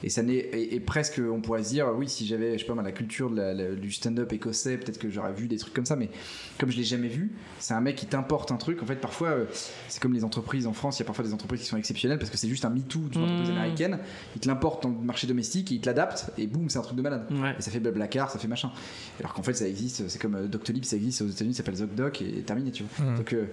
Et, 0.02 0.10
ça 0.10 0.22
n'est, 0.22 0.34
et, 0.34 0.74
et 0.74 0.80
presque, 0.80 1.18
on 1.32 1.40
pourrait 1.40 1.62
se 1.64 1.70
dire, 1.70 1.90
oui, 1.96 2.10
si 2.10 2.26
j'avais, 2.26 2.58
je 2.58 2.66
sais 2.66 2.70
pas, 2.70 2.82
la 2.82 2.92
culture 2.92 3.30
de 3.30 3.36
la- 3.36 3.54
la- 3.54 3.74
du 3.74 3.90
stand-up 3.90 4.30
écossais, 4.34 4.76
peut-être 4.76 4.98
que 4.98 5.08
j'aurais 5.08 5.32
vu 5.32 5.48
des 5.48 5.56
trucs 5.56 5.72
comme 5.72 5.86
ça, 5.86 5.96
mais 5.96 6.10
comme 6.58 6.70
je 6.70 6.76
l'ai 6.76 6.82
jamais 6.84 7.08
vu, 7.08 7.32
c'est 7.58 7.72
un 7.72 7.80
mec 7.80 7.96
qui 7.96 8.04
t'importe 8.04 8.52
un 8.52 8.58
truc. 8.58 8.82
En 8.82 8.86
fait, 8.86 8.96
parfois, 8.96 9.28
euh, 9.28 9.44
c'est 9.88 10.02
comme 10.02 10.12
les 10.12 10.22
entreprises 10.22 10.66
en 10.66 10.74
France, 10.74 10.98
il 10.98 11.02
y 11.02 11.04
a 11.04 11.06
parfois 11.06 11.24
des 11.24 11.32
entreprises 11.32 11.60
qui 11.62 11.66
sont 11.68 11.78
exceptionnelles 11.78 12.18
parce 12.18 12.30
que 12.30 12.36
c'est 12.36 12.48
juste 12.48 12.66
un 12.66 12.70
MeToo 12.70 12.98
d'une 13.08 13.22
entreprise 13.22 13.48
Mmh. 13.48 13.52
américaine. 13.52 13.98
Ils 14.36 14.40
te 14.42 14.48
l'importent 14.48 14.82
dans 14.82 14.90
le 14.90 14.96
marché 14.96 15.26
domestique, 15.26 15.70
ils 15.70 15.80
te 15.80 15.86
l'adaptent, 15.86 16.26
et 16.36 16.46
boum, 16.48 16.68
c'est 16.68 16.78
un 16.78 16.82
truc 16.82 16.98
de 16.98 17.02
malade. 17.02 17.26
Ouais. 17.30 17.54
Et 17.58 17.62
ça 17.62 17.70
fait 17.70 17.80
Blablacar, 17.80 18.30
ça 18.30 18.38
fait 18.38 18.48
machin. 18.48 18.72
Alors 19.20 19.32
qu'en 19.32 19.42
fait, 19.42 19.54
ça 19.54 19.66
existe, 19.66 20.06
c'est 20.08 20.18
comme 20.20 20.34
euh, 20.34 20.46
Doctolib, 20.48 20.84
ça 20.84 20.96
existe 20.96 21.22
aux 21.22 21.28
États-Unis, 21.28 21.54
ça 21.54 21.58
s'appelle 21.58 21.76
ZocDoc, 21.76 22.20
et 22.20 22.42
terminé, 22.42 22.72
tu 22.72 22.82
vois. 22.82 23.06
Mmh. 23.06 23.16
Donc, 23.16 23.32
euh, 23.32 23.46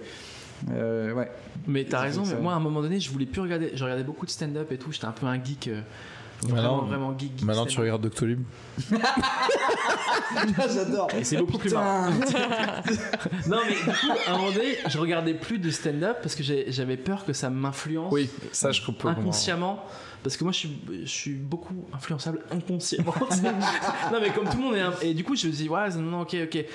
euh, 0.70 1.12
ouais. 1.12 1.30
Mais 1.66 1.84
t'as 1.84 2.00
raison, 2.00 2.22
mais 2.26 2.40
moi 2.40 2.52
à 2.52 2.56
un 2.56 2.60
moment 2.60 2.80
donné, 2.82 3.00
je 3.00 3.10
voulais 3.10 3.26
plus 3.26 3.40
regarder. 3.40 3.72
Je 3.74 3.82
regardais 3.84 4.04
beaucoup 4.04 4.26
de 4.26 4.30
stand-up 4.30 4.70
et 4.72 4.78
tout, 4.78 4.92
j'étais 4.92 5.06
un 5.06 5.12
peu 5.12 5.26
un 5.26 5.42
geek. 5.42 5.68
euh, 5.68 5.80
Vraiment, 6.42 6.56
Maintenant, 6.78 6.86
vraiment 6.86 7.18
geek. 7.18 7.32
geek 7.38 7.42
maintenant 7.46 7.66
tu 7.66 7.78
regardes 7.78 8.02
Doctolib. 8.02 8.42
J'adore. 10.74 11.08
Et 11.16 11.24
c'est 11.24 11.36
beaucoup 11.36 11.58
plus 11.58 11.72
marrant. 11.72 12.10
Non, 13.46 13.58
mais 13.66 13.74
du 13.74 13.80
coup, 13.84 14.12
à 14.26 14.32
un 14.32 14.36
moment 14.38 14.50
donné, 14.52 14.76
je 14.88 14.98
regardais 14.98 15.34
plus 15.34 15.58
de 15.58 15.70
stand-up 15.70 16.18
parce 16.22 16.34
que 16.34 16.42
j'avais 16.42 16.96
peur 16.96 17.24
que 17.24 17.32
ça 17.32 17.50
m'influence 17.50 18.12
Oui, 18.12 18.28
ça 18.52 18.72
je 18.72 18.80
peux 18.80 18.86
comprendre. 18.92 19.18
inconsciemment. 19.20 19.84
Parce 20.22 20.36
que 20.36 20.44
moi, 20.44 20.52
je 20.52 20.58
suis, 20.58 20.78
je 21.02 21.08
suis 21.10 21.32
beaucoup 21.34 21.74
influençable 21.92 22.40
inconsciemment. 22.52 23.14
non, 24.12 24.18
mais 24.20 24.30
comme 24.30 24.48
tout 24.48 24.56
le 24.56 24.62
monde 24.62 24.74
est. 24.76 24.80
un- 24.80 24.94
Et 25.02 25.14
du 25.14 25.24
coup, 25.24 25.34
je 25.34 25.46
me 25.48 25.52
dis, 25.52 25.68
ouais, 25.68 25.88
non, 25.90 26.02
non, 26.02 26.20
ok, 26.22 26.36
ok. 26.44 26.56
Et, 26.56 26.66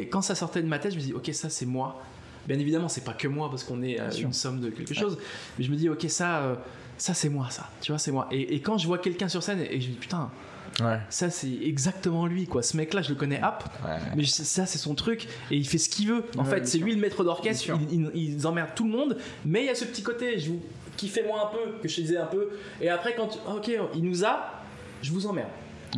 et 0.00 0.08
quand 0.08 0.22
ça 0.22 0.34
sortait 0.34 0.62
de 0.62 0.66
ma 0.68 0.78
tête, 0.78 0.92
je 0.92 0.96
me 0.96 1.02
dis, 1.02 1.12
ok, 1.12 1.28
ça, 1.34 1.50
c'est 1.50 1.66
moi. 1.66 2.02
Bien 2.46 2.58
évidemment, 2.58 2.88
c'est 2.88 3.04
pas 3.04 3.12
que 3.14 3.28
moi 3.28 3.48
parce 3.50 3.64
qu'on 3.64 3.82
est 3.82 4.00
euh, 4.00 4.10
une 4.10 4.32
somme 4.32 4.60
de 4.60 4.70
quelque 4.70 4.94
chose. 4.94 5.18
Mais 5.58 5.64
je 5.64 5.70
me 5.70 5.76
dis, 5.76 5.88
ok, 5.88 6.04
ça, 6.08 6.38
euh, 6.42 6.54
ça, 6.98 7.14
c'est 7.14 7.28
moi, 7.28 7.48
ça. 7.50 7.68
Tu 7.80 7.92
vois, 7.92 7.98
c'est 7.98 8.12
moi. 8.12 8.28
Et, 8.30 8.54
et 8.54 8.60
quand 8.60 8.78
je 8.78 8.86
vois 8.86 8.98
quelqu'un 8.98 9.28
sur 9.28 9.42
scène 9.42 9.60
et, 9.60 9.74
et 9.76 9.80
je 9.80 9.88
me 9.88 9.92
dis, 9.92 9.98
putain, 9.98 10.30
Ouais. 10.80 10.98
ça, 11.08 11.30
c'est 11.30 11.52
exactement 11.62 12.26
lui, 12.26 12.46
quoi. 12.48 12.60
Ce 12.64 12.76
mec-là, 12.76 13.00
je 13.00 13.10
le 13.10 13.14
connais, 13.14 13.40
hop. 13.44 13.62
Mais 14.16 14.24
je- 14.24 14.30
ça, 14.30 14.66
c'est 14.66 14.78
son 14.78 14.96
truc 14.96 15.28
et 15.52 15.56
il 15.56 15.68
fait 15.68 15.78
ce 15.78 15.88
qu'il 15.88 16.08
veut. 16.08 16.24
En 16.36 16.42
Ouais, 16.44 16.50
fait, 16.50 16.66
c'est 16.66 16.78
lui 16.78 16.92
le 16.94 17.00
maître 17.00 17.22
d'orchestre. 17.22 17.70
Il, 17.92 18.10
il- 18.14 18.34
il 18.34 18.46
emmerde 18.46 18.70
tout 18.74 18.84
le 18.84 18.90
monde. 18.90 19.16
Mais 19.44 19.60
il 19.62 19.66
y 19.66 19.70
a 19.70 19.74
ce 19.76 19.84
petit 19.84 20.02
côté, 20.02 20.36
je 20.40 20.50
vous 20.50 20.60
kiffez 20.96 21.22
moi 21.22 21.48
un 21.48 21.56
peu, 21.56 21.78
que 21.80 21.86
je 21.88 21.94
te 21.94 22.00
disais 22.00 22.16
un 22.16 22.26
peu. 22.26 22.48
Et 22.80 22.88
après, 22.88 23.14
quand 23.14 23.28
tu- 23.28 23.38
ok, 23.48 23.70
il 23.94 24.02
nous 24.02 24.24
a, 24.24 24.50
je 25.00 25.12
vous 25.12 25.26
emmerde. 25.26 25.48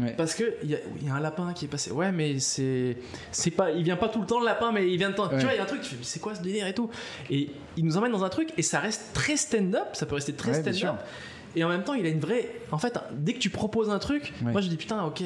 Ouais. 0.00 0.14
Parce 0.16 0.34
que 0.34 0.54
il 0.62 0.70
y, 0.70 0.74
a- 0.74 0.78
il 1.00 1.06
y 1.06 1.10
a 1.10 1.14
un 1.14 1.20
lapin 1.20 1.52
qui 1.54 1.64
est 1.64 1.68
passé. 1.68 1.90
Ouais, 1.90 2.12
mais 2.12 2.38
c'est 2.38 2.96
c'est 3.32 3.50
pas, 3.50 3.70
il 3.70 3.82
vient 3.82 3.96
pas 3.96 4.08
tout 4.08 4.20
le 4.20 4.26
temps 4.26 4.38
le 4.40 4.44
lapin, 4.46 4.72
mais 4.72 4.90
il 4.90 4.98
vient 4.98 5.10
de 5.10 5.14
temps. 5.14 5.28
Ouais. 5.28 5.38
Tu 5.38 5.44
vois, 5.44 5.54
il 5.54 5.56
y 5.56 5.60
a 5.60 5.62
un 5.62 5.66
truc. 5.66 5.80
Tu 5.82 5.90
fais, 5.90 5.96
mais 5.98 6.04
c'est 6.04 6.20
quoi 6.20 6.34
ce 6.34 6.42
délire 6.42 6.66
et 6.66 6.74
tout? 6.74 6.90
Et 7.30 7.50
il 7.76 7.84
nous 7.84 7.96
emmène 7.96 8.12
dans 8.12 8.24
un 8.24 8.28
truc 8.28 8.50
et 8.56 8.62
ça 8.62 8.80
reste 8.80 9.12
très 9.14 9.36
stand-up. 9.36 9.88
Ça 9.94 10.06
peut 10.06 10.14
rester 10.16 10.32
très 10.34 10.52
Ouais, 10.62 10.72
stand-up. 10.72 10.96
Et 11.54 11.64
en 11.64 11.68
même 11.68 11.84
temps, 11.84 11.94
il 11.94 12.04
a 12.04 12.10
une 12.10 12.20
vraie. 12.20 12.50
En 12.72 12.78
fait, 12.78 12.98
dès 13.12 13.32
que 13.32 13.38
tu 13.38 13.48
proposes 13.50 13.88
un 13.90 13.98
truc, 13.98 14.32
Ouais. 14.44 14.52
moi 14.52 14.60
je 14.60 14.68
dis 14.68 14.76
putain, 14.76 15.02
ok. 15.04 15.22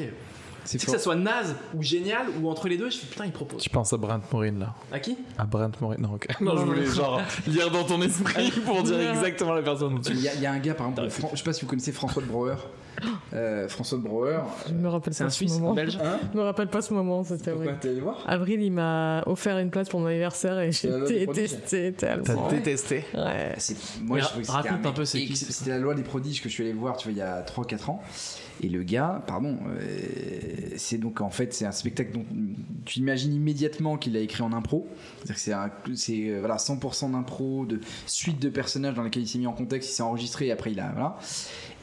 C'est 0.62 0.78
Que 0.78 0.90
ça 0.90 0.98
soit 0.98 1.16
naze 1.16 1.56
ou 1.74 1.82
génial 1.82 2.26
ou 2.40 2.48
entre 2.50 2.68
les 2.68 2.76
deux, 2.76 2.90
je 2.90 2.98
fais 2.98 3.06
putain, 3.06 3.24
il 3.24 3.32
propose. 3.32 3.62
Tu 3.62 3.70
penses 3.70 3.92
à 3.94 3.96
Brent 3.96 4.20
Morin 4.30 4.52
là 4.58 4.74
À 4.92 5.00
qui? 5.00 5.16
À 5.38 5.44
Brent 5.46 5.70
Morin 5.80 5.96
Non, 5.98 6.12
ok. 6.14 6.28
Non, 6.42 6.54
je 6.58 6.62
voulais 6.64 6.84
genre 6.86 7.20
lire 7.46 7.70
dans 7.70 7.82
ton 7.82 8.00
esprit 8.02 8.50
pour 8.66 8.82
dire 8.82 9.00
exactement 9.10 9.54
la 9.54 9.62
personne 9.62 9.94
dont 9.94 10.00
tu 10.00 10.12
Il 10.12 10.20
y, 10.20 10.28
a- 10.28 10.34
il 10.34 10.40
y 10.42 10.46
a 10.46 10.52
un 10.52 10.58
gars, 10.58 10.74
par 10.74 10.90
exemple, 10.90 11.08
Fran- 11.08 11.30
je 11.32 11.38
sais 11.38 11.44
pas 11.44 11.54
si 11.54 11.62
vous 11.62 11.66
connaissez 11.66 11.92
François 11.92 12.22
de 12.22 12.28
Brouwer. 12.28 12.56
Euh, 13.32 13.68
François 13.68 13.96
de 13.98 14.02
Brouwer. 14.02 14.40
Je 14.68 14.74
me 14.74 14.88
rappelle 14.88 15.14
C'est 15.14 15.22
pas 15.22 15.28
un 15.28 15.30
ce 15.30 15.36
Suisse, 15.36 15.52
moment. 15.58 15.72
Belge. 15.74 15.96
Hein 16.02 16.18
Je 16.32 16.36
me 16.36 16.42
rappelle 16.42 16.66
pas 16.66 16.82
ce 16.82 16.92
moment, 16.92 17.22
c'était 17.22 17.52
Pourquoi 17.52 17.66
horrible. 17.66 17.78
t'es 17.80 17.88
allé 17.90 18.00
voir? 18.00 18.24
Avril, 18.26 18.60
il 18.60 18.72
m'a 18.72 19.22
offert 19.26 19.56
une 19.58 19.70
place 19.70 19.88
pour 19.88 20.00
mon 20.00 20.06
anniversaire 20.06 20.58
et 20.58 20.72
j'ai 20.72 20.90
détesté 21.06 21.92
tellement. 21.92 22.24
T'as 22.24 22.50
détesté 22.50 23.04
Ouais. 23.14 23.54
C'est- 23.58 23.76
Moi, 24.02 24.16
Mais 24.16 24.22
je 24.22 24.28
trouvais 24.28 24.44
que 24.44 24.50
raconte 24.50 24.84
un 24.86 24.92
peu, 24.92 25.04
c'est 25.04 25.20
qui, 25.24 25.36
C'était 25.36 25.70
la 25.70 25.78
loi 25.78 25.94
des 25.94 26.02
prodiges 26.02 26.42
que 26.42 26.48
je 26.48 26.54
suis 26.54 26.64
allé 26.64 26.72
voir, 26.72 26.96
tu 26.96 27.04
vois, 27.08 27.12
il 27.12 27.18
y 27.18 27.22
a 27.22 27.40
3-4 27.42 27.88
ans. 27.90 28.02
Et 28.62 28.68
le 28.68 28.82
gars, 28.82 29.22
pardon, 29.26 29.56
euh, 29.68 29.80
c'est 30.76 30.98
donc 30.98 31.20
en 31.22 31.30
fait, 31.30 31.54
c'est 31.54 31.64
un 31.64 31.72
spectacle 31.72 32.12
dont 32.12 32.24
tu 32.84 32.98
imagines 32.98 33.32
immédiatement 33.32 33.96
qu'il 33.96 34.16
a 34.16 34.20
écrit 34.20 34.42
en 34.42 34.52
impro. 34.52 34.86
C'est-à-dire 35.18 35.34
que 35.36 35.40
c'est 35.40 35.52
un- 35.52 35.70
c'est 35.94 36.28
euh, 36.30 36.40
voilà, 36.40 36.58
100% 36.58 37.08
d'impro, 37.10 37.64
de 37.64 37.80
suite 38.06 38.38
de 38.40 38.48
personnages 38.50 38.94
dans 38.94 39.02
lesquels 39.02 39.22
il 39.22 39.28
s'est 39.28 39.38
mis 39.38 39.46
en 39.46 39.52
contexte, 39.52 39.90
il 39.90 39.92
s'est 39.94 40.02
enregistré 40.02 40.48
et 40.48 40.52
après 40.52 40.72
il 40.72 40.80
a. 40.80 40.90
Voilà. 40.92 41.16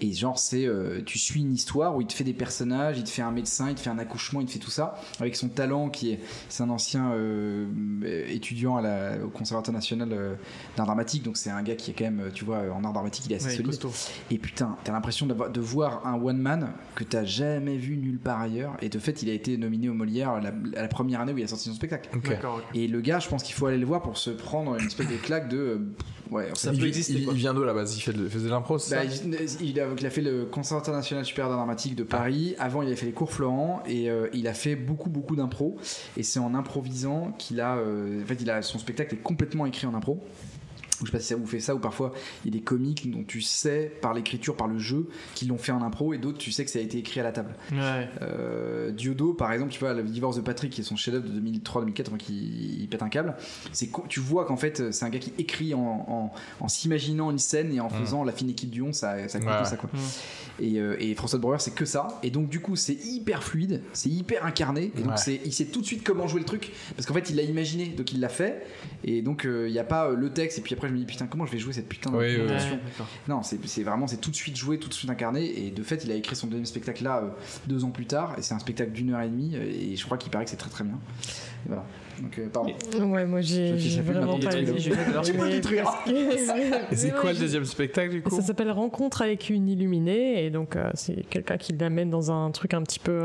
Et 0.01 0.13
genre, 0.13 0.37
c'est. 0.37 0.65
euh, 0.65 1.01
tu 1.05 1.17
suis 1.17 1.41
une 1.41 1.53
histoire 1.53 1.95
où 1.95 2.01
il 2.01 2.07
te 2.07 2.13
fait 2.13 2.23
des 2.23 2.33
personnages, 2.33 2.97
il 2.97 3.03
te 3.03 3.09
fait 3.09 3.21
un 3.23 3.31
médecin, 3.31 3.69
il 3.69 3.75
te 3.75 3.79
fait 3.79 3.89
un 3.89 3.97
accouchement, 3.99 4.41
il 4.41 4.45
te 4.47 4.51
fait 4.51 4.59
tout 4.59 4.69
ça. 4.69 4.95
Avec 5.19 5.35
son 5.35 5.49
talent 5.49 5.89
qui 5.89 6.11
est. 6.11 6.19
C'est 6.49 6.63
un 6.63 6.69
ancien 6.69 7.11
euh, 7.13 7.65
étudiant 8.29 8.77
à 8.77 8.81
la, 8.81 9.17
au 9.25 9.29
Conservatoire 9.29 9.73
national 9.73 10.09
euh, 10.11 10.35
d'art 10.75 10.85
dramatique, 10.85 11.23
donc 11.23 11.37
c'est 11.37 11.49
un 11.49 11.63
gars 11.63 11.75
qui 11.75 11.91
est 11.91 11.93
quand 11.93 12.03
même, 12.05 12.19
euh, 12.19 12.29
tu 12.31 12.45
vois, 12.45 12.59
en 12.73 12.83
art 12.83 12.93
dramatique, 12.93 13.25
il 13.27 13.33
est 13.33 13.37
assez 13.37 13.47
Ouais, 13.47 13.51
solide. 13.55 13.67
costaud. 13.79 13.91
Et 14.31 14.37
putain, 14.37 14.77
t'as 14.83 14.91
l'impression 14.91 15.25
de 15.25 15.59
voir 15.61 16.05
un 16.05 16.13
one 16.13 16.37
man 16.37 16.73
que 16.95 17.03
t'as 17.03 17.23
jamais 17.25 17.77
vu 17.77 17.97
nulle 17.97 18.19
part 18.19 18.41
ailleurs. 18.41 18.75
Et 18.81 18.89
de 18.89 18.99
fait, 18.99 19.23
il 19.23 19.29
a 19.29 19.33
été 19.33 19.57
nominé 19.57 19.89
au 19.89 19.93
Molière 19.93 20.39
la, 20.41 20.49
à 20.77 20.81
la 20.83 20.87
première 20.87 21.21
année 21.21 21.33
où 21.33 21.37
il 21.37 21.43
a 21.43 21.47
sorti 21.47 21.69
son 21.69 21.75
spectacle. 21.75 22.09
Ok. 22.15 22.29
D'accord. 22.29 22.57
ok. 22.57 22.75
Et 22.75 22.87
le 22.87 23.01
gars, 23.01 23.19
je 23.19 23.27
pense 23.29 23.41
qu'il 23.43 23.55
faut 23.55 23.65
aller 23.65 23.77
le 23.77 23.85
voir 23.85 24.01
pour 24.01 24.17
se 24.17 24.29
prendre 24.29 24.75
une 24.79 24.85
espèce 24.85 25.07
de 25.07 25.17
claque 25.17 25.49
de. 25.49 25.81
Ouais, 26.31 26.51
en 26.51 26.55
Ça 26.55 26.71
fait, 26.71 26.77
peut 26.77 26.83
il, 26.85 26.87
exister, 26.89 27.13
il- 27.13 27.25
quoi. 27.25 27.33
il 27.33 27.39
vient 27.39 27.53
d'où 27.53 27.63
la 27.63 27.73
base 27.73 27.95
Il 27.97 28.01
fait 28.01 28.13
de- 28.13 28.27
faisait 28.27 28.45
de 28.45 28.49
l'impro, 28.51 28.77
bah, 28.89 29.03
il, 29.03 29.69
il 29.69 29.79
a, 29.79 30.09
fait 30.09 30.21
le 30.21 30.45
Conservatoire 30.45 30.95
national 30.97 31.25
supérieur 31.25 31.49
d'art 31.49 31.57
dramatique 31.59 31.95
de 31.95 32.03
Paris. 32.03 32.55
Avant, 32.59 32.81
il 32.81 32.91
a 32.91 32.95
fait 32.95 33.05
les 33.05 33.11
cours 33.11 33.31
Florent 33.31 33.83
et 33.87 34.09
euh, 34.09 34.27
il 34.33 34.47
a 34.47 34.53
fait 34.53 34.75
beaucoup, 34.75 35.09
beaucoup 35.09 35.35
d'impro. 35.35 35.77
Et 36.17 36.23
c'est 36.23 36.39
en 36.39 36.53
improvisant 36.55 37.33
qu'il 37.37 37.61
a. 37.61 37.75
euh, 37.77 38.21
en 38.21 38.25
fait, 38.25 38.37
il 38.41 38.49
a, 38.49 38.61
son 38.61 38.79
spectacle 38.79 39.15
est 39.15 39.21
complètement 39.23 39.65
écrit 39.65 39.87
en 39.87 39.93
impro. 39.93 40.19
Je 41.01 41.05
sais 41.05 41.11
pas 41.11 41.19
si 41.19 41.27
ça 41.27 41.35
vous 41.35 41.45
fait 41.45 41.59
ça 41.59 41.75
ou 41.75 41.79
parfois 41.79 42.11
il 42.43 42.53
y 42.53 42.55
a 42.55 42.59
des 42.59 42.63
comiques 42.63 43.09
dont 43.11 43.23
tu 43.23 43.41
sais 43.41 43.91
par 44.01 44.13
l'écriture, 44.13 44.55
par 44.55 44.67
le 44.67 44.79
jeu 44.79 45.07
qu'ils 45.35 45.49
l'ont 45.49 45.57
fait 45.57 45.71
en 45.71 45.81
impro 45.83 46.13
et 46.13 46.17
d'autres 46.17 46.37
tu 46.37 46.51
sais 46.51 46.65
que 46.65 46.71
ça 46.71 46.79
a 46.79 46.81
été 46.81 46.97
écrit 46.97 47.19
à 47.19 47.23
la 47.23 47.31
table. 47.31 47.53
Ouais. 47.71 48.07
Euh, 48.21 48.91
Diodo, 48.91 49.33
par 49.33 49.51
exemple, 49.51 49.71
tu 49.71 49.79
vois, 49.79 49.93
le 49.93 50.03
divorce 50.03 50.35
de 50.37 50.41
Patrick, 50.41 50.71
qui 50.71 50.81
est 50.81 50.83
son 50.83 50.95
chef-d'œuvre 50.95 51.27
de 51.29 51.39
2003-2004, 51.39 52.07
enfin, 52.07 52.17
qui 52.17 52.77
il 52.81 52.87
pète 52.87 53.03
un 53.03 53.09
câble. 53.09 53.35
C'est 53.71 53.89
tu 54.09 54.19
vois 54.19 54.45
qu'en 54.45 54.57
fait, 54.57 54.91
c'est 54.91 55.05
un 55.05 55.09
gars 55.09 55.19
qui 55.19 55.33
écrit 55.37 55.73
en, 55.73 55.79
en, 55.79 56.31
en 56.59 56.67
s'imaginant 56.67 57.31
une 57.31 57.39
scène 57.39 57.71
et 57.73 57.79
en 57.79 57.89
faisant 57.89 58.23
la 58.23 58.31
fine 58.31 58.49
équipe 58.49 58.69
du 58.69 58.81
11, 58.81 58.93
ça, 58.93 59.27
ça 59.27 59.39
compte 59.39 59.47
Ouais. 59.49 59.65
ça 59.65 59.77
quoi. 59.77 59.89
Mm. 59.93 59.97
Et, 60.63 60.79
euh, 60.79 60.95
et 60.99 61.13
François 61.15 61.37
de 61.37 61.41
Breuer, 61.43 61.57
c'est 61.59 61.73
que 61.73 61.85
ça. 61.85 62.07
Et 62.23 62.31
donc, 62.31 62.49
du 62.49 62.59
coup, 62.59 62.75
c'est 62.75 62.95
hyper 63.05 63.43
fluide, 63.43 63.81
c'est 63.93 64.09
hyper 64.09 64.45
incarné. 64.45 64.91
Et 64.97 65.01
donc, 65.01 65.11
Ouais. 65.11 65.17
c'est, 65.17 65.39
il 65.45 65.53
sait 65.53 65.65
tout 65.65 65.81
de 65.81 65.85
suite 65.85 66.03
comment 66.03 66.27
jouer 66.27 66.39
le 66.39 66.45
truc. 66.45 66.71
Parce 66.95 67.05
qu'en 67.05 67.13
fait, 67.13 67.29
il 67.29 67.35
l'a 67.35 67.43
imaginé, 67.43 67.85
donc 67.87 68.11
il 68.11 68.19
l'a 68.19 68.29
fait. 68.29 68.65
Et 69.03 69.21
donc, 69.21 69.45
euh, 69.45 69.67
il 69.67 69.71
n'y 69.71 69.79
a 69.79 69.83
pas 69.83 70.07
euh, 70.09 70.15
le 70.15 70.31
texte. 70.31 70.57
Et 70.57 70.61
puis 70.61 70.73
après, 70.73 70.86
je 70.87 70.93
me 70.93 70.97
dis, 70.97 71.05
putain, 71.05 71.27
comment 71.27 71.45
je 71.45 71.51
vais 71.51 71.59
jouer 71.59 71.73
cette 71.73 71.89
putain 71.89 72.11
de 72.11 72.17
Oui, 72.17 72.37
Ouais, 72.37 72.57
non, 73.27 73.43
c'est 73.43 73.57
c'est 73.65 73.83
vraiment, 73.83 74.07
c'est 74.07 74.21
tout 74.21 74.31
de 74.31 74.35
suite 74.35 74.55
joué, 74.55 74.79
tout 74.79 74.89
de 74.89 74.93
suite 74.93 75.09
incarné. 75.09 75.65
Et 75.65 75.71
de 75.71 75.83
fait, 75.83 76.03
il 76.03 76.11
a 76.11 76.15
écrit 76.15 76.35
son 76.35 76.47
deuxième 76.47 76.65
spectacle 76.65 77.03
là, 77.03 77.21
euh, 77.23 77.29
deux 77.67 77.83
ans 77.83 77.91
plus 77.91 78.05
tard. 78.05 78.35
Et 78.37 78.41
c'est 78.41 78.53
un 78.53 78.59
spectacle 78.59 78.91
d'une 78.91 79.11
heure 79.11 79.21
et 79.21 79.29
demie. 79.29 79.55
Et 79.55 79.95
je 79.95 80.05
crois 80.05 80.17
qu'il 80.17 80.31
paraît 80.31 80.45
que 80.45 80.51
c'est 80.51 80.57
très 80.57 80.69
très 80.69 80.83
bien. 80.83 80.99
Et 81.65 81.69
voilà. 81.69 81.85
Donc, 82.21 82.39
euh, 82.39 82.47
pardon. 82.49 82.73
Ouais, 83.13 83.25
moi 83.25 83.41
j'ai 83.41 83.75
vraiment 84.01 84.39
pas 84.39 84.51
c'est 86.91 87.15
quoi 87.15 87.33
le 87.33 87.39
deuxième 87.39 87.65
spectacle 87.65 88.11
du 88.11 88.21
coup 88.23 88.35
Ça 88.35 88.41
s'appelle 88.41 88.71
Rencontre 88.71 89.21
avec 89.21 89.49
une 89.49 89.69
illuminée 89.69 90.43
et 90.43 90.49
donc 90.49 90.75
euh, 90.75 90.89
c'est 90.95 91.27
quelqu'un 91.29 91.57
qui 91.57 91.73
l'amène 91.73 92.09
dans 92.09 92.31
un 92.31 92.49
truc 92.51 92.73
un 92.73 92.81
petit 92.81 92.99
peu 92.99 93.21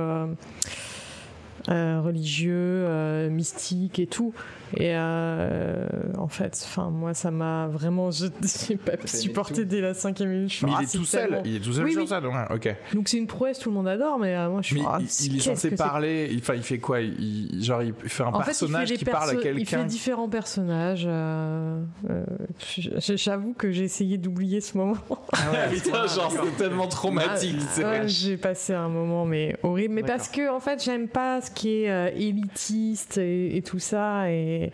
euh, 1.69 2.01
religieux, 2.01 2.53
euh, 2.57 3.31
mystique 3.31 3.99
et 3.99 4.07
tout. 4.07 4.33
Et 4.77 4.93
euh, 4.97 5.87
en 6.19 6.29
fait, 6.29 6.59
enfin 6.65 6.89
moi 6.91 7.13
ça 7.15 7.31
m'a 7.31 7.67
vraiment, 7.69 8.11
je 8.11 8.27
j'ai 8.69 8.77
pas 8.77 8.93
supporté 9.07 9.65
dès 9.67 9.81
la 9.83 9.93
cinquième 9.95 10.31
minute. 10.31 10.51
Je 10.53 10.65
Mais 10.67 10.73
ah, 10.75 10.79
il 10.81 10.85
est 10.85 10.87
c'est 10.89 10.99
tout 10.99 11.05
seul, 11.05 11.43
il 11.45 11.57
est 11.57 11.61
tout 11.61 11.73
seul 11.75 11.85
Oui, 11.85 11.93
sur 11.93 12.03
oui. 12.03 12.09
ça, 12.09 12.21
donc, 12.23 12.33
ouais, 12.35 12.47
ok. 12.55 12.75
Donc 12.95 13.09
c'est 13.09 13.19
une 13.19 13.27
prouesse, 13.27 13.59
tout 13.59 13.69
le 13.69 13.75
monde 13.77 13.87
adore, 13.89 14.19
mais 14.19 14.35
euh, 14.35 14.49
moi 14.49 14.63
je 14.63 14.75
Mais 14.75 14.81
suis. 14.81 14.89
ah, 14.91 14.99
il, 15.01 15.27
il 15.27 15.37
est 15.37 15.41
censé 15.41 15.71
parler, 15.73 16.29
il, 16.31 16.39
il 16.57 16.63
fait 16.63 16.79
quoi? 16.79 17.01
Il, 17.01 17.63
Genre, 17.63 17.83
il 17.83 17.93
fait 17.95 18.23
un 18.23 18.29
En 18.29 18.41
fait, 18.41 18.53
il 18.53 18.55
fait 18.55 18.61
personnage 18.67 18.93
qui 18.95 19.05
parle 19.05 19.31
à 19.31 19.33
perso- 19.35 19.49
Il 19.49 19.55
quelqu'un? 19.57 19.79
fait 19.81 19.85
différents 19.85 20.29
personnages. 20.29 21.05
euh, 21.07 21.83
euh, 22.11 22.25
J'avoue 23.15 23.53
que 23.53 23.71
j'ai 23.71 23.85
essayé 23.85 24.17
d'oublier 24.19 24.61
ce 24.61 24.77
moment. 24.79 24.97
Putain, 25.71 26.07
genre, 26.07 26.33
c'est 26.33 26.57
tellement 26.57 26.89
traumatique. 26.89 27.57
Ah, 27.85 27.91
ouais, 27.91 28.09
j'ai 28.09 28.37
passé 28.37 28.73
un 28.75 28.89
moment 28.89 29.25
mais 29.27 29.57
horrible 29.63 29.95
mais 29.95 30.03
parce 30.03 30.29
que 30.29 30.51
en 30.51 30.61
fait 30.61 30.83
j'aime 30.83 31.09
pas 31.09 31.41
ce 31.41 31.51
qui 31.55 31.85
est 31.85 31.91
euh, 31.91 32.11
élitiste 32.15 33.19
et, 33.19 33.57
et 33.57 33.63
tout 33.63 33.79
ça 33.79 34.31
et, 34.31 34.73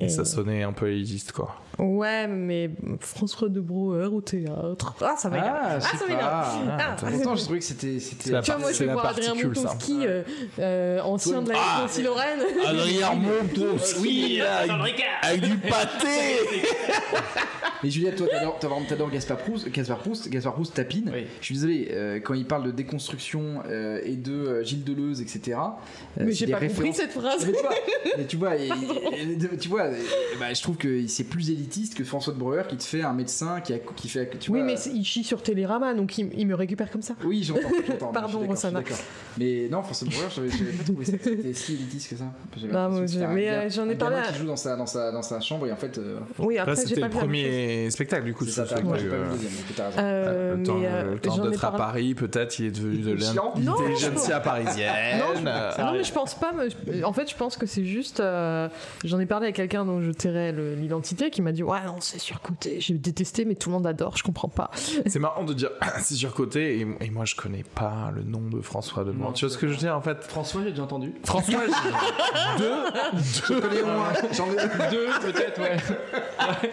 Et 0.00 0.08
ça 0.08 0.24
sonnait 0.24 0.62
un 0.62 0.72
peu 0.72 0.90
élitiste, 0.90 1.32
quoi. 1.32 1.60
Ouais 1.80 2.26
mais 2.28 2.70
François 3.00 3.48
de 3.48 3.60
Brouwer 3.60 4.06
au 4.06 4.20
théâtre 4.20 4.94
ah 5.00 5.14
ça 5.16 5.28
m'énerve 5.30 5.56
Ah, 5.60 5.68
Ah, 5.76 5.80
ça 5.80 6.04
m'énerve. 6.06 6.20
pas. 6.30 6.56
Ah. 6.78 6.96
Pourtant, 7.10 7.36
je 7.36 7.42
trouvais 7.44 7.58
que 7.58 7.64
c'était. 7.64 7.98
c'était- 8.00 8.24
C'est 8.24 8.32
la 8.32 8.42
tu 8.42 8.50
vois 8.50 8.60
moi 8.60 8.68
C'est 8.68 8.74
je 8.74 8.80
vais 8.80 8.86
la 8.86 8.92
voir 8.94 9.06
Adrien. 9.06 9.34
Montowski 9.34 10.06
euh, 10.06 10.22
euh, 10.58 11.00
ancien 11.02 11.42
de 11.42 11.50
la 11.50 11.58
Ah. 11.58 11.84
aussi 11.84 12.02
Lorraine 12.02 12.40
Adrien 12.66 13.14
Montowski, 13.14 14.38
là, 14.38 14.58
avec, 15.22 15.40
du 15.42 15.56
pâté 15.58 16.06
Mais 17.82 17.88
Juliette, 17.88 18.16
toi, 18.16 18.26
t'adores, 18.30 18.58
t'adores, 18.58 18.82
t'adores 18.86 19.10
Gaspard 19.10 19.38
Proust. 19.38 19.70
Gaspard 19.70 19.98
Proust, 20.00 20.28
Gaspard 20.28 20.52
Proust 20.52 20.74
tapine. 20.74 21.10
Oui. 21.14 21.24
Je 21.40 21.44
suis 21.46 21.54
désolé, 21.54 21.88
euh, 21.92 22.20
quand 22.22 22.34
il 22.34 22.44
parle 22.44 22.64
de 22.66 22.72
déconstruction 22.72 23.62
euh, 23.70 24.00
et 24.04 24.16
de 24.16 24.32
euh, 24.34 24.62
Gilles 24.64 24.84
Deleuze, 24.84 25.22
etc. 25.22 25.56
euh, 26.18 26.24
mais 26.26 26.32
j'ai 26.32 26.46
pas 26.48 26.60
compris 26.60 26.92
cette 26.92 27.12
phrase 27.12 27.46
Mais 27.46 27.52
tu 27.54 27.56
vois, 27.62 27.74
mais 28.18 28.24
tu 28.26 28.36
vois, 28.36 28.56
et- 28.56 28.68
et- 29.54 29.56
tu 29.58 29.68
vois, 29.70 29.86
et- 29.88 29.94
bah, 30.38 30.52
je 30.52 30.60
trouve 30.62 30.76
que 30.76 31.06
c'est 31.06 31.24
plus 31.24 31.48
élitiste 31.50 31.69
que 31.96 32.04
François 32.04 32.32
de 32.32 32.38
Breuer 32.38 32.62
qui 32.68 32.76
te 32.76 32.82
fait 32.82 33.02
un 33.02 33.12
médecin 33.12 33.60
qui, 33.60 33.72
a, 33.72 33.78
qui 33.78 34.08
fait, 34.08 34.28
tu 34.38 34.50
oui 34.50 34.58
vois, 34.60 34.66
mais 34.66 34.74
il 34.94 35.04
chie 35.04 35.24
sur 35.24 35.42
Télérama 35.42 35.94
donc 35.94 36.18
il, 36.18 36.30
il 36.36 36.46
me 36.46 36.54
récupère 36.54 36.90
comme 36.90 37.02
ça 37.02 37.14
Oui, 37.24 37.42
j'entends. 37.42 37.60
Pardon, 38.12 38.28
je 38.28 38.28
suis 38.28 38.38
d'accord, 38.40 38.48
Rossana. 38.48 38.80
je 38.80 38.84
suis 38.86 38.94
d'accord. 38.94 39.04
Mais 39.38 39.68
non, 39.70 39.82
François 39.82 40.06
de 40.08 40.12
Breuer, 40.12 40.26
j'avais 40.34 40.72
pas 40.72 40.84
trouvé 40.84 41.04
ça 41.04 41.12
que 41.18 41.24
c'était 41.24 41.52
si 41.54 41.72
élitiste 41.74 42.10
que 42.10 42.16
ça. 42.16 42.24
Bah, 42.72 42.88
moi, 42.88 43.00
que 43.06 43.34
mais, 43.34 43.48
euh, 43.50 43.70
j'en 43.70 43.88
ai 43.88 43.92
un 43.94 43.96
parlé 43.96 44.16
qui 44.32 44.38
joue 44.38 44.46
dans 44.46 44.56
sa, 44.56 44.76
dans 44.76 44.86
sa, 44.86 45.12
dans 45.12 45.22
sa 45.22 45.40
chambre 45.40 45.66
et 45.66 45.72
en 45.72 45.76
fait. 45.76 45.96
euh, 45.98 46.18
oui 46.38 46.58
après 46.58 46.76
c'était 46.76 47.00
le 47.00 47.08
premier 47.08 47.90
spectacle, 47.90 48.24
du 48.24 48.34
coup. 48.34 48.44
c'est 48.44 48.50
ça, 48.50 48.64
j'ai 48.66 48.74
pas 48.82 48.96
vu 48.96 49.08
le 49.08 49.32
deuxième. 49.32 49.52
Euh, 49.98 50.56
le 50.56 50.62
temps, 50.62 50.78
mais, 50.78 50.86
euh, 50.88 51.16
temps 51.18 51.38
d'être 51.38 51.64
à 51.64 51.72
Paris, 51.76 52.14
peut-être, 52.14 52.58
il 52.58 52.66
est 52.66 52.70
devenu 52.70 52.98
de 52.98 53.12
l'intelligentsia 53.14 54.36
Non, 54.38 54.42
parisienne. 54.44 54.92
je- 55.36 55.40
Non, 55.80 55.92
mais 55.92 56.04
je 56.04 56.12
pense 56.12 56.34
pas. 56.34 56.52
En 57.04 57.12
fait, 57.12 57.30
je 57.30 57.36
pense 57.36 57.56
que 57.56 57.66
c'est 57.66 57.84
juste. 57.84 58.22
J'en 59.04 59.18
ai 59.20 59.26
parlé 59.26 59.48
à 59.48 59.52
quelqu'un 59.52 59.84
dont 59.84 60.00
je 60.00 60.10
tairais 60.10 60.52
l'identité 60.76 61.30
qui 61.30 61.42
m'a 61.42 61.52
dit 61.52 61.59
dit 61.62 61.70
ouais 61.70 61.78
non 61.86 61.96
c'est 62.00 62.18
surcoté. 62.18 62.80
J'ai 62.80 62.94
détesté 62.94 63.44
mais 63.44 63.54
tout 63.54 63.68
le 63.70 63.74
monde 63.74 63.86
adore. 63.86 64.16
Je 64.16 64.22
comprends 64.22 64.48
pas. 64.48 64.70
C'est 65.06 65.18
marrant 65.18 65.44
de 65.44 65.52
dire 65.54 65.70
c'est 66.00 66.14
surcoté 66.14 66.80
et, 66.80 66.86
et 67.04 67.10
moi 67.10 67.24
je 67.24 67.34
connais 67.34 67.64
pas 67.74 68.10
le 68.14 68.22
nom 68.22 68.40
de 68.48 68.60
François 68.60 69.04
Demont. 69.04 69.26
Non, 69.26 69.32
Tu 69.32 69.44
vois 69.44 69.52
ce 69.54 69.58
que 69.58 69.66
je 69.66 69.72
veux 69.72 69.78
dire 69.78 69.96
en 69.96 70.00
fait? 70.00 70.22
François, 70.24 70.62
j'ai 70.64 70.70
déjà 70.70 70.82
entendu. 70.84 71.14
François, 71.24 71.60
j'ai- 71.66 72.58
deux, 72.58 72.70
deux. 73.48 73.60
connais 73.60 73.82
au 73.82 73.86
moins. 73.86 74.12
J'en 74.32 74.46
ai- 74.52 74.56
Deux, 74.90 75.06
peut-être, 75.20 75.60
ouais. 75.60 75.76
Ouais. 75.76 76.70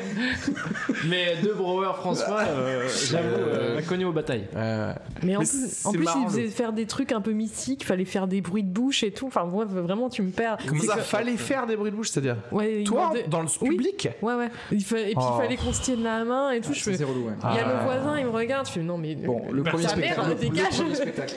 Mais 1.08 1.36
deux 1.44 1.54
Brouwer 1.54 1.92
François, 1.98 2.42
euh, 2.48 2.88
j'avoue, 3.10 3.28
euh, 3.36 3.80
inconnu 3.80 4.06
aux 4.06 4.12
batailles. 4.12 4.48
Euh, 4.56 4.94
Mais 5.24 5.36
en 5.36 5.40
Mais 5.42 5.46
plus, 5.46 5.86
en 5.86 5.92
plus 5.92 6.04
marrant, 6.04 6.22
il 6.24 6.30
faisait 6.30 6.44
le- 6.44 6.50
faire 6.50 6.74
des 6.74 6.86
trucs 6.86 7.12
un 7.12 7.22
peu 7.22 7.32
mystiques. 7.32 7.86
Fallait 7.86 8.06
faire 8.06 8.28
des 8.28 8.42
bruits 8.42 8.64
de 8.64 8.70
bouche 8.72 9.04
et 9.04 9.12
tout. 9.12 9.28
Enfin 9.28 9.46
moi 9.46 9.66
vraiment 9.66 10.10
tu 10.10 10.22
me 10.22 10.32
perds. 10.32 10.58
Comment 10.68 10.82
C'est 10.82 10.88
ça 10.88 10.96
que- 10.96 11.02
fallait 11.02 11.38
faire 11.38 11.68
des 11.68 11.76
bruits 11.76 11.92
de 11.92 11.96
bouche, 11.96 12.10
c'est-à-dire 12.10 12.38
Ouais, 12.52 12.82
il 12.82 12.88
Toi, 12.88 13.12
dans 13.28 13.42
le 13.42 13.48
Oui. 13.62 13.70
public? 13.70 14.10
Ouais 14.22 14.34
ouais. 14.36 14.50
Il 14.72 14.84
fa- 14.84 15.00
Et 15.00 15.06
puis 15.06 15.14
Oh. 15.18 15.34
il 15.38 15.42
fallait 15.42 15.58
qu'on 15.58 15.74
se 15.74 15.82
tienne 15.82 16.04
la 16.04 16.24
main 16.26 16.52
et 16.52 16.62
tout. 16.62 16.74
je 16.74 16.80
Ça, 16.80 16.92
fais, 16.92 16.98
c'est 16.98 17.04
relou, 17.04 17.28
ouais. 17.28 17.34
Il 17.52 17.56
y 17.56 17.60
a 17.60 17.66
Ah. 17.68 17.74
le 17.80 17.84
voisin, 17.86 18.20
il 18.20 18.26
me 18.26 18.32
regarde, 18.32 18.68
je 18.68 18.72
fais 18.74 18.82
non 18.82 18.98
mais 18.98 19.16
Bon, 19.16 19.42
le 19.52 19.64
Bah, 19.64 19.72
premier 19.72 19.84
sa 19.84 19.90
spectacle. 19.90 20.20
mère, 20.22 20.30
le 20.30 20.36
dégage. 20.36 20.78
premier 20.78 20.96
spectacle. 20.96 21.36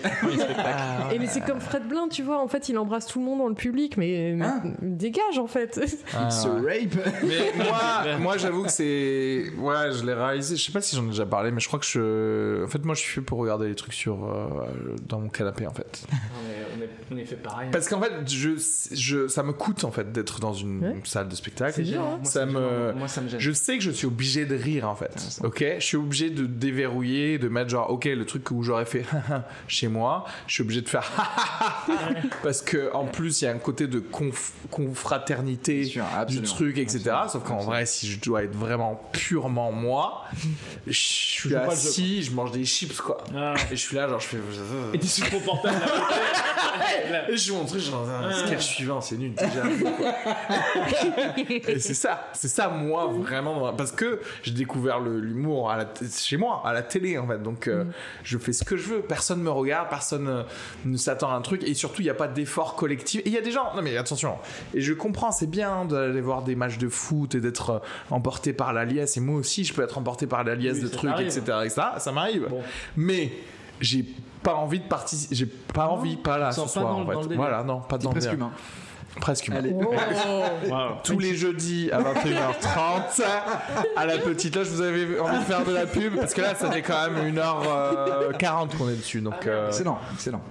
Et 1.12 1.18
mais 1.18 1.26
c'est 1.26 1.40
comme 1.40 1.60
Fred 1.60 1.86
Blin, 1.86 2.08
tu 2.08 2.22
vois, 2.22 2.40
en 2.42 2.48
fait, 2.48 2.68
il 2.68 2.78
embrasse 2.78 3.06
tout 3.06 3.18
le 3.18 3.24
monde 3.24 3.38
dans 3.38 3.48
le 3.48 3.54
public, 3.54 3.96
mais 3.96 4.36
Hein 4.40 4.62
dégage 4.82 5.38
en 5.38 5.46
fait. 5.46 5.80
Ah, 6.16 6.30
Se 6.30 6.48
ouais. 6.48 6.80
rape. 6.92 7.06
Mais 7.22 7.64
moi, 7.64 8.16
moi 8.20 8.36
j'avoue 8.38 8.64
que 8.64 8.70
c'est. 8.70 9.44
Ouais, 9.58 9.92
je 9.92 10.04
l'ai 10.04 10.14
réalisé. 10.14 10.56
Je 10.56 10.62
sais 10.64 10.72
pas 10.72 10.80
si 10.80 10.96
j'en 10.96 11.04
ai 11.04 11.08
déjà 11.10 11.26
parlé, 11.26 11.50
mais 11.50 11.60
je 11.60 11.66
crois 11.68 11.78
que 11.78 11.86
je. 11.86 12.64
En 12.64 12.68
fait, 12.68 12.84
moi, 12.84 12.94
je 12.94 13.00
suis 13.00 13.12
fait 13.14 13.20
pour 13.20 13.38
regarder 13.38 13.68
les 13.68 13.74
trucs 13.74 13.92
sur. 13.94 14.24
euh, 14.24 14.66
dans 15.08 15.20
mon 15.20 15.28
canapé, 15.28 15.66
en 15.66 15.72
fait. 15.72 16.06
On 17.12 17.16
est, 17.16 17.22
on 17.22 17.26
fait 17.26 17.36
pareil. 17.36 17.68
Parce 17.72 17.88
qu'en 17.88 18.00
fait, 18.00 18.12
je, 18.28 18.50
je, 18.92 19.28
ça 19.28 19.42
me 19.42 19.52
coûte, 19.52 19.84
en 19.84 19.90
fait, 19.90 20.10
d'être 20.12 20.40
dans 20.40 20.52
une 20.54 20.80
Ouais. 20.84 21.00
salle 21.04 21.28
de 21.28 21.34
spectacle. 21.34 21.72
C'est 21.76 21.82
dur, 21.82 22.00
hein. 22.00 22.18
Moi, 22.22 22.24
Ça 22.24 22.46
me 22.46 22.52
me- 22.52 22.58
gêne. 22.88 22.98
Moi, 22.98 23.08
ça 23.08 23.19
me 23.20 23.28
gêne. 23.28 23.40
Je 23.40 23.52
sais 23.52 23.78
que 23.78 23.84
je 23.84 23.90
suis 23.90 24.06
obligé 24.06 24.46
de 24.46 24.54
rire 24.54 24.88
en 24.88 24.94
fait. 24.94 25.18
ça. 25.18 25.44
Ok, 25.44 25.64
je 25.78 25.84
suis 25.84 25.96
obligé 25.96 26.30
de 26.30 26.46
déverrouiller, 26.46 27.38
de 27.38 27.48
mettre 27.48 27.70
genre 27.70 27.90
ok 27.90 28.04
le 28.06 28.24
truc 28.26 28.50
où 28.50 28.62
j'aurais 28.62 28.84
fait 28.86 29.04
chez 29.68 29.88
moi, 29.88 30.24
je 30.46 30.54
suis 30.54 30.62
obligé 30.62 30.80
de 30.82 30.88
faire 30.88 31.10
parce 32.42 32.62
que 32.62 32.92
en 32.94 33.04
plus 33.06 33.42
il 33.42 33.44
y 33.44 33.48
a 33.48 33.52
un 33.52 33.58
côté 33.58 33.86
de 33.86 34.00
conf- 34.00 34.52
confraternité 34.70 35.84
sûr, 35.84 36.04
du 36.28 36.42
truc 36.42 36.78
etc. 36.78 36.98
Absolument. 36.98 37.28
Sauf 37.28 37.44
qu'en 37.44 37.58
vrai 37.58 37.86
si 37.86 38.08
je 38.10 38.20
dois 38.20 38.44
être 38.44 38.54
vraiment 38.54 39.00
purement 39.12 39.72
moi, 39.72 40.24
je 40.86 40.92
suis 40.92 41.50
jeu, 41.50 41.58
assis, 41.58 42.22
je 42.24 42.32
mange 42.32 42.52
des 42.52 42.64
chips 42.64 43.00
quoi. 43.00 43.18
Ah. 43.34 43.54
Et 43.70 43.76
je 43.76 43.80
suis 43.80 43.96
là 43.96 44.08
genre 44.08 44.20
je 44.20 44.26
fais 44.26 44.38
Et 44.94 44.98
ton 45.30 45.40
portable 45.40 45.76
là. 47.10 47.30
et 47.30 47.36
je 47.36 47.52
montre 47.52 47.78
genre 47.78 48.08
un 48.08 48.32
sketch 48.32 48.64
suivant 48.64 49.00
c'est 49.00 49.16
nul 49.16 49.34
déjà. 49.34 49.62
Et 51.68 51.78
c'est 51.78 51.94
ça, 51.94 52.28
c'est 52.32 52.48
ça 52.48 52.68
moi 52.68 53.06
vraiment 53.10 53.72
parce 53.72 53.92
que 53.92 54.20
j'ai 54.42 54.52
découvert 54.52 55.00
l'humour 55.00 55.70
à 55.70 55.76
la 55.76 55.84
t- 55.84 56.04
chez 56.06 56.36
moi, 56.36 56.62
à 56.64 56.72
la 56.72 56.82
télé 56.82 57.18
en 57.18 57.26
fait. 57.26 57.42
Donc 57.42 57.68
euh, 57.68 57.84
je 58.24 58.38
fais 58.38 58.52
ce 58.52 58.64
que 58.64 58.76
je 58.76 58.88
veux, 58.88 59.00
personne 59.00 59.40
me 59.42 59.50
regarde, 59.50 59.88
personne 59.88 60.28
euh, 60.28 60.42
ne 60.84 60.96
s'attend 60.96 61.30
à 61.30 61.34
un 61.34 61.40
truc 61.42 61.62
et 61.64 61.74
surtout 61.74 62.02
il 62.02 62.04
n'y 62.04 62.10
a 62.10 62.14
pas 62.14 62.28
d'effort 62.28 62.76
collectif. 62.76 63.20
Et 63.20 63.28
il 63.28 63.32
y 63.32 63.38
a 63.38 63.42
des 63.42 63.50
gens, 63.52 63.74
non 63.76 63.82
mais 63.82 63.96
attention, 63.96 64.36
et 64.74 64.80
je 64.80 64.92
comprends, 64.92 65.30
c'est 65.32 65.46
bien 65.50 65.84
d'aller 65.84 66.20
voir 66.20 66.42
des 66.42 66.54
matchs 66.54 66.78
de 66.78 66.88
foot 66.88 67.34
et 67.34 67.40
d'être 67.40 67.70
euh, 67.70 67.78
emporté 68.10 68.52
par 68.52 68.72
la 68.72 68.84
liesse 68.84 69.16
et 69.16 69.20
moi 69.20 69.36
aussi 69.38 69.64
je 69.64 69.72
peux 69.74 69.82
être 69.82 69.98
emporté 69.98 70.26
par 70.26 70.44
la 70.44 70.54
liesse 70.54 70.76
Oui, 70.76 70.82
de 70.82 70.88
ça 70.88 70.96
trucs 70.96 71.20
etc., 71.20 71.40
etc. 71.64 71.82
Ça 71.98 72.12
m'arrive. 72.12 72.46
Bon. 72.48 72.62
Mais 72.96 73.32
j'ai 73.80 74.04
pas 74.42 74.54
envie 74.54 74.78
de 74.80 74.84
participer, 74.88 75.34
j'ai 75.34 75.46
pas 75.46 75.86
envie, 75.88 76.16
pas 76.16 76.38
là 76.38 76.52
ce 76.52 76.60
pas 76.62 76.66
soir 76.68 76.84
dans 76.84 76.90
en 76.96 77.04
le- 77.08 77.14
dans 77.14 77.22
le 77.22 77.28
fait. 77.28 77.34
Voilà, 77.34 77.62
non, 77.62 77.80
pas 77.80 77.98
dans 77.98 78.12
le 78.12 78.32
humain. 78.32 78.50
Presque 79.20 79.48
humain. 79.48 79.56
Allez. 79.58 79.74
Oh. 79.74 80.74
Tous 81.02 81.18
les 81.18 81.34
jeudis 81.34 81.90
à 81.92 82.00
21h30 82.00 83.22
à 83.96 84.06
la 84.06 84.18
petite 84.18 84.54
loge, 84.54 84.68
vous 84.68 84.80
avez 84.80 85.18
envie 85.18 85.38
de 85.38 85.44
faire 85.44 85.64
de 85.64 85.72
la 85.72 85.86
pub? 85.86 86.16
Parce 86.16 86.34
que 86.34 86.40
là, 86.40 86.54
ça 86.54 86.70
fait 86.70 86.82
quand 86.82 87.10
même 87.10 87.34
1h40 87.34 88.76
qu'on 88.76 88.88
est 88.88 88.96
dessus. 88.96 89.20
Donc, 89.20 89.46
euh, 89.46 89.68
Excellent, 89.68 89.98
excellent. 90.14 90.42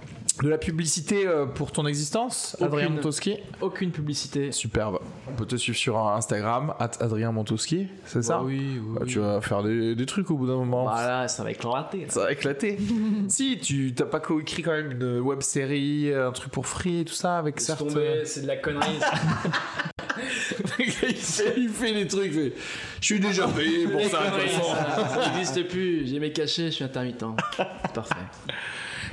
De 0.44 0.50
la 0.50 0.58
publicité 0.58 1.28
euh, 1.28 1.46
pour 1.46 1.72
ton 1.72 1.86
existence, 1.86 2.56
Adrien 2.62 2.86
Aucune. 2.86 2.96
Montowski. 2.96 3.38
Aucune 3.62 3.92
publicité. 3.92 4.52
Superbe. 4.52 5.00
On 5.28 5.34
peut 5.34 5.46
te 5.46 5.56
suivre 5.56 5.78
sur 5.78 5.98
Instagram, 5.98 6.74
at 6.80 6.92
Adrien 7.02 7.32
Montowski, 7.32 7.88
c'est 8.06 8.22
ça? 8.24 8.38
Bah 8.38 8.44
oui, 8.46 8.80
oui. 8.82 8.94
Bah, 8.94 9.02
oui. 9.04 9.12
Tu 9.12 9.20
vas 9.20 9.42
faire 9.42 9.64
des, 9.64 9.96
des 9.96 10.06
trucs 10.06 10.32
au 10.32 10.38
bout 10.38 10.48
d'un 10.48 10.56
moment. 10.56 10.84
Voilà, 10.84 11.28
ça 11.28 11.44
va 11.44 11.52
éclater. 11.52 12.02
là. 12.02 12.10
Ça 12.10 12.22
va 12.22 12.32
éclater. 12.32 12.78
si, 13.28 13.60
tu 13.60 13.94
t'as 13.94 14.06
pas 14.06 14.20
coécrit 14.20 14.62
quand 14.62 14.72
même 14.72 14.92
une 14.92 15.20
web 15.20 15.42
série, 15.42 16.14
un 16.14 16.32
truc 16.32 16.52
pour 16.52 16.68
free 16.68 17.02
et 17.02 17.06
tout 17.06 17.14
ça 17.14 17.38
avec 17.38 17.60
certes. 17.60 17.80
tomber, 17.80 18.22
c'est 18.26 18.42
de 18.42 18.48
la 18.48 18.58
connerie. 18.58 19.00
il, 20.80 20.92
fait, 20.92 21.54
il 21.58 21.70
fait 21.70 21.94
des 21.94 22.08
trucs. 22.08 22.32
fait, 22.34 22.54
Je 23.02 23.06
suis 23.06 23.20
déjà 23.20 23.48
payé 23.48 23.88
pour 23.88 24.02
ça 24.02 24.20
de 24.26 24.42
toute 24.42 24.50
façon. 24.50 24.76
ça 25.22 25.32
n'existe 25.34 25.68
plus. 25.68 26.08
J'ai 26.08 26.20
mes 26.20 26.32
cachets, 26.32 26.68
je 26.68 26.72
suis 26.76 26.84
intermittent. 26.84 27.26
Parfait. 27.94 28.16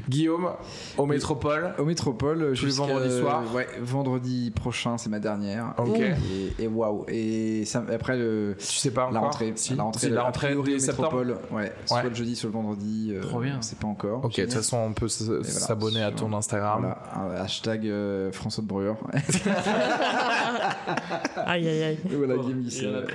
Guillaume, 0.09 0.51
au 0.97 1.07
Métropole. 1.07 1.74
Au 1.78 1.85
Métropole, 1.85 2.53
Tous 2.55 2.66
les 2.66 2.73
vendredis 2.73 3.20
soirs. 3.20 3.43
Ouais, 3.55 3.66
vendredi 3.81 4.51
prochain, 4.53 4.99
c'est 4.99 5.09
ma 5.11 5.19
dernière. 5.19 5.74
Ok. 5.78 5.99
Et, 5.99 6.65
et 6.65 6.66
waouh. 6.69 7.05
Et 7.09 7.65
ça, 7.65 7.85
après 7.93 8.16
le. 8.16 8.55
Tu 8.59 8.65
sais 8.66 8.91
pas 8.91 9.11
La 9.12 9.20
rentrée, 9.20 9.53
Si. 9.57 9.74
la 9.74 9.83
rentrée, 9.85 10.09
la 10.11 10.23
rentrée. 10.23 10.55
Métropole, 10.55 11.39
ouais, 11.53 11.73
soit 11.87 12.03
le 12.05 12.15
jeudi, 12.15 12.37
soit 12.37 12.49
le 12.49 12.55
vendredi. 12.55 13.12
euh, 13.15 13.20
Trop 13.23 13.41
bien. 13.41 13.57
On 13.59 13.62
sait 13.62 13.77
pas 13.77 13.87
encore. 13.89 14.24
Ok, 14.24 14.37
de 14.37 14.43
toute 14.45 14.55
façon, 14.55 14.77
on 14.78 14.93
peut 14.93 15.07
voilà, 15.20 15.43
s'abonner 15.45 16.03
à 16.03 16.12
ton 16.12 16.33
Instagram. 16.33 16.95
Voilà, 17.15 17.43
hashtag 17.43 17.87
euh, 17.87 18.31
François 18.33 18.62
de 18.62 18.69
Breuer. 18.69 18.93
Aïe 21.47 21.69
aïe 21.69 21.83
aïe. 21.83 21.99
Et 22.11 22.15
voilà, 22.16 22.35
Oh, 22.37 22.41
a 22.41 22.43
voilà. 22.53 23.07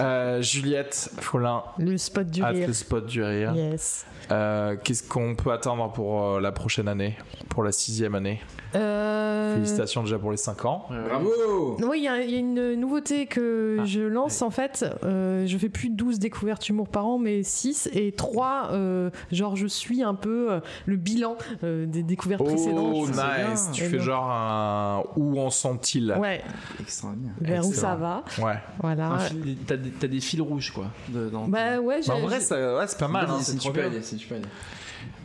Euh, 0.00 0.42
Juliette 0.42 1.10
Follin, 1.20 1.62
Le 1.78 1.96
spot 1.98 2.26
du 2.28 2.42
rire. 2.42 2.66
le 2.66 2.72
spot 2.72 3.06
du 3.06 3.22
rire. 3.22 3.52
Yes. 3.54 4.04
Euh, 4.32 4.76
Qu'est-ce 4.82 5.06
qu'on 5.06 5.34
peut 5.34 5.52
attendre 5.52 5.92
pour 5.92 6.24
euh, 6.24 6.40
la 6.40 6.52
prochaine 6.52 6.88
année, 6.88 7.16
pour 7.50 7.62
la 7.62 7.72
sixième 7.72 8.14
année? 8.14 8.40
Euh... 8.74 9.54
Félicitations 9.56 10.02
déjà 10.02 10.18
pour 10.18 10.30
les 10.30 10.36
5 10.36 10.64
ans. 10.64 10.86
Bravo 11.08 11.76
Oui, 11.82 11.98
il 11.98 12.00
y, 12.00 12.04
y 12.04 12.08
a 12.36 12.38
une 12.38 12.74
nouveauté 12.74 13.26
que 13.26 13.78
Ah, 13.80 13.84
je 13.84 14.00
lance 14.00 14.40
en 14.42 14.50
fait. 14.50 14.84
Euh, 15.04 15.46
je 15.46 15.58
fais 15.58 15.68
plus 15.68 15.90
12 15.90 16.18
découvertes 16.18 16.68
humour 16.68 16.88
par 16.88 17.06
an, 17.06 17.18
mais 17.18 17.42
6 17.42 17.90
et 17.92 18.12
3. 18.12 18.68
euh, 18.72 19.10
genre, 19.30 19.56
je 19.56 19.66
suis 19.66 20.02
un 20.02 20.14
peu 20.14 20.52
euh, 20.52 20.60
le 20.86 20.96
bilan 20.96 21.36
euh, 21.64 21.86
des 21.86 22.02
découvertes 22.02 22.44
précédentes. 22.44 22.78
Oh, 22.94 23.02
trouve 23.04 23.14
ça 23.14 23.48
nice. 23.50 23.68
Tu 23.72 23.82
Et 23.84 23.86
fais 23.88 23.96
donc- 23.98 24.06
genre 24.06 24.30
un 24.30 25.02
où 25.16 25.38
en 25.40 25.50
sont-ils? 25.50 26.14
Ouais, 26.18 26.42
Extraordinaire. 26.80 27.32
vers 27.40 27.66
où 27.66 27.72
ça 27.72 27.94
va. 27.94 28.24
Ouais. 28.38 28.56
Voilà. 28.80 29.18
T'as 29.66 29.76
des, 29.76 29.90
t'as 29.90 30.06
des 30.08 30.20
fils 30.20 30.40
rouges, 30.40 30.70
quoi. 30.72 30.86
de- 31.08 31.28
dans- 31.28 31.46
Bah 31.48 31.78
ouais, 31.78 32.00
j'ai. 32.02 32.08
Bah, 32.08 32.14
en 32.16 32.20
vrai, 32.20 32.36
ouais, 32.38 32.86
c'est 32.86 32.98
pas 32.98 33.08
mal. 33.08 33.26
hein. 33.28 33.38
C'est 33.40 33.52
super 33.60 33.84
super 33.84 33.86
idée. 33.88 34.46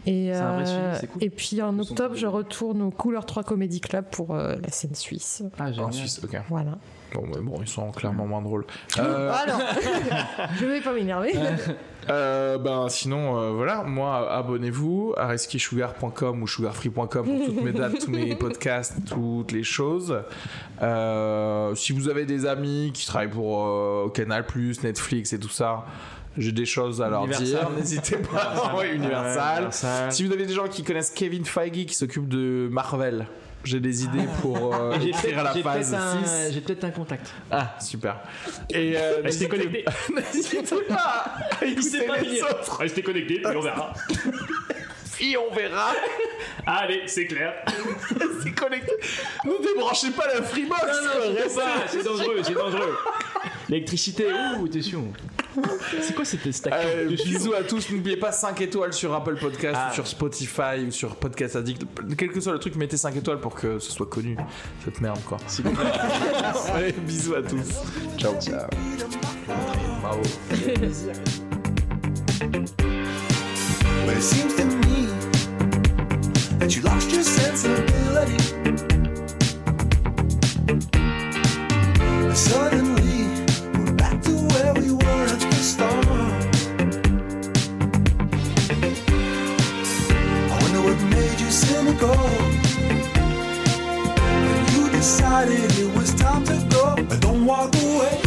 Et, 0.07 0.31
C'est 0.33 0.39
un 0.39 0.53
vrai 0.53 0.69
euh, 0.69 0.93
suivi, 0.93 0.97
c'est 1.01 1.07
cool. 1.07 1.23
et 1.23 1.29
puis 1.29 1.61
en 1.61 1.77
octobre, 1.79 2.15
je 2.15 2.27
retourne 2.27 2.81
au 2.81 2.91
Couleur 2.91 3.25
3 3.25 3.43
Comedy 3.43 3.81
Club 3.81 4.05
pour 4.09 4.33
euh, 4.33 4.55
la 4.63 4.69
scène 4.71 4.95
suisse. 4.95 5.43
Ah, 5.59 5.71
génial. 5.71 5.85
En 5.85 5.91
Suisse, 5.91 6.21
ok. 6.23 6.41
Voilà. 6.49 6.77
Bon, 7.13 7.23
mais 7.27 7.41
bon, 7.41 7.59
ils 7.61 7.67
sont 7.67 7.89
clairement 7.91 8.25
moins 8.25 8.41
drôles. 8.41 8.65
Euh, 8.99 9.31
Ah 9.33 9.45
non 9.47 9.59
Je 10.59 10.65
vais 10.65 10.81
pas 10.81 10.93
m'énerver. 10.93 11.33
Euh, 12.09 12.57
ben 12.57 12.87
sinon 12.87 13.37
euh, 13.37 13.51
voilà 13.51 13.83
moi 13.83 14.31
abonnez-vous 14.31 15.13
à 15.17 15.27
reskisugar.com 15.27 16.41
ou 16.41 16.47
sugarfree.com 16.47 17.07
pour 17.09 17.45
toutes 17.45 17.61
mes 17.61 17.73
dates 17.73 17.99
tous 17.99 18.11
mes 18.11 18.33
podcasts 18.33 18.95
toutes 19.09 19.51
les 19.51 19.63
choses 19.63 20.17
Euh, 20.81 21.75
si 21.75 21.91
vous 21.91 22.07
avez 22.07 22.25
des 22.25 22.45
amis 22.45 22.91
qui 22.93 23.05
travaillent 23.05 23.27
pour 23.29 23.65
euh, 23.65 24.09
Canal 24.13 24.45
Netflix 24.83 25.33
et 25.33 25.39
tout 25.39 25.49
ça 25.49 25.85
j'ai 26.37 26.51
des 26.51 26.65
choses 26.65 27.01
à 27.01 27.09
leur 27.09 27.21
Universal. 27.25 27.47
dire 27.47 27.69
n'hésitez 27.71 28.17
pas 28.17 28.73
ouais, 28.77 28.95
Universal 28.95 29.55
Universal. 29.63 30.11
si 30.11 30.23
vous 30.25 30.31
avez 30.33 30.45
des 30.45 30.53
gens 30.53 30.67
qui 30.67 30.83
connaissent 30.83 31.09
Kevin 31.11 31.45
Feige 31.45 31.85
qui 31.85 31.93
s'occupe 31.95 32.27
de 32.27 32.67
Marvel 32.71 33.25
j'ai 33.63 33.79
des 33.81 34.03
idées 34.03 34.27
pour 34.41 34.73
euh, 34.75 34.93
écrire 35.05 35.39
à 35.39 35.43
la 35.43 35.53
phase 35.55 35.89
peut-être 35.91 36.01
un- 36.01 36.23
6 36.47 36.53
J'ai 36.53 36.61
peut-être 36.61 36.83
un 36.85 36.91
contact. 36.91 37.27
ah 37.51 37.75
super 37.81 38.17
et 38.69 38.93
euh, 38.95 39.21
Restez 39.23 39.47
connectés. 39.49 39.83
n'hésitez 40.33 40.61
pas 40.87 41.33
à 41.59 41.65
écouter 41.65 42.01
pas 42.05 42.17
les 42.19 42.41
autres 42.43 42.77
Restez 42.79 43.01
connectés, 43.01 43.41
puis 43.43 43.55
on 43.57 43.59
verra. 43.61 43.93
et 45.19 45.35
on 45.37 45.53
verra 45.53 45.91
Allez, 46.65 47.01
c'est 47.07 47.25
clair. 47.25 47.53
c'est 48.43 48.51
connecté. 48.51 48.91
Ne 49.45 49.61
débranchez 49.73 50.11
pas 50.11 50.27
la 50.33 50.43
Freebox. 50.43 50.81
Pas, 51.55 51.87
c'est 51.87 52.03
dangereux, 52.03 52.37
c'est 52.43 52.53
dangereux. 52.53 52.95
L'électricité, 53.69 54.25
ouh, 54.59 54.65
attention. 54.65 55.11
C'est 56.01 56.13
quoi 56.15 56.25
cette 56.25 56.51
stack 56.51 56.73
Euh, 56.73 57.07
bisous 57.09 57.53
à 57.53 57.63
tous. 57.63 57.89
N'oubliez 57.91 58.17
pas 58.17 58.31
5 58.31 58.59
étoiles 58.61 58.93
sur 58.93 59.13
Apple 59.13 59.37
Podcast, 59.39 59.75
Ah. 59.77 59.89
ou 59.91 59.93
sur 59.95 60.07
Spotify 60.07 60.85
ou 60.87 60.91
sur 60.91 61.15
Podcast 61.15 61.55
Addict. 61.55 61.83
Quel 62.17 62.29
que 62.29 62.39
soit 62.39 62.53
le 62.53 62.59
truc, 62.59 62.75
mettez 62.75 62.97
5 62.97 63.15
étoiles 63.15 63.39
pour 63.39 63.55
que 63.55 63.79
ce 63.79 63.91
soit 63.91 64.05
connu. 64.07 64.37
Cette 64.85 65.01
merde, 65.01 65.19
quoi. 65.25 65.37
Allez, 66.73 66.91
bisous 67.07 67.35
à 67.35 67.41
tous. 67.41 67.81
Ciao. 68.17 68.33
Ciao. 68.39 68.67
Bravo. 70.01 70.21
But 74.05 74.15
it 74.15 74.21
seems 74.23 74.55
to 74.55 74.63
me 74.65 75.07
that 76.59 76.75
you 76.75 76.81
lost 76.83 77.11
your 77.11 77.23
sensibility. 77.23 78.37
Suddenly, 82.33 82.96
When 91.99 92.13
you 94.75 94.91
decided 94.91 95.71
it 95.79 95.95
was 95.95 96.13
time 96.13 96.43
to 96.45 96.67
go, 96.69 96.95
don't 97.19 97.45
walk 97.45 97.73
away. 97.75 98.26